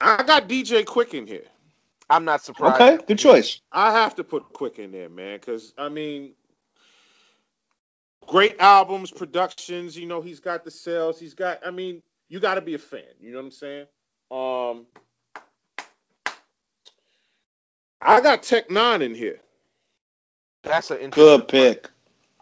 I 0.00 0.22
got 0.22 0.48
DJ 0.48 0.84
Quik 0.84 1.14
in 1.14 1.26
here. 1.26 1.44
I'm 2.10 2.24
not 2.24 2.42
surprised. 2.42 2.80
Okay, 2.80 3.04
good 3.06 3.18
choice. 3.18 3.60
I 3.72 3.92
have 3.92 4.14
to 4.16 4.24
put 4.24 4.52
Quik 4.52 4.78
in 4.78 4.92
there, 4.92 5.08
man, 5.08 5.38
because 5.38 5.72
I 5.78 5.88
mean, 5.88 6.34
great 8.26 8.56
albums, 8.60 9.10
productions. 9.10 9.96
You 9.96 10.06
know, 10.06 10.20
he's 10.20 10.40
got 10.40 10.64
the 10.64 10.70
sales. 10.70 11.18
He's 11.18 11.34
got. 11.34 11.66
I 11.66 11.70
mean, 11.70 12.02
you 12.28 12.40
got 12.40 12.54
to 12.54 12.60
be 12.60 12.74
a 12.74 12.78
fan. 12.78 13.02
You 13.20 13.32
know 13.32 13.38
what 13.38 13.46
I'm 13.46 13.50
saying? 13.52 13.86
Um, 14.30 14.86
I 18.00 18.20
got 18.20 18.42
Tech 18.42 18.68
N9ne 18.68 19.02
in 19.02 19.14
here. 19.14 19.40
That's 20.64 20.90
an 20.90 20.98
interesting. 20.98 21.24
Good 21.38 21.48
pick. 21.48 21.90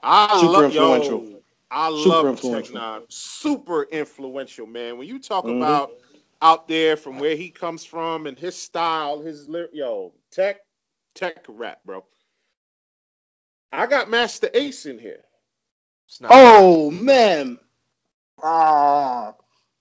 I 0.02 0.40
Super 0.40 0.52
love 0.52 0.64
influential. 0.64 1.24
Yo, 1.24 1.42
I 1.70 1.88
Super 1.90 2.08
love 2.08 2.24
Tech 2.24 2.30
influential. 2.44 2.74
Nine. 2.74 3.02
Super 3.08 3.82
influential, 3.84 4.66
man. 4.66 4.98
When 4.98 5.08
you 5.08 5.18
talk 5.18 5.44
Mhm. 5.44 5.56
about 5.58 5.92
out 6.40 6.66
there 6.66 6.96
from 6.96 7.18
where 7.18 7.36
he 7.36 7.50
comes 7.50 7.84
from 7.84 8.26
and 8.26 8.38
his 8.38 8.56
style, 8.56 9.20
his 9.20 9.48
ly- 9.48 9.68
yo 9.72 10.12
Tech 10.30 10.60
Tech 11.14 11.44
rap, 11.48 11.80
bro. 11.84 12.04
I 13.72 13.86
got 13.86 14.10
Masta 14.10 14.54
Ace 14.58 14.86
in 14.86 14.98
here. 14.98 15.24
It's 16.06 16.20
not- 16.20 16.30
Oh 16.34 16.90
man. 16.90 17.58
Ah, 18.42 19.34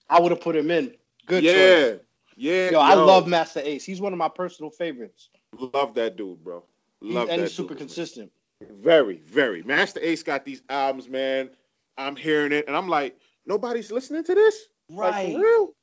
I 0.10 0.20
would 0.20 0.32
have 0.32 0.42
put 0.42 0.56
him 0.56 0.70
in. 0.72 0.96
Good 1.26 1.44
yeah, 1.44 1.54
choice. 1.54 2.00
yeah. 2.36 2.70
Yo, 2.72 2.80
I 2.80 2.94
love 2.94 3.28
Masta 3.28 3.68
Ace. 3.68 3.84
He's 3.84 4.02
one 4.02 4.14
of 4.14 4.20
my 4.20 4.30
personal 4.30 4.70
favorites. 4.72 5.30
love 5.74 5.96
that 5.96 6.16
dude, 6.16 6.42
bro. 6.44 6.64
He's, 7.02 7.14
Love 7.14 7.30
and 7.30 7.42
that 7.42 7.46
he's 7.46 7.54
super 7.54 7.70
dude, 7.74 7.80
man. 7.80 7.88
consistent. 7.88 8.32
Very, 8.62 9.18
very. 9.26 9.64
Masta 9.64 10.08
Ace 10.08 10.24
got 10.24 10.46
these 10.46 10.62
albums, 10.70 11.10
man. 11.10 11.50
I'm 11.98 12.16
hearing 12.16 12.52
it, 12.52 12.68
and 12.68 12.76
I'm 12.78 12.88
like, 12.88 13.18
nobody's 13.46 13.92
listening 13.92 14.24
to 14.26 14.36
this. 14.36 14.56
Like, 14.90 15.14
Right. 15.14 15.34
for 15.34 15.40
real? 15.42 15.74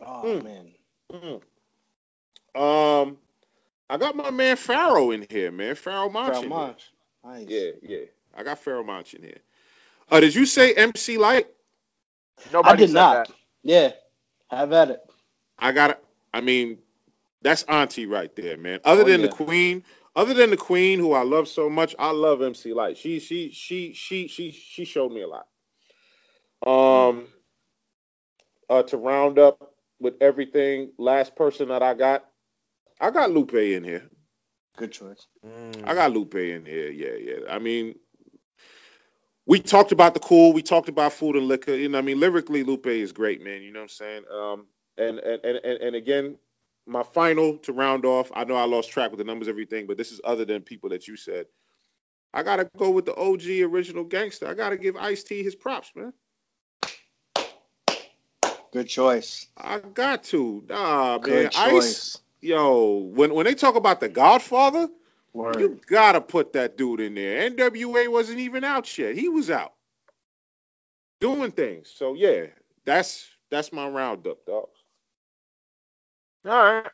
Oh 0.00 0.22
Mm. 0.24 0.44
man. 0.44 0.74
Mm. 1.12 1.42
Um, 2.54 3.18
I 3.88 3.96
got 3.98 4.16
my 4.16 4.30
man 4.30 4.56
Pharoahe 4.56 5.14
in 5.14 5.26
here, 5.30 5.50
man. 5.52 5.74
Pharoahe 5.74 6.12
Monch. 6.12 6.34
Pharrell 6.34 6.48
Monch. 6.48 6.90
Nice. 7.24 7.46
Yeah, 7.48 7.70
yeah. 7.82 8.04
I 8.36 8.42
got 8.42 8.62
Pharoahe 8.64 8.84
Monch 8.86 9.14
in 9.14 9.22
here. 9.22 9.38
Uh, 10.10 10.20
did 10.20 10.34
you 10.34 10.44
say 10.46 10.74
MC 10.74 11.18
Lyte? 11.18 11.46
Nobody 12.52 12.72
I 12.72 12.76
did 12.76 12.88
said 12.88 12.94
not. 12.94 13.28
that. 13.28 13.34
Yeah. 13.62 13.92
Have 14.50 14.72
at 14.72 14.90
it. 14.90 15.00
I 15.58 15.72
got 15.72 15.90
it. 15.90 16.04
I 16.34 16.40
mean, 16.40 16.78
that's 17.42 17.62
Auntie 17.64 18.06
right 18.06 18.34
there, 18.34 18.56
man. 18.56 18.80
Other 18.84 19.02
Oh, 19.02 19.04
than 19.04 19.20
yeah. 19.20 19.26
the 19.28 19.32
Queen, 19.32 19.84
other 20.14 20.34
than 20.34 20.50
the 20.50 20.56
Queen, 20.56 20.98
who 20.98 21.12
I 21.12 21.22
love 21.22 21.48
so 21.48 21.70
much, 21.70 21.94
I 21.98 22.10
love 22.10 22.42
MC 22.42 22.72
Lyte. 22.72 22.98
She, 22.98 23.18
she, 23.18 23.50
she, 23.50 23.92
she, 23.94 24.28
she, 24.28 24.50
she 24.50 24.84
showed 24.84 25.12
me 25.12 25.22
a 25.22 25.28
lot. 25.28 25.46
Um, 26.64 27.26
uh, 28.68 28.82
to 28.84 28.96
round 28.96 29.38
up 29.38 29.74
with 30.00 30.14
everything, 30.20 30.92
last 30.98 31.34
person 31.34 31.68
that 31.68 31.82
I 31.82 31.94
got, 31.94 32.24
I 33.00 33.10
got 33.10 33.30
Lupe 33.30 33.54
in 33.54 33.84
here. 33.84 34.08
Good 34.76 34.92
choice. 34.92 35.26
Mm. 35.44 35.86
I 35.86 35.94
got 35.94 36.12
Lupe 36.12 36.34
in 36.34 36.64
here. 36.64 36.90
Yeah, 36.90 37.16
yeah. 37.18 37.52
I 37.52 37.58
mean, 37.58 37.94
we 39.46 39.60
talked 39.60 39.92
about 39.92 40.14
the 40.14 40.20
cool. 40.20 40.52
We 40.52 40.62
talked 40.62 40.88
about 40.88 41.12
food 41.12 41.36
and 41.36 41.46
liquor. 41.46 41.74
You 41.74 41.88
know, 41.88 41.98
I 41.98 42.02
mean, 42.02 42.20
lyrically, 42.20 42.62
Lupe 42.62 42.86
is 42.86 43.12
great, 43.12 43.42
man. 43.42 43.62
You 43.62 43.72
know 43.72 43.80
what 43.80 43.84
I'm 43.84 43.88
saying? 43.88 44.22
Um, 44.32 44.66
and 44.96 45.18
and 45.18 45.44
and 45.44 45.56
and, 45.64 45.82
and 45.82 45.96
again, 45.96 46.36
my 46.86 47.02
final 47.02 47.58
to 47.58 47.72
round 47.72 48.04
off. 48.04 48.30
I 48.34 48.44
know 48.44 48.56
I 48.56 48.64
lost 48.64 48.90
track 48.90 49.10
with 49.10 49.18
the 49.18 49.24
numbers, 49.24 49.48
everything, 49.48 49.86
but 49.86 49.96
this 49.96 50.12
is 50.12 50.20
other 50.24 50.44
than 50.44 50.62
people 50.62 50.90
that 50.90 51.08
you 51.08 51.16
said. 51.16 51.46
I 52.34 52.42
gotta 52.42 52.68
go 52.76 52.90
with 52.90 53.04
the 53.04 53.14
OG 53.14 53.70
original 53.70 54.04
gangster. 54.04 54.48
I 54.48 54.54
gotta 54.54 54.76
give 54.76 54.96
Ice 54.96 55.22
T 55.22 55.42
his 55.42 55.54
props, 55.54 55.92
man. 55.94 56.12
Good 58.72 58.88
choice. 58.88 59.48
I 59.56 59.80
got 59.80 60.24
to. 60.24 60.64
Nah, 60.68 61.18
man. 61.18 61.20
Good 61.20 61.56
Ice, 61.56 62.18
yo, 62.40 63.10
when 63.14 63.34
when 63.34 63.44
they 63.44 63.54
talk 63.54 63.76
about 63.76 64.00
the 64.00 64.08
Godfather, 64.08 64.88
Word. 65.34 65.60
you 65.60 65.80
gotta 65.86 66.22
put 66.22 66.54
that 66.54 66.78
dude 66.78 67.00
in 67.00 67.14
there. 67.14 67.50
NWA 67.50 68.10
wasn't 68.10 68.38
even 68.38 68.64
out 68.64 68.96
yet. 68.96 69.14
He 69.14 69.28
was 69.28 69.50
out 69.50 69.74
doing 71.20 71.52
things. 71.52 71.92
So 71.94 72.14
yeah, 72.14 72.46
that's 72.86 73.28
that's 73.50 73.72
my 73.72 73.88
roundup, 73.88 74.44
dog. 74.46 74.68
All 76.44 76.50
right. 76.52 76.86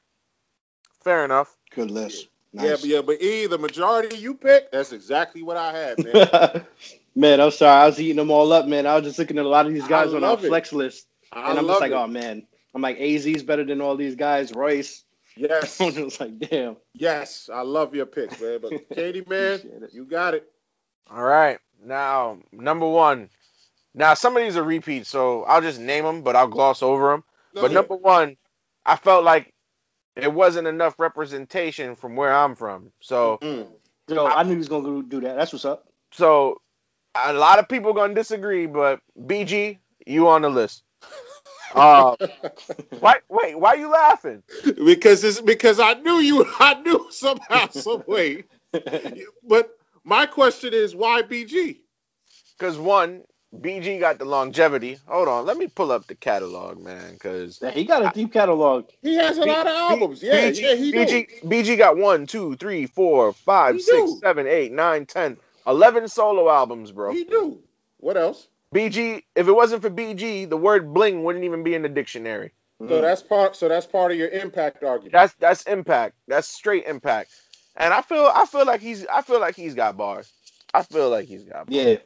Fair 1.02 1.24
enough. 1.24 1.56
Good 1.74 1.90
list. 1.90 2.28
Yeah, 2.52 2.72
but 2.72 2.84
yeah, 2.84 3.02
but 3.02 3.20
E, 3.20 3.46
the 3.46 3.58
majority 3.58 4.16
you 4.16 4.34
picked, 4.34 4.72
that's 4.72 4.92
exactly 4.92 5.42
what 5.42 5.56
I 5.56 5.72
had, 5.72 6.04
man. 6.04 6.64
man, 7.14 7.40
I'm 7.40 7.50
sorry. 7.50 7.82
I 7.82 7.86
was 7.86 8.00
eating 8.00 8.16
them 8.16 8.30
all 8.30 8.52
up, 8.52 8.66
man. 8.66 8.86
I 8.86 8.94
was 8.94 9.04
just 9.04 9.18
looking 9.18 9.38
at 9.38 9.44
a 9.44 9.48
lot 9.48 9.66
of 9.66 9.74
these 9.74 9.86
guys 9.86 10.14
on 10.14 10.24
our 10.24 10.34
it. 10.34 10.40
flex 10.40 10.72
list, 10.72 11.06
I 11.30 11.50
and 11.50 11.58
I'm 11.58 11.66
just 11.66 11.80
like, 11.80 11.92
it. 11.92 11.94
oh 11.94 12.06
man. 12.06 12.46
I'm 12.74 12.82
like, 12.82 12.98
AZ's 12.98 13.42
better 13.42 13.64
than 13.64 13.80
all 13.80 13.96
these 13.96 14.14
guys. 14.14 14.52
Royce. 14.52 15.04
yes, 15.36 15.80
I'm 15.80 16.10
like, 16.20 16.38
damn. 16.38 16.76
yes, 16.94 17.50
I 17.52 17.62
love 17.62 17.94
your 17.94 18.06
picks, 18.06 18.40
man. 18.40 18.60
But 18.62 18.88
Katie, 18.94 19.24
man, 19.26 19.60
you 19.92 20.04
got 20.04 20.34
it. 20.34 20.50
All 21.10 21.22
right. 21.22 21.58
Now, 21.84 22.38
number 22.52 22.88
one. 22.88 23.30
Now, 23.94 24.14
some 24.14 24.36
of 24.36 24.42
these 24.42 24.56
are 24.56 24.62
repeats, 24.62 25.08
so 25.08 25.44
I'll 25.44 25.60
just 25.60 25.80
name 25.80 26.04
them, 26.04 26.22
but 26.22 26.36
I'll 26.36 26.48
gloss 26.48 26.82
over 26.82 27.10
them. 27.10 27.24
No, 27.54 27.62
but 27.62 27.70
yeah. 27.70 27.74
number 27.74 27.96
one, 27.96 28.36
I 28.89 28.97
felt 28.97 29.23
like 29.25 29.52
it 30.17 30.33
wasn't 30.33 30.67
enough 30.67 30.99
representation 30.99 31.94
from 31.94 32.17
where 32.17 32.34
I'm 32.34 32.55
from. 32.57 32.91
So, 33.00 33.39
Mm. 33.42 33.68
Yo, 34.08 34.26
I 34.26 34.42
knew 34.42 34.52
he 34.52 34.57
was 34.57 34.68
gonna 34.68 35.02
do 35.02 35.20
that. 35.20 35.36
That's 35.36 35.52
what's 35.52 35.67
up. 35.67 35.86
so 36.12 36.60
a 37.15 37.33
lot 37.34 37.58
of 37.58 37.68
people 37.68 37.92
gonna 37.92 38.15
disagree, 38.15 38.67
but 38.67 39.00
BG, 39.20 39.78
you 40.07 40.28
on 40.28 40.42
the 40.42 40.50
list. 40.50 40.83
Uh, 41.75 42.17
why? 43.00 43.17
Wait, 43.28 43.55
why 43.55 43.75
you 43.75 43.91
laughing? 43.91 44.42
because 44.86 45.23
it's 45.23 45.39
because 45.39 45.78
I 45.78 45.92
knew 45.94 46.18
you. 46.18 46.47
I 46.58 46.81
knew 46.81 47.08
somehow, 47.10 47.68
some 47.68 48.05
way. 48.07 48.44
But 49.47 49.68
my 50.02 50.25
question 50.25 50.73
is, 50.73 50.97
why 50.97 51.20
BG? 51.20 51.76
Because 52.58 52.78
one, 52.78 53.25
BG 53.56 53.98
got 53.98 54.18
the 54.18 54.24
longevity. 54.24 54.98
Hold 55.06 55.28
on, 55.28 55.46
let 55.46 55.56
me 55.56 55.68
pull 55.68 55.90
up 55.90 56.06
the 56.06 56.14
catalog, 56.14 56.78
man. 56.82 57.14
Because 57.14 57.60
Yeah, 57.62 57.70
he 57.70 57.84
got 57.84 58.04
a 58.04 58.10
deep 58.14 58.32
catalog. 58.32 58.88
He 59.02 59.14
has 59.14 59.38
a 59.38 59.44
lot 59.44 59.66
of 59.66 59.72
albums. 59.72 60.22
Yeah, 60.22 60.50
BG, 60.50 60.60
yeah, 60.60 60.74
he 60.74 60.92
do. 60.92 60.98
BG, 60.98 61.42
BG 61.44 61.78
got 61.78 61.96
one, 61.96 62.26
two, 62.26 62.56
three, 62.56 62.86
four, 62.86 63.32
five, 63.32 63.76
He 63.76 63.80
six, 63.80 64.12
do. 64.12 64.18
seven, 64.22 64.46
eight, 64.46 64.72
nine, 64.72 65.06
ten, 65.06 65.38
eleven 65.66 66.08
solo 66.08 66.50
albums, 66.50 66.92
bro. 66.92 67.12
He 67.12 67.24
do. 67.24 67.58
What 67.98 68.16
else? 68.16 68.48
BG, 68.74 69.22
if 69.34 69.48
it 69.48 69.52
wasn't 69.52 69.80
for 69.80 69.90
BG, 69.90 70.48
the 70.48 70.56
word 70.56 70.92
bling 70.92 71.24
wouldn't 71.24 71.44
even 71.44 71.62
be 71.62 71.74
in 71.74 71.82
the 71.82 71.88
dictionary. 71.88 72.52
So 72.80 72.86
mm. 72.86 73.00
that's 73.00 73.22
part. 73.22 73.56
So 73.56 73.68
that's 73.68 73.86
part 73.86 74.12
of 74.12 74.18
your 74.18 74.28
impact 74.28 74.84
argument. 74.84 75.12
That's 75.12 75.32
that's 75.34 75.62
impact. 75.64 76.14
That's 76.28 76.46
straight 76.46 76.84
impact. 76.84 77.30
And 77.76 77.94
I 77.94 78.02
feel 78.02 78.30
I 78.32 78.44
feel 78.44 78.66
like 78.66 78.80
he's 78.80 79.06
I 79.06 79.22
feel 79.22 79.40
like 79.40 79.56
he's 79.56 79.74
got 79.74 79.96
bars. 79.96 80.30
I 80.74 80.82
feel 80.82 81.08
like 81.10 81.26
he's 81.26 81.44
got 81.44 81.66
bars. 81.66 81.74
Yeah. 81.74 81.96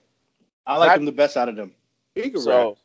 I 0.67 0.77
like 0.77 0.91
That- 0.91 0.99
him 1.01 1.07
the 1.07 1.13
best 1.13 1.37
out 1.37 1.49
of 1.49 1.57
them. 1.57 1.73
He 2.15 2.31
can 2.31 2.41
So 2.41 2.69
rap. 2.71 2.79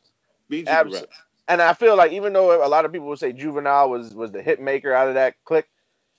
BG 0.50 0.66
abs- 0.68 0.94
rap. 0.94 1.04
and 1.48 1.60
I 1.62 1.72
feel 1.74 1.96
like 1.96 2.12
even 2.12 2.32
though 2.32 2.64
a 2.64 2.68
lot 2.68 2.84
of 2.84 2.92
people 2.92 3.08
would 3.08 3.18
say 3.18 3.32
Juvenile 3.32 3.90
was 3.90 4.14
was 4.14 4.32
the 4.32 4.42
hit 4.42 4.60
maker 4.60 4.92
out 4.94 5.08
of 5.08 5.14
that 5.14 5.34
clique, 5.44 5.68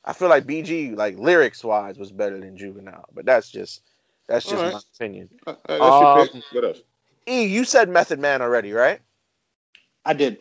I 0.06 0.14
feel 0.14 0.30
like 0.30 0.46
BG 0.46 0.96
like 0.96 1.18
lyrics 1.18 1.64
wise 1.64 1.98
was 1.98 2.12
better 2.12 2.40
than 2.40 2.56
Juvenile. 2.58 3.06
But 3.14 3.26
that's 3.26 3.50
just 3.50 3.82
that's 4.28 4.46
just 4.46 4.58
Alright. 4.58 4.74
my 4.74 4.80
opinion. 4.96 5.30
Uh, 5.48 5.56
That's 5.68 5.80
your 5.80 6.06
Um, 6.20 6.28
pick. 6.28 6.44
What 6.52 6.64
else? 6.66 6.78
E, 7.28 7.46
you 7.46 7.64
said 7.66 7.90
Method 7.90 8.20
Man 8.20 8.42
already, 8.42 8.74
right? 8.74 9.02
I 10.06 10.14
did. 10.14 10.38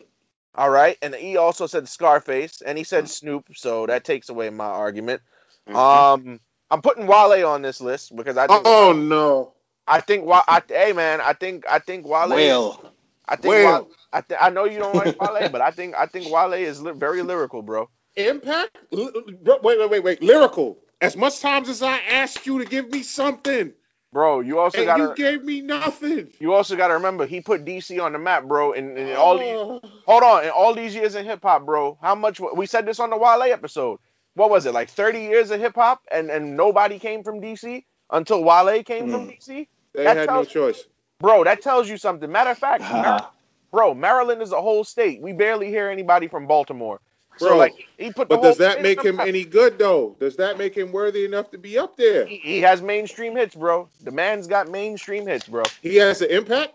All 0.55 0.69
right, 0.69 0.97
and 1.01 1.15
E 1.15 1.37
also 1.37 1.67
said 1.67 1.87
Scarface, 1.87 2.61
and 2.61 2.77
he 2.77 2.83
said 2.83 3.09
Snoop, 3.09 3.45
so 3.55 3.85
that 3.85 4.03
takes 4.03 4.29
away 4.29 4.49
my 4.49 4.65
argument. 4.65 5.21
Mm-hmm. 5.67 5.75
Um, 5.77 6.39
I'm 6.71 6.81
putting 6.81 7.07
Wale 7.07 7.47
on 7.47 7.61
this 7.61 7.79
list 7.81 8.15
because 8.15 8.37
I 8.37 8.47
think 8.47 8.63
oh 8.65 8.91
no. 8.93 9.53
I 9.89 10.01
think 10.01 10.25
Wa- 10.25 10.43
I, 10.47 10.61
hey 10.67 10.93
man, 10.93 11.19
I 11.21 11.33
think 11.33 11.65
I 11.69 11.79
think 11.79 12.07
Wale. 12.07 12.29
Well, 12.29 12.93
I 13.27 13.35
think 13.35 13.53
Well. 13.53 13.65
Wale, 13.83 13.91
I, 14.11 14.21
th- 14.21 14.39
I 14.41 14.49
know 14.49 14.65
you 14.65 14.79
don't 14.79 14.95
like 14.95 15.19
Wale, 15.19 15.49
but 15.49 15.61
I 15.61 15.71
think 15.71 15.95
I 15.95 16.05
think 16.05 16.31
Wale 16.31 16.53
is 16.53 16.81
li- 16.81 16.93
very 16.95 17.21
lyrical, 17.21 17.61
bro. 17.61 17.89
Impact? 18.15 18.77
L- 18.93 19.11
l- 19.15 19.59
Wait, 19.63 19.79
wait, 19.79 19.89
wait, 19.89 20.03
wait. 20.03 20.23
Lyrical. 20.23 20.77
As 21.01 21.15
much 21.15 21.39
times 21.39 21.69
as 21.69 21.81
I 21.81 21.97
asked 21.97 22.45
you 22.45 22.59
to 22.59 22.65
give 22.65 22.89
me 22.89 23.03
something, 23.03 23.73
Bro, 24.11 24.39
you 24.41 24.57
also 24.57 24.83
gotta 24.85 25.03
you 25.03 25.13
gave 25.15 25.43
me 25.43 25.61
nothing. 25.61 26.29
you 26.39 26.53
also 26.53 26.75
gotta 26.75 26.95
remember 26.95 27.27
he 27.27 27.41
put 27.41 27.63
DC 27.63 28.01
on 28.03 28.13
the 28.13 28.19
map, 28.19 28.45
bro. 28.45 28.73
And, 28.73 28.97
and 28.97 29.11
all 29.15 29.37
these 29.37 29.55
Oh. 29.55 29.81
hold 30.07 30.23
on, 30.23 30.43
in 30.45 30.49
all 30.49 30.73
these 30.73 30.95
years 30.95 31.13
in 31.13 31.25
hip 31.25 31.43
hop, 31.43 31.65
bro. 31.65 31.97
How 32.01 32.15
much 32.15 32.39
we 32.39 32.65
said 32.65 32.87
this 32.87 32.99
on 32.99 33.11
the 33.11 33.17
Wale 33.17 33.43
episode? 33.43 33.99
What 34.33 34.49
was 34.49 34.65
it 34.65 34.73
like 34.73 34.89
30 34.89 35.19
years 35.21 35.51
of 35.51 35.59
hip 35.59 35.75
hop, 35.75 36.01
and 36.11 36.31
and 36.31 36.57
nobody 36.57 36.97
came 36.97 37.23
from 37.23 37.39
DC 37.39 37.85
until 38.09 38.43
Wale 38.43 38.81
came 38.83 39.11
from 39.11 39.27
mm. 39.27 39.37
DC, 39.39 39.67
They 39.93 40.03
That 40.05 40.17
had 40.17 40.29
no 40.29 40.43
choice. 40.43 40.85
bro. 41.19 41.43
That 41.43 41.61
tells 41.61 41.89
you 41.89 41.97
something. 41.97 42.31
Matter 42.31 42.51
of 42.51 42.57
fact, 42.57 42.81
Mar- 42.93 43.29
bro, 43.71 43.93
Maryland 43.93 44.41
is 44.41 44.51
a 44.51 44.61
whole 44.61 44.83
state. 44.83 45.21
We 45.21 45.33
barely 45.33 45.67
hear 45.69 45.89
anybody 45.89 46.27
from 46.27 46.47
Baltimore. 46.47 46.99
So 47.37 47.57
like 47.57 47.75
he 47.97 48.11
put 48.11 48.27
But 48.27 48.41
does 48.41 48.57
that 48.57 48.81
make 48.81 49.01
him 49.01 49.19
any 49.19 49.45
good 49.45 49.79
though? 49.79 50.15
Does 50.19 50.35
that 50.37 50.57
make 50.57 50.75
him 50.75 50.91
worthy 50.91 51.23
enough 51.25 51.51
to 51.51 51.57
be 51.57 51.77
up 51.77 51.95
there? 51.95 52.25
He, 52.25 52.37
he 52.37 52.59
has 52.61 52.81
mainstream 52.81 53.35
hits, 53.35 53.55
bro. 53.55 53.89
The 54.03 54.11
man's 54.11 54.47
got 54.47 54.69
mainstream 54.69 55.25
hits, 55.25 55.47
bro. 55.47 55.63
He 55.81 55.95
has 55.97 56.21
an 56.21 56.29
impact. 56.29 56.73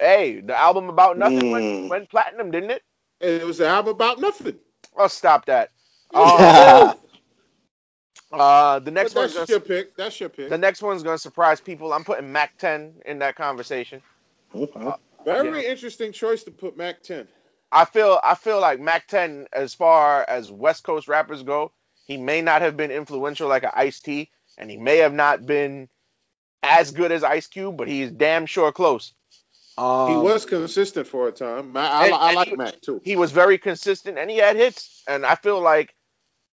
Hey, 0.00 0.40
the 0.40 0.58
album 0.58 0.88
about 0.88 1.18
nothing 1.18 1.50
went, 1.50 1.64
Mm. 1.64 1.88
went 1.88 2.10
platinum, 2.10 2.50
didn't 2.50 2.70
it? 2.70 2.82
And 3.20 3.30
it 3.30 3.44
was 3.46 3.60
an 3.60 3.66
album 3.66 3.94
about 3.94 4.20
nothing. 4.20 4.58
Oh, 4.96 5.06
stop 5.08 5.46
that. 5.46 5.70
Uh, 6.14 6.94
uh, 8.40 8.78
the 8.78 8.90
next 8.90 9.14
But 9.14 9.20
one's 9.20 9.34
that's 9.34 9.50
gonna, 9.50 9.58
your 9.58 9.66
pick. 9.84 9.96
That's 9.96 10.18
your 10.20 10.28
pick. 10.28 10.48
the 10.48 10.58
next 10.58 10.82
one's 10.82 11.02
gonna 11.02 11.18
surprise 11.18 11.60
people. 11.60 11.92
I'm 11.92 12.04
putting 12.04 12.30
Mack 12.32 12.56
10 12.58 12.94
in 13.06 13.18
that 13.20 13.36
conversation. 13.36 14.02
Okay. 14.54 14.90
Very 15.24 15.66
interesting 15.66 16.12
choice 16.12 16.42
to 16.44 16.50
put 16.50 16.76
Mack 16.76 17.02
10. 17.02 17.26
I 17.72 17.84
feel 17.86 18.20
I 18.22 18.34
feel 18.34 18.60
like 18.60 18.78
Mack 18.80 19.08
10, 19.08 19.46
as 19.52 19.74
far 19.74 20.24
as 20.28 20.50
West 20.52 20.84
Coast 20.84 21.08
rappers 21.08 21.42
go, 21.42 21.72
he 22.06 22.16
may 22.16 22.40
not 22.42 22.62
have 22.62 22.76
been 22.76 22.90
influential 22.90 23.48
like 23.48 23.64
an 23.64 23.70
Ice 23.74 24.00
T, 24.00 24.30
and 24.58 24.70
he 24.70 24.76
may 24.76 24.98
have 24.98 25.12
not 25.14 25.44
been 25.46 25.88
as 26.62 26.90
good 26.92 27.10
as 27.10 27.24
Ice 27.24 27.46
Cube, 27.46 27.76
but 27.76 27.88
he's 27.88 28.10
damn 28.10 28.46
sure 28.46 28.70
close. 28.72 29.12
Um, 29.76 30.10
he 30.10 30.16
was 30.16 30.46
consistent 30.46 31.08
for 31.08 31.26
a 31.26 31.32
time. 31.32 31.72
Ma- 31.72 31.80
I, 31.80 32.04
and- 32.06 32.14
I 32.14 32.32
like 32.34 32.48
he- 32.48 32.56
Mac 32.56 32.80
too. 32.80 33.00
he 33.04 33.16
was 33.16 33.32
very 33.32 33.58
consistent 33.58 34.18
and 34.18 34.30
he 34.30 34.36
had 34.36 34.54
hits. 34.54 35.02
And 35.08 35.26
I 35.26 35.34
feel 35.34 35.60
like 35.60 35.94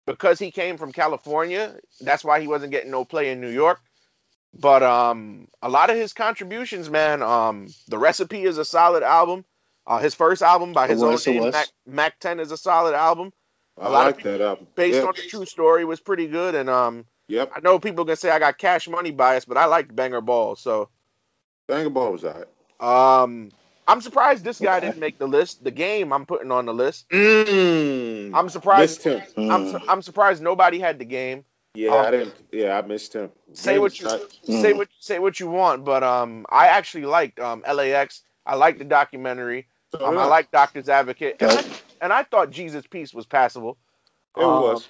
because 0.08 0.40
he 0.40 0.50
came 0.50 0.78
from 0.78 0.92
California, 0.92 1.76
that's 2.02 2.24
why 2.24 2.42
he 2.42 2.48
wasn't 2.48 2.72
getting 2.72 2.90
no 2.90 3.06
play 3.06 3.30
in 3.32 3.40
New 3.40 3.52
York. 3.52 3.80
But 4.60 4.82
um, 4.82 5.48
a 5.62 5.70
lot 5.70 5.92
of 5.92 5.98
his 5.98 6.14
contributions, 6.14 6.90
man. 6.90 7.22
Um, 7.22 7.68
the 7.88 8.00
recipe 8.00 8.44
is 8.44 8.58
a 8.58 8.66
solid 8.66 9.04
album. 9.04 9.46
Uh, 9.86 10.00
his 10.00 10.16
first 10.16 10.42
album 10.42 10.74
by 10.74 10.88
his 10.88 11.04
own 11.04 11.18
name. 11.28 11.52
Mac, 11.52 11.68
Mack 11.86 12.20
10, 12.20 12.40
is 12.40 12.52
a 12.52 12.58
solid 12.58 12.96
album. 12.96 13.32
I 13.80 13.88
a 13.88 13.90
lot 13.92 14.08
of 14.10 14.16
like 14.16 14.24
that 14.24 14.42
album. 14.42 14.68
Based 14.74 15.00
on 15.04 15.14
the 15.16 15.22
true 15.22 15.46
story, 15.46 15.86
was 15.86 16.00
pretty 16.00 16.28
good. 16.28 16.56
And 16.56 16.70
um, 16.70 17.06
Yep. 17.28 17.52
I 17.56 17.60
know 17.60 17.78
people 17.78 18.06
can 18.06 18.16
say 18.16 18.30
I 18.30 18.40
got 18.40 18.58
cash 18.58 18.88
money 18.88 19.12
bias, 19.12 19.46
but 19.46 19.58
I 19.58 19.66
liked 19.66 19.96
Bang 19.96 20.14
or 20.14 20.22
Ball. 20.22 20.56
So 20.56 20.90
Bang 21.68 21.86
or 21.86 21.90
Ball 21.90 22.12
was 22.14 22.24
alright. 22.24 22.48
um, 22.80 23.52
I'm 23.88 24.02
surprised 24.02 24.44
this 24.44 24.60
guy 24.60 24.80
didn't 24.80 25.00
make 25.00 25.18
the 25.18 25.28
list. 25.28 25.64
The 25.64 25.72
game 25.72 26.12
I'm 26.12 26.26
putting 26.26 26.52
on 26.52 26.66
the 26.66 26.74
list. 26.74 27.10
Mm. 27.10 28.32
I'm 28.36 28.50
surprised. 28.50 29.00
Missed 29.02 29.04
him. 29.04 29.22
I'm, 29.50 29.62
Mm. 29.62 29.72
su- 29.72 29.88
I'm 29.88 30.02
surprised 30.02 30.44
nobody 30.44 30.80
had 30.80 31.00
the 31.00 31.06
game. 31.06 31.46
Yeah, 31.74 31.94
Um, 31.94 32.06
I 32.06 32.12
didn't. 32.12 32.34
Yeah, 32.52 32.78
I 32.78 32.82
missed 32.82 33.14
him. 33.14 33.32
Say 33.54 33.74
Game 33.74 33.82
what 33.82 34.00
you 34.00 34.06
tight. 34.08 34.22
say 34.44 34.74
Mm. 34.74 34.78
what 34.78 34.90
say 35.00 35.20
what 35.20 35.40
you 35.40 35.48
want, 35.48 35.86
but 35.86 36.04
um, 36.04 36.46
I 36.50 36.68
actually 36.68 37.06
liked 37.06 37.40
um 37.40 37.64
LAX. 37.72 38.24
I 38.46 38.56
liked 38.56 38.80
the 38.80 38.86
documentary. 38.86 39.68
So 39.92 40.06
Um, 40.06 40.12
did 40.12 40.20
I 40.22 40.26
like 40.26 40.52
Doctor's 40.52 40.90
Advocate, 40.90 41.38
and 41.40 41.50
I, 41.52 41.64
and 42.02 42.14
I 42.14 42.24
thought 42.24 42.50
Jesus 42.52 42.86
Piece 42.88 43.14
was 43.14 43.26
passable. 43.26 43.78
It 44.36 44.44
Um, 44.44 44.62
was. 44.62 44.88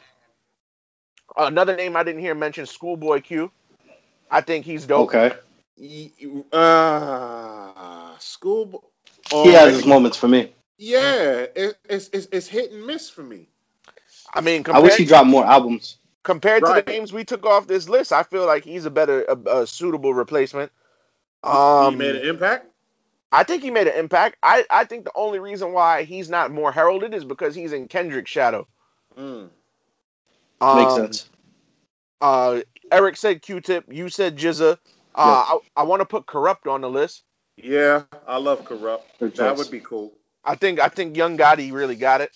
Another 1.35 1.75
name 1.75 1.95
I 1.95 2.03
didn't 2.03 2.21
hear 2.21 2.33
mentioned, 2.35 2.69
Schoolboy 2.69 3.21
Q. 3.21 3.51
I 4.31 4.41
think 4.41 4.65
he's 4.65 4.85
dope. 4.87 5.13
Okay. 5.13 5.35
Y- 5.79 6.11
Uh, 6.51 8.17
school. 8.19 8.89
He 9.31 9.53
has 9.53 9.73
his 9.75 9.85
moments 9.85 10.17
for 10.17 10.27
me. 10.27 10.53
Yeah, 10.77 11.45
it, 11.55 11.77
it's, 11.89 12.09
it's 12.13 12.27
it's 12.31 12.47
hit 12.47 12.71
and 12.71 12.85
miss 12.85 13.09
for 13.09 13.23
me. 13.23 13.49
I 14.33 14.41
mean, 14.41 14.63
I 14.67 14.79
wish 14.79 14.95
he 14.95 15.05
dropped 15.05 15.27
more 15.27 15.45
albums. 15.45 15.97
compared 16.23 16.63
to 16.65 16.73
the 16.73 16.83
names 16.91 17.11
we 17.13 17.23
took 17.23 17.45
off 17.45 17.67
this 17.67 17.87
list, 17.89 18.11
I 18.11 18.23
feel 18.23 18.45
like 18.45 18.63
he's 18.63 18.85
a 18.85 18.89
better, 18.91 19.23
a, 19.23 19.61
a 19.61 19.67
suitable 19.67 20.13
replacement. 20.13 20.71
he 21.43 21.49
Um, 21.49 21.97
made 21.97 22.15
an 22.15 22.27
impact. 22.27 22.67
I 23.31 23.43
think 23.43 23.63
he 23.63 23.71
made 23.71 23.87
an 23.87 23.97
impact. 23.97 24.37
I, 24.41 24.65
I 24.69 24.85
think 24.85 25.03
the 25.05 25.11
only 25.15 25.39
reason 25.39 25.73
why 25.73 26.03
he's 26.03 26.29
not 26.29 26.51
more 26.51 26.71
heralded 26.71 27.13
is 27.13 27.25
because 27.25 27.55
he's 27.55 27.73
in 27.73 27.87
Kendrick's 27.87 28.31
shadow. 28.31 28.67
Mm. 29.17 29.49
Makes 30.61 30.91
Um, 30.93 30.95
sense. 30.95 31.29
Uh, 32.21 32.61
Eric 32.91 33.17
said 33.17 33.41
Q-Tip. 33.41 33.85
You 33.91 34.09
said 34.09 34.37
GZA. 34.37 34.77
Uh, 35.17 35.57
I, 35.75 35.81
I 35.81 35.83
want 35.83 36.01
to 36.01 36.05
put 36.05 36.27
Kurupt 36.27 36.71
on 36.71 36.81
the 36.81 36.89
list. 36.89 37.23
Yeah, 37.57 38.03
I 38.27 38.37
love 38.37 38.63
Kurupt. 38.63 39.01
That 39.35 39.57
would 39.57 39.71
be 39.71 39.79
cool. 39.79 40.13
I 40.45 40.55
think 40.55 40.79
I 40.79 40.87
think 40.89 41.17
Young 41.17 41.37
Gotti 41.37 41.73
really 41.73 41.95
got 41.95 42.21
it. 42.21 42.31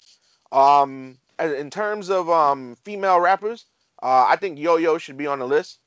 Um, 0.52 1.18
in 1.40 1.70
terms 1.70 2.10
of 2.10 2.30
um 2.30 2.76
female 2.84 3.20
rappers, 3.20 3.66
uh, 4.02 4.26
I 4.28 4.36
think 4.36 4.58
Yo 4.58 4.78
Yo 4.78 4.98
should 4.98 5.18
be 5.18 5.28
on 5.28 5.40
the 5.40 5.48
list. 5.48 5.80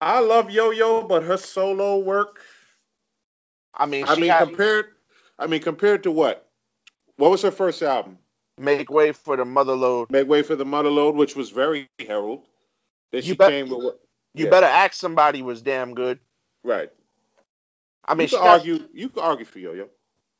I 0.00 0.20
love 0.20 0.50
Yo 0.50 0.70
Yo, 0.70 1.02
but 1.02 1.24
her 1.24 1.36
solo 1.36 1.98
work. 1.98 2.40
I 3.74 3.86
mean, 3.86 4.04
I 4.06 4.14
mean, 4.14 4.30
had 4.30 4.46
compared. 4.46 4.86
I 5.38 5.48
mean, 5.48 5.60
compared 5.60 6.04
to 6.04 6.12
what? 6.12 6.48
What 7.16 7.30
was 7.30 7.42
her 7.42 7.50
first 7.50 7.82
album? 7.82 8.18
Make 8.58 8.90
Way 8.90 9.10
for 9.12 9.36
the 9.36 9.44
Motherload. 9.44 10.10
Make 10.10 10.28
Way 10.28 10.42
for 10.42 10.54
the 10.54 10.64
Motherload, 10.64 11.16
which 11.16 11.34
was 11.34 11.50
very 11.50 11.88
herald. 11.98 12.46
Then 13.10 13.22
You 13.22 13.32
she 13.32 13.34
bet- 13.34 13.50
came 13.50 13.68
with 13.68 13.82
what? 13.82 14.00
You 14.34 14.46
Yeah. 14.46 14.50
better 14.50 14.66
ask 14.66 14.94
somebody 14.94 15.42
was 15.42 15.62
damn 15.62 15.94
good. 15.94 16.20
Right. 16.64 16.90
I 18.06 18.14
mean, 18.14 18.26
you 18.26 18.28
she 18.28 18.36
can 18.36 18.46
argue. 18.46 18.88
You 18.94 19.08
can 19.10 19.22
argue 19.22 19.44
for 19.44 19.58
Yo 19.58 19.72
Yo. 19.72 19.88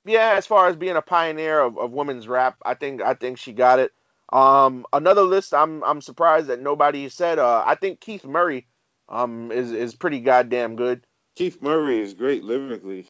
yeah, 0.07 0.35
as 0.37 0.47
far 0.47 0.69
as 0.69 0.77
being 0.77 0.97
a 0.97 1.03
pioneer 1.03 1.61
of, 1.61 1.79
of 1.79 1.93
women's 1.93 2.29
rap, 2.29 2.57
I 2.65 2.75
think 2.75 3.03
I 3.03 3.15
think 3.15 3.39
she 3.39 3.53
got 3.53 3.79
it. 3.79 3.93
Um, 4.33 4.87
another 4.93 5.23
list 5.23 5.55
I'm 5.55 5.85
I'm 5.85 6.01
surprised 6.01 6.49
that 6.49 6.61
nobody 6.61 7.09
said. 7.09 7.39
Uh, 7.39 7.65
I 7.67 7.77
think 7.77 8.01
Keith 8.01 8.25
Murray, 8.25 8.67
um, 9.09 9.53
is 9.53 9.73
is 9.73 9.95
pretty 9.95 10.21
goddamn 10.21 10.77
good. 10.77 11.07
Keith 11.37 11.63
Murray 11.63 12.01
is 12.01 12.15
great 12.15 12.45
lyrically. 12.45 13.07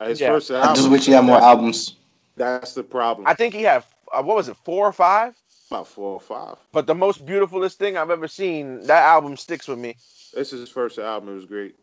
His 0.00 0.20
Yeah. 0.20 0.32
first 0.32 0.50
I 0.50 0.74
just 0.74 0.90
wish 0.90 1.06
he 1.06 1.12
had 1.12 1.24
more 1.24 1.40
albums. 1.40 1.96
That's 2.36 2.74
the 2.74 2.84
problem. 2.84 3.26
I 3.26 3.34
think 3.34 3.54
he 3.54 3.62
had 3.62 3.84
uh, 4.12 4.22
what 4.22 4.36
was 4.36 4.48
it, 4.48 4.56
four 4.64 4.86
or 4.86 4.92
five? 4.92 5.34
About 5.70 5.86
four 5.86 6.14
or 6.14 6.20
five. 6.20 6.56
But 6.72 6.86
the 6.86 6.94
most 6.94 7.26
beautifulest 7.26 7.78
thing 7.78 7.96
I've 7.96 8.10
ever 8.10 8.28
seen, 8.28 8.86
that 8.86 9.02
album 9.02 9.36
sticks 9.36 9.68
with 9.68 9.78
me. 9.78 9.96
This 10.32 10.52
is 10.52 10.60
his 10.60 10.70
first 10.70 10.98
album. 10.98 11.28
It 11.30 11.34
was 11.34 11.44
great. 11.44 11.74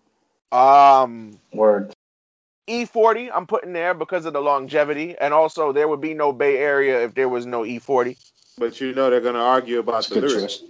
Um, 0.52 1.40
Word. 1.54 1.94
E40, 2.68 3.30
I'm 3.34 3.46
putting 3.46 3.74
there 3.74 3.94
because 3.94 4.26
of 4.26 4.34
the 4.34 4.42
longevity, 4.42 5.16
and 5.20 5.34
also 5.34 5.72
there 5.72 5.88
would 5.88 6.02
be 6.02 6.16
no 6.16 6.34
Bay 6.34 6.58
Area 6.58 7.04
if 7.04 7.14
there 7.14 7.30
was 7.30 7.46
no 7.46 7.62
E40. 7.62 8.18
But 8.58 8.82
you 8.82 8.94
know 8.94 9.10
they're 9.10 9.22
gonna 9.22 9.40
argue 9.40 9.80
about 9.80 9.96
That's 9.96 10.10
the 10.10 10.22
lyrics. 10.22 10.58
choice. 10.58 10.64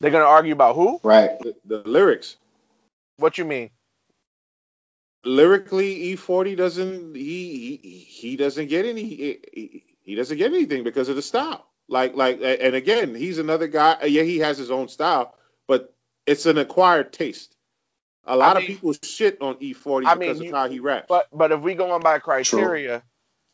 They're 0.00 0.10
gonna 0.10 0.24
argue 0.24 0.52
about 0.52 0.76
who? 0.76 1.00
Right. 1.02 1.38
The, 1.40 1.54
the 1.64 1.78
lyrics. 1.88 2.36
What 3.18 3.36
you 3.36 3.44
mean? 3.44 3.70
Lyrically, 5.24 6.14
E40 6.14 6.56
doesn't 6.56 7.14
he 7.14 7.76
he, 7.82 7.98
he 7.98 8.36
doesn't 8.36 8.68
get 8.68 8.86
any 8.86 9.04
he, 9.04 9.84
he 10.02 10.14
doesn't 10.14 10.38
get 10.38 10.52
anything 10.52 10.84
because 10.84 11.08
of 11.08 11.16
the 11.16 11.22
style. 11.22 11.66
Like 11.88 12.14
like 12.14 12.40
and 12.42 12.74
again, 12.74 13.14
he's 13.14 13.38
another 13.38 13.66
guy. 13.66 13.96
uh, 14.02 14.06
Yeah, 14.06 14.22
he 14.22 14.38
has 14.38 14.56
his 14.58 14.70
own 14.70 14.88
style, 14.88 15.34
but 15.68 15.92
it's 16.26 16.46
an 16.46 16.58
acquired 16.58 17.12
taste. 17.12 17.54
A 18.24 18.36
lot 18.36 18.56
mean- 18.56 18.62
of 18.62 18.68
people 18.68 18.94
shit 19.02 19.42
on 19.42 19.56
E40 19.56 20.06
I 20.06 20.14
mean, 20.14 20.28
because 20.28 20.40
you- 20.40 20.48
of 20.50 20.54
how 20.56 20.68
he 20.68 20.78
raps. 20.80 21.06
But 21.08 21.26
but 21.32 21.52
if 21.52 21.60
we 21.60 21.74
go 21.74 21.90
on 21.90 22.00
by 22.00 22.18
criteria, 22.20 23.02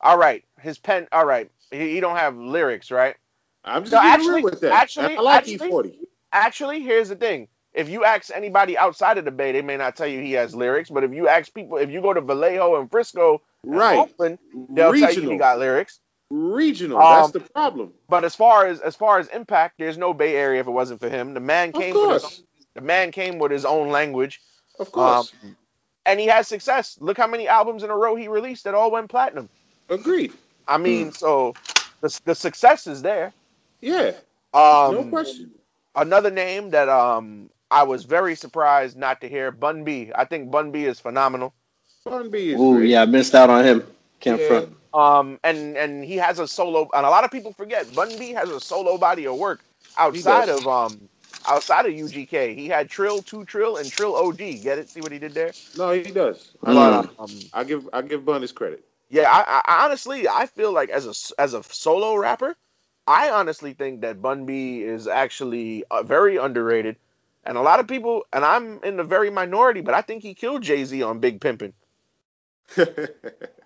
all 0.01 0.19
right, 0.19 0.45
his 0.61 0.79
pen, 0.79 1.09
all 1.11 1.25
right, 1.25 1.51
he, 1.71 1.95
he 1.95 2.01
don't 2.01 2.17
have 2.17 2.37
lyrics, 2.37 2.91
right? 2.91 3.17
I'm 3.65 3.83
just 3.83 3.93
No, 3.93 4.01
actually- 4.01 4.43
with 4.43 4.61
that. 4.61 4.73
actually- 4.73 5.17
I 5.17 5.21
like 5.21 5.37
actually- 5.39 5.59
E40. 5.71 5.99
Actually, 6.31 6.81
here's 6.83 7.09
the 7.09 7.17
thing. 7.17 7.49
If 7.73 7.89
you 7.89 8.05
ask 8.05 8.31
anybody 8.35 8.77
outside 8.77 9.19
of 9.19 9.25
the 9.25 9.31
Bay, 9.31 9.53
they 9.53 9.63
may 9.63 9.77
not 9.77 9.97
tell 9.97 10.07
you 10.07 10.21
he 10.21 10.33
has 10.33 10.55
lyrics. 10.55 10.91
But 10.91 11.05
if 11.05 11.13
you 11.13 11.29
ask 11.29 11.53
people, 11.53 11.79
if 11.79 11.91
you 11.91 12.03
go 12.03 12.13
to 12.13 12.21
Vallejo 12.21 12.79
and 12.81 12.91
Frisco, 12.91 13.41
and 13.65 13.77
Right. 13.77 13.99
Oakland, 13.99 14.39
they'll 14.71 14.93
tell 14.93 15.13
you 15.13 15.31
he 15.31 15.37
got 15.39 15.59
lyrics. 15.59 16.01
Regional. 16.31 17.01
Um, 17.01 17.09
That's 17.09 17.33
the 17.33 17.41
problem. 17.41 17.93
But 18.09 18.25
as 18.25 18.35
far 18.35 18.67
as 18.67 18.81
as 18.81 18.97
far 18.97 19.19
as 19.19 19.29
impact, 19.29 19.77
there's 19.79 19.99
no 19.99 20.15
Bay 20.15 20.37
Area 20.37 20.61
if 20.61 20.67
it 20.67 20.71
wasn't 20.71 21.01
for 21.01 21.09
him. 21.09 21.35
The 21.35 21.41
man 21.41 21.73
Of 21.75 21.75
came 21.81 21.95
with 22.01 22.11
his 22.11 22.25
course. 22.25 22.25
own, 22.25 22.47
the 22.75 22.83
man 22.83 23.13
came 23.13 23.39
with 23.39 23.53
his 23.53 23.65
own 23.65 23.91
language, 23.91 24.41
Of 24.79 24.93
course. 24.93 25.33
um, 25.33 25.53
and 26.07 26.21
he 26.21 26.27
has 26.27 26.49
success. 26.49 26.99
Look 27.01 27.17
how 27.19 27.27
many 27.27 27.49
albums 27.49 27.83
in 27.83 27.91
a 27.91 27.97
row 27.97 28.17
he 28.17 28.29
released 28.29 28.65
that 28.65 28.75
all 28.75 28.91
went 28.91 29.11
platinum. 29.11 29.51
Agreed. 29.89 30.33
I 30.67 30.79
mean, 30.79 31.13
so 31.13 31.55
the 32.03 32.21
the 32.25 32.35
success 32.35 32.87
is 32.87 33.03
there. 33.03 33.35
Yeah. 33.81 34.13
Um, 34.55 34.95
no 34.97 35.05
question. 35.05 35.51
Another 35.95 36.31
name 36.31 36.71
that 36.71 36.89
um 36.89 37.51
I 37.71 37.85
was 37.85 38.05
very 38.05 38.35
surprised 38.37 38.97
not 38.97 39.21
to 39.23 39.29
hear 39.29 39.51
Bun 39.51 39.85
B. 39.85 40.13
I 40.15 40.25
think 40.25 40.51
Bun 40.51 40.73
B 40.73 40.85
is 40.85 41.01
phenomenal. 41.01 41.55
Bun 42.05 42.31
B 42.31 42.51
is 42.51 42.61
Ooh, 42.61 42.73
great. 42.73 42.91
yeah, 42.91 43.03
I 43.03 43.07
missed 43.07 43.35
out 43.35 43.51
on 43.51 43.65
him. 43.65 43.85
Can't 44.21 44.41
Yeah. 44.41 44.49
front. 44.49 44.69
Um, 44.95 45.39
and 45.45 45.77
and 45.77 46.05
he 46.05 46.17
has 46.17 46.39
a 46.39 46.49
solo, 46.49 46.89
and 46.95 47.05
a 47.05 47.11
lot 47.11 47.25
of 47.25 47.31
people 47.31 47.53
forget 47.53 47.95
Bun 47.95 48.19
B 48.19 48.33
has 48.33 48.51
a 48.51 48.61
solo 48.61 48.97
body 48.99 49.27
of 49.27 49.37
work 49.37 49.65
outside 49.97 50.49
of 50.49 50.67
um 50.67 51.09
outside 51.47 51.87
of 51.87 51.93
UGK. 51.93 52.55
He 52.57 52.69
had 52.69 52.89
Trill, 52.89 53.23
Two 53.23 53.45
Trill, 53.45 53.77
and 53.77 53.91
Trill 53.91 54.17
OG. 54.17 54.39
Get 54.39 54.79
it? 54.79 54.89
See 54.89 55.01
what 55.01 55.13
he 55.13 55.19
did 55.19 55.35
there? 55.35 55.55
No, 55.75 55.91
he 55.93 56.11
does. 56.11 56.53
Mm. 56.65 56.75
But 56.75 57.11
um, 57.19 57.51
I 57.53 57.65
give 57.65 57.89
I 57.93 58.03
give 58.03 58.25
Bun 58.25 58.43
his 58.43 58.53
credit. 58.53 58.85
yeah, 59.11 59.31
I, 59.31 59.63
I 59.67 59.85
honestly 59.85 60.29
I 60.29 60.47
feel 60.47 60.73
like 60.73 60.91
as 60.91 61.07
a 61.07 61.41
as 61.41 61.55
a 61.55 61.63
solo 61.63 62.17
rapper, 62.17 62.57
I 63.07 63.31
honestly 63.31 63.75
think 63.75 64.03
that 64.03 64.23
Bun 64.23 64.47
B 64.47 64.83
is 64.83 65.07
actually 65.07 65.85
uh, 65.91 66.03
very 66.03 66.37
underrated. 66.37 66.97
And 67.45 67.57
a 67.57 67.63
lot 67.63 67.81
of 67.81 67.87
people, 67.89 68.27
and 68.33 68.45
I'm 68.45 68.83
in 68.83 68.97
the 68.97 69.05
very 69.05 69.31
minority, 69.31 69.81
but 69.81 69.95
I 69.95 70.03
think 70.03 70.23
he 70.23 70.35
killed 70.35 70.63
Jay 70.63 70.85
Z 70.85 71.03
on 71.03 71.21
Big 71.21 71.41
Pimpin'. 71.41 71.73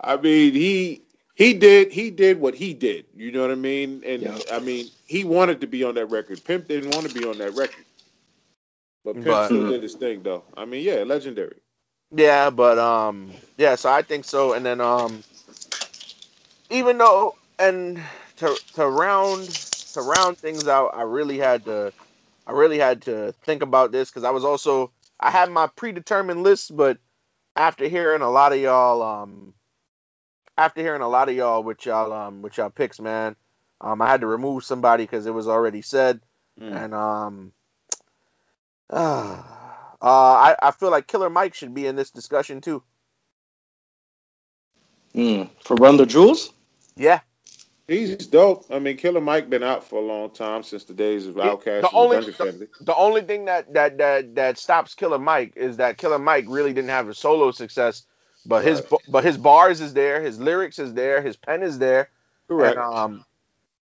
I 0.00 0.16
mean, 0.16 0.52
he 0.52 1.02
he 1.34 1.54
did 1.54 1.92
he 1.92 2.10
did 2.10 2.40
what 2.40 2.54
he 2.54 2.74
did. 2.74 3.06
You 3.16 3.32
know 3.32 3.42
what 3.42 3.50
I 3.50 3.56
mean? 3.56 4.02
And 4.06 4.22
Yeah. 4.22 4.38
I 4.50 4.58
mean, 4.58 4.86
he 5.06 5.24
wanted 5.24 5.60
to 5.62 5.66
be 5.66 5.84
on 5.84 5.94
that 5.96 6.06
record. 6.06 6.42
Pimp 6.44 6.68
didn't 6.68 6.90
want 6.90 7.08
to 7.08 7.14
be 7.14 7.26
on 7.26 7.38
that 7.38 7.54
record. 7.54 7.84
But 9.04 9.14
Pimp 9.14 9.26
But- 9.26 9.46
still 9.46 9.68
did 9.68 9.82
his 9.82 9.94
thing 9.94 10.22
though. 10.22 10.44
I 10.56 10.64
mean, 10.64 10.84
yeah, 10.84 11.02
legendary. 11.04 11.56
Yeah, 12.14 12.50
but 12.50 12.78
um, 12.78 13.32
yeah, 13.56 13.74
so 13.76 13.90
I 13.90 14.02
think 14.02 14.24
so. 14.26 14.52
And 14.52 14.66
then 14.66 14.80
um, 14.80 15.22
even 16.70 16.98
though 16.98 17.36
and 17.58 18.00
to 18.36 18.56
to 18.74 18.86
round 18.86 19.48
to 19.94 20.00
round 20.00 20.38
things 20.38 20.68
out, 20.68 20.90
I 20.94 21.02
really 21.02 21.38
had 21.38 21.64
to 21.64 21.92
I 22.46 22.52
really 22.52 22.78
had 22.78 23.02
to 23.02 23.32
think 23.44 23.62
about 23.62 23.92
this 23.92 24.10
because 24.10 24.24
I 24.24 24.30
was 24.30 24.44
also 24.44 24.90
I 25.18 25.30
had 25.30 25.50
my 25.50 25.68
predetermined 25.68 26.42
list, 26.42 26.76
but 26.76 26.98
after 27.56 27.88
hearing 27.88 28.22
a 28.22 28.30
lot 28.30 28.52
of 28.52 28.58
y'all 28.58 29.02
um 29.02 29.54
after 30.56 30.80
hearing 30.80 31.02
a 31.02 31.08
lot 31.08 31.28
of 31.28 31.34
y'all 31.34 31.62
with 31.62 31.84
y'all 31.86 32.12
um 32.12 32.42
with 32.42 32.56
y'all 32.56 32.70
picks, 32.70 33.00
man, 33.00 33.36
um 33.80 34.00
I 34.02 34.08
had 34.08 34.20
to 34.20 34.26
remove 34.26 34.64
somebody 34.64 35.04
because 35.04 35.26
it 35.26 35.34
was 35.34 35.48
already 35.48 35.82
said. 35.82 36.20
Mm. 36.60 36.84
And 36.84 36.94
um, 36.94 37.52
uh, 38.90 39.42
I 40.02 40.56
I 40.60 40.70
feel 40.72 40.90
like 40.90 41.06
Killer 41.06 41.30
Mike 41.30 41.54
should 41.54 41.74
be 41.74 41.86
in 41.86 41.96
this 41.96 42.10
discussion 42.10 42.60
too. 42.60 42.82
Mm. 45.14 45.50
For 45.64 45.74
Run 45.76 45.96
the 45.96 46.06
Jewels? 46.06 46.52
Yeah, 46.96 47.20
He's 47.88 48.26
dope. 48.26 48.64
I 48.70 48.78
mean, 48.78 48.96
Killer 48.96 49.20
Mike 49.20 49.50
been 49.50 49.62
out 49.62 49.84
for 49.84 49.96
a 49.96 50.04
long 50.04 50.30
time 50.30 50.62
since 50.62 50.84
the 50.84 50.94
days 50.94 51.26
of 51.26 51.36
Yeah, 51.36 51.44
Outkast 51.44 51.64
the 51.64 51.72
and 51.74 51.82
the 51.82 51.90
only- 51.92 52.16
the 52.80 52.94
only 52.96 53.22
thing 53.22 53.44
that 53.46 53.72
that 53.74 53.98
that 53.98 54.34
that 54.36 54.58
stops 54.58 54.94
Killer 54.94 55.18
Mike 55.18 55.54
is 55.56 55.76
that 55.78 55.98
Killer 55.98 56.18
Mike 56.18 56.46
really 56.48 56.72
didn't 56.72 56.90
have 56.90 57.08
a 57.08 57.14
solo 57.14 57.50
success, 57.50 58.04
but 58.46 58.64
his 58.64 58.82
Right. 58.82 59.00
but 59.08 59.24
his 59.24 59.38
bars 59.38 59.80
is 59.80 59.94
there, 59.94 60.22
his 60.22 60.40
lyrics 60.40 60.78
is 60.78 60.94
there, 60.94 61.22
his 61.22 61.36
pen 61.36 61.62
is 61.62 61.78
there, 61.78 62.10
Correct. 62.48 62.64
and 62.64 62.78
um, 62.78 63.24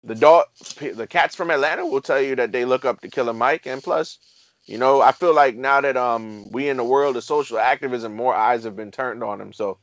the 0.04 0.16
dog 0.16 0.46
the 0.82 1.08
cats 1.08 1.36
from 1.36 1.52
Atlanta 1.52 1.86
will 1.86 2.02
tell 2.02 2.22
you 2.22 2.36
that 2.38 2.52
they 2.52 2.66
look 2.66 2.86
up 2.86 3.02
to 3.02 3.10
Killer 3.10 3.34
Mike, 3.34 3.68
and 3.68 3.84
plus. 3.84 4.20
You 4.68 4.78
know, 4.78 5.02
I 5.02 5.12
feel 5.14 5.34
like 5.36 5.56
now 5.56 5.82
that 5.82 5.98
um 5.98 6.50
we 6.52 6.70
in 6.70 6.78
the 6.78 6.84
world 6.84 7.18
of 7.18 7.24
social 7.24 7.60
activism, 7.60 8.16
more 8.16 8.34
eyes 8.36 8.64
have 8.66 8.76
been 8.76 8.92
turned 8.92 9.24
on 9.24 9.42
him. 9.42 9.54
So 9.54 9.80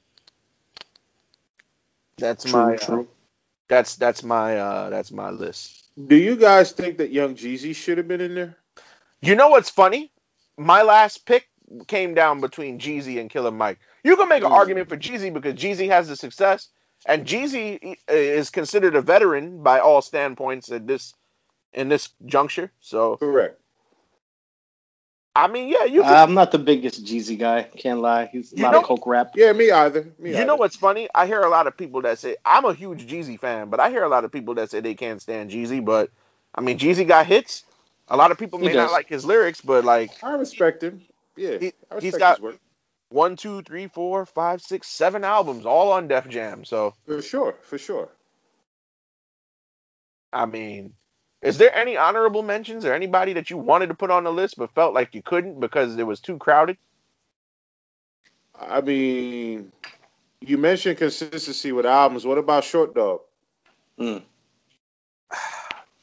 that's 2.19 2.47
my 2.47 2.77
uh, 2.77 2.99
that's 3.69 3.97
that's 3.97 4.23
my 4.25 4.59
uh 4.59 4.91
that's 4.91 5.13
my 5.13 5.31
list. 5.31 5.85
Do 6.09 6.17
you 6.17 6.37
guys 6.37 6.73
think 6.73 6.99
that 6.99 7.13
Young 7.13 7.35
Jeezy 7.37 7.75
should 7.75 7.99
have 7.99 8.09
been 8.09 8.21
in 8.21 8.35
there? 8.35 8.57
You 9.23 9.37
know 9.37 9.49
what's 9.49 9.71
funny? 9.71 10.13
My 10.59 10.83
last 10.83 11.27
pick 11.27 11.49
came 11.87 12.15
down 12.15 12.41
between 12.41 12.79
Jeezy 12.79 13.21
and 13.21 13.31
Killer 13.31 13.51
Mike. 13.51 13.79
You 14.05 14.17
can 14.17 14.29
make 14.29 14.45
an 14.45 14.53
argument 14.53 14.89
for 14.89 14.97
Jeezy 14.97 15.33
because 15.33 15.55
Jeezy 15.55 15.89
has 15.89 16.09
the 16.09 16.17
success, 16.17 16.69
and 17.07 17.27
Jeezy 17.27 17.93
uh, 17.93 17.95
is 18.13 18.51
considered 18.51 18.95
a 18.95 19.03
veteran 19.03 19.63
by 19.63 19.81
all 19.81 20.03
standpoints 20.03 20.71
at 20.71 20.87
this 20.87 21.15
in 21.73 21.89
this 21.89 22.11
juncture. 22.27 22.71
So 22.81 23.17
Correct. 23.17 23.59
I 25.35 25.49
mean, 25.49 25.69
yeah, 25.71 25.85
you 25.85 26.03
can, 26.03 26.13
I'm 26.13 26.35
not 26.35 26.53
the 26.53 26.59
biggest 26.59 27.07
Jeezy 27.07 27.39
guy. 27.39 27.63
Can't 27.63 28.01
lie. 28.01 28.27
He's 28.27 28.53
a 28.53 28.61
lot 28.61 28.73
know- 28.73 28.81
of 28.81 28.85
coke 28.85 29.07
rap. 29.07 29.33
Yeah, 29.35 29.53
me 29.53 29.71
either. 29.71 30.07
Me 30.19 30.31
you 30.31 30.37
either. 30.37 30.45
know 30.45 30.57
what's 30.57 30.77
funny? 30.77 31.09
I 31.15 31.27
hear 31.27 31.41
a 31.41 31.49
lot 31.49 31.67
of 31.67 31.77
people 31.77 32.03
that 32.03 32.19
say 32.19 32.37
I'm 32.45 32.67
a 32.67 32.75
huge 32.75 33.07
Jeezy 33.07 33.41
fan, 33.41 33.71
but 33.71 33.81
I 33.81 33.89
hear 33.89 34.05
a 34.05 34.09
lot 34.09 34.25
of 34.25 34.33
people 34.33 34.55
that 34.57 34.71
say 34.71 34.81
they 34.81 34.95
can't 34.95 35.23
stand 35.23 35.51
Jeezy. 35.51 35.83
But 35.83 36.11
I 36.55 36.61
mean, 36.61 36.79
Jeezy 36.79 37.09
got 37.09 37.27
hits. 37.27 37.65
A 38.09 38.17
lot 38.17 38.31
of 38.31 38.39
people 38.39 38.59
He 38.59 38.67
may 38.67 38.75
not 38.75 38.93
like 38.93 39.09
his 39.09 39.25
lyrics, 39.25 39.63
but 39.63 39.85
like 39.85 40.11
I 40.23 40.35
respect 40.35 40.83
him. 40.83 41.01
Yeah, 41.37 41.59
He- 41.59 41.73
I 41.91 41.95
respect 41.95 42.03
he's 42.03 42.17
got- 42.17 42.37
his 42.37 42.43
work 42.43 42.59
one, 43.09 43.37
two, 43.37 43.61
three, 43.63 43.89
four, 43.89 44.25
five, 44.25 44.63
six, 44.63 44.89
seven 44.89 45.23
albums, 45.23 45.67
all 45.67 45.93
on 45.93 46.09
Def 46.09 46.29
Jam. 46.29 46.65
So 46.65 46.95
for 47.07 47.21
sure, 47.21 47.55
for 47.63 47.77
sure. 47.79 48.09
I 50.33 50.47
mean, 50.47 50.95
Is 51.43 51.59
there 51.59 51.75
any 51.75 51.97
honorable 51.97 52.43
mentions 52.43 52.85
or 52.85 52.95
anybody 52.95 53.33
that 53.35 53.51
you 53.51 53.59
wanted 53.59 53.89
to 53.89 53.95
put 53.95 54.11
on 54.13 54.23
the 54.25 54.33
list 54.33 54.57
but 54.57 54.71
felt 54.75 54.95
like 54.95 55.15
you 55.15 55.23
couldn't 55.23 55.59
because 55.61 55.99
it 55.99 56.07
was 56.07 56.21
too 56.21 56.39
crowded? 56.39 56.79
I 58.59 58.81
mean, 58.81 59.73
you 60.41 60.57
mentioned 60.57 60.99
consistency 60.99 61.73
with 61.73 61.85
albums. 61.85 62.25
What 62.25 62.39
about 62.39 62.65
Short 62.65 62.95
Dog? 62.95 63.21
Hmm. 63.99 64.19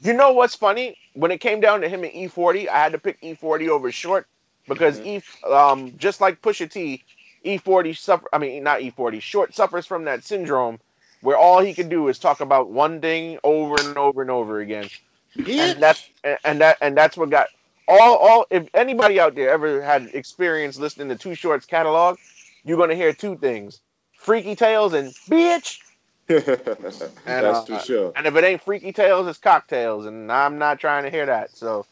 You 0.02 0.14
know 0.14 0.32
what's 0.32 0.56
funny? 0.56 0.98
When 1.14 1.30
it 1.32 1.40
came 1.40 1.60
down 1.60 1.82
to 1.82 1.90
him 1.90 2.06
and 2.06 2.14
E40, 2.14 2.70
I 2.70 2.78
had 2.78 2.94
to 2.94 3.00
pick 3.00 3.20
E40 3.22 3.68
over 3.68 3.92
Short 3.92 4.28
because 4.70 5.02
E 5.02 5.22
um 5.50 5.96
just 5.98 6.22
like 6.22 6.42
Pusha 6.42 6.72
T, 6.72 7.04
E40 7.46 7.98
suffer. 7.98 8.30
I 8.34 8.40
mean, 8.40 8.64
not 8.64 8.82
E40. 8.82 9.22
Short 9.22 9.56
suffers 9.56 9.88
from 9.88 10.06
that 10.06 10.26
syndrome 10.26 10.80
where 11.22 11.38
all 11.38 11.62
he 11.62 11.76
can 11.76 11.90
do 11.90 12.08
is 12.10 12.20
talk 12.20 12.42
about 12.42 12.70
one 12.72 13.02
thing 13.02 13.40
over 13.44 13.82
and 13.82 13.98
over 13.98 14.22
and 14.24 14.32
over 14.32 14.62
again, 14.62 14.90
Yeah. 15.36 15.66
and 15.74 15.84
that's 15.84 16.10
and- 16.24 16.40
and 16.46 16.62
that 16.62 16.78
and 16.82 16.98
that's 16.98 17.18
what 17.18 17.32
got 17.32 17.50
all 17.90 18.18
all. 18.18 18.48
If 18.52 18.70
anybody 18.76 19.20
out 19.20 19.36
there 19.36 19.52
ever 19.52 19.82
had 19.82 20.12
experience 20.14 20.80
listening 20.80 21.10
to 21.10 21.18
Too 21.18 21.36
Short's 21.36 21.68
catalog, 21.68 22.20
you're 22.66 22.78
gonna 22.78 22.96
hear 22.96 23.14
two 23.14 23.38
things: 23.38 23.82
Freaky 24.18 24.56
Tales 24.56 24.94
and 24.94 25.14
Bitch. 25.30 25.80
That's 26.30 27.02
uh, 27.28 27.66
for 27.66 27.80
sure. 27.80 28.14
And 28.16 28.28
if 28.28 28.36
it 28.36 28.44
ain't 28.44 28.62
Freaky 28.64 28.94
Tales, 28.94 29.28
it's 29.28 29.40
Cocktails, 29.40 30.06
and 30.06 30.32
I'm 30.32 30.60
not 30.60 30.80
trying 30.80 31.06
to 31.06 31.10
hear 31.10 31.26
that. 31.26 31.58
So, 31.58 31.88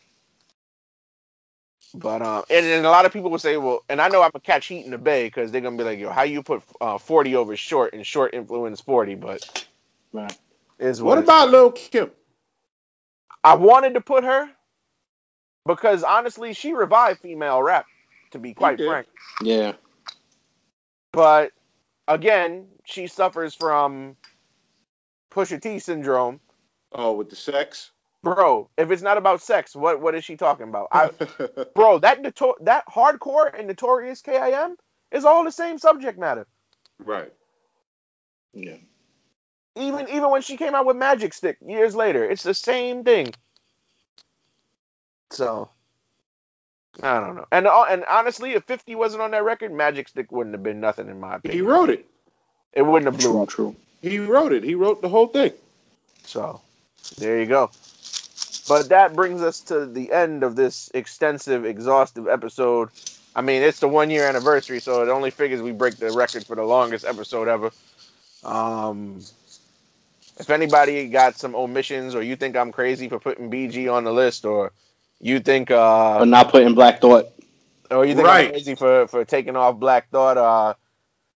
but 1.94 2.22
um, 2.22 2.44
and, 2.50 2.66
and 2.66 2.86
a 2.86 2.90
lot 2.90 3.06
of 3.06 3.14
people 3.14 3.30
will 3.30 3.40
say, 3.40 3.58
well, 3.58 3.84
and 3.90 4.02
I 4.02 4.08
know 4.10 4.22
I'm 4.22 4.32
gonna 4.32 4.42
catch 4.42 4.68
heat 4.68 4.86
in 4.86 4.92
the 4.92 4.98
bay 4.98 5.26
because 5.28 5.52
they're 5.52 5.62
gonna 5.62 5.78
be 5.78 5.84
like, 5.84 6.00
yo, 6.00 6.10
how 6.10 6.24
you 6.24 6.44
put 6.44 6.64
uh, 6.82 6.98
40 6.98 7.36
over 7.36 7.56
short 7.56 7.94
and 7.94 8.06
short 8.06 8.34
influence 8.34 8.82
40, 8.82 9.16
but 9.16 9.68
Right. 10.14 10.36
is 10.80 11.02
What 11.02 11.18
what, 11.18 11.24
about 11.24 11.50
Lil 11.50 11.72
Kim? 11.72 12.12
I 13.44 13.56
wanted 13.56 13.94
to 13.94 14.02
put 14.02 14.24
her 14.24 14.50
because 15.66 16.04
honestly, 16.04 16.54
she 16.54 16.74
revived 16.74 17.22
female 17.22 17.62
rap, 17.62 17.86
to 18.32 18.40
be 18.40 18.54
quite 18.54 18.78
frank. 18.78 19.08
Yeah. 19.42 19.74
But 21.12 21.52
again, 22.08 22.68
she 22.86 23.08
suffers 23.08 23.54
from 23.54 24.16
Pusha 25.32 25.62
T 25.62 25.80
syndrome. 25.80 26.40
Oh, 26.92 27.14
with 27.14 27.30
the 27.30 27.36
sex? 27.36 27.92
Bro, 28.36 28.70
if 28.78 28.92
it's 28.92 29.02
not 29.02 29.18
about 29.18 29.42
sex, 29.42 29.74
what 29.74 30.02
what 30.02 30.14
is 30.14 30.26
she 30.26 30.36
talking 30.36 30.68
about? 30.68 30.90
I 30.92 31.12
bro, 31.76 32.00
that 32.00 32.22
noto- 32.22 32.58
that 32.62 32.86
hardcore 32.88 33.58
and 33.58 33.68
notorious 33.68 34.22
KIM 34.22 34.76
is 35.12 35.24
all 35.24 35.46
the 35.46 35.52
same 35.52 35.78
subject 35.78 36.20
matter. 36.20 36.46
right. 37.00 37.32
Yeah. 38.54 38.76
Even 39.78 40.10
even 40.10 40.30
when 40.30 40.42
she 40.42 40.58
came 40.58 40.76
out 40.76 40.86
with 40.86 40.98
Magic 40.98 41.34
Stick 41.34 41.58
years 41.66 41.96
later, 41.96 42.30
it's 42.30 42.44
the 42.44 42.54
same 42.54 43.06
thing. 43.06 43.34
So 45.32 45.70
I 47.02 47.22
don't 47.22 47.36
know. 47.36 47.46
And 47.52 47.66
and 47.68 48.04
honestly, 48.10 48.54
if 48.54 48.66
50 48.66 48.96
wasn't 48.96 49.22
on 49.22 49.32
that 49.32 49.46
record, 49.46 49.72
Magic 49.72 50.10
Stick 50.10 50.34
wouldn't 50.34 50.54
have 50.54 50.64
been 50.64 50.82
nothing 50.82 51.08
in 51.08 51.20
my 51.20 51.36
opinion. 51.36 51.58
He 51.58 51.62
wrote 51.62 51.90
it. 51.90 52.06
It 52.74 52.82
wouldn't 52.82 53.06
have 53.12 53.22
blew 53.22 53.32
True. 53.32 53.44
up. 53.44 53.50
True. 53.50 53.76
He 54.02 54.20
wrote 54.20 54.52
it. 54.52 54.64
He 54.64 54.76
wrote 54.76 55.02
the 55.02 55.10
whole 55.10 55.28
thing. 55.28 55.54
So 56.26 56.60
there 57.18 57.40
you 57.40 57.46
go. 57.46 57.72
But 58.68 58.90
that 58.90 59.14
brings 59.14 59.42
us 59.42 59.62
to 59.62 59.86
the 59.86 60.12
end 60.12 60.44
of 60.44 60.56
this 60.56 60.92
extensive, 60.94 61.66
exhaustive 61.66 62.28
episode. 62.28 62.90
I 63.36 63.42
mean, 63.42 63.62
it's 63.62 63.80
the 63.80 63.88
one 63.88 64.10
year 64.10 64.28
anniversary, 64.28 64.80
so 64.80 65.04
it 65.04 65.10
only 65.10 65.32
figures 65.32 65.62
we 65.62 65.72
break 65.72 65.98
the 65.98 66.12
record 66.12 66.46
for 66.46 66.56
the 66.56 66.64
longest 66.64 67.06
episode 67.06 67.48
ever. 67.48 67.72
Um, 68.44 69.20
if 70.40 70.50
anybody 70.50 71.08
got 71.08 71.36
some 71.38 71.56
omissions, 71.56 72.14
or 72.16 72.22
you 72.22 72.36
think 72.36 72.56
I'm 72.56 72.72
crazy 72.72 73.10
for 73.10 73.20
putting 73.20 73.50
BG 73.50 73.92
on 73.92 74.04
the 74.04 74.12
list, 74.14 74.46
or 74.46 74.72
you 75.20 75.40
think, 75.40 75.72
uh, 75.72 76.20
But 76.20 76.28
not 76.28 76.50
putting 76.52 76.74
Black 76.76 77.00
Thought. 77.02 77.28
or 77.90 78.06
you 78.06 78.16
think 78.16 78.28
Right. 78.28 78.46
I'm 78.46 78.52
crazy 78.52 78.76
for 78.76 79.08
for 79.08 79.24
taking 79.26 79.56
off 79.56 79.78
Black 79.78 80.10
Thought, 80.10 80.38
uh, 80.38 80.74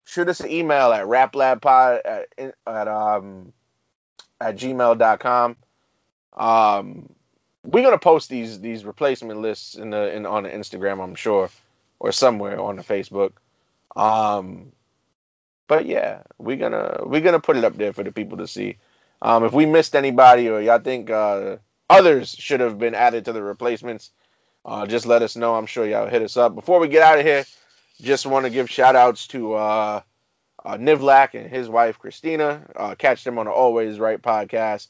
shoot 0.05 0.27
us 0.27 0.39
an 0.41 0.51
email 0.51 0.91
at 0.91 1.05
raplabpod 1.05 2.01
at, 2.05 2.55
at 2.67 2.87
um 2.87 3.53
at 4.39 4.55
gmail.com. 4.57 5.55
Um, 6.33 7.09
we're 7.63 7.83
gonna 7.83 7.97
post 7.97 8.29
these 8.29 8.59
these 8.59 8.85
replacement 8.85 9.41
lists 9.41 9.75
in 9.75 9.91
the 9.91 10.13
in 10.13 10.25
on 10.25 10.43
the 10.43 10.49
Instagram, 10.49 11.03
I'm 11.03 11.15
sure, 11.15 11.49
or 11.99 12.11
somewhere 12.11 12.59
on 12.59 12.75
the 12.75 12.83
Facebook. 12.83 13.33
Um, 13.95 14.71
but 15.67 15.85
yeah, 15.85 16.23
we're 16.37 16.57
gonna 16.57 17.01
we're 17.05 17.21
gonna 17.21 17.39
put 17.39 17.57
it 17.57 17.63
up 17.63 17.77
there 17.77 17.93
for 17.93 18.03
the 18.03 18.11
people 18.11 18.39
to 18.39 18.47
see. 18.47 18.77
Um, 19.21 19.43
if 19.43 19.53
we 19.53 19.65
missed 19.65 19.95
anybody 19.95 20.49
or 20.49 20.59
y'all 20.61 20.79
think 20.79 21.09
uh, 21.09 21.57
others 21.89 22.35
should 22.37 22.59
have 22.59 22.79
been 22.79 22.95
added 22.95 23.25
to 23.25 23.33
the 23.33 23.43
replacements, 23.43 24.11
uh, 24.65 24.87
just 24.87 25.05
let 25.05 25.21
us 25.21 25.35
know. 25.35 25.55
I'm 25.55 25.67
sure 25.67 25.85
y'all 25.85 26.07
hit 26.07 26.23
us 26.23 26.37
up. 26.37 26.55
Before 26.55 26.79
we 26.79 26.87
get 26.87 27.03
out 27.03 27.19
of 27.19 27.25
here, 27.25 27.45
just 28.01 28.25
want 28.25 28.45
to 28.45 28.49
give 28.49 28.69
shout 28.69 28.95
outs 28.95 29.27
to 29.27 29.53
uh, 29.53 30.01
uh, 30.65 30.77
Nivlak 30.77 31.35
and 31.39 31.49
his 31.49 31.69
wife 31.69 31.99
Christina. 31.99 32.63
Uh, 32.75 32.95
catch 32.95 33.23
them 33.23 33.37
on 33.37 33.45
the 33.45 33.51
Always 33.51 33.99
Right 33.99 34.21
podcast. 34.21 34.87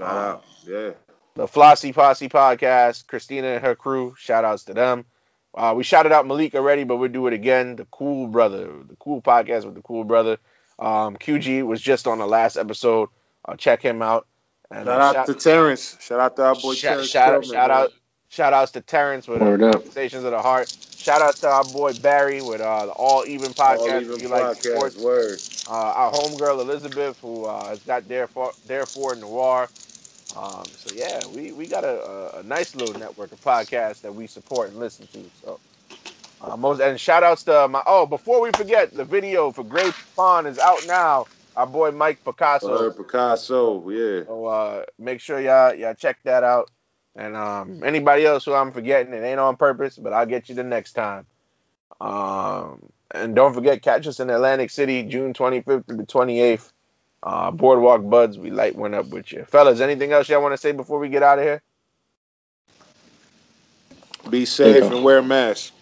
Out. 0.00 0.44
Yeah. 0.66 0.92
The 1.36 1.48
Flossy 1.48 1.92
Posse 1.92 2.28
podcast, 2.28 3.08
Christina 3.08 3.48
and 3.48 3.64
her 3.64 3.74
crew. 3.74 4.14
Shout 4.16 4.44
outs 4.44 4.64
to 4.64 4.74
them. 4.74 5.04
Uh, 5.52 5.74
we 5.76 5.82
shouted 5.82 6.12
out 6.12 6.26
Malik 6.26 6.54
already, 6.54 6.84
but 6.84 6.96
we'll 6.96 7.10
do 7.10 7.26
it 7.26 7.32
again. 7.32 7.74
The 7.74 7.86
Cool 7.86 8.28
Brother, 8.28 8.70
the 8.86 8.96
Cool 9.00 9.20
Podcast 9.20 9.64
with 9.64 9.74
the 9.74 9.82
Cool 9.82 10.04
Brother. 10.04 10.38
Um, 10.78 11.16
QG 11.16 11.64
was 11.66 11.80
just 11.80 12.06
on 12.06 12.18
the 12.18 12.26
last 12.26 12.56
episode. 12.56 13.08
Uh, 13.44 13.56
check 13.56 13.82
him 13.82 14.00
out. 14.00 14.26
And, 14.70 14.86
Shout 14.86 15.16
uh, 15.16 15.18
out 15.20 15.26
to 15.26 15.34
Terrence. 15.34 15.96
Shout 16.00 16.20
out 16.20 16.36
to 16.36 16.44
our 16.44 16.54
boy 16.54 16.74
shout, 16.74 16.92
Terrence. 16.92 17.10
shout, 17.10 17.30
Tillman, 17.42 17.50
shout 17.50 17.70
out 17.70 17.92
shout 18.28 18.52
outs 18.52 18.72
to 18.72 18.80
Terrence 18.80 19.26
with 19.28 19.42
uh, 19.42 19.44
Word 19.44 19.62
up. 19.62 19.72
Conversations 19.74 20.24
of 20.24 20.30
the 20.30 20.40
Heart. 20.40 20.76
Shout 20.96 21.20
out 21.20 21.36
to 21.36 21.48
our 21.48 21.64
boy 21.64 21.94
Barry 21.94 22.42
with 22.42 22.60
uh, 22.60 22.86
the 22.86 22.92
All 22.92 23.24
Even 23.26 23.52
podcast. 23.52 23.78
All 23.78 23.88
if 23.88 24.02
even 24.02 24.20
you 24.20 24.28
like 24.28 24.42
podcast. 24.42 24.76
sports. 24.76 24.98
Word. 24.98 25.38
Uh, 25.68 25.92
our 25.92 26.12
homegirl 26.12 26.60
Elizabeth, 26.60 27.18
who 27.20 27.44
uh, 27.44 27.66
has 27.66 27.80
got 27.80 28.06
Therefore, 28.08 28.52
Therefore 28.66 29.16
Noir. 29.16 29.68
Um, 30.34 30.64
so 30.76 30.90
yeah, 30.90 31.26
we, 31.26 31.52
we 31.52 31.66
got 31.66 31.84
a, 31.84 32.38
a, 32.38 32.42
nice 32.42 32.74
little 32.74 32.94
network 32.94 33.32
of 33.32 33.40
podcasts 33.40 34.00
that 34.02 34.14
we 34.14 34.26
support 34.26 34.70
and 34.70 34.78
listen 34.78 35.06
to. 35.08 35.30
So 35.42 35.60
uh, 36.40 36.56
most 36.56 36.80
and 36.80 37.00
shout 37.00 37.22
outs 37.22 37.44
to 37.44 37.68
my 37.68 37.82
oh 37.86 38.06
before 38.06 38.40
we 38.40 38.50
forget 38.50 38.92
the 38.92 39.04
video 39.04 39.52
for 39.52 39.64
Great 39.64 39.94
Pond 40.16 40.46
is 40.46 40.58
out 40.58 40.86
now. 40.86 41.26
Our 41.56 41.68
boy 41.68 41.92
Mike 41.92 42.24
Picasso. 42.24 42.68
Word, 42.68 42.96
Picasso. 42.96 43.88
Yeah. 43.88 44.24
So 44.24 44.46
uh, 44.46 44.84
make 44.98 45.20
sure 45.20 45.40
y'all 45.40 45.74
y'all 45.74 45.94
check 45.94 46.18
that 46.24 46.42
out. 46.42 46.70
And 47.16 47.36
um, 47.36 47.82
anybody 47.84 48.26
else 48.26 48.44
who 48.44 48.54
I'm 48.54 48.72
forgetting, 48.72 49.14
it 49.14 49.22
ain't 49.22 49.38
on 49.38 49.56
purpose, 49.56 49.96
but 49.96 50.12
I'll 50.12 50.26
get 50.26 50.48
you 50.48 50.56
the 50.56 50.64
next 50.64 50.94
time. 50.94 51.26
Um, 52.00 52.90
and 53.14 53.36
don't 53.36 53.54
forget, 53.54 53.82
catch 53.82 54.06
us 54.08 54.20
in 54.20 54.30
Atlantic 54.30 54.70
City, 54.70 55.04
June 55.04 55.32
25th 55.32 55.86
to 55.86 55.94
the 55.96 56.04
28th. 56.06 56.72
Uh, 57.24 57.50
Boardwalk 57.50 58.02
Buds, 58.08 58.36
we 58.38 58.50
light 58.50 58.76
one 58.76 58.92
up 58.92 59.06
with 59.06 59.32
you, 59.32 59.46
fellas. 59.46 59.80
Anything 59.80 60.12
else 60.12 60.28
y'all 60.28 60.42
want 60.42 60.52
to 60.52 60.58
say 60.58 60.72
before 60.72 60.98
we 60.98 61.08
get 61.08 61.22
out 61.22 61.38
of 61.38 61.44
here? 61.44 61.62
Be 64.28 64.44
safe 64.44 64.84
and 64.84 65.02
wear 65.02 65.18
a 65.18 65.22
mask. 65.22 65.72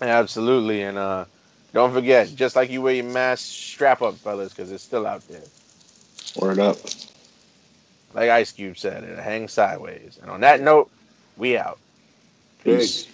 Absolutely, 0.00 0.82
and 0.82 0.96
uh, 0.96 1.26
don't 1.74 1.92
forget, 1.92 2.34
just 2.34 2.56
like 2.56 2.70
you 2.70 2.80
wear 2.80 2.94
your 2.94 3.04
mask, 3.04 3.44
strap 3.44 4.00
up, 4.00 4.14
fellas, 4.16 4.54
because 4.54 4.72
it's 4.72 4.82
still 4.82 5.06
out 5.06 5.26
there. 5.28 5.42
Word 6.36 6.58
up. 6.58 6.78
Like 8.14 8.30
Ice 8.30 8.52
Cube 8.52 8.78
said, 8.78 9.04
it 9.04 9.18
hang 9.18 9.48
sideways. 9.48 10.18
And 10.20 10.30
on 10.30 10.40
that 10.40 10.62
note, 10.62 10.90
we 11.36 11.58
out. 11.58 11.78
Peace. 12.64 13.06